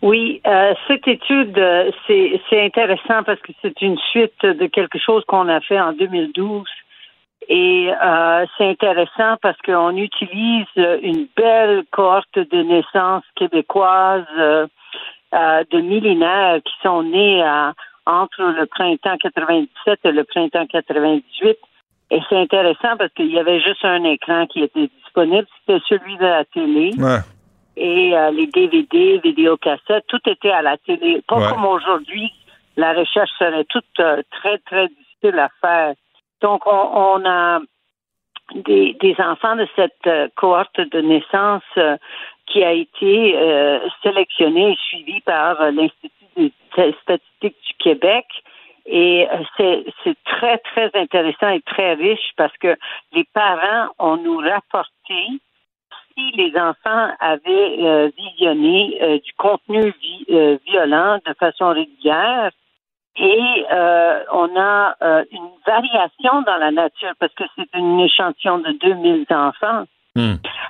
Oui, 0.00 0.40
euh, 0.46 0.72
cette 0.88 1.06
étude, 1.06 1.56
euh, 1.58 1.90
c'est 2.06 2.40
c'est 2.48 2.64
intéressant 2.64 3.22
parce 3.24 3.40
que 3.40 3.52
c'est 3.60 3.80
une 3.82 3.98
suite 4.10 4.44
de 4.44 4.66
quelque 4.66 4.98
chose 4.98 5.22
qu'on 5.26 5.48
a 5.48 5.60
fait 5.60 5.78
en 5.78 5.92
2012 5.92 6.64
Et 7.48 7.90
euh, 8.02 8.46
c'est 8.56 8.68
intéressant 8.68 9.36
parce 9.42 9.60
qu'on 9.62 9.96
utilise 9.96 10.66
une 10.76 11.26
belle 11.36 11.84
cohorte 11.90 12.38
de 12.38 12.62
naissances 12.62 13.24
québécoises 13.36 14.24
euh, 14.38 14.66
euh, 15.34 15.64
de 15.70 15.80
millénaires 15.80 16.60
qui 16.64 16.72
sont 16.82 17.02
nés 17.02 17.42
à- 17.42 17.72
entre 18.06 18.42
le 18.42 18.66
printemps 18.66 19.16
97 19.18 20.00
et 20.04 20.12
le 20.12 20.24
printemps 20.24 20.66
98. 20.66 21.56
Et 22.10 22.20
c'est 22.28 22.36
intéressant 22.36 22.96
parce 22.98 23.12
qu'il 23.14 23.30
y 23.32 23.38
avait 23.38 23.60
juste 23.60 23.84
un 23.84 24.04
écran 24.04 24.46
qui 24.46 24.62
était 24.62 24.90
disponible, 25.02 25.46
c'était 25.66 25.80
celui 25.88 26.16
de 26.18 26.24
la 26.24 26.44
télé. 26.44 26.90
Ouais. 26.98 27.18
Et 27.76 28.16
euh, 28.16 28.30
les 28.32 28.46
DVD, 28.48 29.18
vidéocassettes, 29.24 30.04
tout 30.08 30.20
était 30.26 30.50
à 30.50 30.62
la 30.62 30.76
télé. 30.78 31.22
Pas 31.26 31.36
Ouais. 31.38 31.48
comme 31.50 31.64
aujourd'hui, 31.64 32.30
la 32.76 32.92
recherche 32.92 33.30
serait 33.38 33.64
toute 33.64 33.84
euh, 34.00 34.22
très, 34.30 34.58
très 34.58 34.88
difficile 34.88 35.38
à 35.38 35.48
faire. 35.60 35.94
Donc, 36.42 36.66
on, 36.66 37.24
a 37.24 37.60
des, 38.54 39.14
enfants 39.18 39.56
de 39.56 39.66
cette 39.76 40.06
euh, 40.06 40.28
cohorte 40.36 40.80
de 40.80 41.00
naissance 41.00 41.62
euh, 41.78 41.96
qui 42.46 42.62
a 42.64 42.72
été 42.72 43.36
euh, 43.36 43.78
sélectionnée 44.02 44.72
et 44.72 44.76
suivie 44.88 45.20
par 45.20 45.60
euh, 45.60 45.70
l'Institut 45.70 46.52
sta- 46.72 46.94
statistiques 47.02 47.56
du 47.68 47.74
Québec. 47.78 48.26
Et 48.84 49.28
c'est 49.56 50.16
très, 50.24 50.58
très 50.58 50.90
intéressant 50.94 51.50
et 51.50 51.60
très 51.60 51.94
riche 51.94 52.32
parce 52.36 52.56
que 52.56 52.76
les 53.12 53.22
parents 53.32 53.88
ont 54.00 54.16
nous 54.16 54.38
rapporté 54.38 55.14
si 56.12 56.32
les 56.32 56.52
enfants 56.58 57.10
avaient 57.20 58.10
visionné 58.18 59.20
du 59.24 59.32
contenu 59.34 59.94
vi- 60.02 60.58
violent 60.66 61.20
de 61.24 61.32
façon 61.34 61.68
régulière. 61.68 62.50
Et 63.16 63.66
euh, 63.70 64.20
on 64.32 64.56
a 64.58 64.94
euh, 65.02 65.24
une 65.30 65.50
variation 65.66 66.42
dans 66.42 66.56
la 66.56 66.70
nature 66.70 67.12
parce 67.18 67.32
que 67.34 67.44
c'est 67.56 67.68
une 67.74 68.00
échantillon 68.00 68.58
de 68.58 68.72
2000 68.80 69.26
enfants. 69.30 69.84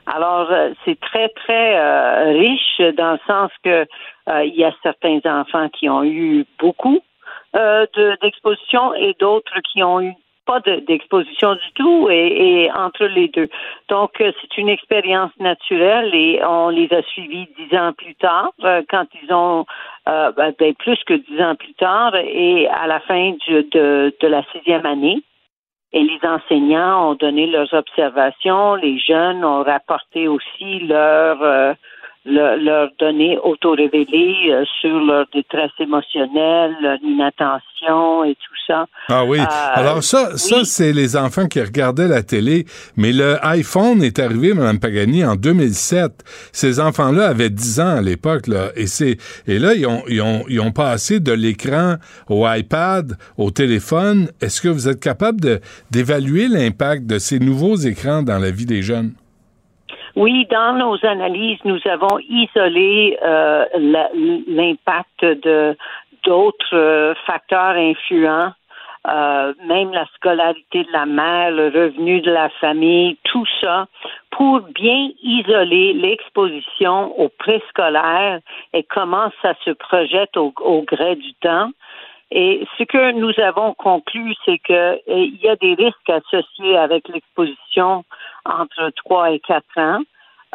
Alors, 0.06 0.48
euh, 0.50 0.70
c'est 0.84 0.98
très, 1.00 1.28
très 1.30 1.76
euh, 1.78 2.32
riche 2.38 2.80
dans 2.96 3.12
le 3.12 3.18
sens 3.26 3.50
que 3.64 3.86
euh, 4.28 4.44
il 4.44 4.54
y 4.54 4.64
a 4.64 4.72
certains 4.82 5.20
enfants 5.24 5.68
qui 5.68 5.88
ont 5.88 6.04
eu 6.04 6.44
beaucoup 6.58 7.00
euh, 7.56 7.86
de- 7.94 8.16
d'exposition 8.22 8.94
et 8.94 9.14
d'autres 9.18 9.58
qui 9.72 9.82
ont 9.82 10.00
eu 10.00 10.12
pas 10.46 10.60
de- 10.60 10.80
d'exposition 10.86 11.54
du 11.54 11.72
tout 11.74 12.08
et, 12.10 12.64
et 12.64 12.72
entre 12.72 13.04
les 13.04 13.28
deux. 13.28 13.48
Donc, 13.88 14.20
euh, 14.20 14.32
c'est 14.40 14.58
une 14.58 14.68
expérience 14.68 15.30
naturelle 15.38 16.14
et 16.14 16.40
on 16.44 16.68
les 16.68 16.92
a 16.92 17.02
suivis 17.02 17.46
dix 17.58 17.76
ans 17.76 17.92
plus 17.92 18.14
tard, 18.16 18.50
euh, 18.64 18.82
quand 18.90 19.06
ils 19.22 19.32
ont 19.32 19.64
euh, 20.08 20.32
ben, 20.32 20.52
ben, 20.58 20.74
plus 20.74 20.98
que 21.04 21.14
dix 21.14 21.40
ans 21.40 21.54
plus 21.54 21.74
tard 21.74 22.14
et 22.16 22.66
à 22.68 22.86
la 22.86 23.00
fin 23.00 23.32
du- 23.46 23.62
de, 23.70 24.14
de 24.20 24.26
la 24.28 24.42
sixième 24.52 24.86
année. 24.86 25.22
Et 25.94 26.02
les 26.02 26.18
enseignants 26.26 27.10
ont 27.10 27.14
donné 27.14 27.46
leurs 27.46 27.72
observations, 27.74 28.74
les 28.76 28.98
jeunes 28.98 29.44
ont 29.44 29.62
rapporté 29.62 30.26
aussi 30.26 30.80
leurs 30.80 31.42
euh, 31.42 31.74
le- 32.24 32.62
leurs 32.64 32.90
données 33.00 33.36
auto-révélées 33.42 34.50
euh, 34.52 34.64
sur 34.80 34.96
leur 35.04 35.26
détresse 35.34 35.70
émotionnelle, 35.80 36.72
leur 36.82 36.98
inattention 37.02 38.24
et 38.24 38.34
tout 38.34 38.54
ça. 38.66 38.86
Ah 39.08 39.24
oui. 39.24 39.40
Euh, 39.40 39.44
Alors 39.74 40.02
ça, 40.02 40.36
ça 40.36 40.64
c'est 40.64 40.92
les 40.92 41.16
enfants 41.16 41.46
qui 41.46 41.60
regardaient 41.60 42.08
la 42.08 42.22
télé. 42.22 42.64
Mais 42.96 43.12
le 43.12 43.36
iPhone 43.44 44.02
est 44.02 44.18
arrivé, 44.18 44.54
Mme 44.54 44.78
Pagani, 44.78 45.24
en 45.24 45.34
2007. 45.36 46.12
Ces 46.52 46.80
enfants-là 46.80 47.28
avaient 47.28 47.50
10 47.50 47.80
ans 47.80 47.96
à 47.96 48.00
l'époque. 48.02 48.46
Là, 48.46 48.68
et, 48.76 48.86
c'est, 48.86 49.16
et 49.46 49.58
là, 49.58 49.74
ils 49.74 49.86
ont, 49.86 50.02
ils, 50.08 50.20
ont, 50.22 50.44
ils 50.48 50.60
ont 50.60 50.70
passé 50.72 51.18
de 51.20 51.32
l'écran 51.32 51.96
au 52.28 52.46
iPad, 52.48 53.16
au 53.36 53.50
téléphone. 53.50 54.28
Est-ce 54.40 54.60
que 54.60 54.68
vous 54.68 54.88
êtes 54.88 55.00
capable 55.00 55.40
de, 55.40 55.60
d'évaluer 55.90 56.46
l'impact 56.48 57.06
de 57.06 57.18
ces 57.18 57.38
nouveaux 57.40 57.76
écrans 57.76 58.22
dans 58.22 58.38
la 58.38 58.50
vie 58.50 58.66
des 58.66 58.82
jeunes? 58.82 59.12
Oui, 60.14 60.46
dans 60.50 60.74
nos 60.74 61.04
analyses, 61.06 61.58
nous 61.64 61.80
avons 61.86 62.18
isolé 62.28 63.18
euh, 63.22 63.64
l'impact 64.46 65.24
de 65.24 65.76
d'autres 66.22 66.76
euh, 66.76 67.14
facteurs 67.26 67.74
influents, 67.76 68.52
euh, 69.08 69.54
même 69.64 69.90
la 69.92 70.06
scolarité 70.14 70.84
de 70.84 70.92
la 70.92 71.06
mère, 71.06 71.50
le 71.50 71.66
revenu 71.66 72.20
de 72.20 72.30
la 72.30 72.48
famille, 72.60 73.16
tout 73.24 73.46
ça, 73.60 73.86
pour 74.30 74.60
bien 74.60 75.08
isoler 75.22 75.94
l'exposition 75.94 77.18
au 77.18 77.28
préscolaire 77.28 78.38
et 78.72 78.84
comment 78.84 79.30
ça 79.40 79.54
se 79.64 79.70
projette 79.70 80.36
au, 80.36 80.52
au 80.60 80.82
gré 80.82 81.16
du 81.16 81.34
temps. 81.40 81.70
Et 82.34 82.66
ce 82.78 82.84
que 82.84 83.12
nous 83.12 83.32
avons 83.42 83.74
conclu, 83.74 84.34
c'est 84.46 84.58
que 84.58 84.72
euh, 84.72 85.26
y 85.42 85.48
a 85.48 85.56
des 85.56 85.74
risques 85.74 86.08
associés 86.08 86.78
avec 86.78 87.06
l'exposition 87.08 88.04
entre 88.44 88.90
3 89.04 89.32
et 89.32 89.40
4 89.40 89.64
ans 89.78 90.00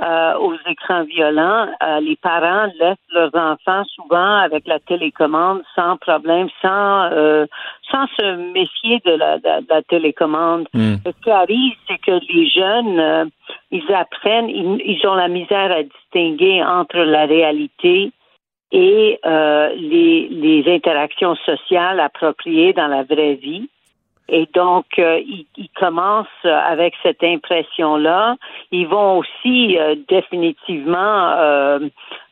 euh, 0.04 0.34
aux 0.38 0.54
écrans 0.70 1.04
violents. 1.06 1.68
Euh, 1.84 2.00
les 2.02 2.16
parents 2.18 2.72
laissent 2.80 2.98
leurs 3.14 3.36
enfants 3.36 3.84
souvent 3.96 4.38
avec 4.38 4.68
la 4.68 4.80
télécommande 4.80 5.64
sans 5.76 5.98
problème, 5.98 6.50
sans 6.62 7.10
euh, 7.12 7.46
sans 7.92 8.06
se 8.18 8.36
méfier 8.54 9.02
de 9.06 9.12
la, 9.12 9.40
de, 9.40 9.66
la 9.70 9.82
télécommande. 9.84 10.68
Ce 10.74 11.12
qui 11.24 11.32
arrive, 11.32 11.74
c'est 11.88 11.98
que 12.00 12.20
les 12.32 12.50
jeunes, 12.50 13.00
euh, 13.00 13.26
ils 13.72 13.92
apprennent, 13.94 14.50
ils, 14.50 14.82
ils 14.86 15.08
ont 15.08 15.16
la 15.16 15.30
misère 15.30 15.72
à 15.72 15.84
distinguer 15.84 16.64
entre 16.64 16.98
la 16.98 17.26
réalité 17.26 18.12
et 18.72 19.20
euh, 19.26 19.74
les, 19.76 20.28
les 20.30 20.74
interactions 20.74 21.36
sociales 21.38 22.00
appropriées 22.00 22.74
dans 22.74 22.88
la 22.88 23.04
vraie 23.04 23.36
vie. 23.36 23.70
Et 24.30 24.48
donc, 24.54 24.86
euh, 25.00 25.20
ils, 25.20 25.46
ils 25.58 25.70
commencent 25.70 26.28
avec 26.44 26.94
cette 27.04 27.24
impression-là. 27.24 28.36
Ils 28.72 28.88
vont 28.88 29.20
aussi 29.20 29.78
euh, 29.78 29.96
définitivement 30.08 31.80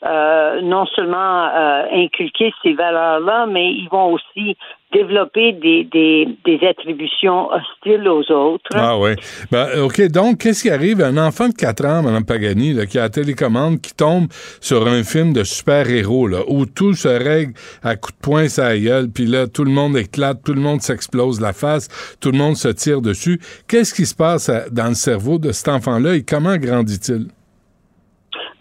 euh, 0.05 0.45
euh, 0.55 0.61
non 0.61 0.85
seulement 0.95 1.47
euh, 1.47 1.83
inculquer 1.91 2.53
ces 2.63 2.73
valeurs-là, 2.73 3.45
mais 3.47 3.71
ils 3.71 3.87
vont 3.91 4.13
aussi 4.13 4.57
développer 4.93 5.51
des, 5.51 6.59
attributions 6.67 7.49
hostiles 7.51 8.07
aux 8.07 8.31
autres. 8.31 8.69
Ah 8.73 8.97
oui. 8.97 9.11
Ben, 9.51 9.67
OK, 9.81 10.01
donc, 10.09 10.39
qu'est-ce 10.39 10.63
qui 10.63 10.69
arrive? 10.69 11.01
À 11.01 11.07
un 11.07 11.17
enfant 11.17 11.49
de 11.49 11.53
4 11.53 11.85
ans, 11.85 12.01
Mme 12.03 12.25
Pagani, 12.25 12.73
là, 12.73 12.85
qui 12.85 12.97
a 12.97 13.03
la 13.03 13.09
télécommande, 13.09 13.81
qui 13.81 13.93
tombe 13.93 14.27
sur 14.61 14.87
un 14.87 15.03
film 15.03 15.33
de 15.33 15.43
super-héros, 15.43 16.29
où 16.47 16.65
tout 16.65 16.93
se 16.93 17.07
règle 17.07 17.53
à 17.83 17.95
coups 17.95 18.15
de 18.15 18.21
poing 18.21 18.47
sa 18.47 18.77
gueule, 18.77 19.09
puis 19.13 19.25
là, 19.25 19.47
tout 19.47 19.65
le 19.65 19.71
monde 19.71 19.97
éclate, 19.97 20.37
tout 20.45 20.53
le 20.53 20.61
monde 20.61 20.81
s'explose 20.81 21.41
la 21.41 21.51
face, 21.51 22.17
tout 22.21 22.31
le 22.31 22.37
monde 22.37 22.55
se 22.55 22.69
tire 22.69 23.01
dessus. 23.01 23.39
Qu'est-ce 23.67 23.93
qui 23.93 24.05
se 24.05 24.15
passe 24.15 24.49
à- 24.49 24.69
dans 24.69 24.87
le 24.87 24.95
cerveau 24.95 25.37
de 25.37 25.51
cet 25.51 25.67
enfant-là 25.67 26.15
et 26.15 26.23
comment 26.23 26.55
grandit-il? 26.57 27.27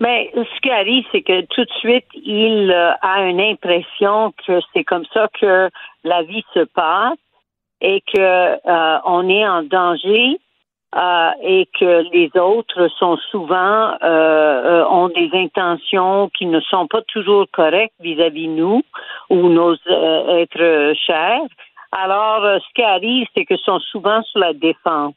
Mais 0.00 0.32
ce 0.34 0.60
qui 0.60 0.70
arrive, 0.70 1.04
c'est 1.12 1.22
que 1.22 1.42
tout 1.46 1.64
de 1.64 1.72
suite, 1.78 2.06
il 2.14 2.70
euh, 2.70 2.92
a 3.00 3.22
une 3.22 3.40
impression 3.40 4.32
que 4.46 4.60
c'est 4.72 4.84
comme 4.84 5.04
ça 5.12 5.28
que 5.40 5.70
la 6.02 6.22
vie 6.22 6.44
se 6.52 6.64
passe 6.64 7.18
et 7.80 8.02
que 8.12 8.18
euh, 8.18 8.98
on 9.04 9.28
est 9.28 9.46
en 9.46 9.62
danger 9.62 10.38
euh, 10.96 11.30
et 11.42 11.68
que 11.78 12.08
les 12.12 12.30
autres 12.40 12.88
sont 12.98 13.16
souvent 13.30 13.92
euh, 13.92 13.96
euh, 14.02 14.86
ont 14.88 15.08
des 15.08 15.30
intentions 15.34 16.28
qui 16.36 16.46
ne 16.46 16.60
sont 16.60 16.86
pas 16.86 17.02
toujours 17.02 17.46
correctes 17.52 17.94
vis-à-vis 18.00 18.48
nous 18.48 18.82
ou 19.30 19.48
nos 19.48 19.74
euh, 19.88 20.38
êtres 20.38 20.94
chers. 21.06 21.46
Alors, 21.92 22.42
ce 22.60 22.74
qui 22.74 22.82
arrive, 22.82 23.26
c'est 23.34 23.44
que 23.44 23.56
sont 23.58 23.78
souvent 23.78 24.22
sur 24.22 24.40
la 24.40 24.52
défense. 24.52 25.14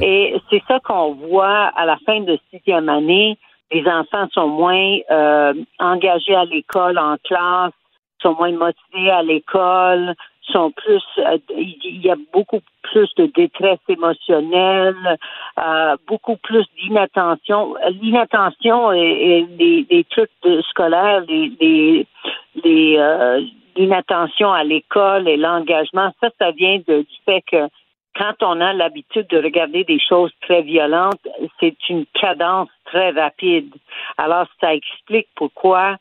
Et 0.00 0.36
c'est 0.48 0.62
ça 0.68 0.78
qu'on 0.78 1.14
voit 1.14 1.72
à 1.74 1.84
la 1.86 1.96
fin 2.06 2.20
de 2.20 2.38
sixième 2.50 2.88
année. 2.88 3.36
Les 3.72 3.86
enfants 3.88 4.28
sont 4.32 4.48
moins 4.48 4.98
euh, 5.10 5.54
engagés 5.78 6.34
à 6.34 6.44
l'école, 6.44 6.98
en 6.98 7.16
classe, 7.24 7.72
sont 8.20 8.34
moins 8.34 8.52
motivés 8.52 9.10
à 9.10 9.22
l'école, 9.22 10.14
sont 10.52 10.70
plus, 10.72 11.02
euh, 11.18 11.38
il 11.56 12.00
y 12.04 12.10
a 12.10 12.16
beaucoup 12.32 12.60
plus 12.82 13.08
de 13.16 13.26
détresse 13.34 13.78
émotionnelle, 13.88 15.18
euh, 15.58 15.96
beaucoup 16.06 16.36
plus 16.36 16.64
d'inattention. 16.80 17.74
L'inattention 18.02 18.92
et, 18.92 19.46
les, 19.58 20.04
trucs 20.10 20.30
scolaires, 20.68 21.22
les, 21.28 21.52
les, 21.60 22.06
les, 22.64 22.96
euh, 22.98 23.40
l'inattention 23.76 24.52
à 24.52 24.64
l'école 24.64 25.28
et 25.28 25.36
l'engagement, 25.36 26.12
ça, 26.20 26.28
ça 26.38 26.50
vient 26.50 26.78
de- 26.86 27.00
du 27.02 27.16
fait 27.24 27.42
que 27.50 27.68
quand 28.16 28.42
on 28.42 28.60
a 28.60 28.72
l'habitude 28.72 29.26
de 29.28 29.38
regarder 29.38 29.84
des 29.84 29.98
choses 29.98 30.32
très 30.42 30.62
violentes, 30.62 31.26
c'est 31.60 31.76
une 31.88 32.04
cadence 32.20 32.68
très 32.84 33.10
rapide. 33.10 33.72
Alors, 34.18 34.46
ça 34.60 34.74
explique 34.74 35.28
pourquoi 35.34 35.96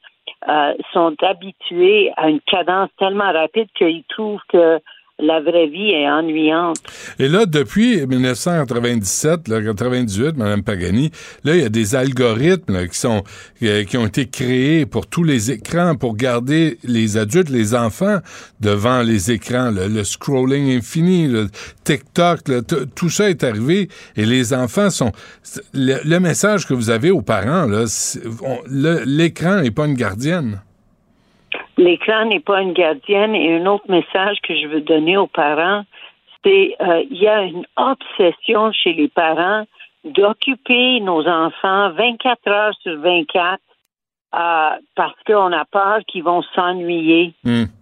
euh, 0.47 0.73
sont 0.91 1.15
habitués 1.21 2.11
à 2.17 2.29
une 2.29 2.41
cadence 2.41 2.89
tellement 2.97 3.31
rapide 3.31 3.69
qu'ils 3.75 4.03
trouvent 4.05 4.41
que 4.49 4.79
la 5.21 5.39
vraie 5.39 5.67
vie 5.67 5.91
est 5.91 6.09
ennuyante. 6.09 6.77
Et 7.19 7.27
là, 7.27 7.45
depuis 7.45 8.05
1997, 8.05 9.47
là, 9.47 9.61
98, 9.61 10.37
Mme 10.37 10.63
Pagani, 10.63 11.11
là, 11.43 11.55
il 11.55 11.61
y 11.61 11.65
a 11.65 11.69
des 11.69 11.95
algorithmes 11.95 12.87
qui 12.87 12.97
sont 12.97 13.23
euh, 13.63 13.83
qui 13.83 13.97
ont 13.97 14.07
été 14.07 14.27
créés 14.27 14.85
pour 14.85 15.07
tous 15.07 15.23
les 15.23 15.51
écrans, 15.51 15.95
pour 15.95 16.15
garder 16.15 16.77
les 16.83 17.17
adultes, 17.17 17.49
les 17.49 17.75
enfants 17.75 18.19
devant 18.59 19.01
les 19.01 19.31
écrans. 19.31 19.71
le 19.71 20.03
scrolling 20.03 20.77
infini, 20.77 21.27
le 21.27 21.47
TikTok, 21.83 22.39
tout 22.95 23.09
ça 23.09 23.29
est 23.29 23.43
arrivé 23.43 23.89
et 24.15 24.25
les 24.25 24.53
enfants 24.53 24.89
sont... 24.89 25.11
Le, 25.73 25.97
le 26.03 26.19
message 26.19 26.65
que 26.67 26.73
vous 26.73 26.89
avez 26.89 27.11
aux 27.11 27.21
parents, 27.21 27.67
l'écran 28.67 29.61
n'est 29.61 29.71
pas 29.71 29.85
une 29.85 29.95
gardienne. 29.95 30.61
L'écran 31.81 32.25
n'est 32.25 32.39
pas 32.39 32.61
une 32.61 32.73
gardienne 32.73 33.33
et 33.33 33.57
un 33.57 33.65
autre 33.65 33.89
message 33.89 34.37
que 34.43 34.55
je 34.55 34.67
veux 34.67 34.81
donner 34.81 35.17
aux 35.17 35.25
parents, 35.25 35.83
c'est 36.43 36.75
euh, 36.79 37.03
il 37.09 37.17
y 37.17 37.27
a 37.27 37.41
une 37.41 37.65
obsession 37.75 38.71
chez 38.71 38.93
les 38.93 39.07
parents 39.07 39.65
d'occuper 40.03 40.99
nos 40.99 41.27
enfants 41.27 41.89
24 41.91 42.47
heures 42.49 42.73
sur 42.83 42.99
24 42.99 43.59
euh, 44.35 44.69
parce 44.95 45.15
qu'on 45.25 45.51
a 45.51 45.65
peur 45.65 46.01
qu'ils 46.07 46.23
vont 46.23 46.43
s'ennuyer. 46.53 47.33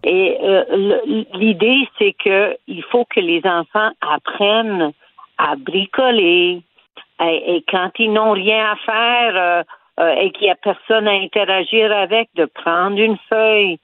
Et 0.05 0.37
euh, 0.41 1.01
l'idée, 1.33 1.87
c'est 1.97 2.13
que 2.13 2.57
il 2.67 2.83
faut 2.83 3.03
que 3.03 3.19
les 3.19 3.41
enfants 3.45 3.91
apprennent 3.99 4.93
à 5.37 5.57
bricoler. 5.57 6.61
Et, 7.21 7.55
et 7.55 7.65
quand 7.69 7.91
ils 7.99 8.13
n'ont 8.13 8.31
rien 8.31 8.71
à 8.71 8.75
faire 8.77 9.65
euh, 9.99 10.15
et 10.15 10.31
qu'il 10.31 10.45
n'y 10.45 10.51
a 10.51 10.55
personne 10.55 11.09
à 11.09 11.11
interagir 11.11 11.91
avec, 11.91 12.29
de 12.35 12.45
prendre 12.45 12.97
une 12.97 13.17
feuille, 13.29 13.77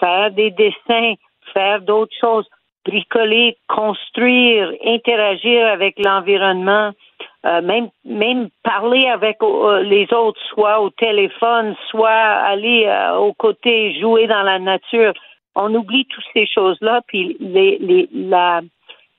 faire 0.00 0.30
des 0.30 0.50
dessins, 0.50 1.14
faire 1.52 1.80
d'autres 1.80 2.14
choses, 2.20 2.46
bricoler, 2.84 3.56
construire, 3.68 4.72
interagir 4.84 5.66
avec 5.66 5.98
l'environnement, 5.98 6.92
euh, 7.46 7.60
même 7.62 7.88
même 8.04 8.48
parler 8.62 9.06
avec 9.06 9.36
euh, 9.42 9.82
les 9.82 10.12
autres, 10.12 10.40
soit 10.48 10.80
au 10.80 10.90
téléphone, 10.90 11.76
soit 11.90 12.08
aller 12.08 12.86
euh, 12.86 13.16
aux 13.16 13.34
côtés, 13.34 13.98
jouer 14.00 14.26
dans 14.26 14.42
la 14.42 14.58
nature. 14.58 15.12
On 15.54 15.74
oublie 15.74 16.06
toutes 16.06 16.24
ces 16.32 16.46
choses-là, 16.46 17.00
puis 17.06 17.36
les, 17.40 17.78
les, 17.78 18.08
la, 18.12 18.60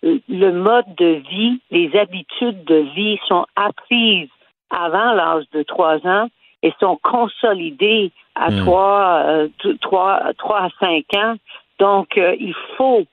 le 0.01 0.51
mode 0.51 0.95
de 0.97 1.21
vie, 1.29 1.59
les 1.69 1.95
habitudes 1.97 2.63
de 2.65 2.85
vie 2.95 3.19
sont 3.27 3.45
apprises 3.55 4.29
avant 4.69 5.13
l'âge 5.13 5.45
de 5.53 5.63
trois 5.63 5.97
ans 6.07 6.27
et 6.61 6.73
sont 6.79 6.97
consolidées 7.01 8.11
à 8.35 8.49
Hmm. 8.51 8.61
trois, 8.61 9.23
euh, 9.25 9.47
trois, 9.81 10.33
trois 10.37 10.61
à 10.63 10.69
cinq 10.79 11.05
ans. 11.15 11.35
Donc, 11.79 12.17
euh, 12.17 12.35
il 12.39 12.53
faut 12.77 13.05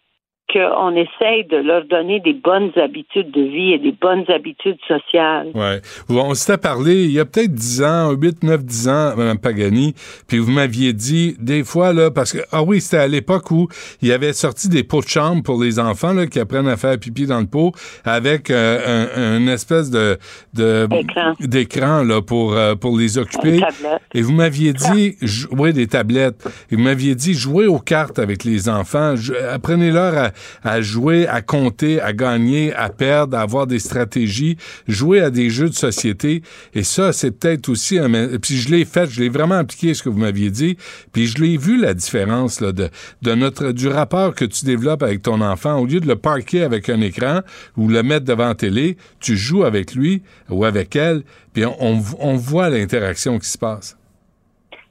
qu'on 0.52 0.94
essaye 0.94 1.44
de 1.44 1.56
leur 1.56 1.84
donner 1.86 2.20
des 2.20 2.32
bonnes 2.32 2.70
habitudes 2.76 3.30
de 3.32 3.42
vie 3.42 3.72
et 3.72 3.78
des 3.78 3.92
bonnes 3.92 4.24
habitudes 4.28 4.78
sociales. 4.86 5.48
Ouais. 5.54 5.80
On 6.08 6.34
s'était 6.34 6.58
parlé 6.58 7.04
il 7.04 7.12
y 7.12 7.20
a 7.20 7.24
peut-être 7.24 7.52
10 7.52 7.82
ans, 7.82 8.10
8, 8.12 8.42
9, 8.44 8.64
10 8.64 8.88
ans, 8.88 9.16
Mme 9.16 9.38
Pagani, 9.38 9.94
puis 10.28 10.38
vous 10.38 10.50
m'aviez 10.50 10.92
dit, 10.92 11.36
des 11.40 11.64
fois, 11.64 11.92
là, 11.92 12.10
parce 12.10 12.32
que, 12.32 12.38
ah 12.52 12.62
oui, 12.62 12.80
c'était 12.80 12.98
à 12.98 13.08
l'époque 13.08 13.50
où 13.50 13.68
il 14.02 14.08
y 14.08 14.12
avait 14.12 14.32
sorti 14.32 14.68
des 14.68 14.84
pots 14.84 15.00
de 15.00 15.08
chambre 15.08 15.42
pour 15.42 15.62
les 15.62 15.78
enfants, 15.78 16.12
là, 16.12 16.26
qui 16.26 16.38
apprennent 16.38 16.68
à 16.68 16.76
faire 16.76 16.98
pipi 16.98 17.26
dans 17.26 17.40
le 17.40 17.46
pot, 17.46 17.72
avec 18.04 18.50
euh, 18.50 19.06
un, 19.16 19.38
une 19.38 19.48
espèce 19.48 19.90
de, 19.90 20.16
de 20.54 20.88
d'écran, 21.40 22.02
là, 22.02 22.22
pour, 22.22 22.54
euh, 22.54 22.74
pour 22.74 22.96
les 22.96 23.18
occuper. 23.18 23.60
Et 24.14 24.22
vous 24.22 24.32
m'aviez 24.32 24.72
dit, 24.72 25.16
jouer 25.20 25.72
des 25.72 25.86
tablettes. 25.86 26.46
Et 26.70 26.76
vous 26.76 26.82
m'aviez 26.82 27.14
dit, 27.14 27.34
jouer 27.34 27.66
aux 27.66 27.78
cartes 27.78 28.18
avec 28.18 28.44
les 28.44 28.68
enfants. 28.68 29.14
Apprenez-leur 29.50 30.16
à, 30.16 30.30
à 30.62 30.80
jouer, 30.80 31.26
à 31.26 31.42
compter, 31.42 32.00
à 32.00 32.12
gagner, 32.12 32.72
à 32.74 32.88
perdre, 32.88 33.36
à 33.36 33.40
avoir 33.40 33.66
des 33.66 33.78
stratégies, 33.78 34.56
jouer 34.88 35.20
à 35.20 35.30
des 35.30 35.50
jeux 35.50 35.68
de 35.68 35.74
société. 35.74 36.42
Et 36.74 36.82
ça, 36.82 37.12
c'est 37.12 37.30
peut-être 37.30 37.68
aussi 37.68 37.98
Puis 38.42 38.56
je 38.56 38.70
l'ai 38.70 38.84
fait, 38.84 39.08
je 39.10 39.20
l'ai 39.20 39.28
vraiment 39.28 39.56
appliqué, 39.56 39.94
ce 39.94 40.02
que 40.02 40.08
vous 40.08 40.20
m'aviez 40.20 40.50
dit. 40.50 40.76
Puis 41.12 41.26
je 41.26 41.42
l'ai 41.42 41.56
vu, 41.56 41.80
la 41.80 41.94
différence 41.94 42.60
là, 42.60 42.72
de, 42.72 42.90
notre, 43.34 43.72
du 43.72 43.88
rapport 43.88 44.34
que 44.34 44.44
tu 44.44 44.64
développes 44.64 45.02
avec 45.02 45.22
ton 45.22 45.40
enfant. 45.40 45.78
Au 45.78 45.86
lieu 45.86 46.00
de 46.00 46.06
le 46.06 46.16
parquer 46.16 46.62
avec 46.62 46.88
un 46.88 47.00
écran 47.00 47.40
ou 47.76 47.88
le 47.88 48.02
mettre 48.02 48.24
devant 48.24 48.48
la 48.48 48.54
télé, 48.54 48.96
tu 49.20 49.36
joues 49.36 49.64
avec 49.64 49.94
lui 49.94 50.22
ou 50.48 50.64
avec 50.64 50.96
elle, 50.96 51.22
puis 51.52 51.64
on, 51.64 52.00
on 52.20 52.34
voit 52.34 52.68
l'interaction 52.68 53.38
qui 53.38 53.48
se 53.48 53.58
passe. 53.58 53.98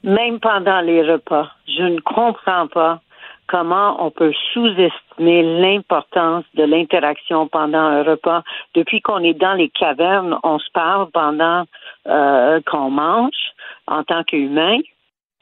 même 0.04 0.40
pendant 0.40 0.82
les 0.82 1.02
repas. 1.02 1.52
Je 1.68 1.84
ne 1.84 2.00
comprends 2.00 2.68
pas 2.68 3.02
comment 3.48 4.06
on 4.06 4.12
peut 4.12 4.34
sous-estimer 4.54 5.05
l'importance 5.18 6.46
de 6.56 6.64
l'interaction 6.64 7.48
pendant 7.48 7.80
un 7.80 8.04
repas. 8.04 8.44
Depuis 8.74 9.02
qu'on 9.02 9.24
est 9.24 9.34
dans 9.34 9.54
les 9.54 9.70
cavernes, 9.70 10.38
on 10.44 10.60
se 10.60 10.70
parle 10.74 11.10
pendant 11.12 11.66
euh, 12.08 12.60
qu'on 12.66 12.90
mange 12.90 13.54
en 13.88 14.04
tant 14.04 14.24
qu'humain. 14.24 14.80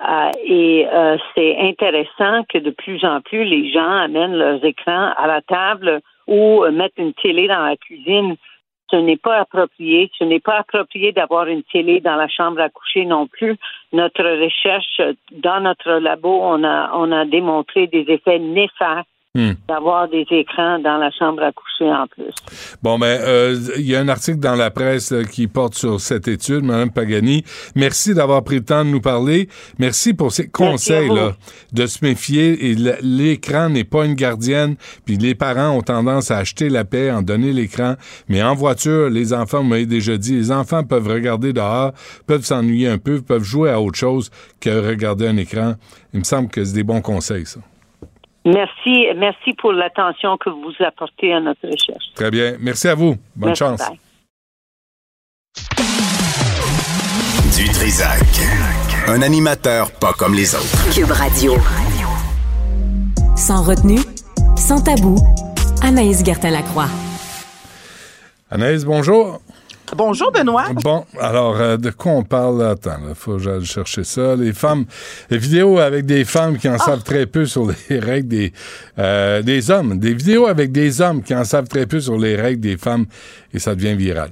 Euh, 0.02 0.32
et 0.44 0.88
euh, 0.92 1.18
c'est 1.34 1.58
intéressant 1.60 2.44
que 2.50 2.58
de 2.58 2.72
plus 2.72 3.06
en 3.06 3.22
plus 3.22 3.44
les 3.44 3.72
gens 3.72 3.90
amènent 3.90 4.36
leurs 4.36 4.64
écrans 4.66 5.14
à 5.16 5.28
la 5.28 5.42
table 5.42 6.02
ou 6.28 6.64
euh, 6.64 6.72
mettent 6.72 6.98
une 6.98 7.14
télé 7.14 7.48
dans 7.48 7.62
la 7.62 7.78
cuisine. 7.78 8.36
Ce 8.90 8.98
n'est 8.98 9.18
pas 9.18 9.38
approprié. 9.38 10.12
Ce 10.18 10.24
n'est 10.24 10.40
pas 10.40 10.58
approprié 10.58 11.14
d'avoir 11.14 11.48
une 11.48 11.64
télé 11.64 12.00
dans 12.00 12.16
la 12.16 12.28
chambre 12.28 12.60
à 12.60 12.70
coucher 12.70 13.06
non 13.06 13.28
plus. 13.28 13.56
Notre 13.92 14.24
recherche 14.24 15.02
dans 15.32 15.62
notre 15.62 15.94
labo, 15.94 16.40
on 16.42 16.64
a 16.64 16.92
on 16.94 17.12
a 17.12 17.26
démontré 17.26 17.88
des 17.88 18.06
effets 18.10 18.40
néfastes 18.40 19.08
Hmm. 19.36 19.54
d'avoir 19.68 20.08
des 20.10 20.28
écrans 20.30 20.78
dans 20.78 20.98
la 20.98 21.10
chambre 21.10 21.42
à 21.42 21.52
coucher 21.52 21.92
en 21.92 22.06
plus. 22.06 22.32
Bon, 22.84 23.00
ben, 23.00 23.20
euh, 23.20 23.58
il 23.78 23.88
y 23.88 23.96
a 23.96 24.00
un 24.00 24.08
article 24.08 24.38
dans 24.38 24.54
la 24.54 24.70
presse 24.70 25.12
là, 25.12 25.24
qui 25.24 25.48
porte 25.48 25.74
sur 25.74 26.00
cette 26.00 26.28
étude, 26.28 26.64
Mme 26.64 26.92
Pagani. 26.92 27.44
Merci 27.76 28.14
d'avoir 28.14 28.44
pris 28.44 28.58
le 28.58 28.64
temps 28.64 28.86
de 28.86 28.92
nous 28.92 29.02
parler. 29.02 29.50
Merci 29.80 30.14
pour 30.14 30.32
ces 30.32 30.50
conseils 30.50 31.10
là, 31.10 31.32
de 31.72 31.86
se 31.88 32.06
méfier. 32.06 32.70
Et 32.70 32.76
l'écran 33.02 33.70
n'est 33.70 33.86
pas 33.86 34.06
une 34.06 34.14
gardienne. 34.14 34.76
Puis 35.04 35.18
les 35.18 35.34
parents 35.34 35.72
ont 35.72 35.82
tendance 35.82 36.30
à 36.30 36.38
acheter 36.38 36.70
la 36.70 36.86
paix, 36.86 37.10
en 37.10 37.24
donner 37.24 37.54
l'écran. 37.54 37.96
Mais 38.30 38.44
en 38.44 38.54
voiture, 38.54 39.10
les 39.10 39.34
enfants, 39.34 39.64
vous 39.64 39.70
m'avez 39.70 39.88
déjà 39.88 40.16
dit, 40.16 40.36
les 40.36 40.52
enfants 40.52 40.84
peuvent 40.84 41.08
regarder 41.08 41.54
dehors, 41.54 41.94
peuvent 42.28 42.46
s'ennuyer 42.46 42.88
un 42.88 43.00
peu, 43.00 43.20
peuvent 43.20 43.44
jouer 43.44 43.72
à 43.72 43.82
autre 43.82 43.98
chose 43.98 44.30
que 44.62 44.70
regarder 44.70 45.28
un 45.28 45.38
écran. 45.38 45.74
Il 46.14 46.20
me 46.20 46.24
semble 46.24 46.50
que 46.50 46.64
c'est 46.64 46.76
des 46.76 46.84
bons 46.84 47.02
conseils, 47.02 47.48
ça. 47.48 47.62
Merci, 48.46 49.06
merci 49.16 49.54
pour 49.54 49.72
l'attention 49.72 50.38
que 50.38 50.50
vous 50.50 50.74
apportez 50.86 51.34
à 51.34 51.40
notre 51.40 51.66
recherche. 51.68 52.04
Très 52.16 52.30
bien. 52.30 52.56
Merci 52.60 52.88
à 52.90 52.96
vous. 52.96 53.16
Bonne 53.36 53.50
Merci, 53.50 53.60
chance. 53.60 53.80
bye. 53.80 54.00
Du 57.56 57.70
Trisac. 57.70 58.20
Un 59.08 59.22
animateur 59.22 59.92
pas 60.00 60.14
comme 60.14 60.34
les 60.34 60.54
autres. 60.56 60.94
Cube 60.94 61.12
Radio. 61.12 61.56
Sans 63.38 63.64
retenue, 63.64 64.00
sans 64.58 64.82
tabou, 64.82 65.16
Anaïs 65.82 66.24
Gertin-Lacroix. 66.26 66.88
Anaïs, 68.50 68.86
bonjour. 68.86 69.42
Bonjour, 69.96 70.32
Benoît. 70.32 70.66
Bon, 70.84 71.06
alors, 71.20 71.60
euh, 71.60 71.78
de 71.78 71.92
quoi 71.92 72.14
on 72.14 72.24
parle? 72.24 72.66
Attends, 72.66 72.98
il 73.08 73.16
faut 73.16 73.34
que 73.34 73.44
j'aille 73.44 73.66
chercher 73.66 74.04
ça. 74.04 74.36
Les 74.36 74.54
femmes, 74.54 74.86
les 75.30 75.38
vidéos 75.38 75.78
avec 75.80 76.06
des 76.06 76.26
femmes 76.26 76.58
qui 76.58 76.68
en 76.68 76.78
savent 76.78 77.04
très 77.04 77.26
peu 77.26 77.46
sur 77.46 77.68
les 77.68 78.00
règles 78.00 78.28
des, 78.28 78.54
euh, 78.98 79.42
des 79.42 79.70
hommes. 79.70 80.00
Des 80.00 80.14
vidéos 80.14 80.48
avec 80.48 80.72
des 80.72 81.02
hommes 81.02 81.22
qui 81.22 81.36
en 81.36 81.44
savent 81.44 81.68
très 81.68 81.86
peu 81.86 82.00
sur 82.00 82.18
les 82.18 82.36
règles 82.36 82.62
des 82.62 82.78
femmes 82.78 83.06
et 83.54 83.60
ça 83.60 83.76
devient 83.76 83.96
viral. 83.96 84.32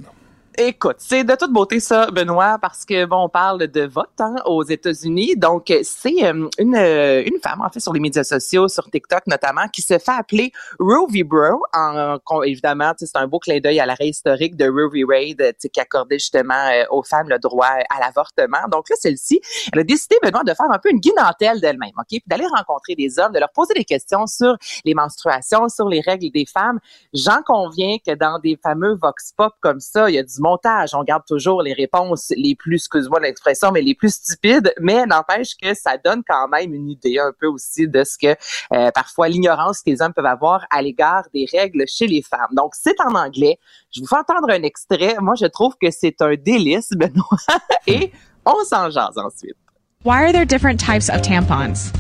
Écoute, 0.64 0.98
c'est 1.00 1.24
de 1.24 1.34
toute 1.34 1.52
beauté 1.52 1.80
ça, 1.80 2.12
Benoît, 2.12 2.60
parce 2.62 2.86
que 2.86 3.06
bon, 3.06 3.24
on 3.24 3.30
parle 3.30 3.66
de 3.66 3.82
vote 3.88 4.10
hein, 4.20 4.36
aux 4.46 4.64
États-Unis. 4.64 5.36
Donc, 5.36 5.74
c'est 5.82 6.24
euh, 6.24 6.48
une 6.60 6.76
euh, 6.76 7.24
une 7.26 7.40
femme 7.42 7.62
en 7.62 7.70
fait 7.70 7.80
sur 7.80 7.94
les 7.94 8.00
médias 8.00 8.24
sociaux, 8.24 8.68
sur 8.68 8.88
TikTok 8.92 9.26
notamment, 9.26 9.68
qui 9.74 9.82
se 9.82 9.98
fait 9.98 10.12
appeler 10.12 10.52
Roe 10.80 11.08
v. 11.10 11.24
Bro. 11.24 11.64
En, 11.74 12.18
con- 12.24 12.44
évidemment, 12.44 12.94
c'est 12.96 13.16
un 13.16 13.26
beau 13.26 13.40
clin 13.40 13.60
d'œil 13.60 13.80
à 13.80 13.88
l'arrêt 13.88 14.10
historique 14.10 14.56
de 14.56 14.66
Roe 14.66 14.92
v. 14.94 15.04
Wade, 15.04 15.56
qui 15.58 15.80
accordait 15.80 16.20
justement 16.20 16.54
euh, 16.54 16.84
aux 16.92 17.02
femmes 17.02 17.30
le 17.30 17.40
droit 17.40 17.66
à 17.66 18.00
l'avortement. 18.00 18.68
Donc 18.72 18.88
là, 18.92 18.96
celle-ci, 19.00 19.42
elle 19.74 19.80
a 19.80 19.84
décidé, 19.84 20.18
Benoît, 20.22 20.44
de 20.44 20.54
faire 20.54 20.70
un 20.70 20.78
peu 20.78 20.92
une 20.92 21.00
guinantelle 21.00 21.60
d'elle-même, 21.60 21.90
ok, 21.98 22.06
puis 22.08 22.24
d'aller 22.28 22.46
rencontrer 22.56 22.94
des 22.94 23.18
hommes, 23.18 23.32
de 23.32 23.40
leur 23.40 23.52
poser 23.52 23.74
des 23.74 23.86
questions 23.86 24.28
sur 24.28 24.56
les 24.86 24.94
menstruations, 24.94 25.70
sur 25.70 25.90
les 25.90 26.02
règles 26.02 26.30
des 26.32 26.46
femmes. 26.46 26.80
J'en 27.16 27.42
conviens 27.44 27.98
que 28.06 28.14
dans 28.14 28.38
des 28.38 28.60
fameux 28.62 28.94
vox 28.94 29.34
pop 29.36 29.54
comme 29.60 29.80
ça, 29.80 30.08
il 30.08 30.14
y 30.14 30.20
a 30.20 30.24
du 30.24 30.40
montage. 30.52 30.94
On 30.94 31.04
garde 31.04 31.24
toujours 31.28 31.62
les 31.62 31.74
réponses 31.74 32.32
les 32.36 32.56
plus, 32.56 32.76
excuse-moi 32.76 33.20
l'expression, 33.20 33.72
mais 33.72 33.82
les 33.82 33.96
plus 33.96 34.14
stupides, 34.14 34.74
mais 34.80 35.06
n'empêche 35.06 35.56
que 35.62 35.74
ça 35.74 35.98
donne 36.04 36.24
quand 36.28 36.48
même 36.48 36.74
une 36.74 36.90
idée 36.90 37.18
un 37.20 37.32
peu 37.40 37.48
aussi 37.48 37.88
de 37.88 38.04
ce 38.04 38.18
que 38.18 38.36
euh, 38.74 38.92
parfois 38.92 39.30
l'ignorance 39.30 39.82
que 39.82 39.90
les 39.90 40.02
hommes 40.02 40.14
peuvent 40.14 40.26
avoir 40.26 40.66
à 40.70 40.82
l'égard 40.82 41.24
des 41.34 41.46
règles 41.52 41.86
chez 41.88 42.08
les 42.08 42.22
femmes. 42.22 42.54
Donc, 42.56 42.74
c'est 42.76 43.00
en 43.02 43.16
anglais. 43.16 43.58
Je 43.92 44.02
vous 44.02 44.08
fais 44.08 44.18
entendre 44.18 44.50
un 44.50 44.64
extrait. 44.64 45.16
Moi, 45.20 45.36
je 45.40 45.46
trouve 45.46 45.76
que 45.82 45.92
c'est 45.92 46.22
un 46.22 46.36
délice, 46.36 46.90
Benoît. 46.92 47.38
Et 47.88 48.12
on 48.46 48.64
s'en 48.64 48.90
jase 48.90 49.18
ensuite. 49.18 49.56
Why 50.04 50.24
are 50.24 50.32
there 50.32 50.46
different 50.46 50.80
types 50.80 51.10
of 51.10 51.22
tampons? 51.22 51.92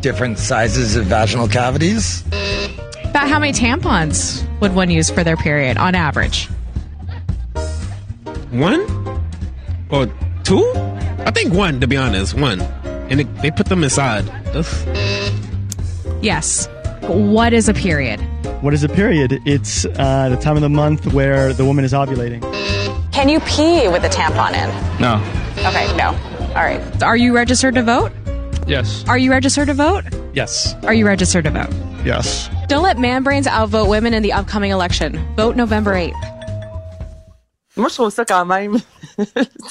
different 0.00 0.38
sizes 0.38 0.96
of 0.96 1.04
vaginal 1.06 1.48
cavities? 1.48 2.24
About 3.04 3.28
how 3.28 3.38
many 3.38 3.52
tampons? 3.52 4.46
Would 4.60 4.74
one 4.74 4.90
use 4.90 5.10
for 5.10 5.24
their 5.24 5.36
period 5.36 5.76
on 5.76 5.94
average? 5.94 6.48
One 8.50 8.80
or 9.90 10.06
two? 10.44 10.72
I 11.24 11.30
think 11.30 11.52
one, 11.54 11.80
to 11.80 11.86
be 11.86 11.96
honest, 11.96 12.34
one. 12.34 12.60
And 13.10 13.20
it, 13.20 13.42
they 13.42 13.50
put 13.50 13.66
them 13.66 13.82
inside. 13.84 14.24
That's- 14.52 14.84
Yes. 16.22 16.68
What 17.02 17.52
is 17.54 17.68
a 17.68 17.74
period? 17.74 18.20
What 18.62 18.74
is 18.74 18.84
a 18.84 18.88
period? 18.88 19.40
It's 19.46 19.86
uh, 19.86 20.28
the 20.28 20.36
time 20.36 20.56
of 20.56 20.62
the 20.62 20.68
month 20.68 21.12
where 21.14 21.52
the 21.54 21.64
woman 21.64 21.82
is 21.84 21.92
ovulating. 21.94 22.42
Can 23.12 23.28
you 23.30 23.40
pee 23.40 23.88
with 23.88 24.04
a 24.04 24.08
tampon 24.08 24.50
in? 24.52 25.00
No. 25.00 25.14
Okay, 25.66 25.96
no. 25.96 26.08
All 26.48 26.62
right. 26.62 27.02
Are 27.02 27.16
you 27.16 27.34
registered 27.34 27.74
to 27.76 27.82
vote? 27.82 28.12
Yes. 28.66 29.02
Are 29.08 29.16
you 29.16 29.30
registered 29.30 29.68
to 29.68 29.74
vote? 29.74 30.04
Yes. 30.34 30.74
Are 30.84 30.92
you 30.92 31.06
registered 31.06 31.44
to 31.44 31.50
vote? 31.50 31.72
Yes. 32.04 32.50
Don't 32.70 32.84
let 32.84 32.98
man 32.98 33.24
brains 33.24 33.48
outvote 33.48 33.88
women 33.88 34.14
in 34.14 34.22
the 34.22 34.32
upcoming 34.32 34.70
election. 34.70 35.18
Vote 35.34 35.56
November 35.56 35.92
8th. 35.92 36.14
Moi, 37.76 37.88
je 37.88 37.94
trouve 37.94 38.12
ça 38.12 38.24
quand 38.24 38.46
même. 38.46 38.80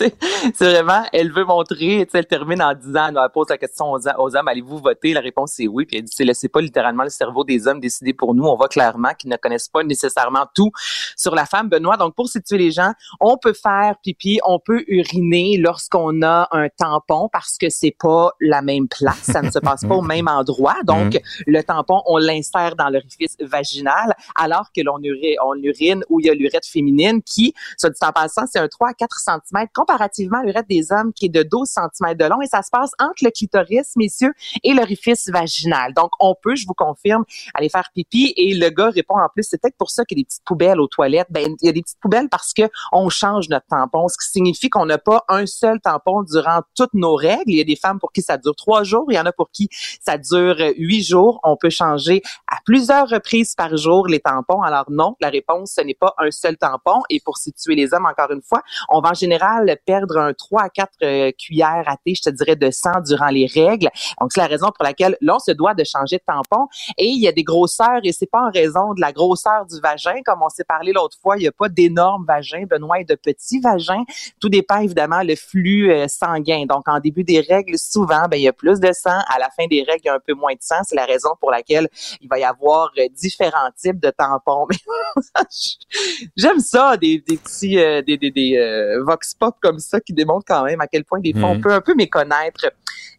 c'est 0.53 0.71
vraiment, 0.71 1.03
elle 1.13 1.31
veut 1.31 1.45
montrer, 1.45 2.05
tu 2.05 2.11
sais, 2.11 2.19
elle 2.19 2.27
termine 2.27 2.61
en 2.61 2.73
disant, 2.73 3.07
elle 3.07 3.29
pose 3.33 3.49
la 3.49 3.57
question 3.57 3.91
aux, 3.91 4.07
aux 4.17 4.35
hommes, 4.35 4.47
allez-vous 4.47 4.79
voter? 4.79 5.13
La 5.13 5.21
réponse 5.21 5.53
c'est 5.53 5.67
oui. 5.67 5.85
Puis 5.85 5.97
elle 5.97 6.03
dit, 6.03 6.23
laissez 6.23 6.49
pas 6.49 6.61
littéralement 6.61 7.03
le 7.03 7.09
cerveau 7.09 7.43
des 7.43 7.67
hommes 7.67 7.79
décider 7.79 8.13
pour 8.13 8.33
nous. 8.35 8.45
On 8.45 8.55
voit 8.55 8.67
clairement 8.67 9.13
qu'ils 9.17 9.29
ne 9.29 9.37
connaissent 9.37 9.69
pas 9.69 9.83
nécessairement 9.83 10.45
tout 10.53 10.71
sur 11.15 11.35
la 11.35 11.45
femme. 11.45 11.69
Benoît, 11.69 11.97
donc 11.97 12.15
pour 12.15 12.27
situer 12.27 12.57
les 12.57 12.71
gens, 12.71 12.93
on 13.19 13.37
peut 13.37 13.53
faire 13.53 13.95
pipi, 14.03 14.39
on 14.45 14.59
peut 14.59 14.83
uriner 14.87 15.57
lorsqu'on 15.57 16.21
a 16.21 16.47
un 16.51 16.69
tampon 16.69 17.29
parce 17.31 17.57
que 17.57 17.69
c'est 17.69 17.95
pas 17.97 18.31
la 18.39 18.61
même 18.61 18.87
place. 18.87 19.21
Ça 19.21 19.41
ne 19.41 19.51
se 19.51 19.59
passe 19.59 19.85
pas 19.85 19.95
au 19.95 20.01
même 20.13 20.27
endroit. 20.27 20.77
Donc, 20.83 21.19
le 21.45 21.61
tampon, 21.63 22.01
on 22.05 22.17
l'insère 22.17 22.75
dans 22.75 22.89
l'orifice 22.89 23.35
vaginal 23.39 24.15
alors 24.35 24.69
que 24.75 24.81
l'on 24.81 24.99
urine, 25.03 25.35
on 25.43 25.55
urine 25.55 26.03
où 26.09 26.19
il 26.19 26.27
y 26.27 26.29
a 26.29 26.33
l'urètre 26.33 26.67
féminine 26.67 27.21
qui, 27.21 27.53
soit 27.77 27.89
dit 27.89 27.99
en 28.01 28.11
passant, 28.11 28.43
c'est 28.51 28.59
un 28.59 28.67
3 28.67 28.89
à 28.89 28.93
4 28.93 29.18
cm 29.19 29.67
comparativement 29.73 30.39
à 30.39 30.43
l'urètre 30.43 30.67
des 30.67 30.91
hommes 30.91 31.13
qui 31.13 31.25
est 31.25 31.29
de 31.29 31.43
12 31.43 31.67
cm 31.67 32.15
de 32.15 32.25
long 32.25 32.41
et 32.41 32.47
ça 32.47 32.61
se 32.61 32.69
passe 32.71 32.91
entre 32.99 33.23
le 33.23 33.31
clitoris, 33.31 33.95
messieurs, 33.95 34.33
et 34.63 34.73
l'orifice 34.73 35.29
vaginal. 35.29 35.93
Donc, 35.93 36.11
on 36.19 36.35
peut, 36.41 36.55
je 36.55 36.65
vous 36.67 36.73
confirme, 36.73 37.23
aller 37.53 37.69
faire 37.69 37.89
pipi 37.93 38.33
et 38.37 38.53
le 38.53 38.69
gars 38.69 38.89
répond 38.89 39.15
en 39.15 39.29
plus, 39.33 39.43
c'est 39.43 39.61
peut-être 39.61 39.77
pour 39.77 39.89
ça 39.89 40.05
qu'il 40.05 40.17
y 40.17 40.21
a 40.21 40.23
des 40.23 40.25
petites 40.25 40.43
poubelles 40.45 40.79
aux 40.79 40.87
toilettes. 40.87 41.27
Ben, 41.29 41.55
il 41.61 41.65
y 41.65 41.69
a 41.69 41.71
des 41.71 41.81
petites 41.81 41.99
poubelles 41.99 42.29
parce 42.29 42.53
que 42.53 42.63
on 42.91 43.09
change 43.09 43.49
notre 43.49 43.65
tampon, 43.67 44.07
ce 44.07 44.17
qui 44.17 44.31
signifie 44.31 44.69
qu'on 44.69 44.85
n'a 44.85 44.97
pas 44.97 45.23
un 45.27 45.45
seul 45.45 45.79
tampon 45.81 46.23
durant 46.23 46.61
toutes 46.75 46.93
nos 46.93 47.15
règles. 47.15 47.43
Il 47.47 47.57
y 47.57 47.61
a 47.61 47.65
des 47.65 47.75
femmes 47.75 47.99
pour 47.99 48.11
qui 48.11 48.21
ça 48.21 48.37
dure 48.37 48.55
trois 48.55 48.83
jours, 48.83 49.05
il 49.09 49.15
y 49.15 49.19
en 49.19 49.25
a 49.25 49.31
pour 49.31 49.49
qui 49.51 49.69
ça 50.01 50.17
dure 50.17 50.57
huit 50.77 51.03
jours. 51.03 51.39
On 51.43 51.57
peut 51.57 51.69
changer 51.69 52.21
à 52.47 52.57
plusieurs 52.65 53.07
reprises 53.09 53.55
par 53.55 53.75
jour 53.77 54.07
les 54.07 54.19
tampons. 54.19 54.61
Alors 54.61 54.85
non, 54.89 55.15
la 55.19 55.29
réponse, 55.29 55.73
ce 55.75 55.81
n'est 55.81 55.93
pas 55.93 56.13
un 56.17 56.31
seul 56.31 56.57
tampon. 56.57 57.01
Et 57.09 57.19
pour 57.19 57.37
situer 57.37 57.75
les 57.75 57.93
hommes, 57.93 58.05
encore 58.05 58.31
une 58.31 58.41
fois, 58.41 58.61
on 58.89 59.01
va 59.01 59.08
en 59.09 59.13
général 59.13 59.77
perdre 59.85 60.17
un 60.17 60.33
3 60.33 60.63
à 60.63 60.69
4 60.69 60.89
euh, 61.01 61.31
cuillères 61.37 61.83
à 61.87 61.97
thé, 61.97 62.13
je 62.15 62.21
te 62.21 62.29
dirais, 62.29 62.55
de 62.55 62.69
sang 62.71 63.01
durant 63.05 63.29
les 63.29 63.47
règles. 63.47 63.89
Donc, 64.19 64.31
c'est 64.33 64.41
la 64.41 64.47
raison 64.47 64.67
pour 64.67 64.83
laquelle 64.83 65.17
l'on 65.21 65.39
se 65.39 65.51
doit 65.51 65.73
de 65.73 65.83
changer 65.83 66.17
de 66.17 66.23
tampon. 66.25 66.67
Et 66.97 67.07
il 67.07 67.21
y 67.21 67.27
a 67.27 67.31
des 67.31 67.43
grosseurs, 67.43 67.99
et 68.03 68.11
c'est 68.11 68.29
pas 68.29 68.41
en 68.41 68.51
raison 68.51 68.93
de 68.93 69.01
la 69.01 69.11
grosseur 69.11 69.65
du 69.65 69.79
vagin, 69.79 70.21
comme 70.25 70.41
on 70.41 70.49
s'est 70.49 70.63
parlé 70.63 70.91
l'autre 70.91 71.17
fois, 71.21 71.37
il 71.37 71.41
n'y 71.41 71.47
a 71.47 71.51
pas 71.51 71.69
d'énormes 71.69 72.25
vagins, 72.25 72.65
Benoît, 72.69 72.99
et 72.99 73.05
de 73.05 73.15
petits 73.15 73.59
vagins. 73.59 74.03
Tout 74.39 74.49
dépend 74.49 74.79
évidemment 74.79 75.23
le 75.23 75.35
flux 75.35 75.91
euh, 75.91 76.07
sanguin. 76.07 76.65
Donc, 76.67 76.87
en 76.87 76.99
début 76.99 77.23
des 77.23 77.39
règles, 77.41 77.77
souvent, 77.77 78.27
ben, 78.29 78.37
il 78.37 78.43
y 78.43 78.47
a 78.47 78.53
plus 78.53 78.79
de 78.79 78.91
sang. 78.91 79.19
À 79.29 79.39
la 79.39 79.49
fin 79.49 79.67
des 79.67 79.83
règles, 79.83 80.01
il 80.03 80.07
y 80.07 80.09
a 80.09 80.15
un 80.15 80.19
peu 80.19 80.33
moins 80.33 80.53
de 80.53 80.61
sang. 80.61 80.81
C'est 80.83 80.95
la 80.95 81.05
raison 81.05 81.29
pour 81.39 81.51
laquelle 81.51 81.87
il 82.21 82.27
va 82.27 82.39
y 82.39 82.43
avoir 82.43 82.91
euh, 82.97 83.07
différents 83.11 83.71
types 83.75 83.99
de 83.99 84.11
tampons. 84.11 84.67
J'aime 86.35 86.59
ça, 86.59 86.97
des, 86.97 87.19
petits, 87.19 87.79
euh, 87.79 88.01
des, 88.01 88.17
des, 88.17 88.31
des 88.31 88.57
euh, 88.57 88.98
vox 89.01 89.33
pop 89.33 89.55
comme 89.61 89.79
ça 89.79 89.99
qui 89.99 90.13
démontrent 90.13 90.45
quand 90.47 90.63
même 90.65 90.81
à 90.81 90.87
quel 90.87 91.03
point 91.03 91.19
des 91.19 91.33
fois 91.33 91.49
on 91.49 91.55
Mhm. 91.55 91.61
peut 91.61 91.73
un 91.73 91.81
peu 91.81 91.95
méconnaître 91.95 92.71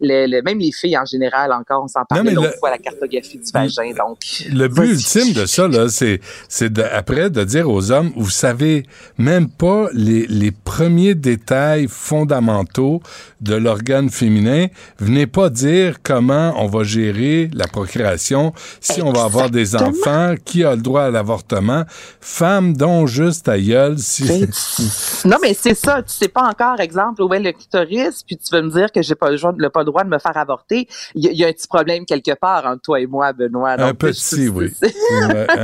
le, 0.02 0.26
le- 0.26 0.42
même 0.42 0.58
les 0.58 0.72
filles 0.72 0.96
en 0.96 1.04
général 1.04 1.52
encore. 1.52 1.82
On 1.84 1.88
s'en 1.88 2.04
parlait 2.08 2.24
mais 2.24 2.32
l'autre 2.32 2.56
fois, 2.58 2.70
la 2.70 2.78
cartographie 2.78 3.38
du 3.38 3.50
vagin. 3.52 3.92
Donc, 3.96 4.18
Le 4.50 4.66
but 4.68 4.92
ultime 4.92 5.32
de 5.34 5.44
ça, 5.46 5.68
là, 5.68 5.88
c'est, 5.88 6.20
c'est 6.48 6.72
de- 6.72 6.82
après 6.82 7.28
de 7.28 7.44
dire 7.44 7.68
aux 7.68 7.90
hommes, 7.90 8.10
vous 8.16 8.30
savez 8.30 8.84
même 9.18 9.48
pas 9.50 9.88
les, 9.92 10.26
les 10.26 10.50
premiers 10.52 11.14
détails 11.14 11.86
fondamentaux 11.88 13.00
de 13.40 13.54
l'organe 13.54 14.10
féminin. 14.10 14.66
Venez 14.98 15.26
pas 15.26 15.50
dire 15.50 15.96
comment 16.02 16.54
on 16.56 16.66
va 16.66 16.82
gérer 16.84 17.50
la 17.52 17.66
procréation, 17.66 18.52
si 18.80 19.02
on 19.02 19.12
va 19.12 19.24
avoir 19.24 19.50
des 19.50 19.76
enfants, 19.76 20.34
qui 20.44 20.64
a 20.64 20.74
le 20.76 20.82
droit 20.82 21.02
à 21.04 21.10
l'avortement. 21.10 21.84
Femme 22.20 22.74
dont 22.74 23.06
juste 23.06 23.48
à 23.48 23.58
gueule, 23.58 23.98
si... 23.98 24.24
Non, 25.24 25.36
mais 25.42 25.54
c'est 25.54 25.69
ça. 25.74 26.02
Tu 26.02 26.12
sais 26.12 26.28
pas 26.28 26.42
encore, 26.42 26.80
exemple, 26.80 27.22
où 27.22 27.32
est 27.34 27.40
le 27.40 27.52
clitoris, 27.52 28.22
puis 28.22 28.36
tu 28.36 28.54
veux 28.54 28.62
me 28.62 28.70
dire 28.70 28.90
que 28.92 29.02
j'ai 29.02 29.14
pas 29.14 29.30
le 29.30 29.36
droit, 29.36 29.52
le- 29.56 29.70
pas 29.70 29.80
le 29.80 29.86
droit 29.86 30.04
de 30.04 30.08
me 30.08 30.18
faire 30.18 30.36
avorter. 30.36 30.88
Il 31.14 31.24
y, 31.24 31.28
a- 31.28 31.32
il 31.32 31.38
y 31.38 31.44
a 31.44 31.48
un 31.48 31.52
petit 31.52 31.68
problème 31.68 32.04
quelque 32.04 32.34
part 32.34 32.66
entre 32.66 32.82
toi 32.82 33.00
et 33.00 33.06
moi, 33.06 33.32
Benoît. 33.32 33.70
un 33.72 33.94
petit, 33.94 34.48
oui. 34.48 34.72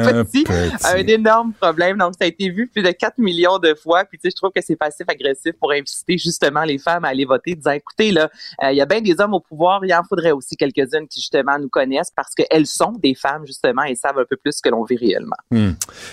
un 0.09 0.25
petit, 0.25 0.45
un 0.85 0.97
énorme 1.07 1.53
problème. 1.53 1.99
Donc, 1.99 2.13
ça 2.19 2.25
a 2.25 2.27
été 2.29 2.49
vu 2.51 2.67
plus 2.69 2.83
de 2.83 2.91
4 2.91 3.19
millions 3.19 3.59
de 3.59 3.75
fois. 3.75 4.05
Puis, 4.05 4.19
tu 4.19 4.23
sais, 4.29 4.31
je 4.31 4.37
trouve 4.37 4.51
que 4.55 4.63
c'est 4.63 4.77
passif-agressif 4.77 5.53
pour 5.61 5.73
inciter 5.73 6.19
justement 6.19 6.63
les 6.63 6.79
femmes 6.79 7.05
à 7.05 7.09
aller 7.09 7.25
voter, 7.25 7.55
disant, 7.55 7.73
écoutez, 7.73 8.13
là, 8.13 8.29
euh, 8.63 8.71
il 8.73 8.77
y 8.77 8.81
a 8.81 8.87
bien 8.87 9.01
des 9.01 9.21
hommes 9.21 9.35
au 9.35 9.41
pouvoir, 9.41 9.85
il 9.85 9.93
en 9.95 10.03
faudrait 10.05 10.33
aussi 10.33 10.57
quelques-unes 10.57 11.09
qui, 11.09 11.21
justement, 11.21 11.59
nous 11.59 11.69
connaissent 11.69 12.11
parce 12.15 12.35
qu'elles 12.35 12.67
sont 12.67 12.93
des 12.93 13.15
femmes, 13.15 13.47
justement, 13.47 13.83
et 13.85 13.95
savent 13.95 14.19
un 14.19 14.25
peu 14.29 14.37
plus 14.37 14.61
que 14.61 14.69
l'on 14.69 14.85
vit 14.85 14.97
réellement. 14.97 15.37
Hmm. 15.51 15.73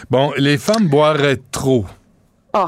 Bon, 0.10 0.32
les 0.38 0.58
femmes 0.58 0.88
boiraient 0.88 1.42
trop. 1.52 1.86
Oh. 2.54 2.68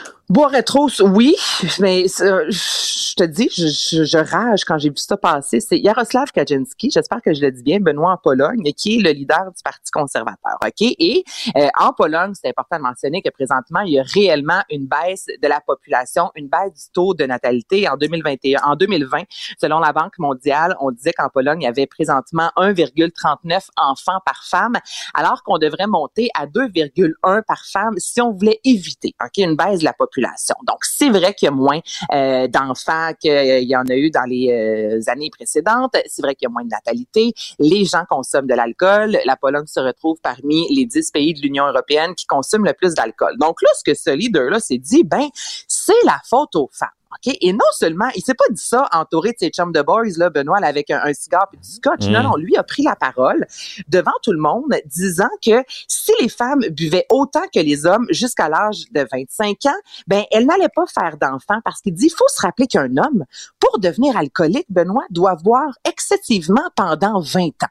Boire 0.31 0.63
trop, 0.63 0.87
oui, 1.01 1.35
mais 1.81 2.05
je 2.07 3.15
te 3.15 3.23
dis, 3.25 3.49
je, 3.53 3.67
je- 3.67 4.05
je 4.05 4.17
rage 4.17 4.63
quand 4.63 4.77
j'ai 4.77 4.87
vu 4.87 4.95
ça 4.95 5.17
passer. 5.17 5.59
C'est 5.59 5.77
Yaroslav 5.77 6.31
Kaczynski, 6.31 6.89
j'espère 6.89 7.21
que 7.21 7.33
je 7.33 7.41
le 7.41 7.51
dis 7.51 7.61
bien, 7.63 7.79
Benoît 7.81 8.13
en 8.13 8.17
Pologne, 8.17 8.71
qui 8.77 8.95
est 8.95 9.01
le 9.01 9.11
leader 9.11 9.51
du 9.53 9.61
Parti 9.61 9.91
conservateur. 9.91 10.57
Ok, 10.65 10.79
et 10.79 11.25
euh, 11.57 11.67
en 11.77 11.91
Pologne, 11.91 12.31
c'est 12.33 12.47
important 12.47 12.77
de 12.77 12.81
mentionner 12.83 13.21
que 13.21 13.29
présentement, 13.29 13.81
il 13.81 13.91
y 13.91 13.99
a 13.99 14.03
réellement 14.03 14.61
une 14.69 14.87
baisse 14.87 15.25
de 15.25 15.47
la 15.49 15.59
population, 15.59 16.31
une 16.35 16.47
baisse 16.47 16.75
du 16.75 16.91
taux 16.93 17.13
de 17.13 17.25
natalité 17.25 17.89
en 17.89 17.97
2021, 17.97 18.61
en 18.63 18.77
2020. 18.77 19.23
Selon 19.59 19.79
la 19.79 19.91
Banque 19.91 20.17
mondiale, 20.17 20.77
on 20.79 20.91
disait 20.91 21.11
qu'en 21.11 21.27
Pologne, 21.27 21.59
il 21.63 21.65
y 21.65 21.67
avait 21.67 21.87
présentement 21.87 22.51
1,39 22.55 23.67
enfants 23.75 24.19
par 24.25 24.45
femme, 24.49 24.77
alors 25.13 25.43
qu'on 25.43 25.57
devrait 25.57 25.87
monter 25.87 26.29
à 26.39 26.47
2,1 26.47 27.41
par 27.45 27.65
femme 27.65 27.95
si 27.97 28.21
on 28.21 28.31
voulait 28.31 28.61
éviter 28.63 29.13
ok, 29.21 29.37
une 29.39 29.57
baisse 29.57 29.79
de 29.79 29.83
la 29.83 29.91
population. 29.91 30.20
Donc, 30.67 30.83
c'est 30.83 31.09
vrai 31.09 31.33
qu'il 31.33 31.47
y 31.47 31.49
a 31.49 31.51
moins 31.51 31.79
euh, 32.13 32.47
d'enfants 32.47 33.11
qu'il 33.19 33.63
y 33.63 33.75
en 33.75 33.85
a 33.85 33.95
eu 33.95 34.09
dans 34.09 34.23
les 34.23 34.51
euh, 34.51 35.11
années 35.11 35.29
précédentes. 35.31 35.95
C'est 36.07 36.21
vrai 36.21 36.35
qu'il 36.35 36.45
y 36.45 36.49
a 36.49 36.51
moins 36.51 36.63
de 36.63 36.69
natalité. 36.69 37.33
Les 37.59 37.85
gens 37.85 38.03
consomment 38.09 38.47
de 38.47 38.53
l'alcool. 38.53 39.17
La 39.25 39.35
Pologne 39.35 39.67
se 39.67 39.79
retrouve 39.79 40.17
parmi 40.21 40.67
les 40.73 40.85
10 40.85 41.11
pays 41.11 41.33
de 41.33 41.41
l'Union 41.41 41.67
européenne 41.67 42.15
qui 42.15 42.25
consomment 42.25 42.65
le 42.65 42.73
plus 42.73 42.93
d'alcool. 42.93 43.37
Donc 43.39 43.61
là, 43.61 43.69
ce 43.77 43.83
que 43.83 43.97
ce 43.97 44.11
leader-là 44.11 44.59
s'est 44.59 44.77
dit, 44.77 45.03
ben, 45.03 45.27
c'est 45.67 45.93
la 46.05 46.19
faute 46.27 46.55
aux 46.55 46.69
femmes. 46.71 46.89
OK? 47.13 47.35
Et 47.41 47.53
non 47.53 47.59
seulement, 47.73 48.09
il 48.15 48.21
s'est 48.21 48.33
pas 48.33 48.45
dit 48.49 48.61
ça 48.61 48.87
entouré 48.93 49.31
de 49.31 49.37
ses 49.39 49.49
chums 49.49 49.71
de 49.71 49.81
boys, 49.81 50.17
là, 50.17 50.29
Benoît, 50.29 50.59
là, 50.59 50.67
avec 50.67 50.89
un, 50.89 51.01
un 51.03 51.13
cigare 51.13 51.47
et 51.53 51.57
du 51.57 51.69
scotch. 51.69 52.07
Mm. 52.07 52.11
Non, 52.11 52.23
non, 52.23 52.35
lui 52.35 52.55
a 52.55 52.63
pris 52.63 52.83
la 52.83 52.95
parole 52.95 53.45
devant 53.87 54.11
tout 54.23 54.31
le 54.31 54.39
monde, 54.39 54.73
disant 54.85 55.29
que 55.45 55.63
si 55.87 56.11
les 56.19 56.29
femmes 56.29 56.61
buvaient 56.71 57.05
autant 57.09 57.43
que 57.53 57.59
les 57.59 57.85
hommes 57.85 58.07
jusqu'à 58.09 58.49
l'âge 58.49 58.85
de 58.91 59.05
25 59.11 59.65
ans, 59.65 59.79
ben, 60.07 60.23
elles 60.31 60.45
n'allaient 60.45 60.69
pas 60.73 60.85
faire 60.87 61.17
d'enfants 61.17 61.59
parce 61.63 61.81
qu'il 61.81 61.93
dit, 61.93 62.07
il 62.07 62.15
faut 62.15 62.27
se 62.27 62.41
rappeler 62.41 62.67
qu'un 62.67 62.97
homme, 62.97 63.25
pour 63.59 63.79
devenir 63.79 64.17
alcoolique, 64.17 64.67
Benoît, 64.69 65.05
doit 65.09 65.35
boire 65.35 65.77
excessivement 65.85 66.69
pendant 66.75 67.19
20 67.19 67.47
ans. 67.63 67.67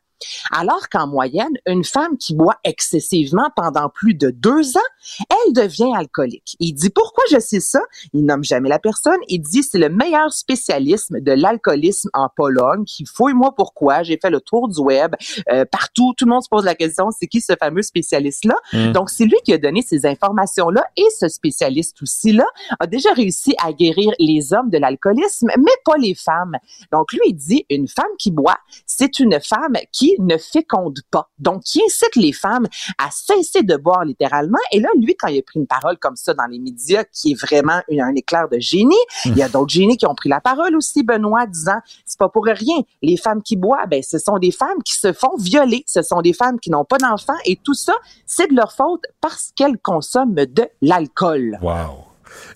Alors 0.51 0.89
qu'en 0.89 1.07
moyenne, 1.07 1.53
une 1.67 1.85
femme 1.85 2.17
qui 2.19 2.35
boit 2.35 2.57
excessivement 2.65 3.51
pendant 3.57 3.89
plus 3.89 4.15
de 4.15 4.31
deux 4.31 4.77
ans, 4.77 4.91
elle 5.31 5.53
devient 5.53 5.93
alcoolique. 5.95 6.57
Il 6.61 6.73
dit 6.75 6.91
pourquoi 6.91 7.25
je 7.31 7.39
sais 7.39 7.61
ça? 7.61 7.81
Il 8.13 8.25
nomme 8.25 8.45
jamais 8.45 8.69
la 8.69 8.79
personne. 8.79 9.19
Il 9.29 9.41
dit 9.41 9.63
c'est 9.63 9.79
le 9.79 9.89
meilleur 9.89 10.33
spécialisme 10.33 11.21
de 11.21 11.33
l'alcoolisme 11.33 12.11
en 12.15 12.29
Pologne. 12.29 12.85
Qui 12.85 13.05
fouille-moi 13.07 13.55
pourquoi? 13.57 14.03
J'ai 14.03 14.19
fait 14.21 14.31
le 14.31 14.41
tour 14.41 14.69
du 14.69 14.81
web 14.81 15.15
euh, 15.51 15.65
partout. 15.65 16.13
Tout 16.17 16.27
le 16.27 16.31
monde 16.31 16.43
se 16.43 16.49
pose 16.49 16.65
la 16.65 16.75
question 16.75 17.11
c'est 17.11 17.27
qui 17.27 17.41
ce 17.41 17.55
fameux 17.59 17.83
spécialiste 17.83 18.45
là. 18.45 18.57
Mm. 18.73 18.93
Donc 18.93 19.11
c'est 19.11 19.25
lui 19.25 19.37
qui 19.45 19.53
a 19.53 19.59
donné 19.59 19.83
ces 19.83 20.07
informations 20.07 20.71
là 20.71 20.85
et 20.97 21.07
ce 21.19 21.29
spécialiste 21.29 22.03
aussi 22.03 22.33
là 22.33 22.47
a 22.79 22.87
déjà 22.87 23.13
réussi 23.13 23.55
à 23.63 23.73
guérir 23.73 24.13
les 24.19 24.53
hommes 24.53 24.71
de 24.71 24.79
l'alcoolisme, 24.79 25.49
mais 25.59 25.73
pas 25.85 25.97
les 25.99 26.15
femmes. 26.15 26.57
Donc 26.93 27.13
lui 27.13 27.21
il 27.27 27.35
dit 27.35 27.65
une 27.71 27.89
femme 27.89 28.05
qui 28.19 28.31
boit, 28.31 28.59
c'est 28.87 29.19
une 29.19 29.41
femme 29.41 29.77
qui 29.93 30.10
ne 30.19 30.37
féconde 30.37 30.99
pas. 31.11 31.29
Donc, 31.39 31.63
qui 31.63 31.81
incite 31.85 32.17
les 32.17 32.33
femmes 32.33 32.67
à 32.99 33.09
cesser 33.11 33.63
de 33.63 33.77
boire 33.77 34.05
littéralement. 34.05 34.59
Et 34.73 34.81
là, 34.81 34.89
lui, 35.01 35.15
quand 35.17 35.29
il 35.29 35.39
a 35.39 35.43
pris 35.43 35.59
une 35.61 35.67
parole 35.67 35.97
comme 35.99 36.17
ça 36.17 36.35
dans 36.35 36.47
les 36.47 36.59
médias, 36.59 37.05
qui 37.13 37.33
est 37.33 37.41
vraiment 37.41 37.81
une- 37.89 38.01
un 38.03 38.15
éclair 38.15 38.49
de 38.49 38.59
génie, 38.59 38.95
il 39.25 39.37
y 39.37 39.43
a 39.43 39.49
d'autres 39.49 39.73
génies 39.73 39.97
qui 39.97 40.07
ont 40.07 40.15
pris 40.15 40.29
la 40.29 40.41
parole 40.41 40.77
aussi, 40.77 41.03
Benoît, 41.03 41.47
disant, 41.47 41.79
c'est 42.05 42.19
pas 42.19 42.29
pour 42.29 42.45
rien. 42.47 42.79
Les 43.03 43.17
femmes 43.17 43.43
qui 43.43 43.57
boivent, 43.57 43.89
ben, 43.89 44.03
ce 44.03 44.19
sont 44.19 44.39
des 44.39 44.51
femmes 44.51 44.83
qui 44.85 44.95
se 44.95 45.13
font 45.13 45.37
violer. 45.39 45.85
Ce 45.87 46.03
sont 46.03 46.21
des 46.23 46.33
femmes 46.33 46.59
qui 46.59 46.71
n'ont 46.71 46.85
pas 46.85 46.99
d'enfants. 46.99 47.33
Et 47.45 47.57
tout 47.57 47.75
ça, 47.75 47.95
c'est 48.27 48.51
de 48.51 48.57
leur 48.57 48.73
faute 48.73 49.03
parce 49.21 49.53
qu'elles 49.55 49.79
consomment 49.79 50.35
de 50.35 50.67
l'alcool. 50.83 51.59
Wow. 51.63 51.71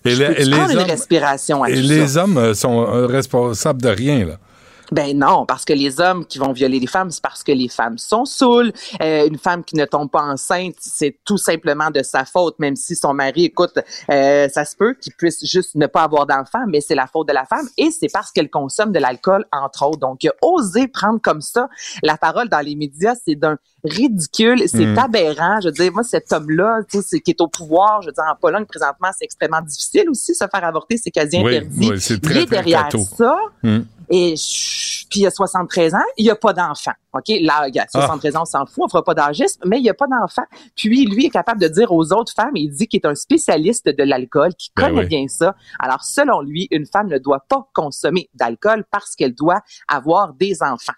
Et, 0.05 0.11
Je 0.11 0.19
les- 0.21 0.27
peux-tu 0.29 0.41
et 0.41 0.45
les 0.45 0.51
prendre 0.51 0.71
une 0.71 0.77
hommes, 0.79 0.85
respiration 0.85 1.63
à 1.63 1.69
et 1.69 1.75
les 1.75 2.17
hommes 2.17 2.53
sont 2.53 2.85
responsables 3.07 3.81
de 3.81 3.89
rien, 3.89 4.25
là. 4.25 4.37
Ben 4.91 5.17
non, 5.17 5.45
parce 5.45 5.65
que 5.65 5.73
les 5.73 5.99
hommes 5.99 6.25
qui 6.25 6.37
vont 6.39 6.51
violer 6.53 6.79
les 6.79 6.87
femmes, 6.87 7.11
c'est 7.11 7.21
parce 7.21 7.43
que 7.43 7.51
les 7.51 7.69
femmes 7.69 7.97
sont 7.97 8.25
saoules. 8.25 8.71
Euh, 9.01 9.27
une 9.27 9.37
femme 9.37 9.63
qui 9.63 9.75
ne 9.75 9.85
tombe 9.85 10.09
pas 10.09 10.21
enceinte, 10.21 10.75
c'est 10.79 11.17
tout 11.25 11.37
simplement 11.37 11.89
de 11.91 12.03
sa 12.03 12.25
faute, 12.25 12.59
même 12.59 12.75
si 12.75 12.95
son 12.95 13.13
mari, 13.13 13.45
écoute, 13.45 13.77
euh, 14.11 14.47
ça 14.49 14.65
se 14.65 14.75
peut 14.75 14.93
qu'il 14.93 15.13
puisse 15.13 15.45
juste 15.45 15.75
ne 15.75 15.87
pas 15.87 16.03
avoir 16.03 16.25
d'enfant, 16.25 16.65
mais 16.67 16.81
c'est 16.81 16.95
la 16.95 17.07
faute 17.07 17.27
de 17.27 17.33
la 17.33 17.45
femme 17.45 17.67
et 17.77 17.91
c'est 17.91 18.09
parce 18.11 18.31
qu'elle 18.31 18.49
consomme 18.49 18.91
de 18.91 18.99
l'alcool, 18.99 19.45
entre 19.51 19.85
autres. 19.87 19.99
Donc, 19.99 20.19
oser 20.41 20.87
prendre 20.87 21.19
comme 21.21 21.41
ça 21.41 21.67
la 22.03 22.17
parole 22.17 22.49
dans 22.49 22.59
les 22.61 22.75
médias, 22.75 23.15
c'est 23.25 23.35
d'un 23.35 23.57
ridicule, 23.83 24.63
c'est 24.67 24.85
Mm. 24.85 24.97
aberrant. 24.97 25.59
Je 25.61 25.67
veux 25.67 25.71
dire, 25.73 25.91
moi, 25.93 26.03
cet 26.03 26.31
homme-là, 26.33 26.79
tu 26.89 27.01
sais, 27.01 27.19
qui 27.19 27.31
est 27.31 27.41
au 27.41 27.47
pouvoir, 27.47 28.01
je 28.01 28.07
veux 28.07 28.13
dire, 28.13 28.23
en 28.31 28.35
Pologne, 28.35 28.65
présentement, 28.65 29.09
c'est 29.17 29.25
extrêmement 29.25 29.61
difficile 29.61 30.09
aussi, 30.09 30.33
se 30.33 30.43
faire 30.51 30.63
avorter, 30.63 30.97
c'est 30.97 31.11
quasi 31.11 31.37
Oui, 31.37 31.55
interdit. 31.57 31.89
oui, 31.91 32.01
c'est 32.01 32.15
Il 32.15 32.19
très, 32.21 32.31
est 32.41 32.45
très 32.45 32.55
derrière 32.57 32.85
catho. 32.85 33.03
ça. 33.17 33.37
Hmm. 33.63 33.81
Et 34.09 34.35
puis 35.09 35.21
il 35.21 35.27
a 35.27 35.31
73 35.31 35.93
ans, 35.95 35.99
il 36.17 36.25
n'y 36.25 36.31
a 36.31 36.35
pas 36.35 36.53
d'enfant. 36.53 36.91
OK? 37.13 37.27
Là, 37.41 37.67
il 37.67 37.79
a 37.79 37.85
73 37.89 38.35
ans, 38.35 38.41
on 38.41 38.45
s'en 38.45 38.65
fout, 38.65 38.83
on 38.85 38.87
fera 38.89 39.03
pas 39.03 39.13
d'agisme, 39.13 39.61
mais 39.65 39.77
il 39.77 39.83
n'y 39.83 39.89
a 39.89 39.93
pas 39.93 40.07
d'enfant. 40.07 40.43
Puis 40.75 41.05
lui 41.05 41.25
est 41.27 41.29
capable 41.29 41.61
de 41.61 41.67
dire 41.67 41.91
aux 41.91 42.11
autres 42.13 42.33
femmes, 42.33 42.55
il 42.55 42.69
dit 42.69 42.87
qu'il 42.87 42.99
est 43.03 43.07
un 43.07 43.15
spécialiste 43.15 43.87
de 43.87 44.03
l'alcool, 44.03 44.53
qui 44.55 44.71
Ben 44.75 44.87
connaît 44.87 45.01
oui. 45.01 45.07
bien 45.07 45.27
ça. 45.27 45.55
Alors, 45.79 46.03
selon 46.03 46.41
lui, 46.41 46.67
une 46.71 46.85
femme 46.85 47.07
ne 47.07 47.17
doit 47.17 47.45
pas 47.47 47.67
consommer 47.73 48.29
d'alcool 48.33 48.83
parce 48.91 49.15
qu'elle 49.15 49.33
doit 49.33 49.61
avoir 49.87 50.33
des 50.33 50.61
enfants. 50.61 50.93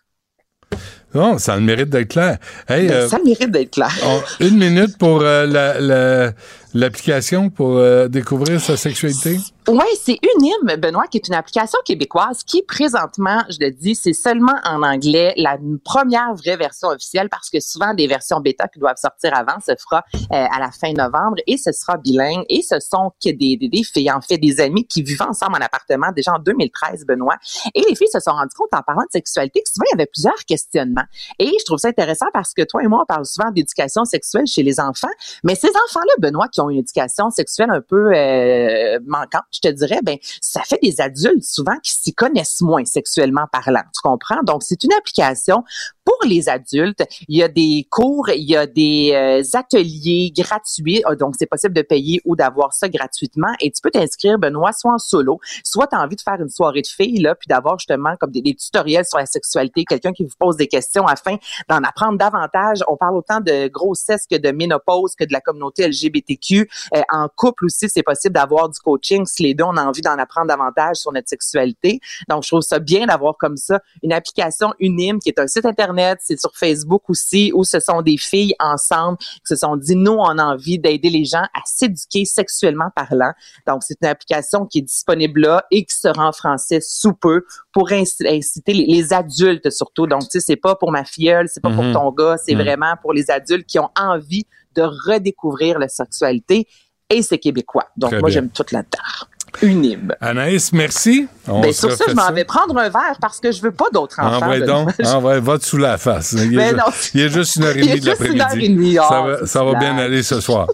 Non, 1.13 1.37
ça 1.37 1.53
a 1.53 1.55
le 1.57 1.63
mérite 1.63 1.89
d'être 1.89 2.09
clair. 2.09 2.37
Hey, 2.67 2.87
Ben, 2.87 2.93
euh, 2.93 3.07
ça 3.07 3.15
a 3.15 3.19
le 3.19 3.25
mérite 3.25 3.49
d'être 3.51 3.71
clair. 3.71 3.91
on- 4.05 4.21
une 4.45 4.57
minute 4.57 4.97
pour 4.97 5.21
euh, 5.21 5.45
la- 5.45 5.79
la- 5.79 6.31
l'application 6.73 7.49
pour 7.49 7.77
euh, 7.77 8.07
découvrir 8.07 8.59
sa 8.61 8.77
sexualité. 8.77 9.39
Oui, 9.69 9.83
c'est 10.01 10.17
Unim, 10.37 10.77
Benoît, 10.77 11.07
qui 11.09 11.17
est 11.17 11.27
une 11.27 11.33
application 11.33 11.77
québécoise 11.83 12.43
qui, 12.45 12.61
présentement, 12.61 13.43
je 13.49 13.57
le 13.59 13.71
dis, 13.71 13.95
c'est 13.95 14.13
seulement 14.13 14.55
en 14.63 14.81
anglais, 14.83 15.33
la 15.37 15.57
première 15.83 16.33
vraie 16.35 16.55
version 16.55 16.89
officielle, 16.89 17.27
parce 17.29 17.49
que 17.49 17.59
souvent, 17.59 17.93
des 17.93 18.07
versions 18.07 18.39
bêta 18.39 18.67
qui 18.67 18.79
doivent 18.79 18.95
sortir 19.01 19.35
avant 19.35 19.59
se 19.59 19.71
fera 19.81 20.03
euh, 20.31 20.45
à 20.55 20.59
la 20.59 20.71
fin 20.71 20.93
novembre 20.93 21.37
et 21.47 21.57
ce 21.57 21.71
sera 21.71 21.97
bilingue. 21.97 22.43
Et 22.49 22.61
ce 22.61 22.79
sont 22.79 23.11
que 23.23 23.29
des, 23.31 23.57
des, 23.57 23.69
des 23.69 23.83
filles, 23.83 24.11
en 24.11 24.21
fait, 24.21 24.37
des 24.37 24.59
amis 24.61 24.85
qui 24.85 25.01
vivaient 25.01 25.23
ensemble 25.23 25.55
en 25.55 25.65
appartement 25.65 26.11
déjà 26.15 26.33
en 26.33 26.39
2013, 26.39 27.05
Benoît. 27.05 27.35
Et 27.73 27.81
les 27.89 27.95
filles 27.95 28.07
se 28.11 28.19
sont 28.19 28.31
rendues 28.31 28.55
compte, 28.55 28.69
en 28.73 28.83
parlant 28.83 29.01
de 29.03 29.11
sexualité, 29.11 29.61
que 29.61 29.69
souvent, 29.69 29.85
il 29.91 29.97
y 29.97 30.01
avait 30.01 30.09
plusieurs 30.13 30.45
questionnements. 30.47 30.96
Et 31.39 31.51
je 31.59 31.65
trouve 31.65 31.77
ça 31.77 31.89
intéressant 31.89 32.27
parce 32.33 32.53
que 32.53 32.63
toi 32.63 32.83
et 32.83 32.87
moi, 32.87 33.01
on 33.03 33.05
parle 33.05 33.25
souvent 33.25 33.51
d'éducation 33.51 34.05
sexuelle 34.05 34.47
chez 34.47 34.63
les 34.63 34.79
enfants, 34.79 35.07
mais 35.43 35.55
ces 35.55 35.69
enfants-là, 35.69 36.13
Benoît, 36.19 36.47
qui 36.47 36.61
ont 36.61 36.69
une 36.69 36.79
éducation 36.79 37.29
sexuelle 37.29 37.69
un 37.69 37.81
peu 37.81 38.13
euh, 38.13 38.99
manquante, 39.05 39.43
je 39.51 39.59
te 39.59 39.67
dirais, 39.67 39.99
ben 40.03 40.17
ça 40.41 40.61
fait 40.61 40.79
des 40.81 41.01
adultes 41.01 41.43
souvent 41.43 41.77
qui 41.83 41.91
s'y 41.91 42.13
connaissent 42.13 42.61
moins 42.61 42.85
sexuellement 42.85 43.45
parlant. 43.51 43.83
Tu 43.93 44.01
comprends? 44.01 44.43
Donc, 44.43 44.63
c'est 44.63 44.83
une 44.83 44.93
application 44.93 45.63
pour 46.07 46.17
les 46.25 46.47
adultes. 46.47 47.03
Il 47.27 47.37
y 47.37 47.43
a 47.43 47.49
des 47.49 47.85
cours, 47.91 48.29
il 48.29 48.49
y 48.49 48.55
a 48.55 48.65
des 48.65 49.11
euh, 49.13 49.57
ateliers 49.57 50.31
gratuits. 50.33 51.03
Euh, 51.05 51.17
Donc, 51.17 51.35
c'est 51.37 51.47
possible 51.47 51.73
de 51.73 51.81
payer 51.81 52.21
ou 52.23 52.37
d'avoir 52.37 52.71
ça 52.71 52.87
gratuitement. 52.87 53.51
Et 53.59 53.71
tu 53.71 53.81
peux 53.81 53.91
t'inscrire, 53.91 54.39
Benoît, 54.39 54.71
soit 54.71 54.93
en 54.93 54.99
solo, 54.99 55.41
soit 55.65 55.87
tu 55.87 55.97
as 55.97 56.01
envie 56.01 56.15
de 56.15 56.21
faire 56.21 56.39
une 56.39 56.47
soirée 56.47 56.81
de 56.81 56.87
filles, 56.87 57.19
là, 57.19 57.35
puis 57.35 57.47
d'avoir 57.49 57.77
justement 57.77 58.15
comme 58.21 58.31
des, 58.31 58.55
tutoriels 58.55 59.03
sur 59.03 59.17
la 59.17 59.25
sexualité, 59.25 59.83
quelqu'un 59.83 60.13
qui 60.13 60.23
vous 60.23 60.33
pose 60.39 60.55
des 60.55 60.67
questions 60.67 61.05
afin 61.05 61.35
d'en 61.67 61.83
apprendre 61.83 62.17
davantage. 62.17 62.85
On 62.87 62.95
parle 62.95 63.17
autant 63.17 63.41
de 63.41 63.67
grossesse 63.67 64.25
que 64.31 64.37
de 64.37 64.51
ménopause, 64.51 65.13
que 65.13 65.25
de 65.25 65.33
la 65.33 65.41
communauté 65.41 65.89
LGBTQ. 65.89 66.69
Euh, 66.95 67.01
en 67.11 67.27
couple 67.35 67.65
aussi, 67.65 67.89
c'est 67.89 68.03
possible 68.03 68.33
d'avoir 68.33 68.69
du 68.69 68.79
coaching 68.79 69.25
si 69.25 69.43
les 69.43 69.53
deux, 69.53 69.65
on 69.65 69.75
a 69.75 69.83
envie 69.83 70.01
d'en 70.01 70.17
apprendre 70.17 70.47
davantage 70.47 70.95
sur 70.95 71.11
notre 71.11 71.27
sexualité. 71.27 71.99
Donc, 72.29 72.43
je 72.43 72.47
trouve 72.47 72.61
ça 72.61 72.79
bien 72.79 73.07
d'avoir 73.07 73.35
comme 73.37 73.57
ça 73.57 73.81
une 74.03 74.13
application 74.13 74.73
Unim 74.79 75.19
qui 75.19 75.27
est 75.27 75.39
un 75.39 75.47
site 75.47 75.65
Internet, 75.65 75.96
c'est 76.21 76.39
sur 76.39 76.51
Facebook 76.55 77.09
aussi, 77.09 77.51
où 77.53 77.63
ce 77.63 77.79
sont 77.79 78.01
des 78.01 78.17
filles 78.17 78.53
ensemble 78.59 79.17
qui 79.17 79.41
se 79.45 79.55
sont 79.55 79.75
dit, 79.75 79.95
nous, 79.95 80.13
on 80.13 80.37
a 80.37 80.43
envie 80.43 80.79
d'aider 80.79 81.09
les 81.09 81.25
gens 81.25 81.43
à 81.53 81.61
s'éduquer 81.65 82.25
sexuellement 82.25 82.89
parlant. 82.95 83.31
Donc, 83.67 83.83
c'est 83.83 83.97
une 84.01 84.07
application 84.07 84.65
qui 84.65 84.79
est 84.79 84.83
disponible 84.83 85.41
là 85.41 85.63
et 85.71 85.83
qui 85.85 85.95
sera 85.95 86.27
en 86.27 86.31
français 86.31 86.79
sous 86.81 87.13
peu 87.13 87.45
pour 87.71 87.89
inci- 87.89 88.27
inciter 88.27 88.73
les, 88.73 88.85
les 88.85 89.13
adultes 89.13 89.69
surtout. 89.71 90.07
Donc, 90.07 90.21
tu 90.23 90.27
sais, 90.31 90.39
c'est 90.39 90.55
pas 90.55 90.75
pour 90.75 90.91
ma 90.91 91.03
filleule, 91.03 91.47
c'est 91.49 91.61
pas 91.61 91.71
pour 91.71 91.83
ton 91.93 92.11
gars, 92.11 92.37
c'est 92.37 92.55
Mhm. 92.55 92.61
vraiment 92.61 92.93
pour 93.01 93.13
les 93.13 93.29
adultes 93.31 93.65
qui 93.67 93.79
ont 93.79 93.89
envie 93.99 94.45
de 94.75 94.81
redécouvrir 94.81 95.79
la 95.79 95.87
sexualité 95.87 96.67
et 97.09 97.21
c'est 97.21 97.37
québécois. 97.39 97.87
Donc, 97.97 98.11
Très 98.11 98.19
moi, 98.19 98.29
j'aime 98.29 98.49
toute 98.49 98.71
la 98.71 98.83
terre. 98.83 99.29
Unib. 99.61 100.13
Anaïs, 100.21 100.71
merci. 100.73 101.27
On 101.47 101.61
Ben, 101.61 101.71
sur 101.73 101.91
ça, 101.91 102.03
je 102.07 102.13
m'en 102.13 102.31
vais 102.31 102.43
prendre 102.43 102.77
un 102.77 102.89
verre 102.89 103.17
parce 103.21 103.39
que 103.39 103.51
je 103.51 103.61
veux 103.61 103.71
pas 103.71 103.85
d'autres 103.93 104.19
enfants. 104.19 104.45
Envoie 104.45 104.59
donc, 104.59 104.89
envoie, 105.05 105.39
va 105.39 105.57
sous 105.59 105.77
la 105.77 105.97
face. 105.97 106.33
Il 106.37 106.53
est, 106.53 106.57
Ben 106.57 106.69
ju- 106.71 106.75
non. 106.75 106.83
il 107.13 107.21
est 107.21 107.29
juste 107.29 107.55
une 107.55 107.63
heure 107.63 107.75
et 107.77 107.79
Il 107.81 107.89
est 107.89 107.93
demie 107.95 108.01
de 108.01 108.05
l'après-midi. 108.07 108.69
demie. 108.69 108.93
Ça 108.95 109.07
Ah, 109.09 109.21
va, 109.21 109.45
ça 109.47 109.63
va 109.63 109.73
bien 109.79 109.97
aller 109.97 110.21
ce 110.23 110.39
soir. 110.41 110.67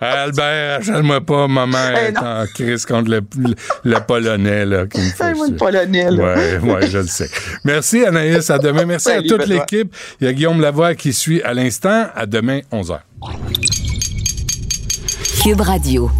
Albert, 0.00 0.80
achète-moi 0.80 1.20
pas, 1.22 1.46
maman 1.48 1.78
Eh 1.96 2.04
est 2.08 2.12
non. 2.12 2.20
en 2.42 2.44
crise 2.52 2.84
contre 2.84 3.10
le, 3.10 3.20
le 3.84 4.00
Polonais 4.06 4.66
là, 4.66 4.86
qui 4.86 4.98
me 5.00 5.04
fait 5.10 5.24
Hey, 5.28 5.34
moi, 5.34 5.46
le. 5.48 5.56
Polonais, 5.56 6.10
là. 6.10 6.24
Ouais, 6.34 6.58
ouais, 6.58 6.86
je 6.88 6.98
le 6.98 7.06
sais. 7.06 7.30
Merci 7.64 8.04
Anaïs, 8.04 8.50
à 8.50 8.58
demain. 8.58 8.84
Merci 8.84 9.08
Salut, 9.08 9.32
à 9.32 9.38
toute 9.38 9.46
l'équipe. 9.46 9.94
Il 10.20 10.26
y 10.26 10.28
a 10.28 10.32
Guillaume 10.32 10.60
Lavoie 10.60 10.94
qui 10.94 11.12
suit 11.12 11.40
à 11.42 11.54
l'instant. 11.54 12.06
À 12.14 12.26
demain, 12.26 12.60
11h. 12.72 12.98
Cube 15.42 15.60
Radio. 15.60 16.10